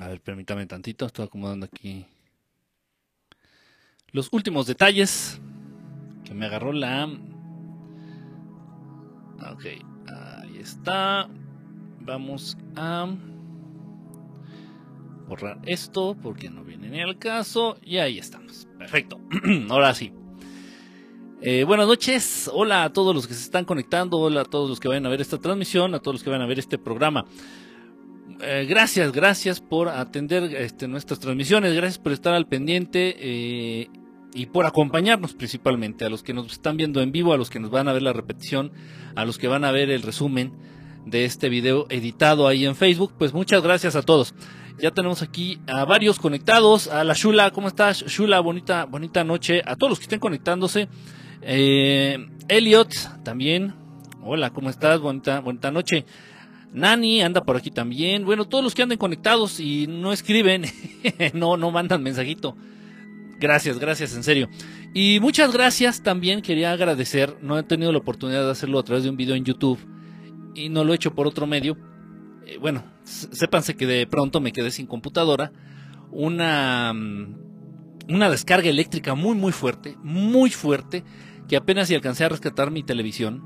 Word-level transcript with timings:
A 0.00 0.08
ver, 0.08 0.20
permítame 0.20 0.66
tantito, 0.66 1.06
estoy 1.06 1.26
acomodando 1.26 1.66
aquí 1.66 2.06
los 4.14 4.32
últimos 4.32 4.66
detalles 4.66 5.40
que 6.24 6.34
me 6.34 6.46
agarró 6.46 6.72
la... 6.72 7.06
Ok, 9.52 9.64
ahí 10.06 10.58
está. 10.58 11.28
Vamos 12.00 12.56
a 12.76 13.08
borrar 15.26 15.58
esto 15.66 16.16
porque 16.22 16.48
no 16.48 16.62
viene 16.62 16.90
ni 16.90 17.00
al 17.00 17.18
caso. 17.18 17.76
Y 17.82 17.98
ahí 17.98 18.18
estamos. 18.18 18.68
Perfecto. 18.78 19.20
Ahora 19.68 19.92
sí. 19.94 20.12
Eh, 21.40 21.64
buenas 21.64 21.88
noches, 21.88 22.48
hola 22.54 22.84
a 22.84 22.92
todos 22.92 23.14
los 23.14 23.26
que 23.26 23.34
se 23.34 23.42
están 23.42 23.64
conectando, 23.64 24.16
hola 24.16 24.42
a 24.42 24.44
todos 24.44 24.70
los 24.70 24.80
que 24.80 24.88
vayan 24.88 25.04
a 25.06 25.10
ver 25.10 25.20
esta 25.20 25.38
transmisión, 25.38 25.94
a 25.94 25.98
todos 25.98 26.14
los 26.14 26.22
que 26.22 26.30
vayan 26.30 26.44
a 26.44 26.48
ver 26.48 26.60
este 26.60 26.78
programa. 26.78 27.26
Eh, 28.40 28.66
gracias, 28.68 29.12
gracias 29.12 29.60
por 29.60 29.88
atender 29.88 30.44
este, 30.56 30.88
nuestras 30.88 31.20
transmisiones, 31.20 31.74
gracias 31.74 31.98
por 31.98 32.12
estar 32.12 32.34
al 32.34 32.46
pendiente 32.46 33.16
eh, 33.18 33.88
y 34.34 34.46
por 34.46 34.66
acompañarnos 34.66 35.34
principalmente, 35.34 36.04
a 36.04 36.08
los 36.08 36.22
que 36.22 36.34
nos 36.34 36.52
están 36.52 36.76
viendo 36.76 37.00
en 37.00 37.12
vivo, 37.12 37.32
a 37.32 37.36
los 37.36 37.50
que 37.50 37.60
nos 37.60 37.70
van 37.70 37.88
a 37.88 37.92
ver 37.92 38.02
la 38.02 38.12
repetición, 38.12 38.72
a 39.14 39.24
los 39.24 39.38
que 39.38 39.48
van 39.48 39.64
a 39.64 39.70
ver 39.70 39.90
el 39.90 40.02
resumen 40.02 40.52
de 41.06 41.24
este 41.24 41.48
video 41.48 41.86
editado 41.90 42.48
ahí 42.48 42.66
en 42.66 42.74
Facebook, 42.74 43.12
pues 43.18 43.32
muchas 43.32 43.62
gracias 43.62 43.94
a 43.94 44.02
todos. 44.02 44.34
Ya 44.78 44.90
tenemos 44.90 45.22
aquí 45.22 45.60
a 45.68 45.84
varios 45.84 46.18
conectados, 46.18 46.88
a 46.88 47.04
la 47.04 47.14
Shula, 47.14 47.52
¿cómo 47.52 47.68
estás? 47.68 48.04
Shula, 48.06 48.40
bonita, 48.40 48.84
bonita 48.86 49.22
noche, 49.22 49.62
a 49.64 49.76
todos 49.76 49.90
los 49.90 49.98
que 49.98 50.04
estén 50.04 50.18
conectándose. 50.18 50.88
Eh, 51.42 52.18
Elliot 52.48 53.22
también. 53.22 53.74
Hola, 54.22 54.50
¿cómo 54.50 54.70
estás? 54.70 54.98
Bonita, 54.98 55.40
bonita 55.40 55.70
noche. 55.70 56.04
Nani 56.74 57.22
anda 57.22 57.44
por 57.44 57.56
aquí 57.56 57.70
también. 57.70 58.24
Bueno, 58.24 58.46
todos 58.46 58.62
los 58.62 58.74
que 58.74 58.82
anden 58.82 58.98
conectados 58.98 59.60
y 59.60 59.86
no 59.86 60.12
escriben, 60.12 60.64
no, 61.32 61.56
no 61.56 61.70
mandan 61.70 62.02
mensajito. 62.02 62.56
Gracias, 63.38 63.78
gracias, 63.78 64.14
en 64.16 64.24
serio. 64.24 64.48
Y 64.92 65.18
muchas 65.20 65.52
gracias 65.52 66.02
también, 66.02 66.42
quería 66.42 66.72
agradecer, 66.72 67.36
no 67.42 67.58
he 67.58 67.62
tenido 67.62 67.92
la 67.92 67.98
oportunidad 67.98 68.44
de 68.44 68.50
hacerlo 68.50 68.78
a 68.78 68.82
través 68.82 69.04
de 69.04 69.10
un 69.10 69.16
video 69.16 69.34
en 69.36 69.44
YouTube 69.44 69.78
y 70.54 70.68
no 70.68 70.84
lo 70.84 70.92
he 70.92 70.96
hecho 70.96 71.14
por 71.14 71.26
otro 71.26 71.46
medio. 71.46 71.76
Eh, 72.46 72.58
bueno, 72.58 72.84
sépanse 73.04 73.76
que 73.76 73.86
de 73.86 74.06
pronto 74.06 74.40
me 74.40 74.52
quedé 74.52 74.70
sin 74.70 74.86
computadora. 74.86 75.52
Una, 76.10 76.92
mm, 76.92 77.36
una 78.08 78.30
descarga 78.30 78.68
eléctrica 78.68 79.14
muy, 79.14 79.36
muy 79.36 79.52
fuerte, 79.52 79.96
muy 80.02 80.50
fuerte 80.50 81.04
que 81.48 81.56
apenas 81.56 81.88
si 81.88 81.94
alcancé 81.94 82.24
a 82.24 82.28
rescatar 82.28 82.70
mi 82.70 82.82
televisión. 82.82 83.44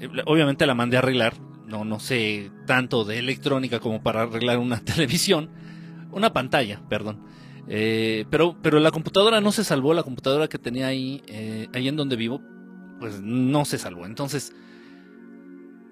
Eh, 0.00 0.08
obviamente 0.26 0.66
la 0.66 0.74
mandé 0.74 0.96
a 0.96 1.00
arreglar. 1.00 1.34
No, 1.68 1.84
no 1.84 2.00
sé 2.00 2.50
tanto 2.66 3.04
de 3.04 3.18
electrónica 3.18 3.78
como 3.78 4.02
para 4.02 4.22
arreglar 4.22 4.58
una 4.58 4.80
televisión. 4.84 5.50
Una 6.10 6.32
pantalla, 6.32 6.80
perdón. 6.88 7.20
Eh, 7.68 8.24
pero, 8.30 8.56
pero 8.62 8.80
la 8.80 8.90
computadora 8.90 9.40
no 9.40 9.52
se 9.52 9.64
salvó. 9.64 9.94
La 9.94 10.02
computadora 10.02 10.48
que 10.48 10.58
tenía 10.58 10.86
ahí, 10.86 11.22
eh, 11.26 11.68
ahí 11.74 11.88
en 11.88 11.96
donde 11.96 12.16
vivo, 12.16 12.40
pues 12.98 13.20
no 13.20 13.64
se 13.64 13.78
salvó. 13.78 14.06
Entonces, 14.06 14.54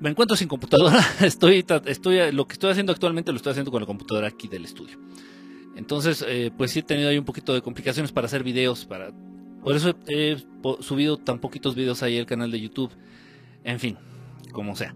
me 0.00 0.10
encuentro 0.10 0.36
sin 0.36 0.48
computadora. 0.48 0.98
Estoy, 1.20 1.64
estoy, 1.84 2.32
lo 2.32 2.46
que 2.46 2.54
estoy 2.54 2.70
haciendo 2.70 2.92
actualmente 2.92 3.30
lo 3.32 3.36
estoy 3.36 3.50
haciendo 3.50 3.70
con 3.70 3.80
la 3.80 3.86
computadora 3.86 4.28
aquí 4.28 4.48
del 4.48 4.64
estudio. 4.64 4.98
Entonces, 5.76 6.24
pues 6.56 6.70
sí 6.70 6.78
he 6.78 6.82
tenido 6.82 7.10
ahí 7.10 7.18
un 7.18 7.26
poquito 7.26 7.52
de 7.52 7.60
complicaciones 7.60 8.10
para 8.10 8.24
hacer 8.24 8.42
videos, 8.42 8.86
para 8.86 9.12
por 9.66 9.74
eso 9.74 9.96
he, 10.06 10.36
subido 10.78 11.16
tan 11.16 11.40
poquitos 11.40 11.74
videos 11.74 12.00
ahí 12.04 12.20
al 12.20 12.26
canal 12.26 12.52
de 12.52 12.60
YouTube. 12.60 12.92
En 13.64 13.80
fin, 13.80 13.96
como 14.52 14.76
sea. 14.76 14.94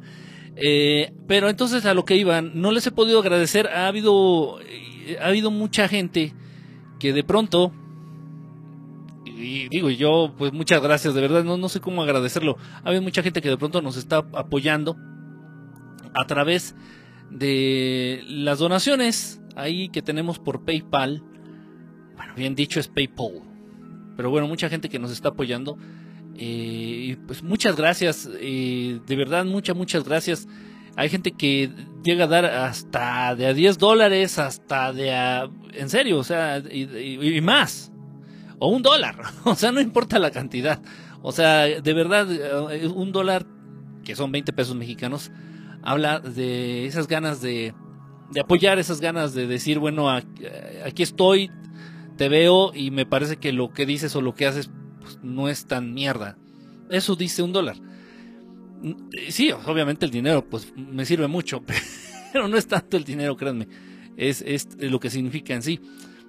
Eh, 0.60 1.12
pero 1.26 1.48
entonces 1.48 1.86
a 1.86 1.94
lo 1.94 2.04
que 2.04 2.16
iban, 2.16 2.52
no 2.54 2.70
les 2.70 2.86
he 2.86 2.90
podido 2.90 3.20
agradecer. 3.20 3.68
Ha 3.68 3.86
habido, 3.86 4.60
eh, 4.60 5.16
ha 5.20 5.26
habido 5.26 5.50
mucha 5.50 5.88
gente 5.88 6.34
que 6.98 7.12
de 7.12 7.24
pronto, 7.24 7.72
y 9.24 9.68
digo 9.68 9.90
yo, 9.90 10.34
pues 10.36 10.52
muchas 10.52 10.82
gracias, 10.82 11.14
de 11.14 11.20
verdad, 11.22 11.44
no, 11.44 11.56
no 11.56 11.68
sé 11.68 11.80
cómo 11.80 12.02
agradecerlo. 12.02 12.56
Ha 12.84 12.88
habido 12.88 13.02
mucha 13.02 13.22
gente 13.22 13.40
que 13.40 13.48
de 13.48 13.56
pronto 13.56 13.80
nos 13.80 13.96
está 13.96 14.18
apoyando 14.34 14.96
a 16.14 16.26
través 16.26 16.74
de 17.30 18.22
las 18.26 18.58
donaciones 18.58 19.40
ahí 19.56 19.88
que 19.88 20.02
tenemos 20.02 20.38
por 20.38 20.64
PayPal. 20.64 21.22
Bueno, 22.16 22.34
bien 22.36 22.54
dicho 22.54 22.80
es 22.80 22.88
PayPal. 22.88 23.42
Pero 24.16 24.30
bueno, 24.30 24.46
mucha 24.46 24.68
gente 24.68 24.88
que 24.88 24.98
nos 24.98 25.10
está 25.10 25.30
apoyando. 25.30 25.78
Eh, 26.42 27.18
pues 27.26 27.42
muchas 27.42 27.76
gracias, 27.76 28.26
de 28.26 29.00
verdad, 29.08 29.44
muchas, 29.44 29.76
muchas 29.76 30.04
gracias. 30.04 30.48
Hay 30.96 31.10
gente 31.10 31.32
que 31.32 31.70
llega 32.02 32.24
a 32.24 32.28
dar 32.28 32.46
hasta 32.46 33.34
de 33.36 33.46
a 33.46 33.52
10 33.52 33.76
dólares, 33.76 34.38
hasta 34.38 34.92
de 34.94 35.14
a... 35.14 35.50
En 35.74 35.90
serio, 35.90 36.18
o 36.18 36.24
sea, 36.24 36.56
y, 36.58 37.40
más. 37.42 37.92
O 38.58 38.68
un 38.68 38.80
dólar, 38.80 39.16
o 39.44 39.54
sea, 39.54 39.70
no 39.70 39.82
importa 39.82 40.18
la 40.18 40.30
cantidad. 40.30 40.80
O 41.20 41.30
sea, 41.30 41.64
de 41.64 41.92
verdad, 41.92 42.26
eh, 42.72 42.88
un 42.88 43.12
dólar, 43.12 43.44
que 44.02 44.16
son 44.16 44.32
20 44.32 44.54
pesos 44.54 44.74
mexicanos, 44.74 45.30
habla 45.82 46.20
de 46.20 46.86
esas 46.86 47.06
ganas 47.06 47.42
de, 47.42 47.74
de 48.30 48.40
apoyar, 48.40 48.78
esas 48.78 49.02
ganas 49.02 49.34
de 49.34 49.46
decir, 49.46 49.78
bueno, 49.78 50.08
aquí 50.08 51.02
estoy, 51.02 51.50
te 52.16 52.30
veo 52.30 52.72
y 52.74 52.90
me 52.90 53.04
parece 53.04 53.36
que 53.36 53.52
lo 53.52 53.74
que 53.74 53.84
dices 53.84 54.16
o 54.16 54.22
lo 54.22 54.34
que 54.34 54.46
haces 54.46 54.70
no 55.22 55.48
es 55.48 55.66
tan 55.66 55.94
mierda. 55.94 56.36
Eso 56.90 57.16
dice 57.16 57.42
un 57.42 57.52
dólar. 57.52 57.76
Sí, 59.28 59.52
obviamente 59.52 60.06
el 60.06 60.10
dinero 60.10 60.44
pues 60.48 60.72
me 60.76 61.04
sirve 61.04 61.28
mucho, 61.28 61.62
pero 62.32 62.48
no 62.48 62.56
es 62.56 62.66
tanto 62.66 62.96
el 62.96 63.04
dinero, 63.04 63.36
créanme. 63.36 63.68
Es, 64.16 64.42
es 64.42 64.68
lo 64.78 64.98
que 65.00 65.10
significa 65.10 65.54
en 65.54 65.62
sí. 65.62 65.80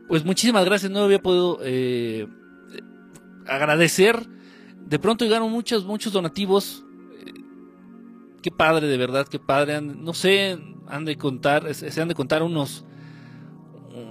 Pues 0.08 0.26
muchísimas 0.26 0.66
gracias, 0.66 0.92
no 0.92 1.00
había 1.00 1.22
podido 1.22 1.60
eh, 1.64 2.28
agradecer. 3.48 4.28
De 4.86 5.00
pronto 5.00 5.24
llegaron 5.24 5.52
muchos, 5.52 5.86
muchos 5.86 6.14
donativos. 6.14 6.84
Qué 8.42 8.52
padre, 8.52 8.88
de 8.88 8.98
verdad, 8.98 9.28
qué 9.28 9.40
padre. 9.40 9.82
No 9.82 10.14
sé, 10.14 10.60
han 10.88 11.06
de 11.06 11.18
contar, 11.18 11.74
se 11.74 12.02
han 12.02 12.08
de 12.08 12.16
contar 12.16 12.44
unos 12.44 12.86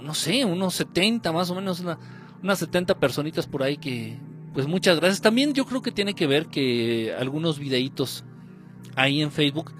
no 0.01 0.13
sé, 0.13 0.45
unos 0.45 0.75
70 0.75 1.31
más 1.31 1.49
o 1.49 1.55
menos, 1.55 1.79
una, 1.79 1.97
unas 2.41 2.59
70 2.59 2.99
personitas 2.99 3.47
por 3.47 3.63
ahí 3.63 3.77
que, 3.77 4.19
pues 4.53 4.67
muchas 4.67 4.99
gracias. 4.99 5.21
También 5.21 5.53
yo 5.53 5.65
creo 5.65 5.81
que 5.81 5.91
tiene 5.91 6.13
que 6.13 6.27
ver 6.27 6.47
que 6.47 7.13
algunos 7.17 7.59
videitos 7.59 8.23
ahí 8.95 9.21
en 9.21 9.31
Facebook 9.31 9.73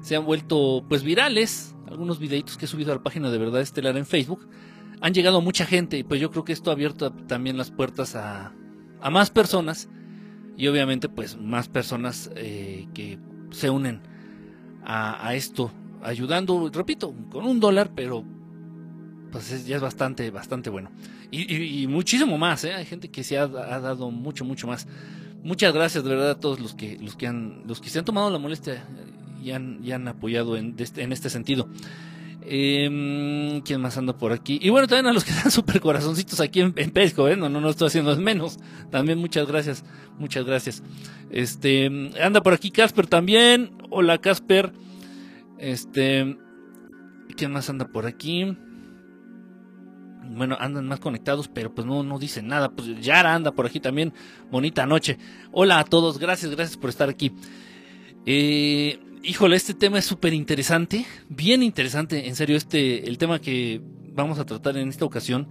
se 0.00 0.16
han 0.16 0.24
vuelto 0.24 0.84
pues 0.88 1.02
virales. 1.02 1.74
Algunos 1.88 2.18
videitos 2.18 2.56
que 2.56 2.64
he 2.64 2.68
subido 2.68 2.92
a 2.92 2.96
la 2.96 3.02
página 3.02 3.30
de 3.30 3.38
Verdad 3.38 3.60
Estelar 3.60 3.96
en 3.96 4.06
Facebook 4.06 4.48
han 5.00 5.14
llegado 5.14 5.38
a 5.38 5.40
mucha 5.40 5.66
gente 5.66 5.98
y 5.98 6.02
pues 6.02 6.20
yo 6.20 6.30
creo 6.30 6.44
que 6.44 6.52
esto 6.52 6.70
ha 6.70 6.74
abierto 6.74 7.12
también 7.12 7.56
las 7.56 7.70
puertas 7.70 8.16
a, 8.16 8.52
a 9.00 9.10
más 9.10 9.30
personas 9.30 9.88
y 10.56 10.66
obviamente 10.68 11.08
pues 11.08 11.38
más 11.38 11.68
personas 11.68 12.30
eh, 12.34 12.88
que 12.94 13.18
se 13.50 13.70
unen 13.70 14.00
a, 14.88 15.34
esto 15.34 15.72
ayudando, 16.02 16.70
repito, 16.72 17.12
con 17.30 17.44
un 17.44 17.58
dólar, 17.58 17.90
pero 17.94 18.22
pues 19.32 19.66
ya 19.66 19.76
es 19.76 19.82
bastante, 19.82 20.30
bastante 20.30 20.70
bueno. 20.70 20.90
Y, 21.30 21.86
muchísimo 21.86 22.38
más, 22.38 22.64
¿eh? 22.64 22.74
Hay 22.74 22.84
gente 22.84 23.10
que 23.10 23.24
se 23.24 23.38
ha, 23.38 23.46
dado 23.46 24.10
mucho, 24.10 24.44
mucho 24.44 24.66
más. 24.66 24.86
Muchas 25.42 25.72
gracias 25.72 26.02
de 26.04 26.10
verdad 26.10 26.30
a 26.30 26.40
todos 26.40 26.60
los 26.60 26.74
que, 26.74 26.98
los 27.00 27.16
que 27.16 27.26
han, 27.26 27.62
los 27.66 27.80
que 27.80 27.88
se 27.88 27.98
han 27.98 28.04
tomado 28.04 28.30
la 28.30 28.38
molestia 28.38 28.84
y 29.42 29.52
han, 29.52 29.80
y 29.82 29.92
han 29.92 30.08
apoyado 30.08 30.56
en, 30.56 30.74
este, 30.78 31.02
en 31.02 31.12
este 31.12 31.30
sentido. 31.30 31.68
Eh, 32.48 33.60
¿Quién 33.64 33.80
más 33.80 33.96
anda 33.96 34.16
por 34.16 34.32
aquí? 34.32 34.58
Y 34.62 34.70
bueno, 34.70 34.86
también 34.86 35.06
a 35.06 35.12
los 35.12 35.24
que 35.24 35.32
dan 35.34 35.50
super 35.50 35.80
corazoncitos 35.80 36.40
aquí 36.40 36.60
en, 36.60 36.72
en 36.76 36.90
Pesco, 36.90 37.28
¿eh? 37.28 37.36
No, 37.36 37.48
no, 37.48 37.60
no 37.60 37.70
estoy 37.70 37.88
haciendo 37.88 38.16
menos. 38.16 38.58
También 38.90 39.18
muchas 39.18 39.46
gracias, 39.46 39.84
muchas 40.18 40.44
gracias. 40.44 40.82
Este, 41.30 41.86
anda 42.22 42.42
por 42.42 42.54
aquí 42.54 42.70
Casper 42.70 43.06
también. 43.06 43.72
Hola 43.90 44.18
Casper. 44.18 44.72
Este, 45.58 46.36
¿quién 47.36 47.52
más 47.52 47.68
anda 47.68 47.88
por 47.88 48.06
aquí? 48.06 48.56
Bueno, 50.30 50.56
andan 50.60 50.86
más 50.86 51.00
conectados, 51.00 51.48
pero 51.48 51.74
pues 51.74 51.86
no, 51.86 52.02
no 52.02 52.18
dicen 52.18 52.48
nada. 52.48 52.70
Pues 52.70 53.00
Yara 53.00 53.34
anda 53.34 53.52
por 53.52 53.66
aquí 53.66 53.80
también. 53.80 54.12
Bonita 54.50 54.86
noche. 54.86 55.18
Hola 55.52 55.78
a 55.78 55.84
todos, 55.84 56.18
gracias, 56.18 56.50
gracias 56.50 56.76
por 56.76 56.90
estar 56.90 57.08
aquí. 57.08 57.32
Eh, 58.26 58.98
híjole, 59.22 59.56
este 59.56 59.74
tema 59.74 59.98
es 59.98 60.04
súper 60.04 60.32
interesante, 60.34 61.06
bien 61.28 61.62
interesante, 61.62 62.28
en 62.28 62.36
serio, 62.36 62.56
este, 62.56 63.08
el 63.08 63.18
tema 63.18 63.40
que 63.40 63.80
vamos 64.12 64.38
a 64.38 64.46
tratar 64.46 64.76
en 64.76 64.88
esta 64.88 65.04
ocasión, 65.04 65.48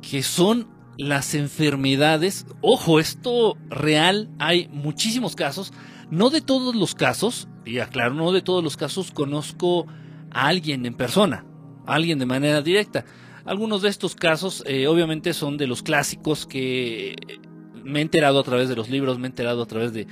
que 0.00 0.22
son 0.22 0.68
las 0.96 1.34
enfermedades. 1.34 2.46
Ojo, 2.62 3.00
esto 3.00 3.58
real, 3.68 4.30
hay 4.38 4.68
muchísimos 4.68 5.36
casos, 5.36 5.72
no 6.10 6.30
de 6.30 6.40
todos 6.40 6.74
los 6.74 6.94
casos, 6.94 7.48
y 7.64 7.80
aclaro, 7.80 8.14
no 8.14 8.32
de 8.32 8.42
todos 8.42 8.64
los 8.64 8.76
casos 8.76 9.10
conozco 9.10 9.86
a 10.30 10.46
alguien 10.46 10.86
en 10.86 10.94
persona, 10.94 11.44
alguien 11.86 12.18
de 12.18 12.26
manera 12.26 12.62
directa 12.62 13.04
algunos 13.46 13.82
de 13.82 13.88
estos 13.88 14.14
casos 14.14 14.62
eh, 14.66 14.88
obviamente 14.88 15.32
son 15.32 15.56
de 15.56 15.66
los 15.66 15.82
clásicos 15.82 16.46
que 16.46 17.14
me 17.84 18.00
he 18.00 18.02
enterado 18.02 18.40
a 18.40 18.42
través 18.42 18.68
de 18.68 18.76
los 18.76 18.90
libros, 18.90 19.18
me 19.18 19.26
he 19.26 19.30
enterado 19.30 19.62
a 19.62 19.66
través 19.66 19.92
de, 19.92 20.06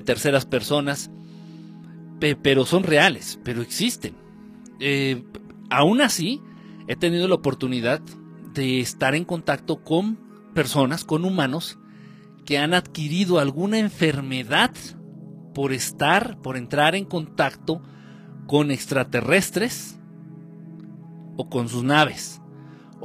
terceras 0.00 0.46
personas, 0.46 1.10
pero 2.42 2.64
son 2.64 2.82
reales, 2.82 3.38
pero 3.44 3.62
existen. 3.62 4.14
Eh, 4.80 5.22
aún 5.70 6.00
así, 6.00 6.40
he 6.88 6.96
tenido 6.96 7.28
la 7.28 7.34
oportunidad 7.34 8.00
de 8.54 8.80
estar 8.80 9.14
en 9.14 9.24
contacto 9.24 9.84
con 9.84 10.18
personas, 10.54 11.04
con 11.04 11.24
humanos, 11.24 11.78
que 12.46 12.58
han 12.58 12.74
adquirido 12.74 13.38
alguna 13.38 13.78
enfermedad 13.78 14.72
por 15.54 15.72
estar, 15.72 16.38
por 16.40 16.56
entrar 16.56 16.94
en 16.94 17.04
contacto 17.04 17.82
con 18.46 18.70
extraterrestres 18.70 19.98
o 21.36 21.48
con 21.48 21.68
sus 21.68 21.84
naves 21.84 22.40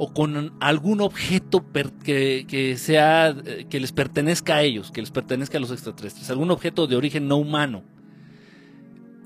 o 0.02 0.14
con 0.14 0.54
algún 0.60 1.02
objeto 1.02 1.62
que, 2.02 2.74
sea 2.78 3.36
que 3.68 3.80
les 3.80 3.92
pertenezca 3.92 4.56
a 4.56 4.62
ellos, 4.62 4.90
que 4.90 5.02
les 5.02 5.10
pertenezca 5.10 5.58
a 5.58 5.60
los 5.60 5.70
extraterrestres, 5.70 6.30
algún 6.30 6.50
objeto 6.50 6.86
de 6.86 6.96
origen 6.96 7.28
no 7.28 7.36
humano. 7.36 7.84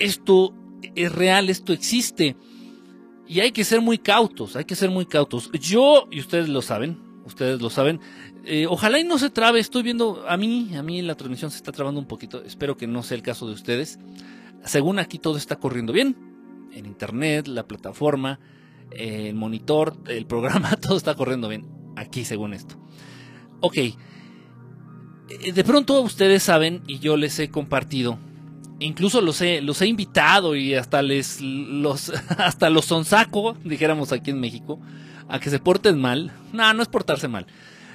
Esto 0.01 0.53
es 0.97 1.13
real, 1.13 1.49
esto 1.49 1.73
existe 1.73 2.35
y 3.29 3.39
hay 3.39 3.53
que 3.53 3.63
ser 3.63 3.83
muy 3.83 3.99
cautos, 3.99 4.57
hay 4.57 4.65
que 4.65 4.75
ser 4.75 4.91
muy 4.91 5.07
cautos. 5.07 5.49
Yo 5.53 6.09
y 6.11 6.19
ustedes 6.19 6.49
lo 6.49 6.61
saben, 6.61 6.99
ustedes 7.25 7.63
lo 7.63 7.71
saben. 7.71 8.01
Eh, 8.45 8.67
ojalá 8.69 8.99
y 8.99 9.05
no 9.05 9.17
se 9.19 9.31
trabe, 9.31 9.61
estoy 9.61 9.85
viendo 9.85 10.25
a 10.29 10.37
mí, 10.37 10.75
a 10.75 10.83
mí 10.83 11.03
la 11.03 11.15
transmisión 11.15 11.53
se 11.53 11.59
está 11.59 11.71
trabando 11.71 12.01
un 12.01 12.09
poquito. 12.09 12.43
Espero 12.43 12.77
que 12.77 12.89
no 12.89 13.05
sea 13.05 13.17
el 13.17 13.23
caso 13.23 13.47
de 13.47 13.53
ustedes. 13.53 14.01
Según 14.65 14.99
aquí 14.99 15.21
todo 15.21 15.37
está 15.37 15.55
corriendo 15.55 15.93
bien, 15.93 16.17
en 16.73 16.85
internet, 16.85 17.47
la 17.47 17.65
plataforma 17.65 18.41
el 18.97 19.35
monitor, 19.35 19.97
el 20.07 20.27
programa, 20.27 20.77
todo 20.81 20.97
está 20.97 21.15
corriendo 21.15 21.49
bien. 21.49 21.67
Aquí, 21.97 22.25
según 22.25 22.55
esto. 22.55 22.77
Ok. 23.61 23.77
Eh, 23.77 23.97
de 25.53 25.65
pronto 25.65 26.01
ustedes 26.03 26.43
saben, 26.43 26.83
y 26.87 26.99
yo 26.99 27.17
les 27.17 27.39
he 27.39 27.51
compartido, 27.51 28.19
incluso 28.81 29.21
los 29.21 29.41
he, 29.41 29.61
los 29.61 29.81
he 29.81 29.87
invitado 29.87 30.57
y 30.57 30.75
hasta 30.75 31.03
les 31.03 31.41
los 31.41 32.11
hasta 32.39 32.71
los 32.71 32.87
sonsaco, 32.87 33.57
dijéramos 33.65 34.13
aquí 34.13 34.31
en 34.31 34.41
México, 34.41 34.81
a 35.29 35.39
que 35.39 35.51
se 35.51 35.59
porten 35.59 36.01
mal. 36.01 36.33
No, 36.53 36.73
no 36.75 36.83
es 36.83 36.89
portarse 36.89 37.29
mal. 37.29 37.47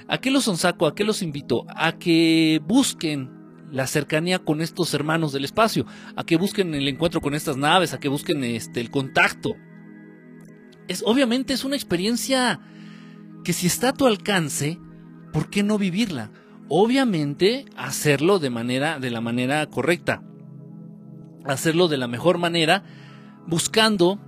¿A 0.07 0.17
qué 0.19 0.31
los 0.31 0.45
sonsaco? 0.45 0.87
¿A 0.87 0.95
qué 0.95 1.03
los 1.03 1.21
invito? 1.21 1.65
A 1.75 1.93
que 1.93 2.61
busquen 2.65 3.29
la 3.71 3.85
cercanía 3.85 4.39
con 4.39 4.61
estos 4.61 4.93
hermanos 4.95 5.31
del 5.31 5.45
espacio, 5.45 5.85
a 6.15 6.23
que 6.23 6.37
busquen 6.37 6.73
el 6.73 6.87
encuentro 6.87 7.21
con 7.21 7.35
estas 7.35 7.57
naves, 7.57 7.93
a 7.93 7.99
que 7.99 8.07
busquen 8.07 8.43
este 8.43 8.81
el 8.81 8.89
contacto 8.89 9.55
es, 10.89 11.03
obviamente 11.05 11.53
es 11.53 11.63
una 11.63 11.75
experiencia 11.75 12.59
que 13.43 13.53
si 13.53 13.67
está 13.67 13.89
a 13.89 13.93
tu 13.93 14.07
alcance, 14.07 14.79
¿por 15.31 15.49
qué 15.49 15.63
no 15.63 15.77
vivirla? 15.77 16.31
Obviamente 16.67 17.65
hacerlo 17.77 18.39
de 18.39 18.49
manera, 18.49 18.99
de 18.99 19.11
la 19.11 19.21
manera 19.21 19.65
correcta. 19.67 20.23
Hacerlo 21.45 21.87
de 21.87 21.97
la 21.97 22.07
mejor 22.07 22.37
manera, 22.39 22.83
buscando 23.47 24.19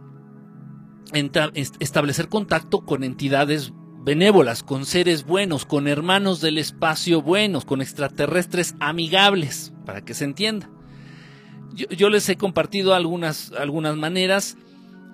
establecer 1.79 2.29
contacto 2.29 2.85
con 2.85 3.03
entidades 3.03 3.73
benévolas, 4.03 4.63
con 4.63 4.85
seres 4.85 5.25
buenos, 5.25 5.65
con 5.65 5.87
hermanos 5.87 6.41
del 6.41 6.57
espacio 6.57 7.21
buenos, 7.21 7.65
con 7.65 7.81
extraterrestres 7.81 8.75
amigables, 8.79 9.73
para 9.85 10.05
que 10.05 10.13
se 10.13 10.25
entienda. 10.25 10.69
Yo, 11.73 12.09
les 12.09 12.27
he 12.29 12.37
compartido 12.37 12.93
algunas, 12.93 13.51
algunas 13.53 13.95
maneras 13.95 14.57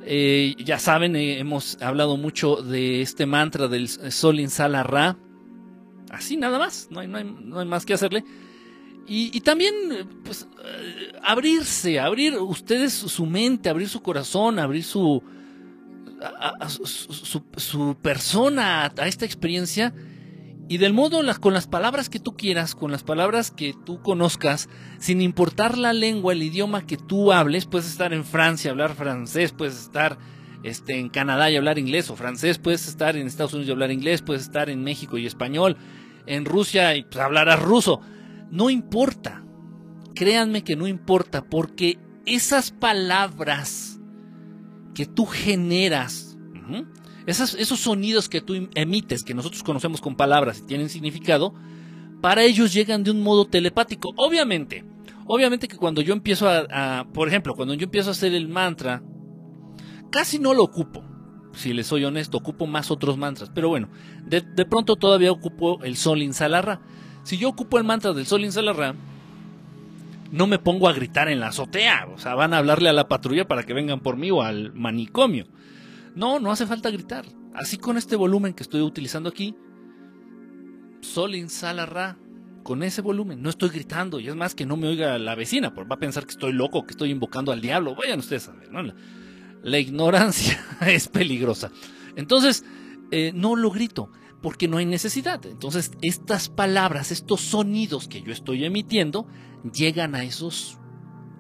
eh, 0.10 0.56
ya 0.58 0.80
saben, 0.80 1.18
eh, 1.18 1.38
hemos 1.38 1.78
hablado 1.82 2.16
mucho 2.16 2.56
de 2.58 3.02
este 3.02 3.26
mantra 3.26 3.68
del 3.68 3.90
Sol 3.90 4.40
Insala 4.40 4.82
Ra. 4.82 5.18
Así 6.10 6.38
nada 6.38 6.58
más, 6.58 6.88
no 6.90 7.02
hay, 7.02 7.08
no 7.08 7.60
hay, 7.60 7.66
más 7.66 7.86
que 7.86 7.94
hacerle. 7.94 8.24
Y, 9.10 9.40
también, 9.42 9.74
pues, 10.24 10.48
eh, 10.66 11.12
abrirse, 11.22 12.00
abrir 12.00 12.38
ustedes 12.38 12.94
su 12.94 13.26
mente, 13.26 13.70
abrir 13.70 13.88
su 13.88 14.02
corazón, 14.02 14.60
abrir 14.60 14.84
su, 14.84 15.22
su, 16.68 17.44
su, 17.56 17.96
persona 18.02 18.92
a 18.98 19.08
esta 19.08 19.26
experiencia 19.26 19.94
y 20.70 20.78
del 20.78 20.94
modo 20.94 21.22
con 21.40 21.54
las 21.54 21.68
palabras 21.68 22.10
que 22.10 22.20
tú 22.20 22.36
quieras, 22.36 22.76
con 22.76 22.92
las 22.92 23.04
palabras 23.04 23.52
que 23.52 23.74
tú 23.86 24.02
conozcas, 24.02 24.68
sin 25.00 25.22
importar 25.22 25.78
la 25.78 25.94
lengua, 25.94 26.34
el 26.34 26.44
idioma 26.44 26.86
que 26.86 26.98
tú 26.98 27.32
hables, 27.32 27.66
puedes 27.66 27.88
estar 27.88 28.14
en 28.14 28.26
Francia, 28.26 28.72
hablar 28.72 28.94
francés, 28.96 29.54
puedes 29.54 29.80
estar 29.80 30.18
este, 30.64 31.00
en 31.00 31.10
Canadá 31.10 31.50
y 31.50 31.56
hablar 31.56 31.80
inglés 31.80 32.10
o 32.10 32.16
francés, 32.16 32.60
puedes 32.60 32.88
estar 32.88 33.16
en 33.16 33.28
Estados 33.28 33.54
Unidos 33.54 33.70
y 33.70 33.72
hablar 33.72 33.92
inglés, 33.92 34.22
puedes 34.22 34.44
estar 34.44 34.70
en 34.70 34.84
México 34.84 35.18
y 35.18 35.26
español, 35.26 35.78
en 36.26 36.44
Rusia 36.44 36.96
y 36.96 37.04
pues, 37.04 37.18
hablarás 37.18 37.62
ruso. 37.62 38.02
No 38.52 38.70
importa, 38.70 39.46
créanme 40.16 40.64
que 40.64 40.76
no 40.76 40.88
importa, 40.88 41.46
porque 41.46 41.98
esas 42.26 42.72
palabras 42.72 44.00
que 44.94 45.06
tú 45.06 45.26
generas, 45.26 46.38
esos 47.28 47.80
sonidos 47.80 48.30
que 48.30 48.42
tú 48.42 48.56
em, 48.56 48.70
emites, 48.74 49.24
que 49.24 49.34
nosotros 49.34 49.62
conocemos 49.62 50.02
con 50.02 50.16
palabras 50.16 50.60
y 50.60 50.68
tienen 50.68 50.90
significado, 50.90 51.54
para 52.22 52.44
ellos 52.44 52.74
llegan 52.74 53.04
de 53.04 53.12
un 53.12 53.22
modo 53.22 53.46
telepático. 53.46 54.14
Obviamente, 54.16 54.86
obviamente 55.26 55.68
que 55.68 55.78
cuando 55.78 56.02
yo 56.02 56.14
empiezo 56.14 56.48
a, 56.50 57.06
por 57.14 57.28
ejemplo, 57.28 57.54
cuando 57.54 57.74
yo 57.74 57.84
empiezo 57.84 58.10
a 58.10 58.14
hacer 58.14 58.34
el 58.34 58.48
mantra, 58.48 59.04
casi 60.10 60.40
no 60.40 60.54
lo 60.54 60.64
ocupo. 60.64 61.04
Si 61.54 61.74
les 61.74 61.88
soy 61.88 62.06
honesto, 62.06 62.38
ocupo 62.38 62.66
más 62.66 62.92
otros 62.92 63.18
mantras. 63.18 63.52
Pero 63.54 63.70
bueno, 63.70 63.90
de, 64.26 64.42
pronto 64.66 64.96
todavía 64.96 65.32
ocupo 65.32 65.84
el 65.84 65.98
Sol 65.98 66.22
Insalarra. 66.22 66.82
Si 67.24 67.38
yo 67.38 67.50
ocupo 67.50 67.78
el 67.78 67.84
mantra 67.84 68.14
del 68.14 68.26
Sol 68.26 68.46
Insalarra, 68.46 68.96
no 70.32 70.48
me 70.48 70.60
pongo 70.60 70.88
a 70.88 70.94
gritar 70.94 71.30
en 71.30 71.40
la 71.40 71.48
azotea. 71.48 72.08
O 72.14 72.20
sea, 72.20 72.36
van 72.36 72.54
a 72.54 72.60
hablarle 72.60 72.90
a 72.90 72.94
la 72.94 73.08
patrulla 73.08 73.48
para 73.48 73.64
que 73.64 73.74
vengan 73.74 74.00
por 74.00 74.18
mí 74.18 74.32
o 74.32 74.44
al 74.44 74.72
manicomio. 74.74 75.48
No, 76.18 76.40
no 76.40 76.52
hace 76.52 76.66
falta 76.66 76.90
gritar. 76.90 77.26
Así 77.54 77.78
con 77.78 77.96
este 77.96 78.16
volumen 78.16 78.56
que 78.56 78.64
estoy 78.64 78.82
utilizando 78.82 79.30
aquí, 79.30 79.56
sol, 81.02 81.36
sala, 81.48 81.86
ra, 81.86 82.18
con 82.64 82.82
ese 82.82 83.02
volumen, 83.02 83.44
no 83.44 83.52
estoy 83.52 83.70
gritando, 83.70 84.20
y 84.20 84.28
es 84.28 84.36
más 84.36 84.56
que 84.56 84.66
no 84.66 84.78
me 84.78 84.88
oiga 84.88 85.20
la 85.20 85.36
vecina, 85.36 85.76
porque 85.76 85.90
va 85.90 85.96
a 85.96 86.00
pensar 86.00 86.26
que 86.26 86.32
estoy 86.32 86.54
loco, 86.54 86.88
que 86.88 86.92
estoy 86.92 87.12
invocando 87.12 87.52
al 87.52 87.62
diablo. 87.62 87.96
Vayan 87.96 88.18
ustedes 88.18 88.50
a 88.50 88.54
ver, 88.54 88.72
¿no? 88.72 88.82
La, 89.62 89.78
ignorancia 89.78 90.60
es 90.88 91.08
peligrosa. 91.08 91.72
Entonces, 92.16 92.66
eh, 93.12 93.32
no 93.36 93.56
lo 93.56 93.70
grito, 93.70 94.12
porque 94.42 94.68
no 94.68 94.78
hay 94.78 94.88
necesidad. 94.88 95.46
Entonces, 95.46 95.92
estas 96.02 96.50
palabras, 96.50 97.12
estos 97.12 97.42
sonidos 97.42 98.08
que 98.08 98.24
yo 98.24 98.32
estoy 98.32 98.66
emitiendo, 98.66 99.28
llegan 99.72 100.16
a 100.16 100.24
esos 100.24 100.80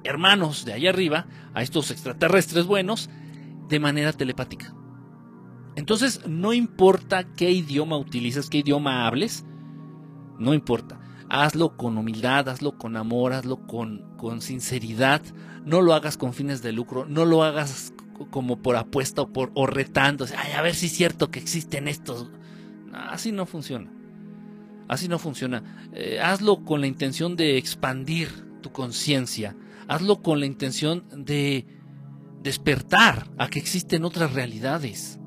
hermanos 0.03 0.65
de 0.65 0.73
allá 0.73 0.91
arriba, 0.91 1.25
a 1.55 1.63
estos 1.63 1.89
extraterrestres 1.89 2.67
buenos, 2.67 3.09
de 3.69 3.79
manera 3.79 4.13
telepática. 4.13 4.73
Entonces, 5.75 6.21
no 6.27 6.53
importa 6.53 7.23
qué 7.35 7.51
idioma 7.51 7.97
utilices, 7.97 8.49
qué 8.49 8.59
idioma 8.59 9.05
hables, 9.05 9.45
no 10.39 10.53
importa. 10.53 10.99
Hazlo 11.29 11.75
con 11.75 11.97
humildad, 11.97 12.49
hazlo 12.49 12.77
con 12.77 12.95
amor, 12.95 13.33
hazlo 13.33 13.67
con, 13.67 14.15
con 14.17 14.41
sinceridad. 14.41 15.21
No 15.65 15.81
lo 15.81 15.93
hagas 15.93 16.17
con 16.17 16.33
fines 16.33 16.61
de 16.61 16.71
lucro, 16.71 17.05
no 17.05 17.25
lo 17.25 17.43
hagas 17.43 17.93
como 18.31 18.61
por 18.61 18.75
apuesta 18.75 19.21
o, 19.21 19.31
por, 19.31 19.51
retando. 19.73 20.25
Ay, 20.35 20.53
a 20.53 20.61
ver 20.61 20.73
si 20.73 20.87
es 20.87 20.93
cierto 20.93 21.29
que 21.29 21.39
existen 21.39 21.87
estos. 21.87 22.31
así 22.93 23.31
no 23.31 23.45
funciona. 23.45 23.91
Así 24.87 25.07
no 25.07 25.19
funciona. 25.19 25.89
Eh, 25.93 26.19
hazlo 26.21 26.63
con 26.63 26.81
la 26.81 26.87
intención 26.87 27.35
de 27.35 27.57
expandir 27.57 28.29
tu 28.61 28.71
conciencia. 28.71 29.55
Hazlo 29.87 30.21
con 30.21 30.39
la 30.39 30.45
intención 30.45 31.05
de 31.13 31.65
despertar 32.41 33.27
a 33.37 33.49
que 33.49 33.59
existen 33.59 34.05
otras 34.05 34.33
realidades. 34.33 35.19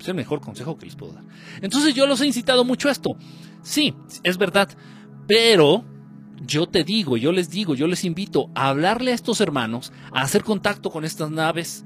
Es 0.00 0.08
el 0.08 0.14
mejor 0.14 0.40
consejo 0.40 0.76
que 0.76 0.86
les 0.86 0.96
puedo 0.96 1.12
dar. 1.12 1.24
Entonces 1.62 1.94
yo 1.94 2.06
los 2.06 2.20
he 2.20 2.26
incitado 2.26 2.64
mucho 2.64 2.88
a 2.88 2.92
esto. 2.92 3.16
Sí, 3.62 3.94
es 4.22 4.38
verdad. 4.38 4.68
Pero 5.26 5.84
yo 6.44 6.66
te 6.68 6.84
digo, 6.84 7.16
yo 7.16 7.32
les 7.32 7.50
digo, 7.50 7.74
yo 7.74 7.86
les 7.86 8.04
invito 8.04 8.50
a 8.54 8.68
hablarle 8.68 9.12
a 9.12 9.14
estos 9.14 9.40
hermanos, 9.40 9.92
a 10.12 10.22
hacer 10.22 10.44
contacto 10.44 10.90
con 10.90 11.04
estas 11.04 11.30
naves, 11.30 11.84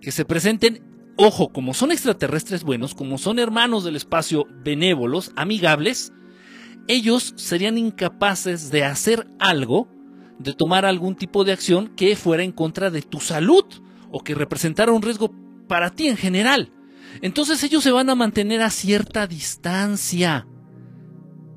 que 0.00 0.12
se 0.12 0.24
presenten, 0.24 0.82
ojo, 1.16 1.52
como 1.52 1.74
son 1.74 1.92
extraterrestres 1.92 2.64
buenos, 2.64 2.94
como 2.94 3.18
son 3.18 3.38
hermanos 3.38 3.84
del 3.84 3.96
espacio 3.96 4.46
benévolos, 4.62 5.32
amigables, 5.36 6.12
ellos 6.88 7.32
serían 7.36 7.78
incapaces 7.78 8.70
de 8.70 8.84
hacer 8.84 9.26
algo 9.38 9.88
de 10.38 10.52
tomar 10.52 10.84
algún 10.84 11.14
tipo 11.14 11.44
de 11.44 11.52
acción 11.52 11.88
que 11.88 12.16
fuera 12.16 12.42
en 12.42 12.52
contra 12.52 12.90
de 12.90 13.02
tu 13.02 13.20
salud 13.20 13.64
o 14.10 14.22
que 14.22 14.34
representara 14.34 14.92
un 14.92 15.02
riesgo 15.02 15.32
para 15.68 15.90
ti 15.90 16.08
en 16.08 16.16
general. 16.16 16.72
Entonces 17.22 17.62
ellos 17.62 17.82
se 17.82 17.92
van 17.92 18.10
a 18.10 18.14
mantener 18.14 18.62
a 18.62 18.70
cierta 18.70 19.26
distancia. 19.26 20.46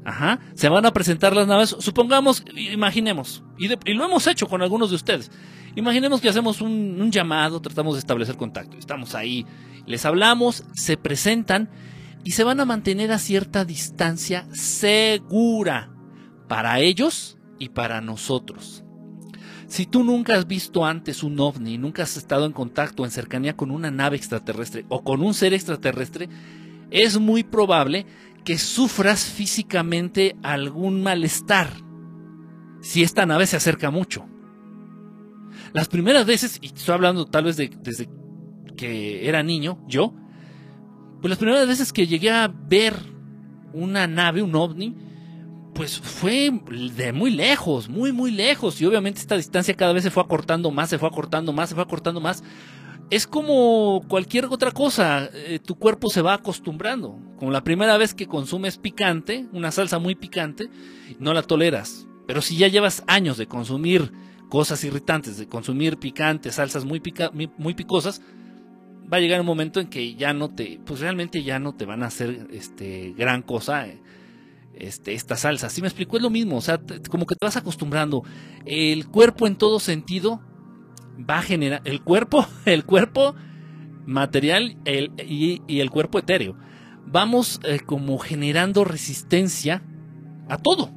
Ajá, 0.05 0.39
se 0.53 0.69
van 0.69 0.85
a 0.85 0.93
presentar 0.93 1.35
las 1.35 1.47
naves. 1.47 1.75
Supongamos, 1.79 2.43
imaginemos, 2.55 3.43
y, 3.57 3.67
lo 3.67 4.05
hemos 4.05 4.25
hecho 4.27 4.47
con 4.47 4.61
algunos 4.61 4.89
de 4.89 4.95
ustedes. 4.95 5.31
Imaginemos 5.75 6.21
que 6.21 6.29
hacemos 6.29 6.61
un, 6.61 6.99
un 7.01 7.11
llamado, 7.11 7.61
tratamos 7.61 7.95
de 7.95 7.99
establecer 7.99 8.37
contacto. 8.37 8.77
Estamos 8.77 9.15
ahí, 9.15 9.45
les 9.85 10.05
hablamos, 10.05 10.63
se 10.73 10.97
presentan 10.97 11.69
y 12.23 12.31
se 12.31 12.43
van 12.43 12.59
a 12.59 12.65
mantener 12.65 13.11
a 13.11 13.19
cierta 13.19 13.65
distancia 13.65 14.47
segura 14.53 15.91
para 16.47 16.79
ellos 16.79 17.36
y 17.59 17.69
para 17.69 18.01
nosotros. 18.01 18.83
Si 19.67 19.85
tú 19.85 20.03
nunca 20.03 20.35
has 20.35 20.47
visto 20.47 20.85
antes 20.85 21.23
un 21.23 21.39
ovni, 21.39 21.77
nunca 21.77 22.03
has 22.03 22.15
estado 22.15 22.45
en 22.45 22.53
contacto, 22.53 23.03
en 23.03 23.11
cercanía 23.11 23.57
con 23.57 23.69
una 23.69 23.91
nave 23.91 24.15
extraterrestre 24.15 24.85
o 24.87 25.03
con 25.03 25.21
un 25.21 25.33
ser 25.33 25.53
extraterrestre, 25.53 26.29
es 26.89 27.19
muy 27.19 27.43
probable 27.43 28.05
que 28.45 28.57
sufras 28.57 29.25
físicamente 29.25 30.37
algún 30.41 31.03
malestar 31.03 31.69
si 32.81 33.03
esta 33.03 33.25
nave 33.25 33.45
se 33.45 33.57
acerca 33.57 33.91
mucho. 33.91 34.25
Las 35.73 35.89
primeras 35.89 36.25
veces, 36.25 36.59
y 36.61 36.67
estoy 36.67 36.93
hablando 36.93 37.25
tal 37.25 37.43
vez 37.43 37.57
de, 37.57 37.69
desde 37.81 38.09
que 38.77 39.27
era 39.27 39.43
niño, 39.43 39.83
yo, 39.85 40.13
pues 41.19 41.29
las 41.29 41.39
primeras 41.39 41.67
veces 41.67 41.91
que 41.91 42.07
llegué 42.07 42.31
a 42.31 42.47
ver 42.47 42.95
una 43.73 44.07
nave, 44.07 44.41
un 44.41 44.55
ovni, 44.55 44.95
pues 45.77 45.99
fue 45.99 46.51
de 46.95 47.13
muy 47.13 47.29
lejos, 47.29 47.87
muy, 47.87 48.11
muy 48.11 48.31
lejos. 48.31 48.81
Y 48.81 48.85
obviamente 48.85 49.21
esta 49.21 49.37
distancia 49.37 49.75
cada 49.75 49.93
vez 49.93 50.03
se 50.03 50.09
fue 50.09 50.23
acortando 50.23 50.71
más, 50.71 50.89
se 50.89 50.97
fue 50.97 51.07
acortando 51.07 51.53
más, 51.53 51.69
se 51.69 51.75
fue 51.75 51.83
acortando 51.83 52.19
más. 52.19 52.43
Es 53.11 53.27
como 53.27 54.03
cualquier 54.07 54.45
otra 54.45 54.71
cosa, 54.71 55.29
eh, 55.31 55.59
tu 55.63 55.75
cuerpo 55.75 56.09
se 56.09 56.23
va 56.23 56.33
acostumbrando. 56.33 57.19
Como 57.37 57.51
la 57.51 57.63
primera 57.63 57.95
vez 57.97 58.15
que 58.15 58.25
consumes 58.25 58.79
picante, 58.79 59.45
una 59.53 59.71
salsa 59.71 59.99
muy 59.99 60.15
picante, 60.15 60.67
no 61.19 61.31
la 61.35 61.43
toleras. 61.43 62.07
Pero 62.25 62.41
si 62.41 62.57
ya 62.57 62.67
llevas 62.67 63.03
años 63.05 63.37
de 63.37 63.45
consumir 63.45 64.11
cosas 64.49 64.83
irritantes, 64.83 65.37
de 65.37 65.47
consumir 65.47 65.97
picante, 65.97 66.51
salsas 66.51 66.85
muy, 66.85 67.03
muy 67.59 67.75
picosas, 67.75 68.23
va 69.13 69.17
a 69.17 69.19
llegar 69.19 69.39
un 69.41 69.45
momento 69.45 69.79
en 69.79 69.87
que 69.87 70.15
ya 70.15 70.33
no 70.33 70.49
te, 70.49 70.79
pues 70.83 71.01
realmente 71.01 71.43
ya 71.43 71.59
no 71.59 71.75
te 71.75 71.85
van 71.85 72.01
a 72.01 72.07
hacer 72.07 72.47
este 72.51 73.13
gran 73.15 73.43
cosa 73.43 73.87
eh, 73.87 74.01
este, 74.79 75.13
esta 75.13 75.35
salsa. 75.35 75.69
Si 75.69 75.81
me 75.81 75.87
explico, 75.87 76.17
es 76.17 76.23
lo 76.23 76.29
mismo, 76.29 76.57
o 76.57 76.61
sea, 76.61 76.79
como 77.09 77.25
que 77.25 77.35
te 77.35 77.45
vas 77.45 77.57
acostumbrando. 77.57 78.23
El 78.65 79.07
cuerpo 79.07 79.47
en 79.47 79.55
todo 79.55 79.79
sentido 79.79 80.41
va 81.17 81.39
a 81.39 81.41
generar, 81.41 81.81
el 81.85 82.01
cuerpo, 82.01 82.45
el 82.65 82.85
cuerpo 82.85 83.35
material 84.05 84.77
el, 84.85 85.11
y, 85.19 85.61
el 85.79 85.89
cuerpo 85.91 86.19
etéreo. 86.19 86.55
Vamos 87.05 87.59
eh, 87.63 87.79
como 87.79 88.17
generando 88.17 88.83
resistencia 88.83 89.83
a 90.49 90.57
todo, 90.57 90.91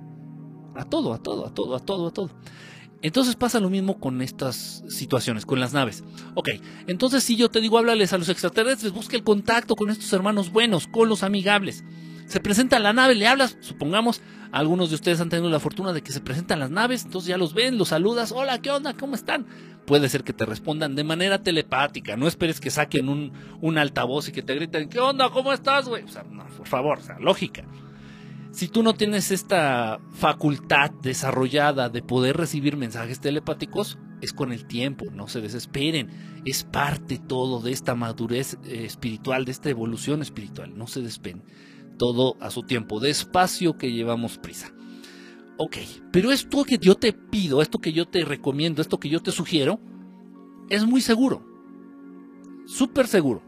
a 0.74 0.84
todo, 0.84 1.12
a 1.12 1.22
todo, 1.22 1.46
a 1.46 1.54
todo, 1.54 1.76
a 1.76 1.80
todo, 1.80 2.06
a 2.08 2.10
todo. 2.12 2.30
Entonces 3.02 3.34
pasa 3.34 3.60
lo 3.60 3.70
mismo 3.70 3.98
con 3.98 4.20
estas 4.20 4.84
situaciones, 4.88 5.46
con 5.46 5.58
las 5.58 5.72
naves. 5.72 6.04
Ok, 6.34 6.50
entonces 6.86 7.24
si 7.24 7.36
yo 7.36 7.48
te 7.48 7.60
digo 7.60 7.78
háblales 7.78 8.12
a 8.12 8.18
los 8.18 8.28
extraterrestres, 8.28 8.92
busca 8.92 9.16
el 9.16 9.24
contacto 9.24 9.74
con 9.74 9.90
estos 9.90 10.12
hermanos 10.12 10.52
buenos, 10.52 10.86
con 10.86 11.08
los 11.08 11.22
amigables. 11.22 11.82
Se 12.30 12.38
presenta 12.38 12.78
la 12.78 12.92
nave, 12.92 13.16
le 13.16 13.26
hablas, 13.26 13.56
supongamos, 13.58 14.22
algunos 14.52 14.90
de 14.90 14.94
ustedes 14.94 15.20
han 15.20 15.30
tenido 15.30 15.50
la 15.50 15.58
fortuna 15.58 15.92
de 15.92 16.00
que 16.00 16.12
se 16.12 16.20
presentan 16.20 16.60
las 16.60 16.70
naves, 16.70 17.04
entonces 17.04 17.28
ya 17.28 17.36
los 17.36 17.54
ven, 17.54 17.76
los 17.76 17.88
saludas, 17.88 18.30
hola, 18.30 18.62
¿qué 18.62 18.70
onda? 18.70 18.94
¿Cómo 18.94 19.16
están? 19.16 19.46
Puede 19.84 20.08
ser 20.08 20.22
que 20.22 20.32
te 20.32 20.46
respondan 20.46 20.94
de 20.94 21.02
manera 21.02 21.42
telepática, 21.42 22.16
no 22.16 22.28
esperes 22.28 22.60
que 22.60 22.70
saquen 22.70 23.08
un, 23.08 23.32
un 23.60 23.78
altavoz 23.78 24.28
y 24.28 24.32
que 24.32 24.42
te 24.42 24.54
griten, 24.54 24.88
¿qué 24.88 25.00
onda? 25.00 25.30
¿Cómo 25.30 25.52
estás, 25.52 25.88
güey? 25.88 26.04
O 26.04 26.08
sea, 26.08 26.22
no, 26.22 26.46
por 26.56 26.68
favor, 26.68 26.98
o 26.98 27.02
sea, 27.02 27.18
lógica. 27.18 27.64
Si 28.52 28.68
tú 28.68 28.84
no 28.84 28.94
tienes 28.94 29.32
esta 29.32 29.98
facultad 30.12 30.92
desarrollada 31.02 31.88
de 31.88 32.00
poder 32.00 32.36
recibir 32.36 32.76
mensajes 32.76 33.18
telepáticos, 33.18 33.98
es 34.20 34.32
con 34.32 34.52
el 34.52 34.66
tiempo, 34.66 35.06
no 35.12 35.26
se 35.26 35.40
desesperen. 35.40 36.10
Es 36.44 36.62
parte 36.62 37.18
todo 37.18 37.60
de 37.60 37.72
esta 37.72 37.96
madurez 37.96 38.56
eh, 38.64 38.84
espiritual, 38.84 39.44
de 39.44 39.50
esta 39.50 39.68
evolución 39.68 40.22
espiritual, 40.22 40.78
no 40.78 40.86
se 40.86 41.00
despeguen. 41.00 41.42
Todo 42.00 42.38
a 42.40 42.50
su 42.50 42.62
tiempo, 42.62 42.98
despacio 42.98 43.76
que 43.76 43.92
llevamos 43.92 44.38
prisa. 44.38 44.72
Ok, 45.58 45.76
pero 46.10 46.32
esto 46.32 46.64
que 46.64 46.78
yo 46.78 46.94
te 46.94 47.12
pido, 47.12 47.60
esto 47.60 47.78
que 47.78 47.92
yo 47.92 48.08
te 48.08 48.24
recomiendo, 48.24 48.80
esto 48.80 48.98
que 48.98 49.10
yo 49.10 49.20
te 49.20 49.32
sugiero, 49.32 49.78
es 50.70 50.86
muy 50.86 51.02
seguro. 51.02 51.44
Súper 52.64 53.06
seguro. 53.06 53.42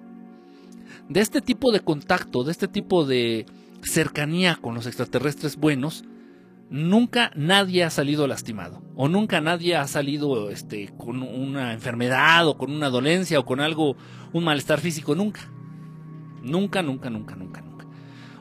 De 1.08 1.20
este 1.20 1.40
tipo 1.40 1.72
de 1.72 1.80
contacto, 1.80 2.44
de 2.44 2.52
este 2.52 2.68
tipo 2.68 3.06
de 3.06 3.46
cercanía 3.82 4.56
con 4.56 4.74
los 4.74 4.86
extraterrestres 4.86 5.56
buenos, 5.56 6.04
nunca 6.68 7.30
nadie 7.34 7.84
ha 7.84 7.90
salido 7.90 8.26
lastimado 8.26 8.82
o 8.96 9.08
nunca 9.08 9.40
nadie 9.40 9.76
ha 9.76 9.86
salido 9.86 10.50
este, 10.50 10.92
con 10.98 11.22
una 11.22 11.72
enfermedad 11.72 12.46
o 12.46 12.58
con 12.58 12.70
una 12.70 12.90
dolencia 12.90 13.40
o 13.40 13.46
con 13.46 13.60
algo, 13.60 13.96
un 14.34 14.44
malestar 14.44 14.78
físico, 14.78 15.14
nunca. 15.14 15.50
Nunca, 16.42 16.82
nunca, 16.82 17.08
nunca, 17.08 17.34
nunca, 17.34 17.62
nunca. 17.62 17.71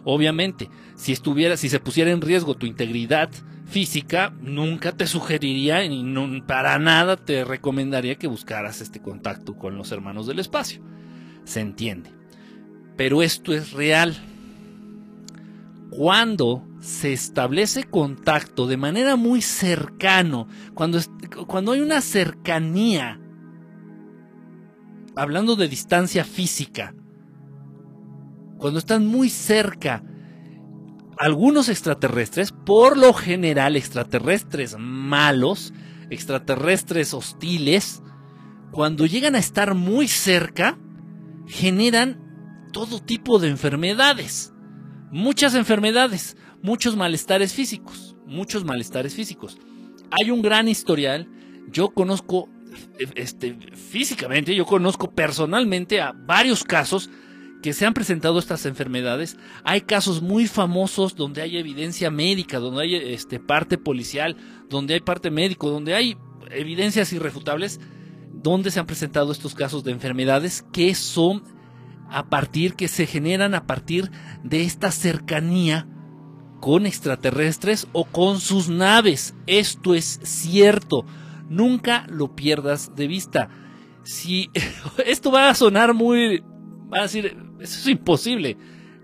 Obviamente, 0.04 0.70
si 0.96 1.12
estuviera, 1.12 1.58
si 1.58 1.70
se 1.70 1.80
pusiera 1.80 2.12
en 2.12 2.22
riesgo 2.22 2.56
tu 2.56 2.66
integridad 2.66 3.30
física, 3.66 4.34
nunca 4.42 4.92
te 4.92 5.08
sugeriría 5.08 5.84
y 5.86 6.42
para 6.42 6.80
nada 6.80 7.18
te 7.18 7.44
recomendaría 7.44 8.16
que 8.16 8.28
buscaras 8.28 8.82
este 8.82 9.02
contacto 9.02 9.56
con 9.56 9.78
los 9.78 9.92
hermanos 9.92 10.28
del 10.28 10.40
espacio. 10.40 10.82
Se 11.44 11.60
entiende. 11.60 12.12
Pero 12.98 13.24
esto 13.24 13.54
es 13.54 13.72
real 13.72 14.16
cuando 15.92 16.66
se 16.80 17.14
establece 17.14 17.84
contacto 17.84 18.66
de 18.66 18.78
manera 18.78 19.18
muy 19.18 19.42
cercano, 19.42 20.48
cuando, 20.74 21.00
cuando 21.48 21.74
hay 21.74 21.82
una 21.82 22.02
cercanía, 22.02 23.20
hablando 25.16 25.56
de 25.56 25.68
distancia 25.68 26.24
física, 26.24 26.96
cuando 28.62 28.80
están 28.80 29.06
muy 29.06 29.30
cerca, 29.30 30.04
algunos 31.18 31.68
extraterrestres, 31.68 32.54
por 32.54 32.98
lo 32.98 33.12
general 33.14 33.76
extraterrestres 33.76 34.78
malos, 34.80 35.74
extraterrestres 36.10 37.14
hostiles, 37.14 38.02
cuando 38.72 39.06
llegan 39.06 39.36
a 39.36 39.40
estar 39.40 39.76
muy 39.76 40.08
cerca, 40.08 40.80
generan 41.48 42.70
todo 42.72 43.02
tipo 43.02 43.38
de 43.38 43.50
enfermedades 43.50 44.52
muchas 45.12 45.54
enfermedades, 45.56 46.38
muchos 46.64 46.96
malestares 46.96 47.54
físicos, 47.54 48.16
muchos 48.26 48.64
malestares 48.64 49.14
físicos. 49.14 49.58
Hay 50.10 50.32
un 50.32 50.42
gran 50.42 50.68
historial, 50.68 51.28
yo 51.70 51.90
conozco 51.90 52.50
este, 53.16 53.58
físicamente, 53.74 54.56
yo 54.56 54.66
conozco 54.66 55.12
personalmente 55.12 56.02
a 56.02 56.14
varios 56.14 56.64
casos 56.64 57.10
que 57.62 57.74
se 57.74 57.86
han 57.86 57.94
presentado 57.94 58.40
estas 58.40 58.66
enfermedades. 58.66 59.38
Hay 59.64 59.82
casos 59.82 60.22
muy 60.22 60.48
famosos 60.48 61.16
donde 61.16 61.42
hay 61.42 61.58
evidencia 61.58 62.12
médica, 62.12 62.60
donde 62.60 62.84
hay 62.84 62.96
este, 62.96 63.40
parte 63.40 63.78
policial, 63.78 64.36
donde 64.70 64.96
hay 64.96 65.02
parte 65.02 65.32
médico, 65.32 65.70
donde 65.70 65.94
hay 65.94 66.18
evidencias 66.50 67.14
irrefutables, 67.14 67.80
donde 68.34 68.72
se 68.72 68.80
han 68.80 68.88
presentado 68.88 69.32
estos 69.32 69.54
casos 69.56 69.84
de 69.84 69.92
enfermedades 69.92 70.66
que 70.72 70.96
son 70.96 71.44
a 72.10 72.30
partir, 72.30 72.76
que 72.76 72.88
se 72.88 73.06
generan 73.06 73.56
a 73.56 73.66
partir 73.66 74.12
de 74.44 74.64
esta 74.64 74.92
cercanía 74.92 75.88
con 76.60 76.86
extraterrestres 76.86 77.88
o 77.94 78.06
con 78.06 78.40
sus 78.40 78.70
naves. 78.70 79.34
Esto 79.48 79.96
es 79.96 80.20
cierto. 80.24 81.06
Nunca 81.50 82.06
lo 82.08 82.36
pierdas 82.36 82.96
de 82.96 83.08
vista. 83.08 83.50
Si 84.04 84.50
esto 85.06 85.32
va 85.32 85.50
a 85.50 85.56
sonar 85.56 85.94
muy... 85.94 86.44
Va 86.94 87.00
a 87.00 87.04
decir, 87.04 87.38
eso 87.60 87.80
es 87.80 87.88
imposible. 87.88 88.58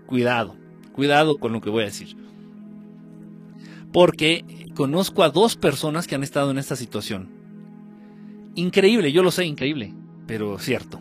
Cuidado, 0.06 0.56
cuidado 0.92 1.38
con 1.38 1.52
lo 1.52 1.60
que 1.60 1.70
voy 1.70 1.82
a 1.82 1.86
decir. 1.86 2.16
Porque 3.92 4.44
conozco 4.74 5.22
a 5.22 5.30
dos 5.30 5.56
personas 5.56 6.06
que 6.06 6.14
han 6.14 6.22
estado 6.22 6.50
en 6.50 6.58
esta 6.58 6.76
situación. 6.76 7.30
Increíble, 8.54 9.12
yo 9.12 9.22
lo 9.22 9.30
sé, 9.30 9.44
increíble, 9.44 9.94
pero 10.26 10.58
cierto. 10.58 11.00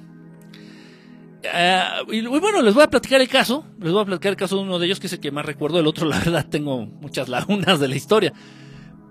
Eh, 1.44 1.84
y 2.12 2.22
bueno, 2.25 2.62
les 2.62 2.74
voy 2.74 2.84
a 2.84 2.89
platicar 2.89 3.22
el 3.22 3.27
caso. 3.27 3.65
Les 3.79 3.91
voy 3.91 4.01
a 4.01 4.06
platicar 4.06 4.32
el 4.32 4.38
caso 4.38 4.58
de 4.58 4.63
uno 4.63 4.79
de 4.79 4.86
ellos, 4.86 5.00
que 5.00 5.08
es 5.08 5.13
el 5.13 5.20
que 5.20 5.32
más 5.32 5.46
recuerdo. 5.46 5.79
El 5.79 5.88
otro, 5.88 6.06
la 6.10 6.20
verdad, 6.20 6.48
tengo 6.48 6.86
muchas 6.86 7.29
lagunas 7.29 7.79
de 7.79 7.88
la 7.88 7.96
historia. 7.96 8.34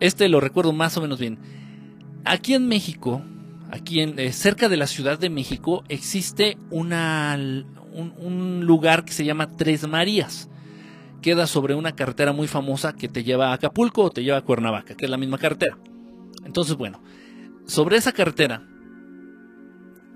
Este 0.01 0.29
lo 0.29 0.41
recuerdo 0.41 0.73
más 0.73 0.97
o 0.97 1.01
menos 1.01 1.19
bien. 1.19 1.39
Aquí 2.25 2.55
en 2.55 2.67
México, 2.67 3.23
aquí 3.71 4.01
eh, 4.01 4.33
cerca 4.33 4.69
de 4.69 4.77
la 4.77 4.87
Ciudad 4.87 5.19
de 5.19 5.31
México, 5.31 5.85
existe 5.89 6.59
una, 6.71 7.37
un, 7.93 8.65
lugar 8.65 9.05
que 9.05 9.13
se 9.13 9.25
llama 9.25 9.57
Tres 9.57 9.87
Marías. 9.87 10.49
Queda 11.23 11.47
sobre 11.47 11.75
una 11.75 11.93
carretera 11.93 12.33
muy 12.33 12.47
famosa 12.47 12.95
que 12.95 13.09
te 13.09 13.25
lleva 13.25 13.49
a 13.49 13.55
Acapulco 13.55 14.05
o 14.05 14.11
te 14.11 14.23
lleva 14.23 14.39
a 14.39 14.43
Cuernavaca, 14.43 14.95
que 14.95 15.07
es 15.07 15.11
la 15.11 15.17
misma 15.17 15.39
carretera. 15.39 15.77
Entonces, 16.45 16.77
bueno, 16.77 17.03
sobre 17.67 17.97
esa 17.97 18.13
carretera 18.13 18.63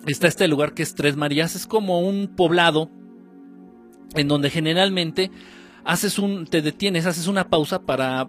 está 0.07 0.28
este 0.28 0.47
lugar 0.49 0.75
que 0.75 0.83
es 0.83 0.95
Tres 0.95 1.16
Marías, 1.16 1.57
es 1.57 1.66
como 1.66 2.00
un 2.00 2.28
poblado 2.37 2.90
en 4.14 4.28
donde 4.28 4.50
generalmente 4.50 5.30
haces 5.85 6.19
un, 6.19 6.47
te 6.47 6.62
detienes, 6.62 7.07
haces 7.07 7.26
una 7.26 7.49
pausa 7.49 7.83
para, 7.83 8.28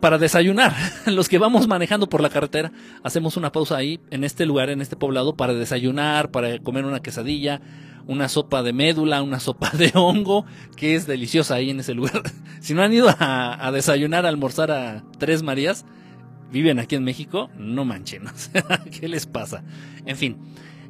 para 0.00 0.18
desayunar. 0.18 0.74
Los 1.06 1.28
que 1.28 1.38
vamos 1.38 1.68
manejando 1.68 2.08
por 2.08 2.20
la 2.20 2.30
carretera, 2.30 2.72
hacemos 3.02 3.36
una 3.36 3.52
pausa 3.52 3.76
ahí, 3.76 4.00
en 4.10 4.24
este 4.24 4.46
lugar, 4.46 4.70
en 4.70 4.80
este 4.80 4.96
poblado, 4.96 5.36
para 5.36 5.54
desayunar, 5.54 6.30
para 6.30 6.58
comer 6.60 6.84
una 6.84 7.00
quesadilla, 7.00 7.60
una 8.06 8.28
sopa 8.28 8.62
de 8.62 8.72
médula, 8.72 9.22
una 9.22 9.40
sopa 9.40 9.70
de 9.70 9.92
hongo, 9.94 10.46
que 10.76 10.94
es 10.94 11.06
deliciosa 11.06 11.56
ahí 11.56 11.70
en 11.70 11.80
ese 11.80 11.94
lugar. 11.94 12.22
Si 12.58 12.74
no 12.74 12.82
han 12.82 12.92
ido 12.92 13.08
a, 13.08 13.70
desayunar, 13.72 14.26
a 14.26 14.28
almorzar 14.28 14.72
a 14.72 15.04
Tres 15.18 15.44
Marías, 15.44 15.84
viven 16.50 16.80
aquí 16.80 16.96
en 16.96 17.04
México, 17.04 17.48
no 17.56 17.84
manchen, 17.84 18.24
¿qué 18.90 19.06
les 19.06 19.26
pasa? 19.26 19.62
En 20.04 20.16
fin, 20.16 20.36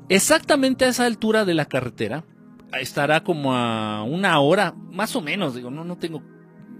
exactamente 0.09 0.87
a 0.87 0.89
esa 0.89 1.05
altura 1.05 1.45
de 1.45 1.53
la 1.53 1.67
carretera, 1.67 2.25
estará 2.81 3.23
como 3.23 3.55
a 3.55 4.05
una 4.05 4.41
hora, 4.41 4.75
más 4.91 5.15
o 5.17 5.21
menos, 5.21 5.55
digo, 5.55 5.71
no, 5.71 5.85
no 5.85 5.99
tengo 5.99 6.23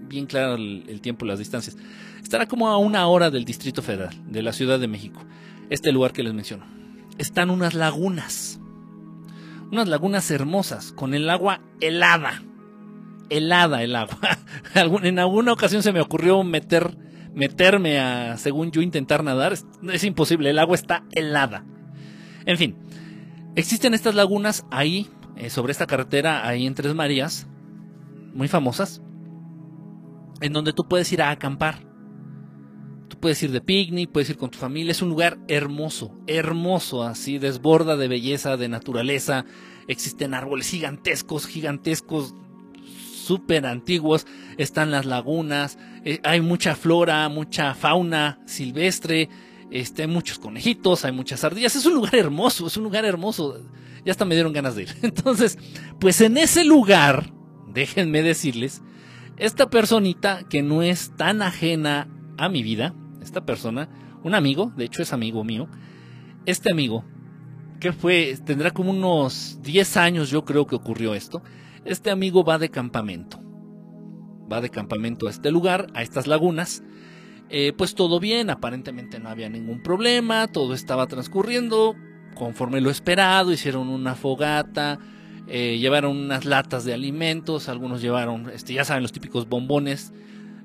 bien 0.07 0.25
claro 0.25 0.55
el, 0.55 1.01
tiempo 1.01 1.25
y 1.25 1.29
las 1.29 1.39
distancias, 1.39 1.77
estará 2.21 2.47
como 2.47 2.69
a 2.69 2.77
una 2.77 3.07
hora 3.07 3.29
del 3.29 3.45
Distrito 3.45 3.81
Federal, 3.81 4.15
de 4.27 4.41
la 4.41 4.53
Ciudad 4.53 4.79
de 4.79 4.87
México, 4.87 5.21
este 5.69 5.91
lugar 5.91 6.13
que 6.13 6.23
les 6.23 6.33
menciono. 6.33 6.65
Están 7.17 7.49
unas 7.49 7.73
lagunas, 7.73 8.59
unas 9.71 9.87
lagunas 9.87 10.29
hermosas, 10.31 10.91
con 10.91 11.13
el 11.13 11.29
agua 11.29 11.61
helada, 11.81 12.43
helada 13.29 13.83
el 13.83 13.95
agua. 13.95 14.17
en 15.03 15.19
alguna 15.19 15.53
ocasión 15.53 15.83
se 15.83 15.91
me 15.91 16.01
ocurrió 16.01 16.43
meter, 16.43 16.97
meterme 17.33 17.99
a, 17.99 18.37
según 18.37 18.71
yo, 18.71 18.81
intentar 18.81 19.23
nadar. 19.23 19.53
Es, 19.53 19.65
es, 19.91 20.03
imposible, 20.03 20.49
el 20.49 20.59
agua 20.59 20.75
está 20.75 21.03
helada. 21.11 21.63
En 22.45 22.57
fin, 22.57 22.75
existen 23.55 23.93
estas 23.93 24.15
lagunas 24.15 24.65
ahí, 24.71 25.07
eh, 25.35 25.49
sobre 25.49 25.71
esta 25.71 25.87
carretera, 25.87 26.47
ahí 26.47 26.65
en 26.65 26.73
Tres 26.73 26.95
Marías, 26.95 27.47
muy 28.33 28.47
famosas, 28.47 29.01
en 30.41 30.53
donde 30.53 30.73
tú 30.73 30.87
puedes 30.87 31.11
ir 31.11 31.21
a 31.21 31.31
acampar. 31.31 31.85
Tú 33.07 33.19
puedes 33.19 33.41
ir 33.43 33.51
de 33.51 33.61
picnic, 33.61 34.11
puedes 34.11 34.29
ir 34.29 34.37
con 34.37 34.49
tu 34.49 34.57
familia. 34.57 34.91
Es 34.91 35.01
un 35.01 35.09
lugar 35.09 35.39
hermoso, 35.47 36.15
hermoso, 36.27 37.03
así, 37.03 37.37
desborda 37.37 37.95
de 37.97 38.07
belleza, 38.07 38.57
de 38.57 38.69
naturaleza. 38.69 39.45
Existen 39.87 40.33
árboles 40.33 40.69
gigantescos, 40.69 41.47
gigantescos, 41.47 42.35
súper 43.27 43.65
antiguos, 43.65 44.25
están 44.57 44.89
las 44.89 45.05
lagunas, 45.05 45.77
eh, 46.05 46.19
hay 46.23 46.39
mucha 46.39 46.75
flora, 46.75 47.27
mucha 47.27 47.75
fauna 47.75 48.39
silvestre, 48.45 49.29
este, 49.69 50.03
hay 50.03 50.07
muchos 50.07 50.39
conejitos, 50.39 51.03
hay 51.03 51.11
muchas 51.11 51.43
ardillas, 51.43 51.75
es 51.75 51.85
un 51.85 51.93
lugar 51.93 52.15
hermoso, 52.15 52.67
es 52.67 52.77
un 52.77 52.85
lugar 52.85 53.03
hermoso, 53.03 53.61
ya 54.05 54.11
hasta 54.11 54.23
me 54.23 54.35
dieron 54.35 54.53
ganas 54.53 54.75
de 54.75 54.83
ir. 54.83 54.95
Entonces, 55.01 55.57
pues 55.99 56.21
en 56.21 56.37
ese 56.37 56.63
lugar, 56.63 57.33
déjenme 57.67 58.23
decirles, 58.23 58.81
esta 59.37 59.69
personita 59.69 60.43
que 60.49 60.61
no 60.61 60.81
es 60.81 61.15
tan 61.15 61.41
ajena 61.41 62.07
a 62.37 62.49
mi 62.49 62.63
vida, 62.63 62.93
esta 63.21 63.45
persona, 63.45 63.89
un 64.23 64.35
amigo, 64.35 64.71
de 64.75 64.85
hecho 64.85 65.01
es 65.01 65.13
amigo 65.13 65.43
mío, 65.43 65.67
este 66.45 66.71
amigo, 66.71 67.05
que 67.79 67.93
fue, 67.93 68.37
tendrá 68.45 68.71
como 68.71 68.91
unos 68.91 69.59
10 69.61 69.97
años 69.97 70.29
yo 70.29 70.43
creo 70.43 70.65
que 70.65 70.75
ocurrió 70.75 71.13
esto, 71.13 71.43
este 71.85 72.09
amigo 72.09 72.43
va 72.43 72.57
de 72.57 72.69
campamento. 72.69 73.39
Va 74.51 74.61
de 74.61 74.69
campamento 74.69 75.27
a 75.27 75.29
este 75.29 75.51
lugar, 75.51 75.87
a 75.93 76.01
estas 76.01 76.25
lagunas. 76.25 76.83
Eh, 77.49 77.73
pues 77.77 77.95
todo 77.95 78.19
bien, 78.19 78.49
aparentemente 78.49 79.19
no 79.19 79.29
había 79.29 79.49
ningún 79.49 79.81
problema, 79.81 80.47
todo 80.47 80.73
estaba 80.73 81.07
transcurriendo 81.07 81.95
conforme 82.35 82.81
lo 82.81 82.89
esperado, 82.89 83.51
hicieron 83.51 83.89
una 83.89 84.15
fogata, 84.15 84.99
eh, 85.47 85.77
llevaron 85.79 86.17
unas 86.17 86.45
latas 86.45 86.83
de 86.83 86.93
alimentos, 86.93 87.69
algunos 87.69 88.01
llevaron, 88.01 88.49
este, 88.49 88.73
ya 88.73 88.83
saben, 88.83 89.03
los 89.03 89.11
típicos 89.11 89.47
bombones, 89.47 90.13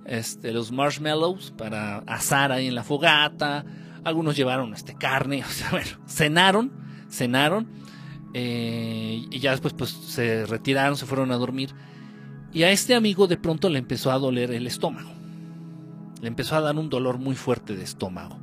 este, 0.04 0.52
los 0.52 0.72
marshmallows 0.72 1.52
para 1.56 1.98
asar 1.98 2.50
ahí 2.52 2.66
en 2.66 2.74
la 2.74 2.82
fogata, 2.82 3.64
algunos 4.04 4.36
llevaron 4.36 4.74
este, 4.74 4.94
carne, 4.94 5.44
cenaron, 6.06 6.72
cenaron 7.08 7.68
eh, 8.34 9.26
y 9.30 9.38
ya 9.38 9.50
después 9.52 9.74
pues 9.74 9.90
se 9.90 10.46
retiraron, 10.46 10.96
se 10.96 11.06
fueron 11.06 11.32
a 11.32 11.36
dormir. 11.36 11.74
Y 12.52 12.64
a 12.64 12.70
este 12.70 12.94
amigo 12.94 13.26
de 13.26 13.36
pronto 13.36 13.68
le 13.68 13.78
empezó 13.78 14.10
a 14.10 14.18
doler 14.18 14.50
el 14.50 14.66
estómago. 14.66 15.10
Le 16.20 16.28
empezó 16.28 16.56
a 16.56 16.60
dar 16.60 16.76
un 16.76 16.90
dolor 16.90 17.18
muy 17.18 17.34
fuerte 17.34 17.74
de 17.76 17.82
estómago. 17.82 18.38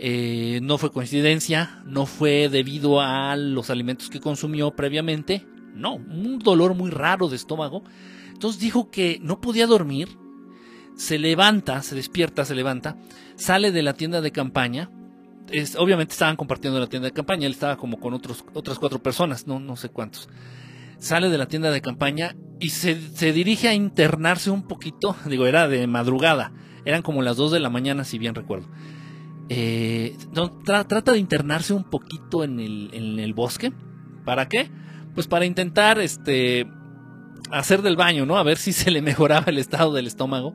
Eh, 0.00 0.60
no 0.62 0.78
fue 0.78 0.92
coincidencia, 0.92 1.82
no 1.84 2.06
fue 2.06 2.48
debido 2.48 3.00
a 3.00 3.36
los 3.36 3.70
alimentos 3.70 4.10
que 4.10 4.20
consumió 4.20 4.70
previamente. 4.72 5.46
No, 5.74 5.94
un 5.94 6.38
dolor 6.38 6.74
muy 6.74 6.90
raro 6.90 7.28
de 7.28 7.36
estómago. 7.36 7.82
Entonces 8.32 8.60
dijo 8.60 8.90
que 8.90 9.18
no 9.22 9.40
podía 9.40 9.66
dormir. 9.66 10.08
Se 10.96 11.18
levanta, 11.18 11.82
se 11.82 11.94
despierta, 11.94 12.44
se 12.44 12.56
levanta, 12.56 12.96
sale 13.36 13.70
de 13.70 13.82
la 13.82 13.92
tienda 13.94 14.20
de 14.20 14.32
campaña 14.32 14.90
obviamente 15.78 16.12
estaban 16.12 16.36
compartiendo 16.36 16.78
la 16.78 16.86
tienda 16.86 17.08
de 17.08 17.12
campaña, 17.12 17.46
él 17.46 17.52
estaba 17.52 17.76
como 17.76 17.98
con 17.98 18.14
otros, 18.14 18.44
otras 18.54 18.78
cuatro 18.78 18.98
personas, 19.02 19.46
no, 19.46 19.60
no 19.60 19.76
sé 19.76 19.88
cuántos. 19.88 20.28
Sale 20.98 21.30
de 21.30 21.38
la 21.38 21.46
tienda 21.46 21.70
de 21.70 21.80
campaña 21.80 22.36
y 22.60 22.70
se, 22.70 22.94
dirige 23.32 23.68
a 23.68 23.74
internarse 23.74 24.50
un 24.50 24.62
poquito, 24.66 25.16
digo, 25.26 25.46
era 25.46 25.68
de 25.68 25.86
madrugada, 25.86 26.52
eran 26.84 27.02
como 27.02 27.22
las 27.22 27.36
2 27.36 27.52
de 27.52 27.60
la 27.60 27.70
mañana, 27.70 28.04
si 28.04 28.18
bien 28.18 28.34
recuerdo. 28.34 28.68
Eh, 29.48 30.16
trata 30.64 31.12
de 31.12 31.18
internarse 31.18 31.72
un 31.72 31.84
poquito 31.84 32.44
en 32.44 32.60
el, 32.60 33.32
bosque. 33.34 33.72
¿Para 34.24 34.48
qué? 34.48 34.70
Pues 35.14 35.26
para 35.26 35.46
intentar 35.46 35.98
este, 35.98 36.66
hacer 37.50 37.82
del 37.82 37.96
baño, 37.96 38.26
¿no? 38.26 38.36
A 38.36 38.42
ver 38.42 38.58
si 38.58 38.72
se 38.74 38.90
le 38.90 39.02
mejoraba 39.02 39.46
el 39.48 39.58
estado 39.58 39.92
del 39.92 40.06
estómago. 40.06 40.54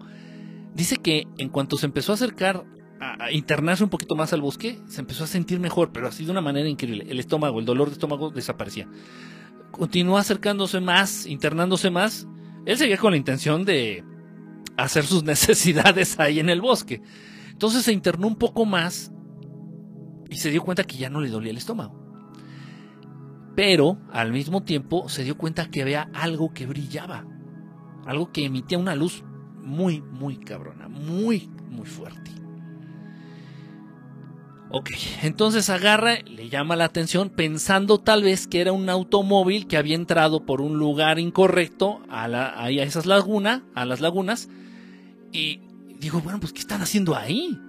Dice 0.74 0.98
que 0.98 1.28
en 1.38 1.50
cuanto 1.50 1.78
se 1.78 1.86
empezó 1.86 2.12
a 2.12 2.16
acercar 2.16 2.66
a, 3.00 3.32
internarse 3.32 3.84
un 3.84 3.90
poquito 3.90 4.16
más 4.16 4.34
al 4.34 4.42
bosque, 4.42 4.80
se 4.88 5.02
empezó 5.02 5.24
a 5.24 5.28
sentir 5.28 5.60
mejor, 5.60 5.92
pero 5.92 6.08
así 6.08 6.26
de 6.26 6.32
una 6.32 6.42
manera 6.42 6.70
increíble. 6.70 7.06
El 7.10 7.20
estómago, 7.20 7.60
el 7.60 7.66
dolor 7.66 7.88
de 7.90 7.94
estómago 7.94 8.30
desaparecía. 8.30 8.88
Continuó 9.72 10.18
acercándose 10.18 10.80
más, 10.80 11.26
internándose 11.26 11.90
más. 11.90 12.28
Él 12.66 12.78
seguía 12.78 12.98
con 12.98 13.12
la 13.12 13.18
intención 13.18 13.66
de 13.66 14.04
hacer 14.78 15.06
sus 15.06 15.24
necesidades 15.24 16.20
ahí 16.20 16.40
en 16.40 16.50
el 16.50 16.62
bosque. 16.62 17.02
Entonces 17.64 17.86
se 17.86 17.94
internó 17.94 18.28
un 18.28 18.36
poco 18.36 18.66
más 18.66 19.10
y 20.30 20.36
se 20.36 20.52
dio 20.52 20.62
cuenta 20.64 20.84
que 20.84 20.98
ya 20.98 21.10
no 21.10 21.22
le 21.22 21.30
dolía 21.30 21.52
el 21.52 21.56
estómago. 21.56 21.98
Pero 23.56 24.00
al 24.12 24.34
mismo 24.34 24.64
tiempo 24.64 25.08
se 25.08 25.24
dio 25.24 25.38
cuenta 25.38 25.72
que 25.72 25.82
había 25.82 26.10
algo 26.14 26.54
que 26.54 26.66
brillaba, 26.66 27.26
algo 28.06 28.34
que 28.34 28.44
emitía 28.44 28.78
una 28.78 28.96
luz 28.96 29.24
muy, 29.62 30.02
muy 30.02 30.40
cabrona, 30.40 30.90
muy, 30.90 31.50
muy 31.70 31.86
fuerte. 31.86 32.32
Ok, 34.70 34.90
entonces 35.22 35.70
agarra, 35.70 36.16
le 36.20 36.50
llama 36.50 36.76
la 36.76 36.84
atención 36.84 37.30
pensando 37.30 37.98
tal 37.98 38.24
vez 38.24 38.46
que 38.46 38.60
era 38.60 38.74
un 38.74 38.90
automóvil 38.90 39.68
que 39.68 39.78
había 39.78 39.96
entrado 39.96 40.46
por 40.46 40.60
un 40.60 40.80
lugar 40.80 41.18
incorrecto 41.18 42.02
a, 42.10 42.28
la, 42.28 42.62
a 42.62 42.70
esas 42.72 43.06
lagunas, 43.06 43.62
a 43.74 43.86
las 43.86 44.02
lagunas, 44.02 44.50
y 45.32 45.62
dijo, 46.04 46.22
bueno, 46.22 46.40
pues 46.40 46.54
¿qué 46.54 46.60
están 46.60 46.82
haciendo 46.82 47.16
ahí? 47.16 47.60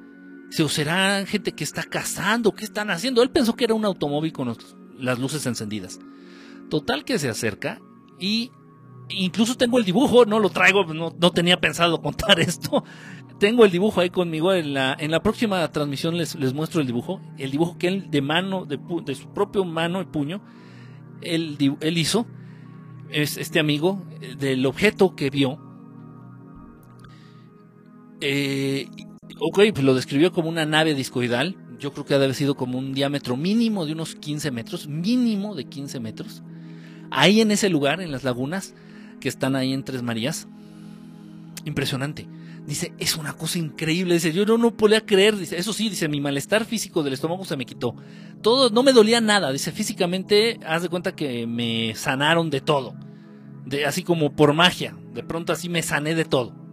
¿Se 0.50 0.68
será 0.68 1.24
gente 1.26 1.52
que 1.52 1.64
está 1.64 1.82
cazando? 1.82 2.52
¿Qué 2.52 2.64
están 2.64 2.90
haciendo? 2.90 3.22
Él 3.22 3.30
pensó 3.30 3.56
que 3.56 3.64
era 3.64 3.74
un 3.74 3.84
automóvil 3.84 4.32
con 4.32 4.54
las 4.98 5.18
luces 5.18 5.46
encendidas. 5.46 5.98
Total 6.70 7.04
que 7.04 7.18
se 7.18 7.28
acerca 7.28 7.80
y 8.18 8.50
incluso 9.08 9.56
tengo 9.56 9.78
el 9.78 9.84
dibujo, 9.84 10.24
no 10.24 10.38
lo 10.38 10.50
traigo, 10.50 10.84
no, 10.94 11.14
no 11.18 11.30
tenía 11.32 11.60
pensado 11.60 12.00
contar 12.00 12.40
esto, 12.40 12.84
tengo 13.38 13.64
el 13.64 13.70
dibujo 13.70 14.00
ahí 14.00 14.10
conmigo. 14.10 14.52
En 14.52 14.74
la, 14.74 14.96
en 14.98 15.10
la 15.10 15.22
próxima 15.22 15.66
transmisión 15.70 16.16
les, 16.16 16.34
les 16.34 16.54
muestro 16.54 16.80
el 16.80 16.86
dibujo. 16.86 17.20
El 17.38 17.50
dibujo 17.50 17.78
que 17.78 17.88
él 17.88 18.10
de 18.10 18.22
mano, 18.22 18.64
de, 18.64 18.78
de 19.04 19.14
su 19.14 19.32
propio 19.32 19.64
mano 19.64 20.00
y 20.00 20.06
puño, 20.06 20.40
él, 21.20 21.58
él, 21.80 21.98
hizo. 21.98 22.26
Es 23.10 23.36
este 23.36 23.60
amigo 23.60 24.02
del 24.38 24.64
objeto 24.66 25.14
que 25.14 25.30
vio. 25.30 25.58
Eh, 28.26 28.88
ok, 29.38 29.60
pues 29.74 29.84
lo 29.84 29.94
describió 29.94 30.32
como 30.32 30.48
una 30.48 30.64
nave 30.64 30.94
discoidal. 30.94 31.56
Yo 31.78 31.92
creo 31.92 32.06
que 32.06 32.14
ha 32.14 32.18
de 32.18 32.24
haber 32.24 32.34
sido 32.34 32.54
como 32.54 32.78
un 32.78 32.94
diámetro 32.94 33.36
mínimo 33.36 33.84
de 33.84 33.92
unos 33.92 34.14
15 34.14 34.50
metros. 34.50 34.88
Mínimo 34.88 35.54
de 35.54 35.66
15 35.66 36.00
metros. 36.00 36.42
Ahí 37.10 37.42
en 37.42 37.50
ese 37.50 37.68
lugar, 37.68 38.00
en 38.00 38.10
las 38.10 38.24
lagunas 38.24 38.74
que 39.20 39.28
están 39.28 39.56
ahí 39.56 39.74
en 39.74 39.84
Tres 39.84 40.02
Marías. 40.02 40.48
Impresionante. 41.66 42.26
Dice, 42.66 42.94
es 42.98 43.14
una 43.18 43.34
cosa 43.34 43.58
increíble. 43.58 44.14
Dice, 44.14 44.32
yo 44.32 44.46
no, 44.46 44.74
podía 44.74 45.04
creer. 45.04 45.36
Dice, 45.36 45.58
eso 45.58 45.74
sí, 45.74 45.90
dice, 45.90 46.08
mi 46.08 46.22
malestar 46.22 46.64
físico 46.64 47.02
del 47.02 47.12
estómago 47.12 47.44
se 47.44 47.58
me 47.58 47.66
quitó. 47.66 47.94
Todo, 48.40 48.70
no 48.70 48.82
me 48.82 48.94
dolía 48.94 49.20
nada. 49.20 49.52
Dice, 49.52 49.70
físicamente, 49.70 50.58
haz 50.66 50.80
de 50.80 50.88
cuenta 50.88 51.14
que 51.14 51.46
me 51.46 51.94
sanaron 51.94 52.48
de 52.48 52.62
todo. 52.62 52.94
De, 53.66 53.84
así 53.84 54.02
como 54.02 54.34
por 54.34 54.54
magia. 54.54 54.96
De 55.12 55.22
pronto 55.22 55.52
así 55.52 55.68
me 55.68 55.82
sané 55.82 56.14
de 56.14 56.24
todo. 56.24 56.63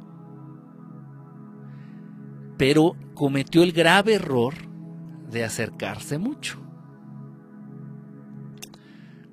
Pero 2.61 2.95
cometió 3.15 3.63
el 3.63 3.71
grave 3.71 4.13
error 4.13 4.53
de 5.31 5.43
acercarse 5.43 6.19
mucho. 6.19 6.61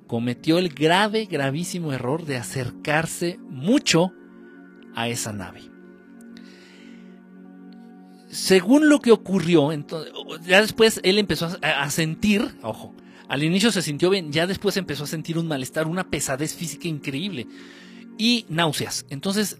Cometió 0.07 0.57
el 0.57 0.69
grave, 0.69 1.25
gravísimo 1.25 1.93
error 1.93 2.25
de 2.25 2.37
acercarse 2.37 3.37
mucho 3.47 4.11
a 4.95 5.09
esa 5.09 5.31
nave 5.31 5.61
según 8.31 8.89
lo 8.89 8.99
que 8.99 9.11
ocurrió, 9.11 9.71
entonces, 9.71 10.13
ya 10.45 10.61
después 10.61 10.99
él 11.03 11.17
empezó 11.17 11.57
a, 11.63 11.89
sentir, 11.89 12.55
ojo, 12.61 12.93
al 13.27 13.43
inicio 13.43 13.71
se 13.71 13.81
sintió 13.81 14.11
bien, 14.11 14.31
ya 14.31 14.45
después 14.45 14.77
empezó 14.77 15.05
a 15.05 15.07
sentir 15.07 15.37
un 15.37 15.47
malestar, 15.47 15.87
una 15.87 16.09
pesadez 16.09 16.53
física 16.53 16.87
increíble 16.87 17.47
y 18.19 18.45
náuseas. 18.47 19.07
Entonces 19.09 19.57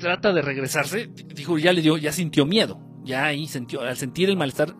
trata 0.00 0.32
de 0.32 0.42
regresarse, 0.42 1.08
dijo, 1.34 1.58
ya 1.58 1.72
le 1.72 1.82
dio, 1.82 1.96
ya 1.96 2.10
sintió 2.10 2.44
miedo, 2.44 2.80
Ya 3.04 3.26
ahí 3.26 3.46
sintió, 3.46 3.82
al 3.82 3.96
sentir 3.96 4.28
el 4.28 4.36
malestar 4.36 4.74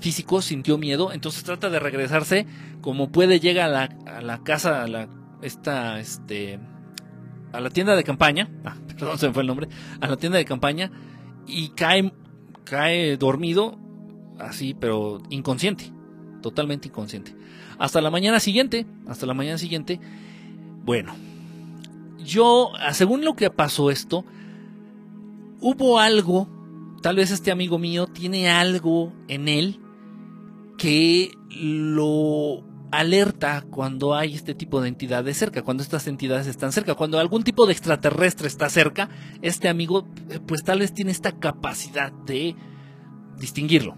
físico, 0.00 0.40
sintió 0.40 0.78
miedo, 0.78 1.12
entonces 1.12 1.44
trata 1.44 1.68
de 1.68 1.78
regresarse 1.78 2.46
como 2.80 3.12
puede, 3.12 3.38
llega 3.38 3.66
a 3.66 3.68
la, 3.68 3.84
a 4.06 4.22
la 4.22 4.42
casa, 4.42 4.82
a 4.82 4.88
la, 4.88 5.08
esta, 5.42 6.00
este, 6.00 6.58
a 7.52 7.60
la 7.60 7.70
tienda 7.70 7.94
de 7.94 8.04
campaña, 8.04 8.50
ah, 8.64 8.76
perdón, 8.88 9.18
se 9.18 9.28
me 9.28 9.34
fue 9.34 9.42
el 9.42 9.48
nombre, 9.48 9.68
a 10.00 10.08
la 10.08 10.16
tienda 10.16 10.38
de 10.38 10.44
campaña 10.44 10.90
y 11.46 11.70
cae, 11.70 12.12
cae 12.64 13.16
dormido, 13.18 13.78
así, 14.38 14.74
pero 14.74 15.22
inconsciente, 15.28 15.92
totalmente 16.40 16.88
inconsciente. 16.88 17.34
Hasta 17.78 18.00
la 18.00 18.10
mañana 18.10 18.40
siguiente, 18.40 18.86
hasta 19.06 19.26
la 19.26 19.34
mañana 19.34 19.58
siguiente, 19.58 20.00
bueno, 20.84 21.14
yo, 22.24 22.72
según 22.92 23.24
lo 23.24 23.34
que 23.34 23.50
pasó 23.50 23.90
esto, 23.90 24.24
hubo 25.62 25.98
algo, 25.98 26.48
tal 27.00 27.16
vez 27.16 27.30
este 27.30 27.50
amigo 27.50 27.78
mío 27.78 28.06
tiene 28.06 28.50
algo 28.50 29.12
en 29.28 29.48
él 29.48 29.80
que 30.76 31.32
lo 31.50 32.64
alerta 32.90 33.64
cuando 33.70 34.14
hay 34.14 34.34
este 34.34 34.54
tipo 34.54 34.82
de 34.82 34.88
entidades 34.88 35.38
cerca, 35.38 35.62
cuando 35.62 35.82
estas 35.82 36.06
entidades 36.08 36.46
están 36.46 36.72
cerca, 36.72 36.94
cuando 36.94 37.18
algún 37.18 37.44
tipo 37.44 37.64
de 37.64 37.72
extraterrestre 37.72 38.48
está 38.48 38.68
cerca, 38.68 39.08
este 39.40 39.68
amigo 39.68 40.06
eh, 40.28 40.40
pues 40.46 40.62
tal 40.62 40.80
vez 40.80 40.92
tiene 40.92 41.10
esta 41.10 41.32
capacidad 41.38 42.12
de 42.12 42.54
distinguirlo. 43.38 43.96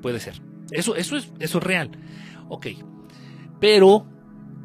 Puede 0.00 0.20
ser. 0.20 0.40
Eso, 0.70 0.94
eso, 0.94 1.16
es, 1.16 1.32
eso 1.40 1.58
es 1.58 1.64
real. 1.64 1.90
Ok. 2.48 2.68
Pero 3.58 4.06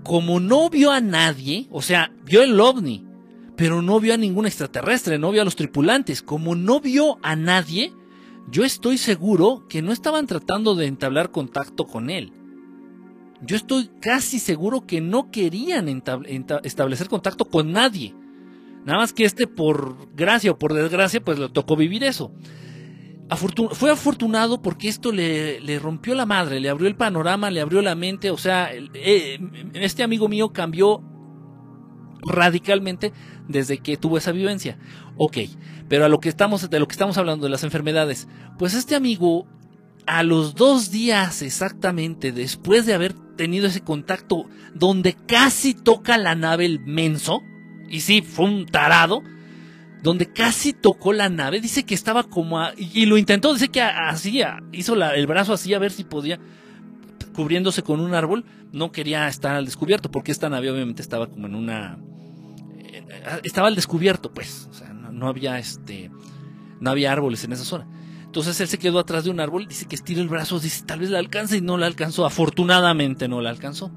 como 0.03 0.39
no 0.39 0.69
vio 0.69 0.91
a 0.91 1.01
nadie, 1.01 1.67
o 1.71 1.81
sea, 1.81 2.11
vio 2.23 2.43
el 2.43 2.59
ovni, 2.59 3.07
pero 3.55 3.81
no 3.81 3.99
vio 3.99 4.13
a 4.13 4.17
ningún 4.17 4.45
extraterrestre, 4.45 5.19
no 5.19 5.31
vio 5.31 5.41
a 5.41 5.45
los 5.45 5.55
tripulantes, 5.55 6.21
como 6.21 6.55
no 6.55 6.79
vio 6.79 7.17
a 7.21 7.35
nadie, 7.35 7.93
yo 8.49 8.63
estoy 8.63 8.97
seguro 8.97 9.65
que 9.69 9.81
no 9.81 9.91
estaban 9.91 10.27
tratando 10.27 10.75
de 10.75 10.87
entablar 10.87 11.31
contacto 11.31 11.85
con 11.85 12.09
él. 12.09 12.33
Yo 13.41 13.55
estoy 13.55 13.89
casi 14.01 14.39
seguro 14.39 14.85
que 14.85 15.01
no 15.01 15.29
querían 15.29 16.03
establecer 16.63 17.09
contacto 17.09 17.45
con 17.45 17.71
nadie. 17.71 18.15
Nada 18.85 18.99
más 18.99 19.13
que 19.13 19.25
este 19.25 19.47
por 19.47 20.13
gracia 20.15 20.51
o 20.51 20.57
por 20.57 20.73
desgracia 20.73 21.23
pues 21.23 21.39
le 21.39 21.49
tocó 21.49 21.75
vivir 21.75 22.03
eso. 22.03 22.31
fue 23.71 23.91
afortunado 23.91 24.61
porque 24.61 24.87
esto 24.87 25.11
le, 25.11 25.79
rompió 25.79 26.15
la 26.15 26.25
madre, 26.25 26.59
le 26.59 26.69
abrió 26.69 26.87
el 26.87 26.95
panorama, 26.95 27.51
le 27.51 27.61
abrió 27.61 27.81
la 27.81 27.95
mente. 27.95 28.31
O 28.31 28.37
sea, 28.37 28.71
eh, 28.73 29.39
este 29.73 30.03
amigo 30.03 30.27
mío 30.27 30.53
cambió 30.53 31.01
radicalmente 32.25 33.13
desde 33.47 33.77
que 33.77 33.97
tuvo 33.97 34.17
esa 34.17 34.31
vivencia. 34.31 34.77
Ok, 35.17 35.38
pero 35.88 36.05
a 36.05 36.09
lo 36.09 36.19
que 36.19 36.29
estamos, 36.29 36.69
de 36.69 36.79
lo 36.79 36.88
que 36.88 36.93
estamos 36.93 37.17
hablando, 37.17 37.45
de 37.45 37.51
las 37.51 37.63
enfermedades, 37.63 38.27
pues 38.57 38.73
este 38.73 38.95
amigo, 38.95 39.47
a 40.05 40.23
los 40.23 40.55
dos 40.55 40.91
días 40.91 41.41
exactamente 41.41 42.31
después 42.31 42.86
de 42.86 42.93
haber 42.93 43.13
tenido 43.38 43.67
ese 43.67 43.81
contacto 43.81 44.45
donde 44.73 45.13
casi 45.13 45.73
toca 45.73 46.17
la 46.17 46.36
nave 46.36 46.65
el 46.65 46.79
menso, 46.79 47.41
y 47.89 48.01
sí, 48.01 48.21
fue 48.21 48.45
un 48.45 48.65
tarado, 48.65 49.21
donde 50.01 50.31
casi 50.31 50.73
tocó 50.73 51.13
la 51.13 51.29
nave, 51.29 51.62
dice 51.62 51.86
que 51.86 51.95
estaba 51.95 52.23
como 52.23 52.59
y, 52.75 53.05
lo 53.05 53.17
intentó, 53.17 53.53
dice 53.53 53.69
que 53.69 53.81
hacía, 53.81 54.62
hizo 54.73 54.95
el 54.95 55.27
brazo 55.27 55.53
así 55.53 55.73
a 55.73 55.79
ver 55.79 55.91
si 55.91 56.03
podía, 56.03 56.39
cubriéndose 57.34 57.84
con 57.84 58.00
un 58.00 58.13
árbol, 58.13 58.46
no 58.72 58.91
quería 58.91 59.28
estar 59.28 59.56
al 59.56 59.65
descubierto, 59.65 60.12
porque 60.12 60.32
esta 60.32 60.50
nave 60.50 60.72
obviamente 60.72 61.02
estaba 61.02 61.28
como 61.28 61.48
en 61.48 61.56
una, 61.56 62.00
eh, 62.80 63.04
estaba 63.43 63.67
al 63.67 63.76
descubierto, 63.76 64.34
pues, 64.34 64.67
o 64.69 64.74
sea, 64.74 64.93
no, 64.93 65.28
había 65.28 65.60
este, 65.60 66.12
no 66.80 66.89
había 66.89 67.12
árboles 67.12 67.43
en 67.43 67.54
esa 67.54 67.65
zona. 67.65 67.88
Entonces 68.26 68.60
él 68.62 68.67
se 68.67 68.80
quedó 68.80 69.00
atrás 69.00 69.26
de 69.26 69.30
un 69.30 69.39
árbol, 69.39 69.67
dice 69.67 69.86
que 69.86 69.96
estira 69.96 70.22
el 70.22 70.28
brazo, 70.28 70.60
dice 70.60 70.84
tal 70.86 71.00
vez 71.00 71.12
la 71.12 71.19
alcance 71.19 71.58
y 71.58 71.62
no 71.62 71.78
la 71.78 71.86
alcanzó. 71.86 72.26
Afortunadamente 72.26 73.28
no 73.28 73.41
la 73.41 73.52
alcanzó. 73.52 73.91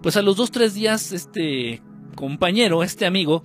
Pues 0.00 0.16
a 0.16 0.22
los 0.22 0.36
dos, 0.36 0.52
tres 0.52 0.74
días, 0.74 1.10
este 1.10 1.82
compañero, 2.14 2.84
este 2.84 3.04
amigo, 3.04 3.42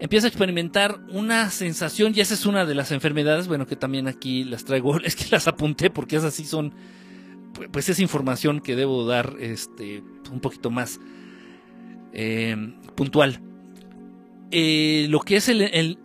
empieza 0.00 0.26
a 0.26 0.28
experimentar 0.28 1.00
una 1.10 1.50
sensación, 1.50 2.12
y 2.16 2.20
esa 2.20 2.34
es 2.34 2.46
una 2.46 2.64
de 2.64 2.74
las 2.74 2.90
enfermedades, 2.90 3.48
bueno, 3.48 3.66
que 3.66 3.76
también 3.76 4.08
aquí 4.08 4.44
las 4.44 4.64
traigo, 4.64 4.98
es 5.04 5.14
que 5.14 5.26
las 5.30 5.46
apunté 5.46 5.90
porque 5.90 6.16
esas 6.16 6.34
sí 6.34 6.44
son, 6.44 6.74
pues 7.70 7.88
es 7.88 8.00
información 8.00 8.60
que 8.60 8.76
debo 8.76 9.04
dar 9.06 9.36
este, 9.40 10.02
un 10.30 10.40
poquito 10.40 10.70
más 10.70 11.00
eh, 12.12 12.56
puntual. 12.94 13.40
Eh, 14.50 15.06
lo 15.08 15.20
que 15.20 15.36
es 15.36 15.48
el 15.48 15.98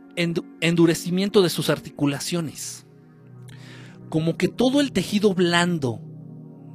endurecimiento 0.62 1.42
de 1.42 1.50
sus 1.50 1.70
articulaciones 1.70 2.86
como 4.10 4.38
que 4.38 4.48
todo 4.48 4.82
el 4.82 4.92
tejido 4.92 5.34
blando 5.34 6.00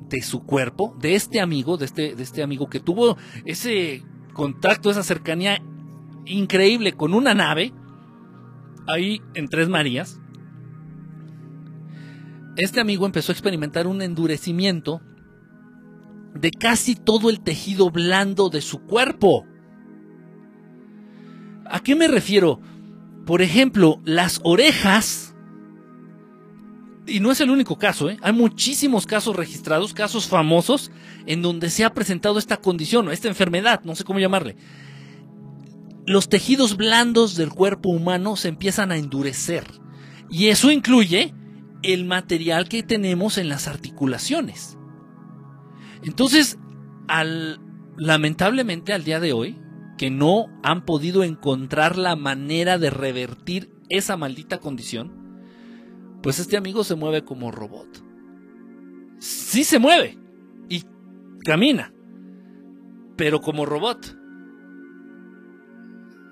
de 0.08 0.22
su 0.22 0.44
cuerpo, 0.44 0.96
de 1.00 1.14
este 1.14 1.40
amigo, 1.40 1.76
de 1.76 1.86
este, 1.86 2.14
de 2.14 2.22
este 2.22 2.42
amigo 2.42 2.68
que 2.68 2.80
tuvo 2.80 3.16
ese 3.44 4.02
contacto, 4.34 4.90
esa 4.90 5.02
cercanía 5.02 5.62
increíble 6.26 6.92
con 6.92 7.14
una 7.14 7.32
nave, 7.32 7.72
ahí 8.88 9.22
en 9.34 9.48
Tres 9.48 9.68
Marías, 9.68 10.20
este 12.60 12.80
amigo 12.80 13.06
empezó 13.06 13.32
a 13.32 13.34
experimentar 13.34 13.86
un 13.86 14.02
endurecimiento 14.02 15.00
de 16.34 16.50
casi 16.50 16.94
todo 16.94 17.30
el 17.30 17.40
tejido 17.40 17.90
blando 17.90 18.48
de 18.48 18.60
su 18.60 18.80
cuerpo. 18.80 19.46
¿A 21.66 21.80
qué 21.80 21.94
me 21.94 22.08
refiero? 22.08 22.60
Por 23.26 23.42
ejemplo, 23.42 24.00
las 24.04 24.40
orejas 24.44 25.30
y 27.10 27.20
no 27.20 27.32
es 27.32 27.40
el 27.40 27.50
único 27.50 27.76
caso, 27.76 28.08
¿eh? 28.08 28.18
hay 28.22 28.32
muchísimos 28.32 29.06
casos 29.06 29.34
registrados, 29.34 29.92
casos 29.92 30.26
famosos, 30.26 30.90
en 31.26 31.42
donde 31.42 31.70
se 31.70 31.84
ha 31.84 31.92
presentado 31.92 32.38
esta 32.38 32.58
condición 32.58 33.10
esta 33.10 33.28
enfermedad, 33.28 33.80
no 33.84 33.96
sé 33.96 34.04
cómo 34.04 34.20
llamarle. 34.20 34.56
Los 36.06 36.28
tejidos 36.28 36.76
blandos 36.76 37.36
del 37.36 37.50
cuerpo 37.50 37.88
humano 37.90 38.36
se 38.36 38.48
empiezan 38.48 38.90
a 38.90 38.96
endurecer. 38.96 39.64
Y 40.30 40.46
eso 40.46 40.70
incluye 40.70 41.34
el 41.82 42.04
material 42.04 42.68
que 42.68 42.82
tenemos 42.82 43.38
en 43.38 43.48
las 43.48 43.68
articulaciones. 43.68 44.78
Entonces, 46.02 46.58
lamentablemente 47.96 48.92
al 48.92 49.04
día 49.04 49.20
de 49.20 49.32
hoy, 49.32 49.58
que 49.98 50.10
no 50.10 50.46
han 50.62 50.84
podido 50.84 51.24
encontrar 51.24 51.98
la 51.98 52.16
manera 52.16 52.78
de 52.78 52.90
revertir 52.90 53.70
esa 53.88 54.16
maldita 54.16 54.58
condición, 54.58 55.12
pues 56.22 56.38
este 56.38 56.56
amigo 56.56 56.84
se 56.84 56.94
mueve 56.94 57.24
como 57.24 57.50
robot. 57.50 58.02
Sí 59.18 59.64
se 59.64 59.78
mueve 59.78 60.18
y 60.68 60.84
camina, 61.44 61.92
pero 63.16 63.40
como 63.40 63.66
robot. 63.66 64.16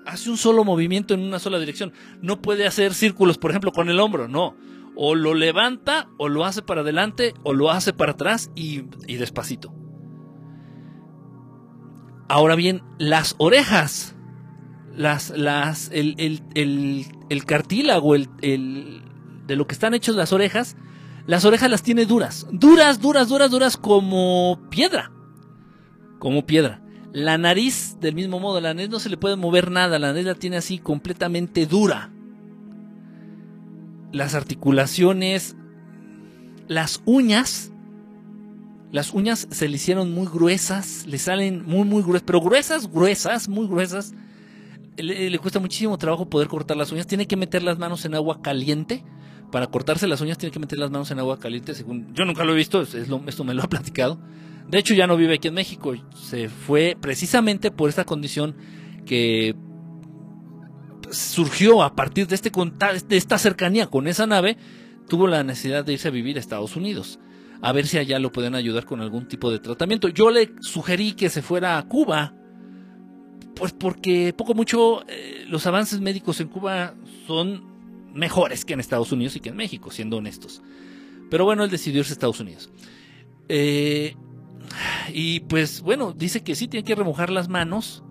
Hace 0.05 0.31
un 0.31 0.37
solo 0.37 0.63
movimiento 0.63 1.13
en 1.13 1.19
una 1.19 1.37
sola 1.37 1.59
dirección. 1.59 1.93
No 2.21 2.41
puede 2.41 2.65
hacer 2.65 2.95
círculos, 2.95 3.37
por 3.37 3.51
ejemplo, 3.51 3.71
con 3.71 3.89
el 3.89 3.99
hombro, 3.99 4.27
no. 4.27 4.55
O 5.01 5.15
lo 5.15 5.33
levanta, 5.33 6.09
o 6.17 6.27
lo 6.27 6.43
hace 6.43 6.61
para 6.61 6.81
adelante, 6.81 7.33
o 7.43 7.53
lo 7.53 7.71
hace 7.71 7.93
para 7.93 8.11
atrás 8.11 8.51
y, 8.53 8.81
despacito. 9.07 9.73
Ahora 12.27 12.55
bien, 12.55 12.83
las 12.97 13.35
orejas, 13.37 14.17
las, 14.93 15.29
las, 15.29 15.89
el, 15.93 16.15
el, 16.53 17.05
el 17.29 17.45
cartílago, 17.45 18.13
el, 18.13 18.27
de 19.47 19.55
lo 19.55 19.67
que 19.67 19.73
están 19.73 19.93
hechos 19.93 20.17
las 20.17 20.33
orejas, 20.33 20.75
las 21.25 21.45
orejas 21.45 21.71
las 21.71 21.81
tiene 21.81 22.05
duras, 22.05 22.45
duras, 22.51 22.99
duras, 22.99 23.29
duras, 23.29 23.51
duras 23.51 23.77
como 23.77 24.59
piedra, 24.69 25.13
como 26.19 26.45
piedra. 26.45 26.83
La 27.13 27.37
nariz, 27.37 27.95
del 28.01 28.15
mismo 28.15 28.41
modo, 28.41 28.59
la 28.59 28.73
nariz 28.73 28.89
no 28.89 28.99
se 28.99 29.07
le 29.07 29.15
puede 29.15 29.37
mover 29.37 29.71
nada, 29.71 29.97
la 29.97 30.07
nariz 30.07 30.25
la 30.25 30.35
tiene 30.35 30.57
así 30.57 30.77
completamente 30.77 31.65
dura. 31.65 32.11
Las 34.11 34.35
articulaciones, 34.35 35.55
las 36.67 37.01
uñas, 37.05 37.71
las 38.91 39.13
uñas 39.13 39.47
se 39.51 39.67
le 39.67 39.75
hicieron 39.75 40.13
muy 40.13 40.27
gruesas, 40.27 41.05
le 41.07 41.17
salen 41.17 41.65
muy, 41.65 41.85
muy 41.85 42.01
gruesas, 42.01 42.23
pero 42.25 42.41
gruesas, 42.41 42.91
gruesas, 42.91 43.47
muy 43.47 43.67
gruesas. 43.67 44.13
Le, 44.97 45.37
cuesta 45.39 45.59
muchísimo 45.59 45.97
trabajo 45.97 46.29
poder 46.29 46.47
cortar 46.47 46.75
las 46.75 46.91
uñas, 46.91 47.07
tiene 47.07 47.27
que 47.27 47.37
meter 47.37 47.63
las 47.63 47.77
manos 47.77 48.03
en 48.05 48.15
agua 48.15 48.41
caliente 48.41 49.03
para 49.51 49.67
cortarse 49.67 50.07
las 50.07 50.21
uñas 50.21 50.37
tiene 50.37 50.51
que 50.51 50.59
meter 50.59 50.77
las 50.77 50.91
manos 50.91 51.09
en 51.11 51.19
agua 51.19 51.39
caliente, 51.39 51.73
según 51.73 52.13
yo 52.13 52.25
nunca 52.25 52.43
lo 52.43 52.53
he 52.53 52.55
visto, 52.55 52.81
es 52.81 52.93
esto 52.93 53.43
me 53.43 53.53
lo 53.53 53.63
ha 53.63 53.67
platicado. 53.67 54.19
De 54.67 54.77
hecho 54.77 54.93
ya 54.93 55.07
no 55.07 55.17
vive 55.17 55.35
aquí 55.35 55.47
en 55.47 55.55
México, 55.55 55.93
se 56.13 56.49
fue 56.49 56.95
precisamente 56.99 57.71
por 57.71 57.89
esta 57.89 58.05
condición 58.05 58.55
que 59.05 59.55
surgió 61.11 61.83
a 61.83 61.95
partir 61.95 62.27
de 62.27 62.35
este 62.35 62.51
de 62.51 63.17
esta 63.17 63.37
cercanía 63.37 63.87
con 63.87 64.07
esa 64.07 64.27
nave, 64.27 64.57
tuvo 65.07 65.27
la 65.27 65.43
necesidad 65.43 65.83
de 65.83 65.93
irse 65.93 66.07
a 66.07 66.11
vivir 66.11 66.37
a 66.37 66.39
Estados 66.39 66.75
Unidos, 66.75 67.19
a 67.61 67.71
ver 67.71 67.87
si 67.87 67.97
allá 67.97 68.19
lo 68.19 68.31
pueden 68.31 68.55
ayudar 68.55 68.85
con 68.85 69.01
algún 69.01 69.27
tipo 69.27 69.51
de 69.51 69.59
tratamiento. 69.59 70.07
Yo 70.07 70.29
le 70.31 70.53
sugerí 70.61 71.13
que 71.13 71.29
se 71.29 71.41
fuera 71.41 71.77
a 71.77 71.87
Cuba, 71.87 72.33
pues 73.55 73.73
porque 73.73 74.33
poco 74.37 74.53
mucho 74.53 75.03
eh, 75.07 75.45
los 75.47 75.65
avances 75.67 75.99
médicos 75.99 76.39
en 76.39 76.47
Cuba 76.47 76.95
son 77.27 77.63
mejores 78.13 78.65
que 78.65 78.73
en 78.73 78.79
Estados 78.79 79.11
Unidos 79.11 79.35
y 79.35 79.39
que 79.39 79.49
en 79.49 79.55
México, 79.55 79.91
siendo 79.91 80.17
honestos. 80.17 80.61
Pero 81.29 81.45
bueno, 81.45 81.63
él 81.63 81.69
decidió 81.69 81.99
irse 81.99 82.11
a 82.11 82.13
Estados 82.13 82.39
Unidos. 82.39 82.69
Eh, 83.49 84.15
y 85.13 85.41
pues 85.41 85.81
bueno, 85.81 86.13
dice 86.13 86.43
que 86.43 86.55
sí 86.55 86.67
tiene 86.67 86.83
que 86.83 86.95
remojar 86.95 87.29
las 87.29 87.49
manos, 87.49 88.03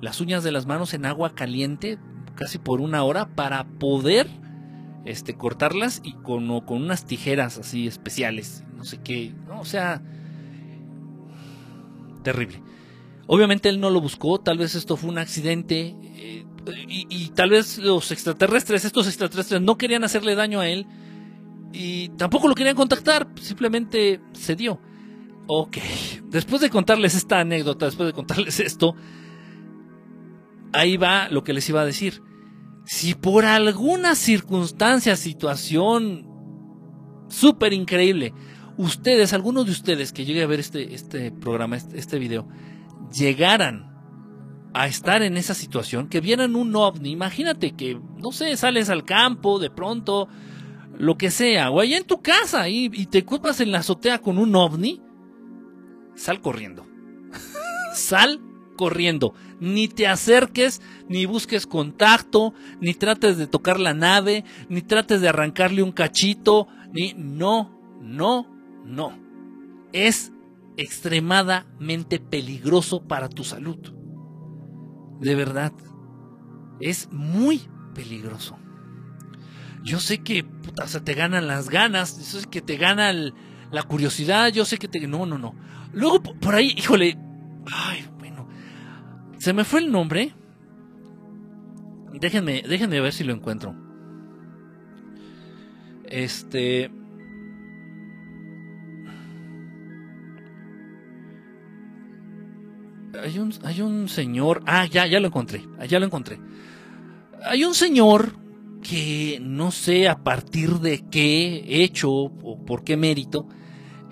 las 0.00 0.20
uñas 0.20 0.44
de 0.44 0.52
las 0.52 0.66
manos 0.66 0.94
en 0.94 1.06
agua 1.06 1.34
caliente, 1.34 1.98
casi 2.34 2.58
por 2.58 2.80
una 2.80 3.02
hora, 3.02 3.34
para 3.34 3.64
poder 3.64 4.28
este, 5.04 5.34
cortarlas 5.34 6.00
y 6.04 6.12
con, 6.12 6.60
con 6.60 6.82
unas 6.82 7.04
tijeras 7.04 7.58
así 7.58 7.86
especiales, 7.86 8.64
no 8.76 8.84
sé 8.84 8.98
qué, 8.98 9.34
o 9.58 9.64
sea, 9.64 10.02
terrible. 12.22 12.62
Obviamente 13.26 13.68
él 13.68 13.80
no 13.80 13.90
lo 13.90 14.00
buscó, 14.00 14.38
tal 14.38 14.58
vez 14.58 14.74
esto 14.74 14.96
fue 14.96 15.10
un 15.10 15.18
accidente 15.18 15.94
eh, 16.02 16.46
y, 16.88 17.06
y, 17.10 17.28
tal 17.30 17.50
vez 17.50 17.78
los 17.78 18.10
extraterrestres, 18.10 18.84
estos 18.84 19.06
extraterrestres 19.06 19.60
no 19.60 19.78
querían 19.78 20.04
hacerle 20.04 20.34
daño 20.34 20.60
a 20.60 20.68
él 20.68 20.86
y 21.72 22.08
tampoco 22.10 22.48
lo 22.48 22.54
querían 22.54 22.76
contactar, 22.76 23.28
simplemente 23.40 24.20
se 24.32 24.56
dio. 24.56 24.80
Ok, 25.46 25.78
después 26.24 26.60
de 26.60 26.68
contarles 26.68 27.14
esta 27.14 27.40
anécdota, 27.40 27.86
después 27.86 28.06
de 28.06 28.12
contarles 28.12 28.60
esto, 28.60 28.94
ahí 30.72 30.96
va 30.96 31.28
lo 31.28 31.44
que 31.44 31.52
les 31.52 31.68
iba 31.68 31.80
a 31.80 31.86
decir. 31.86 32.22
Si 32.84 33.14
por 33.14 33.44
alguna 33.44 34.14
circunstancia, 34.14 35.16
situación 35.16 36.26
súper 37.28 37.72
increíble, 37.72 38.32
ustedes, 38.78 39.32
algunos 39.32 39.66
de 39.66 39.72
ustedes 39.72 40.12
que 40.12 40.24
llegue 40.24 40.42
a 40.42 40.46
ver 40.46 40.60
este, 40.60 40.94
este 40.94 41.30
programa, 41.30 41.76
este, 41.76 41.98
este 41.98 42.18
video, 42.18 42.48
llegaran 43.12 43.88
a 44.72 44.86
estar 44.86 45.22
en 45.22 45.36
esa 45.36 45.54
situación, 45.54 46.08
que 46.08 46.20
vieran 46.20 46.56
un 46.56 46.74
ovni, 46.76 47.10
imagínate 47.10 47.72
que, 47.72 48.00
no 48.16 48.32
sé, 48.32 48.56
sales 48.56 48.90
al 48.90 49.04
campo 49.04 49.58
de 49.58 49.70
pronto, 49.70 50.28
lo 50.96 51.16
que 51.16 51.30
sea, 51.30 51.70
o 51.70 51.80
allá 51.80 51.96
en 51.96 52.04
tu 52.04 52.22
casa 52.22 52.68
y, 52.68 52.90
y 52.92 53.06
te 53.06 53.20
ocupas 53.20 53.60
en 53.60 53.72
la 53.72 53.78
azotea 53.78 54.18
con 54.18 54.38
un 54.38 54.54
ovni, 54.54 55.02
sal 56.14 56.40
corriendo. 56.40 56.86
sal 57.94 58.40
corriendo. 58.78 59.34
Ni 59.60 59.88
te 59.88 60.06
acerques, 60.06 60.80
ni 61.08 61.26
busques 61.26 61.66
contacto, 61.66 62.54
ni 62.80 62.94
trates 62.94 63.36
de 63.36 63.46
tocar 63.46 63.78
la 63.78 63.92
nave, 63.92 64.44
ni 64.70 64.80
trates 64.80 65.20
de 65.20 65.28
arrancarle 65.28 65.82
un 65.82 65.92
cachito, 65.92 66.68
ni 66.92 67.12
no, 67.14 67.98
no, 68.00 68.46
no. 68.86 69.18
Es 69.92 70.32
extremadamente 70.78 72.20
peligroso 72.20 73.02
para 73.06 73.28
tu 73.28 73.44
salud. 73.44 73.78
De 75.20 75.34
verdad. 75.34 75.72
Es 76.80 77.08
muy 77.10 77.62
peligroso. 77.94 78.56
Yo 79.82 79.98
sé 79.98 80.22
que 80.22 80.44
puta, 80.44 80.84
o 80.84 81.02
te 81.02 81.14
ganan 81.14 81.48
las 81.48 81.68
ganas, 81.68 82.16
yo 82.18 82.40
sé 82.40 82.46
que 82.48 82.62
te 82.62 82.76
gana 82.76 83.12
la 83.12 83.82
curiosidad, 83.82 84.52
yo 84.52 84.64
sé 84.64 84.78
que 84.78 84.86
te... 84.86 85.06
No, 85.08 85.26
no, 85.26 85.38
no. 85.38 85.54
Luego 85.92 86.22
por 86.22 86.54
ahí, 86.54 86.74
híjole, 86.76 87.18
ay, 87.66 88.06
se 89.48 89.54
me 89.54 89.64
fue 89.64 89.80
el 89.80 89.90
nombre. 89.90 90.34
Déjenme, 92.12 92.62
déjenme 92.68 93.00
ver 93.00 93.14
si 93.14 93.24
lo 93.24 93.32
encuentro. 93.32 93.74
Este, 96.04 96.90
hay 103.24 103.38
un, 103.38 103.54
hay 103.64 103.80
un 103.80 104.10
señor. 104.10 104.62
Ah, 104.66 104.84
ya, 104.84 105.06
ya 105.06 105.18
lo 105.18 105.28
encontré. 105.28 105.64
Ya 105.88 105.98
lo 105.98 106.04
encontré. 106.04 106.38
Hay 107.42 107.64
un 107.64 107.74
señor 107.74 108.34
que 108.82 109.38
no 109.40 109.70
sé 109.70 110.08
a 110.08 110.22
partir 110.22 110.72
de 110.72 111.08
qué 111.08 111.64
hecho 111.82 112.10
o 112.10 112.62
por 112.66 112.84
qué 112.84 112.98
mérito. 112.98 113.48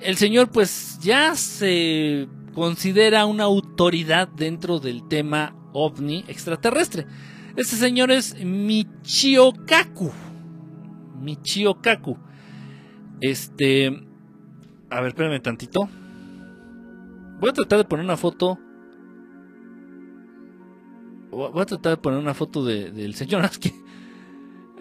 El 0.01 0.17
señor, 0.17 0.51
pues 0.51 0.99
ya 1.03 1.35
se 1.35 2.27
considera 2.57 3.27
una 3.27 3.45
autoridad 3.45 4.29
dentro 4.29 4.81
del 4.81 5.07
tema 5.07 5.55
ovni 5.75 6.25
extraterrestre. 6.27 7.07
Este 7.55 7.77
señor 7.77 8.11
es 8.11 8.43
Michio 8.43 9.53
Kaku. 9.67 10.11
Michio 11.21 11.83
Kaku. 11.83 12.17
Este. 13.21 13.89
A 14.89 15.03
ver, 15.03 15.09
espérame 15.09 15.43
tantito. 15.43 15.87
Voy 17.41 17.51
a 17.51 17.53
tratar 17.53 17.77
de 17.77 17.85
poner 17.85 18.07
una 18.07 18.17
foto 18.17 18.59
Voy 21.31 21.61
a 21.61 21.67
tratar 21.67 21.91
de 21.91 21.97
poner 21.99 22.19
una 22.19 22.33
foto 22.33 22.65
del 22.65 23.15
señor. 23.15 23.45
Es 23.51 23.59
que 23.59 23.75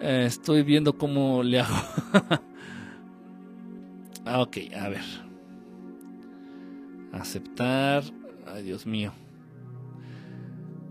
eh, 0.00 0.24
estoy 0.26 0.62
viendo 0.62 0.96
cómo 0.96 1.42
le 1.42 1.60
hago. 1.60 1.76
ah, 4.24 4.40
ok, 4.40 4.56
a 4.74 4.88
ver. 4.88 5.25
Aceptar. 7.16 8.04
Ay, 8.46 8.62
Dios 8.62 8.86
mío. 8.86 9.12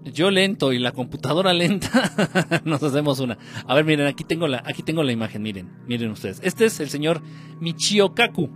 Yo 0.03 0.29
lento 0.29 0.71
y 0.71 0.79
la 0.79 0.91
computadora 0.91 1.53
lenta. 1.53 2.61
Nos 2.65 2.83
hacemos 2.83 3.19
una. 3.19 3.37
A 3.65 3.75
ver, 3.75 3.85
miren, 3.85 4.07
aquí 4.07 4.23
tengo 4.23 4.47
la, 4.47 4.61
aquí 4.65 4.83
tengo 4.83 5.03
la 5.03 5.11
imagen. 5.11 5.41
Miren, 5.41 5.71
miren 5.87 6.11
ustedes. 6.11 6.39
Este 6.43 6.65
es 6.65 6.79
el 6.79 6.89
señor 6.89 7.21
Michio 7.59 8.13
Kaku. 8.13 8.49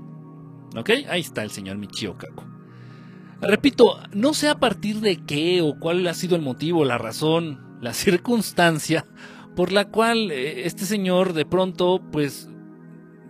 ¿Ok? 0.75 0.89
Ahí 1.09 1.21
está 1.21 1.43
el 1.43 1.51
señor 1.51 1.77
Michio 1.77 2.17
Kaku. 2.17 2.43
Repito, 3.41 3.99
no 4.13 4.33
sé 4.33 4.49
a 4.49 4.59
partir 4.59 4.99
de 4.99 5.17
qué 5.25 5.61
o 5.61 5.79
cuál 5.79 6.05
ha 6.07 6.13
sido 6.13 6.35
el 6.35 6.41
motivo, 6.41 6.83
la 6.83 6.97
razón, 6.97 7.79
la 7.81 7.93
circunstancia 7.93 9.05
por 9.55 9.71
la 9.71 9.85
cual 9.85 10.31
eh, 10.31 10.65
este 10.65 10.85
señor 10.85 11.33
de 11.33 11.45
pronto 11.45 12.01
pues 12.11 12.49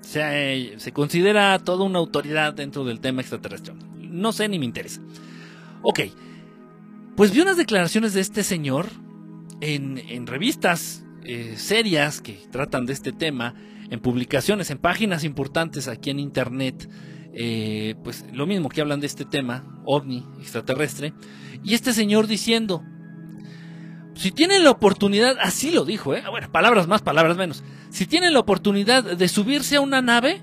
se, 0.02 0.74
se, 0.78 0.92
considera 0.92 1.58
toda 1.60 1.86
una 1.86 2.00
autoridad 2.00 2.54
dentro 2.54 2.84
del 2.86 3.00
tema 3.00 3.22
extraterrestre. 3.22 3.74
No 4.20 4.32
sé 4.32 4.48
ni 4.50 4.60
me 4.60 4.66
interesa. 4.66 5.02
Ok, 5.82 6.02
pues 7.16 7.32
vi 7.32 7.42
unas 7.42 7.58
declaraciones 7.58 8.14
de 8.14 8.22
este 8.22 8.44
señor 8.44 8.88
en, 9.62 9.98
en 9.98 10.28
revistas 10.28 11.04
eh, 11.24 11.56
serias 11.58 12.22
que 12.22 12.40
tratan 12.52 12.86
de 12.86 12.94
este 12.94 13.12
tema, 13.12 13.56
en 13.90 14.00
publicaciones, 14.00 14.72
en 14.72 14.78
páginas 14.78 15.24
importantes 15.24 15.88
aquí 15.88 16.10
en 16.10 16.20
Internet. 16.20 16.90
Eh, 17.34 17.96
pues 18.04 18.26
lo 18.34 18.48
mismo 18.48 18.70
que 18.70 18.82
hablan 18.82 19.00
de 19.00 19.08
este 19.08 19.26
tema, 19.26 19.82
ovni, 19.86 20.26
extraterrestre, 20.40 21.14
y 21.64 21.76
este 21.76 21.94
señor 21.94 22.26
diciendo, 22.26 22.84
si 24.16 24.32
tienen 24.32 24.64
la 24.64 24.72
oportunidad, 24.72 25.38
así 25.40 25.72
lo 25.72 25.86
dijo, 25.86 26.16
¿eh? 26.16 26.24
bueno, 26.30 26.52
palabras 26.52 26.88
más, 26.88 27.02
palabras 27.02 27.38
menos, 27.38 27.64
si 27.90 28.08
tienen 28.08 28.34
la 28.34 28.40
oportunidad 28.40 29.04
de 29.04 29.28
subirse 29.28 29.76
a 29.76 29.82
una 29.82 30.02
nave, 30.02 30.42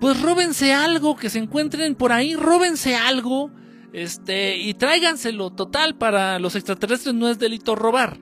pues 0.00 0.20
róbense 0.20 0.72
algo 0.72 1.16
que 1.16 1.30
se 1.30 1.38
encuentren 1.38 1.94
por 1.94 2.12
ahí, 2.12 2.36
róbense 2.36 2.96
algo, 2.96 3.50
este, 3.92 4.58
y 4.58 4.74
tráiganselo, 4.74 5.50
total, 5.50 5.96
para 5.96 6.38
los 6.38 6.54
extraterrestres 6.54 7.14
no 7.14 7.28
es 7.28 7.38
delito 7.38 7.74
robar. 7.74 8.18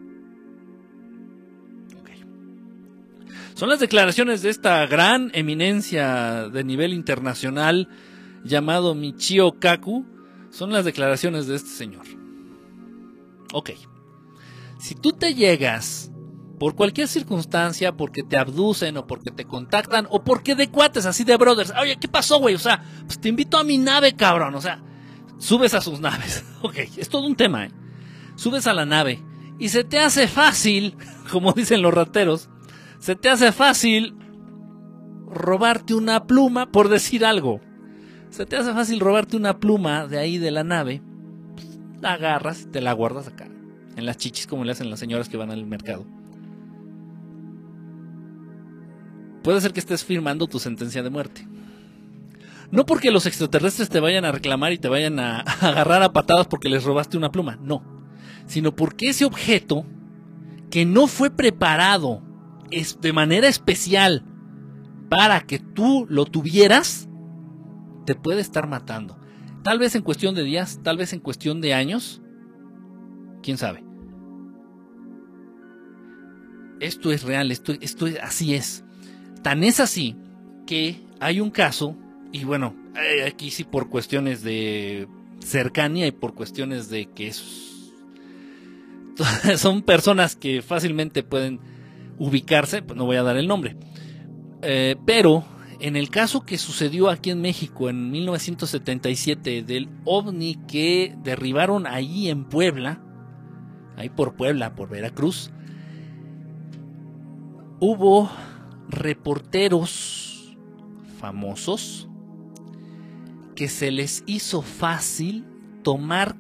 Son 3.55 3.69
las 3.69 3.79
declaraciones 3.79 4.43
de 4.43 4.51
esta 4.51 4.85
gran 4.87 5.31
eminencia 5.33 6.49
de 6.49 6.65
nivel 6.65 6.93
internacional 6.93 7.89
llamado 8.43 8.97
Michio 8.97 9.61
Kaku. 9.61 10.05
Son 10.51 10.73
las 10.73 10.85
declaraciones 10.85 11.47
de 11.47 11.55
este 11.55 11.71
señor. 11.71 12.05
Ok. 13.53 13.71
Si 14.81 14.97
tú 14.97 15.13
te 15.13 15.35
llegas 15.35 16.11
por 16.59 16.75
cualquier 16.75 17.09
circunstancia, 17.09 17.97
porque 17.97 18.23
te 18.23 18.37
abducen 18.37 18.97
o 18.97 19.07
porque 19.07 19.31
te 19.31 19.45
contactan 19.45 20.07
o 20.11 20.23
porque 20.23 20.55
de 20.55 20.69
cuates 20.69 21.07
así 21.07 21.25
de 21.25 21.37
brothers, 21.37 21.73
oye, 21.81 21.97
¿qué 21.97 22.09
pasó, 22.09 22.39
güey? 22.39 22.55
O 22.55 22.59
sea, 22.59 22.83
pues 23.07 23.21
te 23.21 23.29
invito 23.29 23.59
a 23.59 23.65
mi 23.65 23.79
nave, 23.79 24.15
cabrón. 24.15 24.55
O 24.55 24.61
sea, 24.61 24.83
subes 25.39 25.75
a 25.75 25.81
sus 25.81 26.01
naves. 26.01 26.45
Ok, 26.65 26.79
es 26.97 27.11
todo 27.11 27.27
un 27.27 27.37
tema, 27.37 27.67
¿eh? 27.67 27.71
Subes 28.37 28.67
a 28.67 28.73
la 28.73 28.87
nave 28.87 29.23
y 29.59 29.69
se 29.69 29.85
te 29.85 29.99
hace 29.99 30.29
fácil, 30.29 30.97
como 31.31 31.53
dicen 31.53 31.83
los 31.83 31.93
rateros, 31.93 32.49
se 32.99 33.17
te 33.17 33.29
hace 33.29 33.53
fácil 33.53 34.17
robarte 35.27 35.95
una 35.95 36.27
pluma 36.27 36.73
por 36.73 36.89
decir 36.89 37.27
algo. 37.27 37.61
Se 38.31 38.47
te 38.47 38.57
hace 38.57 38.73
fácil 38.73 38.99
robarte 38.99 39.37
una 39.37 39.59
pluma 39.59 40.07
de 40.07 40.19
ahí 40.19 40.39
de 40.39 40.51
la 40.51 40.65
nave, 40.65 41.03
la 42.01 42.15
agarras 42.15 42.63
y 42.63 42.67
te 42.67 42.81
la 42.81 42.95
guardas 42.95 43.29
acá, 43.29 43.47
en 43.97 44.07
las 44.07 44.17
chichis 44.17 44.47
como 44.47 44.65
le 44.65 44.73
hacen 44.73 44.89
las 44.89 44.99
señoras 44.99 45.29
que 45.29 45.37
van 45.37 45.51
al 45.51 45.67
mercado. 45.67 46.07
Puede 49.45 49.61
ser 49.61 49.73
que 49.73 49.79
estés 49.79 50.05
firmando 50.05 50.49
tu 50.49 50.59
sentencia 50.59 51.03
de 51.03 51.11
muerte. 51.11 51.47
No 52.71 52.85
porque 52.87 53.13
los 53.13 53.27
extraterrestres 53.27 53.89
te 53.89 54.01
vayan 54.01 54.25
a 54.25 54.33
reclamar 54.33 54.73
y 54.73 54.79
te 54.79 54.89
vayan 54.89 55.19
a, 55.21 55.41
agarrar 55.41 56.03
a 56.03 56.13
patadas 56.13 56.49
porque 56.49 56.69
les 56.69 56.83
robaste 56.83 57.17
una 57.17 57.31
pluma, 57.31 57.57
no. 57.63 57.85
Sino 58.47 58.75
porque 58.75 59.11
ese 59.11 59.25
objeto 59.25 59.87
que 60.71 60.85
no 60.85 61.07
fue 61.07 61.31
preparado 61.31 62.23
es 62.73 63.01
de 63.01 63.13
manera 63.13 63.47
especial 63.47 64.25
para 65.09 65.43
que 65.43 65.61
tú 65.61 66.07
lo 66.09 66.25
tuvieras, 66.25 67.09
te 68.07 68.17
puede 68.17 68.41
estar 68.41 68.67
matando. 68.67 69.21
Tal 69.63 69.79
vez 69.79 69.95
en 69.95 70.03
cuestión 70.03 70.35
de 70.35 70.43
días, 70.43 70.81
tal 70.83 70.97
vez 70.97 71.13
en 71.13 71.21
cuestión 71.21 71.61
de 71.61 71.75
años, 71.75 72.21
quién 73.43 73.57
sabe. 73.57 73.85
esto 76.85 77.11
es 77.13 77.23
real, 77.23 77.51
esto, 77.51 77.73
esto 77.81 78.07
así 78.23 78.55
es. 78.55 78.84
Tan 79.45 79.63
es 79.63 79.79
así 79.79 80.17
que 80.67 81.03
hay 81.21 81.39
un 81.39 81.51
caso, 81.51 81.95
y 82.33 82.45
bueno, 82.45 82.75
eh, 82.97 83.27
aquí 83.27 83.51
sí 83.51 83.63
por 83.63 83.91
cuestiones 83.91 84.43
de 84.43 85.07
cercanía 85.39 86.07
y 86.07 86.13
por 86.13 86.35
cuestiones 86.35 86.89
de 86.89 87.11
que 87.11 87.31
son 89.59 89.83
personas 89.83 90.35
que 90.35 90.63
fácilmente 90.63 91.23
pueden 91.23 91.61
ubicarse, 92.19 92.81
pues 92.81 92.97
no 92.97 93.05
voy 93.05 93.17
a 93.17 93.23
dar 93.23 93.37
el 93.37 93.47
nombre. 93.47 93.77
Eh, 94.63 94.97
pero 95.05 95.45
en 95.79 95.97
el 95.97 96.09
caso 96.09 96.47
que 96.47 96.57
sucedió 96.57 97.11
aquí 97.11 97.29
en 97.29 97.43
México 97.43 97.91
en 97.91 98.11
1977 98.11 99.63
del 99.63 99.91
ovni 100.07 100.55
que 100.67 101.15
derribaron 101.23 101.87
ahí 101.87 102.31
en 102.31 102.47
Puebla, 102.47 103.03
ahí 103.99 104.09
por 104.09 104.37
Puebla, 104.37 104.75
por 104.75 104.89
Veracruz, 104.89 105.51
hubo 107.79 108.31
reporteros 108.95 110.57
famosos 111.19 112.09
que 113.55 113.69
se 113.69 113.91
les 113.91 114.25
hizo 114.27 114.63
fácil 114.63 115.45
tomar 115.83 116.37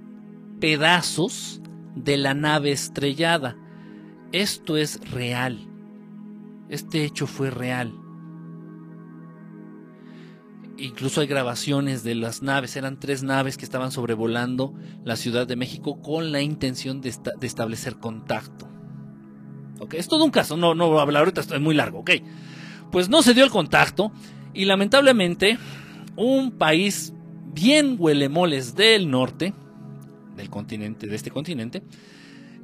pedazos 0.61 1.61
de 1.95 2.17
la 2.17 2.35
nave 2.35 2.73
estrellada. 2.73 3.57
Esto 4.33 4.77
es 4.77 5.11
real. 5.11 5.69
Este 6.69 7.05
hecho 7.05 7.27
fue 7.27 7.51
real. 7.51 7.95
Incluso 10.77 11.21
hay 11.21 11.29
grabaciones 11.29 12.03
de 12.03 12.17
las 12.17 12.43
naves, 12.43 12.75
eran 12.75 12.99
tres 12.99 13.23
naves 13.23 13.57
que 13.57 13.64
estaban 13.64 13.93
sobrevolando 13.93 14.75
la 15.05 15.14
Ciudad 15.14 15.47
de 15.47 15.55
México 15.55 16.01
con 16.03 16.33
la 16.33 16.40
intención 16.40 17.01
de, 17.01 17.14
establecer 17.43 17.97
contacto. 17.99 18.73
Es 19.92 20.09
todo 20.09 20.25
un 20.25 20.31
caso, 20.31 20.57
no, 20.57 20.75
no 20.75 20.88
voy 20.88 20.99
a 20.99 21.03
hablar 21.03 21.20
ahorita, 21.20 21.40
es 21.42 21.61
muy 21.61 21.75
largo, 21.75 22.01
ok. 22.01 22.11
Pues 22.90 23.09
no 23.09 23.23
se 23.23 23.35
dio 23.35 23.44
el 23.44 23.51
contacto 23.51 24.12
y 24.53 24.64
lamentablemente 24.64 25.59
un 26.16 26.53
país 26.53 27.12
bien 27.53 27.97
huelemoles 27.99 28.75
del 28.75 29.11
norte, 29.11 29.55
del 30.37 30.51
continente, 30.51 31.07
de 31.07 31.16
este 31.16 31.31
continente, 31.31 31.83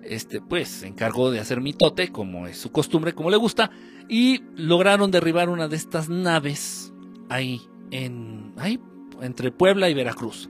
este, 0.03 0.41
pues 0.41 0.69
se 0.69 0.87
encargó 0.87 1.31
de 1.31 1.41
hacer 1.41 1.61
mitote, 1.61 2.11
como 2.11 2.47
es 2.47 2.59
su 2.59 2.73
costumbre, 2.73 3.15
como 3.15 3.31
le 3.31 3.37
gusta, 3.37 3.71
y 4.09 4.43
lograron 4.57 5.11
derribar 5.11 5.49
una 5.49 5.69
de 5.69 5.77
estas 5.77 6.09
naves 6.09 6.93
ahí, 7.29 7.61
en, 7.91 8.53
ahí, 8.57 8.81
entre 9.21 9.53
Puebla 9.53 9.89
y 9.89 9.95
Veracruz. 9.95 10.49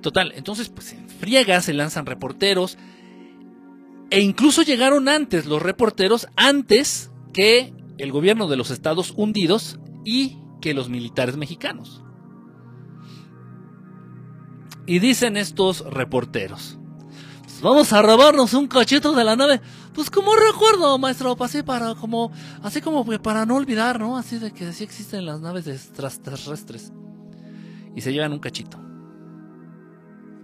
Total, 0.00 0.32
entonces, 0.36 0.68
pues 0.68 0.92
en 0.92 1.08
friega 1.08 1.60
se 1.60 1.72
lanzan 1.72 2.06
reporteros, 2.06 2.78
e 4.10 4.20
incluso 4.20 4.62
llegaron 4.62 5.08
antes 5.08 5.46
los 5.46 5.62
reporteros, 5.62 6.28
antes 6.36 7.10
que 7.32 7.74
el 7.98 8.12
gobierno 8.12 8.48
de 8.48 8.56
los 8.56 8.70
Estados 8.70 9.12
Hundidos 9.16 9.78
y 10.04 10.38
que 10.60 10.74
los 10.74 10.88
militares 10.88 11.36
mexicanos. 11.36 12.02
Y 14.86 15.00
dicen 15.00 15.36
estos 15.36 15.84
reporteros, 15.84 16.78
pues 17.42 17.60
vamos 17.60 17.92
a 17.92 18.00
robarnos 18.00 18.54
un 18.54 18.66
cachito 18.66 19.12
de 19.12 19.24
la 19.24 19.36
nave. 19.36 19.60
Pues 19.92 20.08
como 20.10 20.34
recuerdo, 20.34 20.96
maestro, 20.96 21.36
pues 21.36 21.50
así 21.50 21.62
para 21.62 21.94
como, 21.94 22.32
así 22.62 22.80
como 22.80 23.04
para 23.20 23.44
no 23.44 23.56
olvidar, 23.56 24.00
¿no? 24.00 24.16
Así 24.16 24.38
de 24.38 24.52
que 24.52 24.72
sí 24.72 24.84
existen 24.84 25.26
las 25.26 25.40
naves 25.40 25.66
extraterrestres. 25.66 26.92
Y 27.94 28.00
se 28.00 28.12
llevan 28.12 28.32
un 28.32 28.38
cachito. 28.38 28.78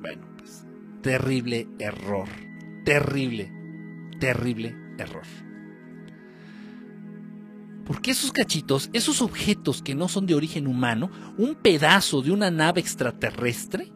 Bueno, 0.01 0.27
pues 0.37 0.67
terrible 1.03 1.69
error. 1.79 2.44
Terrible, 2.85 3.53
terrible 4.21 4.77
error. 4.99 5.25
Porque 7.87 8.13
esos 8.13 8.33
cachitos, 8.33 8.89
esos 8.93 9.21
objetos 9.21 9.83
que 9.83 9.95
no 9.95 10.09
son 10.09 10.27
de 10.27 10.35
origen 10.35 10.67
humano, 10.67 11.11
un 11.37 11.55
pedazo 11.55 12.23
de 12.23 12.31
una 12.31 12.51
nave 12.51 12.81
extraterrestre, 12.81 13.93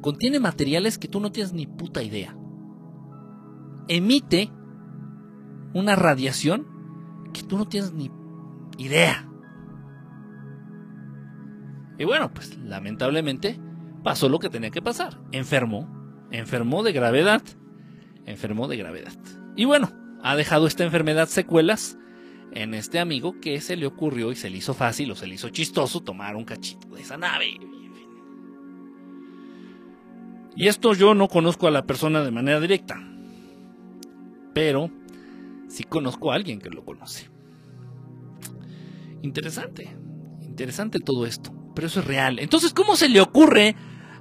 contiene 0.00 0.38
materiales 0.38 0.98
que 0.98 1.08
tú 1.08 1.20
no 1.20 1.32
tienes 1.32 1.52
ni 1.52 1.66
puta 1.66 2.02
idea. 2.02 2.36
Emite 3.88 4.50
una 5.72 5.96
radiación 5.96 6.66
que 7.32 7.42
tú 7.42 7.56
no 7.56 7.66
tienes 7.66 7.92
ni 7.92 8.10
idea. 8.76 9.28
Y 11.98 12.04
bueno, 12.04 12.32
pues 12.32 12.56
lamentablemente 12.58 13.58
pasó 14.04 14.28
lo 14.28 14.38
que 14.38 14.50
tenía 14.50 14.70
que 14.70 14.82
pasar. 14.82 15.20
Enfermó, 15.32 15.97
enfermó 16.30 16.82
de 16.82 16.92
gravedad, 16.92 17.42
enfermó 18.26 18.68
de 18.68 18.76
gravedad. 18.76 19.12
Y 19.56 19.64
bueno, 19.64 19.90
ha 20.22 20.36
dejado 20.36 20.66
esta 20.66 20.84
enfermedad 20.84 21.28
secuelas 21.28 21.98
en 22.52 22.74
este 22.74 22.98
amigo 22.98 23.40
que 23.40 23.60
se 23.60 23.76
le 23.76 23.86
ocurrió 23.86 24.32
y 24.32 24.36
se 24.36 24.50
le 24.50 24.58
hizo 24.58 24.74
fácil 24.74 25.10
o 25.10 25.16
se 25.16 25.26
le 25.26 25.34
hizo 25.34 25.48
chistoso 25.50 26.00
tomar 26.00 26.36
un 26.36 26.44
cachito 26.44 26.88
de 26.88 27.02
esa 27.02 27.16
nave. 27.16 27.58
Y 30.56 30.66
esto 30.66 30.92
yo 30.94 31.14
no 31.14 31.28
conozco 31.28 31.68
a 31.68 31.70
la 31.70 31.86
persona 31.86 32.24
de 32.24 32.32
manera 32.32 32.58
directa, 32.58 33.00
pero 34.52 34.90
sí 35.68 35.84
conozco 35.84 36.32
a 36.32 36.34
alguien 36.34 36.60
que 36.60 36.70
lo 36.70 36.84
conoce. 36.84 37.30
Interesante, 39.22 39.96
interesante 40.42 40.98
todo 40.98 41.26
esto, 41.26 41.52
pero 41.74 41.86
eso 41.86 42.00
es 42.00 42.06
real. 42.06 42.40
Entonces, 42.40 42.72
¿cómo 42.72 42.96
se 42.96 43.08
le 43.08 43.20
ocurre 43.20 43.76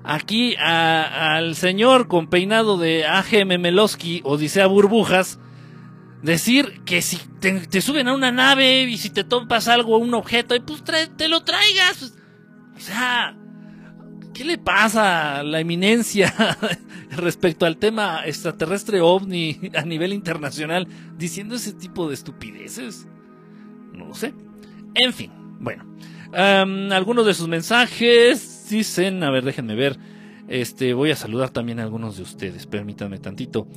aquí 0.07 0.55
al 0.55 1.55
señor 1.55 2.07
con 2.07 2.29
peinado 2.29 2.77
de 2.77 3.05
A.G.M. 3.05 3.57
Melowski, 3.57 4.21
Odisea 4.23 4.65
Burbujas, 4.65 5.37
decir 6.21 6.81
que 6.85 7.01
si 7.01 7.17
te, 7.41 7.81
suben 7.81 8.07
a 8.07 8.15
una 8.15 8.31
nave 8.31 8.83
y 8.83 8.97
si 8.97 9.09
te 9.09 9.25
topas 9.25 9.67
algo, 9.67 9.97
un 9.97 10.13
objeto, 10.13 10.55
y 10.55 10.61
pues 10.61 10.81
te 11.17 11.27
lo 11.27 11.43
traigas. 11.43 12.13
O 12.75 12.79
sea, 12.79 13.37
¿qué 14.33 14.45
le 14.45 14.57
pasa 14.57 15.39
a 15.39 15.43
la 15.43 15.59
eminencia 15.59 16.33
respecto 17.11 17.65
al 17.65 17.75
tema 17.75 18.21
extraterrestre 18.25 19.01
ovni 19.01 19.59
a 19.75 19.81
nivel 19.81 20.13
internacional 20.13 20.87
diciendo 21.17 21.55
ese 21.55 21.73
tipo 21.73 22.07
de 22.07 22.13
estupideces? 22.13 23.07
No 23.91 24.05
lo 24.05 24.15
sé. 24.15 24.33
En 24.95 25.11
fin, 25.11 25.33
bueno. 25.59 25.85
algunos 26.31 27.25
de 27.25 27.33
sus 27.33 27.49
mensajes 27.49 28.56
dicen, 28.69 29.23
a 29.23 29.31
ver, 29.31 29.43
déjenme 29.43 29.75
ver. 29.75 29.97
Este, 30.47 30.93
voy 30.93 31.11
a 31.11 31.15
saludar 31.15 31.49
también 31.49 31.79
a 31.79 31.83
algunos 31.83 32.17
de 32.17 32.23
ustedes, 32.23 32.67
permítanme 32.67 33.19
tantito. 33.19 33.67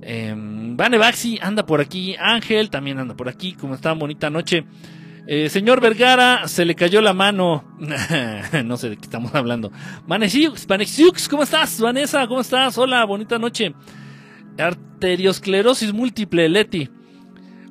Eh, 0.00 0.32
Vane 0.36 0.98
Baxi 0.98 1.38
anda 1.42 1.66
por 1.66 1.80
aquí. 1.80 2.16
Ángel 2.18 2.70
también 2.70 2.98
anda 2.98 3.16
por 3.16 3.28
aquí. 3.28 3.54
Como 3.54 3.74
está, 3.74 3.92
bonita 3.92 4.30
noche. 4.30 4.64
Eh, 5.26 5.50
señor 5.50 5.80
Vergara, 5.82 6.48
se 6.48 6.64
le 6.64 6.74
cayó 6.74 7.02
la 7.02 7.12
mano. 7.12 7.64
no 8.64 8.76
sé 8.76 8.90
de 8.90 8.96
qué 8.96 9.02
estamos 9.02 9.34
hablando. 9.34 9.70
Vanesiux, 10.06 11.28
¿cómo 11.28 11.42
estás? 11.42 11.80
Vanessa, 11.80 12.26
¿cómo 12.26 12.40
estás? 12.40 12.78
Hola, 12.78 13.04
bonita 13.04 13.38
noche. 13.38 13.74
Arteriosclerosis 14.56 15.92
múltiple, 15.92 16.48
Leti. 16.48 16.88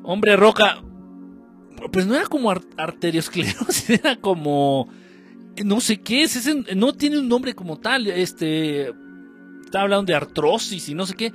Hombre 0.03 0.36
roca. 0.36 0.83
Pues 1.91 2.05
no 2.05 2.15
era 2.15 2.27
como 2.27 2.51
arteriosclerosis, 2.51 3.89
era 4.01 4.17
como. 4.17 4.89
No 5.63 5.81
sé 5.81 6.01
qué 6.01 6.23
es, 6.23 6.49
no 6.75 6.93
tiene 6.93 7.19
un 7.19 7.27
nombre 7.27 7.55
como 7.55 7.77
tal. 7.77 8.07
Este. 8.07 8.93
Está 9.65 9.81
hablando 9.81 10.05
de 10.05 10.15
artrosis 10.15 10.87
y 10.89 10.93
no 10.93 11.05
sé 11.05 11.15
qué. 11.15 11.33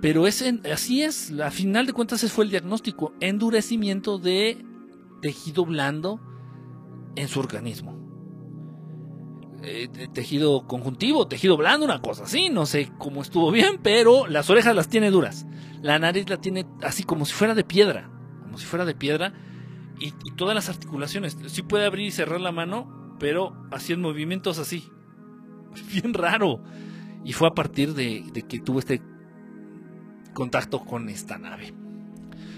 Pero 0.00 0.26
es 0.26 0.44
así 0.72 1.02
es, 1.02 1.32
a 1.40 1.50
final 1.50 1.86
de 1.86 1.92
cuentas 1.92 2.22
ese 2.22 2.32
fue 2.32 2.44
el 2.44 2.50
diagnóstico, 2.50 3.14
endurecimiento 3.20 4.18
de 4.18 4.64
tejido 5.22 5.64
blando 5.64 6.20
en 7.16 7.28
su 7.28 7.40
organismo. 7.40 7.96
Eh, 9.62 9.88
tejido 10.12 10.66
conjuntivo, 10.66 11.26
tejido 11.26 11.56
blando, 11.56 11.86
una 11.86 12.00
cosa 12.00 12.24
así, 12.24 12.50
no 12.50 12.66
sé 12.66 12.92
cómo 12.98 13.22
estuvo 13.22 13.50
bien, 13.50 13.80
pero 13.82 14.26
las 14.26 14.48
orejas 14.50 14.76
las 14.76 14.88
tiene 14.88 15.10
duras, 15.10 15.46
la 15.82 15.98
nariz 15.98 16.28
la 16.28 16.36
tiene 16.36 16.66
así 16.82 17.02
como 17.02 17.24
si 17.24 17.32
fuera 17.32 17.54
de 17.54 17.64
piedra, 17.64 18.10
como 18.42 18.58
si 18.58 18.66
fuera 18.66 18.84
de 18.84 18.94
piedra, 18.94 19.32
y, 19.98 20.12
todas 20.36 20.54
las 20.54 20.68
articulaciones, 20.68 21.36
sí 21.46 21.62
puede 21.62 21.86
abrir 21.86 22.06
y 22.06 22.10
cerrar 22.10 22.40
la 22.40 22.52
mano, 22.52 23.05
pero 23.18 23.56
haciendo 23.70 24.08
movimientos 24.08 24.58
así, 24.58 24.88
bien 25.92 26.14
raro, 26.14 26.62
y 27.24 27.32
fue 27.32 27.48
a 27.48 27.54
partir 27.54 27.94
de 27.94 28.22
que 28.48 28.60
tuvo 28.60 28.78
este 28.78 29.02
contacto 30.32 30.84
con 30.84 31.08
esta 31.08 31.38
nave. 31.38 31.74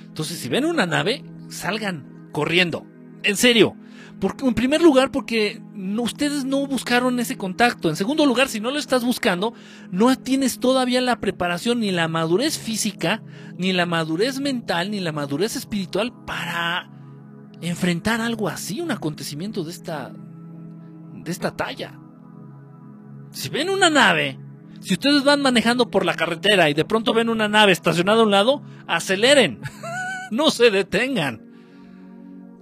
Entonces, 0.07 0.39
si 0.39 0.49
ven 0.49 0.65
una 0.65 0.85
nave, 0.85 1.25
salgan 1.49 2.29
corriendo. 2.33 2.85
En 3.23 3.37
serio. 3.37 3.77
Porque, 4.21 4.45
en 4.45 4.55
primer 4.55 4.83
lugar, 4.83 5.13
porque 5.13 5.63
ustedes 5.77 6.45
no 6.45 6.67
buscaron 6.67 7.21
ese 7.21 7.37
contacto. 7.37 7.89
En 7.89 7.95
segundo 7.95 8.27
lugar, 8.27 8.49
si 8.49 8.59
no 8.59 8.73
lo 8.73 8.79
estás 8.79 9.05
buscando, 9.05 9.55
no 9.93 10.17
tienes 10.19 10.59
todavía 10.59 11.01
la 11.01 11.21
preparación, 11.21 11.79
ni 11.79 11.93
la 11.93 12.09
madurez 12.09 12.59
física, 12.59 13.23
ni 13.57 13.73
la 13.73 13.87
madurez 13.87 14.41
mental, 14.41 14.91
ni 14.91 14.99
la 14.99 15.13
madurez 15.13 15.55
espiritual 15.55 16.13
para 16.27 16.91
enfrentar 17.61 18.21
algo 18.21 18.49
así, 18.49 18.81
un 18.81 18.91
acontecimiento 18.91 19.63
de 19.63 19.71
esta, 19.71 20.13
de 21.25 21.31
esta 21.31 21.57
talla. 21.57 21.99
Si 23.31 23.49
ven 23.49 23.71
una 23.71 23.91
nave, 23.91 24.39
Si 24.81 24.95
ustedes 24.95 25.25
van 25.25 25.43
manejando 25.43 25.91
por 25.91 26.05
la 26.05 26.15
carretera 26.15 26.71
y 26.71 26.75
de 26.75 26.85
pronto 26.85 27.13
ven 27.13 27.29
una 27.29 27.49
nave 27.49 27.73
estacionada 27.73 28.21
a 28.21 28.25
un 28.25 28.31
lado, 28.31 28.63
aceleren. 28.87 29.59
no 30.31 30.51
se 30.53 30.71
detengan. 30.71 31.43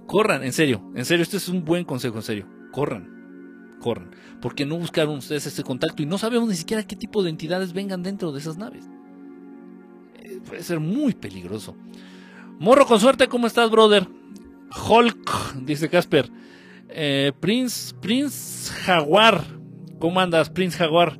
Corran, 0.07 0.43
en 0.43 0.51
serio, 0.51 0.91
en 0.95 1.05
serio, 1.05 1.21
este 1.21 1.37
es 1.37 1.47
un 1.47 1.63
buen 1.63 1.83
consejo, 1.83 2.15
en 2.17 2.23
serio. 2.23 2.47
Corran, 2.71 3.77
corran. 3.79 4.11
Porque 4.41 4.65
no 4.65 4.77
buscaron 4.77 5.17
ustedes 5.17 5.45
ese 5.45 5.63
contacto 5.63 6.01
y 6.01 6.05
no 6.05 6.17
sabemos 6.17 6.49
ni 6.49 6.55
siquiera 6.55 6.87
qué 6.87 6.95
tipo 6.95 7.21
de 7.21 7.29
entidades 7.29 7.73
vengan 7.73 8.01
dentro 8.01 8.31
de 8.31 8.39
esas 8.39 8.57
naves. 8.57 8.89
Eh, 10.15 10.39
puede 10.43 10.63
ser 10.63 10.79
muy 10.79 11.13
peligroso. 11.13 11.75
Morro 12.59 12.87
con 12.87 12.99
suerte, 12.99 13.27
¿cómo 13.27 13.45
estás, 13.45 13.69
brother? 13.69 14.07
Hulk, 14.89 15.55
dice 15.65 15.89
Casper. 15.89 16.31
Eh, 16.89 17.31
Prince, 17.39 17.93
Prince 18.01 18.71
Jaguar. 18.85 19.43
¿Cómo 19.99 20.19
andas, 20.19 20.49
Prince 20.49 20.77
Jaguar? 20.77 21.19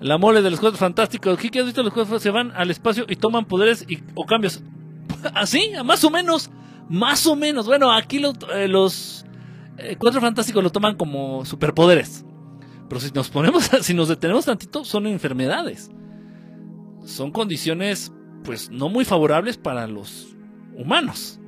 La 0.00 0.18
mole 0.18 0.42
de 0.42 0.50
los 0.50 0.60
cuatro 0.60 0.78
fantásticos. 0.78 1.38
¿Qué 1.38 1.58
has 1.58 1.64
visto? 1.64 1.82
Los 1.82 1.92
cuatro 1.92 2.18
se 2.18 2.30
van 2.30 2.52
al 2.54 2.70
espacio 2.70 3.04
y 3.08 3.16
toman 3.16 3.46
poderes 3.46 3.86
o 4.14 4.24
cambios. 4.24 4.62
¿Así? 5.34 5.72
Más 5.84 6.04
o 6.04 6.10
menos. 6.10 6.50
Más 6.88 7.26
o 7.26 7.36
menos. 7.36 7.66
Bueno, 7.66 7.90
aquí 7.92 8.20
eh, 8.52 8.68
los 8.68 9.24
eh, 9.78 9.96
cuatro 9.98 10.20
fantásticos 10.20 10.62
lo 10.62 10.70
toman 10.70 10.96
como 10.96 11.44
superpoderes. 11.44 12.24
Pero 12.88 13.00
si 13.00 13.10
nos 13.12 13.30
ponemos, 13.30 13.64
si 13.80 13.94
nos 13.94 14.08
detenemos 14.08 14.44
tantito, 14.44 14.84
son 14.84 15.06
enfermedades. 15.06 15.90
Son 17.04 17.30
condiciones, 17.30 18.12
pues, 18.44 18.70
no 18.70 18.88
muy 18.88 19.04
favorables 19.04 19.56
para 19.56 19.86
los 19.86 20.36
humanos. 20.76 21.40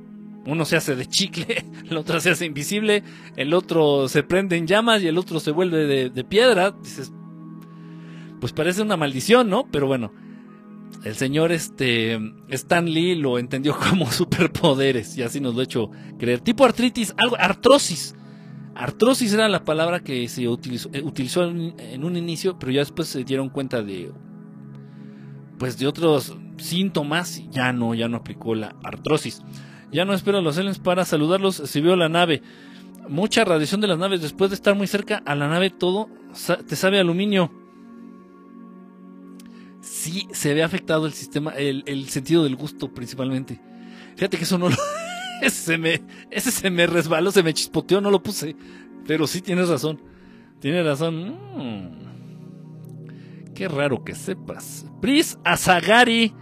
Uno 0.47 0.63
se 0.63 0.77
hace 0.77 0.95
de 0.95 1.05
chicle, 1.05 1.65
el 1.89 1.97
otro 1.97 2.19
se 2.21 2.29
hace 2.29 2.45
invisible, 2.45 3.03
el 3.35 3.53
otro 3.53 4.07
se 4.07 4.23
prende 4.23 4.55
en 4.55 4.65
llamas 4.65 5.03
y 5.03 5.07
el 5.07 5.17
otro 5.17 5.39
se 5.41 5.51
vuelve 5.51 6.09
de, 6.09 6.23
piedra. 6.23 6.71
Dices, 6.71 7.11
pues 8.39 8.53
parece 8.53 8.81
una 8.81 8.95
maldición, 8.95 9.49
¿no? 9.49 9.67
Pero 9.69 9.87
bueno, 9.87 10.13
el 11.03 11.15
señor 11.15 11.51
este 11.51 12.17
Stan 12.49 12.85
Lee 12.85 13.15
lo 13.15 13.39
entendió 13.39 13.77
como 13.89 14.09
superpoderes 14.09 15.17
y 15.17 15.23
así 15.23 15.41
nos 15.41 15.53
lo 15.53 15.59
ha 15.59 15.65
hecho 15.65 15.91
creer. 16.17 16.39
Tipo 16.39 16.63
artritis, 16.63 17.13
algo, 17.17 17.35
artrosis. 17.37 18.15
Artrosis 18.73 19.33
era 19.33 19.49
la 19.49 19.65
palabra 19.65 20.01
que 20.01 20.27
se 20.29 20.47
utilizó, 20.47 20.89
eh, 20.93 21.01
utilizó 21.01 21.43
en, 21.43 22.03
un 22.03 22.15
inicio, 22.15 22.57
pero 22.57 22.71
ya 22.71 22.81
después 22.81 23.07
se 23.07 23.23
dieron 23.23 23.49
cuenta 23.49 23.81
de 23.81 24.11
pues 25.57 25.79
de 25.79 25.87
otros 25.87 26.37
síntomas 26.57 27.39
y 27.39 27.49
ya 27.49 27.73
no, 27.73 27.95
ya 27.95 28.07
no 28.07 28.17
aplicó 28.17 28.55
la 28.55 28.75
artrosis. 28.83 29.41
Ya 29.91 30.05
no 30.05 30.13
espero 30.13 30.39
a 30.39 30.41
los 30.41 30.57
aliens 30.57 30.79
para 30.79 31.05
saludarlos. 31.05 31.55
Se 31.55 31.81
vio 31.81 31.95
la 31.95 32.09
nave. 32.09 32.41
Mucha 33.07 33.45
radiación 33.45 33.81
de 33.81 33.87
las 33.87 33.97
naves. 33.97 34.21
Después 34.21 34.49
de 34.51 34.55
estar 34.55 34.75
muy 34.75 34.87
cerca 34.87 35.21
a 35.25 35.35
la 35.35 35.47
nave, 35.47 35.69
todo 35.69 36.09
te 36.67 36.75
sabe 36.75 36.99
aluminio 36.99 37.51
sí 39.87 40.27
se 40.31 40.53
ve 40.53 40.63
afectado 40.63 41.05
el 41.05 41.13
sistema, 41.13 41.51
el, 41.51 42.09
sentido 42.09 42.43
del 42.43 42.55
gusto 42.55 42.93
principalmente. 42.93 43.59
Fíjate 44.15 44.37
que 44.37 44.43
eso 44.43 44.57
no 44.57 44.69
lo... 44.69 44.75
ese, 45.41 45.61
se 45.61 45.77
me, 45.77 46.01
ese 46.29 46.51
se 46.51 46.69
me 46.69 46.87
resbaló, 46.87 47.31
se 47.31 47.43
me 47.43 47.53
chispoteó, 47.53 48.01
no 48.01 48.11
lo 48.11 48.21
puse. 48.21 48.55
Pero 49.05 49.27
sí 49.27 49.41
tienes 49.41 49.69
razón. 49.69 50.01
Tienes 50.59 50.85
razón. 50.85 51.37
Mm. 51.55 51.89
Qué 53.53 53.67
raro 53.67 54.03
que 54.03 54.15
sepas. 54.15 54.85
Pris 55.01 55.37
Azagari. 55.43 56.33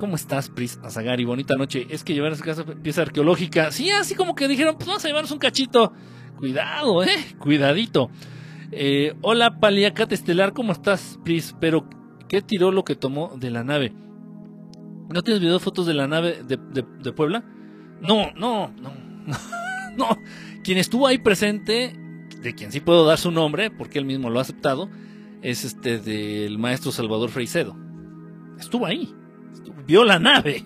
¿Cómo 0.00 0.16
estás, 0.16 0.48
Pris 0.48 0.80
Azagari? 0.82 1.24
Bonita 1.24 1.54
noche. 1.54 1.86
Es 1.90 2.02
que 2.02 2.14
llevar 2.14 2.32
a 2.32 2.36
su 2.36 2.42
casa 2.42 2.64
pieza 2.64 3.02
arqueológica. 3.02 3.70
Sí, 3.70 3.90
así 3.90 4.16
como 4.16 4.34
que 4.34 4.48
dijeron, 4.48 4.74
pues 4.74 4.88
vamos 4.88 5.04
a 5.04 5.08
llevarnos 5.08 5.30
un 5.30 5.38
cachito. 5.38 5.92
Cuidado, 6.38 7.04
eh. 7.04 7.36
Cuidadito. 7.38 8.10
Eh, 8.72 9.14
hola, 9.20 9.60
Paliacate 9.60 10.16
Estelar. 10.16 10.52
¿Cómo 10.52 10.72
estás, 10.72 11.18
Pris? 11.22 11.54
Pero 11.60 11.86
¿Qué 12.30 12.42
tiró 12.42 12.70
lo 12.70 12.84
que 12.84 12.94
tomó 12.94 13.36
de 13.36 13.50
la 13.50 13.64
nave? 13.64 13.92
¿No 15.12 15.20
tienes 15.22 15.40
video 15.40 15.58
fotos 15.58 15.84
de 15.84 15.94
la 15.94 16.06
nave 16.06 16.44
de, 16.44 17.12
Puebla? 17.12 17.42
No, 18.00 18.30
no, 18.36 18.72
no, 18.80 18.92
no, 19.96 20.16
Quien 20.62 20.78
estuvo 20.78 21.08
ahí 21.08 21.18
presente, 21.18 21.92
de 22.40 22.54
quien 22.54 22.70
sí 22.70 22.78
puedo 22.78 23.04
dar 23.04 23.18
su 23.18 23.32
nombre, 23.32 23.72
porque 23.72 23.98
él 23.98 24.04
mismo 24.04 24.30
lo 24.30 24.38
ha 24.38 24.42
aceptado, 24.42 24.88
es 25.42 25.64
este 25.64 25.98
del 25.98 26.56
maestro 26.56 26.92
Salvador 26.92 27.30
Freicedo. 27.30 27.76
Estuvo 28.60 28.86
ahí, 28.86 29.12
vio 29.86 30.04
la 30.04 30.18
nave 30.18 30.64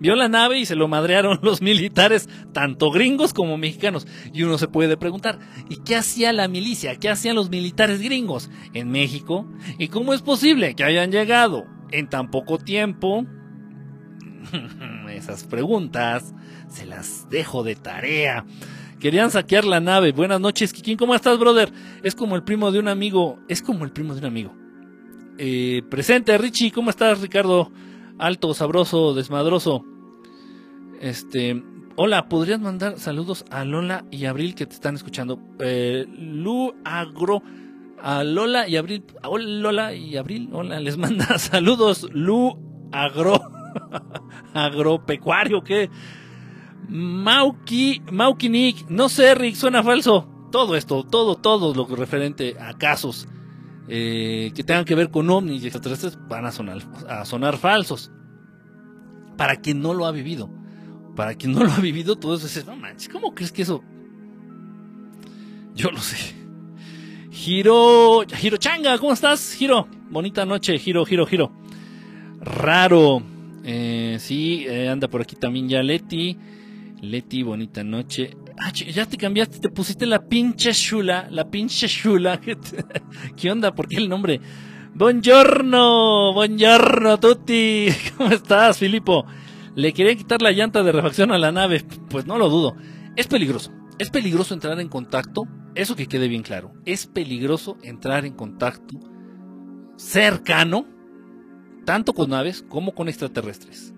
vio 0.00 0.16
la 0.16 0.28
nave 0.28 0.58
y 0.58 0.66
se 0.66 0.74
lo 0.74 0.88
madrearon 0.88 1.38
los 1.42 1.62
militares, 1.62 2.28
tanto 2.52 2.90
gringos 2.90 3.32
como 3.32 3.56
mexicanos. 3.56 4.08
Y 4.32 4.42
uno 4.42 4.58
se 4.58 4.66
puede 4.66 4.96
preguntar, 4.96 5.38
¿y 5.68 5.76
qué 5.76 5.94
hacía 5.94 6.32
la 6.32 6.48
milicia? 6.48 6.96
¿Qué 6.96 7.08
hacían 7.08 7.36
los 7.36 7.50
militares 7.50 8.00
gringos 8.00 8.50
en 8.72 8.90
México? 8.90 9.46
¿Y 9.78 9.88
cómo 9.88 10.12
es 10.12 10.22
posible 10.22 10.74
que 10.74 10.82
hayan 10.82 11.12
llegado 11.12 11.66
en 11.92 12.08
tan 12.08 12.30
poco 12.30 12.58
tiempo? 12.58 13.26
Esas 15.10 15.44
preguntas 15.44 16.34
se 16.68 16.86
las 16.86 17.28
dejo 17.30 17.62
de 17.62 17.76
tarea. 17.76 18.44
Querían 18.98 19.30
saquear 19.30 19.64
la 19.64 19.80
nave. 19.80 20.12
Buenas 20.12 20.40
noches, 20.40 20.72
Kikín. 20.72 20.96
¿Cómo 20.96 21.14
estás, 21.14 21.38
brother? 21.38 21.72
Es 22.02 22.14
como 22.14 22.36
el 22.36 22.42
primo 22.42 22.70
de 22.70 22.78
un 22.78 22.88
amigo. 22.88 23.38
Es 23.48 23.62
como 23.62 23.84
el 23.84 23.92
primo 23.92 24.12
de 24.14 24.20
un 24.20 24.26
amigo. 24.26 24.54
Eh, 25.38 25.82
presente, 25.88 26.36
Richie. 26.36 26.70
¿Cómo 26.70 26.90
estás, 26.90 27.20
Ricardo? 27.20 27.72
Alto, 28.20 28.54
sabroso, 28.54 29.14
desmadroso. 29.14 29.84
Este, 31.00 31.62
hola, 31.96 32.28
¿podrías 32.28 32.60
mandar 32.60 32.98
saludos 32.98 33.44
a 33.50 33.64
Lola 33.64 34.04
y 34.10 34.26
Abril 34.26 34.54
que 34.54 34.66
te 34.66 34.74
están 34.74 34.94
escuchando? 34.94 35.40
Eh, 35.58 36.06
Lu 36.08 36.74
Agro, 36.84 37.42
a 38.00 38.22
Lola 38.22 38.68
y 38.68 38.76
Abril, 38.76 39.04
hola 39.24 39.44
Lola 39.44 39.94
y 39.94 40.16
Abril, 40.16 40.50
hola, 40.52 40.78
les 40.80 40.98
manda 40.98 41.26
saludos, 41.38 42.08
Lu 42.12 42.58
Agro, 42.92 43.40
agropecuario, 44.54 45.64
¿qué? 45.64 45.90
Mauki, 46.88 48.02
Mauki 48.12 48.48
Nick, 48.48 48.90
no 48.90 49.08
sé, 49.08 49.34
Rick, 49.34 49.54
suena 49.54 49.82
falso. 49.82 50.28
Todo 50.50 50.74
esto, 50.74 51.04
todo, 51.04 51.36
todo 51.36 51.72
lo 51.72 51.86
referente 51.94 52.56
a 52.60 52.76
casos 52.76 53.28
eh, 53.92 54.52
que 54.54 54.62
tengan 54.62 54.84
que 54.84 54.94
ver 54.94 55.10
con 55.10 55.28
ovnis 55.28 55.64
y 55.64 55.66
extraterrestres 55.66 56.16
van 56.28 56.46
a 56.46 56.52
sonar, 56.52 57.56
falsos. 57.58 58.12
Para 59.36 59.56
quien 59.56 59.80
no 59.80 59.94
lo 59.94 60.06
ha 60.06 60.12
vivido. 60.12 60.48
Para 61.16 61.34
quien 61.34 61.52
no 61.52 61.64
lo 61.64 61.72
ha 61.72 61.80
vivido, 61.80 62.16
todo 62.16 62.36
eso 62.36 62.46
es, 62.46 62.64
no 62.64 62.76
manches, 62.76 63.08
¿cómo 63.08 63.34
crees 63.34 63.50
que 63.50 63.62
eso? 63.62 63.82
Yo 65.74 65.90
lo 65.90 65.98
sé. 65.98 66.36
Giro, 67.32 68.24
Giro 68.32 68.56
Changa, 68.58 68.96
¿cómo 68.98 69.12
estás, 69.12 69.54
Giro? 69.54 69.88
Bonita 70.08 70.46
noche, 70.46 70.78
Giro, 70.78 71.04
Giro, 71.04 71.26
Giro. 71.26 71.52
Raro. 72.40 73.22
Eh, 73.64 74.18
sí, 74.20 74.66
eh, 74.68 74.88
anda 74.88 75.08
por 75.08 75.22
aquí 75.22 75.34
también 75.34 75.68
ya 75.68 75.82
Leti. 75.82 76.38
Leti, 77.00 77.42
bonita 77.42 77.82
noche. 77.82 78.36
Ah, 78.58 78.72
ya 78.72 79.06
te 79.06 79.16
cambiaste, 79.16 79.58
te 79.58 79.68
pusiste 79.68 80.06
la 80.06 80.26
pinche 80.26 80.72
chula, 80.72 81.28
la 81.30 81.50
pinche 81.50 81.88
chula. 81.88 82.40
¿Qué 83.36 83.50
onda? 83.50 83.74
¿Por 83.74 83.88
qué 83.88 83.96
el 83.96 84.08
nombre? 84.08 84.40
Buongiorno, 84.94 86.32
buongiorno 86.32 87.18
tutti. 87.20 87.88
¿Cómo 88.16 88.30
estás, 88.30 88.78
Filipo? 88.78 89.24
¿Le 89.74 89.92
quería 89.92 90.16
quitar 90.16 90.42
la 90.42 90.52
llanta 90.52 90.82
de 90.82 90.92
refacción 90.92 91.30
a 91.32 91.38
la 91.38 91.52
nave? 91.52 91.84
Pues 92.08 92.26
no 92.26 92.38
lo 92.38 92.48
dudo. 92.48 92.76
Es 93.16 93.26
peligroso. 93.26 93.72
Es 93.98 94.10
peligroso 94.10 94.54
entrar 94.54 94.80
en 94.80 94.88
contacto. 94.88 95.46
Eso 95.74 95.94
que 95.94 96.06
quede 96.06 96.28
bien 96.28 96.42
claro. 96.42 96.72
Es 96.84 97.06
peligroso 97.06 97.78
entrar 97.82 98.24
en 98.24 98.34
contacto 98.34 98.98
cercano, 99.96 100.86
tanto 101.84 102.14
con 102.14 102.30
naves 102.30 102.64
como 102.68 102.94
con 102.94 103.08
extraterrestres. 103.08 103.94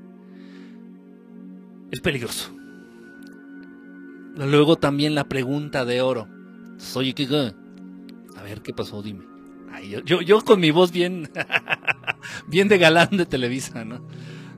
Es 1.91 2.01
peligroso. 2.01 2.53
Luego 4.37 4.77
también 4.77 5.15
la 5.15 5.25
pregunta 5.25 5.85
de 5.85 6.01
oro. 6.01 6.29
Oye, 6.95 7.15
¿qué? 7.15 7.27
A 8.37 8.43
ver, 8.43 8.63
¿qué 8.63 8.73
pasó? 8.73 9.03
Dime. 9.03 9.25
yo, 10.05 10.21
yo, 10.21 10.45
con 10.45 10.61
mi 10.61 10.71
voz 10.71 10.91
bien, 10.91 11.31
bien 12.49 12.69
de 12.69 12.79
galán 12.79 13.17
de 13.17 13.27
Televisa, 13.27 13.85
¿no? 13.85 14.07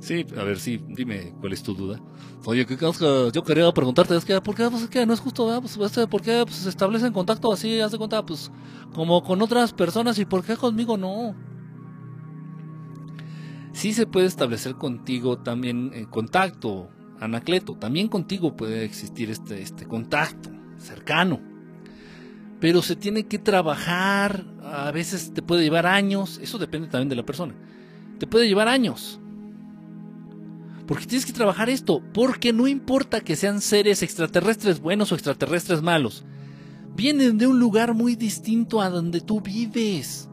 Sí, 0.01 0.27
a 0.37 0.43
ver, 0.45 0.59
sí, 0.59 0.85
dime 0.89 1.35
cuál 1.41 1.55
es 1.55 1.63
tu 1.63 1.75
duda. 1.75 1.99
Oye, 2.45 2.67
¿qué 2.67 2.77
Yo 2.77 3.43
quería 3.43 3.73
preguntarte, 3.73 4.15
es 4.15 4.25
que, 4.25 4.39
¿por 4.43 4.55
qué? 4.55 4.69
Pues, 4.69 4.89
no 5.07 5.15
es 5.15 5.21
justo, 5.21 5.61
Pues, 5.61 5.79
este, 5.79 6.07
¿por 6.07 6.21
qué 6.21 6.43
pues, 6.45 6.57
se 6.57 6.69
establecen 6.69 7.13
contacto 7.13 7.51
así, 7.51 7.81
haz 7.81 7.93
de 7.93 7.99
cuenta, 7.99 8.25
pues, 8.25 8.53
como 8.95 9.23
con 9.23 9.41
otras 9.41 9.73
personas 9.73 10.19
y 10.19 10.27
por 10.27 10.45
qué 10.45 10.57
conmigo 10.57 10.99
no? 10.99 11.35
Sí 13.73 13.95
se 13.95 14.07
puede 14.07 14.27
establecer 14.27 14.75
contigo 14.75 15.39
también 15.39 15.91
eh, 15.95 16.07
contacto, 16.09 16.91
Anacleto, 17.21 17.75
también 17.75 18.09
contigo 18.09 18.57
puede 18.57 18.85
existir 18.85 19.31
este, 19.31 19.63
este 19.63 19.87
contacto 19.87 20.51
cercano. 20.79 21.41
Pero 22.61 22.83
se 22.83 22.97
tiene 22.97 23.27
que 23.27 23.39
trabajar, 23.39 24.45
a 24.63 24.91
veces 24.91 25.33
te 25.35 25.43
puede 25.43 25.63
llevar 25.63 25.87
años, 25.87 26.39
eso 26.43 26.59
depende 26.59 26.89
también 26.89 27.09
de 27.09 27.17
la 27.17 27.27
persona. 27.27 27.55
Te 28.19 28.27
puede 28.27 28.49
llevar 28.49 28.69
años. 28.69 29.21
Porque 30.87 31.07
tienes 31.07 31.27
que 31.27 31.33
trabajar 31.33 31.71
esto, 31.71 32.03
porque 32.13 32.53
no 32.53 32.69
importa 32.69 33.21
que 33.21 33.37
sean 33.37 33.61
seres 33.61 34.03
extraterrestres 34.03 34.81
buenos 34.81 35.13
o 35.13 35.15
extraterrestres 35.15 35.83
malos, 35.83 36.25
vienen 36.95 37.39
de 37.39 37.47
un 37.47 37.59
lugar 37.59 37.95
muy 37.95 38.17
distinto 38.17 38.81
a 38.81 38.91
donde 38.91 39.21
tú 39.21 39.41
vives. 39.41 40.29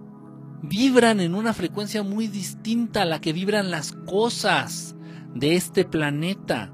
vibran 0.63 1.19
en 1.21 1.33
una 1.33 1.53
frecuencia 1.53 2.03
muy 2.03 2.27
distinta 2.27 3.01
a 3.01 3.05
la 3.05 3.19
que 3.19 3.33
vibran 3.33 3.71
las 3.71 3.93
cosas 3.93 4.95
de 5.33 5.55
este 5.55 5.85
planeta. 5.85 6.73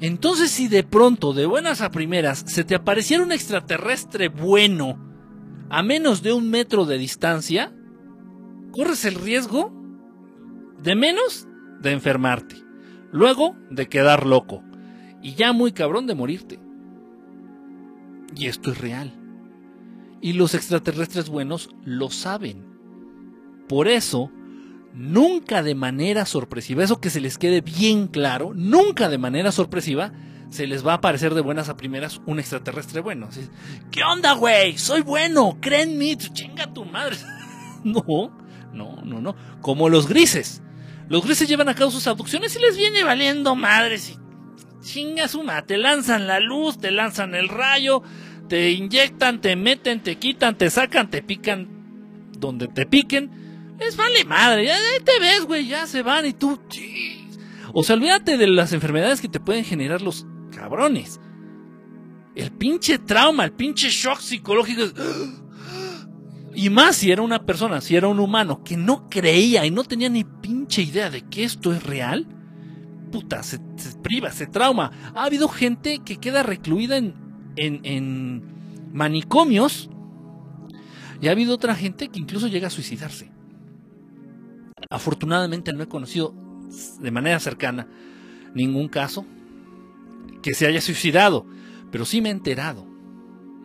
Entonces 0.00 0.50
si 0.50 0.68
de 0.68 0.82
pronto, 0.82 1.32
de 1.32 1.46
buenas 1.46 1.80
a 1.80 1.90
primeras, 1.90 2.44
se 2.46 2.64
te 2.64 2.74
apareciera 2.74 3.22
un 3.22 3.32
extraterrestre 3.32 4.28
bueno 4.28 4.98
a 5.70 5.82
menos 5.82 6.22
de 6.22 6.32
un 6.32 6.50
metro 6.50 6.84
de 6.84 6.98
distancia, 6.98 7.72
corres 8.72 9.04
el 9.04 9.14
riesgo 9.14 9.72
de 10.82 10.94
menos 10.94 11.48
de 11.80 11.92
enfermarte, 11.92 12.56
luego 13.10 13.56
de 13.70 13.88
quedar 13.88 14.26
loco 14.26 14.62
y 15.22 15.34
ya 15.34 15.52
muy 15.52 15.72
cabrón 15.72 16.06
de 16.06 16.14
morirte. 16.14 16.60
Y 18.36 18.46
esto 18.46 18.70
es 18.70 18.78
real. 18.78 19.12
Y 20.20 20.34
los 20.34 20.54
extraterrestres 20.54 21.28
buenos 21.28 21.70
lo 21.84 22.10
saben. 22.10 22.64
Por 23.68 23.88
eso, 23.88 24.30
nunca 24.96 25.62
de 25.62 25.74
manera 25.74 26.24
sorpresiva, 26.24 26.82
eso 26.82 27.00
que 27.00 27.10
se 27.10 27.20
les 27.20 27.38
quede 27.38 27.60
bien 27.60 28.08
claro, 28.08 28.52
nunca 28.54 29.08
de 29.08 29.18
manera 29.18 29.52
sorpresiva 29.52 30.12
se 30.50 30.66
les 30.66 30.86
va 30.86 30.92
a 30.92 30.96
aparecer 30.96 31.34
de 31.34 31.42
buenas 31.42 31.68
a 31.68 31.76
primeras 31.76 32.20
un 32.24 32.40
extraterrestre 32.40 33.00
bueno. 33.00 33.28
¿Qué 33.90 34.02
onda, 34.02 34.32
güey? 34.32 34.78
Soy 34.78 35.02
bueno, 35.02 35.58
creen 35.60 35.90
en 35.90 35.98
mí, 35.98 36.16
chinga 36.16 36.72
tu 36.72 36.84
madre. 36.84 37.16
no, 37.84 38.32
no, 38.72 39.02
no, 39.04 39.20
no. 39.20 39.36
Como 39.60 39.88
los 39.88 40.08
grises. 40.08 40.62
Los 41.08 41.24
grises 41.24 41.48
llevan 41.48 41.68
a 41.68 41.74
cabo 41.74 41.90
sus 41.90 42.06
abducciones 42.06 42.56
y 42.56 42.60
les 42.60 42.76
viene 42.76 43.04
valiendo 43.04 43.54
madres 43.54 44.10
y 44.10 44.18
chingas 44.84 45.34
una, 45.34 45.62
te 45.62 45.76
lanzan 45.76 46.26
la 46.26 46.40
luz, 46.40 46.78
te 46.78 46.90
lanzan 46.90 47.34
el 47.34 47.48
rayo, 47.48 48.02
te 48.48 48.70
inyectan, 48.70 49.40
te 49.40 49.56
meten, 49.56 50.02
te 50.02 50.16
quitan, 50.16 50.56
te 50.56 50.70
sacan, 50.70 51.10
te 51.10 51.22
pican 51.22 51.68
donde 52.38 52.68
te 52.68 52.86
piquen. 52.86 53.45
Les 53.78 53.96
vale 53.96 54.24
madre, 54.24 54.66
ya, 54.66 54.76
te 55.04 55.18
ves, 55.20 55.44
güey, 55.44 55.66
ya 55.66 55.86
se 55.86 56.02
van 56.02 56.26
y 56.26 56.32
tú... 56.32 56.58
O 57.72 57.82
sea, 57.82 57.96
olvídate 57.96 58.38
de 58.38 58.46
las 58.46 58.72
enfermedades 58.72 59.20
que 59.20 59.28
te 59.28 59.40
pueden 59.40 59.64
generar 59.64 60.00
los 60.00 60.26
cabrones. 60.50 61.20
El 62.34 62.52
pinche 62.52 62.98
trauma, 62.98 63.44
el 63.44 63.52
pinche 63.52 63.88
shock 63.90 64.20
psicológico. 64.20 64.82
Y 66.58 66.70
más 66.70 66.96
si 66.96 67.10
era 67.10 67.20
una 67.20 67.44
persona, 67.44 67.82
si 67.82 67.96
era 67.96 68.08
un 68.08 68.18
humano 68.18 68.64
que 68.64 68.78
no 68.78 69.10
creía 69.10 69.66
y 69.66 69.70
no 69.70 69.84
tenía 69.84 70.08
ni 70.08 70.24
pinche 70.24 70.80
idea 70.80 71.10
de 71.10 71.20
que 71.20 71.44
esto 71.44 71.70
es 71.70 71.82
real, 71.82 72.26
puta, 73.12 73.42
se, 73.42 73.58
priva, 74.02 74.30
se 74.32 74.46
trauma. 74.46 74.90
Ha 75.14 75.24
habido 75.24 75.48
gente 75.48 75.98
que 75.98 76.16
queda 76.16 76.42
recluida 76.42 76.96
en, 76.96 77.14
en, 77.56 78.42
manicomios 78.92 79.90
y 81.20 81.28
ha 81.28 81.32
habido 81.32 81.54
otra 81.54 81.74
gente 81.74 82.08
que 82.08 82.18
incluso 82.18 82.46
llega 82.46 82.68
a 82.68 82.70
suicidarse. 82.70 83.30
Afortunadamente 84.90 85.72
no 85.72 85.82
he 85.82 85.88
conocido 85.88 86.34
de 87.00 87.10
manera 87.10 87.40
cercana 87.40 87.88
ningún 88.54 88.88
caso 88.88 89.24
que 90.42 90.54
se 90.54 90.66
haya 90.66 90.80
suicidado, 90.80 91.46
pero 91.90 92.04
sí 92.04 92.20
me 92.20 92.28
he 92.28 92.32
enterado. 92.32 92.86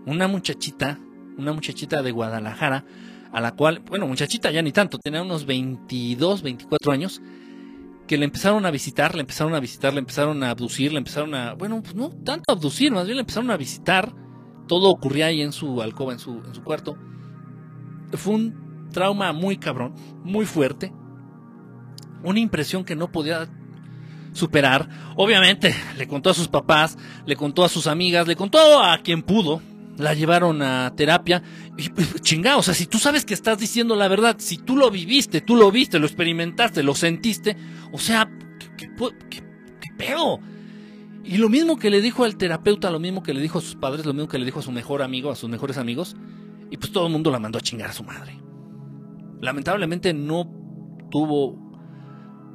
Una 0.05 0.27
muchachita 0.27 0.99
una 1.37 1.53
muchachita 1.53 2.01
de 2.01 2.11
Guadalajara, 2.11 2.85
a 3.31 3.41
la 3.41 3.55
cual, 3.55 3.81
bueno, 3.87 4.07
muchachita 4.07 4.51
ya 4.51 4.61
ni 4.61 4.71
tanto, 4.71 4.99
tenía 4.99 5.21
unos 5.21 5.45
22, 5.45 6.41
24 6.41 6.91
años, 6.91 7.21
que 8.07 8.17
le 8.17 8.25
empezaron 8.25 8.65
a 8.65 8.71
visitar, 8.71 9.15
le 9.15 9.21
empezaron 9.21 9.55
a 9.55 9.59
visitar, 9.59 9.93
le 9.93 9.99
empezaron 9.99 10.43
a 10.43 10.49
abducir, 10.49 10.91
le 10.91 10.97
empezaron 10.97 11.33
a, 11.33 11.53
bueno, 11.53 11.81
pues 11.81 11.95
no 11.95 12.09
tanto 12.09 12.51
a 12.51 12.53
abducir, 12.53 12.91
más 12.91 13.05
bien 13.05 13.17
le 13.17 13.21
empezaron 13.21 13.51
a 13.51 13.57
visitar, 13.57 14.13
todo 14.67 14.89
ocurría 14.89 15.27
ahí 15.27 15.41
en 15.41 15.51
su 15.51 15.81
alcoba, 15.81 16.13
en 16.13 16.19
su, 16.19 16.41
en 16.45 16.53
su 16.53 16.63
cuarto. 16.63 16.97
Fue 18.13 18.33
un 18.33 18.89
trauma 18.91 19.31
muy 19.31 19.57
cabrón, 19.57 19.93
muy 20.23 20.45
fuerte, 20.45 20.91
una 22.23 22.39
impresión 22.39 22.83
que 22.83 22.95
no 22.95 23.11
podía 23.11 23.47
superar. 24.33 24.87
Obviamente, 25.15 25.75
le 25.97 26.07
contó 26.07 26.29
a 26.29 26.33
sus 26.33 26.47
papás, 26.47 26.97
le 27.25 27.35
contó 27.35 27.63
a 27.63 27.69
sus 27.69 27.87
amigas, 27.87 28.27
le 28.27 28.35
contó 28.35 28.81
a 28.81 28.97
quien 28.99 29.23
pudo, 29.23 29.61
la 29.97 30.13
llevaron 30.13 30.61
a 30.61 30.93
terapia. 30.95 31.41
Y 31.77 31.89
pues, 31.89 32.13
o 32.13 32.63
sea, 32.63 32.73
si 32.73 32.85
tú 32.85 32.97
sabes 32.97 33.25
que 33.25 33.33
estás 33.33 33.57
diciendo 33.57 33.95
la 33.95 34.07
verdad, 34.07 34.35
si 34.39 34.57
tú 34.57 34.75
lo 34.75 34.89
viviste, 34.91 35.41
tú 35.41 35.55
lo 35.55 35.71
viste, 35.71 35.99
lo 35.99 36.05
experimentaste, 36.05 36.83
lo 36.83 36.95
sentiste, 36.95 37.55
o 37.91 37.99
sea, 37.99 38.29
¿qué, 38.77 38.89
qué, 39.29 39.41
pedo? 39.97 40.39
Y 41.23 41.37
lo 41.37 41.49
mismo 41.49 41.77
que 41.77 41.89
le 41.89 42.01
dijo 42.01 42.23
al 42.23 42.35
terapeuta, 42.35 42.89
lo 42.89 42.99
mismo 42.99 43.21
que 43.21 43.33
le 43.33 43.41
dijo 43.41 43.59
a 43.59 43.61
sus 43.61 43.75
padres, 43.75 44.05
lo 44.05 44.13
mismo 44.13 44.27
que 44.27 44.39
le 44.39 44.45
dijo 44.45 44.59
a 44.59 44.63
su 44.63 44.71
mejor 44.71 45.01
amigo, 45.01 45.31
a 45.31 45.35
sus 45.35 45.49
mejores 45.49 45.77
amigos, 45.77 46.15
y 46.71 46.77
pues 46.77 46.91
todo 46.91 47.05
el 47.05 47.11
mundo 47.11 47.29
la 47.31 47.39
mandó 47.39 47.59
a 47.59 47.61
chingar 47.61 47.89
a 47.89 47.93
su 47.93 48.03
madre. 48.03 48.39
Lamentablemente 49.39 50.13
no 50.13 50.49
tuvo, 51.11 51.70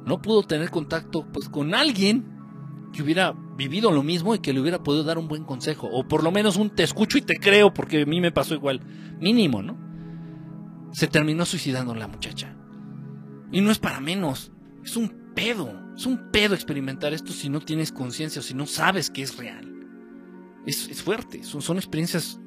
no 0.07 0.21
pudo 0.21 0.43
tener 0.43 0.71
contacto 0.71 1.27
pues 1.33 1.49
con 1.49 1.75
alguien 1.75 2.25
que 2.93 3.03
hubiera 3.03 3.33
vivido 3.57 3.91
lo 3.91 4.03
mismo 4.03 4.33
y 4.33 4.39
que 4.39 4.53
le 4.53 4.61
hubiera 4.61 4.81
podido 4.81 5.03
dar 5.03 5.17
un 5.17 5.27
buen 5.27 5.43
consejo. 5.43 5.89
O 5.91 6.07
por 6.07 6.23
lo 6.23 6.31
menos 6.31 6.55
un 6.55 6.69
te 6.69 6.83
escucho 6.83 7.17
y 7.17 7.21
te 7.21 7.35
creo, 7.35 7.73
porque 7.73 8.03
a 8.03 8.05
mí 8.05 8.21
me 8.21 8.31
pasó 8.31 8.53
igual. 8.53 8.79
Mínimo, 9.19 9.61
¿no? 9.61 9.77
Se 10.93 11.07
terminó 11.07 11.45
suicidando 11.45 11.93
la 11.93 12.07
muchacha. 12.07 12.55
Y 13.51 13.59
no 13.59 13.69
es 13.69 13.79
para 13.79 13.99
menos. 13.99 14.51
Es 14.83 14.95
un 14.95 15.33
pedo. 15.35 15.77
Es 15.97 16.05
un 16.05 16.31
pedo 16.31 16.55
experimentar 16.55 17.13
esto 17.13 17.33
si 17.33 17.49
no 17.49 17.59
tienes 17.59 17.91
conciencia 17.91 18.39
o 18.39 18.43
si 18.43 18.53
no 18.53 18.65
sabes 18.65 19.09
que 19.09 19.23
es 19.23 19.35
real. 19.35 19.73
Es, 20.65 21.01
fuerte. 21.01 21.43
Son, 21.43 21.61
son 21.61 21.77
experiencias. 21.77 22.39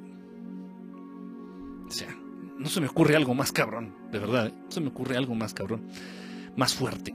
O 1.86 1.90
sea, 1.90 2.16
no 2.58 2.68
se 2.70 2.80
me 2.80 2.86
ocurre 2.86 3.16
algo 3.16 3.34
más 3.34 3.52
cabrón. 3.52 3.94
De 4.10 4.18
verdad, 4.18 4.46
¿eh? 4.46 4.54
no 4.64 4.70
se 4.70 4.80
me 4.80 4.88
ocurre 4.88 5.18
algo 5.18 5.34
más 5.34 5.52
cabrón. 5.52 5.86
Más 6.56 6.74
fuerte. 6.74 7.14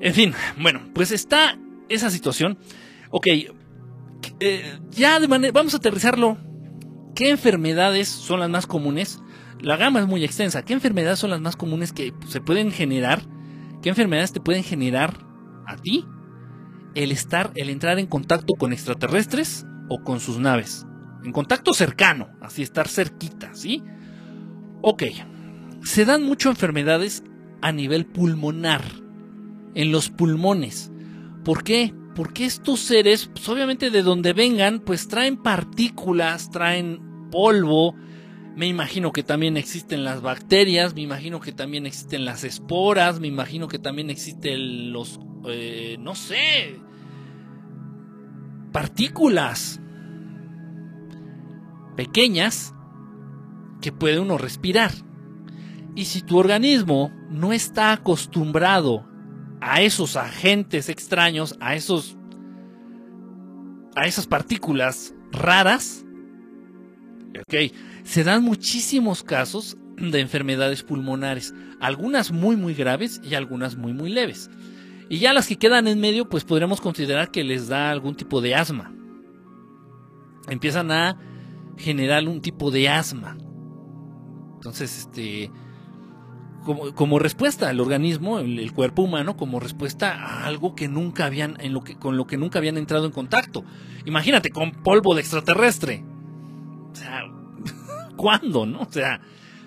En 0.00 0.14
fin, 0.14 0.34
bueno, 0.60 0.80
pues 0.94 1.10
está 1.10 1.58
esa 1.88 2.10
situación. 2.10 2.58
Ok, 3.10 3.26
eh, 4.40 4.78
ya 4.90 5.18
de 5.20 5.28
manera, 5.28 5.52
vamos 5.52 5.74
a 5.74 5.78
aterrizarlo. 5.78 6.38
¿Qué 7.14 7.30
enfermedades 7.30 8.08
son 8.08 8.40
las 8.40 8.50
más 8.50 8.66
comunes? 8.66 9.20
La 9.60 9.76
gama 9.76 10.00
es 10.00 10.06
muy 10.06 10.24
extensa. 10.24 10.64
¿Qué 10.64 10.72
enfermedades 10.72 11.18
son 11.18 11.30
las 11.30 11.40
más 11.40 11.56
comunes 11.56 11.92
que 11.92 12.12
se 12.28 12.40
pueden 12.40 12.70
generar? 12.70 13.22
¿Qué 13.82 13.88
enfermedades 13.88 14.32
te 14.32 14.40
pueden 14.40 14.62
generar 14.62 15.14
a 15.66 15.76
ti 15.76 16.04
el 16.94 17.10
estar, 17.10 17.50
el 17.56 17.68
entrar 17.70 17.98
en 17.98 18.06
contacto 18.06 18.54
con 18.54 18.72
extraterrestres 18.72 19.66
o 19.88 20.02
con 20.04 20.20
sus 20.20 20.38
naves? 20.38 20.86
En 21.24 21.32
contacto 21.32 21.74
cercano, 21.74 22.28
así 22.40 22.62
estar 22.62 22.86
cerquita, 22.86 23.52
¿sí? 23.54 23.82
Ok, 24.80 25.02
se 25.82 26.04
dan 26.04 26.22
mucho 26.22 26.50
enfermedades 26.50 27.24
a 27.60 27.72
nivel 27.72 28.06
pulmonar, 28.06 28.82
en 29.74 29.92
los 29.92 30.10
pulmones. 30.10 30.90
¿Por 31.44 31.62
qué? 31.64 31.94
Porque 32.14 32.44
estos 32.44 32.80
seres, 32.80 33.30
pues 33.32 33.48
obviamente 33.48 33.90
de 33.90 34.02
donde 34.02 34.32
vengan, 34.32 34.80
pues 34.80 35.08
traen 35.08 35.36
partículas, 35.36 36.50
traen 36.50 37.30
polvo. 37.30 37.94
Me 38.56 38.66
imagino 38.66 39.12
que 39.12 39.22
también 39.22 39.56
existen 39.56 40.02
las 40.02 40.20
bacterias, 40.20 40.94
me 40.94 41.02
imagino 41.02 41.40
que 41.40 41.52
también 41.52 41.86
existen 41.86 42.24
las 42.24 42.42
esporas, 42.42 43.20
me 43.20 43.28
imagino 43.28 43.68
que 43.68 43.78
también 43.78 44.10
existen 44.10 44.92
los, 44.92 45.20
eh, 45.46 45.96
no 46.00 46.16
sé, 46.16 46.80
partículas 48.72 49.80
pequeñas 51.96 52.74
que 53.80 53.92
puede 53.92 54.18
uno 54.18 54.38
respirar. 54.38 54.92
Y 55.98 56.04
si 56.04 56.22
tu 56.22 56.38
organismo 56.38 57.10
no 57.28 57.52
está 57.52 57.90
acostumbrado 57.90 59.04
a 59.60 59.82
esos 59.82 60.14
agentes 60.14 60.88
extraños, 60.88 61.56
a 61.58 61.74
esos 61.74 62.16
a 63.96 64.06
esas 64.06 64.28
partículas 64.28 65.12
raras, 65.32 66.06
ok, 67.40 67.74
se 68.04 68.22
dan 68.22 68.44
muchísimos 68.44 69.24
casos 69.24 69.76
de 69.96 70.20
enfermedades 70.20 70.84
pulmonares, 70.84 71.52
algunas 71.80 72.30
muy 72.30 72.54
muy 72.54 72.74
graves 72.74 73.20
y 73.24 73.34
algunas 73.34 73.76
muy 73.76 73.92
muy 73.92 74.10
leves. 74.10 74.50
Y 75.08 75.18
ya 75.18 75.32
las 75.32 75.48
que 75.48 75.56
quedan 75.56 75.88
en 75.88 75.98
medio, 75.98 76.28
pues 76.28 76.44
podríamos 76.44 76.80
considerar 76.80 77.32
que 77.32 77.42
les 77.42 77.66
da 77.66 77.90
algún 77.90 78.14
tipo 78.14 78.40
de 78.40 78.54
asma. 78.54 78.94
Empiezan 80.48 80.92
a 80.92 81.18
generar 81.76 82.28
un 82.28 82.40
tipo 82.40 82.70
de 82.70 82.88
asma. 82.88 83.36
Entonces, 84.54 84.96
este, 84.96 85.50
como, 86.64 87.18
respuesta 87.18 87.68
al 87.68 87.80
organismo, 87.80 88.38
el, 88.40 88.72
cuerpo 88.72 89.02
humano, 89.02 89.36
como 89.36 89.60
respuesta 89.60 90.12
a 90.14 90.46
algo 90.46 90.74
que 90.74 90.88
nunca 90.88 91.26
habían, 91.26 91.56
con 91.98 92.16
lo 92.16 92.26
que 92.26 92.36
nunca 92.36 92.58
habían 92.58 92.76
entrado 92.76 93.06
en 93.06 93.12
contacto. 93.12 93.64
Imagínate, 94.04 94.50
con 94.50 94.72
polvo 94.82 95.14
de 95.14 95.20
extraterrestre. 95.20 96.04
O 96.92 96.94
sea, 96.94 97.22
¿cuándo, 98.16 98.66
no? 98.66 98.80
O 98.80 98.92
sea, 98.92 99.20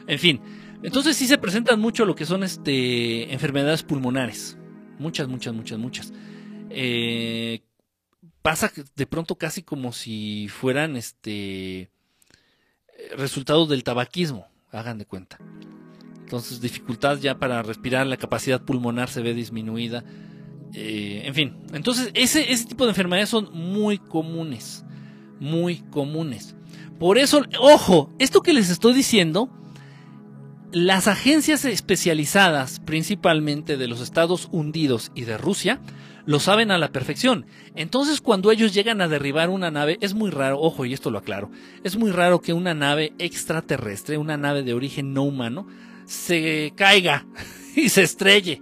en 0.08 0.20
fin. 0.20 0.42
Entonces 0.84 1.16
sí 1.16 1.28
se 1.28 1.38
presentan 1.38 1.80
mucho 1.80 2.06
lo 2.06 2.16
que 2.16 2.26
son 2.26 2.44
este 2.44 3.34
enfermedades 3.34 3.84
pulmonares. 3.84 4.58
Muchas, 5.00 5.28
muchas, 5.28 5.54
muchas, 5.54 5.80
muchas. 5.80 6.14
Eh, 6.70 7.62
pasa 8.42 8.72
de 8.96 9.06
pronto 9.08 9.36
casi 9.36 9.64
como 9.64 9.92
si 9.92 10.48
fueran 10.50 10.96
este 10.96 11.92
resultados 13.18 13.70
del 13.70 13.84
tabaquismo, 13.84 14.48
hagan 14.72 14.98
de 14.98 15.06
cuenta 15.06 15.39
Entonces, 16.32 16.62
dificultad 16.62 17.18
ya 17.18 17.38
para 17.38 17.62
respirar, 17.62 18.08
la 18.08 18.16
capacidad 18.16 18.62
pulmonar 18.62 19.10
se 19.10 19.22
ve 19.22 19.34
disminuida. 19.34 20.06
Eh, 20.74 21.24
en 21.26 21.36
fin, 21.36 21.58
entonces 21.74 22.10
ese, 22.14 22.54
ese 22.54 22.68
tipo 22.68 22.86
de 22.86 22.92
enfermedades 22.92 23.28
son 23.28 23.50
muy 23.52 23.98
comunes. 23.98 24.86
Muy 25.42 25.82
comunes. 25.90 26.56
Por 26.98 27.18
eso, 27.18 27.44
ojo, 27.60 28.14
esto 28.18 28.40
que 28.40 28.54
les 28.54 28.70
estoy 28.70 28.94
diciendo, 28.94 29.50
las 30.72 31.10
agencias 31.10 31.66
especializadas, 31.66 32.80
principalmente 32.80 33.76
de 33.76 33.90
los 33.90 34.00
Estados 34.00 34.48
Unidos 34.54 35.12
y 35.14 35.24
de 35.24 35.38
Rusia, 35.38 35.82
lo 36.26 36.40
saben 36.40 36.72
a 36.72 36.78
la 36.78 36.94
perfección. 36.94 37.46
Entonces, 37.76 38.22
cuando 38.22 38.52
ellos 38.52 38.74
llegan 38.74 39.02
a 39.02 39.10
derribar 39.10 39.50
una 39.50 39.70
nave, 39.70 39.98
es 40.00 40.14
muy 40.14 40.30
raro, 40.30 40.62
ojo, 40.62 40.86
y 40.86 40.94
esto 40.94 41.12
lo 41.12 41.18
aclaro, 41.18 41.52
es 41.84 41.98
muy 41.98 42.12
raro 42.12 42.40
que 42.40 42.54
una 42.54 42.74
nave 42.74 43.12
extraterrestre, 43.20 44.18
una 44.18 44.38
nave 44.38 44.64
de 44.64 44.74
origen 44.74 45.12
no 45.14 45.24
humano, 45.24 45.68
se 46.12 46.74
caiga 46.76 47.26
y 47.76 47.89
se 47.89 48.03
estrelle. 48.03 48.62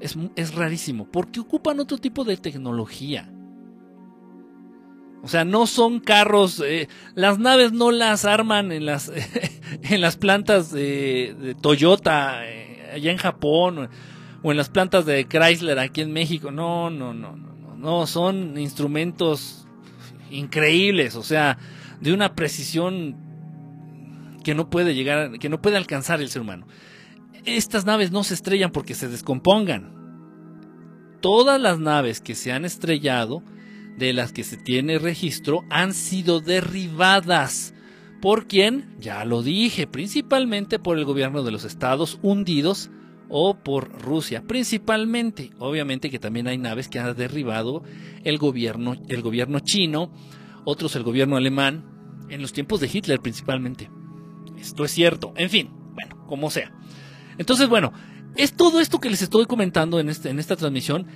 Es, 0.00 0.16
es 0.36 0.54
rarísimo, 0.54 1.10
porque 1.10 1.40
ocupan 1.40 1.80
otro 1.80 1.98
tipo 1.98 2.24
de 2.24 2.36
tecnología. 2.36 3.30
O 5.22 5.28
sea, 5.28 5.44
no 5.44 5.66
son 5.66 6.00
carros, 6.00 6.62
eh, 6.64 6.88
las 7.14 7.38
naves 7.38 7.72
no 7.72 7.90
las 7.90 8.26
arman 8.26 8.72
en 8.72 8.84
las, 8.84 9.10
en 9.82 10.00
las 10.00 10.16
plantas 10.16 10.70
de, 10.70 11.56
Toyota 11.60 12.46
eh, 12.46 12.90
allá 12.94 13.10
en 13.10 13.16
Japón 13.16 13.88
o 14.42 14.50
en 14.50 14.56
las 14.58 14.68
plantas 14.68 15.06
de 15.06 15.26
Chrysler 15.26 15.78
aquí 15.78 16.02
en 16.02 16.12
México. 16.12 16.50
No, 16.50 16.90
no, 16.90 17.14
no, 17.14 17.34
no, 17.36 17.76
no, 17.76 18.06
son 18.06 18.58
instrumentos 18.58 19.66
increíbles, 20.30 21.16
o 21.16 21.22
sea, 21.22 21.56
de 22.00 22.12
una 22.12 22.34
precisión 22.34 23.23
que 24.44 24.54
no 24.54 24.70
puede 24.70 24.94
llegar, 24.94 25.38
que 25.40 25.48
no 25.48 25.60
puede 25.60 25.76
alcanzar 25.76 26.20
el 26.20 26.28
ser 26.28 26.42
humano. 26.42 26.68
Estas 27.44 27.84
naves 27.84 28.12
no 28.12 28.22
se 28.22 28.34
estrellan 28.34 28.70
porque 28.70 28.94
se 28.94 29.08
descompongan. 29.08 29.92
Todas 31.20 31.60
las 31.60 31.80
naves 31.80 32.20
que 32.20 32.36
se 32.36 32.52
han 32.52 32.64
estrellado, 32.64 33.42
de 33.96 34.12
las 34.12 34.32
que 34.32 34.44
se 34.44 34.56
tiene 34.56 34.98
registro, 34.98 35.62
han 35.70 35.94
sido 35.94 36.40
derribadas. 36.40 37.74
¿Por 38.20 38.46
quién? 38.46 38.94
Ya 39.00 39.24
lo 39.24 39.42
dije, 39.42 39.86
principalmente 39.86 40.78
por 40.78 40.98
el 40.98 41.04
gobierno 41.04 41.42
de 41.42 41.50
los 41.50 41.64
Estados 41.64 42.18
hundidos 42.22 42.90
o 43.28 43.56
por 43.62 44.00
Rusia, 44.02 44.42
principalmente. 44.46 45.50
Obviamente 45.58 46.10
que 46.10 46.18
también 46.18 46.46
hay 46.46 46.58
naves 46.58 46.88
que 46.88 46.98
han 46.98 47.16
derribado 47.16 47.82
el 48.22 48.38
gobierno, 48.38 48.94
el 49.08 49.22
gobierno 49.22 49.60
chino, 49.60 50.12
otros 50.64 50.96
el 50.96 51.02
gobierno 51.02 51.36
alemán, 51.36 51.84
en 52.28 52.40
los 52.40 52.52
tiempos 52.52 52.80
de 52.80 52.90
Hitler 52.92 53.20
principalmente. 53.20 53.90
Esto 54.64 54.84
es 54.84 54.90
cierto. 54.90 55.32
En 55.36 55.50
fin, 55.50 55.70
bueno, 55.94 56.26
como 56.26 56.50
sea. 56.50 56.72
Entonces, 57.38 57.68
bueno, 57.68 57.92
es 58.36 58.54
todo 58.54 58.80
esto 58.80 59.00
que 59.00 59.10
les 59.10 59.22
estoy 59.22 59.46
comentando 59.46 60.00
en, 60.00 60.08
este, 60.08 60.30
en 60.30 60.38
esta 60.38 60.56
transmisión. 60.56 61.06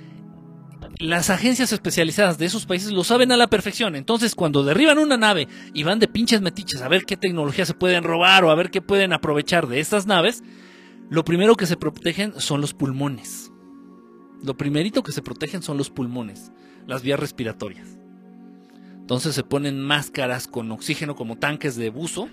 Las 0.98 1.30
agencias 1.30 1.72
especializadas 1.72 2.38
de 2.38 2.46
esos 2.46 2.66
países 2.66 2.92
lo 2.92 3.04
saben 3.04 3.32
a 3.32 3.36
la 3.36 3.46
perfección. 3.46 3.94
Entonces, 3.96 4.34
cuando 4.34 4.64
derriban 4.64 4.98
una 4.98 5.16
nave 5.16 5.48
y 5.72 5.82
van 5.82 5.98
de 5.98 6.08
pinches 6.08 6.40
metiches 6.40 6.82
a 6.82 6.88
ver 6.88 7.04
qué 7.04 7.16
tecnología 7.16 7.66
se 7.66 7.74
pueden 7.74 8.04
robar 8.04 8.44
o 8.44 8.50
a 8.50 8.54
ver 8.54 8.70
qué 8.70 8.82
pueden 8.82 9.12
aprovechar 9.12 9.68
de 9.68 9.80
estas 9.80 10.06
naves, 10.06 10.42
lo 11.08 11.24
primero 11.24 11.54
que 11.54 11.66
se 11.66 11.76
protegen 11.76 12.34
son 12.38 12.60
los 12.60 12.74
pulmones. 12.74 13.52
Lo 14.42 14.56
primerito 14.56 15.02
que 15.02 15.12
se 15.12 15.22
protegen 15.22 15.62
son 15.62 15.76
los 15.76 15.90
pulmones, 15.90 16.52
las 16.86 17.02
vías 17.02 17.18
respiratorias. 17.18 17.98
Entonces 19.00 19.34
se 19.34 19.42
ponen 19.42 19.80
máscaras 19.80 20.46
con 20.46 20.70
oxígeno 20.70 21.16
como 21.16 21.36
tanques 21.36 21.76
de 21.76 21.90
buzo, 21.90 22.28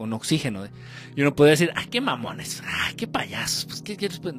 con 0.00 0.14
oxígeno. 0.14 0.64
Y 1.14 1.20
uno 1.20 1.36
puede 1.36 1.50
decir, 1.50 1.72
¡ay, 1.76 1.84
qué 1.90 2.00
mamones! 2.00 2.62
¡ay, 2.66 2.94
qué 2.94 3.06
payasos! 3.06 3.66
Pues, 3.66 3.82
¿qué 3.82 3.98
quieres? 3.98 4.18
Pues, 4.18 4.34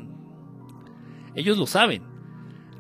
ellos 1.36 1.56
lo 1.60 1.68
saben, 1.68 2.02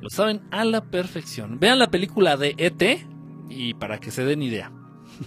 lo 0.02 0.10
saben 0.10 0.42
a 0.50 0.66
la 0.66 0.90
perfección. 0.90 1.60
Vean 1.60 1.78
la 1.78 1.92
película 1.92 2.38
de 2.38 2.56
ET 2.58 3.06
y 3.52 3.76
para 3.76 4.00
que 4.00 4.10
se 4.10 4.26
den 4.26 4.42
idea. 4.42 4.72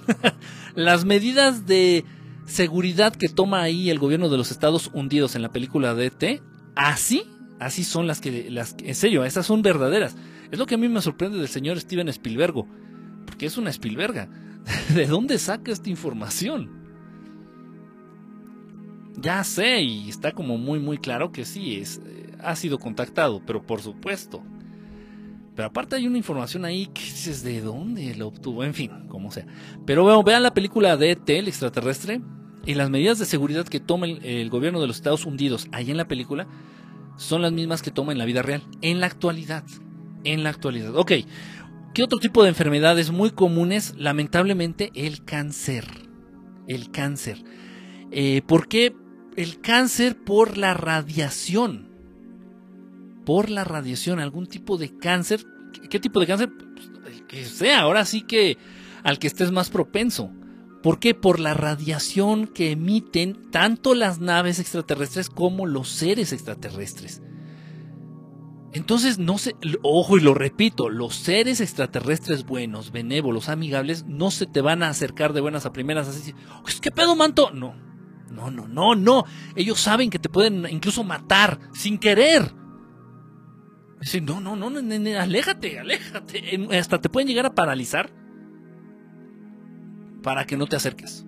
Las 0.75 1.05
medidas 1.05 1.65
de 1.65 2.05
seguridad 2.45 3.15
que 3.15 3.29
toma 3.29 3.63
ahí 3.63 3.89
el 3.89 4.01
gobierno 4.01 4.29
de 4.31 4.37
los 4.37 4.51
Estados 4.51 4.91
Unidos 4.93 5.37
en 5.37 5.43
la 5.43 5.53
película 5.53 5.95
de 5.95 6.07
ET, 6.07 6.43
así, 6.75 7.23
así 7.61 7.85
son 7.85 8.09
las 8.09 8.21
que, 8.21 8.51
las, 8.51 8.75
en 8.83 8.97
serio, 8.97 9.25
esas 9.25 9.47
son 9.47 9.63
verdaderas. 9.63 10.17
Es 10.51 10.59
lo 10.59 10.67
que 10.67 10.75
a 10.75 10.79
mí 10.79 10.89
me 10.89 11.01
sorprende 11.01 11.39
del 11.39 11.47
señor 11.47 11.81
Steven 11.81 12.09
Spielberg, 12.09 12.67
porque 13.27 13.47
es 13.47 13.57
una 13.57 13.71
Spielberga. 13.71 14.29
¿De 14.93 15.07
dónde 15.07 15.39
saca 15.39 15.71
esta 15.71 15.89
información? 15.89 16.84
Ya 19.17 19.45
sé, 19.45 19.81
y 19.83 20.09
está 20.09 20.33
como 20.33 20.59
muy, 20.59 20.81
muy 20.81 20.99
claro 20.99 21.31
que 21.31 21.45
sí, 21.45 21.77
es, 21.77 22.01
eh, 22.05 22.33
ha 22.43 22.57
sido 22.57 22.79
contactado, 22.79 23.41
pero 23.47 23.63
por 23.63 23.81
supuesto. 23.81 24.43
Pero 25.55 25.69
aparte 25.69 25.97
hay 25.97 26.07
una 26.07 26.19
información 26.19 26.65
ahí 26.65 26.87
que 26.87 27.03
dices 27.03 27.43
de 27.45 27.61
dónde 27.61 28.15
lo 28.17 28.29
obtuvo, 28.29 28.65
en 28.65 28.75
fin, 28.75 28.91
como 29.09 29.31
sea. 29.31 29.47
Pero 29.87 30.03
bueno, 30.03 30.23
vean 30.25 30.43
la 30.43 30.53
película 30.53 30.97
de 30.97 31.13
ET, 31.13 31.31
el 31.31 31.47
extraterrestre, 31.47 32.21
y 32.67 32.75
las 32.75 32.91
medidas 32.91 33.19
de 33.19 33.27
seguridad 33.27 33.67
que 33.67 33.81
toma 33.81 34.07
el, 34.07 34.51
gobierno 34.51 34.81
de 34.81 34.87
los 34.87 34.97
Estados 34.97 35.27
Unidos 35.27 35.69
ahí 35.73 35.91
en 35.91 35.97
la 35.97 36.09
película 36.09 36.47
son 37.17 37.43
las 37.43 37.53
mismas 37.53 37.83
que 37.83 37.91
toma 37.91 38.13
en 38.13 38.19
la 38.19 38.25
vida 38.25 38.43
real, 38.43 38.63
en 38.81 39.01
la 39.01 39.07
actualidad. 39.07 39.65
En 40.25 40.43
la 40.43 40.51
actualidad. 40.51 40.97
Ok, 40.97 41.13
¿qué 41.93 42.03
otro 42.03 42.19
tipo 42.19 42.43
de 42.43 42.49
enfermedades 42.49 43.13
muy 43.13 43.31
comunes? 43.31 43.95
Lamentablemente 43.97 44.91
el 44.95 45.25
cáncer. 45.25 45.85
El 46.67 46.91
cáncer. 46.91 47.45
Eh, 48.11 48.43
¿Por 48.47 48.67
qué? 48.67 48.97
El 49.37 49.61
cáncer 49.61 50.17
por 50.17 50.57
la 50.57 50.75
radiación. 50.75 51.89
Por 53.25 53.51
la 53.51 53.65
radiación, 53.65 54.21
algún 54.21 54.47
tipo 54.47 54.77
de 54.77 54.97
cáncer. 54.97 55.45
¿Qué 55.91 55.99
tipo 55.99 56.21
de 56.21 56.27
cáncer? 56.27 56.51
Pues, 57.03 57.23
que 57.27 57.45
sea, 57.45 57.81
ahora 57.81 58.05
sí 58.05 58.23
que 58.23 58.59
al 59.03 59.19
que 59.19 59.27
estés 59.27 59.51
más 59.51 59.71
propenso. 59.71 60.31
¿Por 60.83 60.99
qué? 60.99 61.15
Por 61.15 61.41
la 61.41 61.55
radiación 61.55 62.47
que 62.47 62.73
emiten 62.73 63.51
tanto 63.51 63.95
las 63.95 64.21
naves 64.21 64.59
extraterrestres 64.59 65.31
como 65.31 65.67
los 65.67 65.89
seres 65.89 66.33
extraterrestres. 66.33 67.23
Entonces, 68.75 69.19
no 69.19 69.39
se, 69.39 69.55
ojo 69.83 70.19
y 70.19 70.21
lo 70.21 70.35
repito, 70.35 70.91
los 70.91 71.15
seres 71.15 71.61
extraterrestres 71.61 72.45
buenos, 72.45 72.91
benévolos, 72.91 73.49
amigables, 73.49 74.05
no 74.07 74.33
se 74.33 74.47
te 74.47 74.61
van 74.61 74.83
a 74.83 74.89
acercar 74.89 75.33
de 75.33 75.41
buenas 75.41 75.65
a 75.65 75.73
primeras 75.73 76.09
así, 76.09 76.35
¿qué 76.83 76.91
pedo, 76.91 77.15
manto? 77.15 77.53
No, 77.53 77.77
no, 78.31 78.51
no, 78.51 78.67
no, 78.67 78.95
no. 78.95 79.25
Ellos 79.55 79.81
saben 79.81 80.11
que 80.11 80.19
te 80.19 80.29
pueden 80.29 80.67
incluso 80.71 81.05
matar 81.05 81.59
sin 81.73 81.99
querer. 81.99 82.53
Dicen, 84.01 84.25
no, 84.25 84.41
no, 84.41 84.57
no, 84.57 84.67
aléjate, 85.19 85.79
aléjate. 85.79 86.69
Hasta 86.79 87.01
te 87.01 87.09
pueden 87.09 87.29
llegar 87.29 87.47
a 87.47 87.55
paralizar 87.55 88.11
para 90.23 90.45
que 90.47 90.57
no 90.57 90.67
te 90.67 90.77
acerques. 90.77 91.25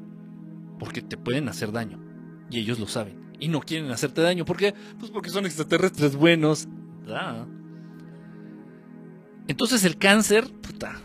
Porque 0.79 1.01
te 1.01 1.17
pueden 1.17 1.49
hacer 1.49 1.73
daño. 1.73 2.01
Y 2.51 2.61
ellos 2.61 2.79
lo 2.79 2.87
saben. 2.87 3.31
Y 3.39 3.49
no 3.49 3.61
quieren 3.61 3.91
hacerte 3.91 4.21
daño. 4.21 4.45
¿Por 4.45 4.57
qué? 4.57 4.75
Pues 4.99 5.11
porque 5.11 5.31
son 5.31 5.47
extraterrestres 5.47 6.17
buenos. 6.17 6.69
Entonces 9.49 9.85
el 9.85 9.97
cáncer, 9.97 10.51
puta, 10.61 11.01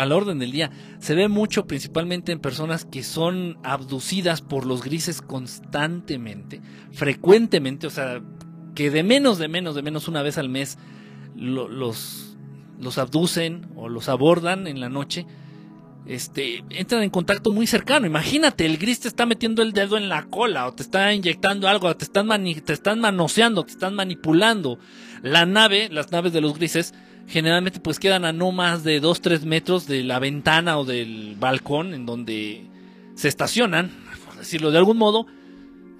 a 0.00 0.06
la 0.06 0.16
orden 0.16 0.38
del 0.38 0.52
día, 0.52 0.70
se 0.98 1.14
ve 1.14 1.28
mucho 1.28 1.66
principalmente 1.66 2.32
en 2.32 2.40
personas 2.40 2.84
que 2.84 3.02
son 3.02 3.58
abducidas 3.62 4.40
por 4.40 4.66
los 4.66 4.82
grises 4.82 5.22
constantemente, 5.22 6.60
frecuentemente, 6.92 7.86
o 7.86 7.90
sea, 7.90 8.22
que 8.74 8.90
de 8.90 9.02
menos, 9.02 9.38
de 9.38 9.48
menos, 9.48 9.74
de 9.74 9.82
menos 9.82 10.08
una 10.08 10.22
vez 10.22 10.38
al 10.38 10.48
mes 10.48 10.78
los, 11.34 12.36
los 12.78 12.98
abducen 12.98 13.68
o 13.76 13.88
los 13.88 14.08
abordan 14.08 14.66
en 14.66 14.80
la 14.80 14.88
noche 14.88 15.26
este, 16.06 16.64
entran 16.70 17.02
en 17.02 17.10
contacto 17.10 17.52
muy 17.52 17.66
cercano. 17.66 18.06
Imagínate, 18.06 18.66
el 18.66 18.78
gris 18.78 19.00
te 19.00 19.08
está 19.08 19.26
metiendo 19.26 19.62
el 19.62 19.72
dedo 19.72 19.96
en 19.96 20.08
la 20.08 20.24
cola 20.26 20.66
o 20.66 20.72
te 20.74 20.82
está 20.82 21.12
inyectando 21.12 21.68
algo, 21.68 21.94
te 21.96 22.04
están, 22.04 22.28
te 22.28 22.72
están 22.72 23.00
manoseando, 23.00 23.64
te 23.64 23.72
están 23.72 23.94
manipulando. 23.94 24.78
La 25.22 25.46
nave, 25.46 25.88
las 25.90 26.10
naves 26.10 26.32
de 26.32 26.40
los 26.40 26.54
grises, 26.56 26.94
generalmente 27.26 27.80
pues 27.80 27.98
quedan 27.98 28.24
a 28.24 28.32
no 28.32 28.52
más 28.52 28.84
de 28.84 29.00
2-3 29.00 29.42
metros 29.42 29.86
de 29.86 30.02
la 30.04 30.18
ventana 30.18 30.78
o 30.78 30.84
del 30.84 31.36
balcón 31.38 31.94
en 31.94 32.06
donde 32.06 32.68
se 33.14 33.28
estacionan, 33.28 33.90
por 34.26 34.36
decirlo 34.36 34.70
de 34.70 34.78
algún 34.78 34.98
modo. 34.98 35.26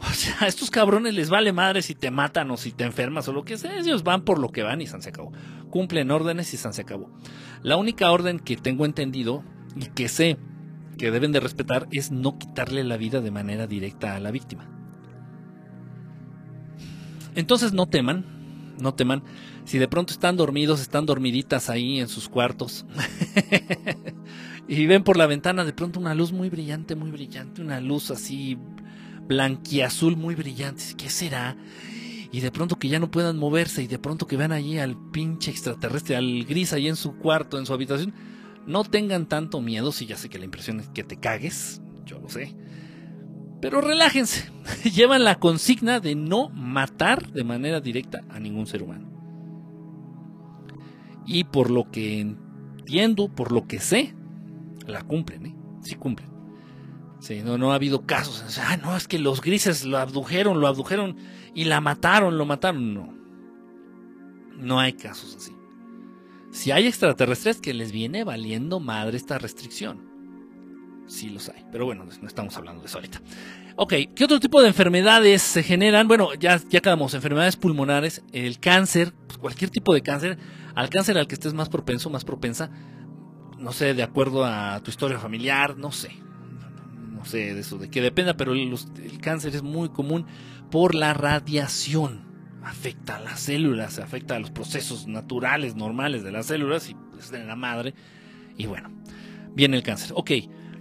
O 0.01 0.13
sea, 0.15 0.35
a 0.41 0.47
estos 0.47 0.71
cabrones 0.71 1.15
les 1.15 1.29
vale 1.29 1.53
madre 1.53 1.83
si 1.83 1.95
te 1.95 2.11
matan 2.11 2.51
o 2.51 2.57
si 2.57 2.73
te 2.73 2.85
enfermas 2.85 3.29
o 3.29 3.33
lo 3.33 3.45
que 3.45 3.59
sea. 3.59 3.79
Ellos 3.79 4.03
van 4.03 4.23
por 4.23 4.39
lo 4.39 4.49
que 4.49 4.63
van 4.63 4.81
y 4.81 4.87
se 4.87 4.97
acabó. 5.09 5.31
Cumplen 5.69 6.11
órdenes 6.11 6.55
y 6.55 6.57
se 6.57 6.81
acabó. 6.81 7.11
La 7.63 7.77
única 7.77 8.11
orden 8.11 8.41
que 8.41 8.57
tengo 8.57 8.87
entendido 8.87 9.45
y 9.77 9.87
que 9.87 10.09
sé 10.09 10.39
que 10.97 11.11
deben 11.11 11.33
de 11.33 11.41
respetar 11.41 11.87
es 11.93 12.11
no 12.11 12.39
quitarle 12.39 12.83
la 12.85 12.97
vida 12.97 13.21
de 13.21 13.31
manera 13.31 13.67
directa 13.67 14.17
a 14.17 14.21
la 14.21 14.31
víctima. 14.31 14.69
Entonces 17.35 17.73
no 17.73 17.87
teman, 17.87 18.25
no 18.81 18.95
teman. 18.95 19.23
Si 19.65 19.79
de 19.79 19.89
pronto 19.89 20.13
están 20.13 20.37
dormidos, 20.37 20.81
están 20.81 21.07
dormiditas 21.07 21.71
ahí 21.71 22.01
en 22.01 22.09
sus 22.09 22.29
cuartos 22.29 22.87
y 24.69 24.87
ven 24.87 25.05
por 25.05 25.17
la 25.17 25.27
ventana 25.27 25.65
de 25.65 25.73
pronto 25.73 26.01
una 26.01 26.15
luz 26.15 26.33
muy 26.33 26.49
brillante, 26.49 26.95
muy 26.95 27.11
brillante, 27.11 27.63
una 27.63 27.81
luz 27.81 28.11
así 28.11 28.59
blanquiazul 29.29 30.17
muy 30.17 30.35
brillante. 30.35 30.83
¿Qué 30.97 31.09
será? 31.09 31.57
Y 32.33 32.41
de 32.41 32.51
pronto 32.51 32.77
que 32.77 32.89
ya 32.89 32.99
no 32.99 33.11
puedan 33.11 33.37
moverse 33.39 33.83
y 33.83 33.87
de 33.87 33.99
pronto 33.99 34.27
que 34.27 34.37
vean 34.37 34.53
allí 34.53 34.79
al 34.79 34.97
pinche 35.11 35.51
extraterrestre, 35.51 36.17
al 36.17 36.45
gris 36.45 36.73
ahí 36.73 36.89
en 36.89 36.97
su 36.97 37.17
cuarto, 37.17 37.59
en 37.59 37.67
su 37.67 37.73
habitación. 37.73 38.13
No 38.67 38.85
tengan 38.85 39.27
tanto 39.27 39.61
miedo, 39.61 39.91
si 39.93 40.07
ya 40.07 40.17
sé 40.17 40.29
que 40.29 40.39
la 40.39 40.45
impresión 40.45 40.81
es 40.81 40.89
que 40.89 41.03
te 41.03 41.17
cagues, 41.17 41.81
yo 42.05 42.21
lo 42.21 42.29
sé. 42.29 42.55
Pero 43.61 43.81
relájense, 43.81 44.51
llevan 44.95 45.25
la 45.25 45.39
consigna 45.39 46.01
de 46.01 46.15
no 46.15 46.49
matar 46.51 47.31
de 47.31 47.45
manera 47.45 47.81
directa 47.81 48.21
a 48.29 48.39
ningún 48.41 48.67
ser 48.67 48.83
humano. 48.83 49.10
Y 51.33 51.45
por 51.45 51.71
lo 51.71 51.89
que 51.93 52.19
entiendo, 52.19 53.29
por 53.29 53.53
lo 53.53 53.69
que 53.69 53.79
sé, 53.79 54.17
la 54.85 55.03
cumplen, 55.03 55.47
¿eh? 55.47 55.57
Sí 55.81 55.95
cumplen. 55.95 56.29
Sí, 57.21 57.43
no, 57.45 57.57
no 57.57 57.71
ha 57.71 57.77
habido 57.77 58.05
casos. 58.05 58.59
Ah, 58.59 58.77
no, 58.77 58.97
es 58.97 59.07
que 59.07 59.21
los 59.21 59.41
grises 59.41 59.85
lo 59.85 59.99
abdujeron, 59.99 60.61
lo 60.61 60.67
abdujeron 60.67 61.17
y 61.55 61.67
la 61.67 61.81
mataron, 61.81 62.37
lo 62.37 62.47
mataron. 62.47 62.95
No. 62.95 63.15
No 64.57 64.81
hay 64.81 64.95
casos 64.95 65.37
así. 65.37 65.53
Si 66.51 66.73
hay 66.73 66.89
extraterrestres 66.89 67.61
que 67.61 67.75
les 67.75 67.93
viene 67.93 68.25
valiendo 68.25 68.81
madre 68.81 69.17
esta 69.17 69.39
restricción 69.39 70.11
sí 71.11 71.29
los 71.29 71.49
hay. 71.49 71.65
Pero 71.71 71.85
bueno, 71.85 72.05
no 72.05 72.29
estamos 72.29 72.57
hablando 72.57 72.81
de 72.81 72.87
eso 72.87 72.99
ahorita. 72.99 73.21
Ok, 73.77 73.95
¿qué 74.15 74.25
otro 74.25 74.41
tipo 74.41 74.61
de 74.61 74.69
enfermedades 74.69 75.43
se 75.43 75.63
generan? 75.63 76.09
Bueno, 76.09 76.35
ya, 76.35 76.61
ya 76.69 76.79
acabamos. 76.79 77.15
Enfermedades 77.15 77.57
pulmonares, 77.57 78.23
el 78.33 78.59
cáncer, 78.59 79.13
pues, 79.27 79.39
cualquier 79.39 79.71
tipo 79.71 79.93
de 79.93 80.03
cáncer. 80.03 80.39
Al 80.75 80.91
cáncer 80.91 81.19
al 81.19 81.27
que 81.27 81.35
estés 81.35 81.55
más 81.55 81.69
propenso, 81.69 82.11
más 82.11 82.25
propensa, 82.25 82.71
no 83.59 83.73
sé, 83.73 83.95
de 83.95 84.03
acuerdo 84.03 84.45
a 84.45 84.81
tu 84.83 84.91
historia 84.91 85.19
familiar, 85.19 85.77
no 85.77 85.93
sé. 85.93 86.11
No 87.13 87.25
sé 87.25 87.55
de 87.55 87.61
eso, 87.61 87.77
de 87.77 87.91
que 87.91 88.01
dependa, 88.01 88.35
pero 88.35 88.55
el, 88.55 88.75
cáncer 89.21 89.55
es 89.55 89.63
muy 89.63 89.91
común 89.91 90.27
por 90.71 90.95
la 90.95 91.13
radiación. 91.13 92.29
Afecta 92.63 93.17
a 93.17 93.21
las 93.21 93.41
células, 93.41 93.99
afecta 93.99 94.37
a 94.37 94.39
los 94.39 94.51
procesos 94.51 95.07
naturales, 95.07 95.77
normales 95.77 96.23
de 96.23 96.33
las 96.33 96.47
células 96.47 96.89
y 96.89 96.95
pues, 96.95 97.31
de 97.31 97.45
la 97.45 97.57
madre. 97.57 97.95
Y 98.57 98.67
bueno, 98.67 98.91
viene 99.55 99.77
el 99.77 99.83
cáncer. 99.83 100.13
Ok, 100.15 100.31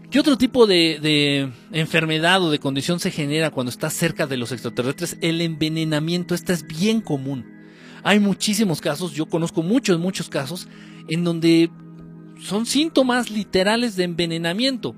¿Qué 0.10 0.20
otro 0.20 0.40
tipo 0.40 0.66
de, 0.66 1.52
enfermedad 1.72 2.42
o 2.42 2.50
de 2.50 2.58
condición 2.58 3.00
se 3.00 3.12
genera 3.12 3.52
cuando 3.52 3.70
estás 3.70 3.94
cerca 3.94 4.26
de 4.26 4.38
los 4.38 4.52
extraterrestres? 4.52 5.18
El 5.22 5.40
envenenamiento, 5.40 6.34
esta 6.34 6.52
es 6.52 6.66
bien 6.66 7.02
común. 7.02 7.59
Hay 8.04 8.20
muchísimos 8.20 8.82
casos, 8.82 9.14
yo 9.14 9.26
conozco 9.26 9.64
muchos, 9.64 10.00
muchos 10.00 10.30
casos, 10.30 10.68
en 11.08 11.24
donde 11.24 11.70
son 12.42 12.66
síntomas 12.66 13.30
literales 13.30 13.96
de 13.96 14.06
envenenamiento. 14.06 14.96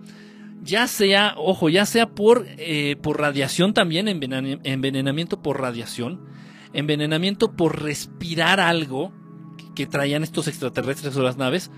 Ya 0.64 0.88
sea, 0.88 1.34
ojo, 1.38 1.70
ya 1.70 1.86
sea 1.86 2.10
por, 2.10 2.46
eh, 2.48 2.96
por 3.02 3.20
radiación 3.20 3.74
también, 3.74 4.08
envenenamiento 4.08 5.42
por 5.42 5.60
radiación, 5.60 6.22
envenenamiento 6.74 7.54
por 7.54 7.82
respirar 7.82 8.60
algo 8.60 9.12
que 9.76 9.88
traían 9.88 10.24
estos 10.24 10.48
extraterrestres 10.48 11.16
o 11.16 11.24
las 11.24 11.38
naves, 11.38 11.72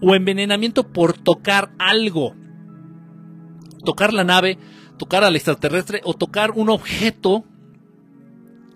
o 0.00 0.14
envenenamiento 0.14 0.92
por 0.92 1.12
tocar 1.12 1.72
algo. 1.78 2.34
Tocar 3.84 4.14
la 4.14 4.24
nave, 4.24 4.58
tocar 4.96 5.24
al 5.24 5.36
extraterrestre 5.36 6.00
o 6.04 6.14
tocar 6.14 6.52
un 6.52 6.70
objeto 6.70 7.44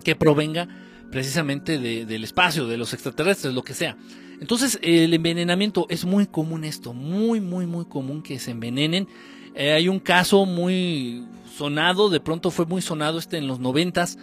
que 0.05 0.17
provenga 0.17 0.69
precisamente 1.11 1.79
del 1.79 2.25
espacio, 2.25 2.67
de 2.67 2.77
los 2.77 2.93
extraterrestres, 2.93 3.55
lo 3.55 3.63
que 3.63 3.75
sea. 3.75 3.97
Entonces 4.41 4.79
el 4.83 5.13
envenenamiento 5.15 5.87
es 5.89 6.05
muy 6.05 6.27
común 6.27 6.65
esto, 6.65 6.95
muy, 6.95 7.41
muy, 7.41 7.67
muy 7.67 7.87
común 7.87 8.23
que 8.23 8.39
se 8.39 8.53
envenenen. 8.53 9.09
Eh, 9.55 9.73
hay 9.73 9.89
un 9.89 9.99
caso 9.99 10.47
muy 10.47 11.27
sonado, 11.57 12.09
de 12.09 12.21
pronto 12.21 12.51
fue 12.51 12.67
muy 12.67 12.83
sonado 12.83 13.19
este 13.19 13.39
en 13.39 13.47
los 13.47 13.59
noventas, 13.59 14.19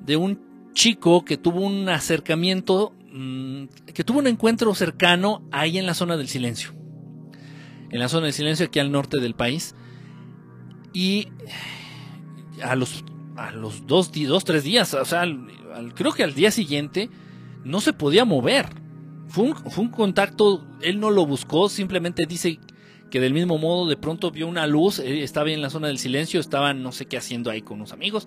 de 0.00 0.16
un 0.16 0.40
chico 0.72 1.24
que 1.24 1.36
tuvo 1.36 1.60
un 1.60 1.88
acercamiento 1.88 2.94
Mm, 3.12 3.64
que 3.92 4.04
tuvo 4.04 4.20
un 4.20 4.28
encuentro 4.28 4.72
cercano 4.74 5.42
ahí 5.50 5.78
en 5.78 5.86
la 5.86 5.94
zona 5.94 6.16
del 6.16 6.28
silencio. 6.28 6.72
En 7.90 7.98
la 7.98 8.08
zona 8.08 8.26
del 8.26 8.32
silencio, 8.32 8.66
aquí 8.66 8.78
al 8.78 8.92
norte 8.92 9.18
del 9.18 9.34
país. 9.34 9.74
Y 10.92 11.28
a 12.62 12.76
los, 12.76 13.04
a 13.36 13.52
los 13.52 13.86
dos, 13.86 14.10
dos, 14.12 14.44
tres 14.44 14.64
días, 14.64 14.92
o 14.94 15.04
sea, 15.04 15.24
creo 15.94 16.12
que 16.12 16.24
al 16.24 16.34
día 16.34 16.50
siguiente, 16.50 17.10
no 17.64 17.80
se 17.80 17.92
podía 17.92 18.24
mover. 18.24 18.66
Fue 19.28 19.44
un, 19.44 19.54
fue 19.54 19.84
un 19.84 19.90
contacto, 19.90 20.66
él 20.80 20.98
no 20.98 21.10
lo 21.10 21.24
buscó, 21.24 21.68
simplemente 21.68 22.26
dice 22.26 22.58
que 23.10 23.20
del 23.20 23.32
mismo 23.32 23.58
modo 23.58 23.88
de 23.88 23.96
pronto 23.96 24.30
vio 24.30 24.46
una 24.46 24.66
luz, 24.66 24.98
estaba 24.98 25.50
en 25.50 25.62
la 25.62 25.70
zona 25.70 25.88
del 25.88 25.98
silencio, 25.98 26.40
estaba 26.40 26.74
no 26.74 26.92
sé 26.92 27.06
qué 27.06 27.16
haciendo 27.16 27.50
ahí 27.50 27.62
con 27.62 27.78
unos 27.78 27.92
amigos 27.92 28.26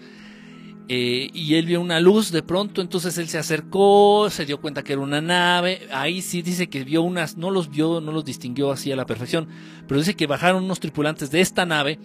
eh, 0.89 1.29
y 1.33 1.55
él 1.55 1.65
vio 1.65 1.79
una 1.79 2.01
luz 2.01 2.31
de 2.31 2.43
pronto, 2.43 2.81
entonces 2.81 3.17
él 3.17 3.29
se 3.29 3.37
acercó, 3.37 4.29
se 4.29 4.45
dio 4.45 4.59
cuenta 4.59 4.83
que 4.83 4.93
era 4.93 5.01
una 5.01 5.21
nave, 5.21 5.87
ahí 5.93 6.21
sí 6.21 6.41
dice 6.41 6.67
que 6.67 6.83
vio 6.83 7.01
unas, 7.03 7.37
no 7.37 7.51
los 7.51 7.69
vio, 7.69 8.01
no 8.01 8.11
los 8.11 8.25
distinguió 8.25 8.69
así 8.69 8.91
a 8.91 8.97
la 8.97 9.05
perfección, 9.05 9.47
pero 9.87 9.99
dice 9.99 10.15
que 10.15 10.27
bajaron 10.27 10.65
unos 10.65 10.81
tripulantes 10.81 11.31
de 11.31 11.39
esta 11.39 11.65
nave, 11.65 11.99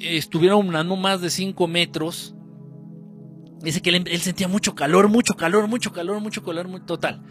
estuvieron 0.00 0.74
a 0.76 0.84
no 0.84 0.96
más 0.96 1.20
de 1.20 1.30
5 1.30 1.66
metros, 1.66 2.34
dice 3.62 3.82
que 3.82 3.90
él, 3.90 4.20
sentía 4.20 4.48
mucho 4.48 4.74
calor, 4.74 5.08
mucho 5.08 5.34
calor, 5.34 5.68
mucho 5.68 5.92
calor, 5.92 6.20
mucho 6.20 6.42
calor, 6.42 6.68
muy 6.68 6.80
total. 6.80 7.22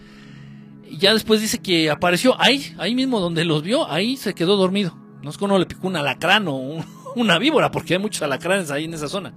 Y 0.89 0.97
ya 0.97 1.14
después 1.14 1.41
dice 1.41 1.59
que 1.59 1.89
apareció 1.89 2.39
ahí, 2.39 2.74
ahí 2.78 2.95
mismo 2.95 3.20
donde 3.20 3.45
los 3.45 3.64
vio, 3.64 3.89
ahí 3.89 4.18
se 4.18 4.34
quedó 4.34 4.57
dormido. 4.57 4.97
No 5.22 5.30
es 5.30 5.38
que 5.38 5.45
uno 5.45 5.57
le 5.57 5.66
picó 5.66 5.88
un 5.88 5.95
alacrán 5.95 6.47
o 6.47 6.84
una 7.16 7.39
víbora, 7.39 7.72
porque 7.72 7.93
hay 7.93 7.99
muchos 7.99 8.22
alacranes 8.22 8.72
ahí 8.72 8.86
en 8.86 8.93
esa 8.93 9.07
zona. 9.07 9.34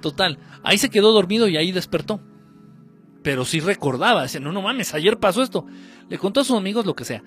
Total, 0.00 0.38
ahí 0.62 0.78
se 0.78 0.90
quedó 0.90 1.12
dormido 1.12 1.48
y 1.48 1.56
ahí 1.56 1.72
despertó. 1.72 2.20
Pero 3.22 3.46
sí 3.46 3.60
recordaba, 3.60 4.22
decía, 4.22 4.40
no, 4.40 4.52
no 4.52 4.60
mames, 4.60 4.92
ayer 4.94 5.18
pasó 5.18 5.42
esto. 5.42 5.66
Le 6.08 6.18
contó 6.18 6.40
a 6.40 6.44
sus 6.44 6.56
amigos 6.56 6.84
lo 6.84 6.94
que 6.94 7.06
sea. 7.06 7.22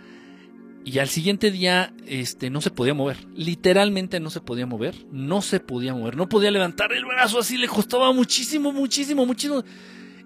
Y 0.88 1.00
al 1.00 1.10
siguiente 1.10 1.52
día, 1.52 1.94
este, 2.06 2.50
no 2.50 2.62
se 2.62 2.72
podía 2.72 2.94
mover. 2.94 3.18
Literalmente 3.36 4.22
no 4.22 4.30
se 4.30 4.40
podía 4.40 4.66
mover. 4.66 4.96
No 5.12 5.42
se 5.42 5.60
podía 5.60 5.94
mover. 5.94 6.16
No 6.16 6.30
podía 6.30 6.50
levantar 6.50 6.94
el 6.94 7.04
brazo 7.04 7.40
así. 7.40 7.58
Le 7.58 7.68
costaba 7.68 8.14
muchísimo, 8.14 8.72
muchísimo, 8.72 9.26
muchísimo. 9.26 9.66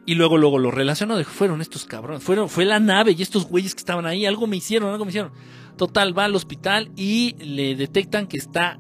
Y 0.06 0.14
luego, 0.14 0.38
luego 0.38 0.60
lo 0.60 0.70
relacionó. 0.70 1.20
Fueron 1.24 1.62
estos 1.62 1.86
cabrones. 1.86 2.22
Fueron, 2.22 2.48
fue 2.48 2.66
la 2.66 2.80
nave 2.80 3.16
y 3.18 3.24
estos 3.24 3.48
güeyes 3.48 3.74
que 3.74 3.80
estaban 3.80 4.06
ahí. 4.06 4.28
Algo 4.28 4.46
me 4.46 4.56
hicieron, 4.56 4.92
algo 4.92 5.04
me 5.04 5.10
hicieron. 5.10 5.32
Total, 5.78 6.16
va 6.16 6.26
al 6.26 6.36
hospital 6.36 6.92
y 6.96 7.34
le 7.44 7.76
detectan 7.76 8.28
que 8.28 8.38
está 8.38 8.80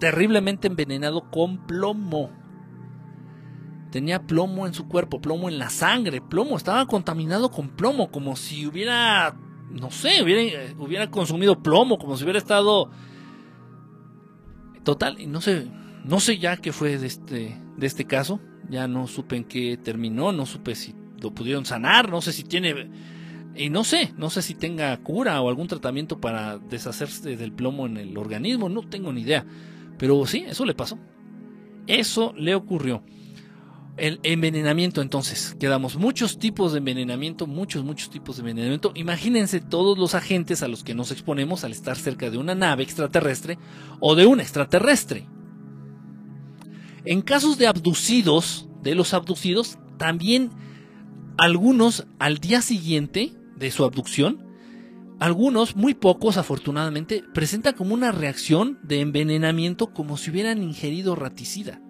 terriblemente 0.00 0.66
envenenado 0.66 1.30
con 1.30 1.66
plomo. 1.66 2.30
Tenía 3.90 4.26
plomo 4.26 4.66
en 4.66 4.72
su 4.72 4.88
cuerpo, 4.88 5.20
plomo 5.20 5.50
en 5.50 5.58
la 5.58 5.68
sangre, 5.68 6.22
plomo, 6.22 6.56
estaba 6.56 6.86
contaminado 6.86 7.50
con 7.50 7.68
plomo, 7.68 8.10
como 8.10 8.34
si 8.36 8.66
hubiera, 8.66 9.36
no 9.72 9.90
sé, 9.90 10.22
hubiera, 10.22 10.74
hubiera 10.78 11.10
consumido 11.10 11.62
plomo, 11.62 11.98
como 11.98 12.16
si 12.16 12.24
hubiera 12.24 12.38
estado... 12.38 12.90
Total, 14.84 15.20
y 15.20 15.26
no 15.26 15.40
sé, 15.40 15.68
no 16.04 16.18
sé 16.18 16.38
ya 16.38 16.56
qué 16.56 16.72
fue 16.72 16.98
de 16.98 17.06
este, 17.06 17.56
de 17.76 17.86
este 17.86 18.04
caso, 18.04 18.40
ya 18.68 18.88
no 18.88 19.06
supe 19.06 19.36
en 19.36 19.44
qué 19.44 19.76
terminó, 19.76 20.32
no 20.32 20.44
supe 20.44 20.74
si 20.74 20.94
lo 21.20 21.32
pudieron 21.32 21.64
sanar, 21.64 22.10
no 22.10 22.20
sé 22.20 22.32
si 22.32 22.44
tiene... 22.44 22.90
Y 23.54 23.68
no 23.68 23.84
sé, 23.84 24.14
no 24.16 24.30
sé 24.30 24.40
si 24.40 24.54
tenga 24.54 24.96
cura 24.98 25.40
o 25.40 25.48
algún 25.48 25.68
tratamiento 25.68 26.20
para 26.20 26.58
deshacerse 26.58 27.36
del 27.36 27.52
plomo 27.52 27.86
en 27.86 27.98
el 27.98 28.16
organismo, 28.16 28.68
no 28.68 28.82
tengo 28.82 29.12
ni 29.12 29.20
idea. 29.20 29.44
Pero 29.98 30.24
sí, 30.26 30.44
eso 30.48 30.64
le 30.64 30.74
pasó. 30.74 30.98
Eso 31.86 32.32
le 32.36 32.54
ocurrió. 32.54 33.04
El 33.98 34.20
envenenamiento, 34.22 35.02
entonces, 35.02 35.54
quedamos 35.60 35.96
muchos 35.96 36.38
tipos 36.38 36.72
de 36.72 36.78
envenenamiento, 36.78 37.46
muchos, 37.46 37.84
muchos 37.84 38.08
tipos 38.08 38.36
de 38.36 38.40
envenenamiento. 38.40 38.92
Imagínense 38.94 39.60
todos 39.60 39.98
los 39.98 40.14
agentes 40.14 40.62
a 40.62 40.68
los 40.68 40.82
que 40.82 40.94
nos 40.94 41.10
exponemos 41.10 41.62
al 41.62 41.72
estar 41.72 41.96
cerca 41.96 42.30
de 42.30 42.38
una 42.38 42.54
nave 42.54 42.84
extraterrestre 42.84 43.58
o 44.00 44.14
de 44.14 44.24
un 44.24 44.40
extraterrestre. 44.40 45.28
En 47.04 47.20
casos 47.20 47.58
de 47.58 47.66
abducidos, 47.66 48.66
de 48.82 48.94
los 48.94 49.12
abducidos, 49.12 49.78
también 49.98 50.50
algunos 51.36 52.06
al 52.18 52.38
día 52.38 52.62
siguiente 52.62 53.34
de 53.56 53.70
su 53.70 53.84
abducción, 53.84 54.42
algunos, 55.20 55.76
muy 55.76 55.92
pocos 55.92 56.38
afortunadamente, 56.38 57.22
presentan 57.34 57.74
como 57.74 57.92
una 57.92 58.10
reacción 58.10 58.78
de 58.82 59.00
envenenamiento 59.00 59.92
como 59.92 60.16
si 60.16 60.30
hubieran 60.30 60.62
ingerido 60.62 61.14
raticida 61.14 61.82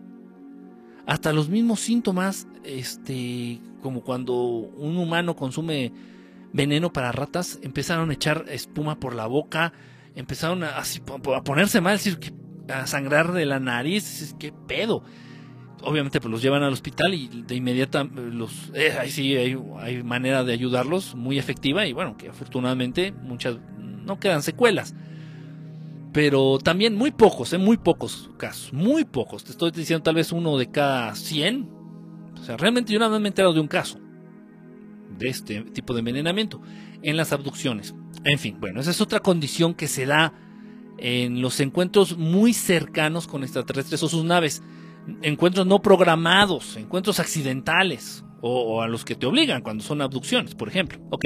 hasta 1.06 1.32
los 1.32 1.48
mismos 1.48 1.80
síntomas, 1.80 2.46
este, 2.64 3.60
como 3.82 4.02
cuando 4.02 4.34
un 4.34 4.96
humano 4.96 5.34
consume 5.36 5.92
veneno 6.52 6.92
para 6.92 7.12
ratas, 7.12 7.58
empezaron 7.62 8.10
a 8.10 8.14
echar 8.14 8.44
espuma 8.48 9.00
por 9.00 9.14
la 9.14 9.26
boca, 9.26 9.72
empezaron 10.14 10.62
a, 10.64 10.82
ponerse 11.44 11.80
mal, 11.80 11.98
a 12.68 12.86
sangrar 12.86 13.32
de 13.32 13.46
la 13.46 13.58
nariz, 13.58 14.34
qué 14.38 14.52
pedo. 14.52 15.02
Obviamente 15.84 16.20
pues 16.20 16.30
los 16.30 16.42
llevan 16.42 16.62
al 16.62 16.72
hospital 16.72 17.12
y 17.12 17.42
de 17.44 17.56
inmediato 17.56 18.04
los 18.04 18.70
eh, 18.72 18.96
ahí 19.00 19.10
sí 19.10 19.34
hay, 19.34 19.58
hay, 19.80 20.04
manera 20.04 20.44
de 20.44 20.52
ayudarlos 20.52 21.16
muy 21.16 21.40
efectiva 21.40 21.86
y 21.86 21.92
bueno, 21.92 22.16
que 22.16 22.28
afortunadamente 22.28 23.10
muchas 23.10 23.58
no 23.78 24.20
quedan 24.20 24.42
secuelas. 24.42 24.94
Pero 26.12 26.58
también 26.58 26.94
muy 26.94 27.10
pocos, 27.10 27.52
¿eh? 27.52 27.58
muy 27.58 27.78
pocos 27.78 28.30
casos, 28.36 28.72
muy 28.72 29.04
pocos. 29.04 29.44
Te 29.44 29.52
estoy 29.52 29.70
diciendo 29.70 30.02
tal 30.02 30.16
vez 30.16 30.30
uno 30.32 30.58
de 30.58 30.70
cada 30.70 31.14
100. 31.14 31.70
O 32.34 32.44
sea, 32.44 32.56
realmente 32.56 32.92
yo 32.92 32.98
nada 32.98 33.12
más 33.12 33.20
me 33.20 33.28
he 33.28 33.30
enterado 33.30 33.54
de 33.54 33.60
un 33.60 33.68
caso 33.68 33.98
de 35.18 35.28
este 35.28 35.62
tipo 35.62 35.94
de 35.94 36.00
envenenamiento 36.00 36.60
en 37.02 37.16
las 37.16 37.32
abducciones. 37.32 37.94
En 38.24 38.38
fin, 38.38 38.58
bueno, 38.60 38.80
esa 38.80 38.90
es 38.90 39.00
otra 39.00 39.20
condición 39.20 39.74
que 39.74 39.88
se 39.88 40.06
da 40.06 40.34
en 40.98 41.40
los 41.40 41.60
encuentros 41.60 42.16
muy 42.16 42.52
cercanos 42.52 43.26
con 43.26 43.42
extraterrestres 43.42 44.02
o 44.02 44.08
sus 44.08 44.24
naves. 44.24 44.62
Encuentros 45.22 45.66
no 45.66 45.80
programados, 45.82 46.76
encuentros 46.76 47.18
accidentales 47.20 48.24
o, 48.40 48.82
a 48.82 48.88
los 48.88 49.04
que 49.04 49.14
te 49.14 49.26
obligan 49.26 49.62
cuando 49.62 49.82
son 49.82 50.02
abducciones, 50.02 50.54
por 50.54 50.68
ejemplo. 50.68 50.98
Ok. 51.10 51.24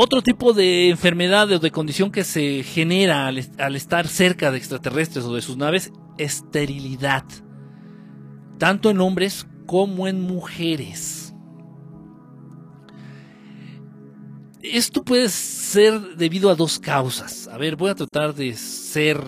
Otro 0.00 0.22
tipo 0.22 0.52
de 0.52 0.90
enfermedad 0.90 1.50
o 1.50 1.58
de 1.58 1.72
condición 1.72 2.12
que 2.12 2.22
se 2.22 2.62
genera 2.62 3.26
al, 3.26 3.74
estar 3.74 4.06
cerca 4.06 4.52
de 4.52 4.56
extraterrestres 4.56 5.24
o 5.24 5.34
de 5.34 5.42
sus 5.42 5.56
naves, 5.56 5.90
esterilidad. 6.18 7.24
Tanto 8.58 8.90
en 8.90 9.00
hombres 9.00 9.48
como 9.66 10.06
en 10.06 10.20
mujeres. 10.20 11.34
Esto 14.62 15.02
puede 15.02 15.28
ser 15.30 16.14
debido 16.16 16.50
a 16.50 16.54
dos 16.54 16.78
causas. 16.78 17.48
A 17.48 17.58
ver, 17.58 17.74
voy 17.74 17.90
a 17.90 17.96
tratar 17.96 18.36
de 18.36 18.54
ser 18.54 19.20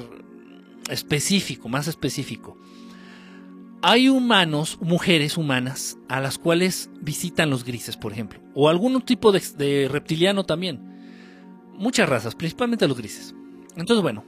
específico, 0.89 1.68
más 1.68 1.89
específico. 1.89 2.57
Hay 3.83 4.11
humanos, 4.11 4.78
mujeres 4.83 5.39
humanas, 5.39 5.97
a 6.09 6.20
las 6.20 6.37
cuales 6.37 6.91
visitan 7.01 7.49
los 7.49 7.64
grises, 7.64 7.97
por 7.97 8.12
ejemplo, 8.12 8.39
o 8.55 8.68
algún 8.68 9.01
tipo 9.01 9.33
de, 9.33 9.89
reptiliano 9.91 10.45
también. 10.45 10.81
Muchas 11.78 12.07
razas, 12.07 12.35
principalmente 12.35 12.87
los 12.87 12.99
grises. 12.99 13.35
Entonces, 13.76 14.03
bueno, 14.03 14.24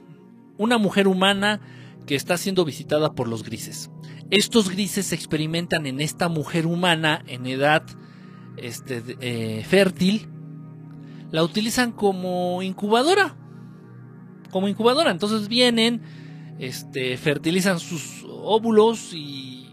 una 0.57 0.79
mujer 0.79 1.07
humana 1.07 1.61
que 2.07 2.15
está 2.15 2.35
siendo 2.37 2.65
visitada 2.65 3.13
por 3.13 3.27
los 3.27 3.43
grises. 3.43 3.91
Estos 4.31 4.71
grises 4.71 5.07
se 5.07 5.15
experimentan 5.15 5.85
en 5.85 6.01
esta 6.01 6.29
mujer 6.29 6.65
humana 6.65 7.23
en 7.27 7.45
edad 7.45 7.83
este, 8.57 9.03
eh, 9.21 9.63
fértil. 9.63 10.29
La 11.29 11.43
utilizan 11.43 11.91
como 11.91 12.63
incubadora. 12.63 13.35
Como 14.49 14.67
incubadora. 14.67 15.11
Entonces 15.11 15.47
vienen, 15.47 16.01
este, 16.57 17.17
fertilizan 17.17 17.79
sus 17.79 18.22
óvulos 18.43 19.13
y, 19.13 19.69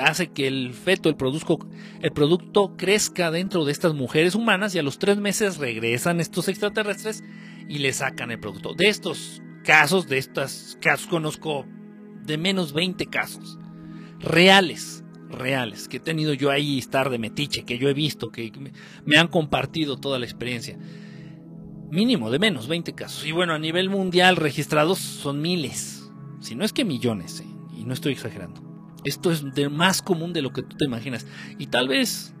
hace 0.00 0.28
que 0.28 0.46
el 0.46 0.74
feto, 0.74 1.08
el, 1.08 1.16
el 2.02 2.12
producto 2.12 2.76
crezca 2.76 3.30
dentro 3.30 3.64
de 3.64 3.72
estas 3.72 3.94
mujeres 3.94 4.34
humanas 4.34 4.74
y 4.74 4.78
a 4.78 4.82
los 4.82 4.98
tres 4.98 5.16
meses 5.16 5.56
regresan 5.56 6.20
estos 6.20 6.48
extraterrestres 6.48 7.24
y 7.68 7.78
le 7.78 7.92
sacan 7.92 8.30
el 8.30 8.38
producto. 8.38 8.74
De 8.74 8.88
estos 8.88 9.42
casos, 9.64 10.06
de 10.06 10.18
estos 10.18 10.78
casos 10.80 11.06
conozco 11.06 11.66
de 12.24 12.38
menos 12.38 12.72
20 12.72 13.06
casos 13.06 13.58
reales, 14.20 15.04
reales, 15.28 15.88
que 15.88 15.98
he 15.98 16.00
tenido 16.00 16.32
yo 16.32 16.50
ahí 16.50 16.78
estar 16.78 17.10
de 17.10 17.18
metiche, 17.18 17.64
que 17.64 17.78
yo 17.78 17.88
he 17.88 17.94
visto, 17.94 18.30
que 18.30 18.52
me 19.04 19.18
han 19.18 19.28
compartido 19.28 19.98
toda 19.98 20.18
la 20.18 20.24
experiencia. 20.24 20.78
Mínimo 21.90 22.30
de 22.30 22.38
menos 22.38 22.68
20 22.68 22.92
casos. 22.94 23.26
Y 23.26 23.32
bueno, 23.32 23.54
a 23.54 23.58
nivel 23.58 23.88
mundial 23.88 24.36
registrados 24.36 24.98
son 24.98 25.40
miles, 25.40 26.10
si 26.40 26.54
no 26.54 26.64
es 26.64 26.72
que 26.72 26.84
millones. 26.84 27.40
¿eh? 27.40 27.57
Y 27.78 27.84
no 27.84 27.94
estoy 27.94 28.12
exagerando. 28.12 28.60
Esto 29.04 29.30
es 29.30 29.54
de 29.54 29.68
más 29.68 30.02
común 30.02 30.32
de 30.32 30.42
lo 30.42 30.52
que 30.52 30.62
tú 30.62 30.76
te 30.76 30.84
imaginas. 30.84 31.26
Y 31.58 31.68
tal 31.68 31.88
vez, 31.88 32.34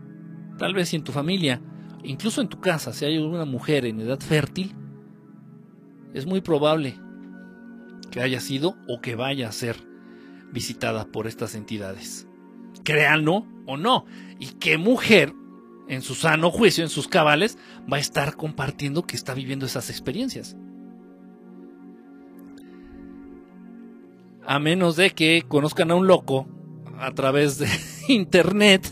tal 0.58 0.74
vez 0.74 0.88
si 0.88 0.96
en 0.96 1.04
tu 1.04 1.12
familia, 1.12 1.62
incluso 2.02 2.40
en 2.40 2.48
tu 2.48 2.60
casa, 2.60 2.92
si 2.92 3.04
hay 3.04 3.18
una 3.18 3.44
mujer 3.44 3.86
en 3.86 4.00
edad 4.00 4.18
fértil, 4.18 4.74
es 6.12 6.26
muy 6.26 6.40
probable 6.40 6.98
que 8.10 8.20
haya 8.20 8.40
sido 8.40 8.76
o 8.88 9.00
que 9.00 9.14
vaya 9.14 9.48
a 9.48 9.52
ser 9.52 9.76
visitada 10.52 11.06
por 11.06 11.28
estas 11.28 11.54
entidades. 11.54 12.26
Créanlo 12.82 13.46
o 13.66 13.76
no. 13.76 14.06
Y 14.40 14.46
qué 14.58 14.76
mujer, 14.78 15.32
en 15.88 16.02
su 16.02 16.14
sano 16.14 16.50
juicio, 16.50 16.82
en 16.82 16.90
sus 16.90 17.06
cabales, 17.06 17.58
va 17.90 17.98
a 17.98 18.00
estar 18.00 18.34
compartiendo 18.34 19.04
que 19.04 19.14
está 19.14 19.34
viviendo 19.34 19.66
esas 19.66 19.90
experiencias. 19.90 20.56
A 24.48 24.58
menos 24.58 24.96
de 24.96 25.10
que 25.10 25.44
conozcan 25.46 25.90
a 25.90 25.94
un 25.94 26.06
loco 26.06 26.48
a 26.98 27.12
través 27.12 27.58
de 27.58 27.68
internet 28.08 28.90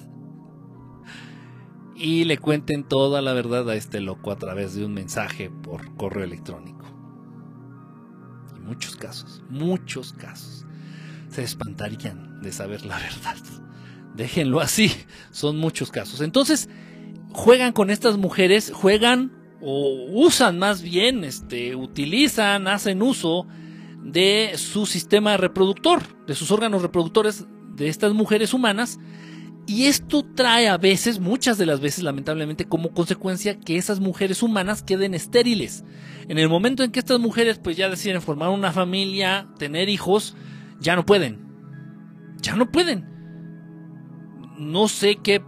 y 1.97 2.25
le 2.25 2.37
cuenten 2.37 2.85
toda 2.85 3.23
la 3.23 3.33
verdad 3.33 3.69
a 3.71 3.75
este 3.75 4.03
loco 4.03 4.31
a 4.31 4.37
través 4.37 4.75
de 4.75 4.85
un 4.85 4.93
mensaje 4.93 5.51
por 5.51 5.97
correo 5.97 6.25
electrónico. 6.25 6.85
Y 8.55 8.61
muchos 8.61 8.97
casos, 8.97 9.43
muchos 9.49 10.13
casos, 10.13 10.67
se 11.31 11.43
espantarían 11.43 12.43
de 12.43 12.53
saber 12.53 12.85
la 12.85 12.99
verdad. 12.99 13.39
Déjenlo 14.15 14.61
así, 14.61 14.93
son 15.31 15.57
muchos 15.57 15.91
casos. 15.91 16.21
Entonces, 16.21 16.69
juegan 17.33 17.73
con 17.73 17.89
estas 17.89 18.19
mujeres, 18.19 18.73
juegan 18.75 19.33
o 19.63 20.05
usan 20.11 20.59
más 20.59 20.83
bien, 20.83 21.25
este, 21.25 21.77
utilizan, 21.77 22.69
hacen 22.69 23.01
uso 23.01 23.47
de 24.07 24.53
su 24.57 24.87
sistema 24.87 25.37
reproductor, 25.37 26.03
de 26.27 26.35
sus 26.35 26.51
órganos 26.51 26.83
reproductores 26.83 27.47
de 27.75 27.89
estas 27.89 28.13
mujeres 28.15 28.55
humanas. 28.55 28.99
Y 29.67 29.87
esto 29.87 30.25
trae 30.25 30.69
a 30.69 30.79
veces, 30.79 31.19
muchas 31.19 31.59
de 31.59 31.67
las 31.67 31.81
veces 31.81 32.05
lamentablemente, 32.05 32.67
como 32.67 32.93
consecuencia 32.93 33.59
que 33.59 33.77
esas 33.77 33.99
mujeres 33.99 34.43
humanas 34.43 34.83
queden 34.83 35.13
estériles. 35.13 35.85
En 36.29 36.39
el 36.39 36.49
momento 36.49 36.85
en 36.85 36.93
que 36.93 37.01
estas 37.01 37.19
mujeres 37.19 37.59
pues 37.59 37.77
ya 37.77 37.89
deciden 37.89 38.23
formar 38.23 38.51
una 38.51 38.73
familia, 38.73 39.49
tener 39.59 39.89
hijos, 39.89 40.37
ya 40.81 40.95
no 40.95 41.05
pueden. 41.05 41.45
Ya 42.41 42.55
no 42.55 42.71
pueden. 42.71 43.05
No 44.57 44.87
sé 44.87 45.17
qué 45.17 45.43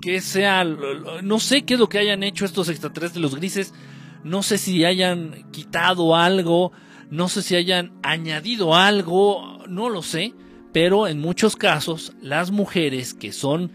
qué 0.00 0.20
sea, 0.20 0.64
no 0.64 1.40
sé 1.40 1.62
qué 1.62 1.74
es 1.74 1.80
lo 1.80 1.88
que 1.88 1.98
hayan 1.98 2.22
hecho 2.22 2.44
estos 2.44 2.68
extraterrestres, 2.68 3.20
los 3.20 3.34
grises, 3.34 3.74
no 4.22 4.44
sé 4.44 4.56
si 4.56 4.84
hayan 4.84 5.50
quitado 5.50 6.14
algo, 6.14 6.72
no 7.10 7.28
sé 7.28 7.42
si 7.42 7.56
hayan 7.56 7.92
añadido 8.02 8.74
algo, 8.74 9.64
no 9.68 9.88
lo 9.88 10.02
sé, 10.02 10.34
pero 10.72 11.06
en 11.06 11.20
muchos 11.20 11.56
casos 11.56 12.12
las 12.20 12.50
mujeres 12.50 13.14
que 13.14 13.32
son, 13.32 13.72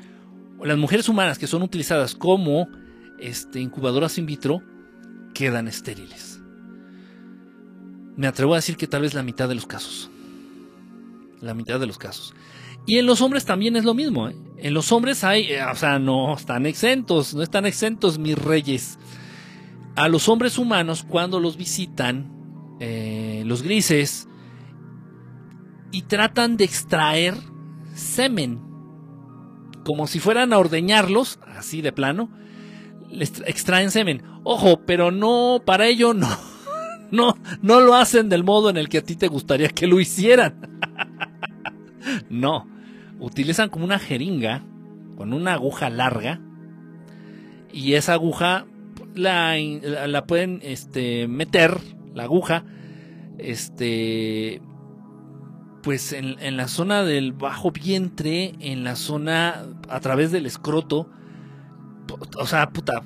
las 0.64 0.78
mujeres 0.78 1.10
humanas 1.10 1.40
que 1.40 1.48
son 1.48 1.64
utilizadas 1.64 2.16
como 2.16 2.68
este, 3.20 3.60
incubadoras 3.60 4.18
in 4.18 4.26
vitro, 4.26 4.62
quedan 5.34 5.68
estériles. 5.68 6.40
Me 8.16 8.28
atrevo 8.28 8.54
a 8.54 8.58
decir 8.58 8.78
que 8.78 8.88
tal 8.88 9.02
vez 9.02 9.14
la 9.14 9.24
mitad 9.24 9.50
de 9.50 9.56
los 9.56 9.66
casos. 9.66 10.12
La 11.42 11.54
mitad 11.54 11.80
de 11.80 11.88
los 11.88 11.98
casos. 11.98 12.36
Y 12.86 12.98
en 13.00 13.06
los 13.06 13.22
hombres 13.22 13.46
también 13.46 13.76
es 13.76 13.86
lo 13.86 13.94
mismo. 13.94 14.30
¿eh? 14.30 14.36
En 14.58 14.74
los 14.74 14.92
hombres 14.92 15.24
hay, 15.24 15.52
eh, 15.52 15.64
o 15.64 15.76
sea, 15.76 16.00
no 16.00 16.36
están 16.36 16.66
exentos, 16.66 17.34
no 17.34 17.42
están 17.42 17.66
exentos 17.66 18.20
mis 18.20 18.38
reyes. 18.38 19.00
A 19.96 20.08
los 20.10 20.30
hombres 20.30 20.58
humanos 20.58 21.04
cuando 21.08 21.40
los 21.40 21.58
visitan 21.58 22.43
eh, 22.80 23.44
los 23.46 23.64
grises, 23.64 24.28
y 25.92 26.04
tratan 26.04 26.58
de 26.58 26.66
extraer 26.66 27.36
semen, 27.94 28.60
como 29.86 30.08
si 30.08 30.20
fueran 30.20 30.54
a 30.54 30.58
ordeñarlos, 30.58 31.40
así 31.56 31.82
de 31.82 31.92
plano, 31.92 32.30
les 33.10 33.42
extraen 33.46 33.92
semen. 33.92 34.24
Ojo, 34.44 34.82
pero 34.86 35.12
no, 35.12 35.62
para 35.66 35.88
ello 35.88 36.14
no, 36.14 36.30
no, 37.12 37.38
no 37.62 37.80
lo 37.80 37.96
hacen 37.96 38.30
del 38.30 38.44
modo 38.44 38.70
en 38.70 38.78
el 38.78 38.90
que 38.90 38.98
a 39.00 39.04
ti 39.04 39.16
te 39.16 39.28
gustaría 39.28 39.70
que 39.70 39.88
lo 39.88 40.00
hicieran. 40.00 40.82
no, 42.30 42.68
utilizan 43.20 43.70
como 43.70 43.86
una 43.86 44.00
jeringa 44.00 44.64
con 45.16 45.32
una 45.32 45.54
aguja 45.54 45.90
larga 45.90 46.42
y 47.72 47.94
esa 47.94 48.14
aguja 48.14 48.66
la, 49.16 49.56
la 49.58 50.26
pueden 50.26 50.60
este, 50.64 51.28
meter 51.28 51.80
la 52.14 52.24
aguja, 52.24 52.66
este, 53.38 54.62
pues 55.82 56.14
en, 56.14 56.58
la 56.58 56.68
zona 56.68 57.04
del 57.04 57.34
bajo 57.34 57.72
vientre, 57.72 58.54
en 58.60 58.84
la 58.84 58.96
zona 58.96 59.66
a 59.90 60.00
través 60.00 60.32
del 60.32 60.46
escroto, 60.46 61.10
o 62.38 62.48
sea, 62.48 62.70
puta. 62.70 63.04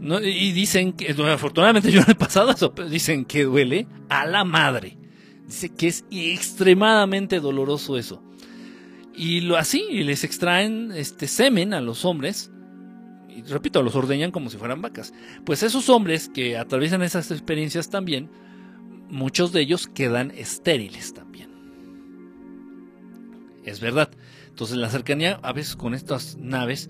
No, 0.00 0.20
y 0.20 0.52
dicen 0.52 0.92
que, 0.92 1.12
afortunadamente 1.32 1.90
yo 1.90 2.00
no 2.02 2.12
he 2.12 2.14
pasado 2.14 2.50
eso, 2.50 2.74
pero 2.74 2.88
dicen 2.88 3.24
que 3.24 3.44
duele 3.44 3.86
a 4.10 4.26
la 4.26 4.44
madre. 4.44 4.98
Dice 5.46 5.70
que 5.70 5.88
es 5.88 6.04
extremadamente 6.10 7.40
doloroso 7.40 7.96
eso. 7.96 8.22
Y 9.16 9.40
lo 9.40 9.56
así, 9.56 10.02
les 10.04 10.24
extraen 10.24 10.92
este 10.92 11.28
semen 11.28 11.72
a 11.72 11.80
los 11.80 12.04
hombres 12.04 12.50
y 13.36 13.42
repito, 13.42 13.82
los 13.82 13.94
ordeñan 13.94 14.30
como 14.30 14.50
si 14.50 14.56
fueran 14.56 14.82
vacas. 14.82 15.12
Pues 15.44 15.62
esos 15.62 15.88
hombres 15.88 16.28
que 16.28 16.56
atraviesan 16.56 17.02
esas 17.02 17.30
experiencias 17.30 17.90
también, 17.90 18.30
muchos 19.08 19.52
de 19.52 19.60
ellos 19.60 19.86
quedan 19.86 20.30
estériles 20.30 21.14
también. 21.14 21.50
Es 23.64 23.80
verdad. 23.80 24.10
Entonces 24.48 24.76
la 24.76 24.90
cercanía 24.90 25.40
a 25.42 25.52
veces 25.52 25.74
con 25.74 25.94
estas 25.94 26.36
naves 26.36 26.88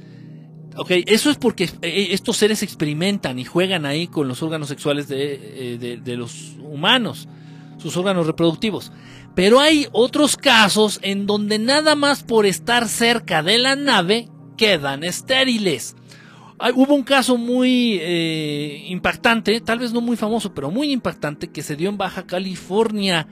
Ok, 0.76 0.90
eso 1.07 1.30
es 1.30 1.36
porque 1.36 1.70
eh, 1.82 2.09
estos 2.11 2.36
seres 2.36 2.62
experimentan 2.62 3.38
y 3.38 3.45
juegan 3.45 3.86
ahí 3.86 4.09
con 4.09 4.26
los 4.26 4.42
órganos 4.42 4.68
sexuales 4.68 5.07
de, 5.07 5.74
eh, 5.74 6.01
de, 6.03 6.16
los 6.16 6.57
humanos, 6.61 7.28
sus 7.78 7.97
órganos 7.97 8.26
reproductivos. 8.26 8.90
Pero 9.36 9.61
hay 9.61 9.86
otros 9.92 10.36
casos 10.36 10.99
en 11.03 11.26
donde 11.26 11.59
nada 11.59 11.95
más 11.95 12.24
por 12.24 12.45
estar 12.45 12.88
cerca 12.88 13.42
de 13.42 13.59
la 13.59 13.76
nave 13.76 14.28
quedan 14.57 15.05
estériles. 15.05 15.95
Hubo 16.75 16.95
un 16.95 17.03
caso 17.03 17.37
muy 17.37 17.99
eh, 18.01 18.85
impactante, 18.89 19.61
tal 19.61 19.81
vez 19.81 19.93
no 19.93 20.01
muy 20.01 20.17
famoso, 20.17 20.55
pero 20.55 20.71
muy 20.71 20.93
impactante, 20.93 21.51
que 21.51 21.62
se 21.62 21.77
dio 21.77 21.89
en 21.89 21.99
Baja 21.99 22.27
California, 22.27 23.27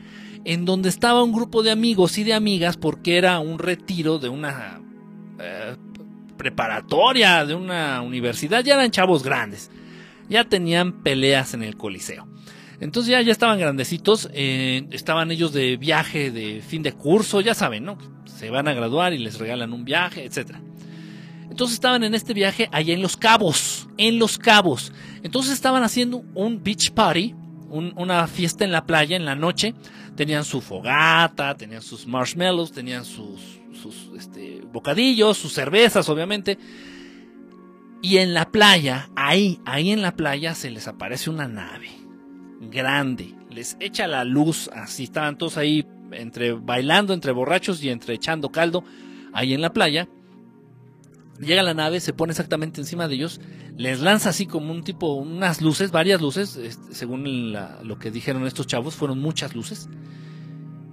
en 0.45 0.65
donde 0.65 0.89
estaba 0.89 1.23
un 1.23 1.33
grupo 1.33 1.63
de 1.63 1.71
amigos 1.71 2.19
y 2.19 2.25
de 2.25 2.35
amigas 2.35 2.77
porque 2.77 3.17
era 3.17 3.39
un 3.39 3.59
retiro 3.59 4.19
de 4.19 4.29
una 4.29 4.81
preparatoria, 6.37 7.45
de 7.45 7.55
una 7.55 8.03
universidad, 8.03 8.65
ya 8.65 8.75
eran 8.75 8.91
chavos 8.91 9.23
grandes. 9.23 9.71
Ya 10.29 10.45
tenían 10.45 11.03
peleas 11.03 11.55
en 11.55 11.63
el 11.63 11.77
Coliseo. 11.77 12.27
Entonces 12.81 13.13
ya, 13.13 13.21
ya 13.21 13.31
estaban 13.31 13.61
grandecitos, 13.61 14.29
eh, 14.33 14.89
estaban 14.91 15.31
ellos 15.31 15.53
de 15.53 15.77
viaje 15.77 16.33
de 16.33 16.61
fin 16.61 16.83
de 16.83 16.93
curso, 16.93 17.41
ya 17.41 17.55
saben, 17.55 17.85
¿no? 17.85 17.97
Se 18.25 18.51
van 18.51 18.67
a 18.67 18.75
graduar 18.75 19.13
y 19.13 19.19
les 19.19 19.39
regalan 19.39 19.73
un 19.73 19.85
viaje, 19.85 20.25
etc. 20.25 20.57
Entonces 21.53 21.75
estaban 21.75 22.03
en 22.03 22.15
este 22.15 22.33
viaje 22.33 22.71
allá 22.73 22.95
en 22.95 23.03
Los 23.03 23.19
Cabos, 23.19 23.87
en 23.99 24.19
Los 24.19 24.39
Cabos. 24.39 24.91
Entonces 25.23 25.53
estaban 25.53 25.83
haciendo 25.83 26.25
un 26.35 26.63
beach 26.63 26.93
party, 26.93 27.35
una 27.69 28.27
fiesta 28.27 28.65
en 28.65 28.73
la 28.73 28.87
playa 28.87 29.17
en 29.17 29.27
la 29.27 29.35
noche. 29.35 29.75
Tenían 30.17 30.45
su 30.47 30.63
fogata, 30.63 31.55
tenían 31.55 31.83
sus 31.83 32.07
marshmallows, 32.07 32.73
tenían 32.73 33.05
sus 33.05 33.61
sus 33.75 34.11
este, 34.17 34.63
bocadillos, 34.73 35.37
sus 35.37 35.53
cervezas, 35.53 36.09
obviamente. 36.09 36.57
Y 38.01 38.17
en 38.17 38.33
la 38.33 38.51
playa, 38.51 39.11
ahí, 39.15 39.61
ahí 39.67 39.91
en 39.91 40.01
la 40.01 40.17
playa 40.17 40.55
se 40.55 40.71
les 40.71 40.89
aparece 40.89 41.29
una 41.29 41.49
nave 41.49 41.91
grande. 42.63 43.35
Les 43.51 43.77
echa 43.79 44.07
la 44.07 44.25
luz, 44.25 44.71
así 44.73 45.05
estaban 45.05 45.37
todos 45.37 45.59
ahí 45.59 45.87
entre 46.13 46.53
bailando, 46.53 47.13
entre 47.13 47.33
borrachos 47.33 47.85
y 47.85 47.91
entre 47.91 48.15
echando 48.15 48.49
caldo, 48.49 48.85
ahí 49.35 49.53
en 49.53 49.61
la 49.61 49.75
playa. 49.75 50.09
Llega 51.43 51.63
la 51.63 51.75
nave, 51.75 52.01
se 52.01 52.13
pone 52.13 52.31
exactamente 52.31 52.81
encima 52.81 53.09
de 53.09 53.17
ellos, 53.17 53.41
les 53.77 54.01
lanza 54.01 54.31
así 54.31 54.47
como 54.47 54.73
un 54.73 54.85
tipo, 54.85 55.15
unas 55.15 55.61
luces, 55.61 55.91
varias 55.91 56.21
luces, 56.21 56.57
este, 56.57 56.95
según 56.95 57.53
lo 57.53 57.99
que 57.99 58.11
dijeron 58.11 58.47
estos 58.47 58.67
chavos, 58.67 58.95
fueron 58.95 59.19
muchas 59.19 59.55
luces 59.55 59.89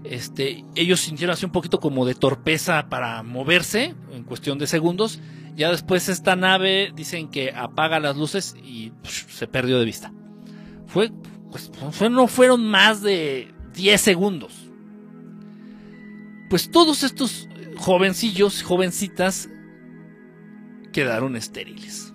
este, 0.04 0.66
ellos 0.76 1.02
sintieron 1.02 1.34
así 1.34 1.46
un 1.46 1.52
poquito 1.52 1.80
como 1.80 2.06
de 2.06 2.16
torpeza 2.16 2.88
para 2.90 3.22
moverse 3.24 3.96
en 4.12 4.24
cuestión 4.24 4.58
de 4.58 4.68
segundos. 4.68 5.20
Ya 5.56 5.72
después 5.72 6.08
esta 6.08 6.36
nave 6.36 6.92
dicen 6.96 7.30
que 7.30 7.52
apaga 7.52 8.00
las 8.00 8.16
luces 8.16 8.56
y 8.64 8.94
se 9.04 9.48
perdió 9.48 9.78
de 9.78 9.86
vista. 9.86 10.14
Fue, 10.88 11.12
pues, 11.52 11.72
no 12.10 12.28
fueron 12.28 12.66
más 12.66 13.02
de 13.02 13.54
10 13.74 14.00
segundos. 14.00 14.54
Pues 16.50 16.72
todos 16.72 17.04
estos 17.04 17.48
jovencillos, 17.78 18.64
jovencitas, 18.64 19.50
quedaron 20.92 21.36
estériles. 21.36 22.14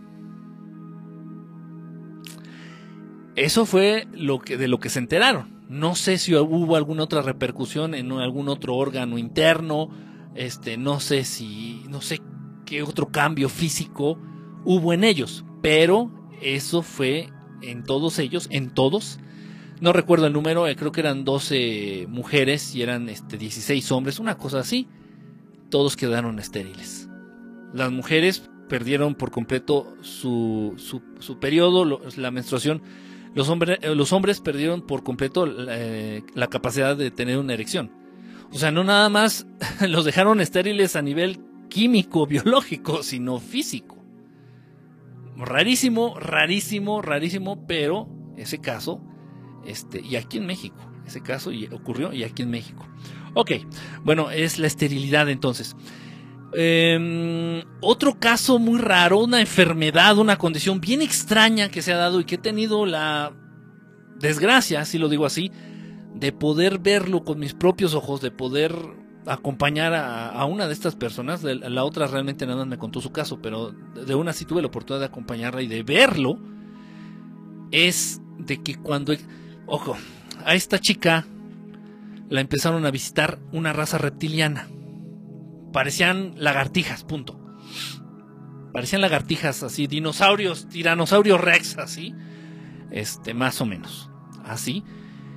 Eso 3.36 3.66
fue 3.66 4.06
lo 4.12 4.38
que, 4.38 4.56
de 4.56 4.68
lo 4.68 4.78
que 4.78 4.90
se 4.90 5.00
enteraron. 5.00 5.54
No 5.68 5.94
sé 5.96 6.18
si 6.18 6.34
hubo 6.34 6.76
alguna 6.76 7.02
otra 7.02 7.22
repercusión 7.22 7.94
en 7.94 8.12
algún 8.12 8.48
otro 8.48 8.76
órgano 8.76 9.18
interno. 9.18 9.90
Este, 10.34 10.76
no 10.76 11.00
sé 11.00 11.24
si, 11.24 11.84
no 11.88 12.00
sé 12.00 12.20
qué 12.64 12.82
otro 12.82 13.08
cambio 13.08 13.48
físico 13.48 14.18
hubo 14.64 14.92
en 14.92 15.02
ellos. 15.02 15.44
Pero 15.62 16.10
eso 16.40 16.82
fue 16.82 17.30
en 17.62 17.82
todos 17.82 18.18
ellos, 18.18 18.46
en 18.50 18.70
todos. 18.70 19.18
No 19.80 19.92
recuerdo 19.92 20.26
el 20.26 20.32
número, 20.32 20.68
eh, 20.68 20.76
creo 20.76 20.92
que 20.92 21.00
eran 21.00 21.24
12 21.24 22.06
mujeres 22.08 22.74
y 22.74 22.82
eran 22.82 23.08
este, 23.08 23.36
16 23.36 23.90
hombres, 23.90 24.20
una 24.20 24.38
cosa 24.38 24.60
así. 24.60 24.86
Todos 25.70 25.96
quedaron 25.96 26.38
estériles. 26.38 27.08
Las 27.72 27.90
mujeres 27.90 28.48
perdieron 28.68 29.14
por 29.14 29.30
completo 29.30 29.94
su, 30.02 30.74
su, 30.76 31.38
periodo, 31.38 32.00
la 32.16 32.30
menstruación 32.30 32.82
los, 33.34 33.48
hombres, 33.48 33.78
eh, 33.82 33.94
los 33.94 34.12
hombres 34.12 34.40
perdieron 34.40 34.82
por 34.82 35.02
completo 35.02 35.46
eh, 35.68 36.22
la 36.34 36.46
capacidad 36.46 36.96
de 36.96 37.10
tener 37.10 37.38
una 37.38 37.54
erección. 37.54 37.90
O 38.52 38.58
sea, 38.58 38.70
no 38.70 38.84
nada 38.84 39.08
más 39.08 39.46
los 39.88 40.04
dejaron 40.04 40.40
estériles 40.40 40.96
a 40.96 41.02
nivel 41.02 41.40
químico, 41.68 42.26
biológico, 42.28 43.02
sino 43.02 43.40
físico. 43.40 44.02
Rarísimo, 45.36 46.18
rarísimo, 46.18 47.02
rarísimo, 47.02 47.66
pero 47.66 48.08
ese 48.36 48.60
caso, 48.60 49.00
este, 49.66 50.00
y 50.00 50.14
aquí 50.14 50.38
en 50.38 50.46
México, 50.46 50.76
ese 51.04 51.20
caso 51.20 51.50
ocurrió 51.72 52.12
y 52.12 52.22
aquí 52.22 52.42
en 52.42 52.50
México. 52.50 52.86
Ok, 53.34 53.50
bueno, 54.04 54.30
es 54.30 54.60
la 54.60 54.68
esterilidad 54.68 55.28
entonces. 55.28 55.74
Em, 56.56 57.64
otro 57.80 58.18
caso 58.18 58.58
muy 58.58 58.78
raro, 58.78 59.18
una 59.18 59.40
enfermedad, 59.40 60.18
una 60.18 60.36
condición 60.36 60.80
bien 60.80 61.02
extraña 61.02 61.68
que 61.68 61.82
se 61.82 61.92
ha 61.92 61.96
dado 61.96 62.20
y 62.20 62.24
que 62.24 62.36
he 62.36 62.38
tenido 62.38 62.86
la 62.86 63.32
desgracia, 64.20 64.84
si 64.84 64.98
lo 64.98 65.08
digo 65.08 65.26
así, 65.26 65.50
de 66.14 66.30
poder 66.32 66.78
verlo 66.78 67.24
con 67.24 67.40
mis 67.40 67.54
propios 67.54 67.94
ojos, 67.94 68.20
de 68.20 68.30
poder 68.30 68.72
acompañar 69.26 69.94
a, 69.94 70.44
una 70.44 70.68
de 70.68 70.74
estas 70.74 70.94
personas. 70.94 71.42
La 71.42 71.82
otra 71.82 72.06
realmente 72.06 72.46
nada 72.46 72.64
me 72.64 72.78
contó 72.78 73.00
su 73.00 73.10
caso, 73.10 73.40
pero 73.42 73.72
de 73.72 74.14
una 74.14 74.32
sí 74.32 74.44
tuve 74.44 74.62
la 74.62 74.68
oportunidad 74.68 75.00
de 75.00 75.06
acompañarla 75.06 75.62
y 75.62 75.66
de 75.66 75.82
verlo. 75.82 76.38
Es 77.72 78.20
de 78.38 78.62
que 78.62 78.76
cuando, 78.76 79.12
ojo, 79.66 79.96
a 80.44 80.54
esta 80.54 80.78
chica 80.78 81.26
la 82.28 82.40
empezaron 82.40 82.86
a 82.86 82.92
visitar 82.92 83.40
una 83.52 83.72
raza 83.72 83.98
reptiliana 83.98 84.68
parecían 85.74 86.34
lagartijas, 86.36 87.02
punto. 87.02 87.36
Parecían 88.72 89.02
lagartijas 89.02 89.64
así, 89.64 89.88
dinosaurios, 89.88 90.68
tiranosaurios 90.68 91.40
rex, 91.40 91.76
así. 91.78 92.14
Este, 92.92 93.34
más 93.34 93.60
o 93.60 93.66
menos. 93.66 94.08
Así. 94.44 94.84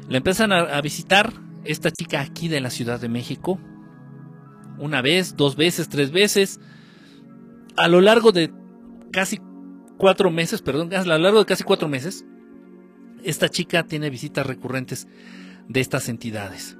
La 0.07 0.17
empiezan 0.17 0.53
a, 0.53 0.79
visitar 0.81 1.33
esta 1.65 1.89
chica 1.89 2.21
aquí 2.21 2.49
de 2.49 2.61
la 2.61 2.69
Ciudad 2.69 3.01
de 3.01 3.09
México. 3.09 3.59
Una 4.77 5.01
vez, 5.01 5.35
dos 5.35 5.55
veces, 5.55 5.89
tres 5.89 6.11
veces. 6.11 6.59
A 7.75 7.87
lo 7.87 7.99
largo 7.99 8.31
de 8.31 8.53
casi 9.11 9.39
cuatro 9.97 10.29
meses, 10.29 10.61
perdón, 10.61 10.93
a 10.93 11.03
lo 11.03 11.17
largo 11.17 11.39
de 11.39 11.45
casi 11.45 11.63
cuatro 11.63 11.87
meses, 11.87 12.25
esta 13.23 13.49
chica 13.49 13.87
tiene 13.87 14.11
visitas 14.11 14.45
recurrentes 14.45 15.07
de 15.67 15.79
estas 15.79 16.09
entidades. 16.09 16.77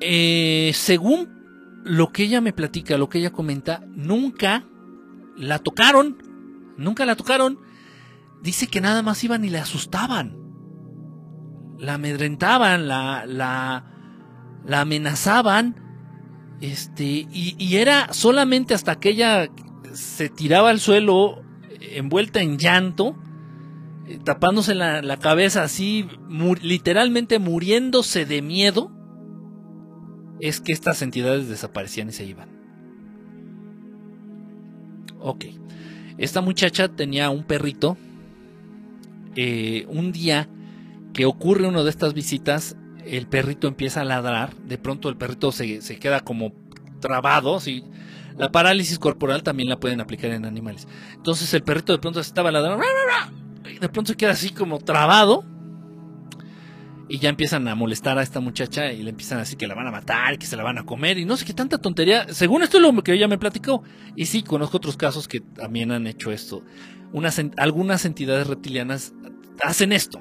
Eh, 0.00 0.70
según 0.74 1.37
lo 1.88 2.12
que 2.12 2.24
ella 2.24 2.40
me 2.40 2.52
platica, 2.52 2.98
lo 2.98 3.08
que 3.08 3.18
ella 3.18 3.32
comenta, 3.32 3.82
nunca 3.88 4.64
la 5.36 5.58
tocaron, 5.58 6.18
nunca 6.76 7.06
la 7.06 7.16
tocaron. 7.16 7.58
Dice 8.42 8.66
que 8.68 8.80
nada 8.80 9.02
más 9.02 9.24
iban 9.24 9.44
y 9.44 9.50
le 9.50 9.58
asustaban, 9.58 10.36
la 11.78 11.94
amedrentaban, 11.94 12.86
la, 12.86 13.24
la, 13.26 13.84
la 14.64 14.80
amenazaban, 14.82 15.76
este, 16.60 17.04
y, 17.04 17.56
y 17.58 17.76
era 17.76 18.12
solamente 18.12 18.74
hasta 18.74 19.00
que 19.00 19.10
ella 19.10 19.48
se 19.92 20.28
tiraba 20.28 20.70
al 20.70 20.80
suelo 20.80 21.42
envuelta 21.80 22.40
en 22.40 22.58
llanto, 22.58 23.16
eh, 24.06 24.18
tapándose 24.22 24.74
la, 24.74 25.02
la 25.02 25.18
cabeza 25.18 25.62
así, 25.62 26.06
literalmente 26.62 27.38
muriéndose 27.38 28.26
de 28.26 28.42
miedo, 28.42 28.92
es 30.40 30.60
que 30.60 30.72
estas 30.72 31.02
entidades 31.02 31.48
desaparecían 31.48 32.08
y 32.08 32.12
se 32.12 32.24
iban. 32.24 32.48
Ok. 35.20 35.46
Esta 36.16 36.40
muchacha 36.40 36.88
tenía 36.88 37.30
un 37.30 37.44
perrito. 37.44 37.96
Eh, 39.36 39.86
un 39.88 40.12
día 40.12 40.48
que 41.12 41.26
ocurre 41.26 41.66
una 41.66 41.82
de 41.82 41.90
estas 41.90 42.14
visitas, 42.14 42.76
el 43.04 43.26
perrito 43.26 43.68
empieza 43.68 44.00
a 44.00 44.04
ladrar. 44.04 44.54
De 44.56 44.78
pronto 44.78 45.08
el 45.08 45.16
perrito 45.16 45.52
se, 45.52 45.80
queda 45.98 46.20
como 46.20 46.52
trabado. 47.00 47.58
La 48.36 48.52
parálisis 48.52 48.98
corporal 48.98 49.42
también 49.42 49.68
la 49.68 49.80
pueden 49.80 50.00
aplicar 50.00 50.30
en 50.30 50.44
animales. 50.44 50.86
Entonces 51.14 51.52
el 51.54 51.62
perrito 51.62 51.92
de 51.92 51.98
pronto 51.98 52.20
estaba 52.20 52.50
ladrando. 52.50 52.84
De 53.80 53.88
pronto 53.88 54.12
se 54.12 54.16
queda 54.16 54.32
así 54.32 54.50
como 54.50 54.78
trabado 54.78 55.44
y 57.08 57.18
ya 57.18 57.30
empiezan 57.30 57.66
a 57.68 57.74
molestar 57.74 58.18
a 58.18 58.22
esta 58.22 58.40
muchacha 58.40 58.92
y 58.92 59.02
le 59.02 59.10
empiezan 59.10 59.38
a 59.38 59.40
decir 59.40 59.56
que 59.56 59.66
la 59.66 59.74
van 59.74 59.86
a 59.86 59.90
matar, 59.90 60.38
que 60.38 60.46
se 60.46 60.56
la 60.56 60.62
van 60.62 60.78
a 60.78 60.84
comer 60.84 61.16
y 61.16 61.24
no 61.24 61.36
sé 61.36 61.46
qué 61.46 61.54
tanta 61.54 61.78
tontería. 61.78 62.26
Según 62.32 62.62
esto 62.62 62.76
es 62.76 62.82
lo 62.82 63.02
que 63.02 63.14
ella 63.14 63.28
me 63.28 63.38
platicó. 63.38 63.82
Y 64.14 64.26
sí, 64.26 64.42
conozco 64.42 64.76
otros 64.76 64.96
casos 64.96 65.26
que 65.26 65.40
también 65.40 65.90
han 65.90 66.06
hecho 66.06 66.30
esto. 66.30 66.62
Unas, 67.12 67.40
algunas 67.56 68.04
entidades 68.04 68.46
reptilianas 68.46 69.14
hacen 69.62 69.92
esto. 69.92 70.20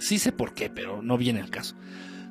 Sí 0.00 0.18
sé 0.18 0.32
por 0.32 0.52
qué, 0.52 0.68
pero 0.68 1.00
no 1.00 1.16
viene 1.16 1.40
al 1.40 1.50
caso. 1.50 1.76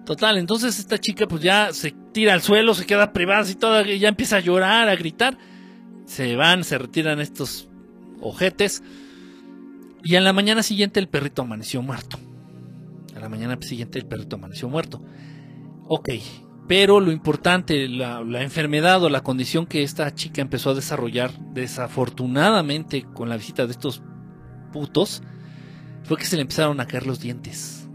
Total, 0.06 0.38
entonces 0.38 0.80
esta 0.80 0.98
chica 0.98 1.28
pues 1.28 1.42
ya 1.42 1.74
se 1.74 1.94
tira 2.14 2.34
al 2.34 2.42
suelo, 2.42 2.74
se 2.74 2.86
queda 2.86 3.14
privada 3.14 3.50
y 3.50 3.56
toda, 3.56 3.84
ya 3.84 4.10
empieza 4.10 4.38
a 4.38 4.42
llorar, 4.42 4.90
a 4.90 4.96
gritar. 4.96 5.38
Se 6.06 6.36
van, 6.36 6.66
se 6.66 6.78
retiran 6.78 7.22
estos 7.22 7.70
ojetes. 8.20 8.84
Y 10.04 10.16
a 10.16 10.22
la 10.22 10.34
mañana 10.34 10.64
siguiente 10.64 11.00
el 11.00 11.08
perrito 11.08 11.42
amaneció 11.42 11.82
muerto. 11.82 12.20
A 13.18 13.20
la 13.20 13.30
mañana 13.30 13.58
siguiente 13.62 13.98
el 13.98 14.06
perrito 14.06 14.36
amaneció 14.36 14.70
muerto. 14.70 15.02
Ok, 15.88 16.10
pero 16.68 17.00
lo 17.00 17.12
importante, 17.12 17.88
la, 17.90 18.22
enfermedad 18.44 19.02
o 19.04 19.10
la 19.10 19.24
condición 19.24 19.66
que 19.66 19.82
esta 19.82 20.14
chica 20.14 20.40
empezó 20.40 20.70
a 20.70 20.76
desarrollar, 20.76 21.32
desafortunadamente 21.54 23.08
con 23.16 23.28
la 23.28 23.38
visita 23.38 23.66
de 23.66 23.72
estos 23.72 24.04
putos, 24.72 25.24
fue 26.04 26.18
que 26.18 26.26
se 26.26 26.36
le 26.36 26.44
empezaron 26.44 26.80
a 26.80 26.86
caer 26.86 27.08
los 27.08 27.20
dientes. 27.20 27.90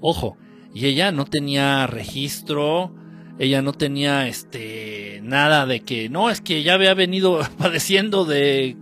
Ojo, 0.00 0.36
y 0.74 0.84
ella 0.84 1.12
no 1.12 1.24
tenía 1.24 1.86
registro, 1.86 2.94
ella 3.38 3.62
no 3.62 3.72
tenía 3.72 4.28
este 4.28 5.20
nada 5.22 5.64
de 5.64 5.80
que 5.80 6.10
no 6.10 6.28
es 6.28 6.42
que 6.42 6.62
ya 6.62 6.74
había 6.74 6.92
venido 6.92 7.40
padeciendo 7.58 8.26
de 8.26 8.76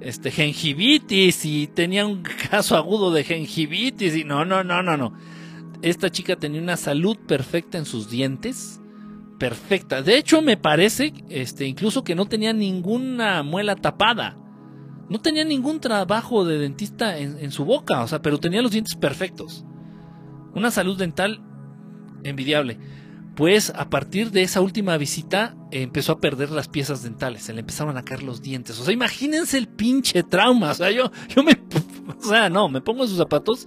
este 0.00 0.30
gingivitis 0.30 1.44
y 1.44 1.66
tenía 1.66 2.06
un 2.06 2.22
caso 2.50 2.76
agudo 2.76 3.12
de 3.12 3.24
gingivitis 3.24 4.16
y 4.16 4.24
no, 4.24 4.44
no, 4.44 4.64
no, 4.64 4.82
no, 4.82 4.96
no. 4.96 5.12
Esta 5.82 6.10
chica 6.10 6.36
tenía 6.36 6.60
una 6.60 6.76
salud 6.76 7.16
perfecta 7.26 7.78
en 7.78 7.86
sus 7.86 8.10
dientes, 8.10 8.80
perfecta. 9.38 10.02
De 10.02 10.16
hecho, 10.16 10.42
me 10.42 10.56
parece 10.56 11.12
este 11.28 11.66
incluso 11.66 12.04
que 12.04 12.14
no 12.14 12.26
tenía 12.26 12.52
ninguna 12.52 13.42
muela 13.42 13.76
tapada. 13.76 14.36
No 15.08 15.20
tenía 15.20 15.44
ningún 15.44 15.80
trabajo 15.80 16.44
de 16.44 16.58
dentista 16.58 17.18
en, 17.18 17.38
en 17.38 17.50
su 17.50 17.64
boca, 17.64 18.02
o 18.02 18.06
sea, 18.06 18.22
pero 18.22 18.38
tenía 18.38 18.62
los 18.62 18.70
dientes 18.70 18.94
perfectos. 18.94 19.64
Una 20.54 20.70
salud 20.70 20.96
dental 20.96 21.42
envidiable. 22.22 22.78
Pues 23.40 23.72
a 23.74 23.88
partir 23.88 24.32
de 24.32 24.42
esa 24.42 24.60
última 24.60 24.98
visita 24.98 25.56
empezó 25.70 26.12
a 26.12 26.20
perder 26.20 26.50
las 26.50 26.68
piezas 26.68 27.02
dentales, 27.02 27.44
se 27.44 27.54
le 27.54 27.60
empezaron 27.60 27.96
a 27.96 28.04
caer 28.04 28.22
los 28.22 28.42
dientes. 28.42 28.78
O 28.78 28.84
sea, 28.84 28.92
imagínense 28.92 29.56
el 29.56 29.66
pinche 29.66 30.22
trauma. 30.22 30.72
O 30.72 30.74
sea, 30.74 30.90
yo, 30.90 31.10
yo 31.34 31.42
me. 31.42 31.58
O 32.18 32.22
sea, 32.22 32.50
no, 32.50 32.68
me 32.68 32.82
pongo 32.82 33.06
sus 33.06 33.16
zapatos. 33.16 33.66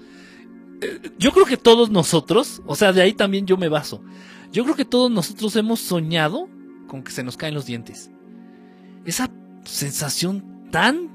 Eh, 0.80 1.10
yo 1.18 1.32
creo 1.32 1.48
que 1.48 1.58
todos 1.58 1.90
nosotros, 1.90 2.62
o 2.68 2.76
sea, 2.76 2.94
de 2.94 3.02
ahí 3.02 3.14
también 3.14 3.48
yo 3.48 3.58
me 3.58 3.68
baso. 3.68 4.04
Yo 4.52 4.64
creo 4.64 4.76
que 4.76 4.86
todos 4.86 5.10
nosotros 5.10 5.56
hemos 5.56 5.80
soñado 5.80 6.48
con 6.86 7.02
que 7.02 7.12
se 7.12 7.24
nos 7.24 7.36
caen 7.36 7.56
los 7.56 7.66
dientes. 7.66 8.12
Esa 9.06 9.32
sensación 9.66 10.70
tan 10.70 11.10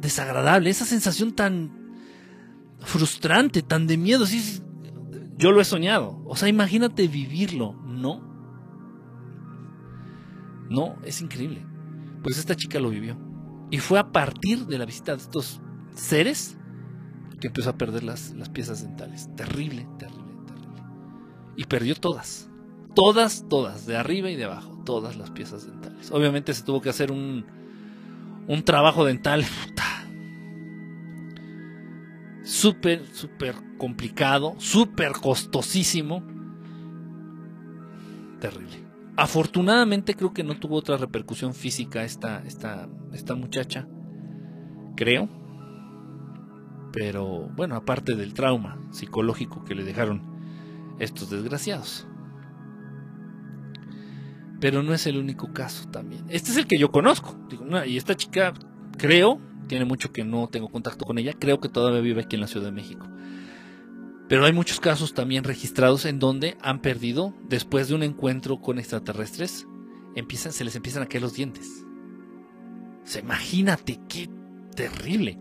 desagradable, 0.00 0.68
esa 0.68 0.84
sensación 0.84 1.30
tan 1.30 1.94
frustrante, 2.80 3.62
tan 3.62 3.86
de 3.86 3.96
miedo. 3.98 4.24
Así, 4.24 4.64
yo 5.36 5.52
lo 5.52 5.60
he 5.60 5.64
soñado. 5.64 6.20
O 6.24 6.36
sea, 6.36 6.48
imagínate 6.48 7.08
vivirlo, 7.08 7.83
¿no? 8.00 8.20
No, 10.68 10.96
es 11.04 11.20
increíble. 11.20 11.64
Pues 12.22 12.38
esta 12.38 12.54
chica 12.54 12.80
lo 12.80 12.90
vivió. 12.90 13.16
Y 13.70 13.78
fue 13.78 13.98
a 13.98 14.12
partir 14.12 14.66
de 14.66 14.78
la 14.78 14.84
visita 14.84 15.12
de 15.12 15.22
estos 15.22 15.60
seres 15.94 16.56
que 17.40 17.48
empezó 17.48 17.70
a 17.70 17.76
perder 17.76 18.02
las, 18.02 18.32
las 18.34 18.48
piezas 18.48 18.82
dentales. 18.82 19.28
Terrible, 19.36 19.86
terrible, 19.98 20.34
terrible. 20.46 20.82
Y 21.56 21.64
perdió 21.64 21.94
todas. 21.94 22.48
Todas, 22.94 23.46
todas, 23.48 23.86
de 23.86 23.96
arriba 23.96 24.30
y 24.30 24.36
de 24.36 24.44
abajo. 24.44 24.80
Todas 24.84 25.16
las 25.16 25.30
piezas 25.30 25.66
dentales. 25.66 26.10
Obviamente 26.10 26.54
se 26.54 26.62
tuvo 26.62 26.80
que 26.80 26.90
hacer 26.90 27.10
un, 27.10 27.44
un 28.46 28.62
trabajo 28.62 29.04
dental. 29.04 29.44
Súper, 32.44 33.06
súper 33.06 33.54
complicado, 33.78 34.54
súper 34.58 35.12
costosísimo. 35.12 36.22
Terrible. 38.44 38.76
Afortunadamente 39.16 40.14
creo 40.14 40.34
que 40.34 40.44
no 40.44 40.58
tuvo 40.58 40.76
otra 40.76 40.98
repercusión 40.98 41.54
física 41.54 42.04
esta, 42.04 42.42
esta, 42.44 42.90
esta 43.14 43.34
muchacha. 43.34 43.88
Creo. 44.96 45.30
Pero 46.92 47.48
bueno, 47.56 47.74
aparte 47.74 48.14
del 48.14 48.34
trauma 48.34 48.78
psicológico 48.90 49.64
que 49.64 49.74
le 49.74 49.82
dejaron 49.82 50.20
estos 50.98 51.30
desgraciados. 51.30 52.06
Pero 54.60 54.82
no 54.82 54.92
es 54.92 55.06
el 55.06 55.16
único 55.16 55.54
caso 55.54 55.88
también. 55.88 56.26
Este 56.28 56.50
es 56.50 56.58
el 56.58 56.66
que 56.66 56.78
yo 56.78 56.90
conozco. 56.90 57.34
y 57.86 57.96
esta 57.96 58.14
chica, 58.14 58.52
creo, 58.98 59.40
tiene 59.68 59.86
mucho 59.86 60.12
que 60.12 60.22
no 60.22 60.48
tengo 60.48 60.68
contacto 60.68 61.06
con 61.06 61.16
ella, 61.16 61.32
creo 61.32 61.60
que 61.60 61.70
todavía 61.70 62.00
vive 62.00 62.20
aquí 62.20 62.36
en 62.36 62.42
la 62.42 62.46
Ciudad 62.46 62.66
de 62.66 62.72
México. 62.72 63.06
Pero 64.28 64.46
hay 64.46 64.52
muchos 64.52 64.80
casos 64.80 65.14
también 65.14 65.44
registrados 65.44 66.06
en 66.06 66.18
donde 66.18 66.56
han 66.62 66.80
perdido, 66.80 67.34
después 67.48 67.88
de 67.88 67.94
un 67.94 68.02
encuentro 68.02 68.60
con 68.60 68.78
extraterrestres, 68.78 69.66
empiezan, 70.16 70.52
se 70.52 70.64
les 70.64 70.76
empiezan 70.76 71.02
a 71.02 71.06
caer 71.06 71.22
los 71.22 71.34
dientes. 71.34 71.84
se 73.04 73.20
imagínate 73.20 74.00
qué 74.08 74.30
terrible. 74.74 75.38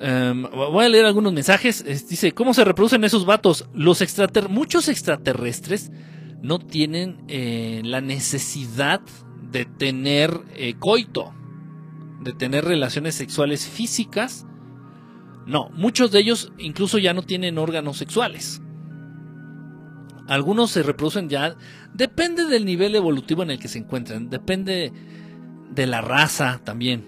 Em, 0.00 0.42
voy 0.50 0.84
a 0.84 0.88
leer 0.88 1.04
algunos 1.04 1.32
mensajes. 1.32 1.84
dice, 2.08 2.32
¿cómo 2.32 2.54
se 2.54 2.64
reproducen 2.64 3.04
esos 3.04 3.26
vatos? 3.26 3.68
Los 3.74 4.00
extrater 4.00 4.48
muchos 4.48 4.88
extraterrestres 4.88 5.92
no 6.40 6.58
tienen 6.58 7.22
eh, 7.28 7.82
la 7.84 8.00
necesidad 8.00 9.02
de 9.50 9.66
tener 9.66 10.40
eh, 10.54 10.74
coito 10.78 11.34
de 12.22 12.32
tener 12.32 12.64
relaciones 12.64 13.14
sexuales 13.14 13.66
físicas. 13.66 14.46
No, 15.46 15.70
muchos 15.70 16.10
de 16.12 16.20
ellos 16.20 16.52
incluso 16.58 16.98
ya 16.98 17.14
no 17.14 17.22
tienen 17.22 17.58
órganos 17.58 17.96
sexuales. 17.96 18.62
Algunos 20.28 20.70
se 20.70 20.82
reproducen 20.82 21.28
ya, 21.28 21.56
depende 21.92 22.44
del 22.46 22.64
nivel 22.64 22.94
evolutivo 22.94 23.42
en 23.42 23.50
el 23.50 23.58
que 23.58 23.68
se 23.68 23.78
encuentran, 23.78 24.30
depende 24.30 24.92
de 25.70 25.86
la 25.86 26.00
raza 26.00 26.60
también 26.62 27.04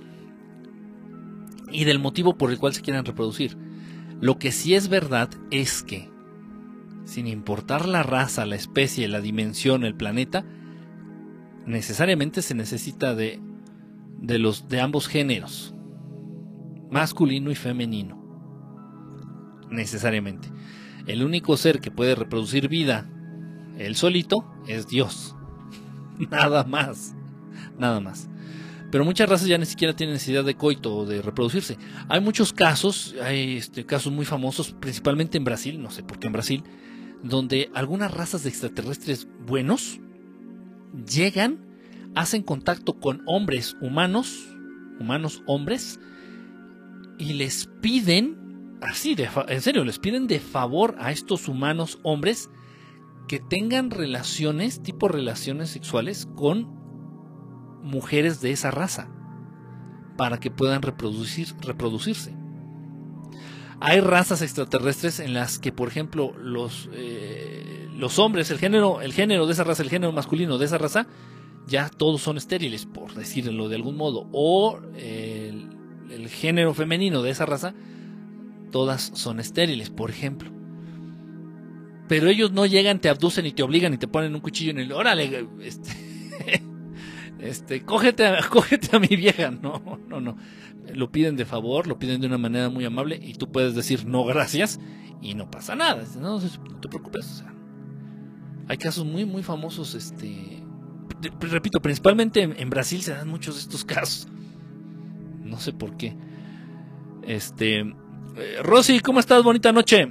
y 1.71 1.85
del 1.85 2.01
motivo 2.01 2.37
por 2.37 2.51
el 2.51 2.59
cual 2.59 2.75
se 2.75 2.83
quieran 2.83 3.05
reproducir. 3.05 3.57
Lo 4.21 4.39
que 4.39 4.53
sí 4.53 4.75
es 4.75 4.89
verdad 4.89 5.31
es 5.51 5.83
que, 5.83 6.11
sin 7.05 7.27
importar 7.27 7.87
la 7.87 8.03
raza, 8.03 8.47
la 8.47 8.57
especie, 8.57 9.09
la 9.09 9.21
dimensión, 9.21 9.85
el 9.85 9.95
planeta, 9.95 10.45
necesariamente 11.67 12.43
se 12.43 12.55
necesita 12.55 13.15
de 13.15 13.41
de 14.25 14.39
los 14.39 14.69
de 14.69 14.81
ambos 14.81 15.07
géneros, 15.07 15.75
masculino 16.91 17.51
y 17.51 17.55
femenino. 17.55 18.24
Necesariamente. 19.75 20.49
El 21.07 21.23
único 21.23 21.57
ser 21.57 21.81
que 21.81 21.91
puede 21.91 22.15
reproducir 22.15 22.69
vida 22.69 23.11
él 23.79 23.97
solito 23.97 24.45
es 24.67 24.87
Dios. 24.87 25.35
Nada 26.31 26.65
más. 26.65 27.15
Nada 27.79 28.01
más. 28.01 28.29
Pero 28.91 29.05
muchas 29.05 29.29
razas 29.29 29.49
ya 29.49 29.59
ni 29.59 29.67
siquiera 29.67 29.97
tienen 29.97 30.15
necesidad 30.15 30.45
de 30.45 30.55
coito 30.55 30.95
o 30.95 31.07
de 31.07 31.21
reproducirse. 31.21 31.77
Hay 32.09 32.21
muchos 32.21 32.53
casos, 32.53 33.17
hay 33.21 33.57
este, 33.57 33.85
casos 33.85 34.13
muy 34.13 34.25
famosos, 34.25 34.73
principalmente 34.79 35.37
en 35.37 35.45
Brasil, 35.45 35.83
no 35.83 35.91
sé 35.91 36.05
por 36.05 36.21
qué 36.21 36.29
en 36.29 36.33
Brasil, 36.33 36.63
donde 37.23 37.71
algunas 37.75 38.13
razas 38.13 38.45
de 38.45 38.51
extraterrestres 38.51 39.27
buenos 39.45 39.99
llegan 41.13 41.59
hacen 42.15 42.45
contacto 42.45 43.01
con 43.01 43.23
hombres 43.27 43.77
humanos, 43.81 44.47
humanos 45.01 45.43
hombres, 45.47 45.99
y 47.19 47.33
les 47.33 47.69
piden, 47.81 48.44
así, 48.81 49.17
en 49.49 49.61
serio, 49.61 49.85
les 49.85 49.99
piden 49.99 50.27
de 50.27 50.41
favor 50.41 50.95
a 50.99 51.13
estos 51.13 51.49
humanos 51.49 51.99
hombres 52.03 52.51
que 53.29 53.41
tengan 53.41 53.91
relaciones, 53.91 54.83
tipo 54.83 55.09
relaciones 55.09 55.71
sexuales 55.71 56.29
con 56.35 56.69
mujeres 57.83 58.41
de 58.41 58.51
esa 58.51 58.71
raza, 58.71 59.11
para 60.17 60.39
que 60.39 60.51
puedan 60.51 60.83
reproducir, 60.83 61.49
reproducirse. 61.61 62.35
Hay 63.81 64.01
razas 64.01 64.41
extraterrestres 64.43 65.21
en 65.21 65.35
las 65.35 65.59
que, 65.59 65.73
por 65.73 65.89
ejemplo, 65.89 66.33
los, 66.39 66.89
eh, 66.93 67.89
los 67.97 68.19
hombres, 68.19 68.51
el 68.51 68.59
género, 68.59 69.01
el 69.01 69.13
género 69.13 69.47
de 69.47 69.53
esa 69.53 69.65
raza, 69.65 69.83
el 69.83 69.91
género 69.91 70.13
masculino 70.13 70.59
de 70.59 70.67
esa 70.67 70.79
raza, 70.79 71.07
ya 71.67 71.89
todos 71.89 72.21
son 72.23 72.37
estériles, 72.37 72.87
por 72.87 73.15
decirlo 73.15 73.69
de 73.69 73.77
algún 73.77 73.97
modo, 73.97 74.29
o 74.33 74.81
el, 74.97 75.71
género 76.29 76.75
femenino 76.75 77.23
de 77.23 77.31
esa 77.31 77.47
raza, 77.47 77.75
todas 78.75 79.13
son 79.15 79.39
estériles, 79.39 79.89
por 79.89 80.11
ejemplo. 80.11 80.51
Pero 82.09 82.27
ellos 82.27 82.51
no 82.51 82.67
llegan, 82.67 82.99
te 82.99 83.09
abducen 83.09 83.47
y 83.47 83.53
te 83.53 83.63
obligan 83.63 83.95
y 83.95 83.99
te 83.99 84.09
ponen 84.09 84.35
un 84.35 84.41
cuchillo 84.41 84.73
en 84.73 84.81
el... 84.81 84.91
Órale, 84.91 85.47
este, 85.63 85.93
este, 87.39 87.85
cógete, 87.85 88.29
cógete 88.51 88.97
a 88.97 88.99
mi 88.99 89.15
vieja. 89.15 89.53
No, 89.53 90.01
no, 90.09 90.21
no. 90.21 90.37
Lo 90.93 91.13
piden 91.13 91.37
de 91.37 91.45
favor, 91.45 91.87
lo 91.87 92.01
piden 92.01 92.21
de 92.21 92.27
una 92.27 92.37
manera 92.37 92.69
muy 92.69 92.85
amable 92.85 93.17
y 93.23 93.35
tú 93.35 93.53
puedes 93.53 93.77
decir 93.77 94.07
no 94.07 94.25
gracias 94.25 94.81
y 95.23 95.35
no 95.35 95.53
pasa 95.53 95.77
nada. 95.77 96.03
No, 96.19 96.41
no 96.41 96.81
te 96.81 96.89
preocupes. 96.89 97.45
hay 98.67 98.77
casos 98.77 99.07
muy, 99.07 99.25
muy 99.25 99.45
famosos 99.45 99.95
este, 99.95 100.65
repito, 101.39 101.81
principalmente 101.81 102.43
en, 102.43 102.71
Brasil 102.71 103.03
se 103.03 103.13
dan 103.13 103.29
muchos 103.29 103.55
de 103.55 103.61
estos 103.61 103.85
casos. 103.85 104.27
No 105.45 105.61
sé 105.61 105.73
por 105.73 105.97
qué. 105.97 106.17
Este. 107.23 107.95
Eh, 108.37 108.59
Rosy, 108.63 109.01
¿cómo 109.01 109.21
estás? 109.21 109.43
Bonita 109.43 109.73
noche. 109.73 110.09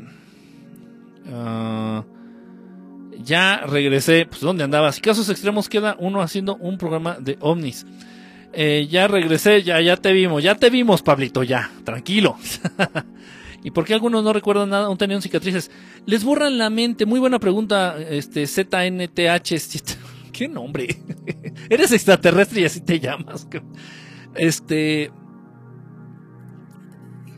Ah, 1.31 2.03
Ya 3.23 3.61
regresé, 3.65 4.25
pues 4.25 4.41
¿dónde 4.41 4.63
andabas? 4.63 4.99
Casos 4.99 5.29
extremos 5.29 5.69
queda 5.69 5.95
uno 5.99 6.21
haciendo 6.21 6.55
un 6.57 6.77
programa 6.77 7.17
de 7.19 7.37
ovnis. 7.39 7.85
Eh, 8.51 8.87
ya 8.89 9.07
regresé, 9.07 9.63
ya, 9.63 9.79
ya 9.81 9.97
te 9.97 10.11
vimos, 10.13 10.43
ya 10.43 10.55
te 10.55 10.69
vimos, 10.69 11.01
Pablito, 11.01 11.41
ya, 11.43 11.71
tranquilo. 11.83 12.37
¿Y 13.63 13.71
por 13.71 13.85
qué 13.85 13.93
algunos 13.93 14.23
no 14.23 14.33
recuerdan 14.33 14.69
nada? 14.69 14.87
Aún 14.87 14.97
tenían 14.97 15.21
cicatrices. 15.21 15.71
Les 16.05 16.23
borran 16.23 16.57
la 16.57 16.69
mente. 16.69 17.05
Muy 17.05 17.19
buena 17.19 17.39
pregunta, 17.39 17.95
este, 17.97 18.45
ZNTH. 18.45 19.53
¿Qué 20.33 20.49
nombre? 20.49 20.87
Eres 21.69 21.93
extraterrestre 21.93 22.61
y 22.61 22.65
así 22.65 22.81
te 22.81 22.99
llamas. 22.99 23.47
Este. 24.35 25.11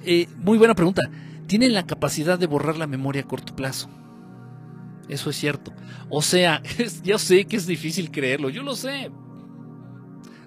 Eh, 0.05 0.27
muy 0.37 0.57
buena 0.57 0.75
pregunta. 0.75 1.01
Tienen 1.47 1.73
la 1.73 1.85
capacidad 1.85 2.37
de 2.37 2.47
borrar 2.47 2.77
la 2.77 2.87
memoria 2.87 3.23
a 3.23 3.27
corto 3.27 3.55
plazo. 3.55 3.89
Eso 5.09 5.29
es 5.29 5.35
cierto. 5.35 5.73
O 6.09 6.21
sea, 6.21 6.61
yo 7.03 7.17
sé 7.17 7.45
que 7.45 7.57
es 7.57 7.65
difícil 7.65 8.11
creerlo, 8.11 8.49
yo 8.49 8.63
lo 8.63 8.75
sé. 8.75 9.11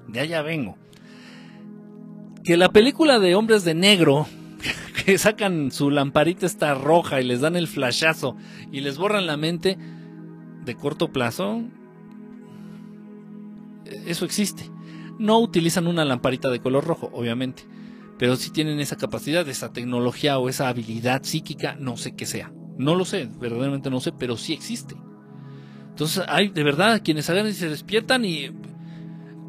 De 0.07 0.21
allá 0.21 0.43
vengo. 0.43 0.77
Que 2.45 2.57
la 2.57 2.71
película 2.71 3.19
de 3.19 3.35
hombres 3.35 3.65
de 3.65 3.75
negro, 3.75 4.27
que 5.05 5.19
sacan 5.19 5.71
su 5.71 5.91
lamparita 5.91 6.47
esta 6.47 6.75
roja 6.75 7.21
y 7.21 7.25
les 7.25 7.41
dan 7.41 7.57
el 7.57 7.67
flashazo 7.67 8.37
y 8.73 8.81
les 8.81 8.97
borran 8.97 9.27
la 9.27 9.37
mente 9.37 9.77
de 10.65 10.75
corto 10.77 11.13
plazo, 11.13 11.63
eso 14.07 14.25
existe. 14.25 14.71
No 15.19 15.41
utilizan 15.41 15.89
una 15.89 16.05
lamparita 16.05 16.49
de 16.49 16.61
color 16.61 16.85
rojo, 16.85 17.11
obviamente, 17.13 17.65
pero 18.19 18.37
sí 18.37 18.51
tienen 18.51 18.81
esa 18.81 18.97
capacidad, 18.97 19.49
esa 19.49 19.73
tecnología 19.73 20.39
o 20.39 20.49
esa 20.49 20.69
habilidad 20.69 21.23
psíquica, 21.23 21.77
no 21.79 21.97
sé 21.97 22.15
qué 22.15 22.27
sea. 22.27 22.53
No 22.77 22.95
lo 22.95 23.05
sé, 23.05 23.29
verdaderamente 23.41 23.91
no 23.91 24.01
sé, 24.01 24.13
pero 24.13 24.37
sí 24.37 24.53
existe. 24.53 24.97
Entonces 25.91 26.25
hay 26.29 26.49
de 26.49 26.63
verdad 26.63 27.03
quienes 27.03 27.29
hagan 27.31 27.49
y 27.49 27.53
se 27.53 27.69
despiertan 27.69 28.25
y 28.25 28.51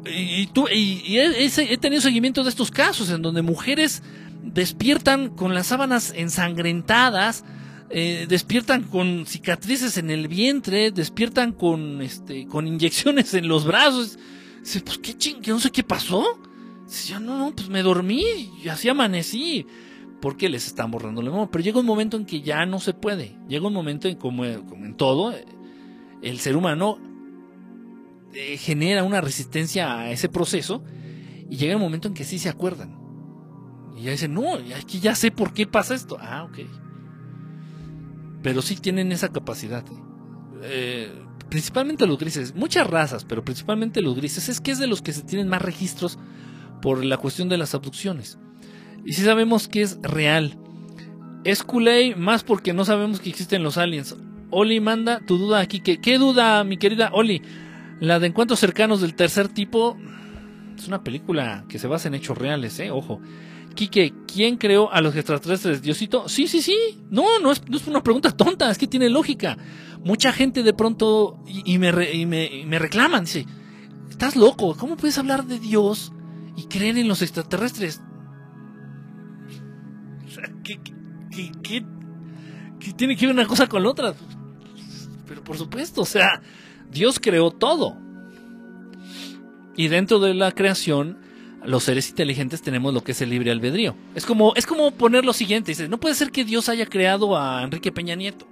y, 0.04 0.46
tú, 0.46 0.66
y, 0.68 1.18
he, 1.18 1.78
tenido 1.78 2.00
seguimiento 2.00 2.42
de 2.42 2.48
estos 2.48 2.70
casos 2.70 3.10
en 3.10 3.20
donde 3.20 3.42
mujeres 3.42 4.02
despiertan 4.42 5.28
con 5.28 5.54
las 5.54 5.66
sábanas 5.66 6.12
ensangrentadas, 6.16 7.44
eh, 7.90 8.26
despiertan 8.28 8.84
con 8.84 9.26
cicatrices 9.26 9.98
en 9.98 10.10
el 10.10 10.28
vientre, 10.28 10.90
despiertan 10.90 11.52
con 11.52 12.00
este, 12.00 12.46
con 12.46 12.66
inyecciones 12.66 13.34
en 13.34 13.46
los 13.46 13.66
brazos. 13.66 14.18
Dice, 14.60 14.80
pues 14.80 14.98
qué 14.98 15.16
ching, 15.16 15.42
no 15.46 15.60
sé 15.60 15.70
qué 15.70 15.82
pasó. 15.82 16.40
Dice, 16.90 17.20
no, 17.20 17.38
no, 17.38 17.54
pues 17.54 17.68
me 17.68 17.82
dormí 17.82 18.50
y 18.62 18.68
así 18.68 18.88
amanecí 18.88 19.64
porque 20.20 20.48
les 20.48 20.66
están 20.66 20.90
borrando 20.90 21.22
la 21.22 21.30
memoria. 21.30 21.50
Pero 21.50 21.64
llega 21.64 21.80
un 21.80 21.86
momento 21.86 22.16
en 22.16 22.26
que 22.26 22.42
ya 22.42 22.66
no 22.66 22.80
se 22.80 22.94
puede. 22.94 23.36
Llega 23.48 23.66
un 23.66 23.72
momento 23.72 24.08
en 24.08 24.16
como, 24.16 24.44
en 24.44 24.96
todo, 24.96 25.32
el 26.22 26.38
ser 26.40 26.56
humano 26.56 26.98
eh, 28.34 28.56
genera 28.58 29.04
una 29.04 29.20
resistencia 29.20 30.00
a 30.00 30.10
ese 30.10 30.28
proceso 30.28 30.82
y 31.48 31.56
llega 31.56 31.76
un 31.76 31.82
momento 31.82 32.08
en 32.08 32.14
que 32.14 32.24
sí 32.24 32.38
se 32.38 32.48
acuerdan. 32.48 32.98
Y 33.96 34.02
ya 34.02 34.10
dicen, 34.10 34.34
no, 34.34 34.54
aquí 34.76 34.98
ya 34.98 35.14
sé 35.14 35.30
por 35.30 35.52
qué 35.52 35.66
pasa 35.66 35.94
esto. 35.94 36.18
Ah, 36.20 36.42
ok. 36.44 36.58
Pero 38.42 38.62
sí 38.62 38.74
tienen 38.76 39.12
esa 39.12 39.28
capacidad. 39.28 39.84
Eh, 40.62 41.12
principalmente 41.48 42.06
los 42.06 42.18
grises, 42.18 42.54
muchas 42.54 42.86
razas, 42.88 43.24
pero 43.24 43.44
principalmente 43.44 44.00
los 44.00 44.16
grises, 44.16 44.48
es 44.48 44.60
que 44.60 44.72
es 44.72 44.78
de 44.78 44.86
los 44.88 45.02
que 45.02 45.12
se 45.12 45.22
tienen 45.22 45.48
más 45.48 45.62
registros 45.62 46.18
por 46.80 47.04
la 47.04 47.16
cuestión 47.16 47.48
de 47.48 47.58
las 47.58 47.74
abducciones. 47.74 48.38
Y 49.04 49.14
si 49.14 49.22
sabemos 49.22 49.68
que 49.68 49.82
es 49.82 49.98
real. 50.02 50.58
Es 51.44 51.62
Kulei 51.62 52.14
más 52.14 52.44
porque 52.44 52.72
no 52.72 52.84
sabemos 52.84 53.20
que 53.20 53.30
existen 53.30 53.62
los 53.62 53.78
aliens. 53.78 54.16
Oli 54.50 54.80
manda 54.80 55.20
tu 55.20 55.38
duda 55.38 55.60
aquí. 55.60 55.80
Que, 55.80 56.00
¿Qué 56.00 56.18
duda, 56.18 56.64
mi 56.64 56.76
querida 56.76 57.10
Oli? 57.12 57.42
La 58.00 58.18
de 58.18 58.26
encuentros 58.26 58.60
cercanos 58.60 59.00
del 59.00 59.14
tercer 59.14 59.48
tipo 59.48 59.96
es 60.76 60.88
una 60.88 61.04
película 61.04 61.64
que 61.68 61.78
se 61.78 61.86
basa 61.86 62.08
en 62.08 62.14
hechos 62.14 62.36
reales, 62.36 62.78
¿eh? 62.80 62.90
Ojo. 62.90 63.20
Quique, 63.74 64.12
¿quién 64.26 64.56
creó 64.56 64.92
a 64.92 65.00
los 65.00 65.14
extraterrestres? 65.14 65.80
¿Diosito? 65.80 66.28
Sí, 66.28 66.48
sí, 66.48 66.60
sí. 66.60 66.76
No, 67.08 67.38
no 67.40 67.52
es, 67.52 67.62
no 67.68 67.76
es 67.76 67.86
una 67.86 68.02
pregunta 68.02 68.32
tonta, 68.32 68.70
es 68.70 68.78
que 68.78 68.88
tiene 68.88 69.08
lógica. 69.08 69.56
Mucha 70.02 70.32
gente 70.32 70.62
de 70.62 70.72
pronto 70.72 71.38
y, 71.46 71.78
me, 71.78 71.90
y 72.12 72.26
me, 72.26 72.64
me 72.66 72.78
reclaman, 72.78 73.24
dice, 73.24 73.46
estás 74.08 74.34
loco, 74.34 74.76
¿cómo 74.76 74.96
puedes 74.96 75.18
hablar 75.18 75.46
de 75.46 75.60
Dios 75.60 76.12
y 76.60 76.66
creer 76.66 76.98
en 76.98 77.08
los 77.08 77.22
extraterrestres? 77.22 78.02
¿qué, 80.62 81.84
tiene 82.96 83.16
que 83.16 83.26
ver 83.26 83.34
una 83.34 83.46
cosa 83.46 83.66
con 83.66 83.82
la 83.82 83.88
otra? 83.88 84.14
Pero 85.26 85.42
por 85.42 85.56
supuesto, 85.56 86.02
o 86.02 86.06
sea, 86.06 86.42
Dios 86.90 87.18
creó 87.18 87.50
todo. 87.50 87.96
Y 89.74 89.88
dentro 89.88 90.18
de 90.18 90.34
la 90.34 90.52
creación, 90.52 91.18
los 91.64 91.84
seres 91.84 92.10
inteligentes 92.10 92.60
tenemos 92.60 92.92
lo 92.92 93.02
que 93.02 93.12
es 93.12 93.22
el 93.22 93.30
libre 93.30 93.50
albedrío. 93.50 93.96
Es 94.14 94.26
como, 94.26 94.52
es 94.54 94.66
como 94.66 94.90
poner 94.90 95.24
lo 95.24 95.32
siguiente, 95.32 95.70
dice, 95.70 95.88
no 95.88 95.98
puede 95.98 96.14
ser 96.14 96.30
que 96.30 96.44
Dios 96.44 96.68
haya 96.68 96.84
creado 96.84 97.38
a 97.38 97.62
Enrique 97.62 97.90
Peña 97.90 98.16
Nieto. 98.16 98.46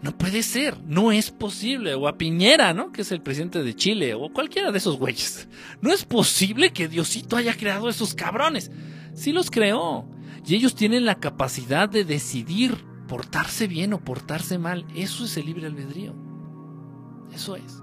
No 0.00 0.16
puede 0.16 0.44
ser, 0.44 0.78
no 0.86 1.10
es 1.10 1.30
posible. 1.30 1.94
O 1.94 2.06
a 2.06 2.16
Piñera, 2.18 2.72
¿no? 2.72 2.92
Que 2.92 3.02
es 3.02 3.10
el 3.10 3.20
presidente 3.20 3.62
de 3.62 3.74
Chile, 3.74 4.14
o 4.14 4.32
cualquiera 4.32 4.70
de 4.70 4.78
esos 4.78 4.96
güeyes. 4.96 5.48
No 5.80 5.92
es 5.92 6.04
posible 6.04 6.72
que 6.72 6.88
Diosito 6.88 7.36
haya 7.36 7.54
creado 7.54 7.88
a 7.88 7.90
esos 7.90 8.14
cabrones. 8.14 8.70
Sí 9.14 9.32
los 9.32 9.50
creó. 9.50 10.08
Y 10.46 10.54
ellos 10.54 10.74
tienen 10.74 11.04
la 11.04 11.16
capacidad 11.16 11.88
de 11.88 12.04
decidir 12.04 12.84
portarse 13.08 13.66
bien 13.66 13.92
o 13.92 13.98
portarse 13.98 14.58
mal. 14.58 14.86
Eso 14.94 15.24
es 15.24 15.36
el 15.36 15.46
libre 15.46 15.66
albedrío. 15.66 16.14
Eso 17.34 17.56
es. 17.56 17.82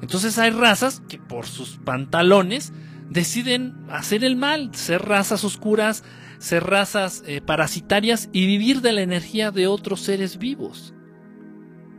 Entonces 0.00 0.38
hay 0.38 0.50
razas 0.50 1.02
que 1.08 1.18
por 1.18 1.46
sus 1.46 1.76
pantalones 1.76 2.72
deciden 3.10 3.84
hacer 3.90 4.24
el 4.24 4.36
mal, 4.36 4.74
ser 4.74 5.02
razas 5.02 5.44
oscuras, 5.44 6.04
ser 6.38 6.64
razas 6.64 7.22
eh, 7.26 7.42
parasitarias 7.42 8.30
y 8.32 8.46
vivir 8.46 8.80
de 8.80 8.92
la 8.92 9.02
energía 9.02 9.50
de 9.50 9.66
otros 9.66 10.00
seres 10.00 10.38
vivos. 10.38 10.94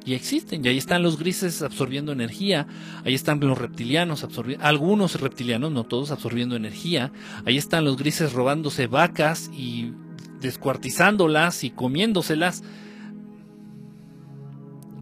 Y 0.03 0.14
existen, 0.15 0.65
y 0.65 0.68
ahí 0.68 0.78
están 0.78 1.03
los 1.03 1.19
grises 1.19 1.61
absorbiendo 1.61 2.11
energía, 2.11 2.65
ahí 3.06 3.14
están 3.14 3.40
los 3.40 3.57
reptilianos 3.57 4.23
absorbiendo, 4.23 4.65
algunos 4.65 5.19
reptilianos, 5.22 5.72
no 5.72 5.84
todos, 5.84 6.10
absorbiendo 6.10 6.56
energía, 6.56 7.11
ahí 7.45 7.57
están 7.57 7.86
los 7.86 7.98
grises 7.98 8.34
robándose 8.34 8.88
vacas 8.88 9.52
y 9.53 9.91
descuartizándolas 10.40 11.64
y 11.64 11.69
comiéndoselas. 11.69 12.64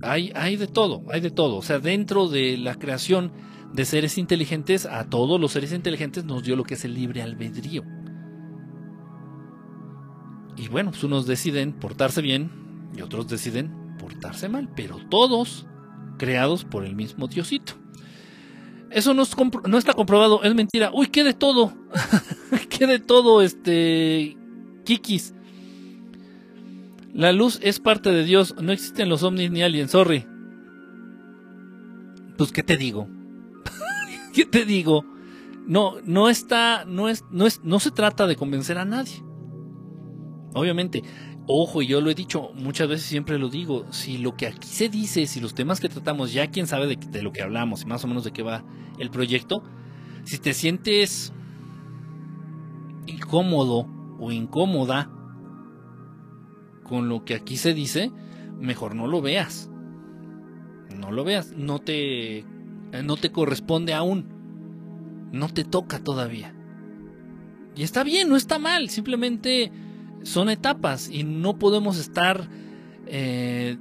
Hay, 0.01 0.31
hay 0.35 0.57
de 0.57 0.67
todo, 0.67 1.03
hay 1.11 1.21
de 1.21 1.31
todo. 1.31 1.55
O 1.55 1.61
sea, 1.61 1.79
dentro 1.79 2.27
de 2.27 2.57
la 2.57 2.75
creación 2.75 3.31
de 3.73 3.85
seres 3.85 4.17
inteligentes, 4.17 4.85
a 4.85 5.09
todos 5.09 5.39
los 5.39 5.53
seres 5.53 5.71
inteligentes 5.71 6.25
nos 6.25 6.43
dio 6.43 6.57
lo 6.57 6.63
que 6.65 6.73
es 6.73 6.83
el 6.83 6.93
libre 6.93 7.21
albedrío. 7.21 7.83
Y 10.57 10.67
bueno, 10.67 10.91
pues 10.91 11.05
unos 11.05 11.25
deciden 11.25 11.71
portarse 11.71 12.21
bien 12.21 12.51
y 12.97 13.01
otros 13.01 13.29
deciden 13.29 13.88
portarse 14.09 14.49
mal, 14.49 14.69
pero 14.75 14.97
todos 15.09 15.65
creados 16.17 16.65
por 16.65 16.85
el 16.85 16.95
mismo 16.95 17.27
Diosito. 17.27 17.73
Eso 18.89 19.13
no, 19.13 19.23
no 19.67 19.77
está 19.77 19.93
comprobado, 19.93 20.43
es 20.43 20.55
mentira. 20.55 20.91
Uy, 20.93 21.07
¿qué 21.07 21.23
de 21.23 21.33
todo? 21.33 21.73
¿Qué 22.69 22.87
de 22.87 22.99
todo, 22.99 23.41
este... 23.41 24.35
Kikis? 24.83 25.35
La 27.13 27.31
luz 27.31 27.59
es 27.61 27.79
parte 27.79 28.11
de 28.11 28.23
Dios, 28.23 28.55
no 28.61 28.71
existen 28.71 29.09
los 29.09 29.23
ovnis 29.23 29.51
ni 29.51 29.61
aliens, 29.61 29.91
sorry. 29.91 30.25
Pues, 32.37 32.51
¿qué 32.51 32.63
te 32.63 32.77
digo? 32.77 33.07
¿Qué 34.33 34.45
te 34.45 34.65
digo? 34.65 35.05
No, 35.67 35.95
no 36.03 36.29
está, 36.29 36.85
no 36.85 37.09
es, 37.09 37.25
no 37.29 37.45
es, 37.45 37.61
no 37.63 37.79
se 37.79 37.91
trata 37.91 38.25
de 38.25 38.35
convencer 38.35 38.77
a 38.77 38.85
nadie. 38.85 39.23
Obviamente, 40.53 41.03
Ojo, 41.51 41.81
y 41.81 41.87
yo 41.87 41.99
lo 41.99 42.11
he 42.11 42.13
dicho 42.13 42.51
muchas 42.53 42.87
veces, 42.87 43.07
siempre 43.07 43.39
lo 43.39 43.49
digo, 43.49 43.91
si 43.91 44.19
lo 44.19 44.37
que 44.37 44.45
aquí 44.45 44.67
se 44.67 44.87
dice, 44.87 45.25
si 45.25 45.39
los 45.39 45.55
temas 45.55 45.79
que 45.79 45.89
tratamos, 45.89 46.31
ya 46.31 46.51
quién 46.51 46.67
sabe 46.67 46.95
de, 46.95 47.23
lo 47.23 47.31
que 47.31 47.41
hablamos 47.41 47.81
y 47.81 47.85
más 47.87 48.03
o 48.03 48.07
menos 48.07 48.23
de 48.23 48.31
qué 48.31 48.43
va 48.43 48.63
el 48.99 49.09
proyecto, 49.09 49.63
si 50.25 50.37
te 50.37 50.53
sientes 50.53 51.33
incómodo 53.07 53.87
o 54.19 54.31
incómoda 54.31 55.09
con 56.83 57.09
lo 57.09 57.25
que 57.25 57.33
aquí 57.33 57.57
se 57.57 57.73
dice, 57.73 58.11
mejor 58.59 58.93
no 58.93 59.07
lo 59.07 59.19
veas. 59.19 59.71
No 60.95 61.11
lo 61.11 61.23
veas, 61.23 61.53
no 61.53 61.79
te 61.79 62.45
no 63.03 63.17
te 63.17 63.31
corresponde 63.31 63.95
aún. 63.95 64.27
No 65.31 65.49
te 65.49 65.63
toca 65.63 65.97
todavía. 65.97 66.53
Y 67.75 67.81
está 67.81 68.03
bien, 68.03 68.29
no 68.29 68.35
está 68.35 68.59
mal, 68.59 68.91
simplemente 68.91 69.71
son 70.23 70.49
etapas 70.49 71.09
y 71.09 71.23
no 71.23 71.57
podemos 71.57 71.97
estar, 71.97 72.49
eh, 73.07 73.77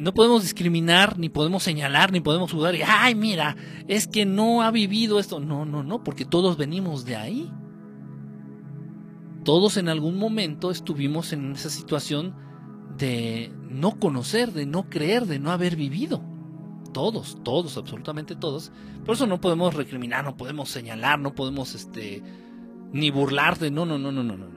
no 0.00 0.14
podemos 0.14 0.42
discriminar, 0.42 1.18
ni 1.18 1.28
podemos 1.28 1.62
señalar, 1.62 2.12
ni 2.12 2.20
podemos 2.20 2.52
juzgar 2.52 2.74
y, 2.74 2.82
ay, 2.86 3.14
mira, 3.14 3.56
es 3.88 4.06
que 4.06 4.26
no 4.26 4.62
ha 4.62 4.70
vivido 4.70 5.18
esto. 5.18 5.40
No, 5.40 5.64
no, 5.64 5.82
no, 5.82 6.02
porque 6.02 6.24
todos 6.24 6.56
venimos 6.56 7.04
de 7.04 7.16
ahí. 7.16 7.52
Todos 9.44 9.76
en 9.76 9.88
algún 9.88 10.18
momento 10.18 10.70
estuvimos 10.70 11.32
en 11.32 11.52
esa 11.52 11.70
situación 11.70 12.34
de 12.98 13.52
no 13.68 13.98
conocer, 13.98 14.52
de 14.52 14.66
no 14.66 14.88
creer, 14.88 15.26
de 15.26 15.38
no 15.38 15.50
haber 15.50 15.76
vivido. 15.76 16.22
Todos, 16.92 17.38
todos, 17.44 17.76
absolutamente 17.76 18.34
todos. 18.34 18.72
Por 19.04 19.14
eso 19.14 19.26
no 19.26 19.40
podemos 19.40 19.74
recriminar, 19.74 20.24
no 20.24 20.36
podemos 20.36 20.70
señalar, 20.70 21.18
no 21.18 21.34
podemos 21.34 21.74
este 21.74 22.22
ni 22.92 23.10
burlar 23.10 23.58
de 23.58 23.70
no, 23.70 23.84
no, 23.84 23.98
no, 23.98 24.10
no, 24.10 24.22
no, 24.22 24.36
no. 24.36 24.55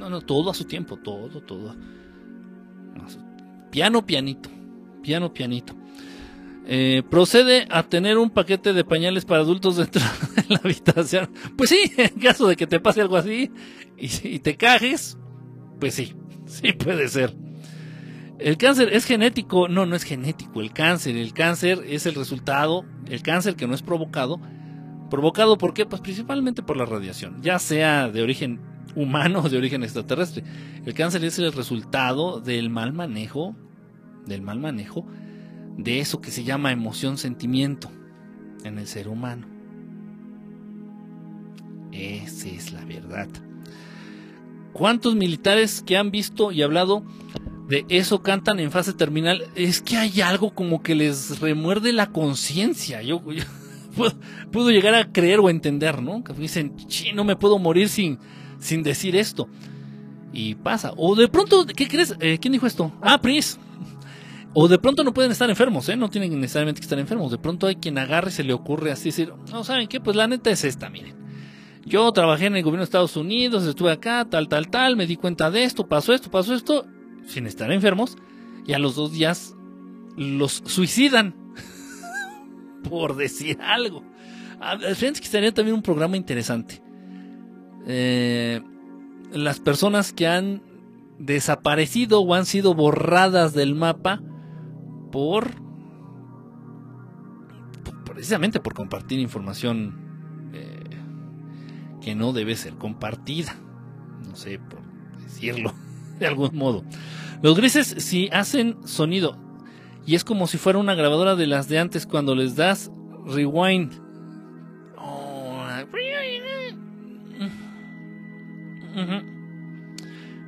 No, 0.00 0.08
no, 0.08 0.22
todo 0.22 0.50
a 0.50 0.54
su 0.54 0.64
tiempo, 0.64 0.96
todo, 0.96 1.42
todo. 1.42 1.76
Piano, 3.70 4.06
pianito. 4.06 4.48
Piano, 5.02 5.34
pianito. 5.34 5.74
Eh, 6.66 7.02
procede 7.10 7.66
a 7.68 7.82
tener 7.82 8.16
un 8.16 8.30
paquete 8.30 8.72
de 8.72 8.82
pañales 8.82 9.26
para 9.26 9.42
adultos 9.42 9.76
dentro 9.76 10.00
de 10.36 10.44
la 10.48 10.60
habitación. 10.64 11.30
Pues 11.54 11.68
sí, 11.68 11.92
en 11.98 12.18
caso 12.18 12.48
de 12.48 12.56
que 12.56 12.66
te 12.66 12.80
pase 12.80 13.02
algo 13.02 13.18
así 13.18 13.50
y, 13.98 14.38
te 14.38 14.56
cajes, 14.56 15.18
pues 15.78 15.92
sí, 15.92 16.14
sí 16.46 16.72
puede 16.72 17.06
ser. 17.08 17.36
El 18.38 18.56
cáncer 18.56 18.94
es 18.94 19.04
genético, 19.04 19.68
no, 19.68 19.84
no 19.84 19.96
es 19.96 20.04
genético, 20.04 20.62
el 20.62 20.72
cáncer, 20.72 21.14
el 21.14 21.34
cáncer 21.34 21.84
es 21.86 22.06
el 22.06 22.14
resultado, 22.14 22.86
el 23.06 23.22
cáncer 23.22 23.54
que 23.54 23.66
no 23.66 23.74
es 23.74 23.82
provocado, 23.82 24.40
provocado 25.10 25.58
por 25.58 25.74
qué? 25.74 25.84
Pues 25.84 26.00
principalmente 26.00 26.62
por 26.62 26.78
la 26.78 26.86
radiación, 26.86 27.42
ya 27.42 27.58
sea 27.58 28.08
de 28.08 28.22
origen 28.22 28.69
humano 28.94 29.42
o 29.44 29.48
de 29.48 29.58
origen 29.58 29.82
extraterrestre. 29.82 30.44
El 30.84 30.94
cáncer 30.94 31.24
es 31.24 31.38
el 31.38 31.52
resultado 31.52 32.40
del 32.40 32.70
mal 32.70 32.92
manejo, 32.92 33.54
del 34.26 34.42
mal 34.42 34.58
manejo 34.58 35.06
de 35.76 36.00
eso 36.00 36.20
que 36.20 36.30
se 36.30 36.44
llama 36.44 36.72
emoción 36.72 37.16
sentimiento 37.16 37.90
en 38.64 38.78
el 38.78 38.86
ser 38.86 39.08
humano. 39.08 39.46
Esa 41.92 42.48
es 42.48 42.72
la 42.72 42.84
verdad. 42.84 43.28
¿Cuántos 44.72 45.16
militares 45.16 45.82
que 45.84 45.96
han 45.96 46.10
visto 46.10 46.52
y 46.52 46.62
hablado 46.62 47.04
de 47.68 47.84
eso 47.88 48.22
cantan 48.22 48.60
en 48.60 48.70
fase 48.70 48.92
terminal? 48.92 49.44
Es 49.56 49.80
que 49.80 49.96
hay 49.96 50.20
algo 50.20 50.54
como 50.54 50.82
que 50.82 50.94
les 50.94 51.40
remuerde 51.40 51.92
la 51.92 52.10
conciencia. 52.10 53.02
Yo, 53.02 53.22
puedo, 54.52 54.70
llegar 54.70 54.94
a 54.94 55.10
creer 55.10 55.40
o 55.40 55.50
entender, 55.50 56.02
¿no? 56.02 56.22
Que 56.22 56.32
dicen, 56.34 56.76
no 57.14 57.24
me 57.24 57.36
puedo 57.36 57.58
morir 57.58 57.88
sin, 57.88 58.18
sin 58.60 58.82
decir 58.82 59.16
esto. 59.16 59.48
Y 60.32 60.54
pasa. 60.54 60.92
O 60.96 61.16
de 61.16 61.28
pronto, 61.28 61.66
¿qué 61.66 61.88
crees? 61.88 62.14
Eh, 62.20 62.38
¿Quién 62.40 62.52
dijo 62.52 62.66
esto? 62.66 62.92
Ah, 63.02 63.20
Pris. 63.20 63.58
O 64.52 64.68
de 64.68 64.78
pronto 64.78 65.04
no 65.04 65.14
pueden 65.14 65.30
estar 65.30 65.48
enfermos, 65.48 65.88
¿eh? 65.88 65.96
No 65.96 66.10
tienen 66.10 66.40
necesariamente 66.40 66.80
que 66.80 66.84
estar 66.84 66.98
enfermos. 66.98 67.30
De 67.30 67.38
pronto 67.38 67.66
hay 67.66 67.76
quien 67.76 67.98
agarre 67.98 68.30
y 68.30 68.32
se 68.32 68.44
le 68.44 68.52
ocurre 68.52 68.90
así 68.90 69.06
decir, 69.06 69.32
no, 69.50 69.64
¿saben 69.64 69.86
qué? 69.88 70.00
Pues 70.00 70.16
la 70.16 70.26
neta 70.26 70.50
es 70.50 70.64
esta, 70.64 70.90
miren. 70.90 71.14
Yo 71.84 72.10
trabajé 72.12 72.46
en 72.46 72.56
el 72.56 72.62
gobierno 72.62 72.80
de 72.80 72.84
Estados 72.84 73.16
Unidos, 73.16 73.64
estuve 73.64 73.92
acá, 73.92 74.26
tal, 74.28 74.48
tal, 74.48 74.68
tal, 74.68 74.96
me 74.96 75.06
di 75.06 75.16
cuenta 75.16 75.50
de 75.50 75.64
esto, 75.64 75.88
pasó 75.88 76.12
esto, 76.12 76.30
pasó 76.30 76.54
esto, 76.54 76.86
sin 77.26 77.46
estar 77.46 77.72
enfermos, 77.72 78.18
y 78.66 78.74
a 78.74 78.78
los 78.78 78.96
dos 78.96 79.12
días 79.12 79.54
los 80.16 80.62
suicidan. 80.66 81.34
Por 82.88 83.16
decir 83.16 83.58
algo. 83.62 84.04
Fíjense 84.94 85.20
que 85.20 85.26
estaría 85.26 85.54
también 85.54 85.74
un 85.74 85.82
programa 85.82 86.16
interesante. 86.16 86.82
Eh, 87.86 88.60
las 89.32 89.60
personas 89.60 90.12
que 90.12 90.26
han 90.26 90.62
desaparecido 91.18 92.20
o 92.20 92.34
han 92.34 92.46
sido 92.46 92.74
borradas 92.74 93.52
del 93.52 93.74
mapa 93.74 94.22
por 95.12 95.50
precisamente 98.04 98.60
por 98.60 98.74
compartir 98.74 99.18
información 99.18 100.50
eh, 100.52 100.84
que 102.00 102.14
no 102.14 102.32
debe 102.32 102.56
ser 102.56 102.74
compartida. 102.74 103.56
No 104.26 104.36
sé, 104.36 104.58
por 104.58 104.80
decirlo 105.22 105.72
de 106.18 106.26
algún 106.26 106.54
modo. 106.56 106.84
Los 107.42 107.56
grises 107.56 107.86
si 107.98 108.28
hacen 108.32 108.76
sonido 108.84 109.38
y 110.06 110.14
es 110.14 110.24
como 110.24 110.46
si 110.46 110.58
fuera 110.58 110.78
una 110.78 110.94
grabadora 110.94 111.36
de 111.36 111.46
las 111.46 111.68
de 111.68 111.78
antes 111.78 112.06
cuando 112.06 112.34
les 112.34 112.56
das 112.56 112.90
rewind. 113.26 113.92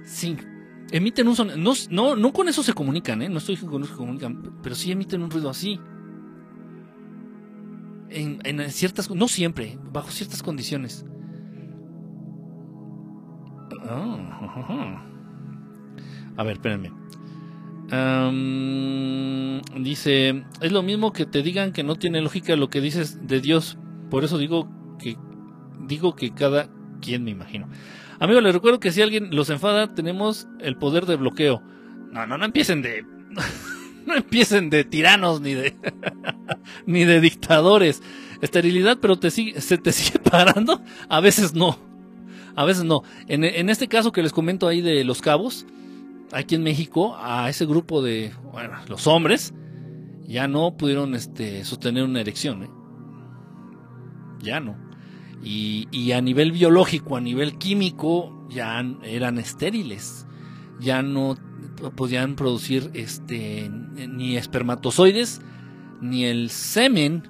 Sí, 0.05 0.37
emiten 0.93 1.29
un 1.29 1.37
sonido. 1.37 1.57
No, 1.57 1.73
no, 1.91 2.17
no 2.17 2.33
con 2.33 2.49
eso 2.49 2.63
se 2.63 2.75
comunican, 2.75 3.23
¿eh? 3.23 3.29
No 3.29 3.39
estoy 3.39 3.57
con 3.57 3.83
eso 3.83 3.93
se 3.93 3.99
comunican, 3.99 4.61
pero 4.63 4.75
sí 4.75 4.93
emiten 4.93 5.23
un 5.23 5.31
ruido 5.31 5.51
así. 5.51 5.81
En, 8.11 8.71
ciertas, 8.71 9.11
no 9.11 9.27
siempre, 9.27 9.79
bajo 9.91 10.11
ciertas 10.11 10.43
condiciones. 10.43 11.05
Ah, 13.89 15.03
A 16.37 16.45
ver, 16.45 16.55
espérenme. 16.55 16.93
dice, 19.81 20.45
es 20.61 20.73
lo 20.73 20.83
mismo 20.83 21.13
que 21.13 21.25
te 21.25 21.43
digan 21.43 21.73
que 21.73 21.83
no 21.83 21.97
tiene 21.97 22.21
lógica 22.21 22.55
lo 22.57 22.69
que 22.69 22.81
dices 22.83 23.27
de 23.27 23.41
Dios. 23.41 23.79
Por 24.11 24.25
eso 24.25 24.37
digo 24.37 24.69
que 24.99 25.17
digo 25.87 26.15
que 26.15 26.33
cada 26.33 26.69
quien 27.01 27.25
me 27.25 27.31
imagino. 27.31 27.69
Amigo, 28.23 28.41
les 28.41 28.55
recuerdo 28.55 28.79
que 28.79 28.93
si 28.93 29.03
alguien 29.03 29.35
los 29.35 29.51
enfada, 29.51 29.97
tenemos 29.97 30.47
el 30.61 30.77
poder 30.77 31.07
de 31.07 31.17
bloqueo. 31.17 31.61
No, 32.13 32.25
no, 32.25 32.39
no 32.39 32.45
empiecen 32.45 32.81
de. 32.81 33.05
no 34.07 34.15
empiecen 34.15 34.71
de 34.71 34.85
tiranos 34.85 35.41
ni 35.41 35.55
de. 35.55 35.75
ni 36.87 37.05
de 37.05 37.21
dictadores. 37.21 38.01
Esterilidad, 38.41 38.99
pero 39.01 39.19
se 39.21 39.79
te 39.79 39.93
sigue 39.93 40.21
parando. 40.21 40.81
A 41.09 41.19
veces 41.19 41.55
no. 41.55 41.81
A 42.55 42.65
veces 42.65 42.85
no. 42.85 43.03
En, 43.27 43.43
en 43.43 43.69
este 43.69 43.89
caso 43.89 44.13
que 44.13 44.23
les 44.23 44.33
comento 44.33 44.69
ahí 44.69 44.83
de 44.83 45.03
los 45.03 45.21
cabos, 45.21 45.67
aquí 46.31 46.55
en 46.55 46.63
México, 46.63 47.17
a 47.19 47.51
ese 47.51 47.67
grupo 47.67 48.03
de. 48.03 48.33
Bueno, 48.53 48.75
los 48.87 49.09
hombres, 49.09 49.53
ya 50.29 50.47
no 50.47 50.77
pudieron 50.77 51.17
este, 51.17 51.65
sostener 51.65 52.05
una 52.05 52.21
erección. 52.21 52.63
¿eh? 52.63 52.71
Ya 54.39 54.61
no 54.61 54.92
y, 55.45 56.13
a 56.13 56.21
nivel 56.21 56.53
biológico, 56.53 57.17
a 57.17 57.21
nivel 57.21 57.59
químico, 57.59 58.47
ya 58.49 58.85
eran 59.03 59.39
estériles, 59.39 60.27
ya 60.79 61.03
no 61.03 61.37
podían 61.97 62.37
producir 62.37 62.91
este 62.95 63.69
ni 63.69 64.37
espermatozoides 64.37 65.41
ni 66.01 66.25
el 66.25 66.51
semen 66.51 67.29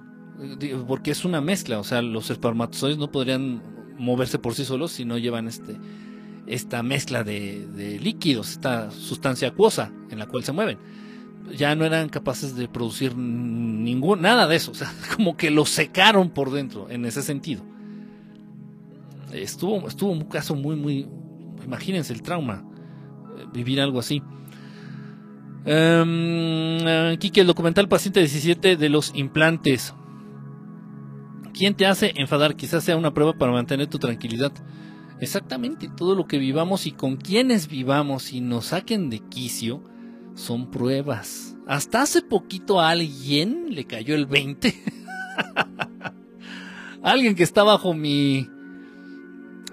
porque 0.87 1.11
es 1.11 1.25
una 1.25 1.41
mezcla, 1.41 1.79
o 1.79 1.85
sea, 1.85 2.03
los 2.03 2.31
espermatozoides 2.31 2.99
no 2.99 3.11
podrían 3.11 3.63
moverse 3.99 4.39
por 4.39 4.55
sí 4.55 4.65
solos 4.65 4.93
si 4.93 5.05
no 5.05 5.17
llevan 5.17 5.49
este 5.49 5.79
esta 6.47 6.83
mezcla 6.83 7.23
de, 7.23 7.67
de 7.69 8.01
líquidos, 8.01 8.51
esta 8.51 8.91
sustancia 8.91 9.49
acuosa 9.49 9.93
en 10.11 10.19
la 10.19 10.27
cual 10.27 10.45
se 10.45 10.53
mueven. 10.53 10.77
Ya 11.57 11.75
no 11.77 11.85
eran 11.85 12.09
capaces 12.09 12.57
de 12.57 12.69
producir 12.69 13.17
ningún 13.17 14.23
nada 14.23 14.47
de 14.49 14.57
eso, 14.57 14.73
o 14.73 14.75
sea, 14.75 14.93
como 15.17 15.37
que 15.37 15.51
lo 15.51 15.65
secaron 15.65 16.31
por 16.31 16.51
dentro 16.51 16.91
en 16.91 17.07
ese 17.07 17.23
sentido 17.23 17.65
estuvo, 19.33 19.87
estuvo 19.89 20.13
un 20.13 20.25
caso 20.25 20.55
muy, 20.55 20.77
muy, 20.77 21.09
imagínense 21.65 22.13
el 22.13 22.23
trauma, 22.23 22.65
eh, 23.39 23.45
vivir 23.53 23.81
algo 23.81 23.99
así. 23.99 24.23
Um, 25.65 27.17
Kike, 27.19 27.43
el 27.43 27.47
documental 27.47 27.89
Paciente 27.89 28.21
17 28.21 28.77
de 28.77 28.89
los 28.89 29.13
implantes. 29.15 29.95
¿Quién 31.55 31.75
te 31.75 31.87
hace 31.87 32.13
enfadar? 32.17 32.57
Quizás 32.57 32.83
sea 32.83 32.97
una 32.97 33.15
prueba 33.15 33.35
para 33.35 33.53
mantener 33.53 33.87
tu 33.87 33.99
tranquilidad. 33.99 34.53
Exactamente, 35.21 35.89
todo 35.89 36.17
lo 36.17 36.27
que 36.27 36.39
vivamos 36.39 36.87
y 36.87 36.93
con 36.93 37.17
quienes 37.17 37.69
vivamos 37.69 38.33
y 38.33 38.41
nos 38.41 38.67
saquen 38.67 39.09
de 39.09 39.21
quicio 39.21 39.83
son 40.35 40.71
pruebas. 40.71 41.57
Hasta 41.69 42.03
hace 42.03 42.23
poquito 42.23 42.81
a 42.81 42.91
alguien 42.91 43.67
le 43.71 43.85
cayó 43.85 44.17
el 44.17 44.27
20. 44.27 44.75
alguien 47.03 47.37
que 47.37 47.45
está 47.45 47.63
bajo 47.63 47.95
mi 47.95 48.49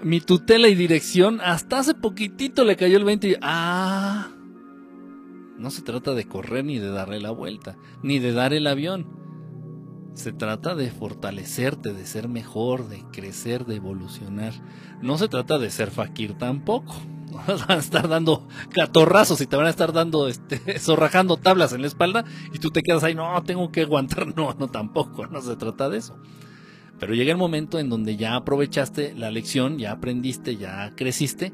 mi 0.02 0.20
tutela 0.20 0.68
y 0.68 0.74
dirección, 0.74 1.40
hasta 1.40 1.78
hace 1.78 1.94
poquitito 1.94 2.64
le 2.64 2.76
cayó 2.76 2.96
el 2.96 3.04
20 3.04 3.28
y, 3.28 3.36
ah, 3.42 4.30
no 5.58 5.70
se 5.70 5.82
trata 5.82 6.14
de 6.14 6.26
correr 6.26 6.64
ni 6.64 6.78
de 6.78 6.90
darle 6.90 7.20
la 7.20 7.30
vuelta, 7.30 7.76
ni 8.02 8.18
de 8.18 8.32
dar 8.32 8.54
el 8.54 8.66
avión. 8.66 9.06
Se 10.14 10.32
trata 10.32 10.74
de 10.74 10.90
fortalecerte, 10.90 11.92
de 11.92 12.06
ser 12.06 12.28
mejor, 12.28 12.88
de 12.88 13.04
crecer, 13.12 13.66
de 13.66 13.76
evolucionar. 13.76 14.54
No 15.02 15.18
se 15.18 15.28
trata 15.28 15.58
de 15.58 15.70
ser 15.70 15.90
fakir 15.90 16.36
tampoco. 16.38 16.94
No 17.30 17.56
van 17.58 17.70
a 17.70 17.74
estar 17.76 18.08
dando 18.08 18.48
catorrazos 18.70 19.40
y 19.40 19.46
te 19.46 19.54
van 19.54 19.66
a 19.66 19.70
estar 19.70 19.92
dando, 19.92 20.26
este, 20.26 20.78
zorrajando 20.80 21.36
tablas 21.36 21.72
en 21.72 21.82
la 21.82 21.86
espalda 21.86 22.24
y 22.52 22.58
tú 22.58 22.72
te 22.72 22.82
quedas 22.82 23.04
ahí, 23.04 23.14
no, 23.14 23.40
tengo 23.44 23.70
que 23.70 23.82
aguantar. 23.82 24.26
No, 24.36 24.52
no, 24.58 24.66
tampoco, 24.66 25.28
no 25.28 25.40
se 25.40 25.54
trata 25.54 25.88
de 25.88 25.98
eso. 25.98 26.16
Pero 27.00 27.14
llega 27.14 27.32
el 27.32 27.38
momento 27.38 27.78
en 27.78 27.88
donde 27.88 28.16
ya 28.16 28.36
aprovechaste 28.36 29.14
la 29.14 29.30
lección, 29.30 29.78
ya 29.78 29.92
aprendiste, 29.92 30.56
ya 30.56 30.92
creciste, 30.94 31.50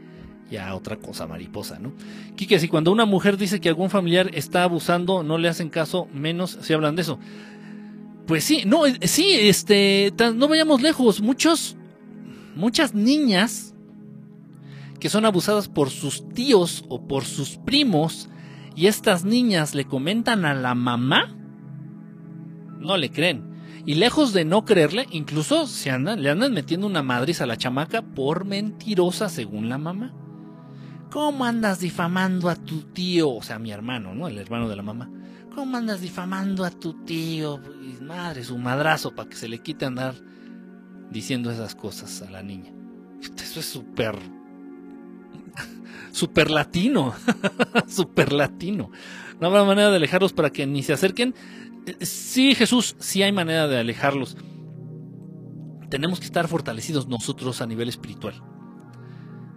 ya 0.51 0.75
otra 0.75 0.97
cosa 0.97 1.29
mariposa, 1.29 1.79
¿no? 1.79 1.93
Quique, 2.35 2.59
si 2.59 2.67
cuando 2.67 2.91
una 2.91 3.07
mujer 3.07 3.37
dice 3.37 3.61
que 3.61 3.69
algún 3.69 3.89
familiar 3.89 4.29
está 4.35 4.65
abusando, 4.65 5.23
no 5.23 5.39
le 5.39 5.49
hacen 5.49 5.71
caso, 5.71 6.09
menos 6.13 6.59
si 6.63 6.73
hablan 6.73 6.97
de 6.97 7.03
eso. 7.03 7.21
Pues 8.27 8.43
sí, 8.43 8.65
no, 8.67 8.87
eh, 8.87 8.99
sí, 9.03 9.29
este, 9.31 10.13
no 10.35 10.49
vayamos 10.49 10.83
lejos, 10.83 11.21
muchos, 11.21 11.77
muchas 12.57 12.93
niñas 12.93 13.73
que 14.99 15.09
son 15.09 15.25
abusadas 15.27 15.69
por 15.69 15.91
sus 15.91 16.29
tíos 16.31 16.85
o 16.89 17.07
por 17.07 17.25
sus 17.25 17.59
primos 17.59 18.29
y 18.75 18.89
estas 18.89 19.25
niñas 19.25 19.77
le 19.77 19.85
comentan 19.85 20.45
a 20.45 20.55
la 20.55 20.75
mamá, 20.75 21.37
no 22.81 22.97
le 22.97 23.11
creen. 23.11 23.56
Y 23.87 23.95
lejos 23.95 24.33
de 24.33 24.45
no 24.45 24.65
creerle, 24.65 25.07
incluso 25.13 25.69
se 25.69 25.93
andan, 25.93 26.21
le 26.21 26.29
andan 26.29 26.53
metiendo 26.53 26.89
una 26.89 27.05
madriz 27.05 27.41
a 27.41 27.47
la 27.47 27.57
chamaca 27.57 28.03
por 28.03 28.45
mentirosa 28.45 29.29
según 29.29 29.69
la 29.69 29.79
mamá. 29.79 30.13
¿Cómo 31.13 31.45
andas 31.45 31.79
difamando 31.79 32.49
a 32.49 32.57
tu 32.57 32.83
tío? 32.83 33.31
O 33.31 33.43
sea, 33.43 33.61
mi 33.61 33.71
hermano, 33.71 34.13
¿no? 34.13 34.27
El 34.27 34.39
hermano 34.39 34.69
de 34.69 34.75
la 34.75 34.83
mamá. 34.83 35.09
¿Cómo 35.55 35.77
andas 35.77 36.01
difamando 36.01 36.65
a 36.65 36.71
tu 36.71 37.05
tío? 37.05 37.61
madre, 38.03 38.43
su 38.43 38.59
madrazo, 38.59 39.15
para 39.15 39.29
que 39.29 39.37
se 39.37 39.49
le 39.49 39.61
quite 39.61 39.85
andar 39.85 40.17
diciendo 41.11 41.53
esas 41.53 41.77
cosas 41.77 42.23
a 42.23 42.31
la 42.31 42.43
niña. 42.43 42.73
Eso 43.21 43.61
es 43.61 43.67
súper... 43.67 44.19
Súper 46.11 46.51
latino. 46.51 47.15
Súper 47.87 48.33
latino. 48.33 48.91
No 49.41 49.49
habrá 49.49 49.65
manera 49.65 49.91
de 49.91 49.97
alejarlos 49.97 50.33
para 50.33 50.51
que 50.51 50.67
ni 50.67 50.83
se 50.83 50.93
acerquen. 50.93 51.35
Sí, 52.01 52.55
Jesús, 52.55 52.97
sí 52.99 53.23
hay 53.23 53.33
manera 53.33 53.69
de 53.69 53.79
alejarlos. 53.79 54.37
Tenemos 55.89 56.19
que 56.19 56.27
estar 56.27 56.49
fortalecidos 56.49 57.07
nosotros 57.07 57.61
a 57.61 57.67
nivel 57.67 57.89
espiritual. 57.89 58.43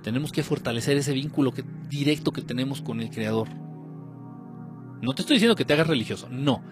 Tenemos 0.04 0.32
que 0.32 0.44
fortalecer 0.44 0.98
ese 0.98 1.14
vínculo 1.14 1.52
que, 1.52 1.64
directo 1.90 2.32
que 2.32 2.42
tenemos 2.42 2.82
con 2.82 3.02
el 3.02 3.10
Creador. 3.10 3.50
No 5.02 5.14
te 5.14 5.22
estoy 5.22 5.36
diciendo 5.36 5.56
que 5.56 5.66
te 5.66 5.74
hagas 5.74 5.88
religioso, 5.88 6.28
no. 6.30 6.64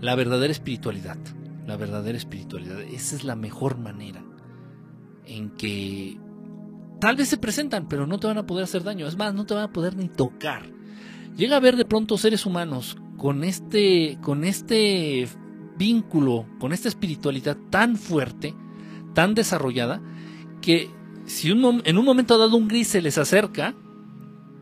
La 0.00 0.14
verdadera 0.14 0.52
espiritualidad. 0.52 1.18
La 1.66 1.76
verdadera 1.76 2.16
espiritualidad. 2.16 2.80
Esa 2.80 3.16
es 3.16 3.24
la 3.24 3.36
mejor 3.36 3.78
manera 3.78 4.22
en 5.24 5.50
que 5.50 6.18
tal 7.00 7.16
vez 7.16 7.28
se 7.28 7.38
presentan, 7.38 7.88
pero 7.88 8.06
no 8.06 8.18
te 8.18 8.26
van 8.26 8.38
a 8.38 8.46
poder 8.46 8.64
hacer 8.64 8.82
daño. 8.82 9.06
Es 9.06 9.16
más, 9.16 9.34
no 9.34 9.46
te 9.46 9.54
van 9.54 9.64
a 9.64 9.72
poder 9.72 9.96
ni 9.96 10.08
tocar. 10.08 10.79
Llega 11.36 11.56
a 11.56 11.60
ver 11.60 11.76
de 11.76 11.84
pronto 11.84 12.18
seres 12.18 12.46
humanos 12.46 12.96
con 13.16 13.44
este, 13.44 14.18
con 14.22 14.44
este 14.44 15.28
vínculo, 15.76 16.46
con 16.58 16.72
esta 16.72 16.88
espiritualidad 16.88 17.56
tan 17.70 17.96
fuerte, 17.96 18.54
tan 19.14 19.34
desarrollada, 19.34 20.02
que 20.60 20.90
si 21.26 21.50
en 21.50 21.98
un 21.98 22.04
momento 22.04 22.38
dado 22.38 22.56
un 22.56 22.68
gris 22.68 22.88
se 22.88 23.00
les 23.00 23.16
acerca, 23.18 23.74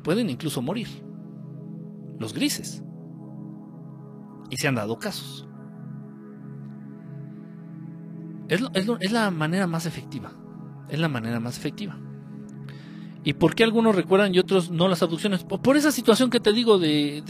pueden 0.03 0.31
incluso 0.31 0.63
morir. 0.63 0.89
Los 2.19 2.35
grises. 2.35 2.83
Y 4.51 4.57
se 4.57 4.69
han 4.69 4.75
dado 4.75 4.99
casos. 4.99 5.49
Es, 8.49 9.13
la 9.13 9.31
manera 9.31 9.67
más 9.67 9.87
efectiva. 9.87 10.33
Es 10.89 10.99
la 10.99 11.09
manera 11.09 11.39
más 11.39 11.59
efectiva. 11.59 11.99
¿Y 13.29 13.35
por 13.35 13.55
qué 13.55 13.63
algunos 13.63 13.95
recuerdan 13.95 14.35
y 14.35 14.39
otros 14.39 14.71
no 14.71 14.89
las 14.89 15.03
abducciones? 15.03 15.45
Por 15.45 15.77
esa 15.77 15.93
situación 15.93 16.31
que 16.31 16.41
te 16.41 16.51
digo 16.51 16.79
de, 16.79 17.23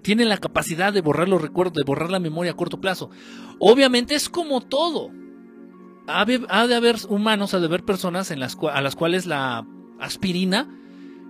tienen 0.00 0.30
la 0.30 0.38
capacidad 0.38 0.94
de 0.94 1.02
borrar 1.02 1.28
los 1.28 1.42
recuerdos, 1.42 1.74
de 1.74 1.82
borrar 1.82 2.10
la 2.10 2.20
memoria 2.20 2.52
a 2.52 2.56
corto 2.56 2.80
plazo. 2.80 3.10
Obviamente 3.58 4.14
es 4.14 4.30
como 4.30 4.62
todo. 4.62 5.10
Ha 6.06 6.24
de, 6.24 6.74
haber 6.74 6.96
humanos, 7.06 7.52
ha 7.52 7.60
de 7.60 7.66
haber 7.66 7.84
personas 7.84 8.30
a 8.30 8.36
las 8.80 8.96
cuales 8.96 9.26
la 9.26 9.66
aspirina 10.00 10.74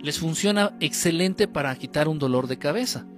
les 0.01 0.21
funciona 0.21 0.77
excelente 0.79 1.49
para 1.49 1.75
quitar 1.75 2.07
un 2.07 2.21
dolor 2.21 2.47
de 2.47 2.61
cabeza. 2.61 3.09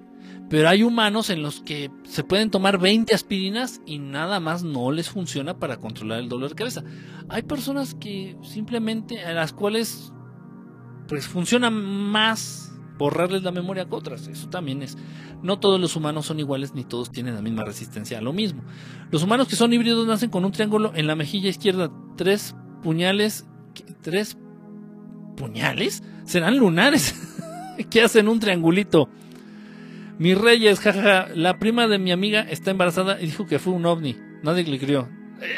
Pero 0.49 0.69
hay 0.69 0.83
humanos 0.85 1.31
en 1.31 1.43
los 1.43 1.61
que 1.61 1.91
se 2.05 2.23
pueden 2.23 2.51
tomar 2.51 2.79
20 2.79 3.15
aspirinas 3.15 3.81
y 3.85 3.99
nada 3.99 4.39
más 4.39 4.63
no 4.63 4.93
les 4.93 5.09
funciona 5.11 5.59
para 5.59 5.79
controlar 5.79 6.21
el 6.21 6.29
dolor 6.29 6.51
de 6.51 6.55
cabeza. 6.55 6.85
Hay 7.29 7.43
personas 7.43 7.95
que 7.95 8.37
simplemente 8.43 9.25
a 9.25 9.33
las 9.33 9.53
cuales 9.53 10.13
pues 11.09 11.27
funciona 11.27 11.71
más 11.71 12.73
borrarles 12.99 13.43
la 13.43 13.53
memoria 13.53 13.87
que 13.87 13.95
otras. 13.95 14.29
Eso 14.29 14.49
también 14.49 14.83
es. 14.83 14.97
No 15.43 15.59
todos 15.59 15.81
los 15.81 15.97
humanos 15.97 16.27
son 16.27 16.41
iguales 16.41 16.75
ni 16.75 16.85
todos 16.85 17.11
tienen 17.11 17.35
la 17.35 17.43
misma 17.43 17.65
resistencia 17.65 18.19
a 18.19 18.23
lo 18.23 18.33
mismo. 18.33 18.63
Los 19.11 19.23
humanos 19.23 19.49
que 19.49 19.57
son 19.57 19.73
híbridos 19.73 20.07
nacen 20.07 20.31
con 20.31 20.45
un 20.45 20.53
triángulo 20.53 20.93
en 20.95 21.07
la 21.07 21.17
mejilla 21.17 21.49
izquierda, 21.49 21.91
tres 22.17 22.55
puñales, 22.83 23.47
tres 24.01 24.39
puñales, 25.37 26.03
serán 26.25 26.57
lunares 26.57 27.15
que 27.91 28.03
hacen 28.03 28.29
un 28.29 28.41
triangulito. 28.41 29.09
Mis 30.19 30.39
reyes, 30.39 30.81
jaja, 30.81 31.29
la 31.35 31.59
prima 31.59 31.89
de 31.89 31.99
mi 31.99 32.11
amiga 32.11 32.41
está 32.41 32.71
embarazada 32.71 33.21
y 33.21 33.27
dijo 33.27 33.47
que 33.47 33.59
fue 33.59 33.75
un 33.75 33.85
ovni. 33.85 34.17
Nadie 34.43 34.65
le 34.65 34.79
creyó. 34.79 35.09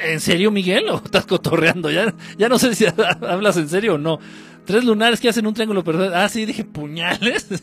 ¿En 0.05 0.19
serio, 0.21 0.51
Miguel? 0.51 0.89
¿O 0.89 0.97
estás 0.97 1.27
cotorreando? 1.27 1.91
Ya, 1.91 2.15
ya 2.37 2.49
no 2.49 2.59
sé 2.59 2.75
si 2.75 2.87
hablas 3.29 3.57
en 3.57 3.69
serio 3.69 3.95
o 3.95 3.99
no. 3.99 4.19
Tres 4.65 4.85
lunares 4.85 5.21
que 5.21 5.29
hacen 5.29 5.47
un 5.47 5.55
triángulo 5.55 5.85
perfecto. 5.85 6.17
Ah, 6.17 6.29
sí, 6.29 6.45
dije 6.45 6.65
puñales. 6.65 7.49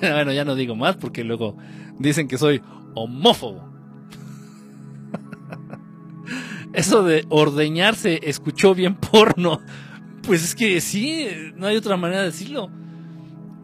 bueno, 0.00 0.32
ya 0.32 0.44
no 0.44 0.54
digo 0.54 0.76
más 0.76 0.96
porque 0.96 1.24
luego 1.24 1.56
dicen 1.98 2.28
que 2.28 2.38
soy 2.38 2.62
homófobo. 2.94 3.72
Eso 6.74 7.02
de 7.02 7.24
ordeñarse 7.30 8.20
escuchó 8.22 8.74
bien 8.74 8.96
porno. 8.96 9.60
Pues 10.22 10.44
es 10.44 10.54
que 10.54 10.80
sí, 10.80 11.26
no 11.56 11.66
hay 11.66 11.76
otra 11.76 11.96
manera 11.96 12.20
de 12.20 12.26
decirlo. 12.26 12.70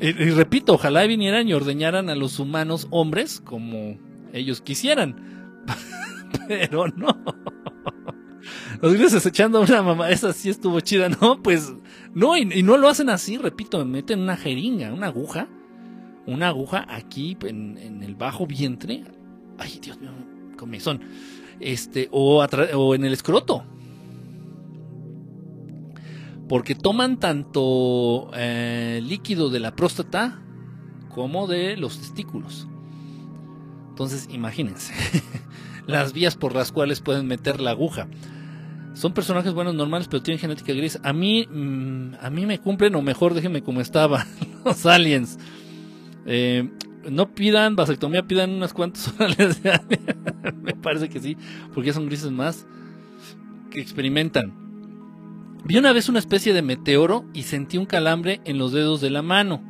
Y, 0.00 0.12
repito, 0.30 0.74
ojalá 0.74 1.06
vinieran 1.06 1.46
y 1.46 1.52
ordeñaran 1.52 2.08
a 2.08 2.14
los 2.14 2.38
humanos 2.38 2.88
hombres 2.90 3.40
como 3.44 3.98
ellos 4.32 4.62
quisieran. 4.62 5.60
Pero 6.48 6.88
no. 6.88 7.22
Los 8.80 8.94
grises 8.94 9.26
echando 9.26 9.60
una 9.60 9.82
mamá, 9.82 10.08
esa 10.08 10.32
sí 10.32 10.48
estuvo 10.48 10.80
chida, 10.80 11.10
¿no? 11.10 11.42
Pues 11.42 11.74
no, 12.14 12.36
y, 12.38 12.62
no 12.62 12.78
lo 12.78 12.88
hacen 12.88 13.10
así, 13.10 13.36
repito, 13.36 13.84
meten 13.84 14.20
una 14.20 14.36
jeringa, 14.36 14.92
una 14.92 15.08
aguja, 15.08 15.48
una 16.26 16.48
aguja 16.48 16.86
aquí 16.88 17.36
en, 17.42 18.02
el 18.02 18.14
bajo 18.14 18.46
vientre. 18.46 19.04
Ay, 19.58 19.80
Dios 19.82 20.00
mío, 20.00 20.12
comezón. 20.56 21.02
Este, 21.60 22.08
o, 22.10 22.42
o 22.42 22.94
en 22.94 23.04
el 23.04 23.12
escroto 23.12 23.66
porque 26.50 26.74
toman 26.74 27.20
tanto 27.20 28.28
eh, 28.34 29.00
líquido 29.04 29.50
de 29.50 29.60
la 29.60 29.76
próstata 29.76 30.42
como 31.08 31.46
de 31.46 31.76
los 31.76 31.98
testículos. 31.98 32.66
Entonces, 33.90 34.26
imagínense 34.32 34.92
las 35.86 36.12
vías 36.12 36.34
por 36.34 36.56
las 36.56 36.72
cuales 36.72 37.02
pueden 37.02 37.28
meter 37.28 37.60
la 37.60 37.70
aguja. 37.70 38.08
Son 38.94 39.14
personajes 39.14 39.54
buenos 39.54 39.76
normales, 39.76 40.08
pero 40.08 40.24
tienen 40.24 40.40
genética 40.40 40.72
gris. 40.72 40.98
A 41.04 41.12
mí, 41.12 41.46
mm, 41.46 42.14
a 42.20 42.30
mí 42.30 42.44
me 42.46 42.58
cumplen, 42.58 42.96
o 42.96 43.02
mejor 43.02 43.34
déjenme 43.34 43.62
como 43.62 43.80
estaba, 43.80 44.26
los 44.64 44.84
aliens. 44.86 45.38
Eh, 46.26 46.68
no 47.08 47.32
pidan 47.32 47.76
vasectomía, 47.76 48.24
pidan 48.24 48.50
unas 48.50 48.72
cuantas 48.74 49.14
órales 49.20 49.62
de 49.62 49.80
me 50.60 50.74
parece 50.74 51.08
que 51.08 51.20
sí, 51.20 51.36
porque 51.72 51.92
son 51.92 52.06
grises 52.06 52.32
más 52.32 52.66
que 53.70 53.80
experimentan. 53.80 54.69
Vi 55.64 55.76
una 55.76 55.92
vez 55.92 56.08
una 56.08 56.18
especie 56.18 56.52
de 56.52 56.62
meteoro 56.62 57.24
y 57.34 57.42
sentí 57.42 57.78
un 57.78 57.86
calambre 57.86 58.40
en 58.44 58.58
los 58.58 58.72
dedos 58.72 59.00
de 59.00 59.10
la 59.10 59.22
mano. 59.22 59.62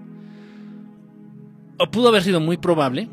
O 1.78 1.90
pudo 1.90 2.08
haber 2.08 2.22
sido 2.22 2.40
muy 2.40 2.56
probable, 2.56 3.08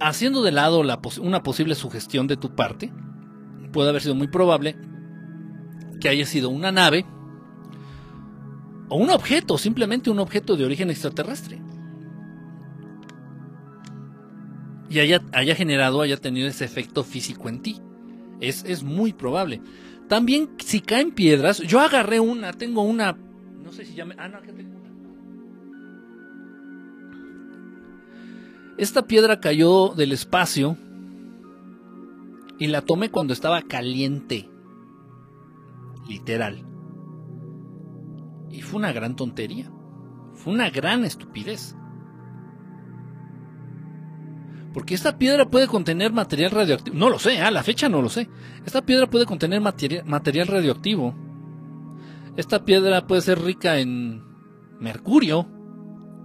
haciendo 0.00 0.42
de 0.42 0.52
lado 0.52 0.80
una 0.80 1.42
posible 1.42 1.74
sugestión 1.74 2.26
de 2.26 2.36
tu 2.36 2.54
parte, 2.54 2.92
puede 3.72 3.90
haber 3.90 4.02
sido 4.02 4.14
muy 4.14 4.28
probable 4.28 4.76
que 6.00 6.08
haya 6.08 6.26
sido 6.26 6.48
una 6.50 6.72
nave 6.72 7.04
o 8.88 8.96
un 8.96 9.10
objeto, 9.10 9.58
simplemente 9.58 10.10
un 10.10 10.18
objeto 10.18 10.56
de 10.56 10.64
origen 10.64 10.90
extraterrestre. 10.90 11.60
Y 14.90 15.00
haya, 15.00 15.22
haya 15.32 15.54
generado, 15.54 16.00
haya 16.00 16.16
tenido 16.16 16.48
ese 16.48 16.64
efecto 16.64 17.04
físico 17.04 17.48
en 17.48 17.60
ti. 17.60 17.80
Es, 18.40 18.64
es 18.64 18.82
muy 18.82 19.12
probable. 19.12 19.60
También 20.08 20.50
si 20.58 20.80
caen 20.80 21.12
piedras, 21.12 21.58
yo 21.58 21.80
agarré 21.80 22.18
una, 22.18 22.52
tengo 22.54 22.82
una, 22.82 23.12
no 23.12 23.72
sé 23.72 23.84
si 23.84 23.94
llame, 23.94 24.14
ah, 24.18 24.28
no, 24.28 24.40
tengo 24.40 24.78
una. 24.78 24.88
Esta 28.78 29.06
piedra 29.06 29.40
cayó 29.40 29.88
del 29.90 30.12
espacio 30.12 30.78
y 32.58 32.68
la 32.68 32.80
tomé 32.80 33.10
cuando 33.10 33.34
estaba 33.34 33.60
caliente, 33.62 34.48
literal. 36.08 36.64
Y 38.50 38.62
fue 38.62 38.78
una 38.78 38.92
gran 38.92 39.14
tontería, 39.14 39.70
fue 40.32 40.54
una 40.54 40.70
gran 40.70 41.04
estupidez. 41.04 41.76
Porque 44.78 44.94
esta 44.94 45.18
piedra 45.18 45.50
puede 45.50 45.66
contener 45.66 46.12
material 46.12 46.52
radioactivo. 46.52 46.96
No 46.96 47.10
lo 47.10 47.18
sé, 47.18 47.40
a 47.40 47.50
la 47.50 47.64
fecha 47.64 47.88
no 47.88 48.00
lo 48.00 48.08
sé. 48.08 48.28
Esta 48.64 48.86
piedra 48.86 49.10
puede 49.10 49.26
contener 49.26 49.60
material 49.60 50.46
radioactivo. 50.46 51.16
Esta 52.36 52.64
piedra 52.64 53.04
puede 53.08 53.22
ser 53.22 53.40
rica 53.42 53.80
en 53.80 54.22
mercurio. 54.78 55.48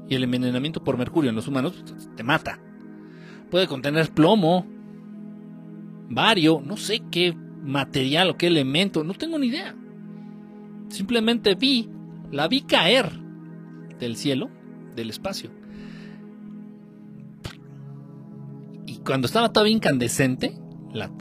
Y 0.08 0.14
el 0.14 0.24
envenenamiento 0.24 0.84
por 0.84 1.00
mercurio 1.00 1.32
en 1.32 1.36
los 1.36 1.48
humanos 1.48 1.84
te 2.16 2.22
mata. 2.22 2.60
Puede 3.50 3.66
contener 3.66 4.12
plomo, 4.12 4.68
vario, 6.12 6.62
no 6.64 6.78
sé 6.78 7.02
qué 7.10 7.36
material 7.64 8.30
o 8.30 8.38
qué 8.38 8.46
elemento, 8.46 9.04
no 9.04 9.16
tengo 9.16 9.40
ni 9.40 9.48
idea. 9.48 9.76
Simplemente 10.90 11.56
vi, 11.56 11.90
la 12.30 12.48
vi 12.48 12.62
caer 12.62 13.10
del 14.00 14.16
cielo, 14.16 14.52
del 14.96 15.10
espacio. 15.10 15.50
Cuando 19.06 19.28
estaba 19.28 19.52
todavía 19.52 19.74
incandescente, 19.76 20.54
la, 20.94 21.12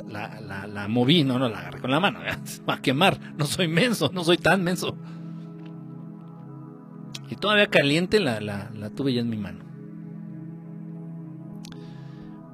la, 0.67 0.89
moví, 0.89 1.25
no, 1.25 1.39
no 1.39 1.49
la 1.49 1.59
agarré 1.59 1.81
con 1.81 1.91
la 1.91 2.01
mano, 2.01 2.21
va 2.69 2.75
a 2.75 2.83
quemar, 2.83 3.35
no 3.37 3.47
soy 3.47 3.69
menso, 3.69 4.11
no 4.13 4.25
soy 4.25 4.37
tan 4.37 4.63
menso. 4.63 4.97
Y 7.31 7.37
todavía 7.37 7.69
caliente 7.69 8.21
la, 8.21 8.41
la, 8.41 8.91
tuve 8.91 9.15
ya 9.15 9.21
en 9.23 9.31
mi 9.31 9.39
mano. 9.39 9.65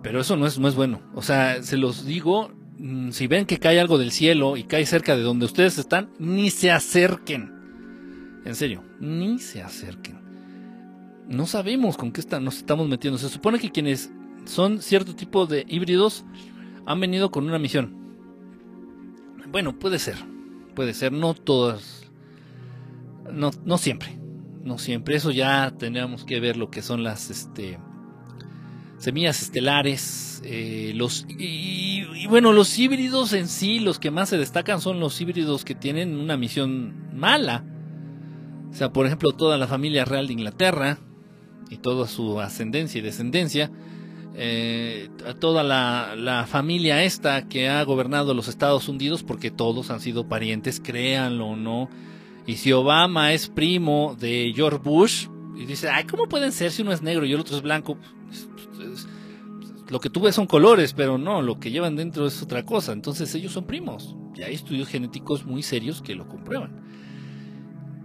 Pero 0.03 0.21
eso 0.21 0.37
no 0.37 0.47
es, 0.47 0.59
no 0.59 0.69
es 0.69 0.77
bueno. 0.77 1.01
O 1.15 1.23
sea, 1.23 1.63
se 1.65 1.77
los 1.77 2.07
digo, 2.07 2.53
mm, 2.79 3.11
si 3.11 3.27
ven 3.27 3.45
que 3.45 3.59
cae 3.59 3.81
algo 3.81 3.99
del 3.99 4.13
cielo 4.13 4.57
y 4.57 4.63
cae 4.63 4.87
cerca 4.87 5.17
de 5.17 5.23
donde 5.23 5.47
ustedes 5.47 5.79
están, 5.79 6.11
ni 6.21 6.51
se 6.51 6.71
acerquen. 6.71 7.53
En 8.45 8.55
serio, 8.55 8.85
ni 9.01 9.41
se 9.41 9.63
acerquen. 9.63 10.21
No 11.27 11.47
sabemos 11.47 11.97
con 11.97 12.13
qué 12.13 12.21
está, 12.21 12.39
nos 12.39 12.59
estamos 12.59 12.89
metiendo. 12.89 13.19
Se 13.19 13.29
supone 13.29 13.59
que 13.59 13.73
quienes 13.73 14.13
son 14.49 14.81
cierto 14.81 15.15
tipo 15.15 15.47
de 15.47 15.65
híbridos 15.69 16.25
han 16.87 17.01
venido 17.01 17.31
con 17.31 17.47
una 17.47 17.59
misión. 17.59 17.95
Bueno, 19.51 19.79
puede 19.79 19.99
ser. 19.99 20.16
Puede 20.75 20.95
ser, 20.95 21.12
no 21.12 21.35
todas. 21.35 22.11
No, 23.33 23.51
no 23.65 23.79
siempre. 23.79 24.19
No 24.62 24.79
siempre. 24.79 25.16
Eso 25.16 25.31
ya 25.31 25.73
tendríamos 25.79 26.25
que 26.25 26.41
ver 26.41 26.57
lo 26.57 26.70
que 26.70 26.83
son 26.83 27.03
las 27.03 27.31
este, 27.31 27.79
semillas 28.97 29.43
estelares. 29.43 30.41
Eh, 30.45 30.93
los, 30.95 31.27
y, 31.29 32.27
bueno, 32.29 32.53
los 32.53 32.79
híbridos 32.79 33.35
en 33.35 33.49
sí, 33.49 33.81
los 33.81 33.99
que 33.99 34.11
más 34.11 34.31
se 34.31 34.39
destacan 34.39 34.81
son 34.81 34.99
los 34.99 35.20
híbridos 35.20 35.65
que 35.65 35.75
tienen 35.75 36.16
una 36.16 36.37
misión 36.37 37.11
mala. 37.15 37.65
O 38.70 38.75
sea, 38.75 38.93
por 38.93 39.07
ejemplo, 39.07 39.33
toda 39.33 39.59
la 39.59 39.66
familia 39.66 40.05
real 40.05 40.27
de 40.27 40.33
Inglaterra 40.35 40.99
y 41.70 41.79
toda 41.79 42.07
su 42.07 42.41
ascendencia 42.41 42.99
y 42.99 43.03
descendencia 43.03 43.70
eh, 44.40 45.09
toda 45.40 45.65
la, 45.65 46.47
familia 46.48 47.02
esta 47.02 47.48
que 47.48 47.69
ha 47.69 47.82
gobernado 47.82 48.35
los 48.35 48.47
Estados 48.47 48.89
Unidos, 48.89 49.24
porque 49.24 49.51
todos 49.51 49.90
han 49.90 50.01
sido 50.01 50.28
parientes, 50.28 50.81
créanlo 50.81 51.48
o 51.48 51.56
no. 51.56 51.90
Y 52.47 52.56
si 52.56 52.73
Obama 52.73 53.32
es 53.32 53.48
primo 53.48 54.16
de 54.19 54.52
George 54.55 54.78
Bush, 54.82 55.27
y 55.56 55.66
dice, 55.66 55.89
ay, 55.90 56.05
¿cómo 56.05 56.28
pueden 56.28 56.52
ser 56.52 56.70
si 56.70 56.82
uno 56.82 56.93
es 56.93 57.02
negro 57.02 57.27
y 57.27 57.32
el 57.32 57.40
otro 57.40 57.56
es 57.56 57.62
blanco? 57.62 57.98
lo 59.89 60.01
que 60.01 60.10
tú 60.10 60.20
ves 60.20 60.35
son 60.35 60.47
colores, 60.47 60.93
pero 60.93 61.16
no, 61.16 61.40
lo 61.40 61.59
que 61.59 61.70
llevan 61.70 61.97
dentro 61.97 62.27
es 62.27 62.43
otra 62.43 62.65
cosa. 62.65 62.93
Entonces 62.93 63.35
ellos 63.35 63.52
son 63.52 63.65
primos. 63.65 64.15
Y 64.36 64.43
hay 64.43 64.55
estudios 64.55 64.86
genéticos 64.86 65.47
muy 65.47 65.62
serios 65.62 66.02
que 66.02 66.15
lo 66.15 66.28
comprueban 66.28 66.88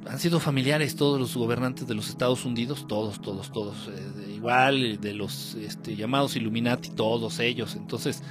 han 0.10 0.20
sido 0.20 0.40
familiares 0.40 0.96
todos 0.96 1.20
los 1.20 1.36
gobernantes 1.36 1.88
de 1.88 1.96
los 1.96 2.10
Estados 2.10 2.46
Unidos, 2.46 2.86
todos, 2.88 3.22
todos, 3.22 3.52
todos, 3.52 3.90
eh, 3.90 4.34
igual 4.36 5.00
de 5.00 5.14
los 5.14 5.56
este, 5.56 5.96
llamados 5.96 6.36
Illuminati, 6.36 6.90
todos 6.90 7.40
ellos. 7.40 7.76
Entonces, 7.76 8.24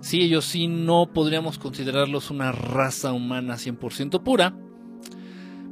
sí, 0.00 0.22
ellos 0.22 0.44
sí 0.44 0.68
no 0.68 1.10
podríamos 1.12 1.58
considerarlos 1.58 2.30
una 2.30 2.52
raza 2.52 3.12
humana 3.12 3.56
100% 3.56 4.22
pura, 4.22 4.56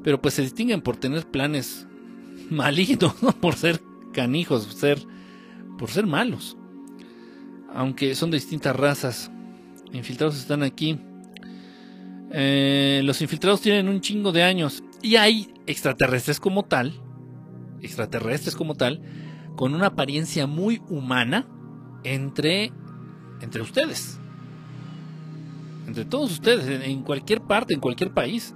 pero 0.02 0.20
pues 0.20 0.34
se 0.34 0.42
distinguen 0.42 0.82
por 0.82 0.96
tener 0.96 1.26
planes 1.26 1.86
malignos, 2.50 3.14
por 3.40 3.54
ser 3.54 3.80
canijos, 4.12 4.66
por 4.66 4.74
ser, 4.74 5.02
por 5.78 5.90
ser 5.90 6.06
malos. 6.06 6.56
Aunque 7.74 8.14
son 8.14 8.30
de 8.30 8.38
distintas 8.38 8.74
razas. 8.74 9.30
Infiltrados 9.92 10.36
están 10.36 10.62
aquí. 10.62 10.98
Eh, 12.32 13.02
los 13.04 13.20
infiltrados 13.22 13.60
tienen 13.60 13.88
un 13.88 14.00
chingo 14.00 14.32
de 14.32 14.42
años. 14.42 14.82
Y 15.02 15.16
hay 15.16 15.52
extraterrestres 15.66 16.40
como 16.40 16.64
tal, 16.64 16.94
extraterrestres 17.80 18.56
como 18.56 18.74
tal, 18.74 19.02
con 19.56 19.74
una 19.74 19.86
apariencia 19.86 20.46
muy 20.46 20.82
humana 20.88 21.46
entre, 22.04 22.72
entre 23.40 23.62
ustedes. 23.62 24.18
Entre 25.86 26.04
todos 26.04 26.32
ustedes, 26.32 26.82
en, 26.84 27.02
cualquier 27.02 27.40
parte, 27.40 27.74
en 27.74 27.80
cualquier 27.80 28.12
país. 28.12 28.54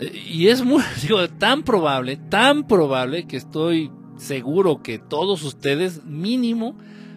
Eh, 0.00 0.24
y 0.28 0.48
es 0.48 0.64
muy, 0.64 0.82
tan 1.38 1.62
probable, 1.62 2.16
tan 2.16 2.66
probable 2.66 3.26
que 3.26 3.36
estoy 3.36 3.90
seguro 4.16 4.82
que 4.82 4.98
todos 4.98 5.42
ustedes 5.44 6.04
mínimo, 6.04 6.76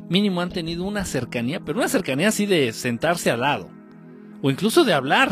mínimo 0.09 0.41
han 0.41 0.49
tenido 0.49 0.85
una 0.85 1.05
cercanía, 1.05 1.59
pero 1.59 1.80
una 1.80 1.89
cercanía 1.89 2.30
así 2.30 2.45
de 2.45 2.71
sentarse 2.71 3.30
al 3.30 3.41
lado. 3.41 3.69
O 4.41 4.51
incluso 4.51 4.84
de 4.84 4.93
hablar 4.93 5.31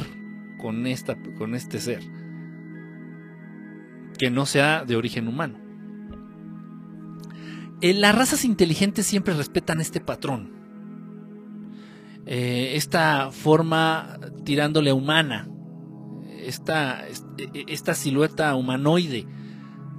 con, 0.59 0.87
esta, 0.87 1.15
con 1.37 1.53
este 1.55 1.79
ser 1.79 2.20
que 4.21 4.29
no 4.29 4.45
sea 4.45 4.85
de 4.85 4.95
origen 4.95 5.27
humano. 5.27 5.57
Eh, 7.81 7.95
las 7.95 8.13
razas 8.13 8.45
inteligentes 8.45 9.07
siempre 9.07 9.33
respetan 9.33 9.81
este 9.81 9.99
patrón, 9.99 10.51
eh, 12.27 12.73
esta 12.75 13.31
forma 13.31 14.19
tirándole 14.45 14.93
humana, 14.93 15.49
esta, 16.37 17.03
e, 17.07 17.65
esta 17.67 17.95
silueta 17.95 18.53
humanoide 18.53 19.25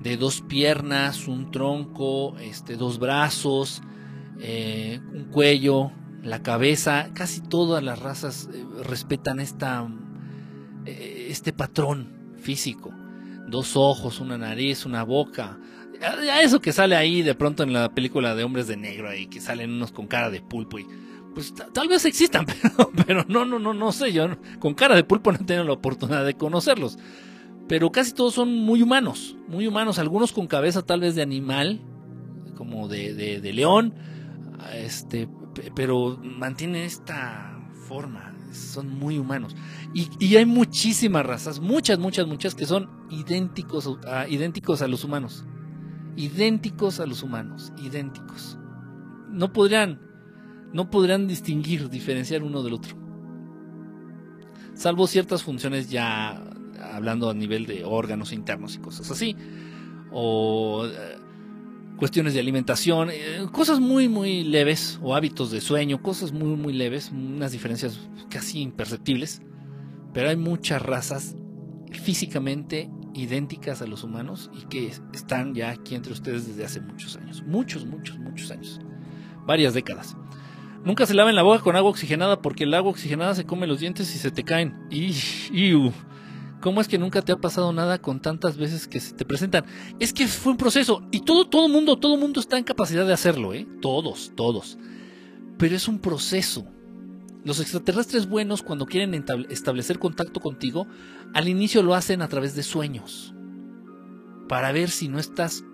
de 0.05 0.16
dos 0.16 0.40
piernas, 0.43 1.27
un 1.27 1.51
tronco, 1.51 2.39
este, 2.39 2.77
dos 2.77 3.01
brazos, 3.01 3.82
eh, 4.39 5.01
un 5.12 5.24
cuello, 5.32 5.90
la 6.23 6.44
cabeza, 6.44 7.11
casi 7.12 7.40
todas 7.40 7.82
las 7.82 7.99
razas 7.99 8.49
respetan 8.85 9.40
esta, 9.40 9.85
este 10.86 11.53
patrón 11.53 12.36
físico 12.36 13.02
dos 13.53 13.77
ojos, 13.77 14.19
una 14.19 14.37
nariz, 14.37 14.85
una 14.85 15.05
boca. 15.05 15.61
Ya 16.01 16.43
eso 16.43 16.61
que 16.61 16.73
sale 16.73 16.97
ahí 16.97 17.23
de 17.23 17.37
pronto 17.37 17.62
en 17.62 17.73
la 17.73 17.95
película 17.95 18.35
de 18.35 18.43
Hombres 18.43 18.66
de 18.66 18.77
Negro 18.77 19.09
ahí, 19.09 19.29
que 19.29 19.41
salen 19.41 19.70
unos 19.70 19.93
con 19.93 20.09
cara 20.09 20.31
de 20.31 20.41
pulpo 20.41 20.81
y 20.81 20.87
pues 21.33 21.55
tal 21.55 21.89
vez 21.89 22.05
existan, 22.05 22.45
pero, 22.62 22.91
pero 23.07 23.24
no, 23.29 23.45
no, 23.45 23.59
no, 23.59 23.73
no 23.73 23.93
sé, 23.93 24.12
yo 24.12 24.27
con 24.59 24.74
cara 24.74 24.97
de 24.97 25.05
pulpo 25.05 25.31
no 25.31 25.39
he 25.41 25.45
tenido 25.45 25.65
la 25.65 25.73
oportunidad 25.73 26.27
de 26.27 26.35
conocerlos. 26.35 26.99
Pero 27.69 27.93
casi 27.93 28.12
todos 28.12 28.35
son 28.35 28.53
muy 28.53 28.83
humanos, 28.83 29.37
muy 29.47 29.66
humanos, 29.69 29.99
algunos 30.01 30.33
con 30.33 30.49
cabeza 30.49 30.83
tal 30.83 31.01
vez 31.01 31.15
de 31.15 31.23
animal, 31.23 31.81
como 32.57 32.89
de, 32.89 33.15
de, 33.15 33.41
de 33.41 33.53
león, 33.53 33.95
este, 34.74 35.29
pero 35.74 36.19
mantienen 36.23 36.83
esta 36.83 37.61
forma, 37.87 38.32
son 38.53 38.99
muy 38.99 39.19
humanos. 39.19 39.57
Y, 39.95 40.37
hay 40.37 40.47
muchísimas 40.47 41.24
razas, 41.24 41.61
muchas, 41.61 41.99
muchas, 41.99 42.27
muchas 42.27 42.55
que 42.55 42.66
son 42.66 42.89
idénticos 43.11 43.99
a, 44.07 44.29
idénticos 44.29 44.83
a 44.83 44.89
los 44.89 45.05
humanos. 45.05 45.45
Idénticos 46.16 47.01
a 47.01 47.07
los 47.07 47.23
humanos, 47.23 47.73
idénticos. 47.83 48.59
No 49.31 49.53
podrían, 49.53 50.01
no 50.73 50.91
podrían 50.91 51.27
distinguir, 51.27 51.89
diferenciar 51.89 52.43
uno 52.43 52.62
del 52.62 52.74
otro. 52.74 52.97
Salvo 54.74 55.07
ciertas 55.07 55.43
funciones 55.43 55.91
ya 55.91 56.43
hablando 56.93 57.31
a 57.31 57.35
nivel 57.35 57.66
de 57.66 57.85
órganos 57.85 58.33
internos 58.33 58.74
y 58.77 58.79
cosas 58.79 59.11
así. 59.11 59.37
O 60.11 60.87
eh, 60.87 61.19
cuestiones 62.03 62.35
de 62.35 62.41
alimentación, 62.41 63.11
eh, 63.12 63.47
cosas 63.53 63.79
muy, 63.79 64.09
muy 64.09 64.43
leves, 64.43 64.99
o 65.05 65.15
hábitos 65.15 65.53
de 65.53 65.61
sueño, 65.61 66.03
cosas 66.03 66.33
muy, 66.33 66.57
muy 66.57 66.73
leves, 66.73 67.12
unas 67.12 67.53
diferencias 67.53 68.01
casi 68.29 68.61
imperceptibles, 68.61 69.41
pero 70.12 70.29
hay 70.29 70.35
muchas 70.35 70.83
razas 70.83 71.37
físicamente 71.93 72.91
idénticas 73.15 73.83
a 73.83 73.87
los 73.87 74.03
humanos 74.03 74.51
y 74.53 74.65
que 74.66 74.93
están 75.15 75.55
ya 75.55 75.70
aquí 75.70 75.95
entre 75.95 76.12
ustedes 76.12 76.49
desde 76.49 76.65
hace 76.65 76.81
muchos 76.81 77.15
años, 77.15 77.45
muchos, 77.47 77.87
muchos, 77.87 78.19
muchos 78.19 78.51
años, 78.51 78.81
varias 79.47 79.73
décadas. 79.73 80.16
Nunca 80.85 81.07
se 81.07 81.15
laven 81.15 81.37
la 81.37 81.45
boca 81.45 81.62
con 81.62 81.77
agua 81.77 81.91
oxigenada 81.91 82.43
porque 82.43 82.65
el 82.65 82.74
agua 82.74 82.91
oxigenada 82.91 83.37
se 83.37 83.47
come 83.47 83.69
los 83.69 83.79
dientes 83.79 84.12
y 84.12 84.19
se 84.19 84.33
te 84.33 84.43
caen. 84.43 84.74
Y, 84.91 85.12
¿Cómo 86.62 86.80
es 86.80 86.86
que 86.86 86.97
nunca 86.97 87.22
te 87.22 87.32
ha 87.32 87.36
pasado 87.36 87.72
nada 87.72 87.98
con 88.01 88.20
tantas 88.20 88.56
veces 88.56 88.86
que 88.86 89.01
se 89.01 89.14
te 89.14 89.24
presentan? 89.24 89.64
Es 89.98 90.12
que 90.12 90.28
fue 90.28 90.52
un 90.52 90.59
proceso 90.59 91.02
y 91.10 91.22
todo 91.22 91.48
todo 91.48 91.68
mundo, 91.68 91.98
todo 91.98 92.16
mundo 92.16 92.39
está 92.39 92.56
en 92.56 92.62
capacidad 92.62 93.05
de 93.05 93.12
hacerlo, 93.12 93.52
¿eh? 93.52 93.66
Todos, 93.80 94.30
todos. 94.36 94.78
Pero 95.59 95.74
es 95.74 95.89
un 95.89 95.98
proceso. 95.98 96.64
Los 97.44 97.59
extraterrestres 97.59 98.28
buenos 98.28 98.62
cuando 98.62 98.86
quieren 98.86 99.12
establecer 99.51 99.98
contacto 99.98 100.39
contigo, 100.39 100.86
al 101.34 101.48
inicio 101.48 101.82
lo 101.82 101.97
hacen 101.97 102.22
a 102.22 102.28
través 102.28 102.55
de 102.55 102.62
sueños. 102.62 103.34
Para 104.48 104.70
ver 104.70 104.89
si 104.89 105.09
no 105.09 105.18
estás 105.18 105.64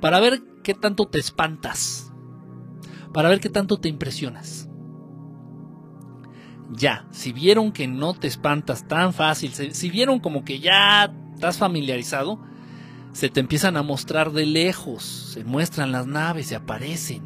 para 0.00 0.20
ver 0.20 0.40
qué 0.62 0.74
tanto 0.74 1.06
te 1.06 1.18
espantas. 1.18 2.12
Para 3.12 3.28
ver 3.28 3.40
qué 3.40 3.48
tanto 3.48 3.80
te 3.80 3.88
impresionas 3.88 4.68
ya, 6.74 7.06
si 7.10 7.32
vieron 7.32 7.72
que 7.72 7.86
no 7.86 8.14
te 8.14 8.26
espantas 8.26 8.88
tan 8.88 9.12
fácil, 9.12 9.52
si 9.52 9.90
vieron 9.90 10.20
como 10.20 10.44
que 10.44 10.58
ya 10.58 11.12
estás 11.34 11.58
familiarizado, 11.58 12.40
se 13.12 13.28
te 13.28 13.40
empiezan 13.40 13.76
a 13.76 13.82
mostrar 13.82 14.32
de 14.32 14.46
lejos, 14.46 15.02
se 15.02 15.44
muestran 15.44 15.92
las 15.92 16.06
naves, 16.06 16.46
se 16.46 16.56
aparecen. 16.56 17.22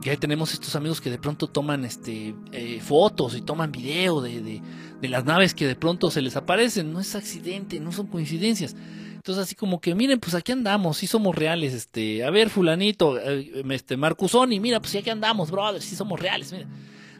Ya 0.00 0.16
tenemos 0.16 0.52
estos 0.52 0.76
amigos 0.76 1.00
que 1.00 1.10
de 1.10 1.18
pronto 1.18 1.48
toman 1.48 1.84
este, 1.84 2.34
eh, 2.52 2.80
fotos 2.80 3.34
y 3.34 3.42
toman 3.42 3.72
video 3.72 4.20
de, 4.20 4.62
de, 5.00 5.08
las 5.08 5.24
naves 5.24 5.52
que 5.52 5.66
de 5.66 5.74
pronto 5.74 6.10
se 6.12 6.22
les 6.22 6.36
aparecen. 6.36 6.92
No 6.92 7.00
es 7.00 7.16
accidente, 7.16 7.80
no 7.80 7.90
son 7.90 8.06
coincidencias. 8.06 8.76
Entonces 9.16 9.42
así 9.42 9.56
como 9.56 9.80
que, 9.80 9.96
miren, 9.96 10.20
pues 10.20 10.36
aquí 10.36 10.52
andamos, 10.52 10.98
sí 10.98 11.08
somos 11.08 11.34
reales, 11.34 11.74
este, 11.74 12.22
a 12.22 12.30
ver, 12.30 12.48
fulanito, 12.48 13.18
eh, 13.18 13.64
este, 13.70 13.96
Marcusoni, 13.96 14.60
mira, 14.60 14.78
pues 14.78 14.94
aquí 14.94 15.10
andamos, 15.10 15.50
brother, 15.50 15.82
sí 15.82 15.96
somos 15.96 16.20
reales, 16.20 16.52
mira, 16.52 16.68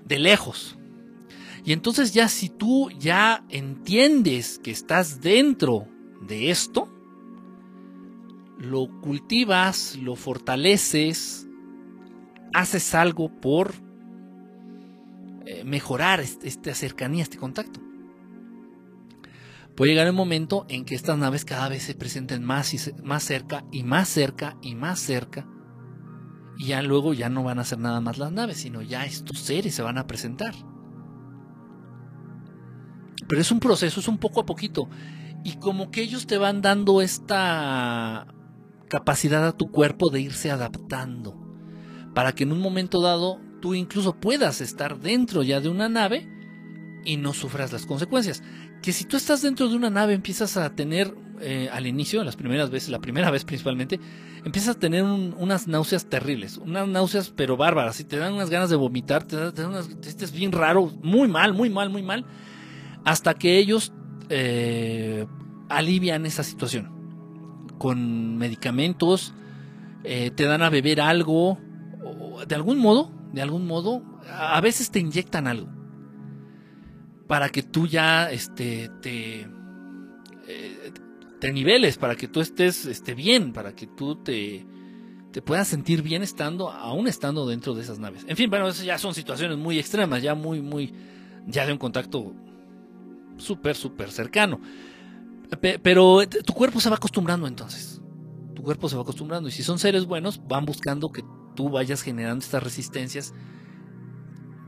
de 0.06 0.18
lejos. 0.18 0.78
Y 1.64 1.72
entonces 1.72 2.14
ya 2.14 2.28
si 2.28 2.48
tú 2.48 2.90
ya 2.90 3.44
entiendes 3.48 4.60
que 4.60 4.70
estás 4.70 5.20
dentro 5.20 5.88
de 6.22 6.50
esto, 6.50 6.88
lo 8.58 8.88
cultivas, 9.00 9.96
lo 9.96 10.14
fortaleces, 10.14 11.46
haces 12.54 12.94
algo 12.94 13.28
por 13.28 13.74
eh, 15.44 15.64
mejorar 15.64 16.20
esta 16.20 16.74
cercanía, 16.74 17.24
este 17.24 17.36
contacto. 17.36 17.80
Puede 19.74 19.90
llegar 19.90 20.06
el 20.06 20.14
momento 20.14 20.64
en 20.68 20.84
que 20.84 20.94
estas 20.94 21.18
naves 21.18 21.44
cada 21.44 21.68
vez 21.68 21.82
se 21.82 21.94
presenten 21.94 22.42
más 22.42 22.72
y 22.72 22.92
más 23.02 23.24
cerca 23.24 23.64
y 23.70 23.82
más 23.82 24.08
cerca 24.08 24.56
y 24.62 24.74
más 24.74 25.00
cerca. 25.00 25.46
Y 26.58 26.68
ya 26.68 26.82
luego 26.82 27.12
ya 27.12 27.28
no 27.28 27.42
van 27.42 27.58
a 27.58 27.64
ser 27.64 27.78
nada 27.78 28.00
más 28.00 28.18
las 28.18 28.32
naves, 28.32 28.58
sino 28.58 28.82
ya 28.82 29.04
estos 29.04 29.38
seres 29.38 29.74
se 29.74 29.82
van 29.82 29.98
a 29.98 30.06
presentar. 30.06 30.54
Pero 33.28 33.40
es 33.40 33.50
un 33.50 33.60
proceso, 33.60 34.00
es 34.00 34.08
un 34.08 34.18
poco 34.18 34.40
a 34.40 34.46
poquito. 34.46 34.88
Y 35.44 35.56
como 35.56 35.90
que 35.90 36.02
ellos 36.02 36.26
te 36.26 36.38
van 36.38 36.62
dando 36.62 37.02
esta 37.02 38.26
capacidad 38.88 39.46
a 39.46 39.56
tu 39.56 39.70
cuerpo 39.70 40.10
de 40.10 40.20
irse 40.20 40.50
adaptando. 40.50 41.36
Para 42.14 42.32
que 42.32 42.44
en 42.44 42.52
un 42.52 42.60
momento 42.60 43.02
dado 43.02 43.40
tú 43.60 43.74
incluso 43.74 44.18
puedas 44.18 44.60
estar 44.60 44.98
dentro 45.00 45.42
ya 45.42 45.60
de 45.60 45.68
una 45.68 45.88
nave 45.88 46.28
y 47.04 47.16
no 47.16 47.32
sufras 47.32 47.72
las 47.72 47.86
consecuencias. 47.86 48.42
Que 48.82 48.92
si 48.92 49.04
tú 49.04 49.16
estás 49.16 49.42
dentro 49.42 49.68
de 49.68 49.76
una 49.76 49.90
nave 49.90 50.14
empiezas 50.14 50.56
a 50.56 50.74
tener, 50.74 51.14
eh, 51.40 51.68
al 51.72 51.86
inicio, 51.86 52.22
las 52.24 52.36
primeras 52.36 52.70
veces, 52.70 52.90
la 52.90 53.00
primera 53.00 53.30
vez 53.32 53.44
principalmente, 53.44 54.00
empiezas 54.44 54.76
a 54.76 54.78
tener 54.78 55.02
unas 55.02 55.68
náuseas 55.68 56.06
terribles, 56.06 56.58
unas 56.58 56.88
náuseas 56.88 57.30
pero 57.34 57.56
bárbaras, 57.56 58.00
y 58.00 58.04
te 58.04 58.16
dan 58.16 58.34
unas 58.34 58.50
ganas 58.50 58.70
de 58.70 58.76
vomitar, 58.76 59.24
te 59.24 59.36
dan, 59.36 59.70
unas, 59.70 59.88
este 60.02 60.24
es 60.24 60.32
bien 60.32 60.52
raro, 60.52 60.92
muy 61.02 61.28
mal, 61.28 61.54
muy 61.54 61.70
mal, 61.70 61.90
muy 61.90 62.02
mal, 62.02 62.24
hasta 63.04 63.34
que 63.34 63.58
ellos 63.58 63.92
eh, 64.28 65.26
alivian 65.68 66.26
esa 66.26 66.42
situación. 66.42 66.94
Con 67.78 68.38
medicamentos, 68.38 69.34
eh, 70.04 70.30
te 70.30 70.44
dan 70.44 70.62
a 70.62 70.70
beber 70.70 71.00
algo, 71.00 71.58
de 72.46 72.54
algún 72.54 72.78
modo, 72.78 73.10
de 73.32 73.42
algún 73.42 73.66
modo, 73.66 74.02
a 74.30 74.60
veces 74.60 74.90
te 74.90 74.98
inyectan 74.98 75.46
algo 75.46 75.76
para 77.26 77.48
que 77.48 77.62
tú 77.62 77.86
ya 77.86 78.30
este, 78.30 78.90
te, 79.02 79.48
te 81.40 81.52
niveles, 81.52 81.98
para 81.98 82.16
que 82.16 82.28
tú 82.28 82.40
estés 82.40 82.86
este, 82.86 83.14
bien, 83.14 83.52
para 83.52 83.74
que 83.74 83.86
tú 83.86 84.16
te, 84.16 84.66
te 85.32 85.42
puedas 85.42 85.68
sentir 85.68 86.02
bien 86.02 86.22
estando, 86.22 86.70
aún 86.70 87.08
estando 87.08 87.46
dentro 87.46 87.74
de 87.74 87.82
esas 87.82 87.98
naves. 87.98 88.24
En 88.26 88.36
fin, 88.36 88.48
bueno, 88.48 88.68
esas 88.68 88.84
ya 88.84 88.98
son 88.98 89.14
situaciones 89.14 89.58
muy 89.58 89.78
extremas, 89.78 90.22
ya 90.22 90.34
muy, 90.34 90.62
muy, 90.62 90.94
ya 91.46 91.66
de 91.66 91.72
un 91.72 91.78
contacto 91.78 92.32
súper, 93.36 93.76
súper 93.76 94.10
cercano. 94.10 94.60
Pero 95.60 96.26
tu 96.26 96.52
cuerpo 96.54 96.80
se 96.80 96.90
va 96.90 96.96
acostumbrando 96.96 97.46
entonces. 97.46 98.00
Tu 98.54 98.62
cuerpo 98.62 98.88
se 98.88 98.96
va 98.96 99.02
acostumbrando. 99.02 99.48
Y 99.48 99.52
si 99.52 99.62
son 99.62 99.78
seres 99.78 100.06
buenos, 100.06 100.40
van 100.48 100.64
buscando 100.64 101.12
que 101.12 101.22
tú 101.54 101.70
vayas 101.70 102.02
generando 102.02 102.44
estas 102.44 102.62
resistencias 102.62 103.32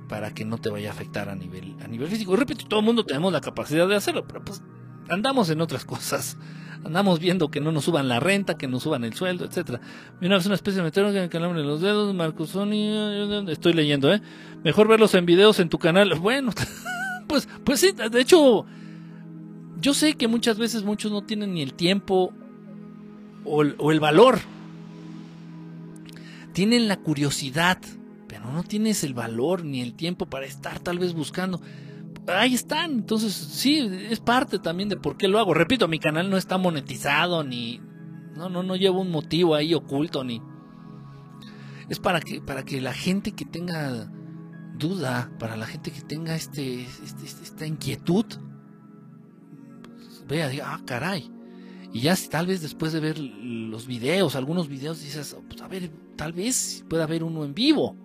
para 0.08 0.32
que 0.32 0.44
no 0.44 0.58
te 0.58 0.70
vaya 0.70 0.90
a 0.90 0.92
afectar 0.92 1.28
a 1.28 1.34
nivel, 1.34 1.76
a 1.82 1.88
nivel 1.88 2.08
físico. 2.08 2.34
repito, 2.36 2.66
todo 2.66 2.80
el 2.80 2.86
mundo 2.86 3.04
tenemos 3.04 3.32
la 3.32 3.40
capacidad 3.40 3.86
de 3.88 3.96
hacerlo, 3.96 4.26
pero 4.26 4.44
pues 4.44 4.62
andamos 5.08 5.50
en 5.50 5.60
otras 5.60 5.84
cosas. 5.84 6.36
Andamos 6.84 7.18
viendo 7.18 7.50
que 7.50 7.60
no 7.60 7.72
nos 7.72 7.84
suban 7.84 8.08
la 8.08 8.20
renta, 8.20 8.56
que 8.56 8.68
nos 8.68 8.84
suban 8.84 9.04
el 9.04 9.12
sueldo, 9.14 9.44
etcétera. 9.44 9.80
Una 10.22 10.36
vez 10.36 10.46
una 10.46 10.54
especie 10.54 10.78
de 10.78 10.84
meteoro 10.84 11.12
que 11.12 11.20
me 11.20 11.28
calambre 11.28 11.62
los 11.62 11.80
dedos, 11.80 12.14
Marcosoni, 12.14 13.50
estoy 13.50 13.72
leyendo, 13.72 14.12
¿eh? 14.12 14.22
Mejor 14.62 14.86
verlos 14.86 15.14
en 15.14 15.26
videos 15.26 15.58
en 15.60 15.68
tu 15.68 15.78
canal. 15.78 16.14
Bueno, 16.20 16.52
pues, 17.26 17.48
pues 17.64 17.80
sí, 17.80 17.92
de 17.92 18.20
hecho, 18.20 18.64
yo 19.80 19.94
sé 19.94 20.14
que 20.14 20.28
muchas 20.28 20.58
veces 20.58 20.84
muchos 20.84 21.10
no 21.10 21.22
tienen 21.22 21.54
ni 21.54 21.62
el 21.62 21.74
tiempo 21.74 22.32
o 23.44 23.90
el 23.92 24.00
valor. 24.00 24.38
Tienen 26.52 26.88
la 26.88 26.96
curiosidad 26.96 27.78
pero 28.28 28.52
no 28.52 28.62
tienes 28.62 29.02
el 29.02 29.14
valor 29.14 29.64
ni 29.64 29.80
el 29.80 29.94
tiempo 29.94 30.26
para 30.26 30.46
estar 30.46 30.78
tal 30.78 30.98
vez 30.98 31.14
buscando. 31.14 31.60
Ahí 32.28 32.54
están, 32.54 32.92
entonces 32.92 33.32
sí, 33.32 33.78
es 34.10 34.20
parte 34.20 34.58
también 34.58 34.88
de 34.88 34.96
por 34.96 35.16
qué 35.16 35.28
lo 35.28 35.38
hago. 35.38 35.54
Repito, 35.54 35.88
mi 35.88 35.98
canal 35.98 36.28
no 36.30 36.36
está 36.36 36.58
monetizado 36.58 37.42
ni 37.42 37.80
no 38.36 38.48
no 38.48 38.62
no 38.62 38.76
llevo 38.76 39.00
un 39.00 39.10
motivo 39.10 39.54
ahí 39.54 39.74
oculto 39.74 40.22
ni 40.22 40.40
es 41.88 41.98
para 41.98 42.20
que 42.20 42.40
para 42.40 42.64
que 42.64 42.80
la 42.80 42.92
gente 42.92 43.32
que 43.32 43.44
tenga 43.44 44.12
duda, 44.78 45.32
para 45.38 45.56
la 45.56 45.66
gente 45.66 45.90
que 45.90 46.02
tenga 46.02 46.36
este, 46.36 46.82
este, 46.82 47.24
este 47.24 47.42
esta 47.44 47.66
inquietud 47.66 48.26
vea, 50.28 50.48
diga, 50.48 50.74
ah, 50.74 50.82
caray. 50.84 51.30
Y 51.92 52.00
ya 52.00 52.14
tal 52.30 52.46
vez 52.46 52.60
después 52.60 52.92
de 52.92 53.00
ver 53.00 53.18
los 53.18 53.86
videos, 53.86 54.36
algunos 54.36 54.68
videos 54.68 55.00
dices, 55.00 55.36
pues, 55.48 55.62
a 55.62 55.68
ver, 55.68 55.90
tal 56.16 56.34
vez 56.34 56.84
pueda 56.88 57.04
haber 57.04 57.24
uno 57.24 57.44
en 57.44 57.54
vivo. 57.54 57.96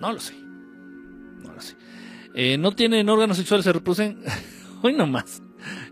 No 0.00 0.12
lo 0.12 0.18
sé. 0.18 0.34
No 0.34 1.52
lo 1.52 1.60
sé. 1.60 1.76
Eh, 2.34 2.56
no 2.58 2.72
tienen 2.72 3.08
órganos 3.08 3.36
sexuales, 3.36 3.64
se 3.64 3.72
reproducen. 3.72 4.18
Hoy 4.82 4.94
nomás. 4.94 5.42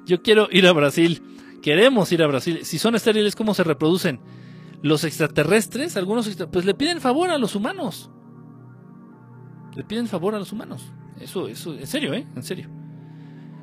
Yo 0.07 0.23
quiero 0.23 0.49
ir 0.51 0.67
a 0.67 0.73
Brasil. 0.73 1.23
Queremos 1.63 2.11
ir 2.13 2.23
a 2.23 2.27
Brasil. 2.27 2.61
Si 2.65 2.79
son 2.79 2.95
estériles, 2.95 3.37
¿cómo 3.37 3.55
se 3.55 3.65
reproducen? 3.65 4.21
Los 4.83 5.05
extraterrestres, 5.05 5.97
algunos, 5.97 6.29
pues 6.51 6.65
le 6.65 6.75
piden 6.75 7.01
favor 7.01 7.31
a 7.31 7.39
los 7.39 7.55
humanos. 7.55 8.11
Le 9.77 9.85
piden 9.85 10.09
favor 10.09 10.35
a 10.35 10.39
los 10.39 10.53
humanos. 10.53 10.93
Eso, 11.21 11.49
eso, 11.49 11.75
en 11.75 11.87
serio, 11.87 12.15
¿eh? 12.15 12.27
En 12.35 12.43
serio. 12.43 12.71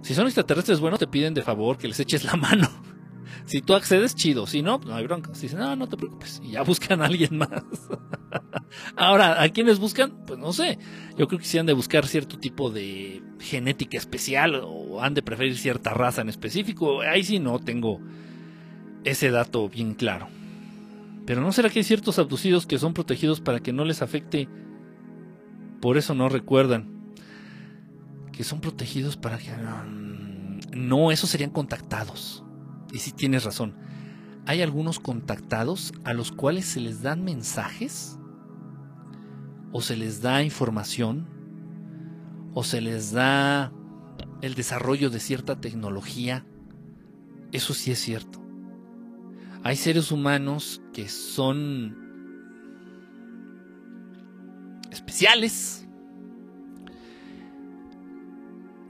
Si 0.01 0.13
son 0.13 0.25
extraterrestres 0.25 0.79
buenos, 0.79 0.99
te 0.99 1.07
piden 1.07 1.33
de 1.33 1.41
favor 1.41 1.77
que 1.77 1.87
les 1.87 1.99
eches 1.99 2.23
la 2.23 2.35
mano. 2.35 2.69
Si 3.45 3.61
tú 3.61 3.73
accedes, 3.73 4.15
chido. 4.15 4.45
Si 4.47 4.61
no, 4.61 4.79
no 4.79 4.95
hay 4.95 5.05
bronca. 5.05 5.33
Si 5.33 5.43
dicen, 5.43 5.59
no, 5.59 5.75
no 5.75 5.87
te 5.87 5.97
preocupes. 5.97 6.41
Y 6.43 6.51
ya 6.51 6.61
buscan 6.63 7.01
a 7.01 7.05
alguien 7.05 7.37
más. 7.37 7.49
Ahora, 8.95 9.41
¿a 9.41 9.49
quiénes 9.49 9.79
buscan? 9.79 10.25
Pues 10.25 10.39
no 10.39 10.53
sé. 10.53 10.77
Yo 11.17 11.27
creo 11.27 11.39
que 11.39 11.45
si 11.45 11.57
han 11.57 11.65
de 11.65 11.73
buscar 11.73 12.05
cierto 12.07 12.37
tipo 12.37 12.69
de 12.69 13.23
genética 13.39 13.97
especial 13.97 14.61
o 14.63 15.01
han 15.01 15.13
de 15.13 15.21
preferir 15.21 15.57
cierta 15.57 15.93
raza 15.93 16.21
en 16.21 16.29
específico. 16.29 17.01
Ahí 17.01 17.23
sí 17.23 17.39
no 17.39 17.59
tengo 17.59 18.01
ese 19.03 19.31
dato 19.31 19.69
bien 19.69 19.93
claro. 19.93 20.27
Pero 21.25 21.41
¿no 21.41 21.51
será 21.51 21.69
que 21.69 21.79
hay 21.79 21.83
ciertos 21.83 22.19
abducidos 22.19 22.65
que 22.65 22.79
son 22.79 22.93
protegidos 22.93 23.41
para 23.41 23.59
que 23.59 23.73
no 23.73 23.85
les 23.85 24.01
afecte? 24.01 24.47
Por 25.81 25.97
eso 25.97 26.15
no 26.15 26.29
recuerdan. 26.29 27.13
Que 28.31 28.43
son 28.43 28.61
protegidos 28.61 29.17
para 29.17 29.37
que... 29.37 29.51
No, 30.75 31.11
esos 31.11 31.29
serían 31.29 31.49
contactados 31.49 32.43
y 32.91 32.99
si 32.99 33.11
tienes 33.11 33.43
razón, 33.43 33.75
hay 34.45 34.61
algunos 34.61 34.99
contactados 34.99 35.93
a 36.03 36.13
los 36.13 36.31
cuales 36.31 36.65
se 36.65 36.79
les 36.79 37.01
dan 37.01 37.23
mensajes 37.23 38.17
o 39.71 39.81
se 39.81 39.97
les 39.97 40.21
da 40.21 40.41
información 40.43 41.27
o 42.53 42.63
se 42.63 42.81
les 42.81 43.11
da 43.11 43.71
el 44.41 44.55
desarrollo 44.55 45.09
de 45.09 45.19
cierta 45.19 45.59
tecnología. 45.59 46.45
Eso 47.51 47.73
sí 47.73 47.91
es 47.91 47.99
cierto. 47.99 48.41
Hay 49.63 49.75
seres 49.75 50.11
humanos 50.11 50.81
que 50.93 51.09
son 51.09 51.95
especiales, 54.91 55.86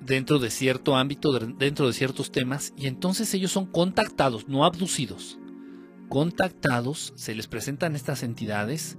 dentro 0.07 0.39
de 0.39 0.49
cierto 0.49 0.95
ámbito, 0.95 1.37
dentro 1.37 1.85
de 1.85 1.93
ciertos 1.93 2.31
temas, 2.31 2.73
y 2.77 2.87
entonces 2.87 3.33
ellos 3.33 3.51
son 3.51 3.65
contactados, 3.65 4.47
no 4.47 4.63
abducidos. 4.63 5.37
Contactados, 6.07 7.11
se 7.17 7.35
les 7.35 7.47
presentan 7.47 7.93
estas 7.93 8.23
entidades, 8.23 8.97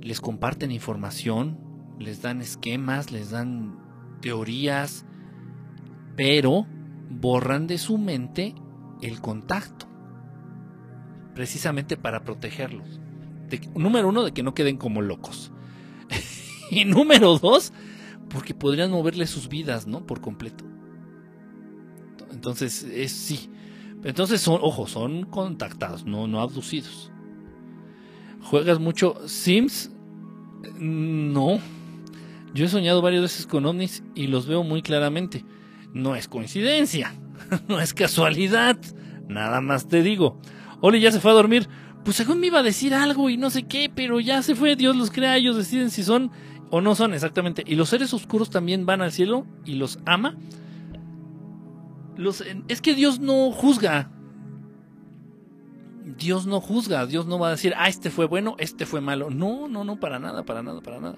les 0.00 0.20
comparten 0.20 0.70
información, 0.70 1.58
les 1.98 2.22
dan 2.22 2.40
esquemas, 2.40 3.10
les 3.10 3.30
dan 3.30 3.80
teorías, 4.20 5.04
pero 6.16 6.66
borran 7.10 7.66
de 7.66 7.78
su 7.78 7.98
mente 7.98 8.54
el 9.02 9.20
contacto, 9.20 9.88
precisamente 11.34 11.96
para 11.96 12.22
protegerlos. 12.22 13.00
número 13.74 14.08
uno, 14.08 14.22
de 14.22 14.30
que 14.30 14.44
no 14.44 14.54
queden 14.54 14.76
como 14.76 15.02
locos. 15.02 15.50
y 16.70 16.84
número 16.84 17.38
dos, 17.38 17.72
porque 18.34 18.52
podrían 18.52 18.90
moverle 18.90 19.28
sus 19.28 19.48
vidas, 19.48 19.86
¿no? 19.86 20.04
Por 20.04 20.20
completo. 20.20 20.64
Entonces, 22.32 22.82
es 22.82 23.12
sí. 23.12 23.48
Entonces 24.02 24.40
son, 24.40 24.58
ojo, 24.60 24.88
son 24.88 25.24
contactados, 25.26 26.04
no, 26.04 26.26
no 26.26 26.40
abducidos. 26.40 27.12
¿Juegas 28.42 28.80
mucho 28.80 29.16
Sims? 29.28 29.92
No. 30.80 31.60
Yo 32.54 32.64
he 32.64 32.68
soñado 32.68 33.00
varias 33.02 33.22
veces 33.22 33.46
con 33.46 33.66
ovnis 33.66 34.02
y 34.16 34.26
los 34.26 34.48
veo 34.48 34.64
muy 34.64 34.82
claramente. 34.82 35.44
No 35.92 36.16
es 36.16 36.26
coincidencia, 36.26 37.14
no 37.68 37.80
es 37.80 37.94
casualidad. 37.94 38.76
Nada 39.28 39.60
más 39.60 39.86
te 39.86 40.02
digo. 40.02 40.40
Oli 40.80 41.00
ya 41.00 41.12
se 41.12 41.20
fue 41.20 41.30
a 41.30 41.34
dormir. 41.34 41.68
Pues 42.04 42.16
según 42.16 42.40
me 42.40 42.48
iba 42.48 42.58
a 42.58 42.64
decir 42.64 42.94
algo 42.94 43.30
y 43.30 43.36
no 43.36 43.48
sé 43.48 43.62
qué, 43.62 43.90
pero 43.94 44.18
ya 44.18 44.42
se 44.42 44.56
fue. 44.56 44.74
Dios 44.74 44.96
los 44.96 45.12
crea, 45.12 45.36
ellos 45.36 45.56
deciden 45.56 45.90
si 45.90 46.02
son 46.02 46.32
o 46.70 46.80
no 46.80 46.94
son 46.94 47.14
exactamente. 47.14 47.62
Y 47.66 47.74
los 47.74 47.88
seres 47.88 48.12
oscuros 48.14 48.50
también 48.50 48.86
van 48.86 49.02
al 49.02 49.12
cielo 49.12 49.46
y 49.64 49.74
los 49.74 49.98
ama. 50.06 50.36
Los, 52.16 52.44
es 52.68 52.80
que 52.80 52.94
Dios 52.94 53.20
no 53.20 53.50
juzga. 53.50 54.10
Dios 56.16 56.46
no 56.46 56.60
juzga, 56.60 57.06
Dios 57.06 57.26
no 57.26 57.38
va 57.38 57.48
a 57.48 57.52
decir, 57.52 57.74
ah, 57.76 57.88
este 57.88 58.10
fue 58.10 58.26
bueno, 58.26 58.56
este 58.58 58.86
fue 58.86 59.00
malo. 59.00 59.30
No, 59.30 59.68
no, 59.68 59.84
no, 59.84 59.98
para 59.98 60.18
nada, 60.18 60.44
para 60.44 60.62
nada, 60.62 60.80
para 60.80 61.00
nada. 61.00 61.16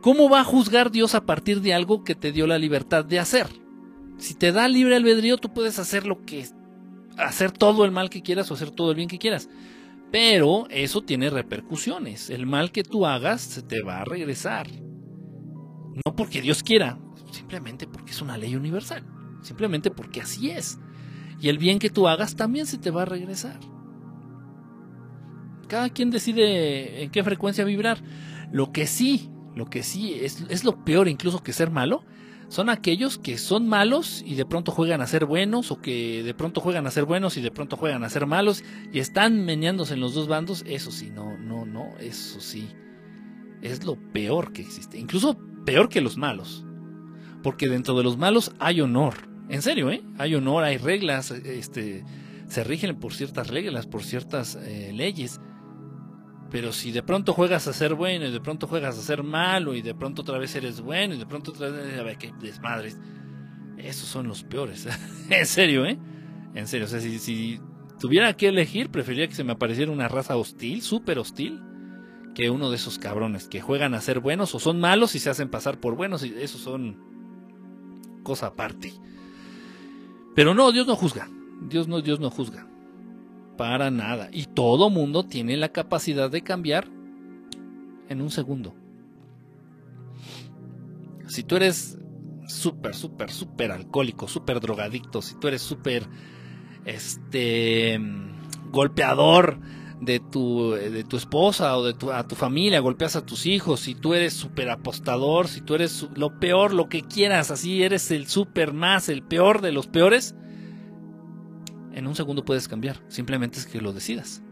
¿Cómo 0.00 0.28
va 0.28 0.40
a 0.40 0.44
juzgar 0.44 0.90
Dios 0.90 1.14
a 1.14 1.24
partir 1.24 1.60
de 1.60 1.74
algo 1.74 2.04
que 2.04 2.14
te 2.14 2.32
dio 2.32 2.46
la 2.46 2.58
libertad 2.58 3.04
de 3.04 3.18
hacer? 3.18 3.46
Si 4.18 4.34
te 4.34 4.52
da 4.52 4.68
libre 4.68 4.96
albedrío, 4.96 5.38
tú 5.38 5.52
puedes 5.52 5.78
hacer 5.78 6.06
lo 6.06 6.24
que 6.24 6.46
hacer 7.16 7.50
todo 7.52 7.84
el 7.84 7.90
mal 7.90 8.10
que 8.10 8.22
quieras 8.22 8.50
o 8.50 8.54
hacer 8.54 8.70
todo 8.70 8.90
el 8.90 8.96
bien 8.96 9.08
que 9.08 9.18
quieras. 9.18 9.48
Pero 10.12 10.68
eso 10.70 11.02
tiene 11.02 11.30
repercusiones. 11.30 12.30
El 12.30 12.46
mal 12.46 12.70
que 12.70 12.84
tú 12.84 13.06
hagas 13.06 13.40
se 13.40 13.62
te 13.62 13.82
va 13.82 14.02
a 14.02 14.04
regresar. 14.04 14.68
No 16.04 16.14
porque 16.14 16.40
Dios 16.40 16.62
quiera, 16.62 17.00
simplemente 17.32 17.88
porque 17.88 18.12
es 18.12 18.22
una 18.22 18.38
ley 18.38 18.54
universal. 18.54 19.04
Simplemente 19.42 19.90
porque 19.90 20.20
así 20.20 20.50
es. 20.50 20.78
Y 21.40 21.48
el 21.48 21.58
bien 21.58 21.80
que 21.80 21.90
tú 21.90 22.06
hagas 22.06 22.36
también 22.36 22.66
se 22.66 22.78
te 22.78 22.90
va 22.90 23.02
a 23.02 23.06
regresar 23.06 23.58
cada 25.72 25.88
quien 25.88 26.10
decide 26.10 27.02
en 27.02 27.10
qué 27.10 27.24
frecuencia 27.24 27.64
vibrar. 27.64 27.96
Lo 28.52 28.72
que 28.72 28.86
sí, 28.86 29.30
lo 29.54 29.70
que 29.70 29.82
sí 29.82 30.12
es, 30.20 30.44
es 30.50 30.64
lo 30.64 30.84
peor 30.84 31.08
incluso 31.08 31.42
que 31.42 31.54
ser 31.54 31.70
malo, 31.70 32.04
son 32.52 32.68
aquellos 32.68 33.16
que 33.16 33.38
son 33.38 33.66
malos 33.66 34.22
y 34.26 34.34
de 34.34 34.44
pronto 34.44 34.72
juegan 34.72 35.00
a 35.00 35.06
ser 35.06 35.24
buenos 35.24 35.70
o 35.70 35.80
que 35.80 36.22
de 36.22 36.34
pronto 36.34 36.60
juegan 36.60 36.86
a 36.86 36.90
ser 36.90 37.06
buenos 37.06 37.38
y 37.38 37.40
de 37.40 37.50
pronto 37.50 37.78
juegan 37.78 38.04
a 38.04 38.10
ser 38.10 38.26
malos 38.26 38.62
y 38.92 38.98
están 38.98 39.46
meneándose 39.46 39.94
en 39.94 40.00
los 40.00 40.12
dos 40.12 40.28
bandos, 40.28 40.62
eso 40.66 40.90
sí, 40.90 41.08
no, 41.08 41.38
no, 41.38 41.64
no, 41.64 41.96
eso 41.98 42.42
sí. 42.42 42.68
Es 43.62 43.86
lo 43.86 43.96
peor 43.96 44.52
que 44.52 44.60
existe, 44.60 44.98
incluso 44.98 45.38
peor 45.64 45.88
que 45.88 46.02
los 46.02 46.18
malos. 46.18 46.66
Porque 47.42 47.70
dentro 47.70 47.96
de 47.96 48.04
los 48.04 48.18
malos 48.18 48.52
hay 48.58 48.82
honor. 48.82 49.14
En 49.48 49.62
serio, 49.62 49.90
¿eh? 49.90 50.02
Hay 50.18 50.34
honor, 50.34 50.64
hay 50.64 50.76
reglas, 50.76 51.30
este 51.30 52.04
se 52.48 52.64
rigen 52.64 53.00
por 53.00 53.14
ciertas 53.14 53.48
reglas, 53.48 53.86
por 53.86 54.02
ciertas 54.02 54.56
eh, 54.56 54.92
leyes. 54.92 55.40
Pero 56.52 56.70
si 56.70 56.92
de 56.92 57.02
pronto 57.02 57.32
juegas 57.32 57.66
a 57.66 57.72
ser 57.72 57.94
bueno 57.94 58.26
y 58.26 58.30
de 58.30 58.40
pronto 58.40 58.68
juegas 58.68 58.98
a 58.98 59.00
ser 59.00 59.22
malo 59.22 59.74
y 59.74 59.80
de 59.80 59.94
pronto 59.94 60.20
otra 60.20 60.36
vez 60.36 60.54
eres 60.54 60.82
bueno 60.82 61.14
y 61.14 61.18
de 61.18 61.24
pronto 61.24 61.50
otra 61.50 61.70
vez, 61.70 61.98
a 61.98 62.02
ver, 62.02 62.18
qué 62.18 62.30
desmadres. 62.42 63.00
Esos 63.78 64.06
son 64.06 64.28
los 64.28 64.44
peores. 64.44 64.86
en 65.30 65.46
serio, 65.46 65.86
¿eh? 65.86 65.98
En 66.54 66.68
serio. 66.68 66.84
O 66.84 66.90
sea, 66.90 67.00
si, 67.00 67.58
tuviera 67.98 68.36
que 68.36 68.48
elegir, 68.48 68.90
preferiría 68.90 69.28
que 69.28 69.34
se 69.34 69.44
me 69.44 69.52
apareciera 69.52 69.90
una 69.90 70.08
raza 70.08 70.36
hostil, 70.36 70.82
súper 70.82 71.18
hostil, 71.18 71.58
que 72.34 72.50
uno 72.50 72.68
de 72.68 72.76
esos 72.76 72.98
cabrones 72.98 73.48
que 73.48 73.62
juegan 73.62 73.94
a 73.94 74.02
ser 74.02 74.20
buenos 74.20 74.54
o 74.54 74.60
son 74.60 74.78
malos 74.78 75.14
y 75.14 75.20
se 75.20 75.30
hacen 75.30 75.48
pasar 75.48 75.80
por 75.80 75.96
buenos. 75.96 76.22
Y 76.22 76.34
esos 76.38 76.60
son 76.60 76.98
cosa 78.24 78.48
aparte. 78.48 78.92
Pero 80.34 80.52
no, 80.52 80.70
Dios 80.70 80.86
no 80.86 80.96
juzga. 80.96 81.30
Dios 81.62 81.88
no, 81.88 82.02
Dios 82.02 82.20
no 82.20 82.28
juzga. 82.28 82.66
Para 83.62 83.92
nada. 83.92 84.28
Y 84.32 84.46
todo 84.46 84.90
mundo 84.90 85.22
tiene 85.22 85.56
la 85.56 85.68
capacidad 85.68 86.28
de 86.28 86.42
cambiar 86.42 86.88
en 88.08 88.20
un 88.20 88.28
segundo. 88.32 88.74
Si 91.28 91.44
tú 91.44 91.54
eres 91.54 91.96
súper, 92.48 92.96
súper, 92.96 93.30
súper 93.30 93.70
alcohólico, 93.70 94.26
súper 94.26 94.58
drogadicto, 94.58 95.22
si 95.22 95.36
tú 95.38 95.46
eres 95.46 95.62
súper, 95.62 96.08
este, 96.86 98.00
golpeador 98.72 99.60
de 100.00 100.18
tu, 100.18 100.72
de 100.72 101.04
tu 101.04 101.16
esposa 101.16 101.78
o 101.78 101.84
de 101.84 101.94
tu, 101.94 102.10
a 102.10 102.26
tu 102.26 102.34
familia, 102.34 102.80
golpeas 102.80 103.14
a 103.14 103.24
tus 103.24 103.46
hijos, 103.46 103.78
si 103.78 103.94
tú 103.94 104.14
eres 104.14 104.32
súper 104.32 104.70
apostador, 104.70 105.46
si 105.46 105.60
tú 105.60 105.76
eres 105.76 106.08
lo 106.16 106.40
peor, 106.40 106.74
lo 106.74 106.88
que 106.88 107.02
quieras, 107.02 107.52
así 107.52 107.84
eres 107.84 108.10
el 108.10 108.26
súper 108.26 108.72
más, 108.72 109.08
el 109.08 109.22
peor 109.22 109.60
de 109.60 109.70
los 109.70 109.86
peores, 109.86 110.34
en 111.94 112.06
un 112.06 112.14
segundo 112.14 112.44
puedes 112.44 112.68
cambiar, 112.68 113.02
simplemente 113.08 113.58
es 113.58 113.66
que 113.66 113.80
lo 113.80 113.92
decidas. 113.92 114.42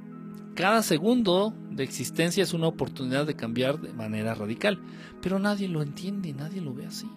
Cada 0.54 0.82
segundo 0.82 1.54
de 1.70 1.84
existencia 1.84 2.42
es 2.42 2.52
una 2.52 2.66
oportunidad 2.66 3.26
de 3.26 3.36
cambiar 3.36 3.80
de 3.80 3.92
manera 3.92 4.34
radical, 4.34 4.80
pero 5.22 5.38
nadie 5.38 5.68
lo 5.68 5.82
entiende, 5.82 6.32
nadie 6.32 6.60
lo 6.60 6.74
ve 6.74 6.86
así. 6.86 7.08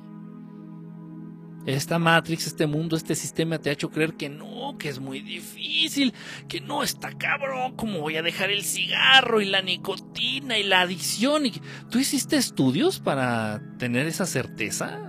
Esta 1.65 1.97
Matrix, 1.97 2.47
este 2.47 2.67
mundo, 2.67 2.97
este 2.97 3.15
sistema 3.15 3.57
te 3.57 3.69
ha 3.69 3.73
hecho 3.73 3.89
creer 3.89 4.15
que 4.15 4.27
no, 4.27 4.75
que 4.77 4.89
es 4.89 4.99
muy 4.99 5.21
difícil, 5.21 6.13
que 6.49 6.59
no 6.59 6.83
está 6.83 7.17
cabrón, 7.17 7.75
como 7.77 8.01
voy 8.01 8.17
a 8.17 8.21
dejar 8.21 8.49
el 8.49 8.63
cigarro 8.63 9.39
y 9.39 9.45
la 9.45 9.61
nicotina 9.61 10.57
y 10.57 10.63
la 10.63 10.81
adicción. 10.81 11.43
¿Tú 11.89 11.99
hiciste 11.99 12.35
estudios 12.35 12.99
para 12.99 13.61
tener 13.77 14.07
esa 14.07 14.25
certeza? 14.25 15.07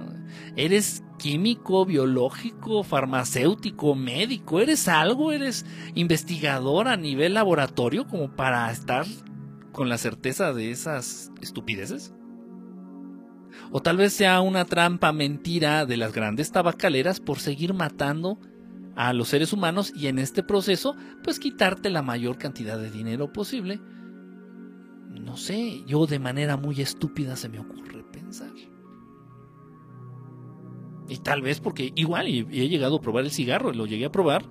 ¿Eres 0.57 1.03
químico, 1.25 1.87
biológico, 1.87 2.83
farmacéutico, 2.85 3.95
médico? 3.95 4.61
¿Eres 4.61 4.89
algo? 4.89 5.33
¿Eres 5.33 5.65
investigador 5.95 6.87
a 6.87 6.99
nivel 6.99 7.33
laboratorio 7.33 8.07
como 8.07 8.37
para 8.37 8.71
estar 8.71 9.07
con 9.73 9.89
la 9.89 9.97
certeza 9.97 10.53
de 10.53 10.71
esas 10.71 11.33
estupideces? 11.41 12.13
O 13.73 13.81
tal 13.81 13.97
vez 13.97 14.13
sea 14.13 14.43
una 14.43 14.67
trampa 14.67 15.15
mentira 15.15 15.87
de 15.87 15.97
las 15.97 16.13
grandes 16.13 16.53
tabacaleras 16.53 17.21
por 17.21 17.39
seguir 17.39 17.73
matando 17.73 18.39
a 18.95 19.15
los 19.15 19.29
seres 19.29 19.55
humanos 19.55 19.95
y 19.97 20.09
en 20.09 20.19
este 20.19 20.43
proceso 20.43 20.95
pues 21.23 21.39
quitarte 21.39 21.89
la 21.89 22.03
mayor 22.03 22.37
cantidad 22.37 22.79
de 22.79 22.91
dinero 22.91 23.33
posible. 23.33 23.81
No 25.09 25.39
sé, 25.39 25.85
yo 25.87 26.05
de 26.05 26.19
manera 26.19 26.59
muy 26.59 26.83
estúpida 26.83 27.35
se 27.37 27.49
me 27.49 27.61
ocurre 27.61 27.94
Y 31.15 31.19
tal 31.19 31.43
vez 31.43 31.61
porque 31.61 31.93
igual 31.95 32.27
y, 32.27 32.41
he 32.41 32.69
llegado 32.69 32.97
a 32.97 33.01
probar 33.01 33.23
el 33.25 33.31
cigarro, 33.31 33.73
lo 33.73 33.87
llegué 33.87 34.07
a 34.07 34.11
probar. 34.11 34.45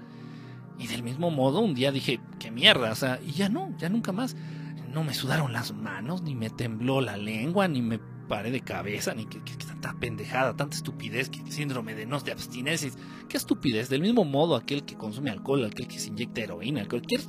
Y 0.80 0.88
del 0.88 1.04
mismo 1.04 1.30
modo 1.30 1.60
un 1.60 1.74
día 1.74 1.92
dije, 1.92 2.22
qué 2.40 2.52
mierda, 2.52 2.90
o 2.94 2.96
sea, 2.96 3.20
y 3.22 3.34
ya 3.34 3.50
no, 3.50 3.76
ya 3.78 3.90
nunca 3.90 4.14
más. 4.14 4.38
No 4.94 5.04
me 5.04 5.14
sudaron 5.14 5.52
las 5.52 5.74
manos, 5.74 6.22
ni 6.22 6.36
me 6.36 6.50
tembló 6.50 7.02
la 7.02 7.18
lengua, 7.18 7.68
ni 7.68 7.82
me 7.82 8.00
paré 8.30 8.50
de 8.50 8.62
cabeza, 8.62 9.14
ni 9.14 9.26
que, 9.26 9.42
tanta 9.58 9.94
pendejada, 10.00 10.56
tanta 10.56 10.78
estupidez, 10.78 11.30
que 11.30 11.52
síndrome 11.52 11.96
de 11.96 12.06
no 12.06 12.18
de 12.22 12.32
abstinencia. 12.32 12.92
Qué 13.28 13.36
estupidez, 13.36 13.90
del 13.90 14.02
mismo 14.02 14.24
modo 14.24 14.56
aquel 14.56 14.86
que 14.86 14.96
consume 14.96 15.32
alcohol, 15.32 15.66
aquel 15.66 15.90
que 15.90 16.00
se 16.00 16.08
inyecta 16.08 16.40
heroína, 16.40 16.88
cualquier 16.88 17.20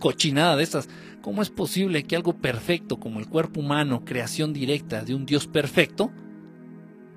cochinada 0.00 0.54
de 0.56 0.64
estas. 0.64 0.90
¿Cómo 1.22 1.40
es 1.40 1.48
posible 1.48 2.04
que 2.04 2.14
algo 2.14 2.36
perfecto 2.36 3.00
como 3.00 3.20
el 3.20 3.26
cuerpo 3.26 3.60
humano, 3.60 4.04
creación 4.04 4.52
directa 4.52 5.02
de 5.02 5.14
un 5.14 5.24
Dios 5.24 5.46
perfecto, 5.46 6.12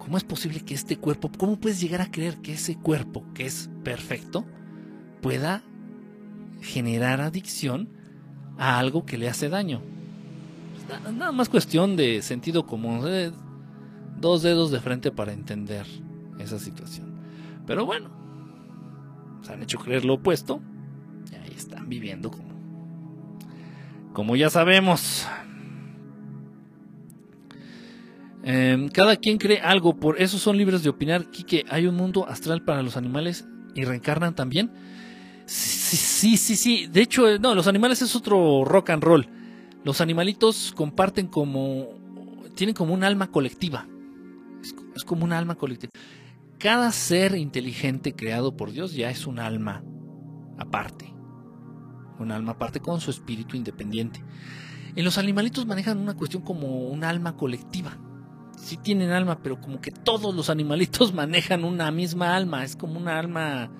¿Cómo 0.07 0.15
es 0.15 0.23
posible 0.23 0.61
que 0.61 0.73
este 0.73 0.95
cuerpo, 0.95 1.29
cómo 1.37 1.59
puedes 1.59 1.81
llegar 1.81 1.99
a 1.99 2.09
creer 2.09 2.37
que 2.37 2.53
ese 2.53 2.77
cuerpo, 2.77 3.25
que 3.33 3.45
es 3.45 3.69
perfecto, 3.83 4.45
pueda 5.21 5.63
generar 6.61 7.19
adicción 7.19 7.89
a 8.57 8.79
algo 8.79 9.05
que 9.05 9.17
le 9.17 9.27
hace 9.27 9.49
daño? 9.49 9.81
Nada 11.13 11.33
más 11.33 11.49
cuestión 11.49 11.97
de 11.97 12.21
sentido 12.21 12.65
común, 12.65 13.03
dos 14.17 14.43
dedos 14.43 14.71
de 14.71 14.79
frente 14.79 15.11
para 15.11 15.33
entender 15.33 15.85
esa 16.39 16.57
situación. 16.57 17.11
Pero 17.65 17.85
bueno, 17.85 18.09
se 19.41 19.51
han 19.51 19.61
hecho 19.61 19.77
creer 19.77 20.05
lo 20.05 20.13
opuesto 20.13 20.61
y 21.33 21.35
ahí 21.35 21.53
están 21.53 21.89
viviendo 21.89 22.31
como, 22.31 22.55
como 24.13 24.37
ya 24.37 24.49
sabemos. 24.49 25.27
Em, 28.49 28.87
cada 28.87 29.17
quien 29.17 29.37
cree 29.37 29.59
algo, 29.59 29.97
por 29.99 30.21
eso 30.21 30.39
son 30.39 30.57
libres 30.57 30.81
de 30.81 30.87
opinar. 30.87 31.29
que 31.29 31.65
¿hay 31.69 31.85
un 31.85 31.95
mundo 31.95 32.25
astral 32.29 32.63
para 32.63 32.81
los 32.81 32.95
animales 32.95 33.45
y 33.75 33.83
reencarnan 33.83 34.35
también? 34.35 34.71
Sí, 35.45 36.37
sí, 36.37 36.55
sí. 36.55 36.87
De 36.87 37.01
hecho, 37.01 37.27
eh, 37.27 37.39
no, 37.39 37.53
los 37.53 37.67
animales 37.67 38.01
es 38.01 38.15
otro 38.15 38.63
rock 38.63 38.91
and 38.91 39.03
roll. 39.03 39.27
Los 39.83 39.99
animalitos 39.99 40.71
comparten 40.73 41.27
como. 41.27 41.89
tienen 42.55 42.73
como 42.73 42.93
un 42.93 43.03
alma 43.03 43.31
colectiva. 43.31 43.85
Es, 44.95 45.03
como 45.03 45.25
un 45.25 45.33
alma 45.33 45.55
colectiva. 45.55 45.91
Cada 46.57 46.93
ser 46.93 47.35
inteligente 47.35 48.13
creado 48.13 48.55
por 48.55 48.71
Dios 48.71 48.93
ya 48.93 49.09
es 49.09 49.27
un 49.27 49.39
alma 49.39 49.83
aparte. 50.57 51.13
Un 52.17 52.31
alma 52.31 52.53
aparte 52.53 52.79
con 52.79 53.01
su 53.01 53.11
espíritu 53.11 53.57
independiente. 53.57 54.23
En 54.95 55.03
los 55.03 55.17
animalitos 55.17 55.65
manejan 55.65 55.97
una 55.97 56.15
cuestión 56.15 56.43
como 56.43 56.87
un 56.87 57.03
alma 57.03 57.35
colectiva 57.35 58.06
sí 58.57 58.75
tienen 58.75 59.11
alma, 59.11 59.39
pero 59.41 59.61
como 59.61 59.79
que 59.79 59.91
todos 59.91 60.35
los 60.35 60.49
animalitos 60.49 61.13
manejan 61.13 61.63
una 61.63 61.91
misma 61.91 62.35
alma, 62.35 62.63
es 62.63 62.75
como 62.75 62.99
una 62.99 63.17
alma, 63.17 63.71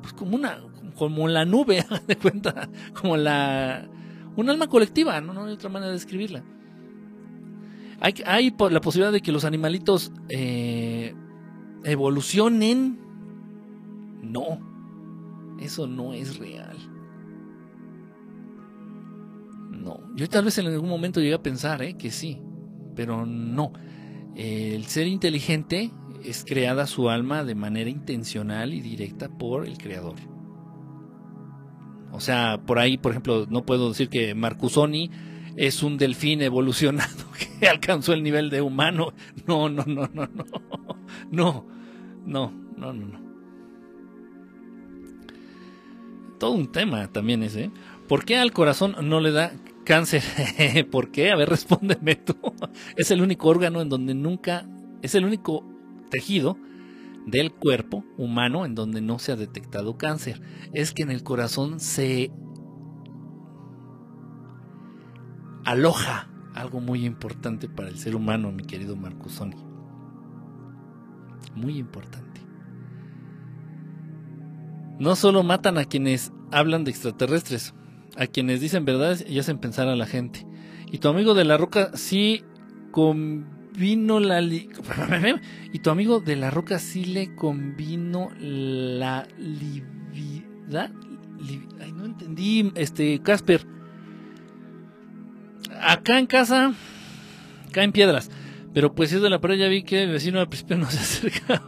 pues 0.00 0.12
como 0.14 0.34
una, 0.34 0.58
como 0.96 1.28
la 1.28 1.44
nube, 1.44 1.84
de 2.08 2.16
cuenta, 2.16 2.68
como 3.00 3.16
la, 3.16 3.88
un 4.36 4.50
alma 4.50 4.66
colectiva, 4.66 5.20
no, 5.20 5.32
no 5.32 5.44
hay 5.44 5.52
otra 5.52 5.68
manera 5.68 5.88
de 5.88 5.98
describirla. 5.98 6.42
Hay, 8.00 8.14
hay 8.26 8.52
la 8.70 8.80
posibilidad 8.80 9.12
de 9.12 9.20
que 9.20 9.30
los 9.30 9.44
animalitos 9.44 10.10
eh, 10.28 11.14
evolucionen, 11.84 12.98
no, 14.22 14.58
Eso 15.60 15.86
no 15.86 16.12
es 16.12 16.38
real. 16.38 16.76
No. 19.70 20.00
Yo 20.16 20.28
tal 20.28 20.44
vez 20.44 20.58
en 20.58 20.66
algún 20.66 20.88
momento 20.88 21.20
llegué 21.20 21.34
a 21.34 21.42
pensar 21.42 21.80
¿eh? 21.82 21.96
que 21.96 22.10
sí, 22.10 22.40
pero 22.96 23.24
no. 23.24 23.72
El 24.36 24.86
ser 24.86 25.06
inteligente 25.06 25.90
es 26.24 26.44
creada 26.44 26.86
su 26.86 27.10
alma 27.10 27.44
de 27.44 27.54
manera 27.54 27.90
intencional 27.90 28.72
y 28.72 28.80
directa 28.80 29.28
por 29.28 29.66
el 29.66 29.78
creador. 29.78 30.16
O 32.12 32.20
sea, 32.20 32.60
por 32.64 32.78
ahí, 32.78 32.98
por 32.98 33.12
ejemplo, 33.12 33.46
no 33.48 33.64
puedo 33.64 33.88
decir 33.88 34.08
que 34.08 34.34
Marcusoni 34.34 35.10
es 35.56 35.82
un 35.82 35.98
delfín 35.98 36.42
evolucionado 36.42 37.26
que 37.60 37.68
alcanzó 37.68 38.12
el 38.12 38.22
nivel 38.22 38.50
de 38.50 38.62
humano. 38.62 39.12
No, 39.46 39.68
no, 39.68 39.84
no, 39.86 40.08
no, 40.12 40.26
no. 40.26 40.46
No, 41.30 41.66
no, 42.26 42.52
no, 42.76 42.92
no, 42.92 43.06
no. 43.06 43.22
Todo 46.38 46.52
un 46.52 46.70
tema 46.70 47.06
también 47.08 47.42
ese. 47.42 47.64
¿eh? 47.64 47.70
¿Por 48.08 48.24
qué 48.24 48.36
al 48.36 48.52
corazón 48.52 48.96
no 49.02 49.20
le 49.20 49.30
da 49.30 49.52
cáncer? 49.84 50.22
¿Por 50.90 51.10
qué? 51.10 51.30
A 51.30 51.36
ver, 51.36 51.48
respóndeme 51.48 52.16
tú. 52.16 52.36
Es 52.96 53.10
el 53.10 53.22
único 53.22 53.48
órgano 53.48 53.80
en 53.80 53.88
donde 53.88 54.14
nunca, 54.14 54.66
es 55.02 55.14
el 55.14 55.24
único 55.24 55.64
tejido 56.10 56.56
del 57.26 57.52
cuerpo 57.52 58.04
humano 58.16 58.64
en 58.64 58.74
donde 58.74 59.00
no 59.00 59.18
se 59.18 59.32
ha 59.32 59.36
detectado 59.36 59.96
cáncer. 59.96 60.40
Es 60.72 60.92
que 60.92 61.02
en 61.02 61.10
el 61.10 61.22
corazón 61.22 61.80
se 61.80 62.32
aloja 65.64 66.28
algo 66.54 66.80
muy 66.80 67.04
importante 67.04 67.68
para 67.68 67.88
el 67.88 67.98
ser 67.98 68.16
humano, 68.16 68.52
mi 68.52 68.64
querido 68.64 68.96
Marcusoni. 68.96 69.56
Muy 71.54 71.78
importante. 71.78 72.40
No 74.98 75.16
solo 75.16 75.42
matan 75.42 75.78
a 75.78 75.84
quienes 75.84 76.32
hablan 76.50 76.84
de 76.84 76.90
extraterrestres, 76.90 77.74
a 78.16 78.26
quienes 78.26 78.60
dicen 78.60 78.84
verdades 78.84 79.24
y 79.28 79.38
hacen 79.38 79.58
pensar 79.58 79.88
a 79.88 79.96
la 79.96 80.06
gente. 80.06 80.46
Y 80.90 80.98
tu 80.98 81.08
amigo 81.08 81.34
de 81.34 81.44
la 81.44 81.56
roca 81.56 81.90
sí 81.94 82.44
convino 82.90 84.20
la... 84.20 84.42
y 85.72 85.78
tu 85.78 85.90
amigo 85.90 86.20
de 86.20 86.36
la 86.36 86.50
roca 86.50 86.78
sí 86.78 87.04
le 87.04 87.34
convino 87.34 88.30
la 88.38 89.26
lividad. 89.38 90.90
Ay, 91.80 91.92
no 91.92 92.04
entendí, 92.04 92.70
este, 92.74 93.20
Casper. 93.20 93.66
Acá 95.80 96.18
en 96.18 96.26
casa 96.26 96.74
caen 97.72 97.92
piedras. 97.92 98.30
Pero 98.72 98.94
pues 98.94 99.10
si 99.10 99.16
es 99.16 99.22
de 99.22 99.30
la 99.30 99.40
pared 99.40 99.58
ya 99.58 99.68
vi 99.68 99.82
que 99.82 100.02
el 100.02 100.10
vecino 100.10 100.40
al 100.40 100.48
principio 100.48 100.76
no 100.76 100.90
se 100.90 100.98
acerca. 101.28 101.62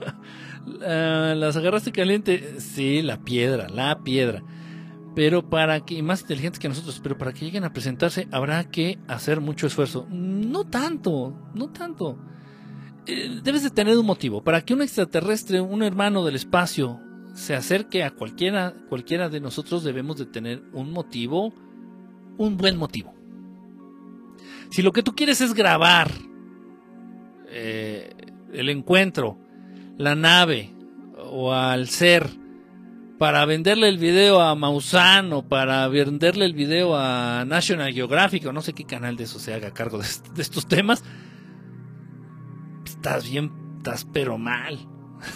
¿Las 1.35 1.57
agarraste 1.57 1.93
caliente? 1.93 2.61
Sí, 2.61 3.03
la 3.03 3.19
piedra, 3.19 3.69
la 3.69 4.01
piedra. 4.03 4.43
Pero 5.15 5.49
para 5.49 5.81
que, 5.81 6.03
más 6.03 6.23
inteligentes 6.23 6.59
que 6.59 6.69
nosotros, 6.69 7.01
pero 7.03 7.17
para 7.17 7.33
que 7.33 7.45
lleguen 7.45 7.65
a 7.65 7.73
presentarse 7.73 8.27
habrá 8.33 8.65
que 8.65 8.99
hacer 9.07 9.41
mucho 9.41 9.67
esfuerzo. 9.67 10.07
No 10.11 10.65
tanto, 10.65 11.51
no 11.55 11.71
tanto. 11.71 12.19
Eh, 13.07 13.41
debes 13.43 13.63
de 13.63 13.71
tener 13.71 13.97
un 13.97 14.07
motivo. 14.07 14.43
Para 14.43 14.65
que 14.65 14.75
un 14.75 14.83
extraterrestre, 14.83 15.61
un 15.61 15.83
hermano 15.83 16.25
del 16.25 16.35
espacio, 16.35 17.01
se 17.35 17.55
acerque 17.55 18.03
a 18.03 18.11
cualquiera, 18.11 18.75
cualquiera 18.89 19.29
de 19.29 19.41
nosotros, 19.41 19.85
debemos 19.85 20.17
de 20.17 20.27
tener 20.27 20.63
un 20.73 20.91
motivo, 20.91 21.53
un 22.39 22.57
buen 22.57 22.77
motivo. 22.77 23.15
Si 24.71 24.83
lo 24.83 24.93
que 24.93 25.03
tú 25.03 25.15
quieres 25.15 25.41
es 25.41 25.55
grabar 25.55 26.11
eh, 27.49 28.13
el 28.53 28.69
encuentro, 28.69 29.39
la 29.97 30.15
nave 30.15 30.75
o 31.17 31.53
al 31.53 31.89
ser 31.89 32.29
para 33.25 33.47
venderle 33.47 33.89
el 33.89 33.97
video 33.97 34.39
a 34.43 34.55
Maussan 34.55 35.33
o 35.33 35.49
para 35.49 35.89
venderle 35.89 36.45
el 36.45 36.53
video 36.53 36.95
a 36.95 37.47
National 37.47 37.91
Geographic 37.95 38.45
o 38.45 38.53
no 38.53 38.61
sé 38.61 38.75
qué 38.75 38.85
canal 38.85 39.17
de 39.17 39.25
eso 39.25 39.39
se 39.39 39.55
haga 39.55 39.71
cargo 39.71 39.97
de, 39.97 40.05
de 40.35 40.43
estos 40.43 40.67
temas, 40.67 41.03
estás 42.85 43.25
bien, 43.27 43.51
estás 43.79 44.07
pero 44.13 44.37
mal. 44.37 44.79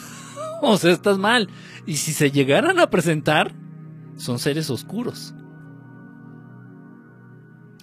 o 0.61 0.77
sea, 0.77 0.93
estás 0.93 1.17
mal. 1.17 1.49
Y 1.87 1.97
si 1.97 2.13
se 2.13 2.31
llegaran 2.31 2.79
a 2.79 2.91
presentar, 2.91 3.55
son 4.17 4.39
seres 4.39 4.69
oscuros. 4.69 5.33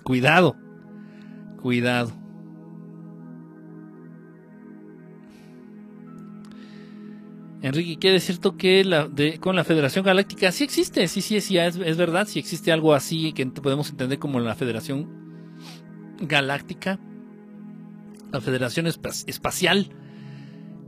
Cuidado 0.03 0.55
cuidado. 1.65 2.24
Enrique, 7.65 7.97
¿quiere 7.97 8.13
decir 8.13 8.35
cierto 8.35 8.57
que 8.57 9.39
con 9.39 9.55
la 9.55 9.63
Federación 9.63 10.05
Galáctica 10.05 10.51
sí 10.51 10.63
existe? 10.63 11.07
Sí, 11.07 11.21
sí, 11.21 11.41
sí, 11.41 11.57
es, 11.57 11.77
es 11.77 11.97
verdad, 11.97 12.27
sí 12.27 12.37
existe 12.37 12.71
algo 12.71 12.93
así 12.93 13.33
que 13.33 13.43
podemos 13.47 13.89
entender 13.89 14.19
como 14.19 14.39
la 14.39 14.53
Federación 14.53 15.09
Galáctica, 16.19 16.99
la 18.31 18.39
Federación 18.39 18.85
Espacial. 18.85 19.89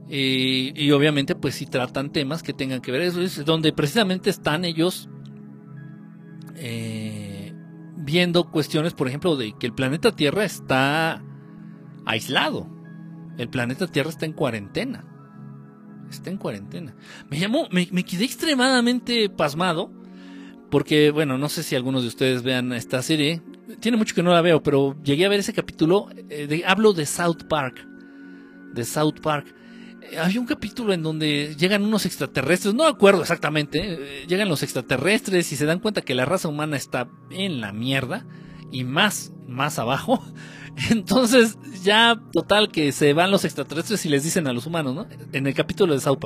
Eh, 0.07 0.71
y 0.75 0.91
obviamente, 0.91 1.33
pues 1.33 1.55
si 1.55 1.65
tratan 1.65 2.11
temas 2.11 2.43
que 2.43 2.53
tengan 2.53 2.81
que 2.81 2.91
ver, 2.91 3.01
eso 3.01 3.23
es 3.23 3.43
donde 3.43 3.73
precisamente 3.73 4.29
están 4.29 4.63
ellos 4.63 5.09
eh, 6.57 7.55
viendo 7.97 8.51
cuestiones, 8.51 8.93
por 8.93 9.07
ejemplo, 9.07 9.35
de 9.35 9.53
que 9.59 9.65
el 9.65 9.73
planeta 9.73 10.15
Tierra 10.15 10.45
está 10.45 11.23
aislado. 12.05 12.69
El 13.39 13.49
planeta 13.49 13.87
Tierra 13.87 14.11
está 14.11 14.27
en 14.27 14.33
cuarentena. 14.33 15.16
Está 16.09 16.29
en 16.29 16.37
cuarentena. 16.37 16.95
Me 17.29 17.39
llamó, 17.39 17.67
me, 17.71 17.87
quedé 18.03 18.25
extremadamente 18.25 19.29
pasmado. 19.29 19.91
Porque, 20.69 21.11
bueno, 21.11 21.37
no 21.37 21.47
sé 21.47 21.63
si 21.63 21.75
algunos 21.75 22.01
de 22.01 22.09
ustedes 22.09 22.43
vean 22.43 22.73
esta 22.73 23.01
serie. 23.01 23.41
Tiene 23.79 23.97
mucho 23.97 24.13
que 24.13 24.23
no 24.23 24.33
la 24.33 24.41
veo, 24.41 24.61
pero 24.61 24.95
llegué 25.01 25.25
a 25.25 25.29
ver 25.29 25.39
ese 25.39 25.53
capítulo. 25.53 26.09
Eh, 26.29 26.63
hablo 26.65 26.91
de 26.93 27.05
South 27.05 27.43
Park. 27.47 27.87
De 28.73 28.83
South 28.83 29.19
Park 29.21 29.55
había 30.19 30.39
un 30.39 30.45
capítulo 30.45 30.93
en 30.93 31.03
donde 31.03 31.55
llegan 31.57 31.83
unos 31.83 32.05
extraterrestres, 32.05 32.73
no 32.73 32.85
acuerdo 32.85 33.21
exactamente, 33.21 33.79
eh, 33.81 34.25
llegan 34.27 34.49
los 34.49 34.63
extraterrestres 34.63 35.51
y 35.51 35.55
se 35.55 35.65
dan 35.65 35.79
cuenta 35.79 36.01
que 36.01 36.15
la 36.15 36.25
raza 36.25 36.47
humana 36.47 36.77
está 36.77 37.09
en 37.29 37.59
la 37.59 37.73
mierda 37.73 38.25
y 38.71 38.83
más, 38.83 39.33
más 39.47 39.79
abajo. 39.79 40.23
Entonces 40.91 41.57
ya 41.83 42.19
total 42.31 42.71
que 42.71 42.91
se 42.91 43.13
van 43.13 43.31
los 43.31 43.45
extraterrestres 43.45 44.05
y 44.05 44.09
les 44.09 44.23
dicen 44.23 44.47
a 44.47 44.53
los 44.53 44.65
humanos, 44.67 44.95
¿no? 44.95 45.07
En 45.33 45.47
el 45.47 45.53
capítulo 45.53 45.93
de 45.93 45.99
South 45.99 46.19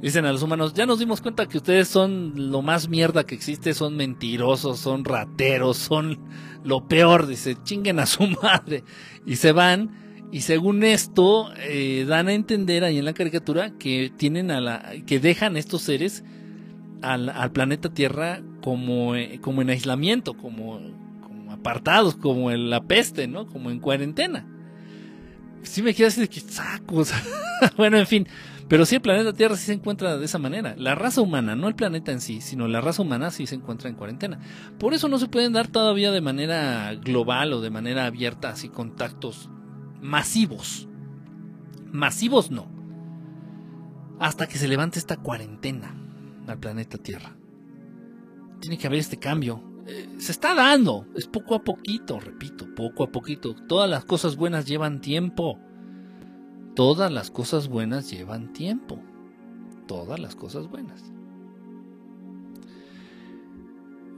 Dicen 0.00 0.26
a 0.26 0.32
los 0.32 0.42
humanos, 0.42 0.74
ya 0.74 0.84
nos 0.84 0.98
dimos 0.98 1.22
cuenta 1.22 1.46
que 1.46 1.56
ustedes 1.56 1.88
son 1.88 2.50
lo 2.50 2.60
más 2.60 2.88
mierda 2.88 3.24
que 3.24 3.34
existe, 3.34 3.72
son 3.72 3.96
mentirosos, 3.96 4.78
son 4.78 5.04
rateros, 5.04 5.78
son 5.78 6.18
lo 6.64 6.86
peor, 6.86 7.26
dice, 7.26 7.56
chinguen 7.64 7.98
a 7.98 8.06
su 8.06 8.26
madre. 8.42 8.84
Y 9.24 9.36
se 9.36 9.52
van 9.52 9.90
y 10.32 10.42
según 10.42 10.84
esto, 10.84 11.50
eh, 11.56 12.04
dan 12.06 12.28
a 12.28 12.34
entender 12.34 12.84
ahí 12.84 12.98
en 12.98 13.04
la 13.04 13.14
caricatura 13.14 13.70
que 13.78 14.12
tienen 14.16 14.50
a 14.50 14.60
la, 14.60 14.92
que 15.06 15.18
dejan 15.18 15.56
estos 15.56 15.82
seres 15.82 16.24
al, 17.00 17.52
planeta 17.52 17.88
Tierra 17.88 18.42
como, 18.62 19.14
eh, 19.14 19.38
como 19.40 19.62
en 19.62 19.70
aislamiento, 19.70 20.34
como 20.34 20.80
apartados, 21.66 22.14
como 22.14 22.52
en 22.52 22.70
la 22.70 22.84
peste, 22.84 23.26
¿no? 23.26 23.46
Como 23.46 23.70
en 23.70 23.80
cuarentena. 23.80 24.46
Sí 25.62 25.82
me 25.82 25.94
queda 25.94 26.08
así 26.08 26.20
de 26.20 26.28
que 26.28 26.38
sacos. 26.38 27.12
bueno, 27.76 27.98
en 27.98 28.06
fin. 28.06 28.28
Pero 28.68 28.86
sí 28.86 28.94
el 28.96 29.00
planeta 29.00 29.32
Tierra 29.32 29.56
sí 29.56 29.66
se 29.66 29.72
encuentra 29.72 30.16
de 30.16 30.24
esa 30.24 30.38
manera. 30.38 30.74
La 30.78 30.94
raza 30.94 31.20
humana, 31.20 31.56
no 31.56 31.66
el 31.66 31.74
planeta 31.74 32.12
en 32.12 32.20
sí, 32.20 32.40
sino 32.40 32.68
la 32.68 32.80
raza 32.80 33.02
humana 33.02 33.32
sí 33.32 33.46
se 33.46 33.56
encuentra 33.56 33.88
en 33.88 33.96
cuarentena. 33.96 34.38
Por 34.78 34.94
eso 34.94 35.08
no 35.08 35.18
se 35.18 35.26
pueden 35.26 35.52
dar 35.52 35.66
todavía 35.66 36.12
de 36.12 36.20
manera 36.20 36.94
global 36.94 37.52
o 37.52 37.60
de 37.60 37.70
manera 37.70 38.06
abierta 38.06 38.50
así 38.50 38.68
contactos 38.68 39.50
masivos. 40.00 40.88
Masivos 41.92 42.52
no. 42.52 42.68
Hasta 44.20 44.46
que 44.46 44.58
se 44.58 44.68
levante 44.68 45.00
esta 45.00 45.16
cuarentena 45.16 45.94
al 46.46 46.58
planeta 46.58 46.96
Tierra. 46.96 47.36
Tiene 48.60 48.78
que 48.78 48.86
haber 48.86 49.00
este 49.00 49.18
cambio. 49.18 49.75
Se 50.18 50.32
está 50.32 50.54
dando. 50.54 51.06
Es 51.14 51.26
poco 51.26 51.54
a 51.54 51.62
poquito, 51.62 52.18
repito, 52.18 52.66
poco 52.74 53.04
a 53.04 53.12
poquito. 53.12 53.54
Todas 53.54 53.88
las 53.88 54.04
cosas 54.04 54.36
buenas 54.36 54.66
llevan 54.66 55.00
tiempo. 55.00 55.58
Todas 56.74 57.12
las 57.12 57.30
cosas 57.30 57.68
buenas 57.68 58.10
llevan 58.10 58.52
tiempo. 58.52 59.00
Todas 59.86 60.18
las 60.18 60.34
cosas 60.34 60.68
buenas. 60.68 61.12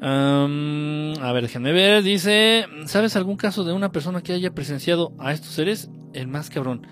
a 0.00 1.32
ver, 1.32 1.42
déjenme 1.42 1.72
ver. 1.72 2.02
Dice: 2.02 2.66
¿Sabes 2.86 3.16
algún 3.16 3.36
caso 3.36 3.64
de 3.64 3.72
una 3.72 3.92
persona 3.92 4.22
que 4.22 4.32
haya 4.32 4.54
presenciado 4.54 5.12
a 5.18 5.32
estos 5.32 5.50
seres? 5.50 5.90
El 6.14 6.28
más 6.28 6.48
cabrón. 6.48 6.86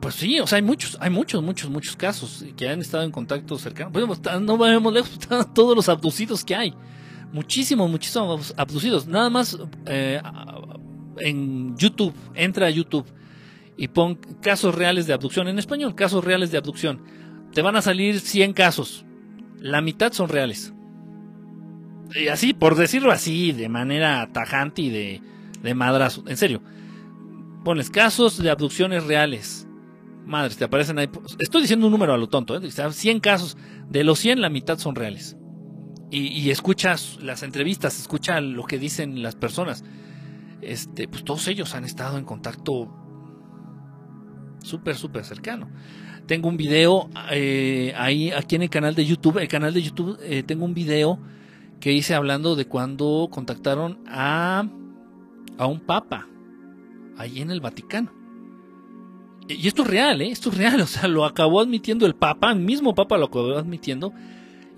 Pues 0.00 0.14
sí, 0.14 0.40
o 0.40 0.46
sea, 0.46 0.56
hay 0.56 0.62
muchos, 0.62 0.96
hay 1.00 1.10
muchos, 1.10 1.42
muchos, 1.42 1.70
muchos 1.70 1.94
casos 1.94 2.44
que 2.56 2.68
han 2.68 2.80
estado 2.80 3.04
en 3.04 3.10
contacto 3.10 3.58
cercano. 3.58 3.92
Pues, 3.92 4.06
no 4.40 4.58
vemos 4.58 4.92
lejos, 4.92 5.18
todos 5.54 5.76
los 5.76 5.88
abducidos 5.88 6.44
que 6.44 6.56
hay. 6.56 6.74
Muchísimos, 7.32 7.90
muchísimos 7.90 8.54
abducidos. 8.56 9.06
Nada 9.06 9.30
más 9.30 9.58
eh, 9.86 10.20
en 11.18 11.76
YouTube, 11.76 12.14
entra 12.34 12.66
a 12.66 12.70
YouTube 12.70 13.06
y 13.76 13.88
pon 13.88 14.16
casos 14.42 14.74
reales 14.74 15.06
de 15.06 15.12
abducción 15.12 15.48
en 15.48 15.58
español, 15.58 15.94
casos 15.94 16.24
reales 16.24 16.50
de 16.50 16.58
abducción. 16.58 17.02
Te 17.52 17.62
van 17.62 17.76
a 17.76 17.82
salir 17.82 18.20
100 18.20 18.52
casos 18.52 19.04
la 19.60 19.80
mitad 19.80 20.12
son 20.12 20.28
reales. 20.28 20.72
Y 22.14 22.28
así, 22.28 22.54
por 22.54 22.74
decirlo 22.74 23.12
así, 23.12 23.52
de 23.52 23.68
manera 23.68 24.28
tajante 24.32 24.82
y 24.82 24.90
de, 24.90 25.22
de 25.62 25.74
madrazo. 25.74 26.24
En 26.26 26.36
serio. 26.36 26.62
Pones 27.64 27.90
casos 27.90 28.42
de 28.42 28.50
abducciones 28.50 29.04
reales. 29.04 29.68
Madres, 30.24 30.56
te 30.56 30.64
aparecen 30.64 30.98
ahí. 30.98 31.10
Estoy 31.38 31.62
diciendo 31.62 31.86
un 31.86 31.92
número 31.92 32.14
a 32.14 32.18
lo 32.18 32.28
tonto. 32.28 32.56
¿eh? 32.56 32.70
100 32.70 33.20
casos. 33.20 33.56
De 33.88 34.02
los 34.02 34.18
100, 34.18 34.40
la 34.40 34.48
mitad 34.48 34.78
son 34.78 34.94
reales. 34.94 35.36
Y, 36.10 36.26
y 36.28 36.50
escuchas 36.50 37.18
las 37.22 37.42
entrevistas, 37.42 37.98
escucha 37.98 38.40
lo 38.40 38.64
que 38.64 38.78
dicen 38.78 39.22
las 39.22 39.36
personas. 39.36 39.84
Este, 40.62 41.08
pues 41.08 41.24
todos 41.24 41.46
ellos 41.48 41.74
han 41.74 41.84
estado 41.84 42.18
en 42.18 42.24
contacto 42.24 42.92
súper, 44.62 44.96
súper 44.96 45.24
cercano. 45.24 45.68
Tengo 46.26 46.48
un 46.48 46.56
video 46.56 47.08
eh, 47.32 47.92
ahí, 47.96 48.30
aquí 48.30 48.56
en 48.56 48.62
el 48.62 48.70
canal 48.70 48.94
de 48.94 49.04
YouTube. 49.04 49.38
El 49.38 49.48
canal 49.48 49.74
de 49.74 49.82
YouTube, 49.82 50.18
eh, 50.22 50.42
tengo 50.42 50.64
un 50.64 50.74
video 50.74 51.18
que 51.80 51.92
hice 51.92 52.14
hablando 52.14 52.56
de 52.56 52.66
cuando 52.66 53.28
contactaron 53.30 53.98
a, 54.06 54.64
a 55.58 55.66
un 55.66 55.80
papa 55.80 56.28
ahí 57.16 57.40
en 57.40 57.50
el 57.50 57.60
Vaticano. 57.60 58.12
Y 59.48 59.66
esto 59.66 59.82
es 59.82 59.88
real, 59.88 60.20
¿eh? 60.20 60.30
Esto 60.30 60.50
es 60.50 60.58
real. 60.58 60.80
O 60.82 60.86
sea, 60.86 61.08
lo 61.08 61.24
acabó 61.24 61.60
admitiendo 61.60 62.06
el 62.06 62.14
papa, 62.14 62.52
el 62.52 62.60
mismo 62.60 62.94
papa 62.94 63.18
lo 63.18 63.26
acabó 63.26 63.56
admitiendo. 63.56 64.12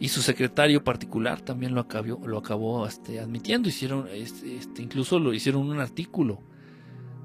Y 0.03 0.09
su 0.09 0.21
secretario 0.21 0.83
particular 0.83 1.43
también 1.43 1.77
lo 1.77 1.81
acabó, 1.81 2.27
lo 2.27 2.39
acabó 2.39 2.85
este, 2.89 3.21
admitiendo. 3.21 3.69
Hicieron, 3.69 4.09
este, 4.13 4.83
incluso 4.83 5.21
lo 5.21 5.33
hicieron 5.33 5.71
un 5.71 5.79
artículo 5.79 6.43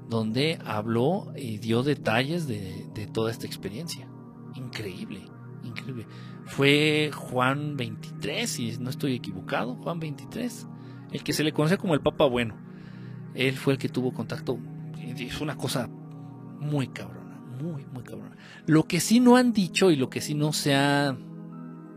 donde 0.08 0.60
habló 0.64 1.32
y 1.36 1.58
dio 1.58 1.82
detalles 1.82 2.46
de, 2.46 2.86
de 2.94 3.08
toda 3.08 3.32
esta 3.32 3.48
experiencia. 3.48 4.08
Increíble, 4.54 5.24
increíble. 5.64 6.06
Fue 6.46 7.10
Juan 7.12 7.76
23, 7.76 8.48
si 8.48 8.76
no 8.78 8.90
estoy 8.90 9.16
equivocado, 9.16 9.74
Juan 9.74 9.98
23, 9.98 10.68
el 11.10 11.24
que 11.24 11.32
se 11.32 11.42
le 11.42 11.52
conoce 11.52 11.78
como 11.78 11.94
el 11.94 12.00
Papa 12.00 12.26
Bueno. 12.26 12.54
Él 13.34 13.56
fue 13.56 13.72
el 13.72 13.80
que 13.80 13.88
tuvo 13.88 14.12
contacto. 14.12 14.56
Es 15.16 15.40
una 15.40 15.56
cosa 15.56 15.88
muy 16.60 16.86
cabrona, 16.86 17.40
muy, 17.60 17.84
muy 17.86 18.04
cabrona. 18.04 18.36
Lo 18.66 18.84
que 18.84 19.00
sí 19.00 19.18
no 19.18 19.36
han 19.36 19.52
dicho 19.52 19.90
y 19.90 19.96
lo 19.96 20.08
que 20.08 20.20
sí 20.20 20.34
no 20.34 20.52
se 20.52 20.76
ha 20.76 21.18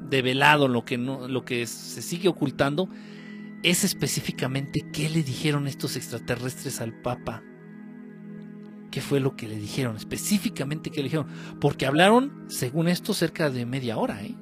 develado, 0.09 0.67
lo 0.67 0.85
que, 0.85 0.97
no, 0.97 1.27
lo 1.27 1.45
que 1.45 1.65
se 1.67 2.01
sigue 2.01 2.27
ocultando, 2.27 2.89
es 3.63 3.83
específicamente 3.83 4.81
qué 4.91 5.09
le 5.09 5.23
dijeron 5.23 5.67
estos 5.67 5.95
extraterrestres 5.95 6.81
al 6.81 6.99
Papa 7.01 7.43
qué 8.91 9.01
fue 9.01 9.19
lo 9.19 9.35
que 9.35 9.47
le 9.47 9.57
dijeron, 9.57 9.95
específicamente 9.95 10.91
qué 10.91 10.97
le 10.97 11.03
dijeron, 11.05 11.27
porque 11.59 11.85
hablaron, 11.85 12.45
según 12.47 12.89
esto, 12.89 13.13
cerca 13.13 13.49
de 13.49 13.65
media 13.65 13.97
hora, 13.97 14.21
¿eh? 14.21 14.35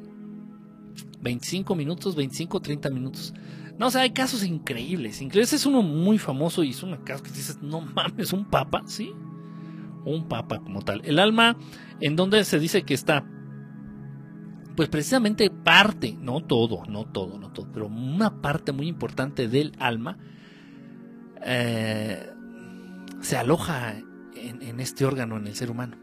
25 1.21 1.75
minutos, 1.75 2.15
25, 2.15 2.59
30 2.59 2.89
minutos. 2.89 3.33
No, 3.77 3.87
o 3.87 3.91
sea, 3.91 4.01
hay 4.01 4.11
casos 4.11 4.43
increíbles, 4.43 5.21
increíbles. 5.21 5.53
Es 5.53 5.65
uno 5.65 5.81
muy 5.81 6.17
famoso 6.17 6.63
y 6.63 6.71
es 6.71 6.83
un 6.83 6.97
caso 6.97 7.23
que 7.23 7.31
dices, 7.31 7.59
no 7.61 7.81
mames, 7.81 8.33
un 8.33 8.45
papa, 8.45 8.83
¿sí? 8.85 9.13
Un 10.05 10.27
papa 10.27 10.59
como 10.59 10.81
tal. 10.81 11.01
El 11.05 11.19
alma, 11.19 11.57
en 12.01 12.15
donde 12.15 12.43
se 12.43 12.59
dice 12.59 12.83
que 12.83 12.93
está, 12.93 13.25
pues 14.79 14.87
precisamente 14.87 15.49
parte, 15.49 16.15
no 16.21 16.39
todo, 16.39 16.83
no 16.87 17.03
todo, 17.03 17.37
no 17.37 17.51
todo, 17.51 17.67
pero 17.73 17.87
una 17.87 18.41
parte 18.41 18.71
muy 18.71 18.87
importante 18.87 19.49
del 19.49 19.75
alma 19.77 20.17
eh, 21.43 22.31
se 23.19 23.35
aloja 23.35 23.97
en, 24.35 24.79
este 24.79 25.03
órgano, 25.03 25.35
en 25.35 25.47
el 25.47 25.55
ser 25.55 25.69
humano, 25.69 25.97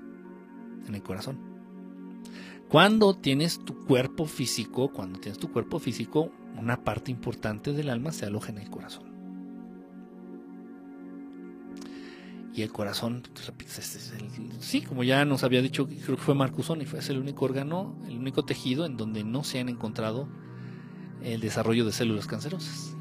en 0.86 0.94
el 0.94 1.03
corazón. 1.03 1.39
Cuando 2.69 3.16
tienes 3.16 3.65
tu 3.65 3.82
cuerpo 3.86 4.27
físico, 4.27 4.93
cuando 4.93 5.20
tienes 5.20 5.39
tu 5.39 5.51
cuerpo 5.51 5.78
físico, 5.78 6.31
una 6.59 6.85
parte 6.85 7.11
importante 7.11 7.73
del 7.73 7.89
alma 7.89 8.12
se 8.12 8.27
aloja 8.27 8.53
en 8.53 8.59
el 8.59 8.69
corazón. 8.69 9.15
Y 12.57 12.62
el 12.62 12.73
corazón, 12.73 13.23
pues, 13.35 14.09
sí, 14.61 14.81
como 14.81 15.05
ya 15.05 15.27
nos 15.27 15.45
había 15.45 15.61
dicho, 15.61 15.87
creo 15.87 16.16
que 16.16 16.23
fue 16.23 16.35
Marcusoni, 16.35 16.87
fue 16.87 17.01
el 17.07 17.19
único 17.19 17.45
órgano, 17.45 18.01
el 18.09 18.16
único 18.16 18.47
tejido 18.47 18.87
en 18.87 18.97
donde 18.97 19.24
no 19.24 19.45
se 19.45 19.61
han 19.61 19.69
encontrado 19.69 20.27
el 21.23 21.41
desarrollo 21.41 21.85
de 21.85 21.93
células 21.93 22.27
cancerosas. 22.27 22.97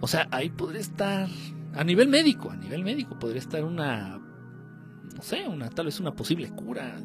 O 0.00 0.06
sea, 0.06 0.28
ahí 0.30 0.48
podría 0.48 0.80
estar, 0.80 1.28
a 1.74 1.84
nivel 1.84 2.08
médico, 2.08 2.50
a 2.50 2.56
nivel 2.56 2.82
médico, 2.82 3.18
podría 3.18 3.38
estar 3.38 3.64
una, 3.64 4.18
no 4.18 5.22
sé, 5.22 5.46
una, 5.46 5.68
tal 5.68 5.86
vez 5.86 6.00
una 6.00 6.14
posible 6.14 6.50
cura. 6.50 6.96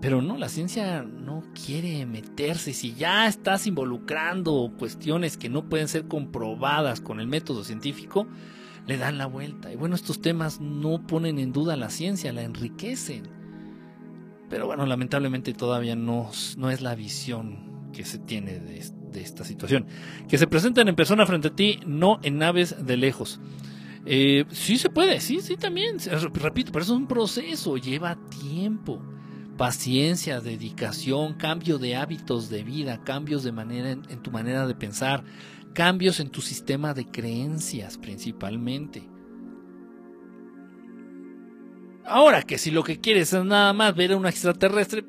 Pero 0.00 0.20
no, 0.20 0.36
la 0.36 0.48
ciencia 0.48 1.02
no 1.02 1.42
quiere 1.54 2.04
meterse. 2.04 2.74
Si 2.74 2.94
ya 2.94 3.26
estás 3.26 3.66
involucrando 3.66 4.72
cuestiones 4.78 5.36
que 5.36 5.48
no 5.48 5.68
pueden 5.68 5.88
ser 5.88 6.08
comprobadas 6.08 7.00
con 7.00 7.20
el 7.20 7.26
método 7.26 7.64
científico, 7.64 8.26
le 8.86 8.98
dan 8.98 9.16
la 9.16 9.26
vuelta. 9.26 9.72
Y 9.72 9.76
bueno, 9.76 9.94
estos 9.94 10.20
temas 10.20 10.60
no 10.60 11.06
ponen 11.06 11.38
en 11.38 11.52
duda 11.52 11.76
la 11.76 11.88
ciencia, 11.88 12.32
la 12.32 12.42
enriquecen. 12.42 13.28
Pero 14.50 14.66
bueno, 14.66 14.84
lamentablemente 14.84 15.54
todavía 15.54 15.96
no, 15.96 16.30
no 16.58 16.70
es 16.70 16.82
la 16.82 16.94
visión 16.94 17.90
que 17.92 18.04
se 18.04 18.18
tiene 18.18 18.58
de 18.58 19.22
esta 19.22 19.44
situación. 19.44 19.86
Que 20.28 20.36
se 20.36 20.46
presenten 20.46 20.88
en 20.88 20.96
persona 20.96 21.24
frente 21.24 21.48
a 21.48 21.56
ti, 21.56 21.80
no 21.86 22.20
en 22.22 22.38
naves 22.38 22.76
de 22.84 22.96
lejos. 22.96 23.40
Eh, 24.06 24.44
sí 24.50 24.76
se 24.76 24.90
puede, 24.90 25.20
sí, 25.20 25.40
sí 25.40 25.56
también. 25.56 25.96
Repito, 26.34 26.72
pero 26.72 26.82
eso 26.82 26.94
es 26.94 27.00
un 27.00 27.06
proceso, 27.06 27.76
lleva 27.76 28.18
tiempo, 28.28 29.02
paciencia, 29.56 30.40
dedicación, 30.40 31.34
cambio 31.34 31.78
de 31.78 31.96
hábitos 31.96 32.50
de 32.50 32.62
vida, 32.62 33.02
cambios 33.04 33.44
de 33.44 33.52
manera 33.52 33.90
en, 33.90 34.22
tu 34.22 34.30
manera 34.30 34.66
de 34.66 34.74
pensar, 34.74 35.24
cambios 35.72 36.20
en 36.20 36.30
tu 36.30 36.40
sistema 36.40 36.94
de 36.94 37.06
creencias 37.06 37.98
principalmente. 37.98 39.08
Ahora 42.06 42.42
que 42.42 42.58
si 42.58 42.70
lo 42.70 42.84
que 42.84 43.00
quieres 43.00 43.32
es 43.32 43.44
nada 43.44 43.72
más 43.72 43.94
ver 43.94 44.12
a 44.12 44.16
un 44.16 44.26
extraterrestre, 44.26 45.04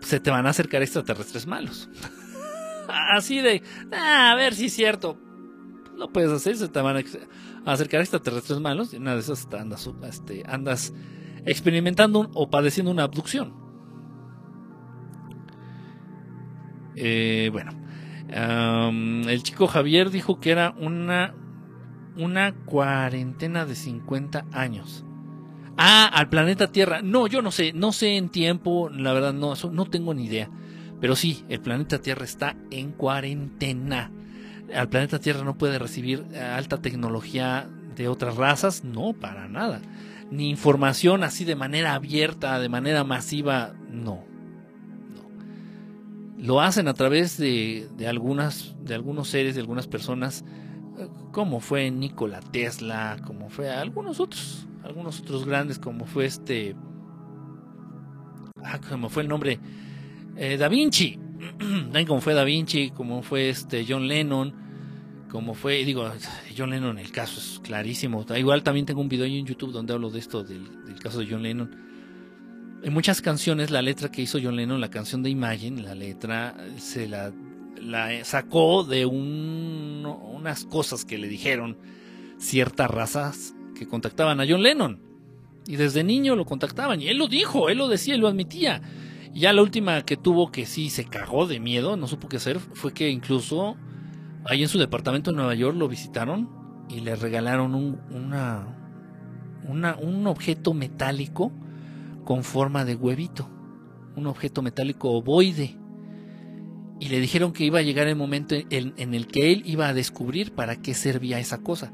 se 0.00 0.20
te 0.20 0.30
van 0.30 0.46
a 0.46 0.50
acercar 0.50 0.82
extraterrestres 0.82 1.46
malos. 1.46 1.88
así 2.88 3.40
de, 3.40 3.62
ah, 3.92 4.32
a 4.32 4.34
ver 4.34 4.54
si 4.54 4.66
es 4.66 4.74
cierto. 4.74 5.18
No 5.96 6.12
puedes 6.12 6.30
hacer, 6.30 6.56
se 6.56 6.68
te 6.68 6.80
van 6.80 6.96
a 6.96 7.72
acercar 7.72 8.00
extraterrestres 8.00 8.60
malos 8.60 8.92
y 8.92 8.96
una 8.96 9.14
de 9.14 9.20
esas 9.20 9.48
andas, 9.54 9.88
este, 10.06 10.42
andas 10.46 10.92
experimentando 11.46 12.30
o 12.34 12.50
padeciendo 12.50 12.90
una 12.90 13.04
abducción. 13.04 13.54
Eh, 16.96 17.50
bueno, 17.52 17.72
el 18.28 19.42
chico 19.42 19.66
Javier 19.66 20.10
dijo 20.10 20.40
que 20.40 20.50
era 20.50 20.74
una, 20.78 21.34
una 22.16 22.54
cuarentena 22.54 23.64
de 23.64 23.74
50 23.74 24.46
años. 24.52 25.04
Ah, 25.78 26.06
al 26.06 26.28
planeta 26.28 26.72
Tierra. 26.72 27.02
No, 27.02 27.26
yo 27.26 27.42
no 27.42 27.50
sé, 27.50 27.72
no 27.72 27.92
sé 27.92 28.16
en 28.16 28.30
tiempo, 28.30 28.88
la 28.88 29.12
verdad 29.12 29.34
no, 29.34 29.54
no 29.72 29.86
tengo 29.86 30.14
ni 30.14 30.24
idea. 30.24 30.50
Pero 31.00 31.14
sí, 31.14 31.44
el 31.48 31.60
planeta 31.60 32.00
Tierra 32.00 32.24
está 32.24 32.56
en 32.70 32.92
cuarentena. 32.92 34.10
Al 34.74 34.88
planeta 34.88 35.18
Tierra 35.18 35.44
no 35.44 35.58
puede 35.58 35.78
recibir 35.78 36.24
eh, 36.32 36.40
alta 36.40 36.80
tecnología 36.80 37.68
de 37.94 38.08
otras 38.08 38.36
razas, 38.36 38.84
no, 38.84 39.12
para 39.12 39.48
nada. 39.48 39.80
Ni 40.30 40.50
información 40.50 41.22
así 41.24 41.44
de 41.44 41.56
manera 41.56 41.94
abierta, 41.94 42.58
de 42.58 42.68
manera 42.68 43.04
masiva, 43.04 43.74
no. 43.90 44.24
no. 45.14 45.30
Lo 46.38 46.60
hacen 46.60 46.88
a 46.88 46.94
través 46.94 47.38
de, 47.38 47.88
de, 47.96 48.08
algunas, 48.08 48.74
de 48.80 48.94
algunos 48.94 49.28
seres, 49.28 49.54
de 49.54 49.60
algunas 49.60 49.86
personas, 49.86 50.44
como 51.32 51.60
fue 51.60 51.90
Nikola 51.90 52.40
Tesla, 52.40 53.18
como 53.26 53.50
fue 53.50 53.70
algunos 53.70 54.20
otros, 54.20 54.66
algunos 54.82 55.20
otros 55.20 55.44
grandes, 55.44 55.78
como 55.78 56.06
fue 56.06 56.24
este, 56.26 56.74
ah, 58.62 58.80
como 58.88 59.08
fue 59.08 59.22
el 59.22 59.28
nombre 59.28 59.60
eh, 60.36 60.56
da 60.56 60.68
Vinci, 60.68 61.18
como 62.06 62.20
fue 62.20 62.34
Da 62.34 62.44
Vinci, 62.44 62.90
como 62.90 63.22
fue 63.22 63.48
este 63.48 63.84
John 63.86 64.08
Lennon, 64.08 64.54
como 65.36 65.52
fue, 65.52 65.84
digo, 65.84 66.10
John 66.56 66.70
Lennon, 66.70 66.98
el 66.98 67.12
caso 67.12 67.38
es 67.38 67.60
clarísimo. 67.62 68.24
Igual 68.34 68.62
también 68.62 68.86
tengo 68.86 69.02
un 69.02 69.10
video 69.10 69.26
en 69.26 69.44
YouTube 69.44 69.70
donde 69.70 69.92
hablo 69.92 70.08
de 70.08 70.18
esto, 70.18 70.42
del, 70.42 70.66
caso 70.98 71.18
de 71.18 71.26
John 71.30 71.42
Lennon. 71.42 71.76
En 72.82 72.94
muchas 72.94 73.20
canciones, 73.20 73.70
la 73.70 73.82
letra 73.82 74.10
que 74.10 74.22
hizo 74.22 74.38
John 74.42 74.56
Lennon, 74.56 74.80
la 74.80 74.88
canción 74.88 75.22
de 75.22 75.28
Imagine, 75.28 75.82
la 75.82 75.94
letra 75.94 76.56
se 76.78 77.06
la, 77.06 77.34
sacó 78.24 78.82
de 78.82 79.04
unas 79.04 80.64
cosas 80.64 81.04
que 81.04 81.18
le 81.18 81.28
dijeron 81.28 81.76
ciertas 82.38 82.90
razas 82.90 83.54
que 83.74 83.86
contactaban 83.86 84.40
a 84.40 84.46
John 84.48 84.62
Lennon. 84.62 85.02
Y 85.66 85.76
desde 85.76 86.02
niño 86.02 86.34
lo 86.34 86.46
contactaban, 86.46 87.02
y 87.02 87.08
él 87.08 87.18
lo 87.18 87.28
dijo, 87.28 87.68
él 87.68 87.76
lo 87.76 87.88
decía, 87.88 88.14
él 88.14 88.22
lo 88.22 88.28
admitía 88.28 88.80
ya 89.34 89.52
la 89.52 89.60
última 89.60 90.02
que 90.02 90.16
tuvo 90.16 90.50
que 90.50 90.64
sí 90.64 90.88
se 90.88 91.04
cagó 91.04 91.46
de 91.46 91.60
miedo, 91.60 91.98
no 91.98 92.08
supo 92.08 92.26
qué 92.26 92.38
hacer, 92.38 92.58
fue 92.58 92.94
que 92.94 93.10
incluso 93.10 93.76
Ahí 94.48 94.62
en 94.62 94.68
su 94.68 94.78
departamento 94.78 95.30
en 95.30 95.36
Nueva 95.36 95.54
York 95.54 95.76
lo 95.76 95.88
visitaron 95.88 96.48
y 96.88 97.00
le 97.00 97.16
regalaron 97.16 97.74
un, 97.74 98.00
una, 98.10 98.66
un 99.68 100.26
objeto 100.26 100.72
metálico 100.72 101.52
con 102.24 102.44
forma 102.44 102.84
de 102.84 102.94
huevito, 102.94 103.48
un 104.16 104.26
objeto 104.26 104.62
metálico 104.62 105.10
ovoide. 105.10 105.76
Y 106.98 107.08
le 107.08 107.20
dijeron 107.20 107.52
que 107.52 107.64
iba 107.64 107.78
a 107.78 107.82
llegar 107.82 108.08
el 108.08 108.16
momento 108.16 108.54
en, 108.54 109.14
el 109.14 109.26
que 109.26 109.52
él 109.52 109.62
iba 109.66 109.88
a 109.88 109.94
descubrir 109.94 110.52
para 110.52 110.76
qué 110.76 110.94
servía 110.94 111.38
esa 111.38 111.58
cosa. 111.58 111.92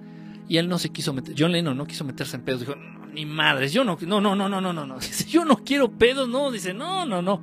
Y 0.48 0.58
él 0.58 0.68
no 0.68 0.78
se 0.78 0.90
quiso 0.90 1.12
meter, 1.12 1.34
John 1.36 1.52
Lennon 1.52 1.76
no 1.76 1.86
quiso 1.86 2.04
meterse 2.04 2.36
en 2.36 2.42
pedos, 2.42 2.60
dijo, 2.60 2.74
ni 3.12 3.26
madres, 3.26 3.72
yo 3.72 3.84
no, 3.84 3.96
no, 4.00 4.20
no, 4.20 4.36
no, 4.36 4.48
no, 4.48 4.60
no, 4.60 4.72
no, 4.72 4.98
yo 5.28 5.44
no 5.44 5.56
quiero 5.56 5.90
pedos, 5.90 6.28
no, 6.28 6.50
dice, 6.50 6.74
no, 6.74 7.06
no, 7.06 7.22
no, 7.22 7.40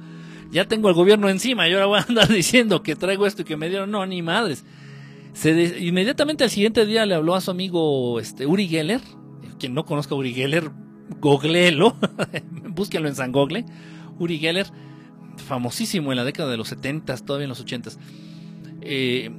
ya 0.51 0.65
tengo 0.65 0.87
al 0.87 0.93
gobierno 0.93 1.29
encima, 1.29 1.67
yo 1.67 1.75
ahora 1.75 1.85
voy 1.85 1.99
a 1.99 2.05
andar 2.07 2.27
diciendo 2.33 2.83
que 2.83 2.95
traigo 2.95 3.25
esto 3.25 3.41
y 3.41 3.45
que 3.45 3.57
me 3.57 3.69
dieron, 3.69 3.91
no, 3.91 4.05
ni 4.05 4.21
madres. 4.21 4.63
Inmediatamente 5.79 6.43
al 6.43 6.49
siguiente 6.49 6.85
día 6.85 7.05
le 7.05 7.15
habló 7.15 7.35
a 7.35 7.41
su 7.41 7.51
amigo 7.51 8.19
este, 8.19 8.45
Uri 8.45 8.67
Geller, 8.67 9.01
quien 9.59 9.73
no 9.73 9.85
conozca 9.85 10.15
a 10.15 10.17
Uri 10.17 10.33
Geller, 10.33 10.71
googleelo, 11.19 11.95
búsquenlo 12.69 13.07
en 13.07 13.15
San 13.15 13.31
Google, 13.31 13.65
Uri 14.17 14.39
Geller, 14.39 14.67
famosísimo 15.37 16.11
en 16.11 16.17
la 16.17 16.23
década 16.23 16.49
de 16.49 16.57
los 16.57 16.67
70, 16.69 17.15
todavía 17.17 17.45
en 17.45 17.49
los 17.49 17.61
80. 17.61 17.91
Eh, 18.81 19.31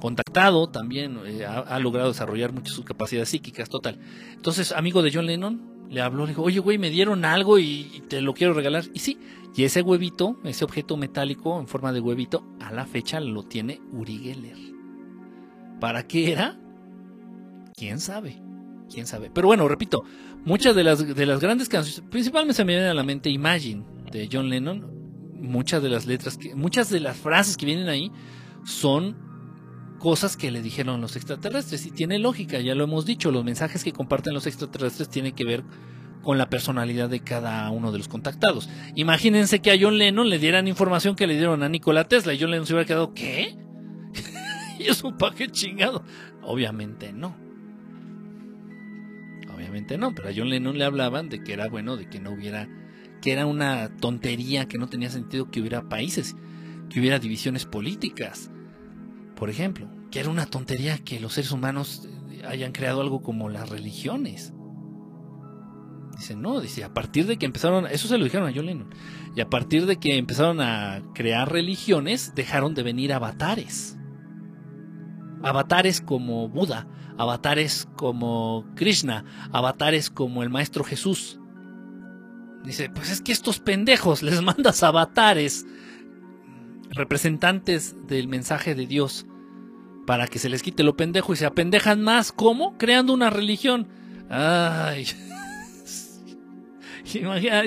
contactado 0.00 0.68
también, 0.68 1.18
eh, 1.24 1.46
ha, 1.46 1.78
logrado 1.78 2.08
desarrollar 2.08 2.52
muchas 2.52 2.74
sus 2.74 2.84
capacidades 2.84 3.30
psíquicas, 3.30 3.70
total. 3.70 3.98
Entonces, 4.34 4.72
amigo 4.72 5.02
de 5.02 5.10
John 5.12 5.26
Lennon, 5.26 5.86
le 5.88 6.02
habló, 6.02 6.24
le 6.24 6.32
dijo, 6.32 6.42
oye, 6.42 6.58
güey, 6.58 6.76
me 6.76 6.90
dieron 6.90 7.24
algo 7.24 7.58
y, 7.58 8.02
te 8.08 8.20
lo 8.20 8.34
quiero 8.34 8.52
regalar. 8.52 8.84
Y 8.92 8.98
sí, 8.98 9.18
y 9.56 9.64
ese 9.64 9.80
huevito, 9.80 10.38
ese 10.44 10.64
objeto 10.64 10.96
metálico 10.96 11.58
en 11.58 11.68
forma 11.68 11.92
de 11.92 12.00
huevito, 12.00 12.44
a 12.60 12.72
la 12.72 12.84
fecha 12.84 13.20
lo 13.20 13.44
tiene 13.44 13.80
Uri 13.92 14.18
Geller. 14.18 14.73
¿Para 15.80 16.06
qué 16.06 16.32
era? 16.32 16.58
¿Quién 17.74 18.00
sabe? 18.00 18.40
¿Quién 18.92 19.06
sabe? 19.06 19.30
Pero 19.32 19.48
bueno, 19.48 19.66
repito, 19.68 20.04
muchas 20.44 20.76
de 20.76 20.84
las, 20.84 21.14
de 21.14 21.26
las 21.26 21.40
grandes 21.40 21.68
canciones, 21.68 22.08
principalmente 22.10 22.54
se 22.54 22.64
me 22.64 22.74
viene 22.74 22.88
a 22.88 22.94
la 22.94 23.02
mente 23.02 23.30
Imagine 23.30 23.84
de 24.10 24.28
John 24.30 24.48
Lennon, 24.48 24.86
muchas 25.34 25.82
de 25.82 25.88
las 25.88 26.06
letras, 26.06 26.38
muchas 26.54 26.90
de 26.90 27.00
las 27.00 27.16
frases 27.16 27.56
que 27.56 27.66
vienen 27.66 27.88
ahí 27.88 28.10
son 28.64 29.16
cosas 29.98 30.36
que 30.36 30.50
le 30.50 30.62
dijeron 30.62 31.00
los 31.00 31.16
extraterrestres. 31.16 31.86
Y 31.86 31.90
tiene 31.90 32.18
lógica, 32.18 32.60
ya 32.60 32.74
lo 32.74 32.84
hemos 32.84 33.06
dicho, 33.06 33.30
los 33.30 33.44
mensajes 33.44 33.82
que 33.82 33.92
comparten 33.92 34.34
los 34.34 34.46
extraterrestres 34.46 35.08
tienen 35.08 35.34
que 35.34 35.44
ver 35.44 35.64
con 36.22 36.38
la 36.38 36.48
personalidad 36.48 37.08
de 37.08 37.20
cada 37.20 37.70
uno 37.70 37.92
de 37.92 37.98
los 37.98 38.08
contactados. 38.08 38.68
Imagínense 38.94 39.60
que 39.60 39.70
a 39.70 39.76
John 39.80 39.98
Lennon 39.98 40.28
le 40.28 40.38
dieran 40.38 40.68
información 40.68 41.16
que 41.16 41.26
le 41.26 41.36
dieron 41.36 41.62
a 41.62 41.68
Nikola 41.68 42.04
Tesla 42.04 42.34
y 42.34 42.40
John 42.40 42.50
Lennon 42.50 42.66
se 42.66 42.72
hubiera 42.72 42.86
quedado, 42.86 43.14
¿qué? 43.14 43.56
¿Y 44.78 44.84
es 44.84 45.02
un 45.02 45.16
paquete 45.16 45.52
chingado? 45.52 46.04
Obviamente 46.42 47.12
no. 47.12 47.36
Obviamente 49.54 49.98
no, 49.98 50.14
pero 50.14 50.28
a 50.28 50.32
John 50.34 50.50
Lennon 50.50 50.78
le 50.78 50.84
hablaban 50.84 51.28
de 51.28 51.42
que 51.42 51.52
era 51.52 51.68
bueno, 51.68 51.96
de 51.96 52.08
que 52.08 52.20
no 52.20 52.32
hubiera, 52.32 52.68
que 53.22 53.32
era 53.32 53.46
una 53.46 53.96
tontería, 53.96 54.66
que 54.66 54.78
no 54.78 54.88
tenía 54.88 55.10
sentido 55.10 55.50
que 55.50 55.60
hubiera 55.60 55.88
países, 55.88 56.34
que 56.90 57.00
hubiera 57.00 57.18
divisiones 57.18 57.64
políticas, 57.64 58.50
por 59.36 59.50
ejemplo, 59.50 59.88
que 60.10 60.20
era 60.20 60.30
una 60.30 60.46
tontería 60.46 60.98
que 60.98 61.20
los 61.20 61.34
seres 61.34 61.52
humanos 61.52 62.08
eh, 62.30 62.42
hayan 62.46 62.72
creado 62.72 63.00
algo 63.00 63.22
como 63.22 63.48
las 63.48 63.68
religiones. 63.68 64.52
Dice, 66.16 66.36
no, 66.36 66.60
dice, 66.60 66.84
a 66.84 66.94
partir 66.94 67.26
de 67.26 67.36
que 67.36 67.46
empezaron, 67.46 67.86
eso 67.86 68.06
se 68.06 68.18
lo 68.18 68.24
dijeron 68.24 68.48
a 68.48 68.52
John 68.54 68.66
Lennon, 68.66 68.94
y 69.34 69.40
a 69.40 69.50
partir 69.50 69.86
de 69.86 69.96
que 69.96 70.16
empezaron 70.16 70.60
a 70.60 71.02
crear 71.14 71.50
religiones, 71.50 72.34
dejaron 72.34 72.74
de 72.74 72.84
venir 72.84 73.12
avatares. 73.12 73.96
Avatares 75.44 76.00
como 76.00 76.48
Buda, 76.48 76.86
avatares 77.18 77.88
como 77.96 78.64
Krishna, 78.74 79.24
avatares 79.52 80.10
como 80.10 80.42
el 80.42 80.50
Maestro 80.50 80.84
Jesús. 80.84 81.38
Dice, 82.64 82.88
pues 82.88 83.10
es 83.10 83.20
que 83.20 83.32
estos 83.32 83.60
pendejos 83.60 84.22
les 84.22 84.40
mandas 84.42 84.82
avatares 84.82 85.66
representantes 86.90 87.94
del 88.06 88.28
mensaje 88.28 88.74
de 88.74 88.86
Dios 88.86 89.26
para 90.06 90.26
que 90.26 90.38
se 90.38 90.48
les 90.48 90.62
quite 90.62 90.82
lo 90.82 90.96
pendejo 90.96 91.32
y 91.32 91.36
se 91.36 91.46
apendejan 91.46 92.02
más. 92.02 92.32
¿Cómo? 92.32 92.76
Creando 92.78 93.12
una 93.12 93.30
religión. 93.30 93.88
Ay. 94.28 95.06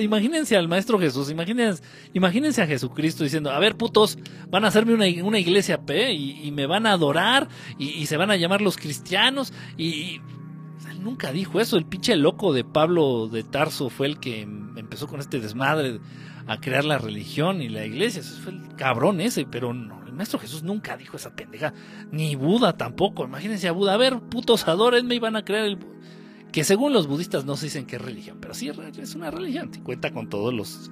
Imagínense 0.00 0.56
al 0.56 0.68
Maestro 0.68 0.98
Jesús, 0.98 1.30
imagínense, 1.30 1.82
imagínense 2.12 2.62
a 2.62 2.66
Jesucristo 2.66 3.24
diciendo, 3.24 3.50
a 3.50 3.58
ver 3.58 3.76
putos, 3.76 4.18
van 4.48 4.64
a 4.64 4.68
hacerme 4.68 4.94
una, 4.94 5.38
iglesia 5.38 5.82
P 5.82 6.12
y, 6.12 6.50
me 6.50 6.66
van 6.66 6.86
a 6.86 6.92
adorar 6.92 7.48
y, 7.78 8.06
se 8.06 8.16
van 8.16 8.30
a 8.30 8.36
llamar 8.36 8.60
los 8.60 8.76
cristianos 8.76 9.52
y, 9.76 10.20
nunca 11.00 11.32
dijo 11.32 11.60
eso, 11.60 11.76
el 11.76 11.86
pinche 11.86 12.16
loco 12.16 12.52
de 12.52 12.64
Pablo 12.64 13.28
de 13.28 13.44
Tarso 13.44 13.88
fue 13.88 14.08
el 14.08 14.18
que 14.18 14.42
empezó 14.42 15.06
con 15.06 15.20
este 15.20 15.40
desmadre 15.40 16.00
a 16.48 16.60
crear 16.60 16.84
la 16.84 16.98
religión 16.98 17.62
y 17.62 17.68
la 17.68 17.84
iglesia. 17.84 18.20
Ese 18.20 18.40
fue 18.40 18.52
el 18.52 18.74
cabrón 18.74 19.20
ese, 19.20 19.44
pero 19.44 19.74
no, 19.74 20.02
el 20.06 20.14
maestro 20.14 20.38
Jesús 20.38 20.62
nunca 20.62 20.96
dijo 20.96 21.16
esa 21.16 21.36
pendeja. 21.36 21.74
Ni 22.10 22.34
Buda 22.36 22.76
tampoco. 22.76 23.24
Imagínense 23.24 23.68
a 23.68 23.72
Buda. 23.72 23.92
A 23.94 23.96
ver, 23.98 24.18
putos 24.18 24.66
me 25.04 25.14
iban 25.14 25.36
a 25.36 25.44
crear 25.44 25.66
el. 25.66 25.78
Que 26.52 26.64
según 26.64 26.92
los 26.92 27.06
budistas 27.06 27.44
no 27.44 27.56
se 27.56 27.66
dicen 27.66 27.86
que 27.86 27.96
es 27.96 28.02
religión, 28.02 28.38
pero 28.40 28.54
sí 28.54 28.68
es 28.68 29.14
una 29.14 29.30
religión. 29.30 29.70
cuenta 29.84 30.12
con 30.12 30.28
todos 30.28 30.54
los, 30.54 30.90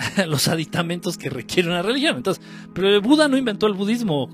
los 0.26 0.48
aditamentos 0.48 1.18
que 1.18 1.30
requiere 1.30 1.68
una 1.68 1.82
religión. 1.82 2.16
Entonces, 2.16 2.42
pero 2.74 3.00
Buda 3.00 3.28
no 3.28 3.36
inventó 3.36 3.66
el 3.66 3.74
budismo. 3.74 4.28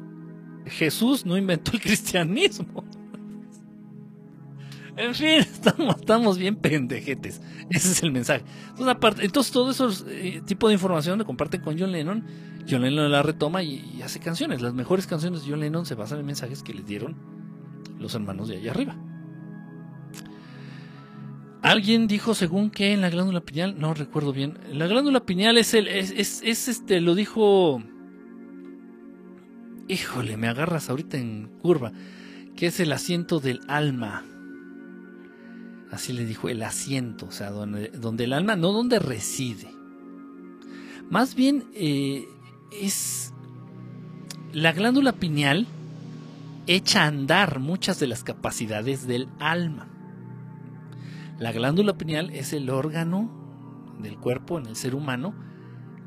Jesús 0.67 1.25
no 1.25 1.37
inventó 1.37 1.73
el 1.73 1.81
cristianismo. 1.81 2.85
En 4.99 5.15
fin, 5.15 5.41
estamos, 5.41 6.39
bien 6.39 6.57
pendejetes. 6.57 7.43
Ese 7.69 7.93
es 7.93 8.03
el 8.03 8.13
mensaje. 8.13 8.45
Entonces, 9.21 9.53
todo 9.53 9.71
ese 9.71 9.85
eh, 10.09 10.41
tipo 10.47 10.69
de 10.69 10.73
información 10.75 11.19
lo 11.19 11.27
comparten 11.27 11.61
con 11.61 11.79
John 11.79 11.93
Lennon. 11.93 12.25
John 12.67 12.81
Lennon 12.81 13.13
la 13.13 13.23
retoma 13.23 13.63
y, 13.63 14.01
hace 14.03 14.21
canciones. 14.21 14.63
Las 14.63 14.73
mejores 14.73 15.07
canciones 15.07 15.43
de 15.43 15.51
John 15.51 15.61
Lennon 15.61 15.85
se 15.85 15.97
basan 15.97 16.21
en 16.21 16.25
mensajes 16.25 16.63
que 16.63 16.73
le 16.73 16.83
dieron 16.83 17.15
los 17.99 18.15
hermanos 18.15 18.49
de 18.49 18.57
allá 18.57 18.71
arriba. 18.71 18.97
Alguien 21.66 22.06
dijo, 22.06 22.34
según 22.34 22.70
que 22.70 22.93
en 22.93 23.01
la 23.01 23.10
glándula 23.10 23.40
pineal, 23.40 23.76
no 23.78 23.94
recuerdo 23.94 24.32
bien. 24.32 24.59
La 24.72 24.86
glándula 24.86 25.20
pineal 25.26 25.59
es 25.59 25.74
el, 25.74 25.88
es, 25.88 26.10
es, 26.10 26.43
es 26.44 26.68
este, 26.68 27.01
lo 27.01 27.14
dijo. 27.14 27.82
Híjole, 29.88 30.36
me 30.36 30.48
agarras 30.48 30.90
ahorita 30.90 31.16
en 31.18 31.48
curva. 31.60 31.93
Que 32.56 32.66
es 32.66 32.80
el 32.80 32.93
asiento 32.93 33.40
del 33.40 33.60
alma 33.68 34.24
así 35.90 36.12
le 36.12 36.24
dijo, 36.24 36.48
el 36.48 36.62
asiento, 36.62 37.26
o 37.26 37.32
sea, 37.32 37.51
donde, 37.51 37.88
donde 37.88 38.24
el 38.24 38.32
alma, 38.32 38.56
no 38.56 38.72
donde 38.72 38.98
reside. 38.98 39.68
Más 41.10 41.34
bien 41.34 41.64
eh, 41.74 42.24
es 42.72 43.32
la 44.52 44.72
glándula 44.72 45.12
pineal 45.12 45.66
echa 46.66 47.02
a 47.02 47.06
andar 47.06 47.60
muchas 47.60 48.01
de 48.01 48.06
las 48.06 48.24
capacidades 48.24 49.06
del 49.06 49.28
alma. 49.38 49.88
La 51.39 51.53
glándula 51.53 51.97
pineal 51.99 52.31
es 52.31 52.53
el 52.53 52.71
órgano 52.71 53.95
del 54.01 54.19
cuerpo 54.19 54.59
en 54.59 54.67
el 54.67 54.77
ser 54.77 54.95
humano 54.95 55.35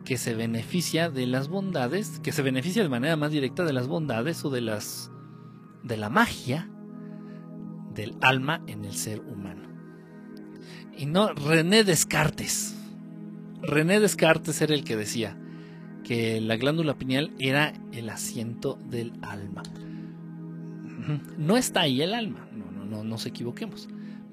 que 0.06 0.18
se 0.18 0.34
beneficia 0.34 1.10
de 1.10 1.28
las 1.28 1.50
bondades, 1.50 2.20
que 2.20 2.32
se 2.32 2.42
beneficia 2.42 2.84
de 2.84 2.90
manera 2.90 3.16
más 3.16 3.32
directa 3.32 3.64
de 3.64 3.74
las 3.74 3.88
bondades 3.88 4.44
o 4.46 4.50
de 4.50 4.62
las 4.62 5.12
de 5.84 5.98
la 5.98 6.10
magia 6.10 6.70
del 7.94 8.16
alma 8.22 8.62
en 8.68 8.86
el 8.86 8.94
ser 8.94 9.22
humano 9.22 9.70
y 11.00 11.06
no 11.06 11.34
René 11.34 11.86
Descartes. 11.86 12.76
René 13.62 14.02
Descartes 14.02 14.62
era 14.62 14.74
el 14.74 14.84
que 14.84 14.98
decía 14.98 15.38
que 16.04 16.42
la 16.42 16.58
glándula 16.58 16.98
pineal 16.98 17.32
era 17.40 17.74
el 17.94 18.10
asiento 18.10 18.78
del 18.90 19.14
alma. 19.22 19.64
No 21.38 21.56
está 21.56 21.82
ahí 21.82 22.02
el 22.02 22.14
alma, 22.14 22.50
no, 22.52 22.70
no, 22.72 22.84
no 22.84 23.04
nos 23.06 23.26
equivoquemos. 23.26 23.88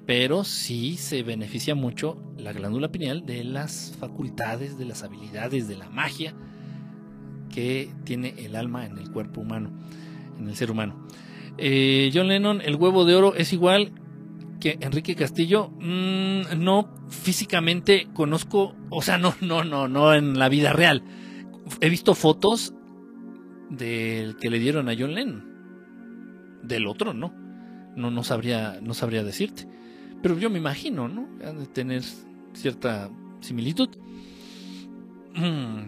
Pero 0.06 0.44
sí 0.44 0.96
se 0.96 1.22
beneficia 1.22 1.74
mucho 1.74 2.16
la 2.38 2.52
glándula 2.52 2.92
pineal 2.92 3.26
de 3.26 3.42
las 3.42 3.94
facultades, 3.98 4.78
de 4.78 4.84
las 4.84 5.02
habilidades, 5.02 5.66
de 5.66 5.76
la 5.76 5.90
magia 5.90 6.34
que 7.52 7.90
tiene 8.04 8.34
el 8.38 8.54
alma 8.54 8.86
en 8.86 8.98
el 8.98 9.10
cuerpo 9.10 9.40
humano, 9.40 9.70
en 10.38 10.48
el 10.48 10.54
ser 10.54 10.70
humano. 10.70 11.06
Eh, 11.58 12.10
John 12.14 12.28
Lennon, 12.28 12.60
el 12.60 12.76
huevo 12.76 13.04
de 13.04 13.16
oro 13.16 13.34
es 13.34 13.52
igual 13.52 13.92
que 14.60 14.78
Enrique 14.80 15.16
Castillo, 15.16 15.70
mm, 15.80 16.58
no 16.58 16.88
físicamente 17.08 18.08
conozco, 18.14 18.74
o 18.90 19.02
sea, 19.02 19.18
no, 19.18 19.34
no, 19.40 19.64
no, 19.64 19.88
no 19.88 20.14
en 20.14 20.38
la 20.38 20.48
vida 20.48 20.72
real. 20.72 21.02
He 21.80 21.90
visto 21.90 22.14
fotos 22.14 22.74
del 23.70 24.36
que 24.36 24.50
le 24.50 24.58
dieron 24.58 24.88
a 24.88 24.94
John 24.96 25.14
Lennon. 25.14 25.44
Del 26.62 26.86
otro, 26.86 27.12
no. 27.12 27.34
No, 27.96 28.10
no 28.10 28.22
sabría, 28.22 28.78
no 28.82 28.94
sabría 28.94 29.24
decirte. 29.24 29.66
Pero 30.26 30.40
yo 30.40 30.50
me 30.50 30.58
imagino, 30.58 31.06
¿no? 31.06 31.28
de 31.38 31.66
tener 31.66 32.02
cierta 32.52 33.08
similitud. 33.38 33.88
Mm. 35.36 35.84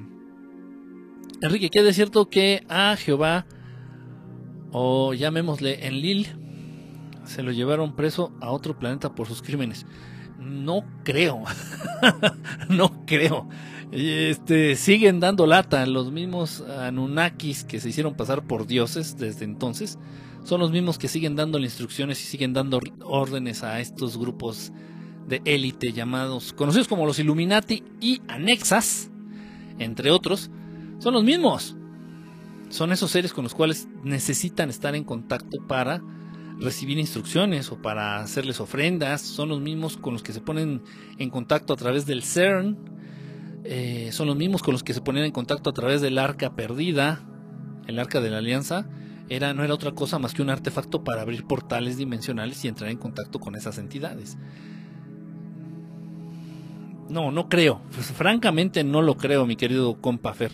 Enrique, 1.40 1.70
¿qué 1.70 1.82
de 1.82 1.93
cierto 1.93 2.31
que 2.31 2.62
a 2.69 2.94
Jehová, 2.94 3.47
o 4.70 5.12
llamémosle 5.12 5.89
en 5.89 6.01
Lil, 6.01 6.28
se 7.24 7.43
lo 7.43 7.51
llevaron 7.51 7.97
preso 7.97 8.32
a 8.40 8.52
otro 8.52 8.78
planeta 8.78 9.12
por 9.12 9.27
sus 9.27 9.43
crímenes. 9.43 9.86
No 10.39 10.85
creo. 11.02 11.43
no 12.69 13.05
creo. 13.06 13.48
Este, 13.90 14.77
siguen 14.77 15.20
dando 15.20 15.47
lata. 15.47 15.85
Los 15.86 16.12
mismos 16.12 16.60
Anunnakis 16.60 17.65
que 17.65 17.81
se 17.81 17.89
hicieron 17.89 18.15
pasar 18.15 18.47
por 18.47 18.66
dioses 18.66 19.16
desde 19.16 19.44
entonces 19.44 19.98
son 20.44 20.60
los 20.60 20.70
mismos 20.70 20.98
que 20.98 21.09
siguen 21.09 21.36
dando 21.36 21.59
instrucciones 21.59 22.23
y 22.23 22.27
siguen 22.27 22.52
dando 22.52 22.81
órdenes 23.05 23.62
a 23.62 23.81
estos 23.81 24.16
grupos 24.16 24.73
de 25.27 25.43
élite 25.44 25.93
llamados, 25.93 26.55
conocidos 26.55 26.89
como 26.89 27.05
los 27.05 27.19
Illuminati 27.19 27.85
y 28.01 28.23
anexas, 28.28 29.10
entre 29.78 30.10
otros, 30.10 30.51
son 30.98 31.15
los 31.15 31.23
mismos. 31.23 31.77
Son 32.70 32.93
esos 32.93 33.10
seres 33.10 33.32
con 33.32 33.44
los 33.44 33.55
cuales 33.55 33.89
necesitan 34.02 34.70
estar 34.70 34.94
en 34.94 35.05
contacto 35.05 35.59
para 35.66 36.02
recibir 36.59 36.98
instrucciones 36.98 37.70
o 37.70 37.81
para 37.81 38.20
hacerles 38.20 38.60
ofrendas. 38.60 39.20
Son 39.20 39.48
los 39.48 39.60
mismos 39.60 39.97
con 39.97 40.15
los 40.15 40.23
que 40.23 40.32
se 40.32 40.40
ponen 40.40 40.82
en 41.19 41.31
contacto 41.31 41.73
a 41.74 41.77
través 41.77 42.06
del 42.06 42.23
CERN. 42.23 42.98
Eh, 43.70 44.09
son 44.12 44.28
los 44.28 44.36
mismos 44.36 44.62
con 44.62 44.73
los 44.73 44.82
que 44.82 44.95
se 44.95 45.03
ponen 45.03 45.24
en 45.24 45.31
contacto 45.31 45.69
a 45.69 45.74
través 45.74 46.01
del 46.01 46.16
arca 46.16 46.55
perdida, 46.55 47.20
el 47.86 47.99
arca 47.99 48.23
de 48.23 48.31
la 48.31 48.39
alianza. 48.39 48.89
Era, 49.28 49.53
no 49.53 49.62
era 49.62 49.74
otra 49.74 49.93
cosa 49.93 50.19
más 50.19 50.32
que 50.32 50.40
un 50.40 50.49
artefacto 50.49 51.05
para 51.05 51.20
abrir 51.20 51.45
portales 51.45 51.99
dimensionales 51.99 52.65
y 52.65 52.69
entrar 52.69 52.90
en 52.90 52.97
contacto 52.97 53.39
con 53.39 53.57
esas 53.57 53.77
entidades. 53.77 54.39
No, 57.11 57.31
no 57.31 57.51
creo. 57.51 57.82
Pues, 57.95 58.07
francamente 58.07 58.85
no 58.85 59.03
lo 59.03 59.19
creo, 59.19 59.45
mi 59.45 59.57
querido 59.57 60.01
compa 60.01 60.32
Fer. 60.32 60.53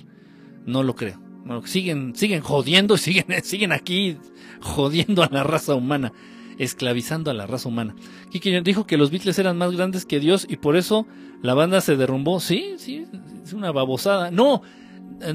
No 0.66 0.82
lo 0.82 0.97
creo. 0.97 1.20
siguen, 1.66 2.16
siguen 2.16 2.41
jodiendo, 2.41 2.97
siguen, 2.97 3.27
siguen 3.45 3.70
aquí 3.70 4.19
jodiendo 4.61 5.23
a 5.23 5.28
la 5.31 5.45
raza 5.45 5.77
humana, 5.77 6.12
esclavizando 6.59 7.31
a 7.31 7.35
la 7.35 7.47
raza 7.47 7.69
humana. 7.69 7.95
Kiki 8.31 8.61
dijo 8.61 8.87
que 8.87 8.97
los 8.97 9.11
Beatles 9.11 9.39
eran 9.39 9.57
más 9.59 9.73
grandes 9.73 10.05
que 10.05 10.21
Dios 10.21 10.47
y 10.49 10.57
por 10.57 10.77
eso 10.77 11.07
la 11.43 11.55
banda 11.55 11.81
se 11.81 11.97
derrumbó. 11.97 12.41
Sí, 12.41 12.75
sí, 12.79 13.07
es 13.43 13.53
una 13.53 13.73
babosada. 13.73 14.31
No, 14.31 14.63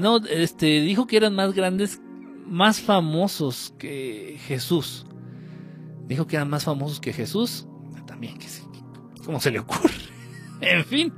no, 0.00 0.18
este, 0.26 0.80
dijo 0.80 1.06
que 1.06 1.16
eran 1.16 1.34
más 1.34 1.54
grandes, 1.54 2.00
más 2.46 2.80
famosos 2.80 3.74
que 3.78 4.38
Jesús. 4.46 5.06
Dijo 6.06 6.26
que 6.26 6.36
eran 6.36 6.50
más 6.50 6.64
famosos 6.64 7.00
que 7.00 7.12
Jesús. 7.12 7.66
También, 8.06 8.34
¿cómo 9.24 9.40
se 9.40 9.50
le 9.50 9.60
ocurre? 9.60 9.94
en 10.60 10.84
fin. 10.84 11.12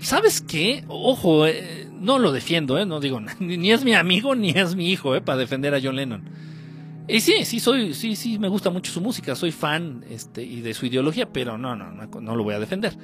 ¿Sabes 0.00 0.40
qué? 0.42 0.84
Ojo, 0.88 1.46
eh, 1.46 1.88
no 1.98 2.18
lo 2.18 2.32
defiendo, 2.32 2.78
eh, 2.78 2.86
no 2.86 3.00
digo, 3.00 3.20
ni, 3.40 3.72
es 3.72 3.84
mi 3.84 3.94
amigo 3.94 4.34
ni 4.34 4.50
es 4.50 4.74
mi 4.76 4.90
hijo, 4.90 5.14
eh, 5.16 5.20
para 5.20 5.38
defender 5.38 5.74
a 5.74 5.80
John 5.82 5.96
Lennon. 5.96 6.24
Y 7.06 7.20
sí, 7.20 7.44
sí 7.44 7.60
soy, 7.60 7.92
sí, 7.92 8.16
sí 8.16 8.38
me 8.38 8.48
gusta 8.48 8.70
mucho 8.70 8.90
su 8.90 9.00
música, 9.00 9.34
soy 9.34 9.52
fan, 9.52 10.04
este, 10.08 10.42
y 10.42 10.62
de 10.62 10.72
su 10.72 10.86
ideología, 10.86 11.30
pero 11.30 11.58
no, 11.58 11.76
no, 11.76 11.90
no, 11.90 12.20
no 12.20 12.36
lo 12.36 12.44
voy 12.44 12.54
a 12.54 12.58
defender. 12.58 12.96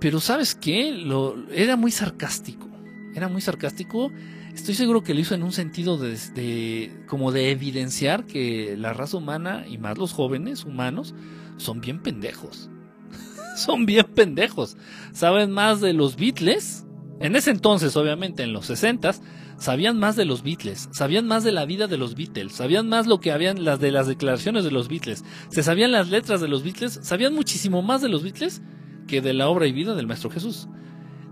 Pero 0.00 0.20
¿sabes 0.20 0.54
qué? 0.54 0.92
Lo, 0.92 1.36
era 1.50 1.76
muy 1.76 1.90
sarcástico, 1.90 2.68
era 3.14 3.28
muy 3.28 3.42
sarcástico. 3.42 4.10
Estoy 4.54 4.74
seguro 4.74 5.02
que 5.02 5.14
lo 5.14 5.20
hizo 5.20 5.34
en 5.34 5.42
un 5.42 5.52
sentido 5.52 5.98
de, 5.98 6.92
como 7.06 7.32
de 7.32 7.50
evidenciar 7.50 8.24
que 8.24 8.76
la 8.78 8.92
raza 8.92 9.16
humana 9.18 9.66
y 9.68 9.78
más 9.78 9.98
los 9.98 10.12
jóvenes 10.12 10.64
humanos 10.64 11.14
son 11.56 11.80
bien 11.80 12.02
pendejos 12.02 12.70
son 13.56 13.84
bien 13.84 14.06
pendejos. 14.14 14.76
Saben 15.12 15.50
más 15.50 15.80
de 15.80 15.92
los 15.92 16.16
Beatles. 16.16 16.86
En 17.20 17.36
ese 17.36 17.50
entonces, 17.50 17.96
obviamente, 17.96 18.42
en 18.42 18.52
los 18.52 18.66
60 18.66 19.12
sabían 19.58 19.98
más 19.98 20.16
de 20.16 20.24
los 20.24 20.42
Beatles, 20.42 20.88
sabían 20.92 21.26
más 21.26 21.44
de 21.44 21.52
la 21.52 21.64
vida 21.64 21.86
de 21.86 21.96
los 21.96 22.14
Beatles, 22.14 22.52
sabían 22.52 22.88
más 22.88 23.06
lo 23.06 23.20
que 23.20 23.32
habían 23.32 23.64
las 23.64 23.80
de 23.80 23.90
las 23.90 24.06
declaraciones 24.06 24.64
de 24.64 24.70
los 24.70 24.88
Beatles, 24.88 25.24
se 25.48 25.62
sabían 25.62 25.92
las 25.92 26.10
letras 26.10 26.40
de 26.40 26.48
los 26.48 26.62
Beatles, 26.62 27.00
sabían 27.02 27.34
muchísimo 27.34 27.82
más 27.82 28.02
de 28.02 28.08
los 28.08 28.22
Beatles 28.22 28.62
que 29.06 29.20
de 29.20 29.34
la 29.34 29.48
obra 29.48 29.66
y 29.66 29.72
vida 29.72 29.94
del 29.94 30.06
Maestro 30.06 30.30
Jesús. 30.30 30.68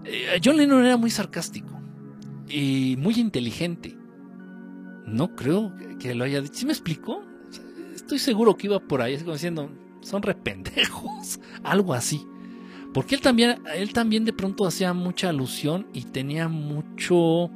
Eh, 0.05 0.41
John 0.45 0.57
Lennon 0.57 0.85
era 0.85 0.97
muy 0.97 1.11
sarcástico 1.11 1.81
y 2.49 2.97
muy 2.99 3.15
inteligente. 3.15 3.97
No 5.07 5.35
creo 5.35 5.73
que 5.99 6.15
lo 6.15 6.25
haya 6.25 6.41
dicho. 6.41 6.55
¿Sí 6.55 6.67
me 6.67 6.73
explico? 6.73 7.25
Estoy 7.95 8.19
seguro 8.19 8.57
que 8.57 8.67
iba 8.67 8.81
por 8.81 9.03
ahí, 9.03 9.17
como 9.19 9.33
diciendo, 9.33 9.71
son 10.01 10.23
rependejos, 10.23 11.41
algo 11.63 11.95
así. 11.95 12.27
Porque 12.93 13.15
él 13.15 13.21
también, 13.21 13.63
él 13.75 13.93
también 13.93 14.25
de 14.25 14.33
pronto 14.33 14.67
hacía 14.67 14.93
mucha 14.93 15.31
alusión 15.31 15.87
y 15.95 16.03
tenía 16.03 16.49
mucho, 16.49 17.51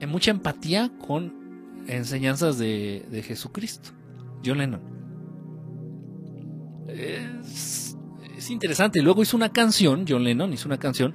eh, 0.00 0.06
mucha 0.06 0.30
empatía 0.30 0.90
con 1.06 1.84
enseñanzas 1.86 2.58
de, 2.58 3.06
de 3.10 3.22
Jesucristo, 3.22 3.90
John 4.44 4.58
Lennon. 4.58 4.80
Es, 6.88 7.96
es, 8.36 8.50
interesante. 8.50 9.02
Luego 9.02 9.22
hizo 9.22 9.36
una 9.36 9.52
canción, 9.52 10.04
John 10.08 10.24
Lennon 10.24 10.52
hizo 10.52 10.68
una 10.68 10.78
canción 10.78 11.14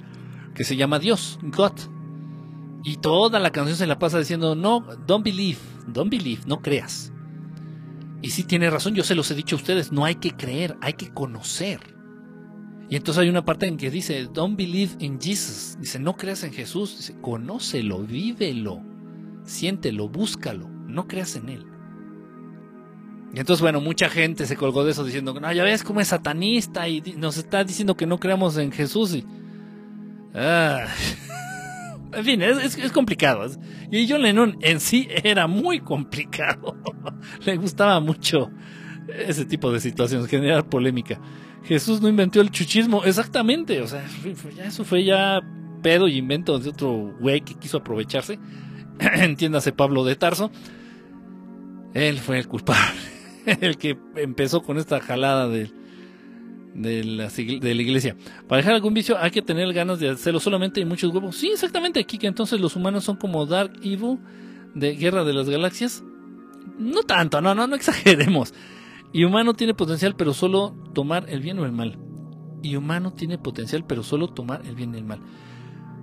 que 0.54 0.64
se 0.64 0.76
llama 0.76 0.98
Dios, 0.98 1.38
God. 1.42 1.72
Y 2.84 2.96
toda 2.96 3.40
la 3.40 3.50
canción 3.50 3.76
se 3.76 3.86
la 3.86 3.98
pasa 3.98 4.18
diciendo, 4.18 4.54
no, 4.54 4.80
don't 5.06 5.24
believe, 5.24 5.58
don't 5.86 6.10
believe, 6.10 6.42
no 6.46 6.60
creas. 6.60 7.12
Y 8.20 8.30
sí 8.30 8.44
tiene 8.44 8.70
razón, 8.70 8.94
yo 8.94 9.02
se 9.02 9.14
los 9.14 9.30
he 9.30 9.34
dicho 9.34 9.56
a 9.56 9.58
ustedes, 9.58 9.90
no 9.92 10.04
hay 10.04 10.16
que 10.16 10.32
creer, 10.32 10.76
hay 10.80 10.94
que 10.94 11.12
conocer. 11.12 11.93
Y 12.88 12.96
entonces 12.96 13.22
hay 13.22 13.28
una 13.28 13.44
parte 13.44 13.66
en 13.66 13.76
que 13.76 13.90
dice, 13.90 14.28
don't 14.32 14.56
believe 14.56 14.92
in 14.98 15.20
Jesus. 15.20 15.76
Dice, 15.80 15.98
no 15.98 16.16
creas 16.16 16.44
en 16.44 16.52
Jesús. 16.52 16.96
Dice, 16.98 17.14
conócelo, 17.20 18.00
vívelo, 18.00 18.82
siéntelo, 19.44 20.08
búscalo, 20.08 20.68
no 20.68 21.08
creas 21.08 21.36
en 21.36 21.48
él. 21.48 21.66
Y 23.34 23.40
entonces, 23.40 23.62
bueno, 23.62 23.80
mucha 23.80 24.08
gente 24.08 24.46
se 24.46 24.56
colgó 24.56 24.84
de 24.84 24.92
eso 24.92 25.02
diciendo, 25.02 25.34
no, 25.40 25.52
ya 25.52 25.64
ves 25.64 25.82
cómo 25.82 26.00
es 26.00 26.08
satanista 26.08 26.88
y 26.88 27.00
nos 27.16 27.36
está 27.36 27.64
diciendo 27.64 27.96
que 27.96 28.06
no 28.06 28.20
creamos 28.20 28.56
en 28.58 28.70
Jesús. 28.70 29.14
Y, 29.14 29.24
ah, 30.34 30.86
en 32.12 32.24
fin, 32.24 32.42
es, 32.42 32.78
es, 32.78 32.92
complicado. 32.92 33.50
Y 33.90 34.08
John 34.08 34.22
Lennon 34.22 34.56
en 34.60 34.78
sí 34.78 35.08
era 35.24 35.48
muy 35.48 35.80
complicado. 35.80 36.76
Le 37.44 37.56
gustaba 37.56 37.98
mucho 37.98 38.52
ese 39.08 39.44
tipo 39.44 39.72
de 39.72 39.80
situaciones, 39.80 40.28
generar 40.28 40.68
polémica. 40.68 41.20
Jesús 41.64 42.00
no 42.00 42.08
inventó 42.08 42.40
el 42.40 42.50
chuchismo, 42.50 43.04
exactamente. 43.04 43.80
O 43.80 43.86
sea, 43.86 44.04
eso 44.64 44.84
fue 44.84 45.04
ya 45.04 45.40
pedo 45.82 46.08
y 46.08 46.16
invento 46.16 46.58
de 46.58 46.70
otro 46.70 47.14
güey 47.20 47.40
que 47.40 47.54
quiso 47.54 47.78
aprovecharse. 47.78 48.38
Entiéndase 48.98 49.72
Pablo 49.72 50.04
de 50.04 50.16
Tarso. 50.16 50.50
Él 51.94 52.18
fue 52.18 52.38
el 52.38 52.48
culpable. 52.48 53.00
el 53.60 53.76
que 53.78 53.96
empezó 54.16 54.62
con 54.62 54.78
esta 54.78 55.00
jalada 55.00 55.48
del 55.48 55.72
de 56.74 57.04
la, 57.04 57.28
de 57.28 57.74
la 57.74 57.82
iglesia. 57.82 58.16
Para 58.48 58.58
dejar 58.58 58.74
algún 58.74 58.94
vicio 58.94 59.16
hay 59.18 59.30
que 59.30 59.42
tener 59.42 59.72
ganas 59.72 60.00
de 60.00 60.10
hacerlo 60.10 60.40
solamente 60.40 60.80
y 60.80 60.84
muchos 60.84 61.12
huevos. 61.12 61.36
Sí, 61.36 61.50
exactamente, 61.52 62.00
aquí 62.00 62.18
que 62.18 62.26
entonces 62.26 62.60
los 62.60 62.76
humanos 62.76 63.04
son 63.04 63.16
como 63.16 63.46
Dark 63.46 63.72
Evil 63.82 64.18
de 64.74 64.94
Guerra 64.96 65.24
de 65.24 65.32
las 65.32 65.48
Galaxias. 65.48 66.02
No 66.78 67.02
tanto, 67.02 67.40
no, 67.40 67.54
no, 67.54 67.66
no 67.66 67.76
exageremos. 67.76 68.52
Y 69.14 69.22
humano 69.22 69.54
tiene 69.54 69.74
potencial, 69.74 70.16
pero 70.16 70.34
solo 70.34 70.74
tomar 70.92 71.26
el 71.30 71.40
bien 71.40 71.60
o 71.60 71.64
el 71.64 71.70
mal. 71.70 71.96
Y 72.62 72.74
humano 72.74 73.12
tiene 73.12 73.38
potencial, 73.38 73.84
pero 73.86 74.02
solo 74.02 74.26
tomar 74.26 74.66
el 74.66 74.74
bien 74.74 74.92
y 74.92 74.98
el 74.98 75.04
mal. 75.04 75.20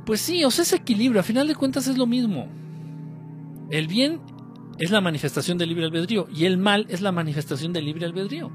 Pues 0.05 0.21
sí, 0.21 0.45
o 0.45 0.49
sea, 0.49 0.63
ese 0.63 0.77
equilibrio, 0.77 1.19
a 1.19 1.23
final 1.23 1.45
de 1.45 1.55
cuentas 1.55 1.87
es 1.87 1.97
lo 1.97 2.07
mismo. 2.07 2.47
El 3.69 3.89
bien 3.89 4.21
es 4.79 4.91
la 4.91 5.01
manifestación 5.01 5.57
del 5.57 5.67
libre 5.67 5.83
albedrío 5.83 6.29
y 6.33 6.45
el 6.45 6.57
mal 6.57 6.85
es 6.87 7.01
la 7.01 7.11
manifestación 7.11 7.73
del 7.73 7.83
libre 7.83 8.05
albedrío. 8.05 8.49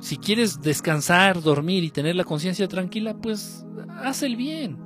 Si 0.00 0.18
quieres 0.18 0.60
descansar, 0.60 1.40
dormir 1.40 1.82
y 1.82 1.90
tener 1.90 2.14
la 2.14 2.24
conciencia 2.24 2.68
tranquila, 2.68 3.16
pues 3.16 3.64
haz 4.02 4.22
el 4.22 4.36
bien. 4.36 4.76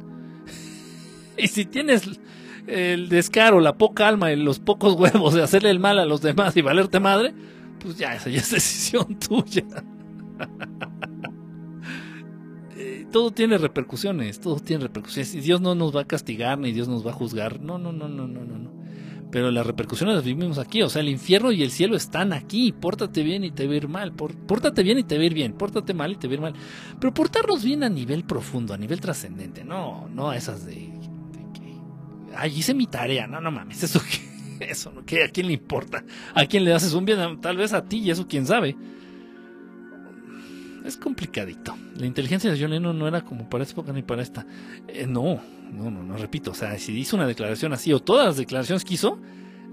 y 1.36 1.48
si 1.48 1.64
tienes 1.64 2.20
el 2.68 3.08
descaro, 3.08 3.60
la 3.60 3.76
poca 3.76 4.08
alma 4.08 4.32
y 4.32 4.36
los 4.36 4.58
pocos 4.58 4.94
huevos 4.98 5.34
de 5.34 5.42
hacerle 5.42 5.70
el 5.70 5.80
mal 5.80 5.98
a 5.98 6.06
los 6.06 6.20
demás 6.20 6.56
y 6.56 6.62
valerte 6.62 7.00
madre, 7.00 7.34
pues 7.80 7.96
ya 7.96 8.14
esa 8.14 8.30
ya 8.30 8.38
es 8.38 8.50
decisión 8.52 9.18
tuya. 9.18 9.64
Eh, 12.80 13.08
todo 13.10 13.32
tiene 13.32 13.58
repercusiones, 13.58 14.38
todo 14.38 14.60
tiene 14.60 14.84
repercusiones. 14.84 15.34
Y 15.34 15.40
Dios 15.40 15.60
no 15.60 15.74
nos 15.74 15.94
va 15.94 16.02
a 16.02 16.04
castigar 16.06 16.58
ni 16.58 16.70
Dios 16.70 16.86
nos 16.86 17.04
va 17.04 17.10
a 17.10 17.12
juzgar. 17.12 17.60
No, 17.60 17.76
no, 17.76 17.90
no, 17.90 18.06
no, 18.06 18.28
no, 18.28 18.44
no. 18.44 18.56
no 18.56 18.78
pero 19.30 19.50
las 19.50 19.66
repercusiones 19.66 20.14
las 20.14 20.24
vivimos 20.24 20.58
aquí. 20.58 20.82
O 20.82 20.88
sea, 20.88 21.02
el 21.02 21.08
infierno 21.08 21.52
y 21.52 21.62
el 21.62 21.70
cielo 21.70 21.96
están 21.96 22.32
aquí. 22.32 22.72
Pórtate 22.72 23.22
bien 23.22 23.44
y 23.44 23.50
te 23.50 23.66
va 23.66 23.74
a 23.74 23.76
ir 23.76 23.88
mal. 23.88 24.12
Pórtate 24.12 24.82
bien 24.82 24.98
y 24.98 25.04
te 25.04 25.16
va 25.16 25.22
a 25.22 25.26
ir 25.26 25.34
bien. 25.34 25.52
Pórtate 25.52 25.94
mal 25.94 26.12
y 26.12 26.16
te 26.16 26.26
va 26.28 26.32
a 26.32 26.34
ir 26.34 26.40
mal. 26.40 26.54
Pero 26.98 27.12
portarnos 27.12 27.64
bien 27.64 27.82
a 27.82 27.88
nivel 27.88 28.24
profundo, 28.24 28.74
a 28.74 28.78
nivel 28.78 29.00
trascendente. 29.00 29.64
No, 29.64 30.08
no 30.08 30.30
a 30.30 30.36
esas 30.36 30.64
de. 30.64 30.97
Ay, 32.38 32.56
hice 32.56 32.72
mi 32.72 32.86
tarea. 32.86 33.26
No, 33.26 33.40
no 33.40 33.50
mames. 33.50 33.82
Eso 33.82 34.00
que. 34.00 34.28
Eso. 34.70 34.92
¿A 34.96 35.28
quién 35.28 35.46
le 35.46 35.52
importa? 35.52 36.04
¿A 36.34 36.46
quién 36.46 36.64
le 36.64 36.72
haces 36.72 36.92
un 36.92 37.04
bien? 37.04 37.40
Tal 37.40 37.56
vez 37.56 37.72
a 37.72 37.84
ti 37.84 37.98
y 37.98 38.10
eso 38.10 38.26
quién 38.26 38.44
sabe. 38.44 38.76
Es 40.84 40.96
complicadito. 40.96 41.76
La 41.96 42.06
inteligencia 42.06 42.50
de 42.50 42.60
John 42.60 42.70
Lennon 42.70 42.98
no 42.98 43.06
era 43.06 43.20
como 43.20 43.48
para 43.48 43.62
esta 43.62 43.74
época 43.74 43.92
ni 43.92 44.02
para 44.02 44.22
esta. 44.22 44.46
Eh, 44.88 45.06
no, 45.06 45.40
no, 45.72 45.90
no, 45.90 46.02
no, 46.02 46.16
repito, 46.16 46.52
o 46.52 46.54
sea, 46.54 46.76
si 46.78 46.98
hizo 46.98 47.14
una 47.14 47.26
declaración 47.26 47.72
así 47.72 47.92
o 47.92 48.00
todas 48.00 48.26
las 48.26 48.36
declaraciones 48.36 48.84
que 48.84 48.94
hizo, 48.94 49.20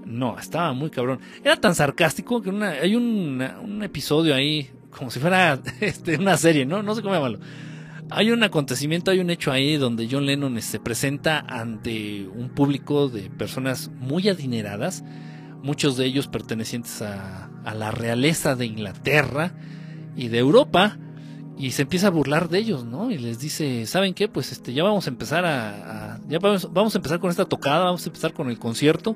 no, 0.06 0.38
estaba 0.38 0.74
muy 0.74 0.90
cabrón. 0.90 1.20
Era 1.44 1.56
tan 1.56 1.74
sarcástico 1.74 2.42
que 2.42 2.50
una, 2.50 2.70
hay 2.72 2.96
un, 2.96 3.42
un 3.64 3.82
episodio 3.82 4.36
ahí 4.36 4.70
como 4.92 5.10
si 5.10 5.20
fuera 5.20 5.60
este, 5.80 6.18
una 6.18 6.38
serie, 6.38 6.66
¿no? 6.66 6.84
No 6.84 6.94
sé 6.96 7.02
cómo 7.02 7.16
llamarlo. 7.16 7.40
Hay 8.12 8.30
un 8.30 8.44
acontecimiento, 8.44 9.10
hay 9.10 9.20
un 9.20 9.32
hecho 9.32 9.52
ahí 9.52 9.78
donde 9.78 10.08
John 10.10 10.28
Lennon 10.28 10.62
se 10.62 10.80
presenta 10.80 11.40
ante 11.40 12.28
un 12.28 12.50
público 12.50 13.10
de 13.10 13.32
personas 13.32 13.90
muy 14.00 14.30
adineradas, 14.30 15.04
muchos 15.64 15.98
de 15.98 16.06
ellos 16.06 16.28
pertenecientes 16.28 17.02
a, 17.02 17.50
la 17.74 17.90
realeza 17.90 18.56
de 18.56 18.68
Inglaterra 18.68 19.56
y 20.16 20.28
de 20.28 20.38
Europa, 20.38 21.00
y 21.58 21.72
se 21.72 21.82
empieza 21.82 22.08
a 22.08 22.12
burlar 22.12 22.48
de 22.50 22.60
ellos, 22.60 22.86
¿no? 22.86 23.10
Y 23.10 23.18
les 23.18 23.40
dice, 23.40 23.88
¿saben 23.88 24.14
qué? 24.14 24.28
Pues 24.28 24.52
este, 24.52 24.74
ya 24.74 24.84
vamos 24.84 25.08
a 25.08 25.10
empezar 25.10 25.46
a, 25.46 26.20
ya 26.28 26.38
vamos, 26.38 26.94
a 26.94 26.98
empezar 27.00 27.20
con 27.20 27.32
esta 27.32 27.46
tocada, 27.46 27.86
vamos 27.86 28.06
a 28.06 28.10
empezar 28.10 28.34
con 28.34 28.50
el 28.50 28.60
concierto. 28.60 29.16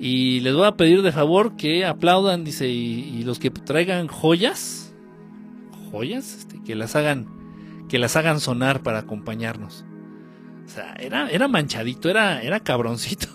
Y 0.00 0.40
les 0.40 0.54
voy 0.54 0.66
a 0.66 0.76
pedir 0.76 1.02
de 1.02 1.12
favor 1.12 1.54
que 1.54 1.84
aplaudan, 1.84 2.42
dice, 2.42 2.68
y, 2.68 3.22
los 3.22 3.38
que 3.38 3.50
traigan 3.50 4.08
joyas, 4.08 4.92
joyas, 5.92 6.38
este, 6.38 6.60
que 6.64 6.74
las 6.74 6.96
hagan, 6.96 7.41
que 7.92 7.98
las 7.98 8.16
hagan 8.16 8.40
sonar 8.40 8.82
para 8.82 9.00
acompañarnos. 9.00 9.84
O 10.64 10.68
sea, 10.70 10.94
era, 10.94 11.28
era 11.28 11.46
manchadito, 11.46 12.08
era, 12.08 12.40
era 12.40 12.58
cabroncito. 12.58 13.26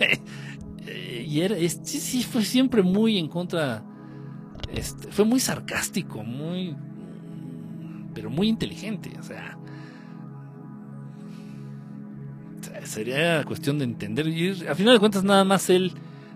y 1.24 1.40
era, 1.42 1.54
sí, 1.68 2.24
fue 2.24 2.42
siempre 2.42 2.82
muy 2.82 3.18
en 3.18 3.28
contra, 3.28 3.84
este, 4.74 5.12
fue 5.12 5.24
muy 5.24 5.38
sarcástico, 5.38 6.24
muy, 6.24 6.76
pero 8.12 8.30
muy 8.30 8.48
inteligente, 8.48 9.12
o 9.16 9.22
sea, 9.22 9.56
sería 12.82 13.44
cuestión 13.44 13.78
de 13.78 13.84
entender. 13.84 14.26
Y 14.26 14.66
a 14.66 14.74
final 14.74 14.94
de 14.94 14.98
cuentas, 14.98 15.22
nada 15.22 15.44
más 15.44 15.70
él 15.70 15.92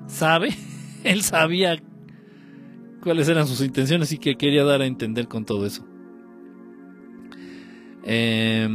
sabe, 0.07 0.51
él 1.03 1.23
sabía 1.23 1.83
cuáles 3.03 3.29
eran 3.29 3.49
sus 3.49 3.61
intenciones 3.63 4.13
y 4.13 4.19
qué 4.19 4.37
quería 4.37 4.63
dar 4.63 4.81
a 4.81 4.87
entender 4.87 5.27
con 5.27 5.45
todo 5.45 5.67
eso. 5.67 5.85
Eh, 8.07 8.69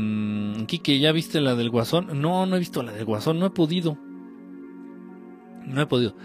¿ya 0.99 1.11
viste 1.11 1.39
la 1.39 1.56
del 1.56 1.69
Guasón? 1.69 2.22
No, 2.22 2.45
no 2.45 2.56
he 2.56 2.60
visto 2.60 2.84
la 2.84 2.91
del 2.91 3.06
Guasón, 3.06 3.39
no 3.39 3.45
he 3.45 3.51
podido. 3.51 3.97
No 5.65 5.81
he 5.81 5.85
podido. 5.85 6.15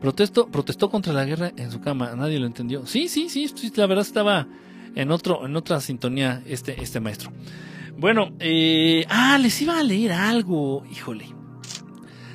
Protesto, 0.00 0.48
protestó 0.48 0.90
contra 0.90 1.12
la 1.12 1.24
guerra 1.24 1.52
en 1.56 1.70
su 1.70 1.80
cama, 1.80 2.14
nadie 2.16 2.38
lo 2.38 2.46
entendió. 2.46 2.86
Sí, 2.86 3.08
sí, 3.08 3.28
sí, 3.28 3.50
la 3.76 3.86
verdad 3.86 4.04
estaba 4.04 4.48
en 4.94 5.10
otro, 5.10 5.46
en 5.46 5.56
otra 5.56 5.80
sintonía 5.80 6.42
este, 6.46 6.82
este 6.82 7.00
maestro. 7.00 7.32
Bueno, 7.96 8.34
eh, 8.40 9.06
ah, 9.08 9.38
les 9.38 9.60
iba 9.62 9.78
a 9.78 9.82
leer 9.82 10.12
algo, 10.12 10.84
híjole. 10.90 11.26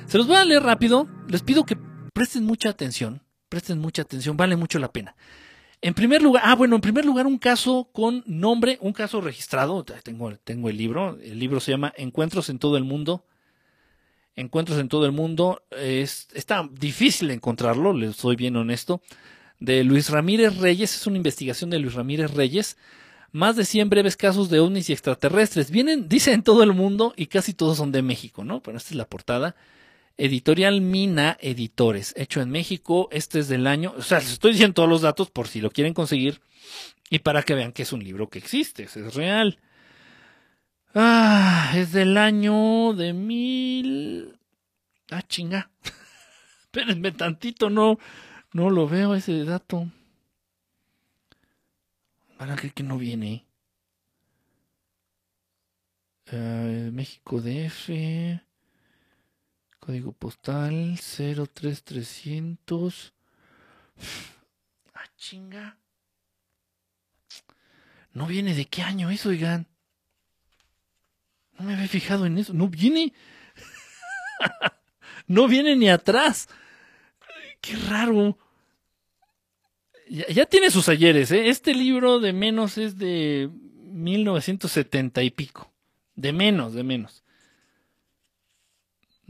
Se 0.06 0.18
los 0.18 0.26
voy 0.26 0.36
a 0.36 0.44
leer 0.44 0.62
rápido. 0.62 1.06
Les 1.28 1.42
pido 1.42 1.64
que 1.64 1.76
presten 2.12 2.44
mucha 2.44 2.70
atención. 2.70 3.22
Presten 3.48 3.78
mucha 3.78 4.02
atención, 4.02 4.36
vale 4.36 4.56
mucho 4.56 4.78
la 4.78 4.90
pena. 4.92 5.14
En 5.82 5.94
primer 5.94 6.20
lugar, 6.22 6.42
ah, 6.44 6.54
bueno, 6.54 6.76
en 6.76 6.82
primer 6.82 7.04
lugar, 7.04 7.26
un 7.26 7.38
caso 7.38 7.88
con 7.92 8.22
nombre, 8.26 8.78
un 8.80 8.92
caso 8.92 9.20
registrado. 9.20 9.84
Tengo, 9.84 10.30
el 10.68 10.76
libro. 10.76 11.18
El 11.22 11.38
libro 11.38 11.60
se 11.60 11.70
llama 11.70 11.92
Encuentros 11.96 12.50
en 12.50 12.58
todo 12.58 12.76
el 12.76 12.84
mundo. 12.84 13.24
Encuentros 14.36 14.78
en 14.78 14.88
todo 14.88 15.06
el 15.06 15.12
mundo. 15.12 15.62
Es, 15.70 16.28
está 16.34 16.68
difícil 16.70 17.30
encontrarlo, 17.30 17.92
les 17.94 18.16
soy 18.16 18.36
bien 18.36 18.56
honesto 18.56 19.02
de 19.60 19.84
Luis 19.84 20.10
Ramírez 20.10 20.56
Reyes, 20.56 20.96
es 20.96 21.06
una 21.06 21.18
investigación 21.18 21.70
de 21.70 21.78
Luis 21.78 21.94
Ramírez 21.94 22.32
Reyes, 22.32 22.76
más 23.30 23.56
de 23.56 23.64
100 23.64 23.90
breves 23.90 24.16
casos 24.16 24.48
de 24.48 24.58
ovnis 24.58 24.88
y 24.90 24.92
extraterrestres. 24.92 25.70
Vienen, 25.70 26.08
dicen 26.08 26.34
en 26.34 26.42
todo 26.42 26.62
el 26.62 26.72
mundo 26.72 27.12
y 27.16 27.26
casi 27.26 27.52
todos 27.52 27.76
son 27.76 27.92
de 27.92 28.02
México, 28.02 28.42
¿no? 28.42 28.60
Pero 28.62 28.78
esta 28.78 28.90
es 28.90 28.96
la 28.96 29.04
portada. 29.04 29.54
Editorial 30.20 30.82
Mina 30.82 31.38
Editores, 31.40 32.12
hecho 32.14 32.42
en 32.42 32.50
México, 32.50 33.08
este 33.10 33.38
es 33.38 33.48
del 33.48 33.66
año, 33.66 33.94
o 33.96 34.02
sea, 34.02 34.18
les 34.18 34.32
estoy 34.32 34.52
diciendo 34.52 34.74
todos 34.74 34.88
los 34.90 35.00
datos 35.00 35.30
por 35.30 35.48
si 35.48 35.62
lo 35.62 35.70
quieren 35.70 35.94
conseguir 35.94 36.42
y 37.08 37.20
para 37.20 37.42
que 37.42 37.54
vean 37.54 37.72
que 37.72 37.84
es 37.84 37.92
un 37.94 38.04
libro 38.04 38.28
que 38.28 38.38
existe, 38.38 38.82
es 38.82 39.14
real. 39.14 39.58
Ah, 40.94 41.72
es 41.74 41.92
del 41.92 42.18
año 42.18 42.92
de 42.92 43.14
mil... 43.14 44.38
Ah, 45.10 45.22
chinga. 45.22 45.70
Espérenme 46.64 47.12
tantito, 47.12 47.70
no, 47.70 47.98
no 48.52 48.68
lo 48.68 48.86
veo 48.86 49.14
ese 49.14 49.42
dato. 49.46 49.90
Van 52.38 52.50
a 52.50 52.56
que 52.56 52.82
no 52.82 52.98
viene. 52.98 53.46
Uh, 56.30 56.92
México 56.92 57.40
DF. 57.40 58.49
Código 59.80 60.12
postal 60.12 60.98
03300. 60.98 63.12
Ah, 64.94 65.10
chinga. 65.16 65.76
No 68.12 68.26
viene 68.26 68.54
de 68.54 68.66
qué 68.66 68.82
año 68.82 69.08
eso, 69.10 69.30
oigan. 69.30 69.66
No 71.58 71.64
me 71.64 71.72
había 71.74 71.88
fijado 71.88 72.26
en 72.26 72.38
eso. 72.38 72.52
No 72.52 72.68
viene. 72.68 73.12
no 75.26 75.48
viene 75.48 75.74
ni 75.76 75.88
atrás. 75.88 76.48
Qué 77.60 77.76
raro. 77.76 78.38
Ya, 80.08 80.46
tiene 80.46 80.70
sus 80.70 80.88
ayeres, 80.88 81.30
¿eh? 81.30 81.50
Este 81.50 81.74
libro 81.74 82.18
de 82.18 82.32
menos 82.32 82.78
es 82.78 82.98
de 82.98 83.48
1970 83.92 85.22
y 85.22 85.30
pico. 85.30 85.72
De 86.16 86.32
menos, 86.32 86.74
de 86.74 86.82
menos. 86.82 87.19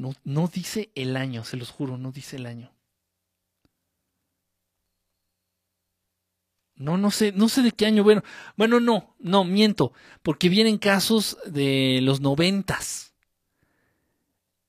No, 0.00 0.14
no 0.24 0.48
dice 0.48 0.90
el 0.94 1.14
año, 1.14 1.44
se 1.44 1.58
los 1.58 1.70
juro, 1.70 1.98
no 1.98 2.10
dice 2.10 2.36
el 2.36 2.46
año. 2.46 2.72
No, 6.74 6.96
no 6.96 7.10
sé, 7.10 7.32
no 7.32 7.50
sé 7.50 7.60
de 7.60 7.72
qué 7.72 7.84
año. 7.84 8.02
Bueno, 8.02 8.22
bueno, 8.56 8.80
no, 8.80 9.14
no, 9.18 9.44
miento, 9.44 9.92
porque 10.22 10.48
vienen 10.48 10.78
casos 10.78 11.36
de 11.44 12.00
los 12.02 12.22
noventas. 12.22 13.12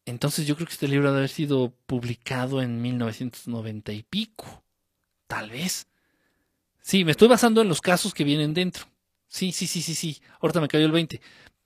Entonces 0.06 0.46
yo 0.46 0.56
creo 0.56 0.68
que 0.68 0.74
este 0.74 0.90
libro 0.90 1.08
debe 1.08 1.20
haber 1.20 1.30
sido 1.30 1.74
publicado 1.86 2.62
en 2.62 2.82
1990 2.82 3.94
y 3.94 4.04
pico. 4.04 4.66
Tal 5.28 5.50
vez. 5.52 5.88
Sí, 6.82 7.06
me 7.06 7.12
estoy 7.12 7.30
basando 7.30 7.62
en 7.62 7.70
los 7.70 7.80
casos 7.80 8.14
que 8.14 8.26
vienen 8.26 8.54
dentro. 8.54 8.86
Sí, 9.28 9.54
sí, 9.54 9.66
sí, 9.66 9.82
sí, 9.82 9.96
sí. 9.96 10.22
Ahorita 10.42 10.60
me 10.60 10.68
cayó 10.68 10.86
el 10.86 10.92
20. 10.92 11.22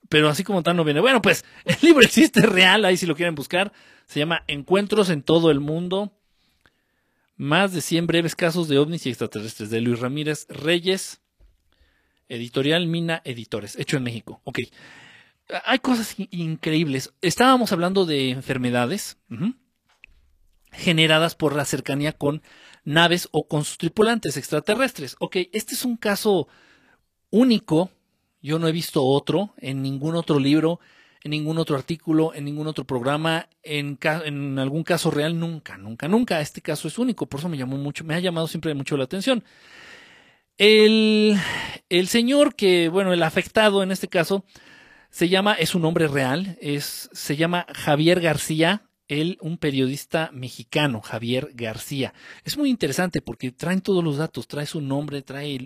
Pero 0.09 0.29
así 0.29 0.43
como 0.43 0.63
tal 0.63 0.75
no 0.75 0.83
viene. 0.83 0.99
Bueno, 0.99 1.21
pues 1.21 1.45
el 1.65 1.77
libro 1.81 2.01
existe 2.01 2.41
real, 2.41 2.85
ahí 2.85 2.97
si 2.97 3.05
lo 3.05 3.15
quieren 3.15 3.35
buscar. 3.35 3.73
Se 4.05 4.19
llama 4.19 4.43
Encuentros 4.47 5.09
en 5.09 5.23
todo 5.23 5.51
el 5.51 5.59
mundo. 5.59 6.11
Más 7.37 7.73
de 7.73 7.81
100 7.81 8.07
breves 8.07 8.35
casos 8.35 8.67
de 8.67 8.77
ovnis 8.77 9.05
y 9.05 9.09
extraterrestres 9.09 9.69
de 9.69 9.81
Luis 9.81 9.99
Ramírez 9.99 10.47
Reyes. 10.49 11.21
Editorial 12.27 12.87
Mina 12.87 13.21
Editores, 13.23 13.75
hecho 13.77 13.97
en 13.97 14.03
México. 14.03 14.41
Ok 14.45 14.59
hay 15.65 15.79
cosas 15.79 16.15
increíbles. 16.31 17.13
Estábamos 17.21 17.71
hablando 17.71 18.05
de 18.05 18.31
enfermedades 18.31 19.17
generadas 20.71 21.35
por 21.35 21.55
la 21.55 21.65
cercanía 21.65 22.13
con 22.13 22.41
naves 22.83 23.29
o 23.31 23.47
con 23.47 23.63
sus 23.63 23.77
tripulantes 23.77 24.37
extraterrestres. 24.37 25.15
Ok, 25.19 25.37
este 25.53 25.75
es 25.75 25.85
un 25.85 25.97
caso 25.97 26.47
único. 27.29 27.91
Yo 28.45 28.59
no 28.59 28.67
he 28.67 28.71
visto 28.71 29.03
otro 29.03 29.55
en 29.57 29.81
ningún 29.81 30.15
otro 30.15 30.37
libro, 30.37 30.79
en 31.23 31.31
ningún 31.31 31.57
otro 31.57 31.75
artículo, 31.75 32.31
en 32.35 32.45
ningún 32.45 32.67
otro 32.67 32.83
programa, 32.85 33.49
en, 33.63 33.97
algún 34.59 34.83
caso 34.83 35.09
real, 35.09 35.39
nunca, 35.39 35.79
nunca, 35.79 36.07
nunca. 36.07 36.39
Este 36.39 36.61
caso 36.61 36.87
es 36.87 36.99
único, 36.99 37.25
por 37.25 37.39
eso 37.39 37.49
me 37.49 37.57
llamó 37.57 37.75
mucho, 37.77 38.03
me 38.03 38.13
ha 38.13 38.19
llamado 38.19 38.47
siempre 38.47 38.75
mucho 38.75 38.97
la 38.97 39.05
atención. 39.05 39.43
El, 40.59 41.35
el 41.89 42.07
señor 42.07 42.53
que, 42.53 42.87
bueno, 42.87 43.13
el 43.13 43.23
afectado 43.23 43.81
en 43.81 43.89
este 43.89 44.09
caso, 44.09 44.45
se 45.09 45.27
llama, 45.27 45.55
es 45.55 45.73
un 45.73 45.81
nombre 45.81 46.07
real, 46.07 46.55
es, 46.61 47.09
se 47.13 47.35
llama 47.37 47.65
Javier 47.73 48.21
García, 48.21 48.83
él, 49.07 49.39
un 49.41 49.57
periodista 49.57 50.29
mexicano, 50.31 51.01
Javier 51.01 51.49
García. 51.55 52.13
Es 52.43 52.59
muy 52.59 52.69
interesante 52.69 53.23
porque 53.23 53.51
traen 53.51 53.81
todos 53.81 54.03
los 54.03 54.17
datos, 54.17 54.47
trae 54.47 54.67
su 54.67 54.81
nombre, 54.81 55.23
trae 55.23 55.57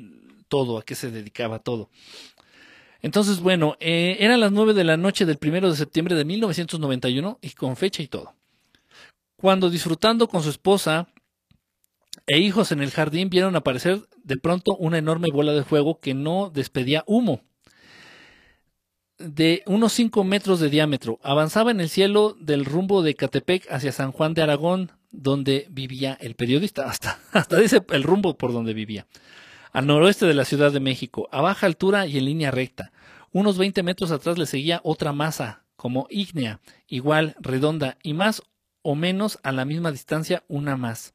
todo, 0.48 0.78
a 0.78 0.84
qué 0.86 0.96
se 0.96 1.12
dedicaba 1.12 1.60
todo. 1.60 1.90
Entonces, 3.02 3.40
bueno, 3.40 3.78
eh, 3.80 4.18
eran 4.20 4.40
las 4.40 4.52
nueve 4.52 4.74
de 4.74 4.84
la 4.84 4.98
noche 4.98 5.26
del 5.26 5.38
primero 5.38 5.70
de 5.70 5.78
septiembre 5.78 6.16
de 6.16 6.26
1991 6.26 7.40
y 7.42 7.50
con 7.52 7.76
fecha 7.76 8.04
y 8.04 8.08
todo. 8.08 8.34
Cuando 9.38 9.70
disfrutando 9.70 10.28
con 10.28 10.44
su 10.44 10.50
esposa 10.50 11.08
e 12.28 12.40
hijos 12.40 12.72
en 12.72 12.82
el 12.82 12.92
jardín 12.92 13.30
vieron 13.30 13.56
aparecer 13.56 14.02
de 14.24 14.38
pronto 14.38 14.76
una 14.76 14.98
enorme 14.98 15.30
bola 15.32 15.54
de 15.54 15.64
fuego 15.64 16.00
que 16.00 16.14
no 16.14 16.52
despedía 16.54 17.04
humo 17.08 17.42
de 19.20 19.64
unos 19.66 19.94
5 19.94 20.24
metros 20.24 20.60
de 20.60 20.70
diámetro. 20.70 21.20
Avanzaba 21.22 21.72
en 21.72 21.82
el 21.82 21.90
cielo 21.90 22.36
del 22.40 22.66
rumbo 22.66 23.04
de 23.04 23.16
Catepec 23.16 23.72
hacia 23.72 23.92
San 23.92 24.12
Juan 24.12 24.34
de 24.34 24.42
Aragón, 24.42 24.92
donde 25.12 25.68
vivía 25.70 26.18
el 26.22 26.36
periodista. 26.36 26.86
Hasta, 26.90 27.20
hasta 27.32 27.58
dice 27.58 27.82
el 27.90 28.04
rumbo 28.04 28.38
por 28.38 28.54
donde 28.54 28.74
vivía. 28.74 29.06
Al 29.72 29.88
noroeste 29.88 30.26
de 30.26 30.34
la 30.34 30.46
Ciudad 30.46 30.72
de 30.72 30.80
México, 30.80 31.30
a 31.32 31.42
baja 31.42 31.66
altura 31.66 32.08
y 32.08 32.18
en 32.18 32.26
línea 32.26 32.52
recta. 32.52 32.92
Unos 33.32 33.58
20 33.58 33.84
metros 33.84 34.12
atrás 34.12 34.38
le 34.38 34.46
seguía 34.46 34.82
otra 34.84 35.14
masa, 35.14 35.64
como 35.76 36.08
ígnea, 36.10 36.60
igual, 36.88 37.36
redonda, 37.40 37.98
y 38.02 38.14
más 38.14 38.42
o 38.82 38.96
menos 38.96 39.40
a 39.44 39.52
la 39.52 39.66
misma 39.66 39.92
distancia 39.92 40.44
una 40.48 40.78
más. 40.78 41.14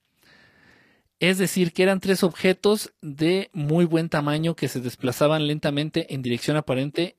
Es 1.18 1.39
decir, 1.39 1.72
que 1.72 1.82
eran 1.82 2.01
tres 2.01 2.22
objetos 2.22 2.93
de 3.01 3.51
muy 3.52 3.85
buen 3.85 4.09
tamaño 4.09 4.55
que 4.55 4.68
se 4.68 4.81
desplazaban 4.81 5.47
lentamente 5.47 6.14
en 6.14 6.22
dirección 6.22 6.56
aparente 6.56 7.16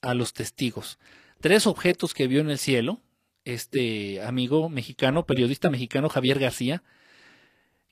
a 0.00 0.14
los 0.14 0.32
testigos. 0.32 0.98
Tres 1.40 1.66
objetos 1.66 2.14
que 2.14 2.26
vio 2.26 2.40
en 2.40 2.50
el 2.50 2.58
cielo 2.58 3.00
este 3.44 4.22
amigo 4.22 4.68
mexicano, 4.68 5.24
periodista 5.24 5.70
mexicano 5.70 6.08
Javier 6.08 6.38
García, 6.38 6.82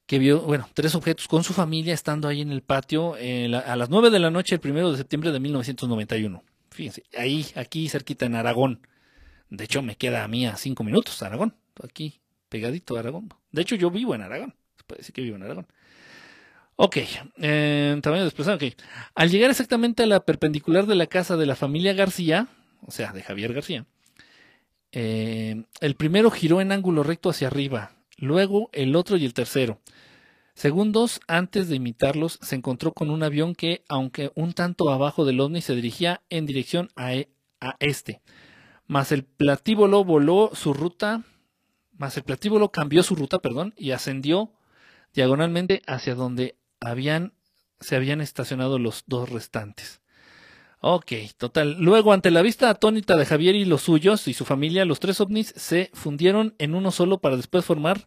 que 0.07 0.19
vio, 0.19 0.41
bueno, 0.41 0.69
tres 0.73 0.95
objetos 0.95 1.27
con 1.29 1.43
su 1.43 1.53
familia 1.53 1.93
estando 1.93 2.29
ahí 2.29 2.41
en 2.41 2.53
el 2.53 2.63
patio 2.63 3.17
eh, 3.19 3.53
a 3.55 3.77
las 3.77 3.91
nueve 3.91 4.11
de 4.11 4.21
la 4.21 4.31
noche 4.31 4.55
el 4.55 4.61
primero 4.61 4.91
de 4.91 4.97
septiembre 4.97 5.33
de 5.33 5.41
1991. 5.41 6.43
Fíjense, 6.71 7.03
ahí, 7.17 7.47
aquí 7.57 7.89
cerquita 7.89 8.27
en 8.27 8.37
Aragón. 8.37 8.87
De 9.51 9.65
hecho, 9.65 9.83
me 9.83 9.97
queda 9.97 10.25
a 10.25 10.29
mí 10.29 10.47
a 10.47 10.57
cinco 10.57 10.85
minutos, 10.85 11.23
Aragón, 11.23 11.55
aquí, 11.83 12.21
pegadito 12.49 12.97
a 12.97 13.01
Aragón. 13.01 13.33
De 13.51 13.63
hecho, 13.63 13.75
yo 13.75 13.91
vivo 13.91 14.15
en 14.15 14.23
Aragón, 14.23 14.55
se 14.77 14.85
puede 14.85 14.99
decir 14.99 15.13
que 15.13 15.23
vivo 15.23 15.37
en 15.37 15.43
Aragón. 15.43 15.67
Ok, 16.77 16.99
eh, 17.39 17.99
tamaño 18.03 18.25
desplazado, 18.25 18.57
ok. 18.57 18.75
Al 19.15 19.31
llegar 19.31 19.51
exactamente 19.51 20.03
a 20.03 20.07
la 20.07 20.21
perpendicular 20.21 20.87
de 20.87 20.95
la 20.95 21.07
casa 21.07 21.37
de 21.37 21.47
la 21.47 21.57
familia 21.57 21.95
García, 21.95 22.49
o 22.87 22.91
sea, 22.91 23.13
de 23.13 23.23
Javier 23.23 23.55
García, 23.55 23.87
eh, 24.93 25.65
el 25.81 25.95
primero 25.95 26.31
giró 26.31 26.61
en 26.61 26.73
ángulo 26.73 27.03
recto 27.03 27.31
hacia 27.31 27.49
arriba, 27.49 27.96
luego 28.17 28.71
el 28.73 28.97
otro 28.97 29.17
y 29.17 29.25
el 29.25 29.35
tercero. 29.35 29.81
Segundos 30.55 31.21
antes 31.29 31.69
de 31.69 31.77
imitarlos, 31.77 32.39
se 32.41 32.57
encontró 32.57 32.93
con 32.93 33.11
un 33.11 33.23
avión 33.23 33.55
que, 33.55 33.85
aunque 33.89 34.33
un 34.35 34.55
tanto 34.55 34.91
abajo 34.91 35.27
del 35.27 35.41
ovni, 35.41 35.61
se 35.61 35.75
dirigía 35.75 36.23
en 36.31 36.47
dirección 36.47 36.89
a, 36.97 37.15
e, 37.15 37.29
este. 37.79 38.23
Mas 38.87 39.13
el 39.13 39.25
platíbulo 39.25 40.03
voló 40.05 40.51
su 40.55 40.73
ruta, 40.73 41.25
más 41.99 42.17
el 42.17 42.23
platíbulo 42.23 42.71
cambió 42.71 43.03
su 43.03 43.15
ruta, 43.17 43.39
perdón, 43.39 43.75
y 43.77 43.91
ascendió 43.91 44.51
diagonalmente 45.13 45.83
hacia 45.87 46.15
donde 46.15 46.57
habían, 46.81 47.35
se 47.81 47.97
habían 47.97 48.23
estacionado 48.23 48.79
los 48.79 49.05
dos 49.07 49.29
restantes. 49.29 50.01
Ok, 50.81 51.13
total. 51.39 51.77
Luego, 51.81 52.13
ante 52.13 52.31
la 52.31 52.43
vista 52.43 52.71
atónita 52.71 53.17
de 53.17 53.27
Javier 53.27 53.55
y 53.55 53.65
los 53.65 53.83
suyos 53.83 54.29
y 54.29 54.35
su 54.35 54.45
familia, 54.45 54.85
los 54.85 55.01
tres 55.01 55.21
ovnis 55.21 55.53
se 55.57 55.91
fundieron 55.95 56.55
en 56.59 56.75
uno 56.75 56.91
solo 56.91 57.19
para 57.19 57.37
después 57.37 57.65
formar 57.65 58.07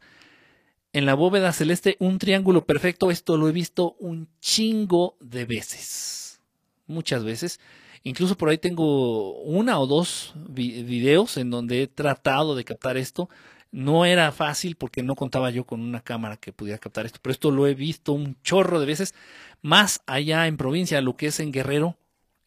en 0.94 1.06
la 1.06 1.14
bóveda 1.14 1.52
celeste 1.52 1.98
un 2.00 2.20
triángulo 2.20 2.66
perfecto. 2.66 3.12
Esto 3.12 3.38
lo 3.38 3.50
he 3.50 3.52
visto 3.52 3.96
un 4.00 4.30
chingo 4.40 5.18
de 5.20 5.46
veces. 5.46 6.42
Muchas 6.88 7.24
veces. 7.24 7.60
Incluso 8.04 8.38
por 8.38 8.50
ahí 8.50 8.58
tengo 8.58 9.40
una 9.42 9.80
o 9.80 9.88
dos 9.88 10.34
videos 10.48 11.38
en 11.38 11.50
donde 11.50 11.84
he 11.84 11.88
tratado 11.88 12.56
de 12.56 12.64
captar 12.64 12.98
esto. 12.98 13.30
No 13.72 14.06
era 14.06 14.32
fácil 14.32 14.76
porque 14.76 15.04
no 15.04 15.16
contaba 15.16 15.52
yo 15.52 15.66
con 15.66 15.82
una 15.82 16.02
cámara 16.02 16.38
que 16.38 16.54
pudiera 16.54 16.80
captar 16.80 17.06
esto, 17.06 17.20
pero 17.22 17.34
esto 17.34 17.52
lo 17.52 17.68
he 17.68 17.76
visto 17.76 18.14
un 18.14 18.36
chorro 18.42 18.80
de 18.80 18.88
veces, 18.88 19.14
más 19.62 20.02
allá 20.08 20.48
en 20.48 20.58
provincia, 20.58 21.02
lo 21.02 21.16
que 21.16 21.28
es 21.28 21.40
en 21.40 21.52
Guerrero, 21.52 21.96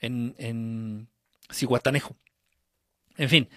en, 0.02 0.34
en. 0.38 1.08
En 3.16 3.28
fin. 3.28 3.48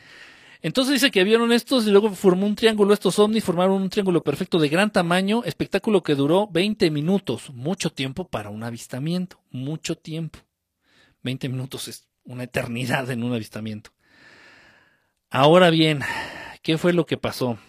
Entonces 0.61 0.93
dice 0.93 1.11
que 1.11 1.23
vieron 1.23 1.51
estos 1.51 1.85
y 1.85 1.91
luego 1.91 2.09
formó 2.11 2.47
un 2.47 2.55
triángulo, 2.55 2.93
estos 2.93 3.19
ovnis 3.19 3.43
formaron 3.43 3.81
un 3.81 3.89
triángulo 3.89 4.23
perfecto 4.23 4.57
de 4.57 4.67
gran 4.67 4.91
tamaño, 4.91 5.43
espectáculo 5.43 6.01
que 6.01 6.15
duró 6.15 6.47
20 6.47 6.89
minutos, 6.89 7.51
mucho 7.51 7.91
tiempo 7.91 8.27
para 8.27 8.49
un 8.49 8.63
avistamiento, 8.63 9.39
mucho 9.51 9.95
tiempo. 9.95 10.39
20 11.21 11.49
minutos 11.49 11.87
es 11.87 12.07
una 12.23 12.43
eternidad 12.43 13.09
en 13.11 13.23
un 13.23 13.33
avistamiento. 13.33 13.91
Ahora 15.29 15.69
bien, 15.69 15.99
¿qué 16.63 16.77
fue 16.77 16.93
lo 16.93 17.05
que 17.05 17.17
pasó? 17.17 17.59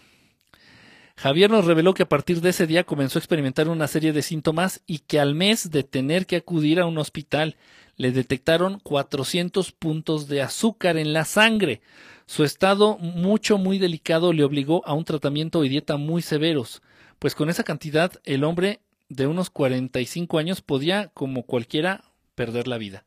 Javier 1.19 1.51
nos 1.51 1.65
reveló 1.65 1.95
que 1.95 2.03
a 2.03 2.09
partir 2.09 2.41
de 2.41 2.51
ese 2.51 2.67
día 2.67 2.85
comenzó 2.85 3.19
a 3.19 3.21
experimentar 3.21 3.69
una 3.69 3.89
serie 3.89 4.13
de 4.13 4.23
síntomas 4.23 4.83
y 4.87 5.01
que 5.01 5.19
al 5.19 5.35
mes 5.35 5.71
de 5.71 5.83
tener 5.83 6.27
que 6.27 6.37
acudir 6.37 6.79
a 6.79 6.87
un 6.87 6.99
hospital 6.99 7.57
le 7.97 8.13
detectaron 8.13 8.79
400 8.81 9.73
puntos 9.73 10.29
de 10.29 10.43
azúcar 10.43 10.97
en 10.97 11.13
la 11.13 11.25
sangre. 11.25 11.81
Su 12.27 12.45
estado 12.45 12.99
mucho, 12.99 13.59
muy 13.59 13.79
delicado 13.79 14.33
le 14.33 14.45
obligó 14.45 14.87
a 14.87 14.95
un 14.95 15.05
tratamiento 15.05 15.65
y 15.65 15.69
dieta 15.69 15.97
muy 15.97 16.23
severos, 16.23 16.83
pues 17.19 17.35
con 17.35 17.49
esa 17.49 17.65
cantidad 17.65 18.13
el 18.25 18.45
hombre 18.45 18.81
de 19.09 19.27
unos 19.27 19.51
45 19.51 20.39
años 20.39 20.61
podía, 20.61 21.09
como 21.15 21.45
cualquiera, 21.45 22.05
perder 22.35 22.69
la 22.69 22.79
vida. 22.79 23.05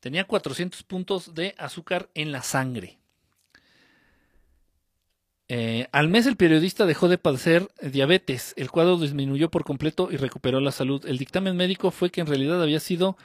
Tenía 0.00 0.24
400 0.24 0.82
puntos 0.84 1.34
de 1.34 1.54
azúcar 1.58 2.08
en 2.14 2.30
la 2.30 2.42
sangre. 2.42 2.98
Eh, 5.50 5.88
al 5.92 6.08
mes 6.08 6.26
el 6.26 6.36
periodista 6.36 6.84
dejó 6.84 7.08
de 7.08 7.16
padecer 7.16 7.68
diabetes, 7.80 8.52
el 8.58 8.70
cuadro 8.70 8.98
disminuyó 8.98 9.50
por 9.50 9.64
completo 9.64 10.08
y 10.10 10.18
recuperó 10.18 10.60
la 10.60 10.72
salud. 10.72 11.04
El 11.06 11.16
dictamen 11.16 11.56
médico 11.56 11.90
fue 11.90 12.10
que 12.10 12.20
en 12.20 12.26
realidad 12.26 12.62
había 12.62 12.80
sido 12.80 13.16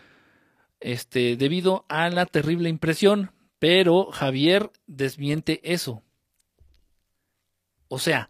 este, 0.84 1.38
debido 1.38 1.86
a 1.88 2.10
la 2.10 2.26
terrible 2.26 2.70
impresión, 2.70 3.32
pero 3.58 4.12
Javier 4.12 4.70
desmiente 4.86 5.62
eso. 5.64 6.04
O 7.88 8.00
sea, 8.00 8.30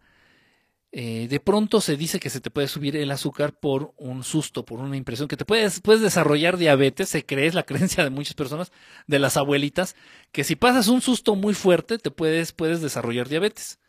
eh, 0.91 1.27
de 1.27 1.39
pronto 1.39 1.81
se 1.81 1.97
dice 1.97 2.19
que 2.19 2.29
se 2.29 2.39
te 2.39 2.51
puede 2.51 2.67
subir 2.67 2.95
el 2.95 3.09
azúcar 3.09 3.59
por 3.59 3.95
un 3.97 4.23
susto, 4.23 4.63
por 4.63 4.79
una 4.79 4.95
impresión, 4.95 5.27
que 5.27 5.37
te 5.37 5.45
puedes, 5.45 5.81
puedes 5.81 6.03
desarrollar 6.03 6.57
diabetes, 6.57 7.09
se 7.09 7.25
cree, 7.25 7.47
es 7.47 7.55
la 7.55 7.63
creencia 7.65 8.03
de 8.03 8.11
muchas 8.11 8.35
personas, 8.35 8.71
de 9.07 9.17
las 9.17 9.35
abuelitas, 9.35 9.95
que 10.31 10.43
si 10.43 10.55
pasas 10.55 10.87
un 10.89 11.01
susto 11.01 11.35
muy 11.35 11.55
fuerte, 11.55 11.97
te 11.97 12.11
puedes, 12.11 12.51
puedes 12.51 12.81
desarrollar 12.81 13.27
diabetes. 13.27 13.79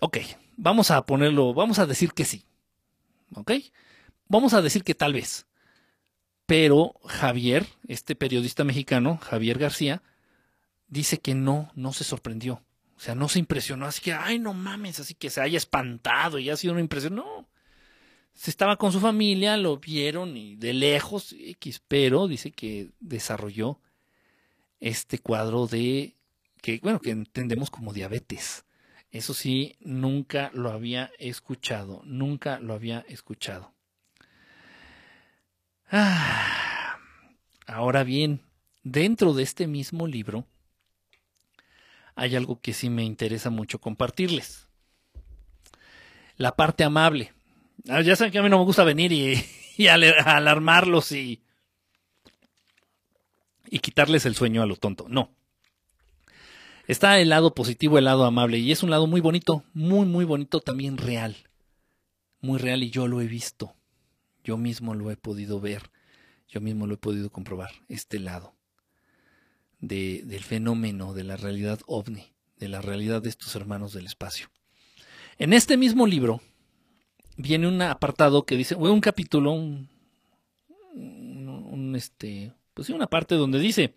Ok, 0.00 0.18
vamos 0.58 0.90
a 0.90 1.06
ponerlo, 1.06 1.54
vamos 1.54 1.78
a 1.78 1.86
decir 1.86 2.12
que 2.12 2.26
sí. 2.26 2.44
Ok, 3.34 3.52
vamos 4.28 4.52
a 4.52 4.60
decir 4.60 4.84
que 4.84 4.94
tal 4.94 5.14
vez. 5.14 5.45
Pero 6.46 6.94
Javier, 7.04 7.66
este 7.88 8.14
periodista 8.14 8.62
mexicano, 8.64 9.18
Javier 9.18 9.58
García, 9.58 10.02
dice 10.88 11.18
que 11.18 11.34
no, 11.34 11.70
no 11.74 11.92
se 11.92 12.04
sorprendió. 12.04 12.62
O 12.96 13.00
sea, 13.00 13.14
no 13.14 13.28
se 13.28 13.38
impresionó, 13.38 13.86
así 13.86 14.00
que, 14.00 14.12
ay, 14.12 14.38
no 14.38 14.54
mames, 14.54 15.00
así 15.00 15.14
que 15.14 15.28
se 15.28 15.40
haya 15.40 15.58
espantado 15.58 16.38
y 16.38 16.48
ha 16.48 16.56
sido 16.56 16.72
una 16.72 16.80
impresión. 16.80 17.16
No. 17.16 17.46
Se 18.32 18.50
estaba 18.50 18.76
con 18.76 18.92
su 18.92 19.00
familia, 19.00 19.56
lo 19.56 19.78
vieron 19.78 20.36
y 20.36 20.56
de 20.56 20.72
lejos, 20.72 21.34
X, 21.38 21.82
pero 21.86 22.28
dice 22.28 22.52
que 22.52 22.90
desarrolló 23.00 23.80
este 24.80 25.18
cuadro 25.18 25.66
de, 25.66 26.16
que, 26.62 26.80
bueno, 26.82 27.00
que 27.00 27.10
entendemos 27.10 27.70
como 27.70 27.92
diabetes. 27.92 28.64
Eso 29.10 29.34
sí, 29.34 29.76
nunca 29.80 30.50
lo 30.54 30.70
había 30.70 31.10
escuchado, 31.18 32.02
nunca 32.04 32.60
lo 32.60 32.74
había 32.74 33.00
escuchado. 33.08 33.75
Ah, 35.90 36.98
ahora 37.66 38.02
bien, 38.02 38.40
dentro 38.82 39.34
de 39.34 39.42
este 39.44 39.66
mismo 39.66 40.06
libro 40.06 40.46
hay 42.16 42.34
algo 42.34 42.60
que 42.60 42.72
sí 42.72 42.90
me 42.90 43.04
interesa 43.04 43.50
mucho 43.50 43.78
compartirles. 43.78 44.66
La 46.38 46.56
parte 46.56 46.82
amable. 46.82 47.32
Ah, 47.88 48.00
ya 48.00 48.16
saben 48.16 48.32
que 48.32 48.38
a 48.38 48.42
mí 48.42 48.48
no 48.48 48.58
me 48.58 48.64
gusta 48.64 48.84
venir 48.84 49.12
y, 49.12 49.88
alarmarlos 49.88 51.12
y, 51.12 51.42
y 53.70 53.78
quitarles 53.78 54.26
el 54.26 54.34
sueño 54.34 54.62
a 54.62 54.66
lo 54.66 54.76
tonto. 54.76 55.06
No. 55.08 55.30
Está 56.88 57.20
el 57.20 57.28
lado 57.28 57.54
positivo, 57.54 57.98
el 57.98 58.04
lado 58.04 58.24
amable. 58.24 58.58
Y 58.58 58.72
es 58.72 58.82
un 58.82 58.90
lado 58.90 59.06
muy 59.06 59.20
bonito, 59.20 59.62
muy, 59.74 60.06
muy 60.06 60.24
bonito, 60.24 60.60
también 60.60 60.96
real. 60.96 61.36
Muy 62.40 62.58
real 62.58 62.82
y 62.82 62.90
yo 62.90 63.06
lo 63.06 63.20
he 63.20 63.26
visto. 63.26 63.75
Yo 64.46 64.56
mismo 64.56 64.94
lo 64.94 65.10
he 65.10 65.16
podido 65.16 65.60
ver, 65.60 65.90
yo 66.46 66.60
mismo 66.60 66.86
lo 66.86 66.94
he 66.94 66.98
podido 66.98 67.30
comprobar, 67.30 67.72
este 67.88 68.20
lado 68.20 68.54
de, 69.80 70.22
del 70.24 70.44
fenómeno 70.44 71.14
de 71.14 71.24
la 71.24 71.36
realidad 71.36 71.80
ovni, 71.88 72.32
de 72.56 72.68
la 72.68 72.80
realidad 72.80 73.20
de 73.20 73.28
estos 73.28 73.56
hermanos 73.56 73.92
del 73.92 74.06
espacio. 74.06 74.48
En 75.38 75.52
este 75.52 75.76
mismo 75.76 76.06
libro 76.06 76.40
viene 77.36 77.66
un 77.66 77.82
apartado 77.82 78.46
que 78.46 78.56
dice, 78.56 78.76
o 78.76 78.82
un 78.92 79.00
capítulo, 79.00 79.50
un, 79.50 79.88
este, 81.96 82.52
pues 82.72 82.88
una 82.90 83.08
parte 83.08 83.34
donde 83.34 83.58
dice 83.58 83.96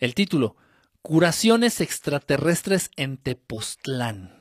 el 0.00 0.14
título, 0.14 0.54
Curaciones 1.00 1.80
extraterrestres 1.80 2.90
en 2.96 3.16
Tepoztlán. 3.16 4.36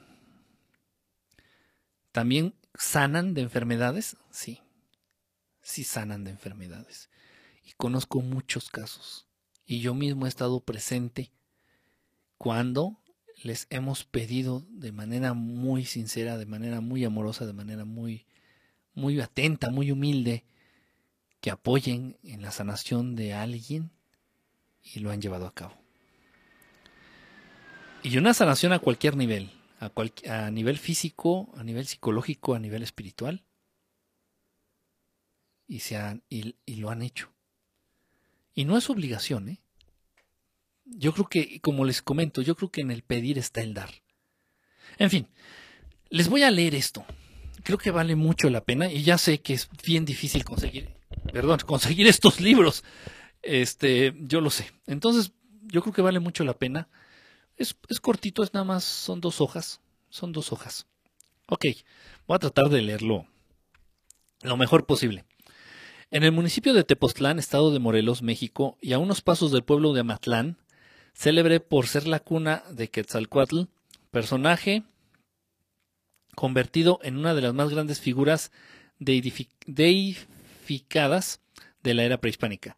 ¿También 2.11 2.53
sanan 2.73 3.33
de 3.33 3.43
enfermedades? 3.43 4.17
Sí 4.29 4.59
si 5.61 5.83
sanan 5.83 6.23
de 6.23 6.31
enfermedades. 6.31 7.09
Y 7.65 7.73
conozco 7.73 8.21
muchos 8.21 8.69
casos. 8.69 9.27
Y 9.65 9.79
yo 9.79 9.93
mismo 9.93 10.25
he 10.25 10.29
estado 10.29 10.59
presente 10.59 11.31
cuando 12.37 12.97
les 13.43 13.67
hemos 13.69 14.03
pedido 14.03 14.65
de 14.69 14.91
manera 14.91 15.33
muy 15.33 15.85
sincera, 15.85 16.37
de 16.37 16.45
manera 16.45 16.81
muy 16.81 17.05
amorosa, 17.05 17.45
de 17.45 17.53
manera 17.53 17.85
muy, 17.85 18.25
muy 18.93 19.19
atenta, 19.19 19.69
muy 19.71 19.91
humilde, 19.91 20.45
que 21.39 21.49
apoyen 21.49 22.17
en 22.23 22.41
la 22.41 22.51
sanación 22.51 23.15
de 23.15 23.33
alguien 23.33 23.91
y 24.83 24.99
lo 24.99 25.11
han 25.11 25.21
llevado 25.21 25.47
a 25.47 25.53
cabo. 25.53 25.75
Y 28.03 28.17
una 28.17 28.33
sanación 28.33 28.73
a 28.73 28.79
cualquier 28.79 29.15
nivel, 29.15 29.51
a, 29.79 29.91
a 30.29 30.51
nivel 30.51 30.77
físico, 30.77 31.51
a 31.55 31.63
nivel 31.63 31.85
psicológico, 31.87 32.53
a 32.55 32.59
nivel 32.59 32.83
espiritual, 32.83 33.43
y, 35.71 35.79
se 35.79 35.95
han, 35.95 36.21
y, 36.29 36.55
y 36.65 36.75
lo 36.75 36.89
han 36.89 37.01
hecho. 37.01 37.31
Y 38.53 38.65
no 38.65 38.77
es 38.77 38.89
obligación, 38.89 39.47
¿eh? 39.47 39.61
Yo 40.83 41.13
creo 41.13 41.29
que, 41.29 41.61
como 41.61 41.85
les 41.85 42.01
comento, 42.01 42.41
yo 42.41 42.55
creo 42.55 42.69
que 42.69 42.81
en 42.81 42.91
el 42.91 43.03
pedir 43.03 43.37
está 43.37 43.61
el 43.61 43.73
dar. 43.73 43.89
En 44.97 45.09
fin, 45.09 45.29
les 46.09 46.27
voy 46.27 46.43
a 46.43 46.51
leer 46.51 46.75
esto. 46.75 47.05
Creo 47.63 47.77
que 47.77 47.91
vale 47.91 48.17
mucho 48.17 48.49
la 48.49 48.65
pena 48.65 48.91
y 48.91 49.03
ya 49.03 49.17
sé 49.17 49.39
que 49.39 49.53
es 49.53 49.69
bien 49.85 50.03
difícil 50.03 50.43
conseguir, 50.43 50.89
perdón, 51.31 51.59
conseguir 51.65 52.05
estos 52.07 52.41
libros. 52.41 52.83
Este, 53.41 54.13
yo 54.19 54.41
lo 54.41 54.49
sé. 54.49 54.69
Entonces, 54.87 55.31
yo 55.61 55.81
creo 55.81 55.93
que 55.93 56.01
vale 56.01 56.19
mucho 56.19 56.43
la 56.43 56.57
pena. 56.57 56.89
Es, 57.55 57.77
es 57.87 58.01
cortito, 58.01 58.43
es 58.43 58.53
nada 58.53 58.65
más, 58.65 58.83
son 58.83 59.21
dos 59.21 59.39
hojas. 59.39 59.79
Son 60.09 60.33
dos 60.33 60.51
hojas. 60.51 60.85
Ok, 61.47 61.65
voy 62.27 62.35
a 62.35 62.39
tratar 62.39 62.67
de 62.67 62.81
leerlo 62.81 63.25
lo 64.41 64.57
mejor 64.57 64.85
posible. 64.85 65.23
En 66.13 66.25
el 66.25 66.33
municipio 66.33 66.73
de 66.73 66.83
Tepoztlán, 66.83 67.39
estado 67.39 67.71
de 67.71 67.79
Morelos, 67.79 68.21
México, 68.21 68.77
y 68.81 68.91
a 68.91 68.99
unos 68.99 69.21
pasos 69.21 69.53
del 69.53 69.63
pueblo 69.63 69.93
de 69.93 70.01
Amatlán, 70.01 70.57
célebre 71.13 71.61
por 71.61 71.87
ser 71.87 72.05
la 72.05 72.19
cuna 72.19 72.63
de 72.69 72.89
Quetzalcoatl, 72.89 73.61
personaje 74.11 74.83
convertido 76.35 76.99
en 77.03 77.15
una 77.15 77.33
de 77.33 77.39
las 77.39 77.53
más 77.53 77.69
grandes 77.69 78.01
figuras 78.01 78.51
deificadas 78.99 81.39
de 81.81 81.93
la 81.93 82.03
era 82.03 82.19
prehispánica. 82.19 82.75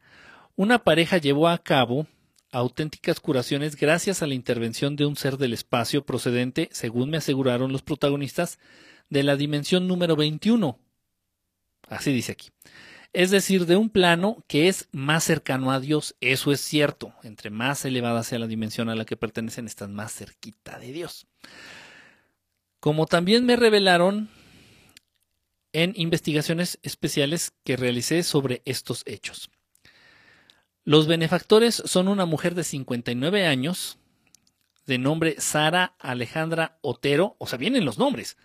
Una 0.56 0.84
pareja 0.84 1.18
llevó 1.18 1.48
a 1.48 1.58
cabo 1.58 2.06
auténticas 2.52 3.20
curaciones 3.20 3.78
gracias 3.78 4.22
a 4.22 4.28
la 4.28 4.36
intervención 4.36 4.96
de 4.96 5.08
un 5.08 5.16
ser 5.16 5.38
del 5.38 5.54
espacio 5.54 6.06
procedente, 6.06 6.70
según 6.72 7.10
me 7.10 7.18
aseguraron 7.18 7.72
los 7.72 7.82
protagonistas, 7.82 8.60
de 9.10 9.24
la 9.24 9.38
dimensión 9.38 9.88
número 9.88 10.16
21. 10.16 10.78
Así 11.90 12.14
dice 12.14 12.34
aquí 12.34 12.52
es 13.14 13.30
decir, 13.30 13.68
de 13.68 13.76
un 13.76 13.90
plano 13.90 14.44
que 14.48 14.68
es 14.68 14.90
más 14.92 15.24
cercano 15.24 15.72
a 15.72 15.80
Dios. 15.80 16.16
Eso 16.20 16.52
es 16.52 16.60
cierto. 16.62 17.14
Entre 17.24 17.52
más 17.52 17.86
elevada 17.86 18.24
sea 18.24 18.40
la 18.40 18.48
dimensión 18.48 18.90
a 18.90 18.96
la 18.96 19.06
que 19.06 19.18
pertenecen, 19.18 19.68
están 19.68 19.94
más 19.94 20.14
cerquita 20.14 20.80
de 20.80 20.92
Dios. 20.92 21.28
Como 22.80 23.06
también 23.06 23.46
me 23.46 23.56
revelaron 23.56 24.30
en 25.74 25.94
investigaciones 25.96 26.80
especiales 26.84 27.54
que 27.64 27.78
realicé 27.78 28.24
sobre 28.24 28.62
estos 28.66 29.04
hechos. 29.06 29.50
Los 30.84 31.08
benefactores 31.08 31.82
son 31.86 32.08
una 32.08 32.26
mujer 32.26 32.56
de 32.56 32.64
59 32.64 33.46
años, 33.46 33.98
de 34.86 34.98
nombre 34.98 35.36
Sara 35.40 35.96
Alejandra 35.98 36.78
Otero, 36.82 37.36
o 37.40 37.48
sea, 37.48 37.58
vienen 37.58 37.86
los 37.86 37.98
nombres, 37.98 38.38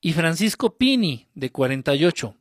y 0.00 0.12
Francisco 0.12 0.76
Pini, 0.76 1.28
de 1.34 1.50
48, 1.50 2.36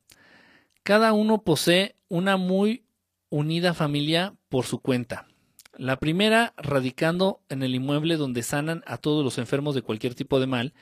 cada 0.83 1.13
uno 1.13 1.43
posee 1.43 1.95
una 2.09 2.37
muy 2.37 2.85
unida 3.29 3.73
familia 3.73 4.35
por 4.49 4.65
su 4.65 4.79
cuenta. 4.79 5.27
La 5.75 5.97
primera 5.97 6.53
radicando 6.57 7.41
en 7.49 7.63
el 7.63 7.73
inmueble 7.73 8.17
donde 8.17 8.43
sanan 8.43 8.83
a 8.85 8.97
todos 8.97 9.23
los 9.23 9.39
enfermos 9.39 9.73
de 9.73 9.81
cualquier 9.81 10.13
tipo 10.13 10.39
de 10.39 10.45
mal. 10.45 10.73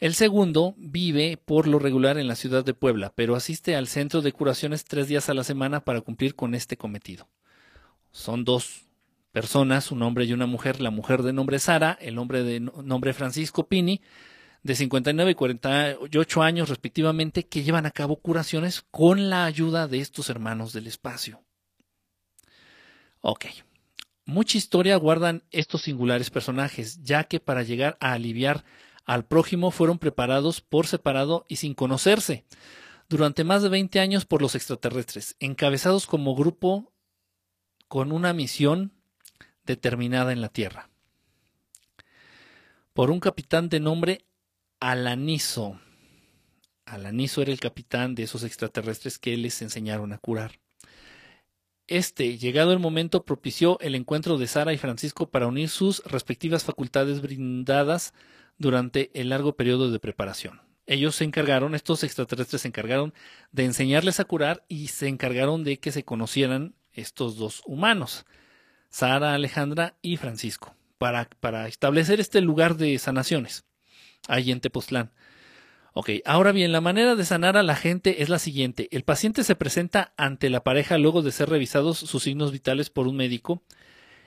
El 0.00 0.14
segundo 0.14 0.74
vive 0.76 1.36
por 1.36 1.68
lo 1.68 1.78
regular 1.78 2.18
en 2.18 2.26
la 2.26 2.34
ciudad 2.34 2.64
de 2.64 2.74
Puebla, 2.74 3.12
pero 3.14 3.36
asiste 3.36 3.76
al 3.76 3.86
centro 3.86 4.22
de 4.22 4.32
curaciones 4.32 4.84
tres 4.84 5.06
días 5.06 5.28
a 5.28 5.34
la 5.34 5.44
semana 5.44 5.84
para 5.84 6.00
cumplir 6.00 6.34
con 6.34 6.54
este 6.54 6.76
cometido. 6.76 7.28
Son 8.10 8.44
dos 8.44 8.86
personas, 9.30 9.92
un 9.92 10.02
hombre 10.02 10.24
y 10.24 10.32
una 10.32 10.46
mujer, 10.46 10.80
la 10.80 10.90
mujer 10.90 11.22
de 11.22 11.32
nombre 11.32 11.58
Sara, 11.60 11.96
el 12.00 12.18
hombre 12.18 12.42
de 12.42 12.60
nombre 12.60 13.12
Francisco 13.12 13.68
Pini, 13.68 14.00
de 14.64 14.74
59 14.74 15.30
y 15.30 15.34
48 15.34 16.42
años 16.42 16.70
respectivamente 16.70 17.46
que 17.46 17.62
llevan 17.62 17.84
a 17.84 17.90
cabo 17.90 18.16
curaciones 18.16 18.82
con 18.90 19.28
la 19.28 19.44
ayuda 19.44 19.86
de 19.88 20.00
estos 20.00 20.30
hermanos 20.30 20.72
del 20.72 20.86
espacio. 20.86 21.42
Ok. 23.20 23.44
Mucha 24.24 24.56
historia 24.56 24.96
guardan 24.96 25.44
estos 25.50 25.82
singulares 25.82 26.30
personajes, 26.30 27.02
ya 27.02 27.24
que 27.24 27.40
para 27.40 27.62
llegar 27.62 27.98
a 28.00 28.14
aliviar 28.14 28.64
al 29.04 29.26
prójimo 29.26 29.70
fueron 29.70 29.98
preparados 29.98 30.62
por 30.62 30.86
separado 30.86 31.44
y 31.46 31.56
sin 31.56 31.74
conocerse, 31.74 32.46
durante 33.10 33.44
más 33.44 33.62
de 33.62 33.68
20 33.68 34.00
años 34.00 34.24
por 34.24 34.40
los 34.40 34.54
extraterrestres, 34.54 35.36
encabezados 35.40 36.06
como 36.06 36.34
grupo 36.34 36.90
con 37.86 38.12
una 38.12 38.32
misión 38.32 38.94
determinada 39.66 40.32
en 40.32 40.40
la 40.40 40.48
Tierra. 40.48 40.88
Por 42.94 43.10
un 43.10 43.20
capitán 43.20 43.68
de 43.68 43.80
nombre 43.80 44.24
Alaniso. 44.80 45.80
Alaniso 46.84 47.42
era 47.42 47.52
el 47.52 47.60
capitán 47.60 48.14
de 48.14 48.24
esos 48.24 48.44
extraterrestres 48.44 49.18
que 49.18 49.36
les 49.36 49.62
enseñaron 49.62 50.12
a 50.12 50.18
curar. 50.18 50.60
Este, 51.86 52.38
llegado 52.38 52.72
el 52.72 52.78
momento, 52.78 53.24
propició 53.24 53.78
el 53.80 53.94
encuentro 53.94 54.38
de 54.38 54.46
Sara 54.46 54.72
y 54.72 54.78
Francisco 54.78 55.30
para 55.30 55.46
unir 55.46 55.68
sus 55.68 56.02
respectivas 56.04 56.64
facultades 56.64 57.20
brindadas 57.20 58.14
durante 58.58 59.10
el 59.18 59.30
largo 59.30 59.56
periodo 59.56 59.90
de 59.90 60.00
preparación. 60.00 60.62
Ellos 60.86 61.16
se 61.16 61.24
encargaron, 61.24 61.74
estos 61.74 62.04
extraterrestres 62.04 62.62
se 62.62 62.68
encargaron 62.68 63.14
de 63.52 63.64
enseñarles 63.64 64.20
a 64.20 64.24
curar 64.24 64.64
y 64.68 64.88
se 64.88 65.08
encargaron 65.08 65.64
de 65.64 65.78
que 65.78 65.92
se 65.92 66.04
conocieran 66.04 66.74
estos 66.92 67.36
dos 67.36 67.62
humanos, 67.66 68.26
Sara, 68.90 69.34
Alejandra 69.34 69.96
y 70.02 70.18
Francisco, 70.18 70.74
para, 70.98 71.28
para 71.40 71.68
establecer 71.68 72.20
este 72.20 72.40
lugar 72.40 72.76
de 72.76 72.98
sanaciones 72.98 73.64
ahí 74.28 74.50
en 74.50 74.60
Tepoztlán. 74.60 75.10
Ok, 75.96 76.10
ahora 76.24 76.50
bien, 76.50 76.72
la 76.72 76.80
manera 76.80 77.14
de 77.14 77.24
sanar 77.24 77.56
a 77.56 77.62
la 77.62 77.76
gente 77.76 78.20
es 78.22 78.28
la 78.28 78.40
siguiente. 78.40 78.88
El 78.90 79.04
paciente 79.04 79.44
se 79.44 79.54
presenta 79.54 80.12
ante 80.16 80.50
la 80.50 80.64
pareja 80.64 80.98
luego 80.98 81.22
de 81.22 81.30
ser 81.30 81.48
revisados 81.48 81.98
sus 81.98 82.24
signos 82.24 82.50
vitales 82.50 82.90
por 82.90 83.06
un 83.06 83.16
médico, 83.16 83.62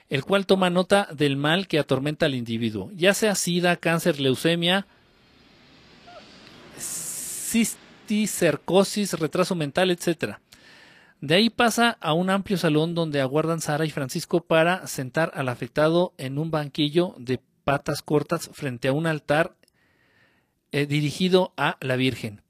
el 0.08 0.24
cual 0.24 0.46
toma 0.46 0.70
nota 0.70 1.08
del 1.12 1.36
mal 1.36 1.68
que 1.68 1.78
atormenta 1.78 2.24
al 2.24 2.34
individuo, 2.34 2.90
ya 2.94 3.12
sea 3.12 3.34
sida, 3.34 3.76
cáncer, 3.76 4.18
leucemia, 4.18 4.86
cisticercosis, 6.78 9.12
retraso 9.18 9.54
mental, 9.54 9.90
etc. 9.90 10.36
De 11.20 11.34
ahí 11.34 11.50
pasa 11.50 11.98
a 12.00 12.14
un 12.14 12.30
amplio 12.30 12.56
salón 12.56 12.94
donde 12.94 13.20
aguardan 13.20 13.60
Sara 13.60 13.84
y 13.84 13.90
Francisco 13.90 14.40
para 14.40 14.86
sentar 14.86 15.32
al 15.34 15.50
afectado 15.50 16.14
en 16.16 16.38
un 16.38 16.50
banquillo 16.50 17.14
de 17.18 17.42
patas 17.64 18.00
cortas 18.00 18.48
frente 18.54 18.88
a 18.88 18.94
un 18.94 19.06
altar 19.06 19.57
eh, 20.72 20.86
dirigido 20.86 21.52
a 21.56 21.78
la 21.80 21.96
Virgen. 21.96 22.42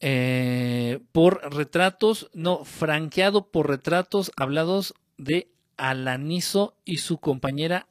Eh, 0.00 1.00
por 1.12 1.54
retratos, 1.54 2.28
no, 2.34 2.64
franqueado 2.64 3.50
por 3.50 3.68
retratos 3.68 4.32
hablados 4.36 4.94
de 5.16 5.48
Alanizo 5.76 6.76
y 6.84 6.98
su 6.98 7.18
compañera 7.18 7.86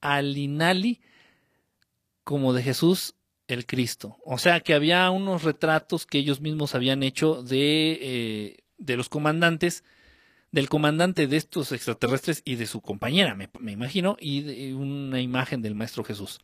Alinali 0.00 1.00
como 2.24 2.54
de 2.54 2.62
Jesús 2.62 3.14
el 3.46 3.66
Cristo. 3.66 4.16
O 4.24 4.38
sea 4.38 4.60
que 4.60 4.74
había 4.74 5.10
unos 5.10 5.42
retratos 5.42 6.06
que 6.06 6.18
ellos 6.18 6.40
mismos 6.40 6.74
habían 6.74 7.02
hecho 7.02 7.42
de, 7.42 7.98
eh, 8.00 8.56
de 8.78 8.96
los 8.96 9.08
comandantes, 9.08 9.84
del 10.52 10.68
comandante 10.68 11.26
de 11.26 11.36
estos 11.36 11.72
extraterrestres 11.72 12.42
y 12.44 12.54
de 12.54 12.66
su 12.66 12.80
compañera, 12.80 13.34
me, 13.34 13.50
me 13.58 13.72
imagino, 13.72 14.16
y 14.20 14.42
de 14.42 14.74
una 14.74 15.20
imagen 15.20 15.62
del 15.62 15.74
Maestro 15.74 16.04
Jesús. 16.04 16.40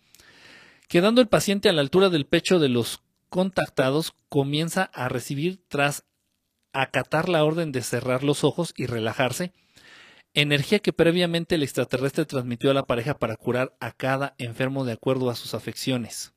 Quedando 0.89 1.21
el 1.21 1.29
paciente 1.29 1.69
a 1.69 1.73
la 1.73 1.81
altura 1.81 2.11
del 2.11 2.27
pecho 2.27 2.59
de 2.59 2.69
los 2.69 3.03
contactados, 3.29 4.15
comienza 4.29 4.85
a 4.95 5.09
recibir, 5.09 5.61
tras 5.69 6.05
acatar 6.73 7.29
la 7.29 7.45
orden 7.45 7.73
de 7.73 7.83
cerrar 7.83 8.23
los 8.23 8.45
ojos 8.45 8.73
y 8.77 8.87
relajarse, 8.87 9.53
energía 10.35 10.79
que 10.79 10.93
previamente 10.93 11.55
el 11.55 11.63
extraterrestre 11.63 12.25
transmitió 12.25 12.71
a 12.71 12.75
la 12.75 12.87
pareja 12.87 13.19
para 13.19 13.37
curar 13.37 13.75
a 13.81 13.91
cada 13.93 14.35
enfermo 14.39 14.85
de 14.85 14.93
acuerdo 14.93 15.31
a 15.31 15.35
sus 15.35 15.55
afecciones. 15.55 16.35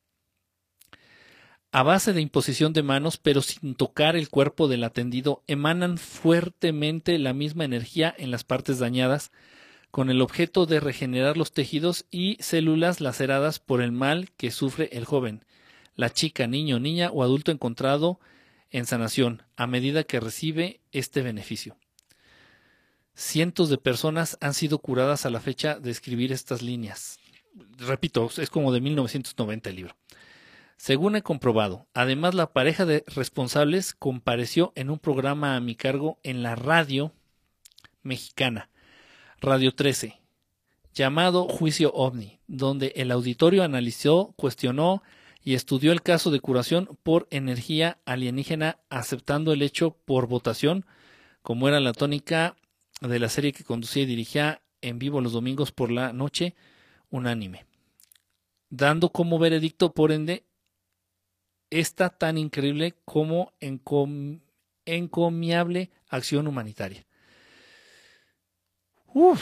A 1.71 1.83
base 1.83 2.13
de 2.13 2.21
imposición 2.21 2.73
de 2.73 2.81
manos, 2.81 3.17
pero 3.17 3.43
sin 3.43 3.75
tocar 3.75 4.15
el 4.15 4.29
cuerpo 4.29 4.67
del 4.67 4.83
atendido, 4.83 5.43
emanan 5.45 5.99
fuertemente 5.99 7.19
la 7.19 7.33
misma 7.33 7.65
energía 7.65 8.15
en 8.17 8.31
las 8.31 8.43
partes 8.43 8.79
dañadas, 8.79 9.31
con 9.91 10.09
el 10.09 10.21
objeto 10.21 10.65
de 10.65 10.79
regenerar 10.79 11.37
los 11.37 11.51
tejidos 11.51 12.05
y 12.11 12.37
células 12.39 13.01
laceradas 13.01 13.59
por 13.59 13.81
el 13.81 13.91
mal 13.91 14.31
que 14.37 14.51
sufre 14.51 14.89
el 14.93 15.05
joven, 15.05 15.43
la 15.95 16.11
chica, 16.11 16.47
niño, 16.47 16.79
niña 16.79 17.09
o 17.11 17.23
adulto 17.23 17.51
encontrado 17.51 18.19
en 18.71 18.85
sanación, 18.85 19.43
a 19.55 19.67
medida 19.67 20.03
que 20.03 20.19
recibe 20.19 20.79
este 20.91 21.21
beneficio. 21.21 21.75
Cientos 23.15 23.69
de 23.69 23.77
personas 23.77 24.37
han 24.41 24.53
sido 24.53 24.79
curadas 24.79 25.25
a 25.25 25.29
la 25.29 25.41
fecha 25.41 25.79
de 25.79 25.91
escribir 25.91 26.31
estas 26.31 26.61
líneas. 26.61 27.19
Repito, 27.77 28.29
es 28.37 28.49
como 28.49 28.71
de 28.71 28.79
1990 28.79 29.69
el 29.69 29.75
libro. 29.75 29.95
Según 30.77 31.17
he 31.17 31.21
comprobado, 31.21 31.87
además 31.93 32.35
la 32.35 32.53
pareja 32.53 32.85
de 32.85 33.03
responsables 33.07 33.93
compareció 33.93 34.71
en 34.75 34.89
un 34.89 34.99
programa 34.99 35.57
a 35.57 35.59
mi 35.59 35.75
cargo 35.75 36.19
en 36.23 36.41
la 36.41 36.55
radio 36.55 37.11
mexicana, 38.01 38.69
Radio 39.41 39.73
13, 39.73 40.19
llamado 40.93 41.47
Juicio 41.47 41.93
OVNI, 41.93 42.41
donde 42.47 42.91
el 42.97 43.09
auditorio 43.09 43.63
analizó, 43.63 44.33
cuestionó 44.35 45.01
y 45.41 45.53
estudió 45.53 45.93
el 45.93 46.01
caso 46.01 46.29
de 46.29 46.41
curación 46.41 46.97
por 47.03 47.25
energía 47.31 47.99
alienígena, 48.03 48.79
aceptando 48.89 49.53
el 49.53 49.61
hecho 49.61 49.91
por 49.91 50.27
votación, 50.27 50.85
como 51.41 51.69
era 51.69 51.79
la 51.79 51.93
tónica 51.93 52.57
de 52.99 53.17
la 53.17 53.29
serie 53.29 53.53
que 53.53 53.63
conducía 53.63 54.03
y 54.03 54.07
dirigía 54.07 54.61
en 54.81 54.99
vivo 54.99 55.21
los 55.21 55.31
domingos 55.31 55.71
por 55.71 55.89
la 55.89 56.11
noche, 56.11 56.55
unánime, 57.09 57.65
dando 58.69 59.09
como 59.09 59.39
veredicto, 59.39 59.93
por 59.93 60.11
ende, 60.11 60.43
esta 61.69 62.09
tan 62.09 62.37
increíble 62.37 62.95
como 63.05 63.53
encomiable 64.85 65.91
acción 66.09 66.47
humanitaria. 66.47 67.05
Uf. 69.13 69.41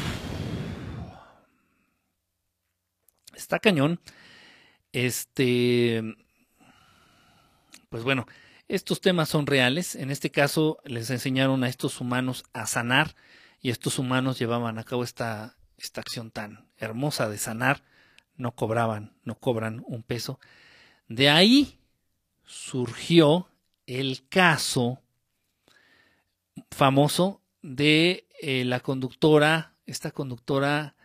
Está 3.36 3.60
cañón. 3.60 4.00
Este, 4.92 6.02
pues 7.90 8.04
bueno, 8.04 8.26
estos 8.68 9.02
temas 9.02 9.30
son 9.30 9.46
reales. 9.46 9.96
En 9.96 10.12
este 10.12 10.32
caso 10.32 10.80
les 10.86 11.10
enseñaron 11.10 11.64
a 11.64 11.70
estos 11.70 12.02
humanos 12.02 12.44
a 12.54 12.66
sanar 12.66 13.16
y 13.62 13.70
estos 13.70 14.00
humanos 14.00 14.40
llevaban 14.40 14.78
a 14.78 14.84
cabo 14.84 15.04
esta, 15.04 15.58
esta 15.78 16.02
acción 16.02 16.32
tan 16.32 16.70
hermosa 16.78 17.30
de 17.30 17.38
sanar. 17.38 17.84
No 18.36 18.54
cobraban, 18.54 19.14
no 19.24 19.36
cobran 19.36 19.84
un 19.88 20.04
peso. 20.04 20.40
De 21.08 21.30
ahí 21.30 21.80
surgió 22.46 23.50
el 23.86 24.28
caso 24.30 25.02
famoso 26.72 27.42
de 27.62 28.27
eh, 28.40 28.66
la 28.66 28.80
conductora, 28.80 29.76
esta 29.86 30.12
conductora 30.12 30.96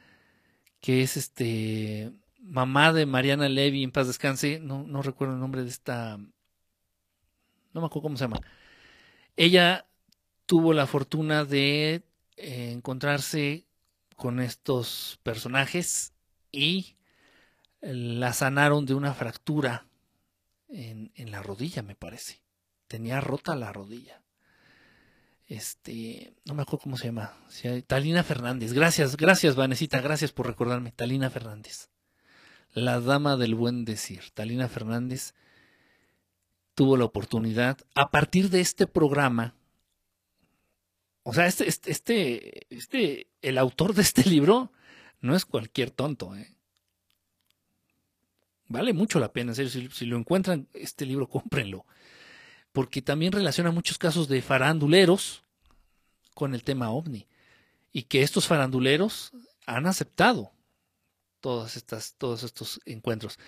que 0.80 1.02
es 1.02 1.16
este 1.16 2.12
mamá 2.40 2.92
de 2.92 3.06
Mariana 3.06 3.48
Levy, 3.48 3.84
en 3.84 3.92
paz 3.92 4.08
descanse, 4.08 4.58
no, 4.60 4.82
no 4.82 5.02
recuerdo 5.02 5.34
el 5.34 5.40
nombre 5.40 5.62
de 5.62 5.70
esta, 5.70 6.16
no 6.18 7.80
me 7.80 7.86
acuerdo 7.86 8.02
cómo 8.02 8.16
se 8.16 8.24
llama. 8.24 8.40
Ella 9.36 9.86
tuvo 10.46 10.72
la 10.72 10.86
fortuna 10.86 11.44
de 11.44 12.02
eh, 12.36 12.72
encontrarse 12.72 13.66
con 14.16 14.40
estos 14.40 15.18
personajes 15.22 16.12
y 16.50 16.96
la 17.80 18.32
sanaron 18.32 18.84
de 18.86 18.94
una 18.94 19.14
fractura 19.14 19.86
en, 20.68 21.12
en 21.14 21.30
la 21.30 21.42
rodilla, 21.42 21.82
me 21.82 21.94
parece. 21.94 22.42
Tenía 22.88 23.20
rota 23.20 23.56
la 23.56 23.72
rodilla. 23.72 24.21
Este, 25.46 26.34
no 26.44 26.54
me 26.54 26.62
acuerdo 26.62 26.84
cómo 26.84 26.96
se 26.96 27.06
llama. 27.06 27.36
Talina 27.86 28.22
Fernández. 28.22 28.72
Gracias, 28.72 29.16
gracias, 29.16 29.54
Vanesita, 29.56 30.00
gracias 30.00 30.32
por 30.32 30.46
recordarme. 30.46 30.92
Talina 30.92 31.30
Fernández 31.30 31.92
la 32.74 33.00
dama 33.00 33.36
del 33.36 33.54
buen 33.54 33.84
decir, 33.84 34.30
Talina 34.34 34.68
Fernández, 34.68 35.34
tuvo 36.74 36.96
la 36.96 37.04
oportunidad, 37.04 37.78
a 37.94 38.10
partir 38.10 38.48
de 38.50 38.60
este 38.60 38.86
programa, 38.86 39.54
o 41.22 41.34
sea, 41.34 41.46
este, 41.46 41.68
este, 41.68 41.90
este, 41.90 42.74
este 42.74 43.26
el 43.42 43.58
autor 43.58 43.94
de 43.94 44.02
este 44.02 44.24
libro 44.28 44.72
no 45.20 45.36
es 45.36 45.44
cualquier 45.44 45.90
tonto, 45.90 46.34
¿eh? 46.34 46.48
Vale 48.68 48.94
mucho 48.94 49.20
la 49.20 49.32
pena, 49.32 49.52
en 49.54 49.68
si, 49.68 49.90
si 49.90 50.06
lo 50.06 50.16
encuentran, 50.16 50.66
este 50.72 51.04
libro, 51.04 51.28
cómprenlo. 51.28 51.84
Porque 52.72 53.02
también 53.02 53.32
relaciona 53.32 53.70
muchos 53.70 53.98
casos 53.98 54.28
de 54.28 54.42
faranduleros 54.42 55.42
con 56.34 56.54
el 56.54 56.64
tema 56.64 56.90
ovni. 56.90 57.26
Y 57.92 58.04
que 58.04 58.22
estos 58.22 58.46
faranduleros 58.46 59.32
han 59.66 59.86
aceptado 59.86 60.50
todas 61.40 61.76
estas, 61.76 62.14
todos 62.16 62.42
estos 62.42 62.80
encuentros. 62.86 63.38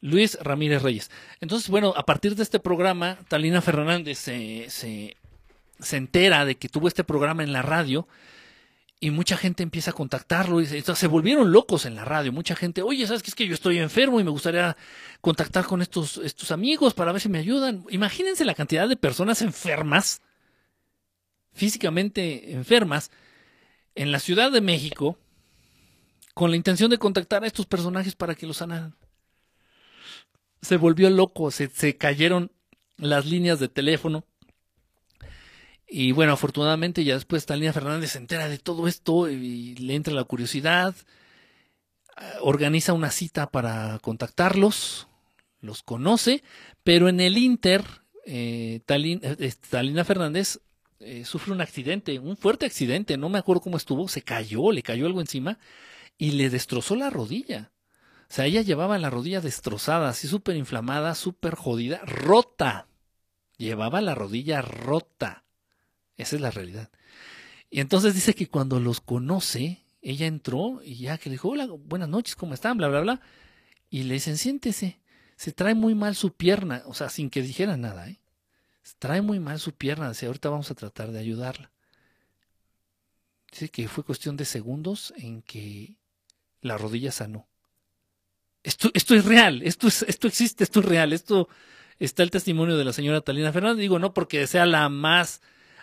Luis 0.00 0.38
Ramírez 0.40 0.82
Reyes. 0.82 1.10
Entonces, 1.40 1.68
bueno, 1.68 1.92
a 1.96 2.06
partir 2.06 2.34
de 2.34 2.42
este 2.42 2.58
programa, 2.58 3.18
Talina 3.28 3.60
Fernández 3.60 4.18
se, 4.18 4.70
se, 4.70 5.16
se 5.78 5.96
entera 5.96 6.46
de 6.46 6.56
que 6.56 6.70
tuvo 6.70 6.88
este 6.88 7.04
programa 7.04 7.42
en 7.42 7.52
la 7.52 7.60
radio 7.60 8.08
y 9.02 9.10
mucha 9.10 9.38
gente 9.38 9.62
empieza 9.62 9.92
a 9.92 9.94
contactarlo 9.94 10.60
y 10.60 10.66
se, 10.66 11.06
volvieron 11.06 11.50
locos 11.52 11.86
en 11.86 11.94
la 11.94 12.04
radio. 12.04 12.32
Mucha 12.32 12.54
gente, 12.54 12.82
oye, 12.82 13.06
¿sabes 13.06 13.22
qué 13.22 13.30
es 13.30 13.34
que 13.34 13.46
yo 13.46 13.54
estoy 13.54 13.78
enfermo 13.78 14.20
y 14.20 14.24
me 14.24 14.30
gustaría 14.30 14.76
contactar 15.22 15.64
con 15.64 15.80
estos, 15.80 16.18
estos 16.18 16.50
amigos 16.50 16.92
para 16.92 17.10
ver 17.10 17.22
si 17.22 17.30
me 17.30 17.38
ayudan? 17.38 17.84
Imagínense 17.88 18.44
la 18.44 18.54
cantidad 18.54 18.86
de 18.86 18.96
personas 18.96 19.40
enfermas, 19.40 20.20
físicamente 21.54 22.52
enfermas, 22.52 23.10
en 23.94 24.12
la 24.12 24.20
Ciudad 24.20 24.52
de 24.52 24.60
México, 24.60 25.18
con 26.34 26.50
la 26.50 26.56
intención 26.56 26.90
de 26.90 26.98
contactar 26.98 27.42
a 27.42 27.46
estos 27.46 27.64
personajes 27.64 28.14
para 28.14 28.34
que 28.34 28.46
los 28.46 28.58
sanaran. 28.58 28.94
Se 30.60 30.76
volvió 30.76 31.08
loco, 31.08 31.50
se, 31.50 31.68
se 31.68 31.96
cayeron 31.96 32.52
las 32.98 33.24
líneas 33.24 33.58
de 33.60 33.68
teléfono. 33.68 34.26
Y 35.92 36.12
bueno, 36.12 36.32
afortunadamente 36.32 37.02
ya 37.02 37.14
después 37.14 37.46
Talina 37.46 37.72
Fernández 37.72 38.12
se 38.12 38.18
entera 38.18 38.48
de 38.48 38.58
todo 38.58 38.86
esto 38.86 39.28
y 39.28 39.74
le 39.74 39.96
entra 39.96 40.14
la 40.14 40.22
curiosidad. 40.22 40.94
Organiza 42.42 42.92
una 42.92 43.10
cita 43.10 43.50
para 43.50 43.98
contactarlos, 43.98 45.08
los 45.60 45.82
conoce, 45.82 46.44
pero 46.84 47.08
en 47.08 47.18
el 47.18 47.36
Inter, 47.38 47.82
eh, 48.24 48.80
eh 48.86 49.52
Talina, 49.68 50.04
Fernández 50.04 50.60
eh, 51.00 51.24
sufre 51.24 51.52
un 51.52 51.60
accidente, 51.60 52.20
un 52.20 52.36
fuerte 52.36 52.66
accidente, 52.66 53.16
no 53.16 53.28
me 53.28 53.38
acuerdo 53.38 53.62
cómo 53.62 53.76
estuvo, 53.76 54.06
se 54.06 54.22
cayó, 54.22 54.70
le 54.70 54.82
cayó 54.82 55.06
algo 55.06 55.20
encima 55.20 55.58
y 56.18 56.32
le 56.32 56.50
destrozó 56.50 56.94
la 56.94 57.10
rodilla. 57.10 57.72
O 58.28 58.32
sea, 58.32 58.46
ella 58.46 58.62
llevaba 58.62 58.96
la 58.98 59.10
rodilla 59.10 59.40
destrozada, 59.40 60.10
así 60.10 60.28
súper 60.28 60.54
inflamada, 60.54 61.16
súper 61.16 61.56
jodida, 61.56 62.00
rota. 62.04 62.86
Llevaba 63.56 64.00
la 64.00 64.14
rodilla 64.14 64.62
rota. 64.62 65.42
Esa 66.20 66.36
es 66.36 66.42
la 66.42 66.50
realidad. 66.50 66.90
Y 67.70 67.80
entonces 67.80 68.14
dice 68.14 68.34
que 68.34 68.48
cuando 68.48 68.78
los 68.78 69.00
conoce, 69.00 69.82
ella 70.02 70.26
entró 70.26 70.80
y 70.84 70.96
ya 70.96 71.18
que 71.18 71.30
le 71.30 71.34
dijo, 71.34 71.48
hola, 71.48 71.66
buenas 71.66 72.08
noches, 72.08 72.36
¿cómo 72.36 72.52
están? 72.52 72.76
Bla, 72.76 72.88
bla, 72.88 73.00
bla. 73.00 73.20
Y 73.88 74.02
le 74.02 74.14
dicen, 74.14 74.36
siéntese. 74.36 75.00
Se 75.36 75.52
trae 75.52 75.74
muy 75.74 75.94
mal 75.94 76.14
su 76.14 76.34
pierna, 76.34 76.82
o 76.84 76.92
sea, 76.92 77.08
sin 77.08 77.30
que 77.30 77.40
dijera 77.40 77.78
nada, 77.78 78.08
¿eh? 78.10 78.20
Se 78.82 78.94
trae 78.98 79.22
muy 79.22 79.40
mal 79.40 79.58
su 79.58 79.72
pierna. 79.72 80.10
Dice, 80.10 80.26
ahorita 80.26 80.50
vamos 80.50 80.70
a 80.70 80.74
tratar 80.74 81.10
de 81.10 81.18
ayudarla. 81.18 81.70
Dice 83.50 83.70
que 83.70 83.88
fue 83.88 84.04
cuestión 84.04 84.36
de 84.36 84.44
segundos 84.44 85.14
en 85.16 85.40
que 85.40 85.96
la 86.60 86.76
rodilla 86.76 87.12
sanó. 87.12 87.48
Esto, 88.62 88.90
esto 88.92 89.14
es 89.14 89.24
real, 89.24 89.62
esto, 89.62 89.88
es, 89.88 90.02
esto 90.02 90.28
existe, 90.28 90.64
esto 90.64 90.80
es 90.80 90.86
real, 90.86 91.14
esto 91.14 91.48
está 91.98 92.22
el 92.22 92.30
testimonio 92.30 92.76
de 92.76 92.84
la 92.84 92.92
señora 92.92 93.22
Talina 93.22 93.52
Fernández. 93.52 93.80
Digo, 93.80 93.98
no 93.98 94.12
porque 94.12 94.46
sea 94.46 94.66
la 94.66 94.88
más, 94.90 95.40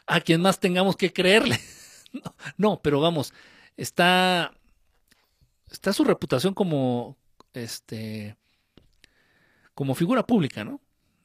a 0.08 0.22
quien 0.22 0.42
más 0.42 0.60
tengamos 0.60 0.95
que 0.95 1.14
creerle. 1.14 1.60
No, 2.58 2.82
pero 2.82 3.00
vamos, 3.02 3.34
está, 3.76 4.58
está 5.69 5.94
su 5.94 6.03
reputación 6.06 6.53
como, 6.53 7.18
este, 7.53 8.38
como 9.76 9.94
figura 9.94 10.26
pública, 10.26 10.64
¿no? 10.64 10.82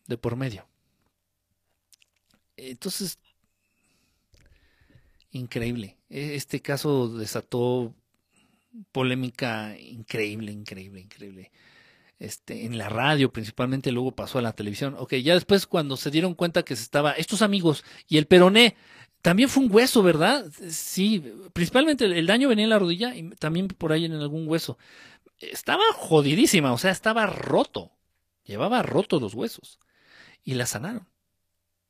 De 0.06 0.18
por 0.18 0.36
medio. 0.36 0.66
Entonces, 2.56 3.18
increíble. 5.30 5.96
E, 6.10 6.34
este 6.34 6.60
caso 6.60 7.08
desató 7.08 7.94
polémica 8.90 9.78
increíble, 9.78 10.52
increíble, 10.52 11.00
increíble. 11.00 11.52
Este, 12.22 12.66
en 12.66 12.78
la 12.78 12.88
radio 12.88 13.32
principalmente, 13.32 13.90
luego 13.90 14.12
pasó 14.12 14.38
a 14.38 14.42
la 14.42 14.52
televisión. 14.52 14.94
Ok, 14.96 15.14
ya 15.14 15.34
después 15.34 15.66
cuando 15.66 15.96
se 15.96 16.08
dieron 16.12 16.34
cuenta 16.34 16.62
que 16.62 16.76
se 16.76 16.84
estaba, 16.84 17.14
estos 17.14 17.42
amigos 17.42 17.82
y 18.06 18.16
el 18.16 18.26
peroné, 18.26 18.76
también 19.22 19.48
fue 19.48 19.64
un 19.64 19.74
hueso, 19.74 20.04
¿verdad? 20.04 20.46
Sí, 20.68 21.20
principalmente 21.52 22.04
el, 22.04 22.24
daño 22.24 22.48
venía 22.48 22.62
en 22.62 22.70
la 22.70 22.78
rodilla 22.78 23.16
y 23.16 23.28
también 23.30 23.66
por 23.66 23.90
ahí 23.90 24.04
en 24.04 24.12
algún 24.12 24.46
hueso. 24.46 24.78
Estaba 25.40 25.82
jodidísima, 25.96 26.72
o 26.72 26.78
sea, 26.78 26.92
estaba 26.92 27.26
roto. 27.26 27.90
Llevaba 28.44 28.84
rotos 28.84 29.20
los 29.20 29.34
huesos. 29.34 29.80
Y 30.44 30.54
la 30.54 30.66
sanaron. 30.66 31.08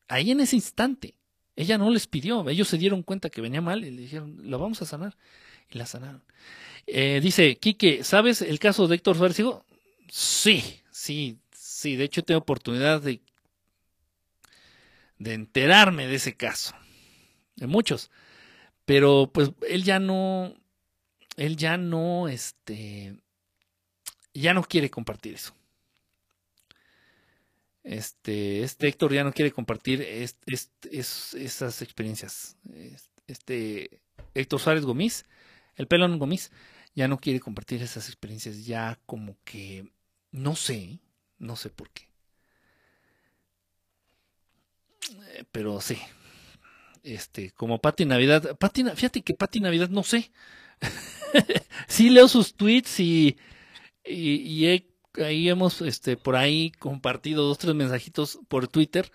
Ahí 0.08 0.30
en 0.30 0.40
ese 0.40 0.56
instante. 0.56 1.14
Ella 1.56 1.76
no 1.76 1.90
les 1.90 2.06
pidió, 2.06 2.48
ellos 2.48 2.68
se 2.68 2.78
dieron 2.78 3.02
cuenta 3.02 3.28
que 3.28 3.42
venía 3.42 3.60
mal 3.60 3.84
y 3.84 3.90
le 3.90 4.00
dijeron, 4.00 4.38
lo 4.44 4.58
vamos 4.58 4.80
a 4.80 4.86
sanar. 4.86 5.14
Y 5.70 5.76
la 5.76 5.84
sanaron. 5.84 6.24
Eh, 6.86 7.20
dice, 7.22 7.58
Quique, 7.58 8.02
¿sabes 8.02 8.40
el 8.40 8.58
caso 8.58 8.88
de 8.88 8.96
Héctor 8.96 9.18
Suárez? 9.18 9.36
Sí, 10.12 10.82
sí, 10.90 11.38
sí. 11.52 11.96
De 11.96 12.04
hecho, 12.04 12.22
tengo 12.22 12.40
oportunidad 12.40 13.00
de, 13.00 13.22
de 15.18 15.34
enterarme 15.34 16.06
de 16.06 16.16
ese 16.16 16.36
caso. 16.36 16.74
De 17.56 17.66
muchos. 17.66 18.10
Pero 18.84 19.30
pues 19.32 19.52
él 19.68 19.84
ya 19.84 19.98
no, 19.98 20.54
él 21.36 21.56
ya 21.56 21.76
no, 21.76 22.28
este, 22.28 23.16
ya 24.34 24.54
no 24.54 24.62
quiere 24.62 24.90
compartir 24.90 25.34
eso. 25.34 25.54
Este, 27.84 28.62
este 28.62 28.88
Héctor 28.88 29.12
ya 29.12 29.24
no 29.24 29.32
quiere 29.32 29.50
compartir 29.50 30.02
esas 30.02 31.82
experiencias. 31.82 32.56
Este 33.26 34.02
Héctor 34.34 34.60
Suárez 34.60 34.84
Gómez, 34.84 35.26
el 35.76 35.86
pelón 35.88 36.18
Gómez, 36.18 36.52
ya 36.94 37.08
no 37.08 37.18
quiere 37.18 37.40
compartir 37.40 37.82
esas 37.82 38.08
experiencias, 38.08 38.66
ya 38.66 38.98
como 39.06 39.36
que, 39.44 39.91
no 40.32 40.56
sé, 40.56 40.98
No 41.38 41.56
sé 41.56 41.70
por 41.70 41.90
qué. 41.90 42.08
Eh, 45.34 45.44
pero 45.52 45.80
sí. 45.80 45.98
Este, 47.02 47.50
como 47.52 47.80
Pati 47.80 48.04
Navidad. 48.04 48.56
Fíjate 48.94 49.22
que 49.22 49.34
Pati 49.34 49.60
Navidad 49.60 49.88
no 49.88 50.02
sé. 50.02 50.30
sí 51.88 52.10
leo 52.10 52.28
sus 52.28 52.54
tweets 52.54 53.00
y, 53.00 53.36
y, 54.04 54.66
ahí 55.16 55.48
hemos 55.48 55.80
este, 55.82 56.16
por 56.16 56.36
ahí 56.36 56.70
compartido 56.72 57.44
dos, 57.44 57.58
tres 57.58 57.74
mensajitos 57.74 58.38
por 58.48 58.68
Twitter. 58.68 59.10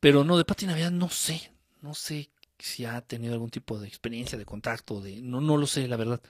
Pero 0.00 0.24
no, 0.24 0.36
de 0.38 0.44
Pati 0.44 0.66
Navidad 0.66 0.90
no 0.90 1.08
sé. 1.08 1.52
No 1.80 1.94
sé 1.94 2.30
si 2.58 2.84
ha 2.84 3.00
tenido 3.02 3.34
algún 3.34 3.50
tipo 3.50 3.78
de 3.78 3.88
experiencia, 3.88 4.38
de 4.38 4.44
contacto, 4.44 5.00
de 5.00 5.22
no, 5.22 5.40
no 5.40 5.56
lo 5.56 5.66
sé, 5.66 5.88
la 5.88 5.96
verdad. 5.96 6.20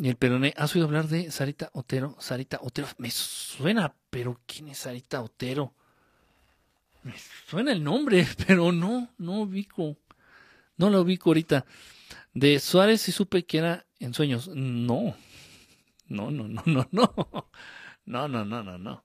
Y 0.00 0.08
el 0.08 0.16
peroné, 0.16 0.54
¿has 0.56 0.74
oído 0.74 0.86
hablar 0.86 1.08
de 1.08 1.30
Sarita 1.30 1.68
Otero? 1.74 2.16
Sarita 2.20 2.58
Otero, 2.62 2.88
me 2.96 3.10
suena, 3.10 3.94
pero 4.08 4.40
¿quién 4.46 4.68
es 4.68 4.78
Sarita 4.78 5.20
Otero? 5.20 5.74
Me 7.02 7.12
suena 7.46 7.72
el 7.72 7.84
nombre, 7.84 8.26
pero 8.46 8.72
no, 8.72 9.10
no 9.18 9.42
ubico. 9.42 9.98
No 10.78 10.88
lo 10.88 11.02
ubico 11.02 11.28
ahorita. 11.28 11.66
De 12.32 12.58
Suárez 12.60 13.02
sí 13.02 13.12
supe 13.12 13.44
que 13.44 13.58
era 13.58 13.86
en 13.98 14.14
sueños. 14.14 14.48
No. 14.48 15.14
No, 16.08 16.30
no, 16.30 16.48
no, 16.48 16.62
no, 16.64 16.88
no. 16.90 17.50
No, 18.06 18.26
no, 18.26 18.46
no, 18.46 18.62
no, 18.62 18.78
no. 18.78 19.04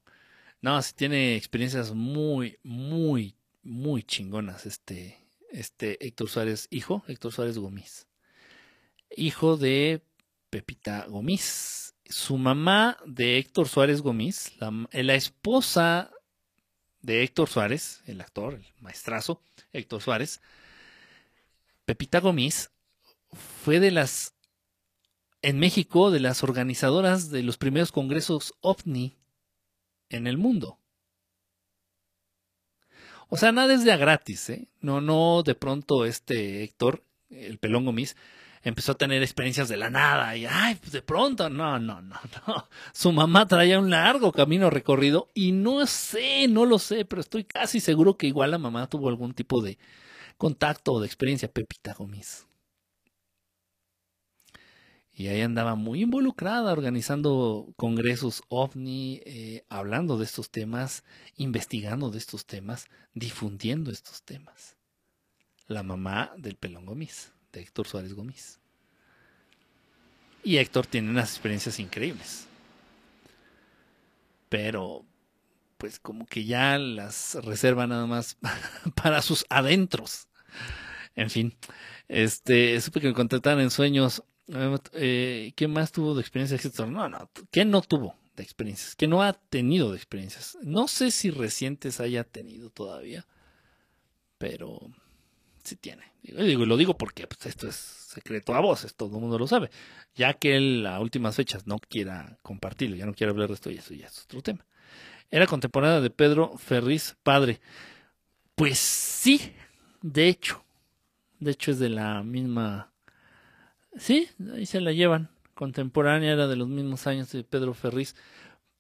No, 0.62 0.82
sí 0.82 0.94
tiene 0.96 1.36
experiencias 1.36 1.94
muy, 1.94 2.58
muy, 2.64 3.36
muy 3.62 4.02
chingonas 4.02 4.66
este, 4.66 5.20
este 5.52 6.04
Héctor 6.08 6.30
Suárez, 6.30 6.70
hijo, 6.72 7.04
Héctor 7.08 7.34
Suárez 7.34 7.58
Gómez. 7.58 8.08
Hijo 9.16 9.58
de 9.58 10.02
Pepita 10.56 11.06
Gómez. 11.10 11.96
Su 12.06 12.38
mamá 12.38 12.98
de 13.06 13.38
Héctor 13.40 13.68
Suárez 13.68 14.02
Gómez, 14.02 14.54
la, 14.58 14.72
la 14.94 15.16
esposa 15.16 16.12
de 17.02 17.24
Héctor 17.24 17.50
Suárez, 17.50 18.02
el 18.06 18.22
actor, 18.22 18.54
el 18.54 18.66
maestrazo, 18.80 19.42
Héctor 19.74 20.02
Suárez, 20.02 20.40
Pepita 21.84 22.22
Gómez, 22.22 22.72
fue 23.34 23.82
de 23.82 23.92
las, 23.92 24.34
en 25.42 25.60
México, 25.60 26.10
de 26.10 26.22
las 26.22 26.42
organizadoras 26.42 27.32
de 27.32 27.44
los 27.44 27.58
primeros 27.58 27.92
congresos 27.92 28.54
OVNI 28.62 29.18
en 30.08 30.26
el 30.26 30.38
mundo. 30.38 30.80
O 33.28 33.36
sea, 33.36 33.52
nada 33.52 33.74
es 33.74 33.84
de 33.84 33.92
a 33.92 33.98
gratis, 33.98 34.50
¿eh? 34.52 34.70
No, 34.80 35.02
no, 35.02 35.44
de 35.44 35.56
pronto 35.56 36.06
este 36.06 36.64
Héctor, 36.64 37.04
el 37.30 37.58
pelón 37.58 37.84
Gomis, 37.84 38.16
empezó 38.66 38.94
a 38.94 38.98
tener 38.98 39.22
experiencias 39.22 39.70
de 39.70 39.78
la 39.78 39.92
nada 39.92 40.36
y, 40.36 40.46
ay, 40.46 40.76
pues 40.76 40.92
de 40.92 41.04
pronto, 41.04 41.50
no, 41.50 41.80
no, 41.80 42.02
no, 42.02 42.20
no. 42.48 42.68
Su 42.94 43.12
mamá 43.12 43.48
traía 43.48 43.80
un 43.80 43.92
largo 43.92 44.32
camino 44.32 44.70
recorrido 44.72 45.30
y 45.36 45.52
no 45.52 45.86
sé, 45.86 46.48
no 46.50 46.66
lo 46.66 46.80
sé, 46.80 47.06
pero 47.06 47.22
estoy 47.22 47.46
casi 47.46 47.80
seguro 47.80 48.18
que 48.18 48.28
igual 48.28 48.52
la 48.52 48.58
mamá 48.58 48.90
tuvo 48.90 49.08
algún 49.08 49.34
tipo 49.34 49.62
de 49.62 49.78
contacto 50.38 50.94
o 50.94 51.00
de 51.00 51.06
experiencia, 51.06 51.48
Pepita 51.48 51.94
Gomis. 51.94 52.48
Y 55.14 55.28
ahí 55.28 55.42
andaba 55.42 55.76
muy 55.76 56.02
involucrada 56.02 56.74
organizando 56.74 57.72
congresos 57.78 58.42
ovni, 58.50 59.22
eh, 59.26 59.64
hablando 59.70 60.18
de 60.18 60.26
estos 60.26 60.50
temas, 60.50 61.04
investigando 61.38 62.10
de 62.10 62.18
estos 62.18 62.48
temas, 62.48 62.88
difundiendo 63.14 63.92
estos 63.92 64.24
temas. 64.24 64.76
La 65.68 65.84
mamá 65.84 66.34
del 66.38 66.56
pelón 66.56 66.86
Gómez, 66.86 67.35
Héctor 67.60 67.88
Suárez 67.88 68.14
Gómez. 68.14 68.60
Y 70.44 70.58
Héctor 70.58 70.86
tiene 70.88 71.10
unas 71.10 71.32
experiencias 71.32 71.80
increíbles. 71.80 72.48
Pero, 74.50 75.06
pues 75.78 76.00
como 76.00 76.26
que 76.26 76.46
ya 76.46 76.78
las 76.78 77.36
reserva 77.44 77.88
nada 77.88 78.06
más 78.06 78.38
para 79.02 79.22
sus 79.22 79.46
adentros. 79.50 80.28
En 81.16 81.30
fin, 81.30 81.56
este, 82.08 82.80
supe 82.82 83.02
que 83.02 83.08
me 83.08 83.14
contactaron 83.14 83.62
en 83.62 83.72
sueños 83.72 84.24
eh, 84.94 85.54
¿Qué 85.56 85.68
más 85.68 85.92
tuvo 85.92 86.14
de 86.14 86.22
experiencias? 86.22 86.80
No, 86.80 87.10
no, 87.10 87.30
¿qué 87.52 87.66
no 87.66 87.82
tuvo 87.82 88.16
de 88.36 88.44
experiencias? 88.44 88.96
¿Qué 88.96 89.08
no 89.08 89.24
ha 89.24 89.34
tenido 89.34 89.92
de 89.92 89.98
experiencias? 89.98 90.58
No 90.62 90.88
sé 90.88 91.12
si 91.12 91.32
recientes 91.32 92.00
haya 92.00 92.24
tenido 92.24 92.70
todavía, 92.70 93.26
pero 94.38 94.80
sí 95.66 95.76
tiene. 95.76 96.04
Digo, 96.22 96.66
lo 96.66 96.78
digo 96.78 96.98
porque 96.98 97.28
pues, 97.28 97.46
esto 97.46 97.68
es 97.68 97.76
secreto 97.76 98.54
a 98.56 98.62
voces, 98.62 98.96
todo 98.96 99.16
el 99.16 99.22
mundo 99.22 99.38
lo 99.38 99.48
sabe. 99.48 99.70
Ya 100.16 100.34
que 100.34 100.56
él 100.56 100.86
a 100.86 101.00
últimas 101.00 101.36
fechas 101.36 101.68
no 101.68 101.80
quiera 101.80 102.38
compartirlo, 102.42 102.96
ya 102.96 103.06
no 103.06 103.14
quiere 103.14 103.32
hablar 103.32 103.50
de 103.50 103.56
esto 103.56 103.72
y 103.72 103.78
eso 103.78 103.94
ya 103.94 104.08
es 104.08 104.24
otro 104.24 104.42
tema. 104.42 104.66
Era 105.32 105.48
contemporánea 105.48 106.02
de 106.02 106.10
Pedro 106.10 106.58
Ferriz, 106.58 107.18
padre. 107.24 107.60
Pues 108.56 108.78
sí, 108.78 109.54
de 110.02 110.28
hecho. 110.30 110.64
De 111.40 111.52
hecho 111.52 111.72
es 111.72 111.80
de 111.80 111.90
la 111.90 112.24
misma 112.24 112.94
Sí, 113.98 114.30
ahí 114.54 114.66
se 114.66 114.82
la 114.82 114.92
llevan. 114.92 115.30
Contemporánea 115.54 116.34
era 116.34 116.48
de 116.48 116.56
los 116.56 116.68
mismos 116.68 117.08
años 117.08 117.32
de 117.32 117.44
Pedro 117.44 117.74
Ferriz. 117.74 118.16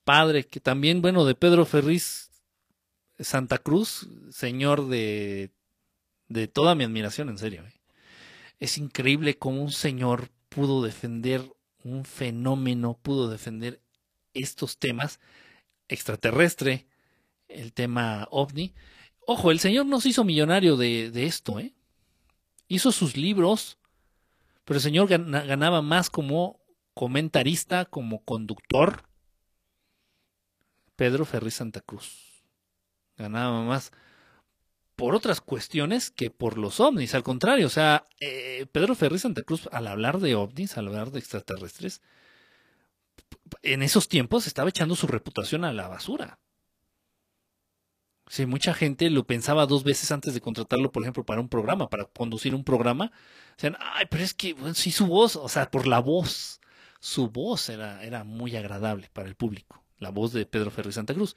Padre, 0.03 0.43
que 0.43 0.59
también, 0.59 1.01
bueno, 1.01 1.25
de 1.25 1.35
Pedro 1.35 1.65
Ferriz 1.65 2.30
Santa 3.19 3.57
Cruz, 3.57 4.07
señor 4.30 4.88
de, 4.88 5.51
de 6.35 6.47
toda 6.47 6.75
mi 6.75 6.83
admiración, 6.83 7.30
en 7.30 7.38
serio. 7.38 7.64
¿eh? 7.65 7.73
Es 8.59 8.77
increíble 8.77 9.38
cómo 9.38 9.61
un 9.64 9.72
señor 9.72 10.30
pudo 10.49 10.83
defender 10.83 11.51
un 11.83 12.05
fenómeno, 12.05 12.99
pudo 13.01 13.30
defender 13.30 13.81
estos 14.33 14.77
temas 14.77 15.19
extraterrestre, 15.88 16.88
el 17.47 17.73
tema 17.73 18.27
ovni. 18.31 18.73
Ojo, 19.27 19.51
el 19.51 19.59
señor 19.59 19.85
no 19.85 20.01
se 20.01 20.09
hizo 20.09 20.23
millonario 20.23 20.77
de, 20.77 21.11
de 21.11 21.25
esto, 21.25 21.59
¿eh? 21.59 21.73
Hizo 22.67 22.91
sus 22.91 23.15
libros, 23.15 23.77
pero 24.64 24.77
el 24.77 24.83
señor 24.83 25.07
ganaba 25.07 25.81
más 25.81 26.09
como 26.09 26.59
comentarista, 26.93 27.85
como 27.85 28.23
conductor. 28.23 29.03
Pedro 30.95 31.25
Ferri 31.25 31.51
Santa 31.51 31.81
Cruz. 31.81 32.43
Ganaba 33.17 33.61
más 33.64 33.91
por 34.95 35.15
otras 35.15 35.41
cuestiones 35.41 36.11
que 36.11 36.30
por 36.30 36.57
los 36.57 36.80
ovnis. 36.80 37.15
Al 37.15 37.24
contrario, 37.24 37.67
o 37.67 37.69
sea, 37.69 38.06
eh, 38.19 38.65
Pedro 38.72 38.95
Ferri 38.95 39.19
Santa 39.19 39.43
Cruz, 39.43 39.67
al 39.72 39.88
hablar 39.88 40.19
de 40.19 40.35
ovnis, 40.35 40.77
al 40.77 40.88
hablar 40.88 41.11
de 41.11 41.19
extraterrestres, 41.19 42.01
en 43.61 43.82
esos 43.83 44.07
tiempos 44.07 44.48
estaba 44.48 44.69
echando 44.69 44.95
su 44.95 45.07
reputación 45.07 45.65
a 45.65 45.74
la 45.74 45.88
basura. 45.88 46.40
Sí, 48.27 48.45
mucha 48.48 48.74
gente 48.74 49.09
lo 49.11 49.25
pensaba 49.27 49.67
dos 49.67 49.83
veces 49.83 50.11
antes 50.11 50.33
de 50.33 50.41
contratarlo, 50.41 50.91
por 50.91 51.03
ejemplo, 51.03 51.24
para 51.24 51.41
un 51.41 51.49
programa, 51.49 51.90
para 51.90 52.06
conducir 52.06 52.56
un 52.56 52.64
programa. 52.64 53.11
Decían, 53.56 53.77
ay, 53.80 54.06
pero 54.09 54.24
es 54.24 54.33
que, 54.33 54.53
bueno, 54.53 54.74
sí, 54.74 54.91
su 54.91 55.06
voz, 55.06 55.35
o 55.35 55.48
sea, 55.48 55.69
por 55.69 55.85
la 55.85 55.99
voz, 55.99 56.59
su 56.99 57.30
voz 57.30 57.69
era, 57.69 58.03
era 58.03 58.24
muy 58.24 58.56
agradable 58.56 59.09
para 59.14 59.27
el 59.27 59.35
público, 59.35 59.83
la 59.99 60.09
voz 60.09 60.33
de 60.33 60.45
Pedro 60.48 60.72
Ferri 60.72 60.91
Santa 60.91 61.14
Cruz. 61.14 61.35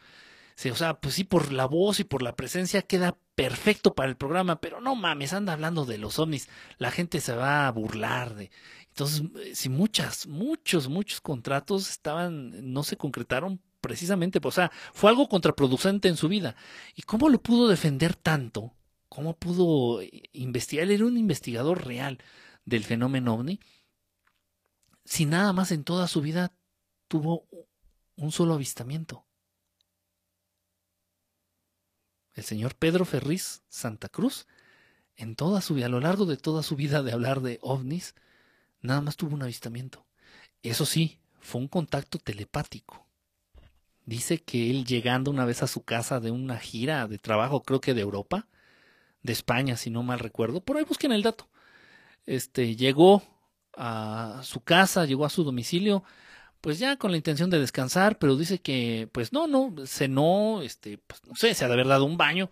O 0.67 0.75
sea, 0.75 1.01
pues 1.01 1.15
sí, 1.15 1.25
por 1.25 1.53
la 1.53 1.67
voz 1.67 2.01
y 2.01 2.05
por 2.05 2.23
la 2.23 2.35
presencia 2.35 2.83
queda 2.83 3.17
perfecto 3.37 3.95
para 3.95 4.09
el 4.09 4.17
programa, 4.17 4.61
pero 4.61 4.81
no 4.81 4.97
mames, 4.97 5.33
anda 5.33 5.53
hablando 5.53 5.85
de 5.85 5.99
los 5.99 6.19
ovnis, 6.19 6.49
la 6.79 6.91
gente 6.91 7.21
se 7.21 7.35
va 7.35 7.69
a 7.69 7.71
burlar 7.71 8.35
de... 8.35 8.51
Entonces, 8.89 9.23
eh, 9.37 9.55
si 9.55 9.69
muchas, 9.69 10.27
muchos, 10.27 10.89
muchos 10.89 11.21
contratos 11.21 11.89
estaban, 11.89 12.73
no 12.73 12.83
se 12.83 12.97
concretaron 12.97 13.63
precisamente, 13.81 14.41
o 14.43 14.51
sea, 14.51 14.73
fue 14.93 15.11
algo 15.11 15.29
contraproducente 15.29 16.09
en 16.09 16.17
su 16.17 16.29
vida. 16.29 16.57
¿Y 16.97 17.03
cómo 17.03 17.29
lo 17.29 17.41
pudo 17.41 17.69
defender 17.69 18.17
tanto? 18.17 18.75
¿Cómo 19.09 19.37
pudo 19.37 20.01
investigar? 20.33 20.87
Él 20.87 20.91
era 20.91 21.07
un 21.07 21.17
investigador 21.17 21.87
real 21.87 22.19
del 22.65 22.83
fenómeno 22.83 23.35
ovni. 23.35 23.61
Si 25.05 25.25
nada 25.25 25.53
más 25.53 25.71
en 25.71 25.85
toda 25.85 26.09
su 26.09 26.21
vida 26.21 26.53
tuvo 27.07 27.47
un 28.17 28.33
solo 28.33 28.55
avistamiento. 28.55 29.28
El 32.39 32.45
señor 32.45 32.77
Pedro 32.77 33.05
Ferriz 33.05 33.63
Santa 33.69 34.09
Cruz, 34.09 34.47
en 35.17 35.35
toda 35.35 35.61
su 35.61 35.75
a 35.85 35.89
lo 35.89 35.99
largo 35.99 36.25
de 36.25 36.37
toda 36.37 36.63
su 36.63 36.77
vida 36.77 37.03
de 37.03 37.11
hablar 37.11 37.41
de 37.41 37.59
ovnis, 37.63 38.15
nada 38.81 39.01
más 39.01 39.17
tuvo 39.17 39.35
un 39.35 39.43
avistamiento. 39.43 40.07
Eso 40.63 40.87
sí, 40.87 41.19
fue 41.41 41.61
un 41.61 41.67
contacto 41.67 42.21
telepático. 42.21 43.05
Dice 44.07 44.39
que 44.39 44.71
él 44.71 44.85
llegando 44.85 45.33
una 45.33 45.45
vez 45.47 45.65
a 45.65 45.67
su 45.67 45.83
casa 45.83 46.21
de 46.21 46.31
una 46.31 46.59
gira 46.59 47.09
de 47.09 47.19
trabajo, 47.19 47.65
creo 47.65 47.81
que 47.81 47.93
de 47.93 48.03
Europa, 48.03 48.47
de 49.25 49.33
España, 49.33 49.77
si 49.77 49.91
no 49.91 50.05
mal 50.05 50.21
recuerdo, 50.21 50.61
por 50.61 50.77
ahí 50.77 50.85
busquen 50.85 51.11
el 51.11 51.25
dato. 51.25 51.49
Este 52.25 52.77
llegó 52.77 53.25
a 53.77 54.43
su 54.45 54.61
casa, 54.61 55.07
llegó 55.07 55.25
a 55.25 55.31
su 55.31 55.43
domicilio, 55.43 56.05
pues 56.61 56.79
ya 56.79 56.97
con 56.97 57.11
la 57.11 57.17
intención 57.17 57.51
de 57.51 57.59
descansar, 57.61 58.19
pero 58.19 58.37
dice 58.37 58.61
que, 58.61 59.09
pues 59.13 59.33
no, 59.33 59.47
no, 59.47 59.75
cenó, 59.87 60.63
este, 60.63 60.99
pues 60.99 61.25
no 61.27 61.35
sé, 61.37 61.55
se 61.55 61.65
ha 61.65 61.69
de 61.69 61.75
haber 61.75 61.89
dado 61.89 62.05
un 62.05 62.17
baño, 62.17 62.51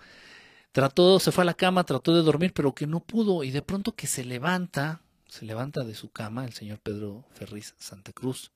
trató, 0.73 1.18
se 1.18 1.33
fue 1.33 1.43
a 1.43 1.47
la 1.47 1.55
cama, 1.55 1.85
trató 1.85 2.15
de 2.15 2.23
dormir, 2.23 2.52
pero 2.55 2.75
que 2.75 2.86
no 2.86 3.01
pudo, 3.01 3.44
y 3.44 3.51
de 3.51 3.62
pronto 3.62 3.94
que 3.94 4.07
se 4.07 4.25
levanta, 4.25 5.02
se 5.28 5.44
levanta 5.44 5.85
de 5.85 5.94
su 5.94 6.10
cama 6.10 6.44
el 6.44 6.52
señor 6.52 6.78
Pedro 6.81 7.25
Ferriz 7.35 7.75
Santa 7.78 8.12
Cruz, 8.12 8.52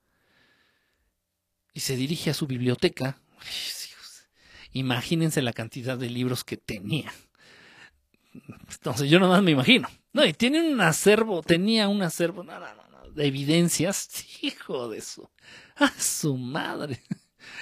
y 1.73 1.81
se 1.81 1.97
dirige 1.97 2.31
a 2.31 2.35
su 2.35 2.47
biblioteca. 2.47 3.21
imagínense 4.73 5.43
la 5.43 5.53
cantidad 5.53 5.99
de 5.99 6.11
libros 6.11 6.45
que 6.45 6.57
tenía. 6.57 7.13
Entonces 8.71 9.11
yo 9.11 9.19
nomás 9.19 9.43
me 9.43 9.51
imagino. 9.53 9.89
No, 10.13 10.25
y 10.25 10.33
tiene 10.33 10.73
un 10.73 10.81
acervo, 10.81 11.43
tenía 11.43 11.89
un 11.89 12.03
acervo 12.03 12.43
no, 12.43 12.59
no, 12.59 12.75
no, 12.75 12.80
de 13.15 13.27
evidencias. 13.27 14.09
Hijo 14.43 14.89
de. 14.89 15.03
A 15.77 15.89
su 15.99 16.37
madre. 16.37 17.03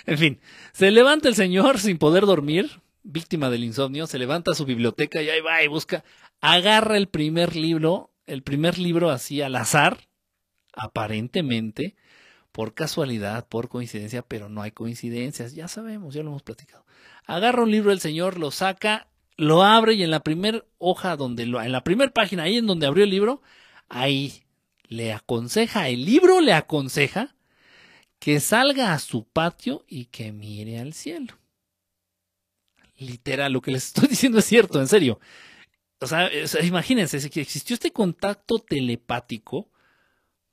En 0.06 0.18
fin, 0.18 0.40
se 0.72 0.90
levanta 0.90 1.28
el 1.28 1.34
señor 1.34 1.78
sin 1.78 1.98
poder 1.98 2.26
dormir, 2.26 2.80
víctima 3.02 3.50
del 3.50 3.64
insomnio, 3.64 4.06
se 4.06 4.18
levanta 4.18 4.52
a 4.52 4.54
su 4.54 4.64
biblioteca 4.64 5.22
y 5.22 5.30
ahí 5.30 5.40
va 5.40 5.62
y 5.62 5.68
busca, 5.68 6.04
agarra 6.40 6.96
el 6.96 7.08
primer 7.08 7.56
libro, 7.56 8.10
el 8.26 8.42
primer 8.42 8.78
libro 8.78 9.10
así 9.10 9.40
al 9.40 9.56
azar, 9.56 10.08
aparentemente, 10.74 11.96
por 12.52 12.74
casualidad, 12.74 13.46
por 13.48 13.68
coincidencia, 13.68 14.22
pero 14.22 14.48
no 14.48 14.62
hay 14.62 14.72
coincidencias, 14.72 15.54
ya 15.54 15.68
sabemos, 15.68 16.14
ya 16.14 16.22
lo 16.22 16.30
hemos 16.30 16.42
platicado. 16.42 16.84
Agarra 17.24 17.62
un 17.62 17.70
libro 17.70 17.90
del 17.90 18.00
señor, 18.00 18.38
lo 18.38 18.50
saca, 18.50 19.08
lo 19.36 19.62
abre 19.62 19.94
y 19.94 20.02
en 20.02 20.10
la 20.10 20.20
primera 20.20 20.64
hoja 20.78 21.16
donde 21.16 21.46
lo, 21.46 21.62
en 21.62 21.72
la 21.72 21.84
primera 21.84 22.12
página, 22.12 22.44
ahí 22.44 22.56
en 22.56 22.66
donde 22.66 22.86
abrió 22.86 23.04
el 23.04 23.10
libro, 23.10 23.42
ahí 23.88 24.44
le 24.88 25.12
aconseja, 25.12 25.88
el 25.88 26.04
libro 26.04 26.40
le 26.40 26.52
aconseja 26.52 27.34
que 28.18 28.40
salga 28.40 28.92
a 28.92 28.98
su 28.98 29.24
patio 29.24 29.84
y 29.86 30.06
que 30.06 30.32
mire 30.32 30.80
al 30.80 30.92
cielo. 30.92 31.38
Literal, 32.96 33.52
lo 33.52 33.60
que 33.60 33.70
les 33.70 33.86
estoy 33.86 34.08
diciendo 34.10 34.38
es 34.38 34.44
cierto, 34.44 34.80
en 34.80 34.88
serio. 34.88 35.20
O 36.00 36.06
sea, 36.06 36.30
imagínense 36.62 37.16
existió 37.16 37.74
este 37.74 37.92
contacto 37.92 38.58
telepático 38.58 39.68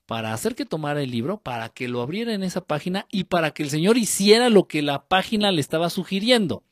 para 0.05 0.33
hacer 0.33 0.55
que 0.55 0.65
tomara 0.65 1.01
el 1.01 1.11
libro, 1.11 1.39
para 1.39 1.69
que 1.69 1.87
lo 1.87 2.01
abriera 2.01 2.33
en 2.33 2.43
esa 2.43 2.61
página 2.61 3.07
y 3.11 3.25
para 3.25 3.51
que 3.51 3.63
el 3.63 3.69
señor 3.69 3.97
hiciera 3.97 4.49
lo 4.49 4.67
que 4.67 4.81
la 4.81 5.07
página 5.07 5.51
le 5.51 5.61
estaba 5.61 5.89
sugiriendo. 5.89 6.63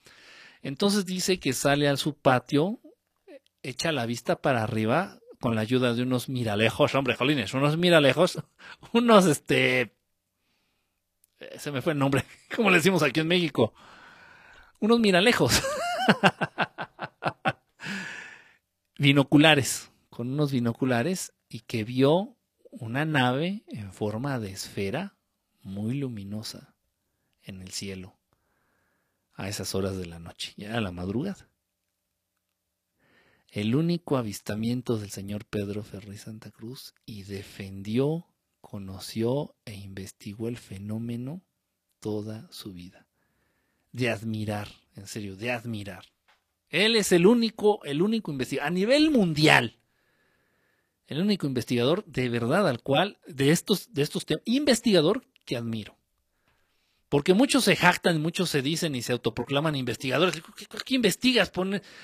Entonces 0.61 1.05
dice 1.05 1.39
que 1.39 1.53
sale 1.53 1.87
a 1.87 1.97
su 1.97 2.15
patio, 2.15 2.79
echa 3.63 3.91
la 3.91 4.05
vista 4.05 4.41
para 4.41 4.63
arriba 4.63 5.19
con 5.43 5.55
la 5.55 5.61
ayuda 5.61 5.93
de 5.93 6.03
unos 6.03 6.29
miralejos, 6.29 6.95
hombre, 6.95 7.15
jolines, 7.15 7.53
unos 7.53 7.75
miralejos, 7.75 8.41
unos 8.93 9.25
este 9.25 9.93
se 11.57 11.69
me 11.69 11.81
fue 11.81 11.91
el 11.91 11.99
nombre, 11.99 12.23
como 12.55 12.69
le 12.69 12.77
decimos 12.77 13.03
aquí 13.03 13.19
en 13.19 13.27
México, 13.27 13.73
unos 14.79 15.01
miralejos, 15.01 15.61
binoculares, 18.97 19.91
con 20.09 20.31
unos 20.31 20.53
binoculares 20.53 21.33
y 21.49 21.59
que 21.59 21.83
vio 21.83 22.37
una 22.71 23.03
nave 23.03 23.65
en 23.67 23.91
forma 23.91 24.39
de 24.39 24.49
esfera 24.49 25.17
muy 25.61 25.95
luminosa 25.95 26.73
en 27.41 27.61
el 27.61 27.71
cielo 27.71 28.15
a 29.33 29.49
esas 29.49 29.75
horas 29.75 29.97
de 29.97 30.05
la 30.05 30.19
noche, 30.19 30.53
ya 30.55 30.77
a 30.77 30.79
la 30.79 30.93
madrugada. 30.93 31.49
El 33.53 33.75
único 33.75 34.17
avistamiento 34.17 34.97
del 34.97 35.11
señor 35.11 35.45
Pedro 35.45 35.83
Ferri 35.83 36.17
Santa 36.17 36.49
Cruz 36.49 36.95
y 37.05 37.21
defendió 37.21 38.25
conoció 38.61 39.53
e 39.65 39.75
investigó 39.75 40.47
el 40.47 40.57
fenómeno 40.57 41.43
toda 41.99 42.51
su 42.51 42.73
vida. 42.73 43.05
De 43.91 44.09
admirar, 44.09 44.69
en 44.95 45.05
serio, 45.05 45.35
de 45.35 45.51
admirar. 45.51 46.03
Él 46.69 46.95
es 46.95 47.11
el 47.11 47.27
único, 47.27 47.83
el 47.83 48.01
único 48.01 48.31
investigador, 48.31 48.69
a 48.69 48.71
nivel 48.73 49.11
mundial, 49.11 49.77
el 51.05 51.21
único 51.21 51.45
investigador 51.45 52.03
de 52.05 52.29
verdad 52.29 52.67
al 52.67 52.81
cual, 52.81 53.19
de 53.27 53.51
estos, 53.51 53.93
de 53.93 54.01
estos 54.01 54.25
temas, 54.25 54.41
investigador 54.45 55.27
que 55.45 55.57
admiro. 55.57 55.95
Porque 57.13 57.35
muchos 57.35 57.65
se 57.65 57.75
jactan, 57.75 58.23
muchos 58.23 58.49
se 58.49 58.63
dicen 58.63 58.95
y 58.95 59.03
se 59.03 59.11
autoproclaman 59.11 59.75
investigadores. 59.75 60.41
¿Qué, 60.83 60.95
investigas? 60.95 61.51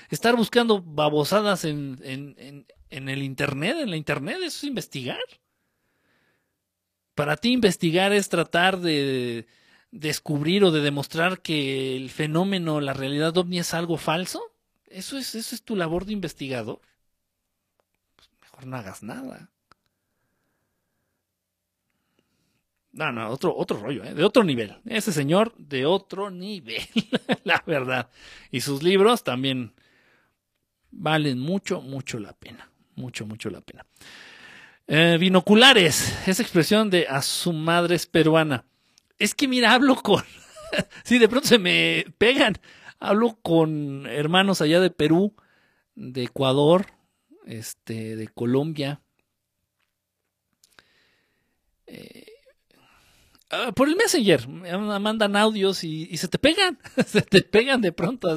estar 0.08 0.36
buscando 0.36 0.82
babosadas 0.82 1.64
en, 1.64 1.98
el 2.90 3.22
Internet, 3.24 3.78
en 3.80 3.90
la 3.90 3.96
Internet, 3.96 4.36
eso 4.36 4.58
es 4.58 4.62
investigar. 4.62 5.18
Para 7.16 7.36
ti 7.36 7.50
investigar 7.50 8.12
es 8.12 8.28
tratar 8.28 8.78
de 8.78 9.48
descubrir 9.90 10.62
o 10.62 10.70
de 10.70 10.80
demostrar 10.80 11.42
que 11.42 11.96
el 11.96 12.08
fenómeno, 12.10 12.80
la 12.80 12.92
realidad 12.92 13.36
ovni 13.36 13.58
es 13.58 13.74
algo 13.74 13.96
falso. 13.96 14.40
¿Eso 14.86 15.18
es, 15.18 15.34
eso 15.34 15.56
es 15.56 15.64
tu 15.64 15.74
labor 15.74 16.04
de 16.04 16.12
investigador? 16.12 16.80
Pues 18.14 18.30
mejor 18.40 18.64
no 18.64 18.76
hagas 18.76 19.02
nada. 19.02 19.50
No, 23.00 23.10
no, 23.12 23.30
otro, 23.30 23.56
otro 23.56 23.78
rollo, 23.78 24.04
¿eh? 24.04 24.12
de 24.12 24.22
otro 24.22 24.44
nivel. 24.44 24.76
Ese 24.84 25.10
señor 25.10 25.54
de 25.56 25.86
otro 25.86 26.30
nivel, 26.30 26.82
la 27.44 27.64
verdad. 27.66 28.10
Y 28.50 28.60
sus 28.60 28.82
libros 28.82 29.24
también 29.24 29.72
valen 30.90 31.38
mucho, 31.38 31.80
mucho 31.80 32.18
la 32.18 32.34
pena. 32.34 32.70
Mucho, 32.96 33.24
mucho 33.24 33.48
la 33.48 33.62
pena. 33.62 33.86
Eh, 34.86 35.16
binoculares, 35.18 36.28
esa 36.28 36.42
expresión 36.42 36.90
de 36.90 37.06
a 37.08 37.22
su 37.22 37.54
madre 37.54 37.94
es 37.94 38.04
peruana. 38.04 38.66
Es 39.18 39.34
que 39.34 39.48
mira, 39.48 39.72
hablo 39.72 39.96
con... 39.96 40.22
sí, 41.02 41.18
de 41.18 41.28
pronto 41.30 41.48
se 41.48 41.58
me 41.58 42.04
pegan. 42.18 42.58
Hablo 42.98 43.38
con 43.40 44.06
hermanos 44.08 44.60
allá 44.60 44.78
de 44.78 44.90
Perú, 44.90 45.34
de 45.94 46.24
Ecuador, 46.24 46.88
este, 47.46 48.16
de 48.16 48.28
Colombia. 48.28 49.00
Eh, 51.86 52.29
ah, 53.50 53.72
por 53.74 53.88
el 53.88 53.96
Messenger, 53.96 54.48
me 54.48 54.98
mandan 54.98 55.36
audios 55.36 55.84
y, 55.84 56.16
se 56.16 56.28
te 56.28 56.38
pegan, 56.38 56.78
se 57.06 57.22
te 57.22 57.42
pegan 57.42 57.80
de 57.80 57.92
pronto. 57.92 58.28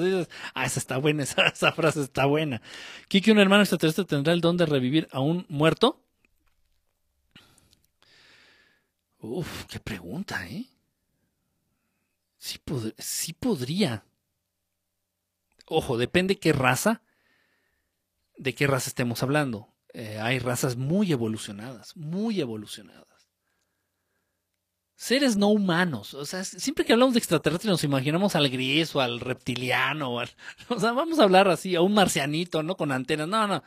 ah, 0.53 0.65
esa 0.65 0.79
está 0.79 0.97
buena, 0.97 1.23
esa, 1.23 1.71
frase 1.71 2.01
está 2.01 2.25
buena. 2.25 2.61
¿Quién 3.07 3.23
que 3.23 3.31
un 3.31 3.39
hermano 3.39 3.63
extraterrestre 3.63 4.05
tendrá 4.05 4.33
el 4.33 4.41
don 4.41 4.57
de 4.57 4.65
revivir 4.65 5.07
a 5.11 5.19
un 5.19 5.45
muerto? 5.49 6.01
Uf, 9.19 9.65
qué 9.65 9.79
pregunta, 9.79 10.47
¿eh? 10.47 10.65
Sí, 12.37 12.59
sí 12.97 13.33
podría. 13.33 14.03
Ojo, 15.65 15.97
depende 15.97 16.39
qué 16.39 16.51
raza, 16.51 17.01
de 18.37 18.53
qué 18.53 18.67
raza 18.67 18.89
estemos 18.89 19.23
hablando. 19.23 19.69
Eh, 19.93 20.19
hay 20.19 20.39
razas 20.39 20.75
muy 20.75 21.11
evolucionadas, 21.11 21.95
muy 21.95 22.41
evolucionadas. 22.41 23.12
Seres 25.03 25.35
no 25.35 25.49
humanos. 25.49 26.13
O 26.13 26.25
sea, 26.25 26.45
siempre 26.45 26.85
que 26.85 26.93
hablamos 26.93 27.13
de 27.13 27.17
extraterrestres 27.17 27.69
nos 27.69 27.83
imaginamos 27.83 28.37
al 28.37 28.47
gris 28.47 28.95
o 28.95 29.01
al 29.01 29.19
reptiliano. 29.19 30.13
O, 30.13 30.23
o 30.69 30.79
sea, 30.79 30.93
vamos 30.93 31.19
a 31.19 31.23
hablar 31.23 31.49
así, 31.49 31.75
a 31.75 31.81
un 31.81 31.93
marcianito, 31.93 32.63
¿no? 32.63 32.77
Con 32.77 32.93
antenas. 32.93 33.27
No, 33.27 33.45
no. 33.45 33.63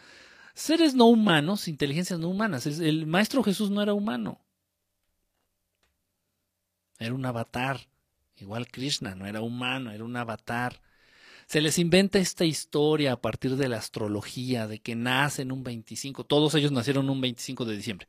Seres 0.54 0.94
no 0.94 1.04
humanos, 1.04 1.68
inteligencias 1.68 2.18
no 2.18 2.30
humanas. 2.30 2.64
El 2.66 3.04
maestro 3.04 3.42
Jesús 3.42 3.68
no 3.70 3.82
era 3.82 3.92
humano. 3.92 4.40
Era 6.98 7.12
un 7.12 7.26
avatar. 7.26 7.80
Igual 8.38 8.68
Krishna, 8.68 9.14
no 9.14 9.26
era 9.26 9.42
humano, 9.42 9.92
era 9.92 10.04
un 10.04 10.16
avatar. 10.16 10.80
Se 11.44 11.60
les 11.60 11.78
inventa 11.78 12.18
esta 12.18 12.46
historia 12.46 13.12
a 13.12 13.20
partir 13.20 13.56
de 13.56 13.68
la 13.68 13.76
astrología, 13.76 14.66
de 14.66 14.78
que 14.78 14.96
nacen 14.96 15.52
un 15.52 15.64
25, 15.64 16.24
todos 16.24 16.54
ellos 16.54 16.72
nacieron 16.72 17.10
un 17.10 17.20
25 17.20 17.66
de 17.66 17.76
diciembre. 17.76 18.08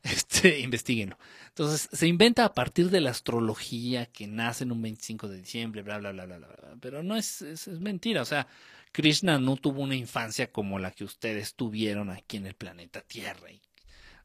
Este, 0.02 0.60
investiguenlo. 0.60 1.18
Entonces, 1.48 1.88
se 1.92 2.06
inventa 2.06 2.44
a 2.44 2.54
partir 2.54 2.88
de 2.90 3.00
la 3.00 3.10
astrología 3.10 4.06
que 4.06 4.26
nacen 4.26 4.70
un 4.70 4.80
25 4.80 5.28
de 5.28 5.38
diciembre, 5.38 5.82
bla, 5.82 5.98
bla, 5.98 6.12
bla, 6.12 6.24
bla, 6.24 6.38
bla. 6.38 6.48
Pero 6.80 7.02
no 7.02 7.16
es, 7.16 7.42
es, 7.42 7.66
mentira. 7.68 8.22
O 8.22 8.24
sea, 8.24 8.46
Krishna 8.92 9.38
no 9.38 9.56
tuvo 9.56 9.82
una 9.82 9.96
infancia 9.96 10.52
como 10.52 10.78
la 10.78 10.92
que 10.92 11.04
ustedes 11.04 11.54
tuvieron 11.54 12.10
aquí 12.10 12.36
en 12.36 12.46
el 12.46 12.54
planeta 12.54 13.00
Tierra. 13.00 13.48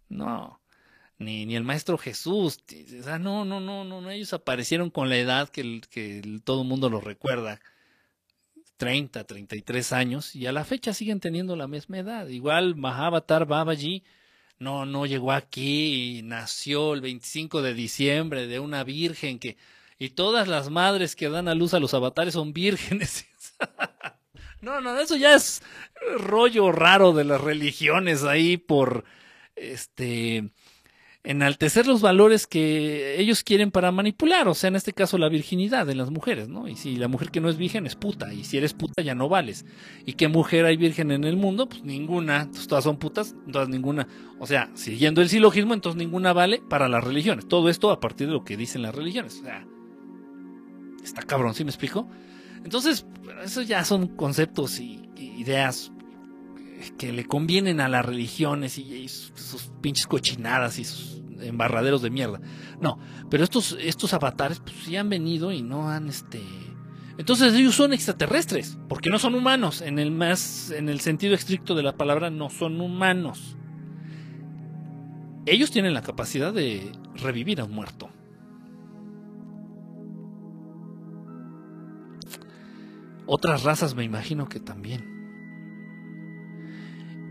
No 0.10 0.64
ni, 1.24 1.46
ni 1.46 1.56
el 1.56 1.64
maestro 1.64 1.98
Jesús. 1.98 2.60
O 3.00 3.04
sea, 3.04 3.20
no, 3.20 3.46
no, 3.46 3.60
no, 3.60 3.84
no, 3.84 4.10
ellos 4.10 4.34
aparecieron 4.34 4.90
con 4.90 5.10
la 5.10 5.18
edad 5.18 5.50
que, 5.50 5.82
que 5.90 6.22
todo 6.44 6.62
el 6.62 6.68
mundo 6.68 6.90
lo 6.90 7.02
recuerda. 7.02 7.60
30, 8.78 9.24
33 9.24 9.94
años 9.94 10.36
y 10.36 10.48
a 10.48 10.52
la 10.52 10.66
fecha 10.66 10.94
siguen 10.94 11.20
teniendo 11.20 11.56
la 11.56 11.68
misma 11.68 12.00
edad. 12.00 12.28
Igual 12.28 12.76
Mahavatar 12.76 13.46
Babaji 13.46 14.04
no, 14.64 14.86
no 14.86 15.06
llegó 15.06 15.32
aquí 15.32 16.18
y 16.18 16.22
nació 16.24 16.94
el 16.94 17.02
25 17.02 17.62
de 17.62 17.74
diciembre 17.74 18.48
de 18.48 18.60
una 18.60 18.84
virgen 18.84 19.38
que 19.38 19.58
y 20.00 20.10
todas 20.10 20.48
las 20.48 20.70
madres 20.70 21.16
que 21.16 21.30
dan 21.30 21.48
a 21.48 21.56
luz 21.56 21.74
a 21.74 21.80
los 21.80 21.94
avatares 21.94 22.34
son 22.34 22.52
vírgenes. 22.52 23.26
no, 24.62 24.82
no, 24.82 25.00
eso 25.00 25.16
ya 25.16 25.36
es 25.36 25.62
rollo 26.18 26.72
raro 26.72 27.14
de 27.14 27.24
las 27.24 27.40
religiones 27.40 28.24
ahí 28.24 28.58
por 28.58 29.06
este 29.56 30.50
enaltecer 31.24 31.88
los 31.88 32.02
valores 32.02 32.48
que 32.48 33.20
ellos 33.20 33.44
quieren 33.44 33.72
para 33.72 33.92
manipular, 33.92 34.48
o 34.48 34.54
sea, 34.54 34.68
en 34.68 34.76
este 34.76 34.92
caso 34.92 35.18
la 35.18 35.30
virginidad 35.30 35.86
de 35.88 35.96
las 35.96 36.12
mujeres, 36.12 36.50
¿no? 36.50 36.68
Y 36.68 36.76
si 36.76 36.98
la 36.98 37.08
mujer 37.08 37.32
que 37.32 37.40
no 37.40 37.50
es 37.50 37.58
virgen 37.58 37.86
es 37.86 37.96
puta, 37.96 38.34
y 38.34 38.44
si 38.44 38.58
eres 38.58 38.74
puta 38.74 39.02
ya 39.02 39.16
no 39.16 39.30
vales. 39.30 39.66
¿Y 40.06 40.14
qué 40.14 40.28
mujer 40.28 40.66
hay 40.66 40.76
virgen 40.76 41.12
en 41.12 41.24
el 41.24 41.38
mundo? 41.38 41.70
Pues 41.70 41.84
ninguna, 41.84 42.50
pues 42.52 42.68
todas 42.68 42.84
son 42.84 42.98
putas, 42.98 43.36
todas 43.52 43.70
ninguna. 43.70 44.08
O 44.40 44.48
sea, 44.48 44.70
siguiendo 44.74 45.22
el 45.22 45.30
silogismo, 45.30 45.74
entonces 45.74 45.98
ninguna 45.98 46.34
vale 46.34 46.62
para 46.70 46.90
las 46.90 47.04
religiones. 47.04 47.48
Todo 47.48 47.70
esto 47.70 47.92
a 47.92 48.02
partir 48.02 48.28
de 48.28 48.34
lo 48.34 48.44
que 48.44 48.58
dicen 48.58 48.82
las 48.82 48.94
religiones. 48.94 49.40
O 49.40 49.44
sea, 49.46 49.66
está 51.04 51.22
cabrón, 51.22 51.54
¿sí 51.54 51.64
me 51.64 51.72
explico? 51.72 52.10
Entonces, 52.66 53.06
esos 53.44 53.68
ya 53.68 53.84
son 53.86 54.08
conceptos 54.08 54.80
y, 54.80 55.00
ideas 55.16 55.92
que 56.92 57.12
le 57.12 57.26
convienen 57.26 57.80
a 57.80 57.90
las 57.90 58.06
religiones 58.06 58.78
y, 58.78 59.08
sus, 59.08 59.72
pinches 59.82 60.08
cochinadas 60.08 60.80
y 60.80 60.86
sus 60.86 61.22
embarraderos 61.42 62.02
de 62.02 62.10
mierda. 62.10 62.40
No, 62.82 63.00
pero 63.30 63.44
estos, 63.44 63.78
estos 63.80 64.14
avatares 64.14 64.60
pues 64.60 64.76
sí 64.86 64.96
han 64.96 65.10
venido 65.10 65.52
y 65.52 65.62
no 65.62 65.90
han 65.90 66.10
este 66.10 66.42
entonces 67.18 67.54
ellos 67.54 67.76
son 67.76 67.94
extraterrestres, 67.94 68.78
porque 68.90 69.10
no 69.10 69.20
son 69.20 69.36
humanos, 69.36 69.82
en 69.82 70.00
el 70.00 70.10
más 70.10 70.72
en 70.72 70.90
el 70.90 71.00
sentido 71.00 71.36
estricto 71.36 71.76
de 71.76 71.84
la 71.84 71.96
palabra 71.96 72.32
no 72.32 72.50
son 72.50 72.82
humanos. 72.82 73.56
Ellos 75.46 75.72
tienen 75.72 75.94
la 75.94 76.02
capacidad 76.02 76.54
de 76.54 76.92
revivir 77.16 77.60
a 77.62 77.66
un 77.66 77.72
muerto. 77.72 78.10
Otras 83.26 83.64
razas 83.64 83.94
me 83.94 84.04
imagino 84.04 84.50
que 84.50 84.60
también. 84.60 85.13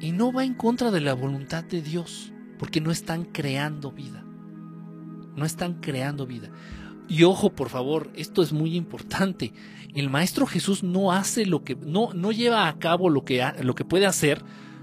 Y 0.02 0.10
no 0.10 0.32
va 0.32 0.44
en 0.44 0.54
contra 0.54 0.90
de 0.90 1.00
la 1.00 1.14
voluntad 1.14 1.62
de 1.62 1.80
Dios, 1.80 2.32
porque 2.58 2.80
no 2.80 2.90
están 2.90 3.24
creando 3.24 3.92
vida. 3.92 4.24
No 5.36 5.44
están 5.44 5.74
creando 5.74 6.26
vida. 6.26 6.50
Y 7.08 7.22
ojo, 7.22 7.52
por 7.52 7.68
favor, 7.68 8.10
esto 8.16 8.42
es 8.42 8.52
muy 8.52 8.74
importante. 8.74 9.52
El 9.94 10.10
maestro 10.10 10.44
Jesús 10.44 10.82
no 10.82 11.12
hace 11.12 11.46
lo 11.46 11.62
que 11.62 11.76
no 11.76 12.12
no 12.14 12.32
lleva 12.32 12.66
a 12.66 12.78
cabo 12.80 13.10
lo 13.10 13.24
que 13.24 13.46
lo 13.62 13.76
que 13.76 13.84
puede 13.84 14.06
hacer, 14.06 14.42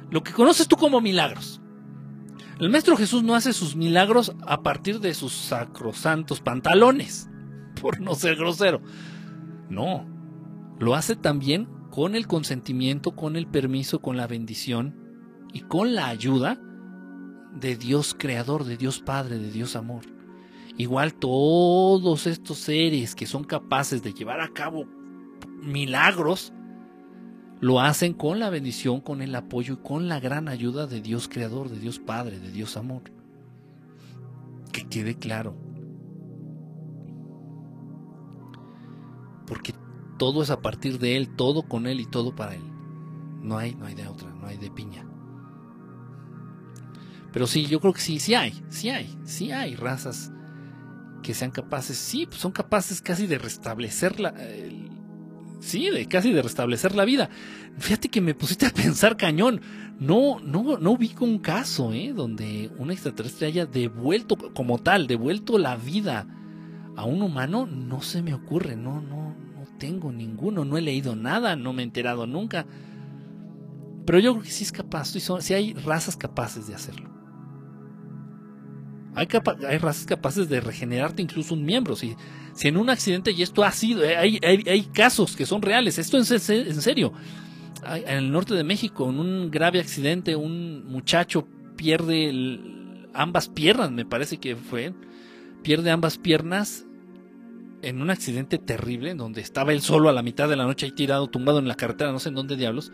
lo 0.09 0.23
que 0.23 0.31
conoces 0.31 0.69
tú 0.69 0.77
como 0.77 1.01
milagros. 1.01 1.59
El 2.57 2.69
maestro 2.69 2.95
Jesús 2.95 3.21
no 3.21 3.35
hace 3.35 3.51
sus 3.51 3.75
milagros 3.75 4.33
a 4.47 4.63
partir 4.63 5.01
de 5.01 5.13
sus 5.13 5.33
sacrosantos 5.33 6.39
pantalones, 6.39 7.29
por 7.81 7.99
no 7.99 8.15
ser 8.15 8.37
grosero. 8.37 8.81
No, 9.69 10.05
lo 10.79 10.95
hace 10.95 11.17
también 11.17 11.67
con 11.89 12.15
el 12.15 12.25
consentimiento, 12.25 13.17
con 13.17 13.35
el 13.35 13.47
permiso, 13.47 13.99
con 13.99 14.15
la 14.15 14.25
bendición 14.25 14.98
y 15.53 15.61
con 15.61 15.95
la 15.95 16.07
ayuda 16.07 16.59
de 17.53 17.75
Dios 17.75 18.15
creador, 18.17 18.63
de 18.63 18.77
Dios 18.77 18.99
Padre, 18.99 19.37
de 19.37 19.51
Dios 19.51 19.75
amor. 19.75 20.03
Igual 20.77 21.13
todos 21.13 22.27
estos 22.27 22.57
seres 22.59 23.15
que 23.15 23.25
son 23.25 23.43
capaces 23.43 24.01
de 24.01 24.13
llevar 24.13 24.39
a 24.41 24.49
cabo 24.49 24.85
milagros, 25.61 26.53
lo 27.59 27.81
hacen 27.81 28.13
con 28.13 28.39
la 28.39 28.49
bendición, 28.49 29.01
con 29.01 29.21
el 29.21 29.35
apoyo 29.35 29.73
y 29.73 29.77
con 29.77 30.07
la 30.07 30.19
gran 30.19 30.47
ayuda 30.47 30.87
de 30.87 31.01
Dios 31.01 31.27
Creador, 31.27 31.69
de 31.69 31.79
Dios 31.79 31.99
Padre, 31.99 32.39
de 32.39 32.51
Dios 32.51 32.77
Amor. 32.77 33.01
Que 34.71 34.87
quede 34.87 35.15
claro. 35.15 35.57
Porque 39.45 39.73
todo 40.17 40.43
es 40.43 40.51
a 40.51 40.61
partir 40.61 40.99
de 40.99 41.17
Él, 41.17 41.35
todo 41.35 41.63
con 41.63 41.87
Él 41.87 41.99
y 41.99 42.05
todo 42.05 42.35
para 42.35 42.55
Él. 42.55 42.63
No 43.41 43.57
hay, 43.57 43.75
no 43.75 43.85
hay 43.85 43.95
de 43.95 44.07
otra, 44.07 44.29
no 44.29 44.47
hay 44.47 44.57
de 44.57 44.71
piña. 44.71 45.08
Pero 47.31 47.47
sí, 47.47 47.65
yo 47.65 47.79
creo 47.79 47.93
que 47.93 48.01
sí, 48.01 48.19
sí 48.19 48.33
hay, 48.33 48.63
sí 48.69 48.89
hay, 48.89 49.17
sí 49.23 49.51
hay 49.51 49.75
razas 49.75 50.31
que 51.21 51.33
sean 51.33 51.51
capaces, 51.51 51.97
sí, 51.97 52.25
pues 52.25 52.39
son 52.39 52.51
capaces 52.51 53.01
casi 53.01 53.27
de 53.27 53.37
restablecer 53.37 54.19
la, 54.19 54.33
sí, 55.59 55.89
de 55.89 56.07
casi 56.07 56.31
de 56.31 56.41
restablecer 56.41 56.95
la 56.95 57.05
vida. 57.05 57.29
Fíjate 57.77 58.09
que 58.09 58.21
me 58.21 58.33
pusiste 58.33 58.65
a 58.65 58.71
pensar 58.71 59.17
cañón. 59.17 59.61
No, 59.99 60.39
no, 60.39 60.77
no 60.77 60.91
ubico 60.91 61.25
un 61.25 61.39
caso, 61.39 61.91
¿eh? 61.91 62.13
Donde 62.15 62.71
un 62.77 62.89
extraterrestre 62.89 63.47
haya 63.47 63.65
devuelto, 63.65 64.37
como 64.53 64.79
tal, 64.79 65.07
devuelto 65.07 65.57
la 65.57 65.75
vida 65.75 66.25
a 66.95 67.03
un 67.03 67.21
humano, 67.21 67.65
no 67.65 68.01
se 68.01 68.21
me 68.21 68.33
ocurre, 68.33 68.77
no, 68.77 69.01
no, 69.01 69.35
no 69.53 69.65
tengo 69.77 70.11
ninguno, 70.11 70.63
no 70.63 70.77
he 70.77 70.81
leído 70.81 71.15
nada, 71.17 71.57
no 71.57 71.73
me 71.73 71.81
he 71.81 71.85
enterado 71.85 72.27
nunca. 72.27 72.65
Pero 74.05 74.19
yo 74.19 74.31
creo 74.33 74.43
que 74.43 74.51
sí 74.51 74.63
es 74.63 74.71
capaz, 74.71 75.13
sí 75.41 75.53
hay 75.53 75.73
razas 75.73 76.15
capaces 76.15 76.67
de 76.67 76.75
hacerlo. 76.75 77.18
Hay, 79.15 79.27
razas 79.79 80.05
capaces 80.05 80.49
de 80.49 80.61
regenerarte 80.61 81.21
incluso 81.21 81.53
un 81.53 81.65
miembro. 81.65 81.95
Si, 81.95 82.15
en 82.61 82.77
un 82.77 82.89
accidente, 82.89 83.31
y 83.31 83.41
esto 83.41 83.63
ha 83.63 83.71
sido, 83.71 84.03
eh, 84.03 84.15
hay, 84.15 84.39
hay, 84.43 84.83
casos 84.93 85.35
que 85.35 85.45
son 85.45 85.61
reales, 85.61 85.97
esto 85.97 86.17
es 86.17 86.49
en 86.49 86.81
serio. 86.81 87.13
En 87.85 88.17
el 88.17 88.31
norte 88.31 88.53
de 88.53 88.63
México, 88.63 89.09
en 89.09 89.19
un 89.19 89.51
grave 89.51 89.79
accidente, 89.79 90.35
un 90.35 90.85
muchacho 90.85 91.47
pierde 91.75 92.59
ambas 93.13 93.47
piernas, 93.47 93.91
me 93.91 94.05
parece 94.05 94.37
que 94.37 94.55
fue, 94.55 94.93
pierde 95.63 95.89
ambas 95.89 96.17
piernas 96.17 96.85
en 97.81 98.01
un 98.01 98.09
accidente 98.09 98.57
terrible, 98.57 99.15
donde 99.15 99.41
estaba 99.41 99.71
él 99.71 99.81
solo 99.81 100.09
a 100.09 100.13
la 100.13 100.21
mitad 100.21 100.49
de 100.49 100.57
la 100.57 100.65
noche 100.65 100.85
ahí 100.85 100.91
tirado, 100.91 101.27
tumbado 101.27 101.59
en 101.59 101.67
la 101.67 101.75
carretera, 101.75 102.11
no 102.11 102.19
sé 102.19 102.29
en 102.29 102.35
dónde 102.35 102.57
diablos 102.57 102.91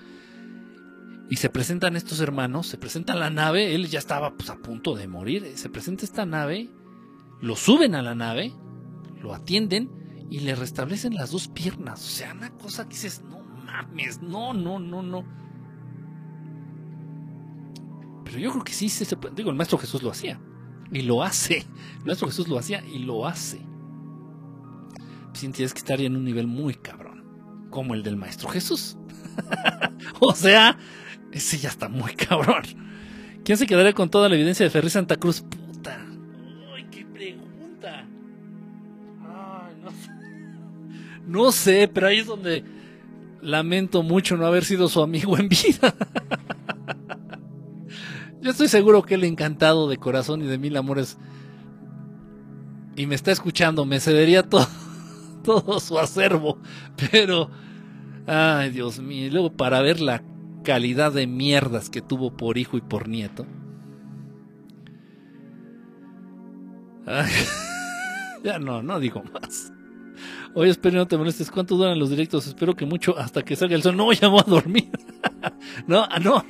y 1.29 1.37
se 1.37 1.49
presentan 1.49 1.95
estos 1.95 2.19
hermanos, 2.19 2.67
se 2.67 2.77
presenta 2.77 3.15
la 3.15 3.29
nave, 3.29 3.73
él 3.73 3.87
ya 3.87 3.99
estaba 3.99 4.35
pues, 4.35 4.49
a 4.49 4.57
punto 4.57 4.95
de 4.95 5.07
morir, 5.07 5.53
se 5.55 5.69
presenta 5.69 6.05
esta 6.05 6.25
nave, 6.25 6.69
lo 7.41 7.55
suben 7.55 7.95
a 7.95 8.01
la 8.01 8.13
nave, 8.13 8.53
lo 9.21 9.33
atienden 9.33 9.89
y 10.29 10.39
le 10.41 10.55
restablecen 10.55 11.15
las 11.15 11.31
dos 11.31 11.47
piernas. 11.47 12.05
O 12.05 12.09
sea, 12.09 12.33
una 12.33 12.51
cosa 12.51 12.83
que 12.83 12.91
dices, 12.91 13.23
no 13.23 13.39
mames, 13.39 14.21
no, 14.21 14.53
no, 14.53 14.79
no, 14.79 15.01
no. 15.01 15.25
Pero 18.23 18.39
yo 18.39 18.51
creo 18.51 18.63
que 18.63 18.73
sí 18.73 18.89
se 18.89 19.15
puede. 19.17 19.35
Digo, 19.35 19.49
el 19.49 19.55
Maestro 19.55 19.77
Jesús 19.77 20.03
lo 20.03 20.11
hacía. 20.11 20.39
Y 20.91 21.01
lo 21.01 21.23
hace. 21.23 21.57
El 21.99 22.05
Maestro 22.05 22.27
Jesús 22.27 22.47
lo 22.47 22.59
hacía 22.59 22.83
y 22.85 22.99
lo 22.99 23.27
hace. 23.27 23.59
Pues 25.27 25.39
tienes 25.39 25.73
que 25.73 25.79
estar 25.79 25.99
en 25.99 26.15
un 26.15 26.23
nivel 26.23 26.47
muy 26.47 26.75
cabrón. 26.75 27.67
Como 27.69 27.93
el 27.93 28.03
del 28.03 28.15
Maestro 28.15 28.49
Jesús. 28.49 28.97
o 30.19 30.33
sea, 30.33 30.77
ese 31.35 31.57
ya 31.57 31.69
está 31.69 31.89
muy 31.89 32.13
cabrón. 32.15 32.63
¿Quién 33.43 33.57
se 33.57 33.67
quedaría 33.67 33.93
con 33.93 34.09
toda 34.09 34.29
la 34.29 34.35
evidencia 34.35 34.63
de 34.63 34.69
Ferri 34.69 34.89
Santa 34.89 35.17
Cruz? 35.17 35.41
Puta. 35.41 35.99
Ay, 36.73 36.87
qué 36.89 37.05
pregunta. 37.05 38.05
Ay, 39.21 39.75
no 39.83 39.91
sé. 39.91 40.11
No 41.27 41.51
sé, 41.51 41.89
pero 41.91 42.07
ahí 42.07 42.19
es 42.19 42.27
donde 42.27 42.63
lamento 43.41 44.03
mucho 44.03 44.37
no 44.37 44.45
haber 44.45 44.63
sido 44.63 44.87
su 44.87 45.01
amigo 45.01 45.37
en 45.37 45.49
vida. 45.49 45.95
Yo 48.41 48.51
estoy 48.51 48.67
seguro 48.67 49.01
que 49.01 49.15
él 49.15 49.23
encantado 49.23 49.89
de 49.89 49.97
corazón 49.97 50.43
y 50.43 50.45
de 50.45 50.59
mil 50.59 50.77
amores 50.77 51.17
y 52.95 53.07
me 53.07 53.15
está 53.15 53.31
escuchando, 53.31 53.85
me 53.85 53.99
cedería 53.99 54.43
todo, 54.43 54.67
todo 55.43 55.79
su 55.79 55.97
acervo, 55.97 56.59
pero 57.11 57.49
ay 58.27 58.69
Dios 58.69 58.99
mío, 58.99 59.25
y 59.25 59.29
luego 59.31 59.51
para 59.51 59.81
ver 59.81 59.99
la 59.99 60.21
calidad 60.65 61.13
de 61.13 61.27
mierdas 61.27 61.89
que 61.89 62.01
tuvo 62.01 62.35
por 62.35 62.57
hijo 62.57 62.75
y 62.75 62.81
por 62.81 63.07
nieto. 63.07 63.45
ya 68.43 68.59
no, 68.59 68.83
no 68.83 68.99
digo 68.99 69.23
más. 69.31 69.71
Oye, 70.55 70.71
espero 70.71 70.97
no 70.97 71.07
te 71.07 71.17
molestes. 71.17 71.51
¿Cuánto 71.51 71.77
duran 71.77 71.99
los 71.99 72.09
directos? 72.09 72.47
Espero 72.47 72.75
que 72.75 72.85
mucho 72.85 73.17
hasta 73.17 73.43
que 73.43 73.55
salga 73.55 73.75
el 73.75 73.83
sol. 73.83 73.95
No, 73.95 74.11
ya 74.11 74.27
voy 74.27 74.41
a 74.45 74.49
dormir. 74.49 74.89
no, 75.87 76.03
ah, 76.03 76.19
no. 76.19 76.43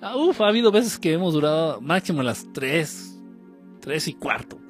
Ah, 0.00 0.16
uf, 0.16 0.40
ha 0.40 0.48
habido 0.48 0.70
veces 0.70 0.98
que 0.98 1.12
hemos 1.12 1.32
durado 1.32 1.80
máximo 1.80 2.22
las 2.22 2.46
3, 2.52 3.20
3 3.80 4.08
y 4.08 4.14
cuarto. 4.14 4.60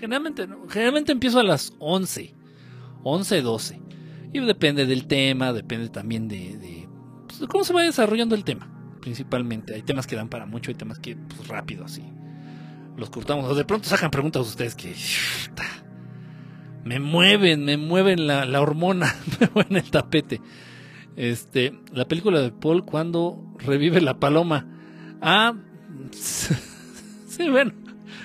Generalmente, 0.00 0.48
generalmente 0.68 1.12
empiezo 1.12 1.38
a 1.38 1.44
las 1.44 1.74
11, 1.78 2.34
11, 3.04 3.42
12. 3.42 3.80
Y 4.32 4.40
depende 4.40 4.86
del 4.86 5.06
tema, 5.06 5.52
depende 5.52 5.88
también 5.88 6.28
de 6.28 6.79
cómo 7.48 7.64
se 7.64 7.72
va 7.72 7.82
desarrollando 7.82 8.34
el 8.34 8.44
tema, 8.44 8.68
principalmente. 9.00 9.74
Hay 9.74 9.82
temas 9.82 10.06
que 10.06 10.16
dan 10.16 10.28
para 10.28 10.46
mucho, 10.46 10.70
hay 10.70 10.74
temas 10.74 10.98
que, 10.98 11.16
pues 11.16 11.48
rápido, 11.48 11.84
así. 11.84 12.02
Los 12.96 13.10
cortamos. 13.10 13.56
De 13.56 13.64
pronto 13.64 13.88
sacan 13.88 14.10
preguntas 14.10 14.46
ustedes 14.46 14.74
que. 14.74 14.94
Me 16.84 16.98
mueven, 16.98 17.64
me 17.64 17.76
mueven 17.76 18.26
la, 18.26 18.44
la 18.44 18.60
hormona, 18.60 19.14
me 19.40 19.48
mueven 19.54 19.76
el 19.76 19.90
tapete. 19.90 20.40
Este, 21.16 21.78
la 21.92 22.06
película 22.06 22.40
de 22.40 22.50
Paul 22.50 22.84
cuando 22.84 23.54
revive 23.58 24.00
la 24.00 24.18
paloma. 24.18 24.66
Ah, 25.20 25.54
sí, 26.12 27.48
bueno, 27.50 27.72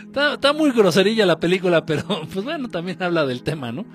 está, 0.06 0.36
está, 0.36 0.54
muy 0.54 0.72
groserilla 0.72 1.26
la 1.26 1.40
película, 1.40 1.86
pero 1.86 2.06
pues 2.34 2.46
bueno, 2.46 2.70
también 2.70 3.02
habla 3.04 3.26
del 3.26 3.44
tema, 3.44 3.72
¿no? 3.72 3.86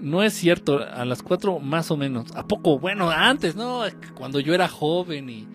No 0.00 0.22
es 0.22 0.34
cierto, 0.34 0.80
a 0.82 1.04
las 1.04 1.22
cuatro 1.22 1.58
más 1.60 1.90
o 1.90 1.96
menos. 1.96 2.32
¿A 2.34 2.46
poco? 2.46 2.78
Bueno, 2.78 3.10
antes, 3.10 3.56
¿no? 3.56 3.82
Cuando 4.14 4.40
yo 4.40 4.54
era 4.54 4.68
joven 4.68 5.30
y, 5.30 5.48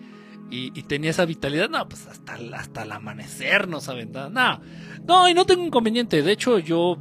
y, 0.50 0.82
tenía 0.82 1.10
esa 1.10 1.24
vitalidad, 1.24 1.68
no, 1.68 1.88
pues 1.88 2.06
hasta, 2.06 2.34
hasta 2.54 2.82
el 2.82 2.92
amanecer 2.92 3.68
no 3.68 3.80
saben 3.80 4.12
nada. 4.12 4.28
No, 4.28 4.60
no, 5.06 5.28
y 5.28 5.34
no 5.34 5.44
tengo 5.46 5.64
inconveniente. 5.64 6.22
De 6.22 6.32
hecho, 6.32 6.58
yo 6.58 6.98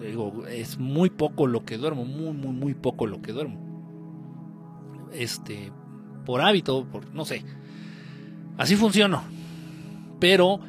digo, 0.00 0.46
es 0.46 0.78
muy 0.78 1.10
poco 1.10 1.46
lo 1.46 1.64
que 1.64 1.78
duermo, 1.78 2.04
muy, 2.04 2.32
muy, 2.32 2.52
muy 2.52 2.74
poco 2.74 3.06
lo 3.06 3.20
que 3.22 3.32
duermo. 3.32 3.60
Este, 5.12 5.72
por 6.24 6.40
hábito, 6.40 6.86
por, 6.86 7.12
no 7.14 7.24
sé. 7.24 7.44
Así 8.58 8.76
funciono. 8.76 9.22
Pero 10.20 10.60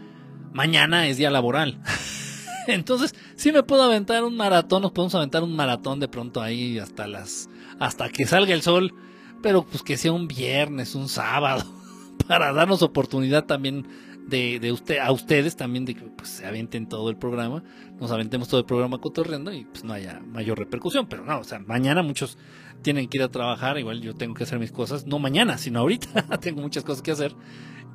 mañana 0.51 1.07
es 1.07 1.17
día 1.17 1.29
laboral. 1.29 1.79
Entonces, 2.67 3.15
sí 3.35 3.51
me 3.51 3.63
puedo 3.63 3.83
aventar 3.83 4.23
un 4.23 4.35
maratón, 4.35 4.81
nos 4.81 4.91
podemos 4.91 5.15
aventar 5.15 5.43
un 5.43 5.55
maratón 5.55 5.99
de 5.99 6.07
pronto 6.07 6.41
ahí 6.41 6.79
hasta 6.79 7.07
las 7.07 7.49
hasta 7.79 8.09
que 8.09 8.25
salga 8.25 8.53
el 8.53 8.61
sol, 8.61 8.93
pero 9.41 9.65
pues 9.65 9.83
que 9.83 9.97
sea 9.97 10.11
un 10.11 10.27
viernes, 10.27 10.95
un 10.95 11.09
sábado, 11.09 11.63
para 12.27 12.53
darnos 12.53 12.81
oportunidad 12.81 13.45
también 13.45 13.87
de, 14.27 14.59
de 14.59 14.71
usted, 14.71 14.99
a 14.99 15.11
ustedes 15.11 15.55
también 15.55 15.85
de 15.85 15.95
que 15.95 16.01
pues, 16.03 16.29
se 16.29 16.45
avienten 16.45 16.87
todo 16.87 17.09
el 17.09 17.17
programa, 17.17 17.63
nos 17.99 18.11
aventemos 18.11 18.47
todo 18.47 18.59
el 18.61 18.65
programa 18.65 18.99
cotorreando 18.99 19.51
y 19.53 19.65
pues 19.65 19.83
no 19.83 19.93
haya 19.93 20.21
mayor 20.21 20.57
repercusión, 20.57 21.07
pero 21.07 21.25
no, 21.25 21.39
o 21.39 21.43
sea, 21.43 21.59
mañana 21.59 22.03
muchos 22.03 22.37
tienen 22.81 23.07
que 23.07 23.17
ir 23.17 23.23
a 23.23 23.29
trabajar, 23.29 23.77
igual 23.77 24.01
yo 24.01 24.15
tengo 24.15 24.33
que 24.33 24.43
hacer 24.43 24.59
mis 24.59 24.71
cosas, 24.71 25.05
no 25.05 25.19
mañana, 25.19 25.57
sino 25.57 25.79
ahorita, 25.79 26.39
tengo 26.39 26.61
muchas 26.61 26.83
cosas 26.83 27.01
que 27.01 27.11
hacer, 27.11 27.35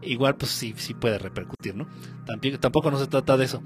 igual 0.02 0.36
pues 0.36 0.50
sí, 0.50 0.74
sí 0.76 0.94
puede 0.94 1.18
repercutir, 1.18 1.74
¿no? 1.74 1.88
Tampoco, 2.26 2.58
tampoco 2.60 2.90
no 2.90 2.98
se 2.98 3.06
trata 3.06 3.36
de 3.36 3.44
eso. 3.44 3.62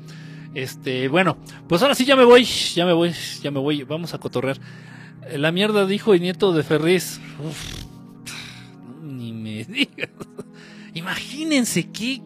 Este, 0.55 1.09
bueno, 1.09 1.39
pues 1.69 1.83
ahora 1.83 1.95
sí 1.95 2.05
ya 2.05 2.17
me 2.17 2.25
voy, 2.25 2.45
ya 2.45 2.85
me 2.85 2.93
voy, 2.93 3.13
ya 3.43 3.51
me 3.51 3.59
voy, 3.59 3.85
vamos 3.85 4.15
a 4.15 4.19
cotorrear. 4.19 4.59
La 5.37 5.53
mierda 5.53 5.87
dijo 5.87 6.15
el 6.15 6.21
nieto 6.21 6.53
de 6.53 6.63
Ferriz. 6.63 7.21
Uf, 7.39 7.85
ni 9.03 9.33
me 9.33 9.65
digas. 9.69 10.11
Imagínense 10.95 11.91
qué. 11.91 12.21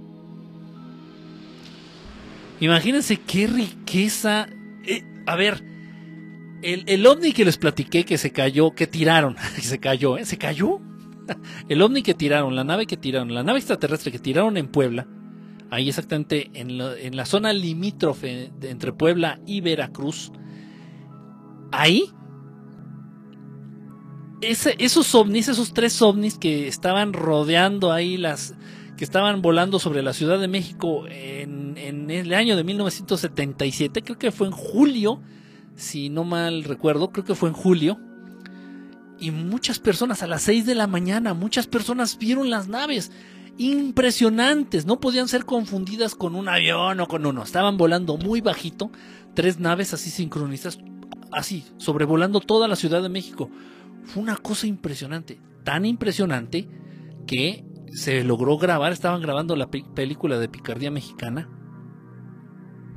Imagínense 2.61 3.19
qué 3.19 3.47
riqueza. 3.47 4.49
Eh, 4.85 5.05
a 5.27 5.37
ver, 5.37 5.63
el, 6.63 6.85
el, 6.87 7.07
ovni 7.07 7.33
que 7.33 7.45
les 7.45 7.59
platiqué 7.59 8.05
que 8.05 8.19
se 8.19 8.33
cayó, 8.33 8.75
que 8.75 8.87
tiraron, 8.87 9.37
que 9.55 9.63
se 9.63 9.79
cayó, 9.79 10.17
¿eh? 10.19 10.25
¿Se 10.25 10.39
cayó? 10.39 10.81
El 11.69 11.83
ovni 11.83 12.03
que 12.03 12.15
tiraron, 12.15 12.55
la 12.55 12.65
nave 12.65 12.87
que 12.87 12.97
tiraron, 12.97 13.35
la 13.35 13.43
nave 13.43 13.59
extraterrestre 13.59 14.13
que 14.13 14.19
tiraron 14.19 14.57
en 14.57 14.69
Puebla, 14.69 15.07
ahí 15.71 15.89
exactamente 15.89 16.51
en, 16.55 16.81
en 16.81 17.17
la 17.17 17.27
zona 17.27 17.53
limítrofe 17.53 18.53
entre 18.63 18.93
Puebla 18.93 19.41
y 19.47 19.61
Veracruz, 19.61 20.33
ahí, 21.73 22.11
esos 24.41 25.15
ovnis, 25.15 25.49
esos 25.49 25.73
tres 25.73 26.01
ovnis 26.03 26.39
que 26.39 26.69
estaban 26.69 27.13
rodeando 27.13 27.93
ahí 27.93 28.17
las 28.17 28.55
que 28.97 29.05
estaban 29.05 29.43
volando 29.43 29.79
sobre 29.79 30.03
la 30.03 30.15
Ciudad 30.15 30.41
de 30.41 30.49
México 30.49 31.07
en, 31.07 31.77
en 31.77 32.11
el 32.11 32.33
año 32.33 32.57
de 32.57 32.65
1977, 32.65 34.03
creo 34.03 34.19
que 34.19 34.33
fue 34.33 34.47
en 34.47 34.55
julio, 34.55 35.21
si 35.75 36.09
no 36.09 36.25
mal 36.25 36.65
recuerdo, 36.65 37.11
creo 37.11 37.25
que 37.25 37.35
fue 37.35 37.51
en 37.51 37.55
julio. 37.55 37.99
Y 39.19 39.31
muchas 39.31 39.79
personas 39.79 40.23
a 40.23 40.27
las 40.27 40.43
6 40.43 40.67
de 40.67 40.75
la 40.75 40.87
mañana, 40.87 41.35
muchas 41.35 41.67
personas 41.67 42.17
vieron 42.19 42.49
las 42.49 42.69
naves 42.69 43.13
impresionantes, 43.59 44.87
no 44.87 45.01
podían 45.01 45.29
ser 45.29 45.45
confundidas 45.45 46.15
con 46.15 46.35
un 46.35 46.49
avión 46.49 47.01
o 47.01 47.07
con 47.07 47.25
uno, 47.27 47.43
estaban 47.43 47.77
volando 47.77 48.17
muy 48.17 48.41
bajito, 48.41 48.91
tres 49.35 49.59
naves 49.59 49.95
así 49.95 50.11
sincronizadas, 50.11 50.79
así, 51.33 51.65
sobrevolando 51.79 52.41
toda 52.41 52.69
la 52.69 52.77
Ciudad 52.77 53.03
de 53.03 53.09
México. 53.09 53.51
Fue 54.05 54.23
una 54.23 54.37
cosa 54.37 54.67
impresionante, 54.67 55.41
tan 55.65 55.85
impresionante 55.85 56.69
que 57.27 57.65
se 57.93 58.25
logró 58.25 58.59
grabar, 58.59 58.93
estaban 58.93 59.23
grabando 59.23 59.57
la 59.57 59.71
película 59.71 60.39
de 60.39 60.49
Picardía 60.49 60.91
Mexicana, 60.91 61.49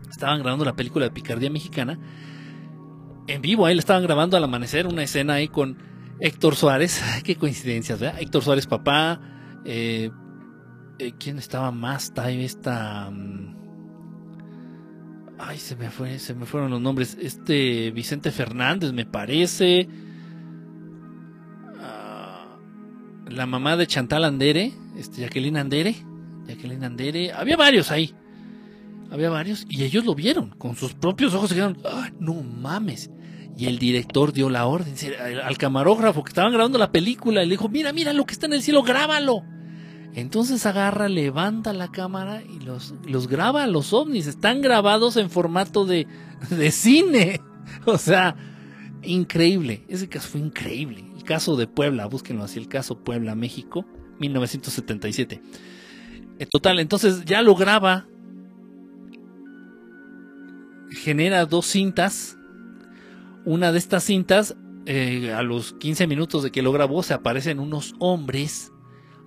estaban 0.09 0.39
grabando 0.41 0.65
la 0.65 0.75
película 0.75 1.05
de 1.05 1.11
Picardía 1.11 1.49
Mexicana, 1.49 1.99
en 3.27 3.41
vivo, 3.41 3.65
ahí 3.65 3.75
le 3.75 3.79
estaban 3.79 4.03
grabando 4.03 4.35
al 4.37 4.43
amanecer 4.43 4.87
una 4.87 5.03
escena 5.03 5.35
ahí 5.35 5.47
con 5.47 5.77
Héctor 6.19 6.55
Suárez, 6.55 7.01
qué 7.23 7.35
coincidencias, 7.35 7.99
¿verdad? 7.99 8.19
Héctor 8.19 8.43
Suárez 8.43 8.67
papá, 8.67 9.21
eh, 9.65 10.11
eh, 10.99 11.13
¿quién 11.17 11.37
estaba 11.39 11.71
más? 11.71 12.13
Tal 12.13 12.39
esta... 12.39 13.07
Um, 13.09 13.55
ay, 15.39 15.57
se 15.57 15.75
me 15.75 15.89
fueron 16.45 16.69
los 16.69 16.81
nombres. 16.81 17.17
Este 17.19 17.91
Vicente 17.91 18.31
Fernández, 18.31 18.91
me 18.91 19.05
parece. 19.05 19.87
Uh, 21.75 23.29
la 23.31 23.45
mamá 23.45 23.77
de 23.77 23.87
Chantal 23.87 24.25
Andere, 24.25 24.73
este 24.97 25.21
Jacqueline 25.21 25.57
Andere, 25.57 25.95
Jacqueline 26.47 26.83
Andere, 26.83 27.31
había 27.31 27.57
varios 27.57 27.91
ahí. 27.91 28.13
Había 29.11 29.29
varios 29.29 29.65
y 29.69 29.83
ellos 29.83 30.05
lo 30.05 30.13
vieron 30.13 30.49
con 30.51 30.75
sus 30.75 30.93
propios 30.93 31.33
ojos. 31.33 31.49
Se 31.49 31.55
quedaron, 31.55 31.77
ah, 31.85 32.11
no 32.19 32.35
mames. 32.43 33.09
Y 33.57 33.65
el 33.65 33.79
director 33.79 34.31
dio 34.31 34.49
la 34.49 34.67
orden 34.67 34.93
al 35.43 35.57
camarógrafo 35.57 36.23
que 36.23 36.29
estaban 36.29 36.53
grabando 36.53 36.77
la 36.77 36.91
película 36.91 37.43
y 37.43 37.45
le 37.45 37.51
dijo, 37.51 37.67
mira, 37.67 37.91
mira 37.91 38.13
lo 38.13 38.25
que 38.25 38.33
está 38.33 38.45
en 38.45 38.53
el 38.53 38.61
cielo, 38.61 38.83
grábalo. 38.83 39.43
Entonces 40.15 40.65
agarra, 40.65 41.07
levanta 41.07 41.71
la 41.73 41.91
cámara 41.91 42.41
y 42.41 42.59
los, 42.59 42.95
los 43.05 43.27
graba 43.27 43.67
los 43.67 43.93
ovnis. 43.93 44.27
Están 44.27 44.61
grabados 44.61 45.17
en 45.17 45.29
formato 45.29 45.85
de, 45.85 46.07
de 46.49 46.71
cine. 46.71 47.41
O 47.85 47.99
sea, 47.99 48.35
increíble. 49.03 49.83
Ese 49.87 50.09
caso 50.09 50.29
fue 50.29 50.41
increíble. 50.41 51.05
El 51.15 51.23
caso 51.23 51.55
de 51.55 51.67
Puebla, 51.67 52.07
búsquenlo 52.07 52.43
así, 52.43 52.57
el 52.57 52.67
caso 52.67 52.97
Puebla, 52.97 53.35
México, 53.35 53.85
1977. 54.19 55.39
En 56.39 56.49
total, 56.49 56.79
entonces 56.79 57.25
ya 57.25 57.43
lo 57.43 57.53
graba. 57.53 58.07
Genera 60.89 61.45
dos 61.45 61.67
cintas. 61.67 62.37
Una 63.45 63.71
de 63.71 63.77
estas 63.77 64.03
cintas, 64.03 64.55
eh, 64.87 65.31
a 65.31 65.43
los 65.43 65.73
15 65.73 66.07
minutos 66.07 66.41
de 66.41 66.51
que 66.51 66.63
lo 66.63 66.71
grabó, 66.71 67.03
se 67.03 67.13
aparecen 67.13 67.59
unos 67.59 67.93
hombres 67.99 68.71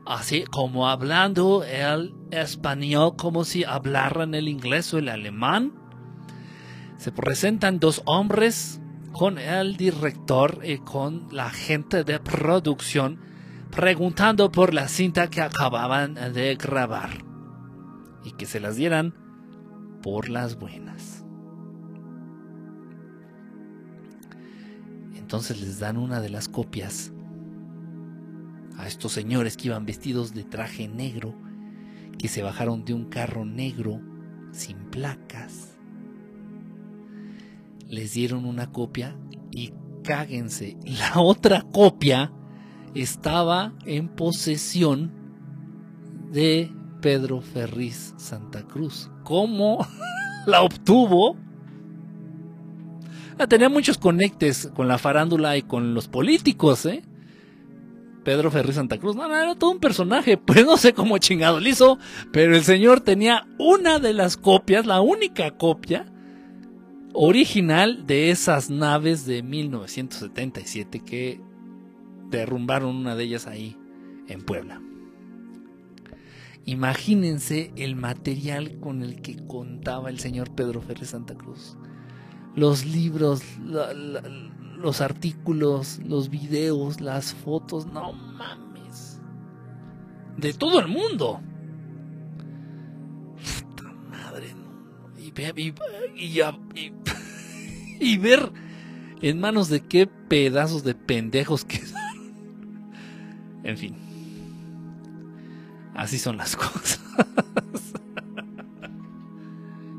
así 0.07 0.45
como 0.45 0.89
hablando 0.89 1.65
el 1.65 2.15
español 2.31 3.15
como 3.17 3.45
si 3.45 3.65
hablaran 3.65 4.35
el 4.35 4.49
inglés 4.49 4.93
o 4.95 4.99
el 4.99 5.09
alemán. 5.09 5.73
Se 6.97 7.13
presentan 7.13 7.81
dos 7.81 8.03
hombres 8.05 8.81
con 9.13 9.39
el 9.39 9.77
director 9.77 10.61
y 10.65 10.79
con 10.79 11.29
la 11.31 11.51
gente 11.51 12.05
de 12.05 12.19
producción 12.19 13.21
preguntando 13.71 14.53
por 14.53 14.75
la 14.75 14.89
cinta 14.89 15.29
que 15.29 15.41
acababan 15.41 16.15
de 16.15 16.57
grabar 16.57 17.25
y 18.25 18.33
que 18.33 18.47
se 18.47 18.61
las 18.61 18.77
dieran 18.77 19.15
por 20.03 20.29
las 20.29 20.59
buenas. 20.59 21.25
Entonces 25.17 25.61
les 25.61 25.79
dan 25.79 25.97
una 25.97 26.21
de 26.21 26.29
las 26.29 26.49
copias 26.49 27.13
a 28.79 28.87
estos 28.87 29.13
señores 29.13 29.57
que 29.57 29.69
iban 29.69 29.87
vestidos 29.87 30.35
de 30.35 30.45
traje 30.45 30.89
negro, 30.89 31.35
que 32.19 32.29
se 32.29 32.43
bajaron 32.43 32.85
de 32.85 32.95
un 32.95 33.07
carro 33.07 33.45
negro 33.45 34.01
sin 34.53 34.77
placas. 34.91 35.77
Les 37.89 38.15
dieron 38.15 38.45
una 38.45 38.71
copia 38.71 39.17
y 39.51 39.73
cáguense, 40.05 40.77
la 40.85 41.21
otra 41.21 41.63
copia 41.63 42.33
estaba 42.95 43.73
en 43.87 44.09
posesión 44.09 45.13
de 46.31 46.73
Pedro 47.01 47.41
Ferriz 47.41 48.15
Santa 48.17 48.63
Cruz. 48.63 49.11
¿Cómo 49.25 49.87
la 50.47 50.63
obtuvo? 50.63 51.37
Ah, 53.39 53.47
tenía 53.47 53.69
muchos 53.69 53.99
conectes 53.99 54.71
con 54.75 54.89
la 54.89 54.99
farándula 54.99 55.57
y 55.57 55.63
con 55.63 55.95
los 55.95 56.07
políticos, 56.07 56.87
¿eh? 56.87 57.03
Pedro 58.25 58.51
Ferri 58.51 58.73
Santa 58.73 58.99
Cruz. 58.99 59.17
No, 59.17 59.29
no, 59.29 59.37
era 59.37 59.55
todo 59.55 59.71
un 59.71 59.81
personaje. 59.81 60.37
Pues 60.47 60.65
no 60.65 60.77
sé 60.77 60.93
cómo 60.93 61.19
chingado 61.19 61.61
lo 61.61 61.69
hizo, 61.69 61.99
pero 62.31 62.55
el 62.55 62.63
señor 62.63 63.01
tenía 63.01 63.47
una 63.59 63.99
de 63.99 64.13
las 64.13 64.37
copias, 64.37 64.87
la 64.87 65.01
única 65.01 65.53
copia 65.53 66.07
original 67.15 68.07
de 68.07 68.31
esas 68.31 68.71
naves 68.71 69.27
de 69.27 69.43
1977 69.43 71.01
que 71.01 71.41
derrumbaron 72.31 72.97
una 72.97 73.15
de 73.17 73.25
ellas 73.25 73.47
ahí 73.47 73.77
en 74.29 74.43
Puebla. 74.43 74.81
Imagínense 76.65 77.73
el 77.77 77.97
material 77.97 78.79
con 78.79 79.03
el 79.03 79.21
que 79.21 79.37
contaba 79.47 80.11
el 80.11 80.21
señor 80.21 80.55
Pedro 80.55 80.81
Ferri 80.81 81.07
Santa 81.07 81.35
Cruz. 81.35 81.77
Los 82.55 82.85
libros, 82.85 83.43
la, 83.65 83.93
la, 83.93 84.23
los 84.83 85.01
artículos, 85.01 86.01
los 86.05 86.29
videos, 86.29 87.01
las 87.01 87.33
fotos, 87.35 87.87
no 87.87 88.13
mames. 88.13 89.21
De 90.37 90.53
todo 90.53 90.81
el 90.81 90.89
mundo. 90.89 91.41
Puta 93.69 93.93
madre. 94.11 94.55
Y, 95.19 95.33
y, 95.61 95.75
y, 96.17 96.93
y, 98.01 98.19
ver 98.19 98.53
en 99.21 99.41
manos 99.41 99.69
de 99.69 99.81
qué 99.81 100.07
pedazos 100.07 100.85
de 100.85 100.95
pendejos 100.95 101.65
quedaron. 101.65 101.93
En 103.65 103.79
fin. 103.79 103.95
Así 105.95 106.19
son 106.19 106.37
las 106.37 106.57
cosas. 106.57 107.01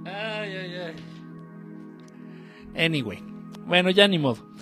ay, 0.05 0.51
ay, 0.51 0.75
ay. 0.75 0.95
Anyway. 2.85 3.23
Bueno, 3.65 3.89
ya 3.89 4.07
ni 4.07 4.19
modo. 4.19 4.52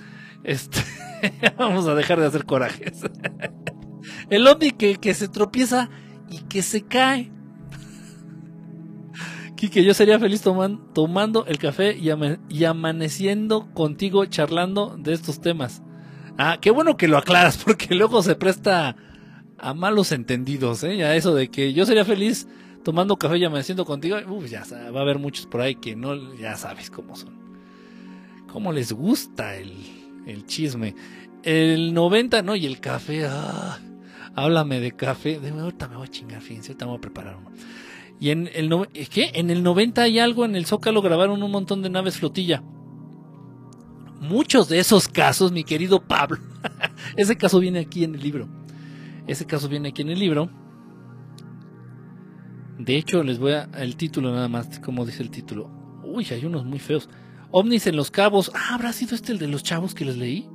Este, 0.43 0.79
vamos 1.57 1.87
a 1.87 1.95
dejar 1.95 2.19
de 2.19 2.27
hacer 2.27 2.45
corajes. 2.45 3.01
El 4.29 4.47
ovni 4.47 4.71
que, 4.71 4.95
que 4.95 5.13
se 5.13 5.27
tropieza 5.27 5.89
y 6.29 6.39
que 6.39 6.61
se 6.61 6.81
cae. 6.81 7.31
Quique, 9.55 9.83
yo 9.83 9.93
sería 9.93 10.17
feliz 10.17 10.41
tomando 10.41 11.45
el 11.45 11.59
café 11.59 11.95
y, 11.95 12.63
amaneciendo 12.63 13.71
contigo 13.73 14.25
charlando 14.25 14.95
de 14.97 15.13
estos 15.13 15.39
temas. 15.39 15.83
Ah, 16.37 16.57
qué 16.59 16.71
bueno 16.71 16.97
que 16.97 17.07
lo 17.07 17.17
aclaras, 17.17 17.57
porque 17.63 17.93
luego 17.93 18.23
se 18.23 18.33
presta 18.33 18.95
a 19.59 19.73
malos 19.75 20.11
entendidos, 20.13 20.83
¿eh? 20.83 21.03
A 21.03 21.15
eso 21.15 21.35
de 21.35 21.49
que 21.49 21.73
yo 21.73 21.85
sería 21.85 22.05
feliz 22.05 22.47
tomando 22.83 23.17
café 23.17 23.37
y 23.37 23.43
amaneciendo 23.43 23.85
contigo. 23.85 24.17
Ya 24.47 24.63
va 24.91 24.99
a 24.99 25.03
haber 25.03 25.19
muchos 25.19 25.45
por 25.45 25.61
ahí 25.61 25.75
que 25.75 25.95
no, 25.95 26.33
ya 26.33 26.55
sabes 26.55 26.89
cómo 26.89 27.15
son. 27.15 27.39
Cómo 28.51 28.71
les 28.73 28.91
gusta 28.91 29.55
el, 29.57 30.00
el 30.25 30.45
chisme. 30.45 30.95
El 31.43 31.93
90, 31.93 32.41
no, 32.43 32.55
y 32.55 32.65
el 32.65 32.79
café, 32.79 33.25
ah, 33.25 33.79
háblame 34.35 34.79
de 34.79 34.91
café. 34.91 35.39
De, 35.39 35.49
ahorita 35.49 35.87
me 35.87 35.97
voy 35.97 36.07
a 36.07 36.11
chingar, 36.11 36.41
fíjense, 36.41 36.71
ahorita 36.71 36.85
me 36.85 36.91
voy 36.91 36.97
a 36.97 37.01
preparar 37.01 37.37
uno. 37.37 37.51
Y 38.19 38.29
en 38.29 38.49
el, 38.53 38.69
¿qué? 39.09 39.31
En 39.33 39.49
el 39.49 39.63
90 39.63 40.03
hay 40.03 40.19
algo, 40.19 40.45
en 40.45 40.55
el 40.55 40.65
Zócalo 40.65 41.01
grabaron 41.01 41.41
un 41.41 41.51
montón 41.51 41.81
de 41.81 41.89
naves 41.89 42.17
flotilla. 42.17 42.61
Muchos 44.19 44.69
de 44.69 44.77
esos 44.77 45.07
casos, 45.07 45.51
mi 45.51 45.63
querido 45.63 45.99
Pablo, 45.99 46.37
ese 47.17 47.35
caso 47.35 47.59
viene 47.59 47.79
aquí 47.79 48.03
en 48.03 48.13
el 48.13 48.21
libro. 48.21 48.47
Ese 49.25 49.45
caso 49.47 49.67
viene 49.67 49.89
aquí 49.89 50.03
en 50.03 50.09
el 50.09 50.19
libro. 50.19 50.49
De 52.77 52.95
hecho, 52.95 53.23
les 53.23 53.39
voy 53.39 53.53
a 53.53 53.69
el 53.77 53.95
título 53.95 54.31
nada 54.31 54.47
más, 54.47 54.79
como 54.79 55.05
dice 55.05 55.23
el 55.23 55.31
título. 55.31 55.69
Uy, 56.03 56.27
hay 56.31 56.45
unos 56.45 56.65
muy 56.65 56.79
feos. 56.79 57.09
OVNIs 57.51 57.87
en 57.87 57.95
los 57.95 58.11
cabos. 58.11 58.51
Ah, 58.53 58.75
¿habrá 58.75 58.93
sido 58.93 59.15
este 59.15 59.31
el 59.31 59.39
de 59.39 59.47
los 59.47 59.63
chavos 59.63 59.93
que 59.93 60.05
les 60.05 60.17
leí? 60.17 60.47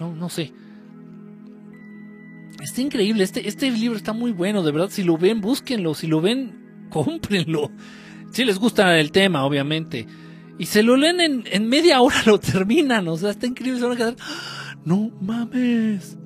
No, 0.00 0.14
no 0.14 0.28
sé. 0.28 0.52
Está 2.60 2.80
increíble, 2.80 3.22
este, 3.22 3.46
este 3.48 3.70
libro 3.70 3.96
está 3.96 4.12
muy 4.12 4.32
bueno, 4.32 4.62
de 4.62 4.72
verdad, 4.72 4.90
si 4.90 5.04
lo 5.04 5.16
ven, 5.16 5.40
búsquenlo, 5.40 5.94
si 5.94 6.06
lo 6.06 6.20
ven, 6.20 6.86
cómprenlo. 6.90 7.70
Si 8.32 8.44
les 8.44 8.58
gusta 8.58 8.98
el 8.98 9.12
tema, 9.12 9.44
obviamente. 9.44 10.06
Y 10.58 10.66
se 10.66 10.82
lo 10.82 10.96
leen 10.96 11.20
en, 11.20 11.44
en 11.50 11.68
media 11.68 12.00
hora, 12.00 12.16
lo 12.26 12.38
terminan, 12.38 13.06
o 13.08 13.16
sea, 13.16 13.30
está 13.30 13.46
increíble, 13.46 13.80
se 13.80 13.86
van 13.86 13.94
a 13.94 13.96
quedar, 13.96 14.16
¡Ah! 14.20 14.76
no 14.84 15.10
mames. 15.20 16.18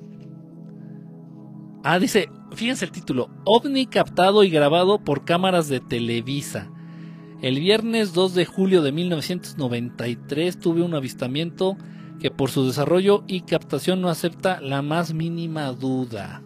Ah, 1.83 1.99
dice, 1.99 2.29
fíjense 2.55 2.85
el 2.85 2.91
título, 2.91 3.29
OVNI 3.45 3.87
captado 3.87 4.43
y 4.43 4.49
grabado 4.49 5.03
por 5.03 5.25
cámaras 5.25 5.67
de 5.67 5.81
Televisa. 5.81 6.72
El 7.43 7.59
viernes 7.59 8.13
2 8.13 8.35
de 8.35 8.45
julio 8.45 8.81
de 8.81 8.93
1993 8.93 10.57
tuve 10.57 10.81
un 10.81 10.93
avistamiento 10.95 11.75
que 12.21 12.31
por 12.31 12.49
su 12.49 12.65
desarrollo 12.65 13.25
y 13.27 13.41
captación 13.41 13.99
no 13.99 14.07
acepta 14.07 14.61
la 14.61 14.81
más 14.81 15.13
mínima 15.13 15.73
duda. 15.73 16.41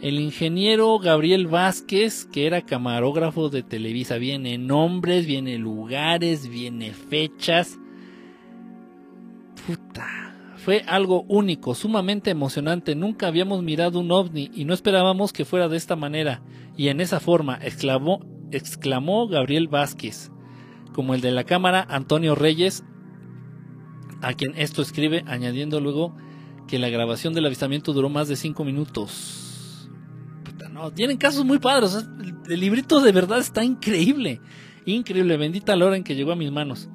El 0.00 0.18
ingeniero 0.18 0.98
Gabriel 0.98 1.46
Vázquez, 1.46 2.24
que 2.24 2.46
era 2.46 2.62
camarógrafo 2.62 3.50
de 3.50 3.62
Televisa, 3.62 4.16
viene 4.16 4.56
nombres, 4.56 5.26
viene 5.26 5.58
lugares, 5.58 6.48
viene 6.48 6.94
fechas. 6.94 7.78
Puta. 9.66 10.21
Fue 10.64 10.84
algo 10.86 11.24
único, 11.28 11.74
sumamente 11.74 12.30
emocionante. 12.30 12.94
Nunca 12.94 13.26
habíamos 13.26 13.64
mirado 13.64 13.98
un 13.98 14.12
ovni 14.12 14.48
y 14.54 14.64
no 14.64 14.74
esperábamos 14.74 15.32
que 15.32 15.44
fuera 15.44 15.68
de 15.68 15.76
esta 15.76 15.96
manera 15.96 16.40
y 16.76 16.86
en 16.86 17.00
esa 17.00 17.18
forma, 17.18 17.58
exclamó, 17.60 19.28
Gabriel 19.28 19.66
Vázquez 19.66 20.30
como 20.92 21.14
el 21.14 21.20
de 21.20 21.32
la 21.32 21.44
cámara 21.44 21.84
Antonio 21.88 22.34
Reyes, 22.34 22.84
a 24.20 24.34
quien 24.34 24.52
esto 24.56 24.82
escribe, 24.82 25.24
añadiendo 25.26 25.80
luego 25.80 26.14
que 26.68 26.78
la 26.78 26.90
grabación 26.90 27.34
del 27.34 27.46
avistamiento 27.46 27.92
duró 27.92 28.08
más 28.08 28.28
de 28.28 28.36
cinco 28.36 28.64
minutos. 28.64 29.88
no, 30.70 30.92
tienen 30.92 31.16
casos 31.16 31.44
muy 31.44 31.58
padres. 31.58 32.06
El, 32.48 32.60
librito 32.60 33.00
de 33.00 33.10
verdad 33.10 33.38
está 33.38 33.64
increíble. 33.64 34.40
Increíble. 34.86 35.36
Bendita 35.36 35.74
la 35.74 35.86
hora 35.86 35.96
en 35.96 36.04
que 36.04 36.14
llegó 36.14 36.30
a 36.32 36.36
mis 36.36 36.52
manos. 36.52 36.88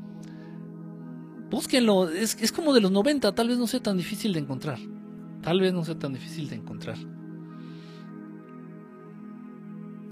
Búsquenlo. 1.50 2.09
Es, 2.09 2.38
es 2.42 2.51
como 2.51 2.74
de 2.74 2.82
los 2.82 2.92
90. 2.92 3.34
Tal 3.34 3.48
vez 3.48 3.58
no 3.58 3.67
sea 3.67 3.82
tan 3.82 3.98
difícil 3.98 4.34
de 4.34 4.40
encontrar. 4.40 4.80
Tal 5.42 5.59
vez 5.59 5.74
no 5.74 5.84
sea 5.85 5.98
tan 5.98 6.14
difícil 6.14 6.50
de 6.50 6.56
encontrar. 6.56 6.98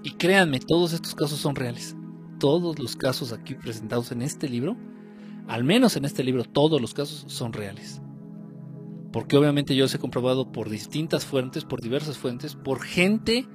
Y 0.03 0.11
créanme, 0.11 0.59
todos 0.59 0.93
estos 0.93 1.15
casos 1.15 1.39
son 1.39 1.55
reales 1.55 1.95
todos 2.39 2.79
los 2.79 2.95
casos 2.95 3.33
aquí 3.33 3.55
presentados 3.55 4.11
en 4.11 4.21
este 4.21 4.49
libro, 4.49 4.75
al 5.47 5.63
menos 5.63 5.95
en 5.95 6.05
este 6.05 6.23
libro, 6.23 6.43
todos 6.43 6.81
los 6.81 6.93
casos 6.93 7.25
son 7.27 7.53
reales. 7.53 8.01
Porque 9.11 9.37
obviamente 9.37 9.75
yo 9.75 9.85
los 9.85 9.95
he 9.95 9.99
comprobado 9.99 10.51
por 10.51 10.69
distintas 10.69 11.25
fuentes, 11.25 11.63
por 11.63 11.81
diversas 11.81 12.17
fuentes, 12.17 12.55
por 12.55 12.81
gente 12.81 13.47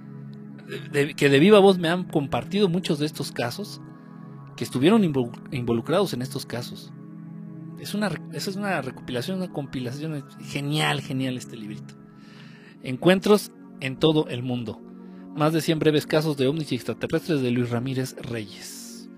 que 1.17 1.29
de 1.29 1.39
viva 1.41 1.59
voz 1.59 1.79
me 1.79 1.89
han 1.89 2.05
compartido 2.05 2.69
muchos 2.69 2.99
de 2.99 3.07
estos 3.07 3.33
casos, 3.33 3.81
que 4.57 4.65
estuvieron 4.65 5.05
involucrados 5.05 6.13
en 6.13 6.23
estos 6.23 6.47
casos. 6.47 6.93
Es 7.81 7.95
una, 7.95 8.09
esa 8.33 8.51
es 8.51 8.57
una 8.57 8.83
recopilación, 8.83 9.39
una 9.39 9.51
compilación 9.51 10.23
genial, 10.43 11.01
genial 11.01 11.39
este 11.39 11.57
librito. 11.57 11.95
Encuentros 12.83 13.53
en 13.81 13.99
todo 13.99 14.29
el 14.29 14.43
mundo. 14.43 14.81
Más 15.35 15.55
de 15.55 15.63
100 15.63 15.79
breves 15.79 16.07
casos 16.07 16.37
de 16.37 16.47
ovnis 16.47 16.73
y 16.73 16.75
extraterrestres 16.75 17.41
de 17.41 17.51
Luis 17.51 17.71
Ramírez 17.71 18.17
Reyes. 18.21 19.09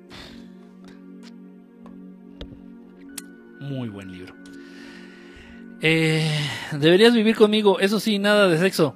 Muy 3.60 3.88
buen 3.88 4.12
libro. 4.12 4.34
Eh, 5.80 6.30
deberías 6.72 7.14
vivir 7.14 7.34
conmigo, 7.34 7.80
eso 7.80 7.98
sí, 7.98 8.20
nada 8.20 8.48
de 8.48 8.58
sexo. 8.58 8.94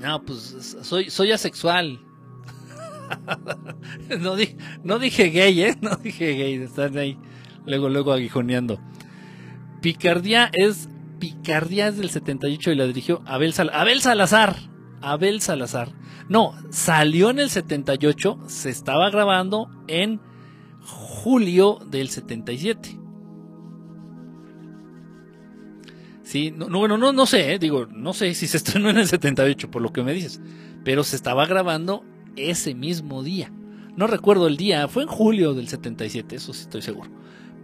No, 0.00 0.24
pues 0.24 0.76
soy, 0.82 1.10
soy 1.10 1.30
asexual. 1.30 2.00
no, 4.20 4.34
no 4.82 4.98
dije 4.98 5.28
gay, 5.30 5.62
¿eh? 5.62 5.78
No 5.80 5.94
dije 5.96 6.32
gay, 6.32 6.54
están 6.54 6.96
ahí 6.98 7.16
luego, 7.68 7.88
luego 7.88 8.12
aguijoneando. 8.12 8.80
Picardía 9.80 10.50
es, 10.52 10.88
Picardía 11.18 11.88
es 11.88 11.98
del 11.98 12.10
78 12.10 12.72
y 12.72 12.74
la 12.74 12.86
dirigió 12.86 13.22
Abel, 13.26 13.54
Abel 13.72 14.00
Salazar. 14.00 14.56
Abel 15.00 15.40
Salazar. 15.40 15.92
No, 16.28 16.54
salió 16.70 17.30
en 17.30 17.38
el 17.38 17.50
78, 17.50 18.40
se 18.46 18.70
estaba 18.70 19.08
grabando 19.10 19.70
en 19.86 20.20
julio 20.82 21.78
del 21.90 22.08
77. 22.08 22.98
Sí, 26.22 26.52
no, 26.54 26.68
bueno, 26.78 26.98
no, 26.98 27.12
no 27.14 27.24
sé, 27.24 27.54
eh, 27.54 27.58
digo, 27.58 27.86
no 27.86 28.12
sé 28.12 28.34
si 28.34 28.46
se 28.46 28.58
estrenó 28.58 28.90
en 28.90 28.98
el 28.98 29.08
78 29.08 29.70
por 29.70 29.80
lo 29.80 29.94
que 29.94 30.02
me 30.02 30.12
dices, 30.12 30.42
pero 30.84 31.02
se 31.02 31.16
estaba 31.16 31.46
grabando 31.46 32.04
ese 32.36 32.74
mismo 32.74 33.22
día. 33.22 33.50
No 33.96 34.06
recuerdo 34.06 34.46
el 34.46 34.58
día, 34.58 34.86
fue 34.88 35.04
en 35.04 35.08
julio 35.08 35.54
del 35.54 35.68
77, 35.68 36.36
eso 36.36 36.52
sí 36.52 36.62
estoy 36.62 36.82
seguro, 36.82 37.10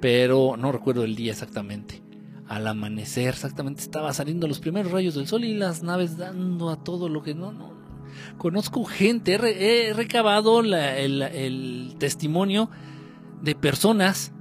pero 0.05 0.59
no 0.59 0.71
recuerdo 0.71 1.03
el 1.03 1.17
día 1.17 1.33
exactamente 1.33 2.03
al 2.47 2.67
amanecer, 2.67 3.31
exactamente 3.31 3.81
estaba 3.81 4.13
saliendo 4.13 4.47
los 4.47 4.61
primeros 4.61 4.93
rayos 4.93 5.15
del 5.15 5.27
sol 5.27 5.45
y 5.45 5.55
las 5.55 5.83
naves 5.83 6.19
dando 6.19 6.69
a 6.69 6.77
todo 6.77 7.09
lo 7.09 7.23
que 7.23 7.35
no, 7.35 7.53
no. 7.53 7.73
Conozco 8.37 8.85
gente, 8.85 9.37
he, 9.37 9.95
recabado 9.95 10.61
el, 10.61 11.95
testimonio 11.99 12.69
de 13.41 13.55
personas 13.55 14.33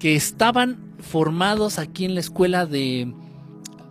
que 0.00 0.16
estaban 0.16 0.96
formados 0.98 1.78
aquí 1.78 2.04
en 2.04 2.14
la 2.14 2.20
escuela 2.20 2.66
de, 2.66 3.14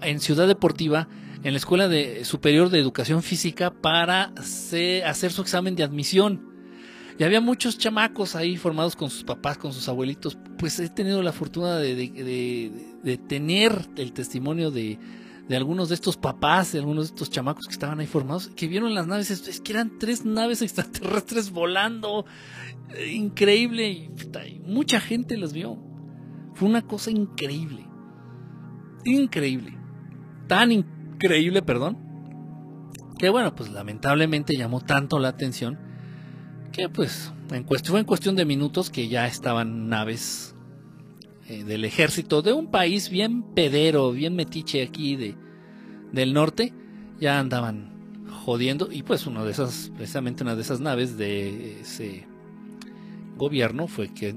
en 0.01 0.19
Ciudad 0.19 0.49
Deportiva, 0.49 1.07
en 1.45 1.53
la 1.53 1.57
escuela 1.59 1.87
de, 1.87 2.25
superior 2.25 2.69
de 2.69 2.79
educación 2.79 3.23
física 3.23 3.71
para 3.71 4.33
hacer 4.35 5.31
su 5.31 5.41
examen 5.41 5.77
de 5.77 5.83
admisión 5.83 6.54
y 7.17 7.23
había 7.23 7.39
muchos 7.39 7.77
chamacos 7.77 8.35
ahí 8.35 8.57
formados 8.57 8.95
con 8.95 9.09
sus 9.09 9.23
papás, 9.23 9.57
con 9.57 9.71
sus 9.71 9.87
abuelitos. 9.87 10.37
Pues 10.57 10.79
he 10.79 10.89
tenido 10.89 11.21
la 11.21 11.31
fortuna 11.31 11.77
de, 11.77 13.17
tener 13.27 13.87
el 13.95 14.11
testimonio 14.11 14.69
de, 14.69 14.99
algunos 15.51 15.87
de 15.89 15.95
estos 15.95 16.17
papás, 16.17 16.73
de 16.73 16.79
algunos 16.79 17.05
de 17.05 17.15
estos 17.15 17.29
chamacos 17.29 17.67
que 17.67 17.73
estaban 17.73 18.01
ahí 18.01 18.07
formados, 18.07 18.49
que 18.49 18.67
vieron 18.67 18.93
las 18.93 19.07
naves. 19.07 19.31
Es 19.31 19.61
que 19.61 19.71
eran 19.71 19.97
tres 19.97 20.25
naves 20.25 20.61
extraterrestres 20.61 21.51
volando. 21.51 22.25
Increíble. 23.09 23.89
Y, 23.89 24.09
mucha 24.65 24.99
gente 24.99 25.37
las 25.37 25.53
vio. 25.53 25.77
Fue 26.53 26.67
una 26.67 26.81
cosa 26.81 27.11
increíble. 27.11 27.85
Increíble. 29.05 29.77
Tan 30.47 30.73
increíble, 30.73 31.61
perdón. 31.61 31.97
Que 33.17 33.29
bueno, 33.29 33.55
pues 33.55 33.71
lamentablemente 33.71 34.57
llamó 34.57 34.81
tanto 34.81 35.17
la 35.17 35.29
atención 35.29 35.84
que 36.75 36.89
pues 36.89 37.31
en 37.51 37.63
cuestión, 37.63 37.93
fue 37.93 37.99
en 38.01 38.05
cuestión 38.05 38.35
de 38.35 38.43
minutos 38.43 38.89
que 38.89 39.07
ya 39.07 39.27
estaban 39.27 39.87
naves 39.87 40.55
eh, 41.47 41.63
del 41.63 41.85
ejército 41.85 42.41
de 42.41 42.51
un 42.51 42.69
país 42.69 43.09
bien 43.09 43.43
pedero, 43.43 44.11
bien 44.11 44.35
metiche 44.35 44.83
aquí 44.83 45.15
de, 45.15 45.35
del 46.11 46.33
norte, 46.33 46.73
ya 47.17 47.39
andaban 47.39 48.25
jodiendo 48.43 48.91
y 48.91 49.03
pues 49.03 49.25
una 49.25 49.45
de 49.45 49.51
esas, 49.51 49.91
precisamente 49.95 50.43
una 50.43 50.55
de 50.55 50.63
esas 50.63 50.81
naves 50.81 51.17
de 51.17 51.79
ese 51.79 52.27
gobierno 53.37 53.87
fue 53.87 54.13
que 54.13 54.29
eh, 54.29 54.35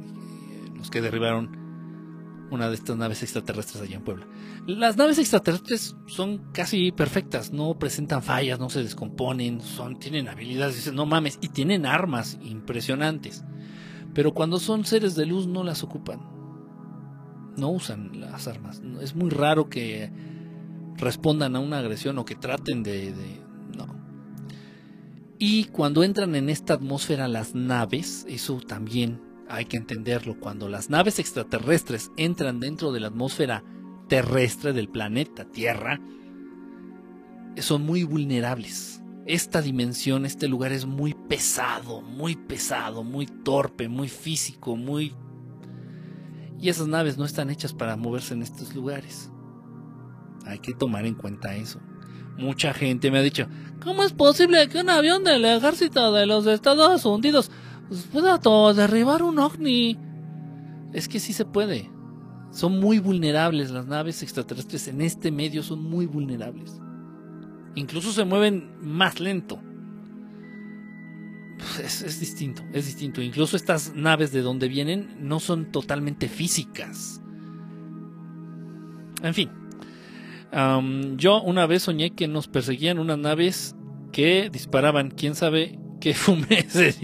los 0.77 0.91
que 0.91 1.01
derribaron 1.01 2.47
una 2.53 2.69
de 2.69 2.77
estas 2.77 2.97
naves 2.97 3.23
extraterrestres 3.25 3.83
allá 3.83 3.97
en 3.97 4.03
Puebla. 4.03 4.27
Las 4.69 4.99
naves 4.99 5.19
extraterrestres 5.19 5.97
son 6.09 6.53
casi 6.53 6.93
perfectas, 6.93 7.53
no 7.55 7.79
presentan 7.79 8.23
fallas, 8.23 8.61
no 8.61 8.69
se 8.69 8.83
descomponen, 8.83 9.63
son, 9.63 9.99
tienen 9.99 10.29
habilidades, 10.29 10.77
dicen, 10.77 10.95
no 10.95 11.07
mames, 11.07 11.39
y 11.41 11.49
tienen 11.49 11.87
armas 11.87 12.39
impresionantes. 12.43 13.47
Pero 14.13 14.35
cuando 14.35 14.59
son 14.59 14.85
seres 14.85 15.15
de 15.15 15.25
luz 15.25 15.47
no 15.47 15.65
las 15.65 15.83
ocupan. 15.83 16.21
No 17.57 17.71
usan 17.71 18.21
las 18.21 18.47
armas. 18.47 18.83
Es 19.01 19.15
muy 19.15 19.31
raro 19.31 19.71
que 19.71 20.13
respondan 20.97 21.57
a 21.57 21.61
una 21.61 21.79
agresión 21.79 22.19
o 22.19 22.27
que 22.27 22.35
traten 22.35 22.83
de, 22.83 23.15
de 23.15 23.41
no. 23.75 23.87
Y 25.39 25.65
cuando 25.65 26.05
entran 26.05 26.35
en 26.35 26.51
esta 26.51 26.75
atmósfera 26.75 27.27
las 27.27 27.55
naves, 27.55 28.27
eso 28.29 28.61
también 28.61 29.23
hay 29.49 29.65
que 29.65 29.79
entenderlo, 29.79 30.39
cuando 30.39 30.69
las 30.69 30.91
naves 30.91 31.19
extraterrestres 31.19 32.11
entran 32.19 32.61
dentro 32.61 32.93
de 32.93 33.01
la 33.01 33.07
atmósfera 33.07 33.65
terrestre 34.09 34.73
del 34.73 34.89
planeta 34.89 35.45
Tierra, 35.45 36.01
son 37.59 37.85
muy 37.85 38.05
vulnerables. 38.05 39.03
Esta 39.27 39.61
dimensión, 39.61 40.25
este 40.25 40.49
lugar 40.49 40.73
es 40.73 40.87
muy 40.87 41.15
pesado, 41.15 42.01
muy 42.01 42.35
pesado, 42.37 43.05
muy 43.05 43.27
torpe, 43.27 43.89
muy 43.89 44.09
físico, 44.09 44.77
muy... 44.77 45.15
Y 46.61 46.71
esas 46.71 46.89
naves 46.89 47.19
no 47.19 47.25
están 47.25 47.51
hechas 47.51 47.73
para 47.73 47.97
moverse 47.97 48.35
en 48.35 48.43
estos 48.43 48.75
lugares. 48.75 49.31
Hay 50.45 50.59
que 50.59 50.73
tomar 50.73 51.07
en 51.07 51.15
cuenta 51.15 51.55
eso. 51.55 51.79
Mucha 52.37 52.73
gente 52.73 53.11
me 53.11 53.19
ha 53.19 53.23
dicho, 53.23 53.47
¿cómo 53.83 54.03
es 54.03 54.13
posible 54.13 54.69
que 54.69 54.81
un 54.81 54.91
avión 54.91 55.25
del 55.25 55.45
ejército 55.45 56.13
de 56.13 56.27
los 56.27 56.47
Estados 56.47 57.05
Unidos 57.05 57.51
pueda 58.13 58.39
derribar 58.75 59.23
un 59.23 59.39
ovni. 59.39 59.99
Es 60.93 61.09
que 61.09 61.21
sí 61.21 61.33
se 61.33 61.45
puede. 61.45 61.91
Son 62.51 62.81
muy 62.81 62.99
vulnerables 62.99 63.71
las 63.71 63.87
naves 63.87 64.23
extraterrestres 64.23 64.89
en 64.89 65.01
este 65.01 65.31
medio, 65.31 65.63
son 65.63 65.83
muy 65.83 66.07
vulnerables. 66.07 66.81
Incluso 67.75 68.13
se 68.13 68.25
mueven 68.25 68.73
más 68.81 69.21
lento. 69.21 69.61
Pues, 71.59 72.03
es, 72.03 72.21
distinto, 72.21 72.63
es 72.73 72.87
distinto. 72.87 73.21
Incluso 73.21 73.57
estas 73.57 73.95
naves 73.95 74.33
de 74.33 74.43
donde 74.43 74.69
vienen 74.69 75.17
no 75.21 75.41
son 75.41 75.71
totalmente 75.73 76.29
físicas. 76.29 77.21
En 79.23 79.35
fin. 79.35 79.51
yo 81.17 81.43
una 81.43 81.67
vez 81.67 81.83
soñé 81.83 82.11
que 82.11 82.29
nos 82.29 82.49
perseguían 82.49 82.99
unas 82.99 83.19
naves 83.19 83.77
que 84.13 84.49
disparaban, 84.51 85.11
quién 85.11 85.35
sabe 85.35 85.79
qué 86.01 86.15
fumé 86.15 86.61
ese 86.61 86.95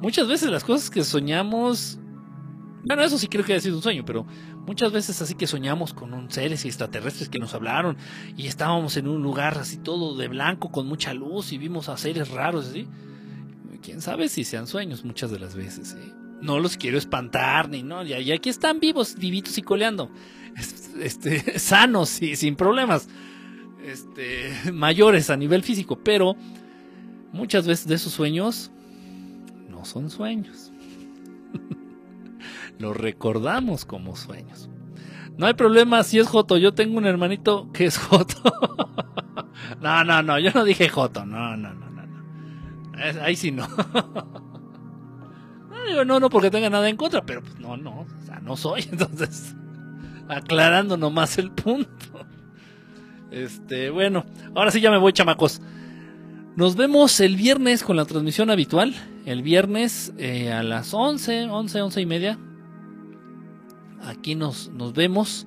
muchas 0.00 0.28
veces 0.28 0.50
las 0.50 0.64
cosas 0.64 0.90
que 0.90 1.04
soñamos, 1.04 1.98
bueno, 2.84 3.02
eso 3.02 3.16
sí 3.16 3.28
creo 3.28 3.44
que 3.44 3.54
ha 3.54 3.60
sido 3.60 3.76
un 3.76 3.82
sueño, 3.82 4.04
pero 4.04 4.26
muchas 4.66 4.92
veces 4.92 5.20
así 5.22 5.34
que 5.34 5.46
soñamos 5.46 5.94
con 5.94 6.14
un 6.14 6.30
seres 6.30 6.64
extraterrestres 6.64 7.28
que 7.28 7.38
nos 7.38 7.54
hablaron 7.54 7.96
y 8.36 8.46
estábamos 8.46 8.96
en 8.96 9.08
un 9.08 9.22
lugar 9.22 9.58
así 9.58 9.78
todo 9.78 10.16
de 10.16 10.28
blanco 10.28 10.70
con 10.70 10.86
mucha 10.86 11.14
luz 11.14 11.52
y 11.52 11.58
vimos 11.58 11.88
a 11.88 11.96
seres 11.96 12.30
raros 12.30 12.68
así. 12.68 12.86
Quién 13.82 14.00
sabe 14.00 14.28
si 14.28 14.44
sean 14.44 14.66
sueños 14.66 15.04
muchas 15.04 15.30
de 15.30 15.40
las 15.40 15.56
veces. 15.56 15.96
¿eh? 15.98 16.12
No 16.40 16.60
los 16.60 16.76
quiero 16.76 16.98
espantar 16.98 17.68
ni 17.68 17.82
no, 17.82 18.04
y 18.04 18.30
aquí 18.30 18.48
están 18.48 18.78
vivos, 18.78 19.16
vivitos 19.16 19.58
y 19.58 19.62
coleando, 19.62 20.10
este, 21.00 21.58
sanos 21.58 22.22
y 22.22 22.36
sin 22.36 22.54
problemas, 22.54 23.08
este, 23.84 24.52
mayores 24.72 25.30
a 25.30 25.36
nivel 25.36 25.62
físico, 25.64 25.98
pero 25.98 26.36
muchas 27.32 27.66
veces 27.66 27.88
de 27.88 27.96
esos 27.96 28.12
sueños 28.12 28.70
son 29.84 30.10
sueños. 30.10 30.72
Lo 32.78 32.92
recordamos 32.92 33.84
como 33.84 34.16
sueños. 34.16 34.68
No 35.36 35.46
hay 35.46 35.54
problema 35.54 36.02
si 36.02 36.18
es 36.18 36.28
Joto. 36.28 36.58
Yo 36.58 36.74
tengo 36.74 36.98
un 36.98 37.06
hermanito 37.06 37.70
que 37.72 37.86
es 37.86 37.98
Joto. 37.98 38.42
no, 39.80 40.04
no, 40.04 40.22
no. 40.22 40.38
Yo 40.38 40.50
no 40.54 40.64
dije 40.64 40.88
Joto. 40.88 41.24
No, 41.24 41.56
no, 41.56 41.72
no, 41.72 41.90
no. 41.90 42.02
Ahí 43.22 43.36
sí 43.36 43.50
no. 43.50 43.66
no, 45.96 46.04
no, 46.04 46.20
no 46.20 46.30
porque 46.30 46.50
tenga 46.50 46.70
nada 46.70 46.88
en 46.88 46.96
contra, 46.96 47.22
pero 47.22 47.42
pues 47.42 47.58
no, 47.58 47.76
no. 47.76 48.00
O 48.00 48.26
sea, 48.26 48.40
no 48.40 48.56
soy. 48.56 48.82
Entonces, 48.90 49.54
aclarando 50.28 50.96
nomás 50.96 51.38
el 51.38 51.50
punto. 51.50 51.90
Este, 53.30 53.90
bueno, 53.90 54.26
ahora 54.54 54.70
sí 54.70 54.80
ya 54.80 54.90
me 54.90 54.98
voy, 54.98 55.12
chamacos. 55.12 55.62
Nos 56.54 56.76
vemos 56.76 57.18
el 57.20 57.36
viernes 57.36 57.82
con 57.82 57.96
la 57.96 58.04
transmisión 58.04 58.50
habitual. 58.50 58.94
El 59.24 59.42
viernes 59.42 60.12
eh, 60.18 60.52
a 60.52 60.62
las 60.62 60.92
11, 60.92 61.44
11, 61.44 61.80
11 61.80 62.00
y 62.00 62.06
media. 62.06 62.38
Aquí 64.02 64.34
nos, 64.34 64.68
nos 64.70 64.92
vemos. 64.92 65.46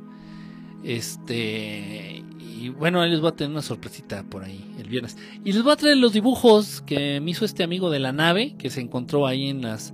Este. 0.84 2.24
Y 2.40 2.69
bueno, 2.69 3.01
ahí 3.01 3.09
les 3.09 3.19
voy 3.19 3.30
a 3.30 3.35
tener 3.35 3.51
una 3.51 3.61
sorpresita 3.61 4.24
por 4.24 4.43
ahí 4.43 4.74
el 4.80 4.90
viernes. 4.90 5.17
Y 5.43 5.51
les 5.51 5.64
voy 5.64 5.74
a 5.74 5.75
traer 5.75 5.98
los 5.98 6.14
dibujos 6.14 6.82
que 6.82 7.19
me 7.19 7.32
hizo 7.32 7.45
este 7.45 7.64
amigo 7.64 7.90
de 7.90 8.00
la 8.00 8.11
nave. 8.11 8.56
Que 8.58 8.69
se 8.69 8.82
encontró 8.82 9.27
ahí 9.27 9.50
en 9.50 9.61
las, 9.61 9.93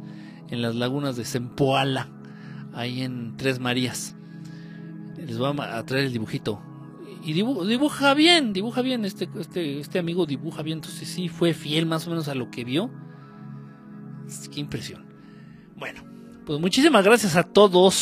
en 0.49 0.61
las 0.61 0.75
lagunas 0.75 1.15
de 1.15 1.25
Sempoala. 1.25 2.09
Ahí 2.73 3.01
en 3.01 3.35
Tres 3.37 3.59
Marías. 3.59 4.15
Les 5.17 5.37
voy 5.37 5.53
a 5.59 5.83
traer 5.85 6.05
el 6.05 6.13
dibujito 6.13 6.61
y 7.23 7.33
dibuja, 7.33 8.13
bien, 8.13 8.51
dibuja 8.53 8.81
bien, 8.81 9.05
este, 9.05 9.29
este, 9.39 9.79
este 9.79 9.99
amigo 9.99 10.25
dibuja 10.25 10.63
bien, 10.63 10.79
entonces 10.79 11.07
sí 11.07 11.29
fue 11.29 11.53
fiel 11.53 11.85
más 11.85 12.07
o 12.07 12.09
menos 12.09 12.27
a 12.27 12.35
lo 12.35 12.49
que 12.49 12.63
vio. 12.63 12.89
Qué 14.51 14.59
impresión. 14.59 15.05
Bueno, 15.77 16.03
pues 16.45 16.59
muchísimas 16.59 17.03
gracias 17.03 17.35
a 17.35 17.43
todos, 17.43 17.93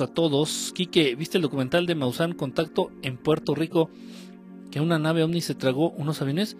a 0.00 0.08
todos. 0.08 0.72
Quique, 0.74 1.14
¿viste 1.14 1.38
el 1.38 1.42
documental 1.42 1.86
de 1.86 1.94
Maussan 1.94 2.32
Contacto 2.32 2.90
en 3.02 3.16
Puerto 3.16 3.54
Rico? 3.54 3.90
Que 4.70 4.80
una 4.80 4.98
nave 4.98 5.22
ovni 5.22 5.40
se 5.40 5.54
tragó 5.54 5.90
unos 5.90 6.22
aviones. 6.22 6.56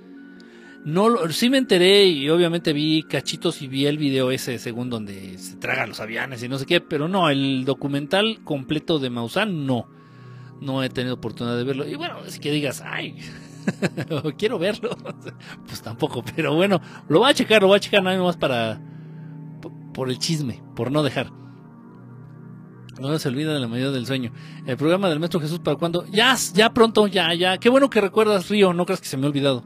No, 0.84 1.28
sí 1.30 1.50
me 1.50 1.58
enteré 1.58 2.06
y 2.06 2.28
obviamente 2.30 2.72
vi 2.72 3.02
cachitos 3.02 3.60
y 3.62 3.68
vi 3.68 3.86
el 3.86 3.98
video 3.98 4.30
ese 4.30 4.58
según 4.58 4.88
donde 4.88 5.36
se 5.36 5.56
tragan 5.56 5.90
los 5.90 6.00
aviones 6.00 6.42
y 6.42 6.48
no 6.48 6.58
sé 6.58 6.64
qué, 6.64 6.80
pero 6.80 7.06
no, 7.06 7.28
el 7.28 7.64
documental 7.66 8.42
completo 8.44 8.98
de 8.98 9.10
Maussan 9.10 9.66
no 9.66 9.86
no 10.60 10.82
he 10.82 10.88
tenido 10.88 11.14
oportunidad 11.14 11.56
de 11.56 11.64
verlo. 11.64 11.86
Y 11.86 11.94
bueno, 11.94 12.20
es 12.26 12.38
que 12.38 12.52
digas, 12.52 12.82
ay, 12.84 13.16
quiero 14.38 14.58
verlo, 14.58 14.96
pues 15.66 15.82
tampoco, 15.82 16.22
pero 16.22 16.54
bueno, 16.54 16.80
lo 17.08 17.20
voy 17.20 17.30
a 17.30 17.34
checar, 17.34 17.62
lo 17.62 17.68
voy 17.68 17.76
a 17.76 17.80
checar 17.80 18.02
nada 18.02 18.22
más 18.22 18.36
para, 18.36 18.80
por 19.92 20.10
el 20.10 20.18
chisme, 20.18 20.62
por 20.76 20.92
no 20.92 21.02
dejar. 21.02 21.30
No 23.00 23.18
se 23.18 23.28
olvida 23.28 23.54
de 23.54 23.60
la 23.60 23.66
medida 23.66 23.90
del 23.90 24.04
sueño. 24.04 24.30
El 24.66 24.76
programa 24.76 25.08
del 25.08 25.18
Maestro 25.18 25.40
Jesús, 25.40 25.60
¿para 25.60 25.78
cuándo? 25.78 26.04
Ya, 26.12 26.36
ya 26.52 26.74
pronto, 26.74 27.06
ya, 27.06 27.32
ya. 27.32 27.56
Qué 27.56 27.70
bueno 27.70 27.88
que 27.88 27.98
recuerdas, 27.98 28.50
Río, 28.50 28.74
no 28.74 28.84
creas 28.84 29.00
que 29.00 29.08
se 29.08 29.16
me 29.16 29.24
ha 29.24 29.30
olvidado. 29.30 29.64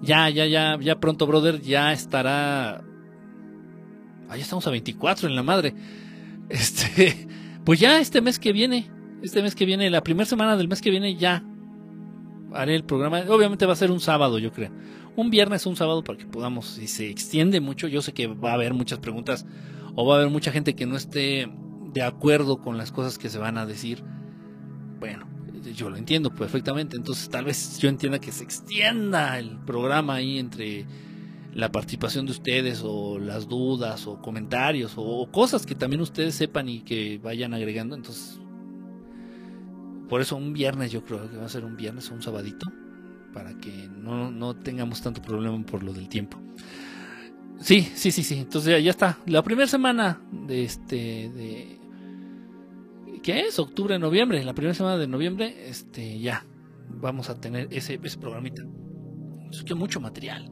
Ya, 0.00 0.30
ya, 0.30 0.46
ya, 0.46 0.78
ya 0.80 1.00
pronto, 1.00 1.26
brother, 1.26 1.60
ya 1.60 1.92
estará. 1.92 2.84
Ah, 4.28 4.36
ya 4.36 4.42
estamos 4.42 4.64
a 4.68 4.70
24 4.70 5.28
en 5.28 5.34
la 5.34 5.42
madre. 5.42 5.74
Este, 6.48 7.26
pues 7.64 7.80
ya 7.80 7.98
este 7.98 8.20
mes 8.20 8.38
que 8.38 8.52
viene, 8.52 8.88
este 9.20 9.42
mes 9.42 9.56
que 9.56 9.64
viene, 9.64 9.90
la 9.90 10.04
primera 10.04 10.26
semana 10.26 10.56
del 10.56 10.68
mes 10.68 10.80
que 10.80 10.90
viene 10.90 11.16
ya 11.16 11.42
haré 12.52 12.76
el 12.76 12.84
programa. 12.84 13.24
Obviamente 13.28 13.66
va 13.66 13.72
a 13.72 13.76
ser 13.76 13.90
un 13.90 14.00
sábado, 14.00 14.38
yo 14.38 14.52
creo. 14.52 14.70
Un 15.16 15.30
viernes 15.30 15.66
un 15.66 15.74
sábado 15.74 16.04
para 16.04 16.18
que 16.18 16.26
podamos, 16.26 16.66
si 16.66 16.86
se 16.86 17.10
extiende 17.10 17.60
mucho, 17.60 17.88
yo 17.88 18.00
sé 18.00 18.12
que 18.12 18.28
va 18.28 18.52
a 18.52 18.54
haber 18.54 18.74
muchas 18.74 19.00
preguntas 19.00 19.44
o 19.96 20.06
va 20.06 20.14
a 20.14 20.18
haber 20.18 20.30
mucha 20.30 20.52
gente 20.52 20.76
que 20.76 20.86
no 20.86 20.96
esté 20.96 21.48
de 21.96 22.02
acuerdo 22.02 22.58
con 22.58 22.76
las 22.76 22.92
cosas 22.92 23.16
que 23.16 23.30
se 23.30 23.38
van 23.38 23.56
a 23.56 23.64
decir. 23.64 24.04
Bueno, 25.00 25.26
yo 25.74 25.88
lo 25.88 25.96
entiendo 25.96 26.28
perfectamente, 26.28 26.94
entonces 26.94 27.30
tal 27.30 27.46
vez 27.46 27.78
yo 27.78 27.88
entienda 27.88 28.18
que 28.18 28.32
se 28.32 28.44
extienda 28.44 29.38
el 29.38 29.56
programa 29.60 30.16
ahí 30.16 30.38
entre 30.38 30.84
la 31.54 31.72
participación 31.72 32.26
de 32.26 32.32
ustedes 32.32 32.82
o 32.84 33.18
las 33.18 33.48
dudas 33.48 34.06
o 34.06 34.20
comentarios 34.20 34.92
o 34.96 35.26
cosas 35.32 35.64
que 35.64 35.74
también 35.74 36.02
ustedes 36.02 36.34
sepan 36.34 36.68
y 36.68 36.80
que 36.80 37.18
vayan 37.24 37.54
agregando, 37.54 37.96
entonces 37.96 38.38
por 40.06 40.20
eso 40.20 40.36
un 40.36 40.52
viernes 40.52 40.92
yo 40.92 41.02
creo 41.02 41.30
que 41.30 41.38
va 41.38 41.46
a 41.46 41.48
ser 41.48 41.64
un 41.64 41.78
viernes 41.78 42.10
o 42.10 42.14
un 42.14 42.22
sabadito. 42.22 42.66
Para 43.32 43.54
que 43.56 43.88
no, 43.88 44.54
tengamos 44.56 45.00
tanto 45.00 45.22
problema 45.22 45.58
por 45.64 45.82
lo 45.82 45.94
del 45.94 46.08
tiempo. 46.10 46.38
Sí, 47.58 47.82
sí, 47.94 48.10
sí, 48.10 48.22
sí. 48.22 48.38
Entonces 48.38 48.82
ya, 48.82 48.90
está. 48.90 49.18
La 49.26 49.42
primera 49.42 49.66
semana 49.66 50.20
de 50.30 50.64
este. 50.64 51.75
¿Qué 53.26 53.40
es? 53.40 53.58
Octubre, 53.58 53.98
noviembre. 53.98 54.44
La 54.44 54.54
primera 54.54 54.72
semana 54.72 54.96
de 54.96 55.08
noviembre, 55.08 55.68
este, 55.68 56.20
ya. 56.20 56.46
Vamos 56.88 57.28
a 57.28 57.40
tener 57.40 57.66
ese, 57.72 57.98
ese 58.00 58.18
programita. 58.18 58.62
Que 59.66 59.74
mucho 59.74 60.00
material. 60.00 60.48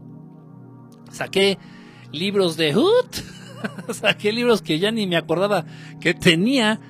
Saqué 1.09 1.57
libros 2.11 2.57
de 2.57 2.75
Hood. 2.75 3.11
Saqué 3.93 4.33
libros 4.33 4.61
que 4.61 4.81
ya 4.81 4.91
ni 4.91 5.07
me 5.07 5.17
acordaba 5.17 5.65
que 6.01 6.15
tenía 6.15 6.81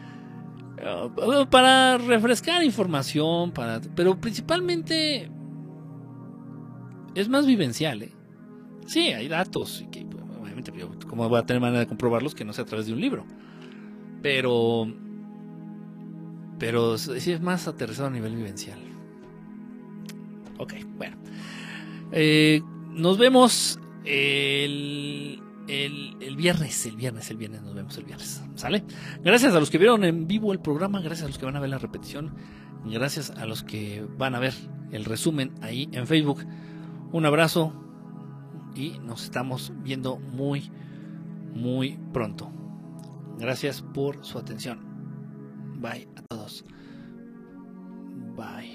Uh, 0.84 1.46
para 1.48 1.96
refrescar 1.96 2.62
información, 2.62 3.52
para, 3.52 3.80
pero 3.94 4.20
principalmente 4.20 5.30
es 7.14 7.28
más 7.28 7.46
vivencial. 7.46 8.02
¿eh? 8.02 8.12
Sí, 8.84 9.12
hay 9.12 9.28
datos, 9.28 9.82
que, 9.90 10.06
obviamente, 10.38 10.72
¿cómo 11.08 11.26
voy 11.28 11.38
a 11.38 11.46
tener 11.46 11.62
manera 11.62 11.80
de 11.80 11.86
comprobarlos 11.86 12.34
que 12.34 12.44
no 12.44 12.52
sea 12.52 12.64
a 12.64 12.66
través 12.66 12.86
de 12.86 12.92
un 12.92 13.00
libro? 13.00 13.24
Pero 14.20 14.92
Pero 16.58 16.98
sí 16.98 17.32
es 17.32 17.40
más 17.40 17.66
aterrizado 17.68 18.08
a 18.08 18.10
nivel 18.10 18.36
vivencial. 18.36 18.78
Ok, 20.58 20.74
bueno. 20.96 21.16
Eh, 22.12 22.62
nos 22.90 23.18
vemos 23.18 23.78
el, 24.04 25.42
el, 25.66 26.16
el, 26.20 26.36
viernes, 26.36 26.86
el 26.86 26.96
viernes, 26.96 27.30
el 27.30 27.36
viernes, 27.36 27.62
nos 27.62 27.74
vemos 27.74 27.96
el 27.98 28.04
viernes. 28.04 28.42
¿Sale? 28.54 28.84
Gracias 29.22 29.54
a 29.54 29.60
los 29.60 29.70
que 29.70 29.78
vieron 29.78 30.04
en 30.04 30.26
vivo 30.26 30.52
el 30.52 30.60
programa, 30.60 31.00
gracias 31.00 31.24
a 31.24 31.28
los 31.28 31.38
que 31.38 31.44
van 31.44 31.56
a 31.56 31.60
ver 31.60 31.70
la 31.70 31.78
repetición, 31.78 32.34
gracias 32.84 33.30
a 33.30 33.46
los 33.46 33.64
que 33.64 34.06
van 34.16 34.34
a 34.34 34.38
ver 34.38 34.54
el 34.92 35.04
resumen 35.04 35.52
ahí 35.60 35.88
en 35.92 36.06
Facebook. 36.06 36.44
Un 37.12 37.26
abrazo 37.26 37.72
y 38.74 38.98
nos 39.00 39.24
estamos 39.24 39.72
viendo 39.82 40.16
muy, 40.16 40.70
muy 41.54 41.98
pronto. 42.12 42.50
Gracias 43.38 43.82
por 43.82 44.24
su 44.24 44.38
atención. 44.38 44.83
Bye 45.80 46.06
a 46.16 46.22
todos. 46.28 46.64
Bye. 48.36 48.73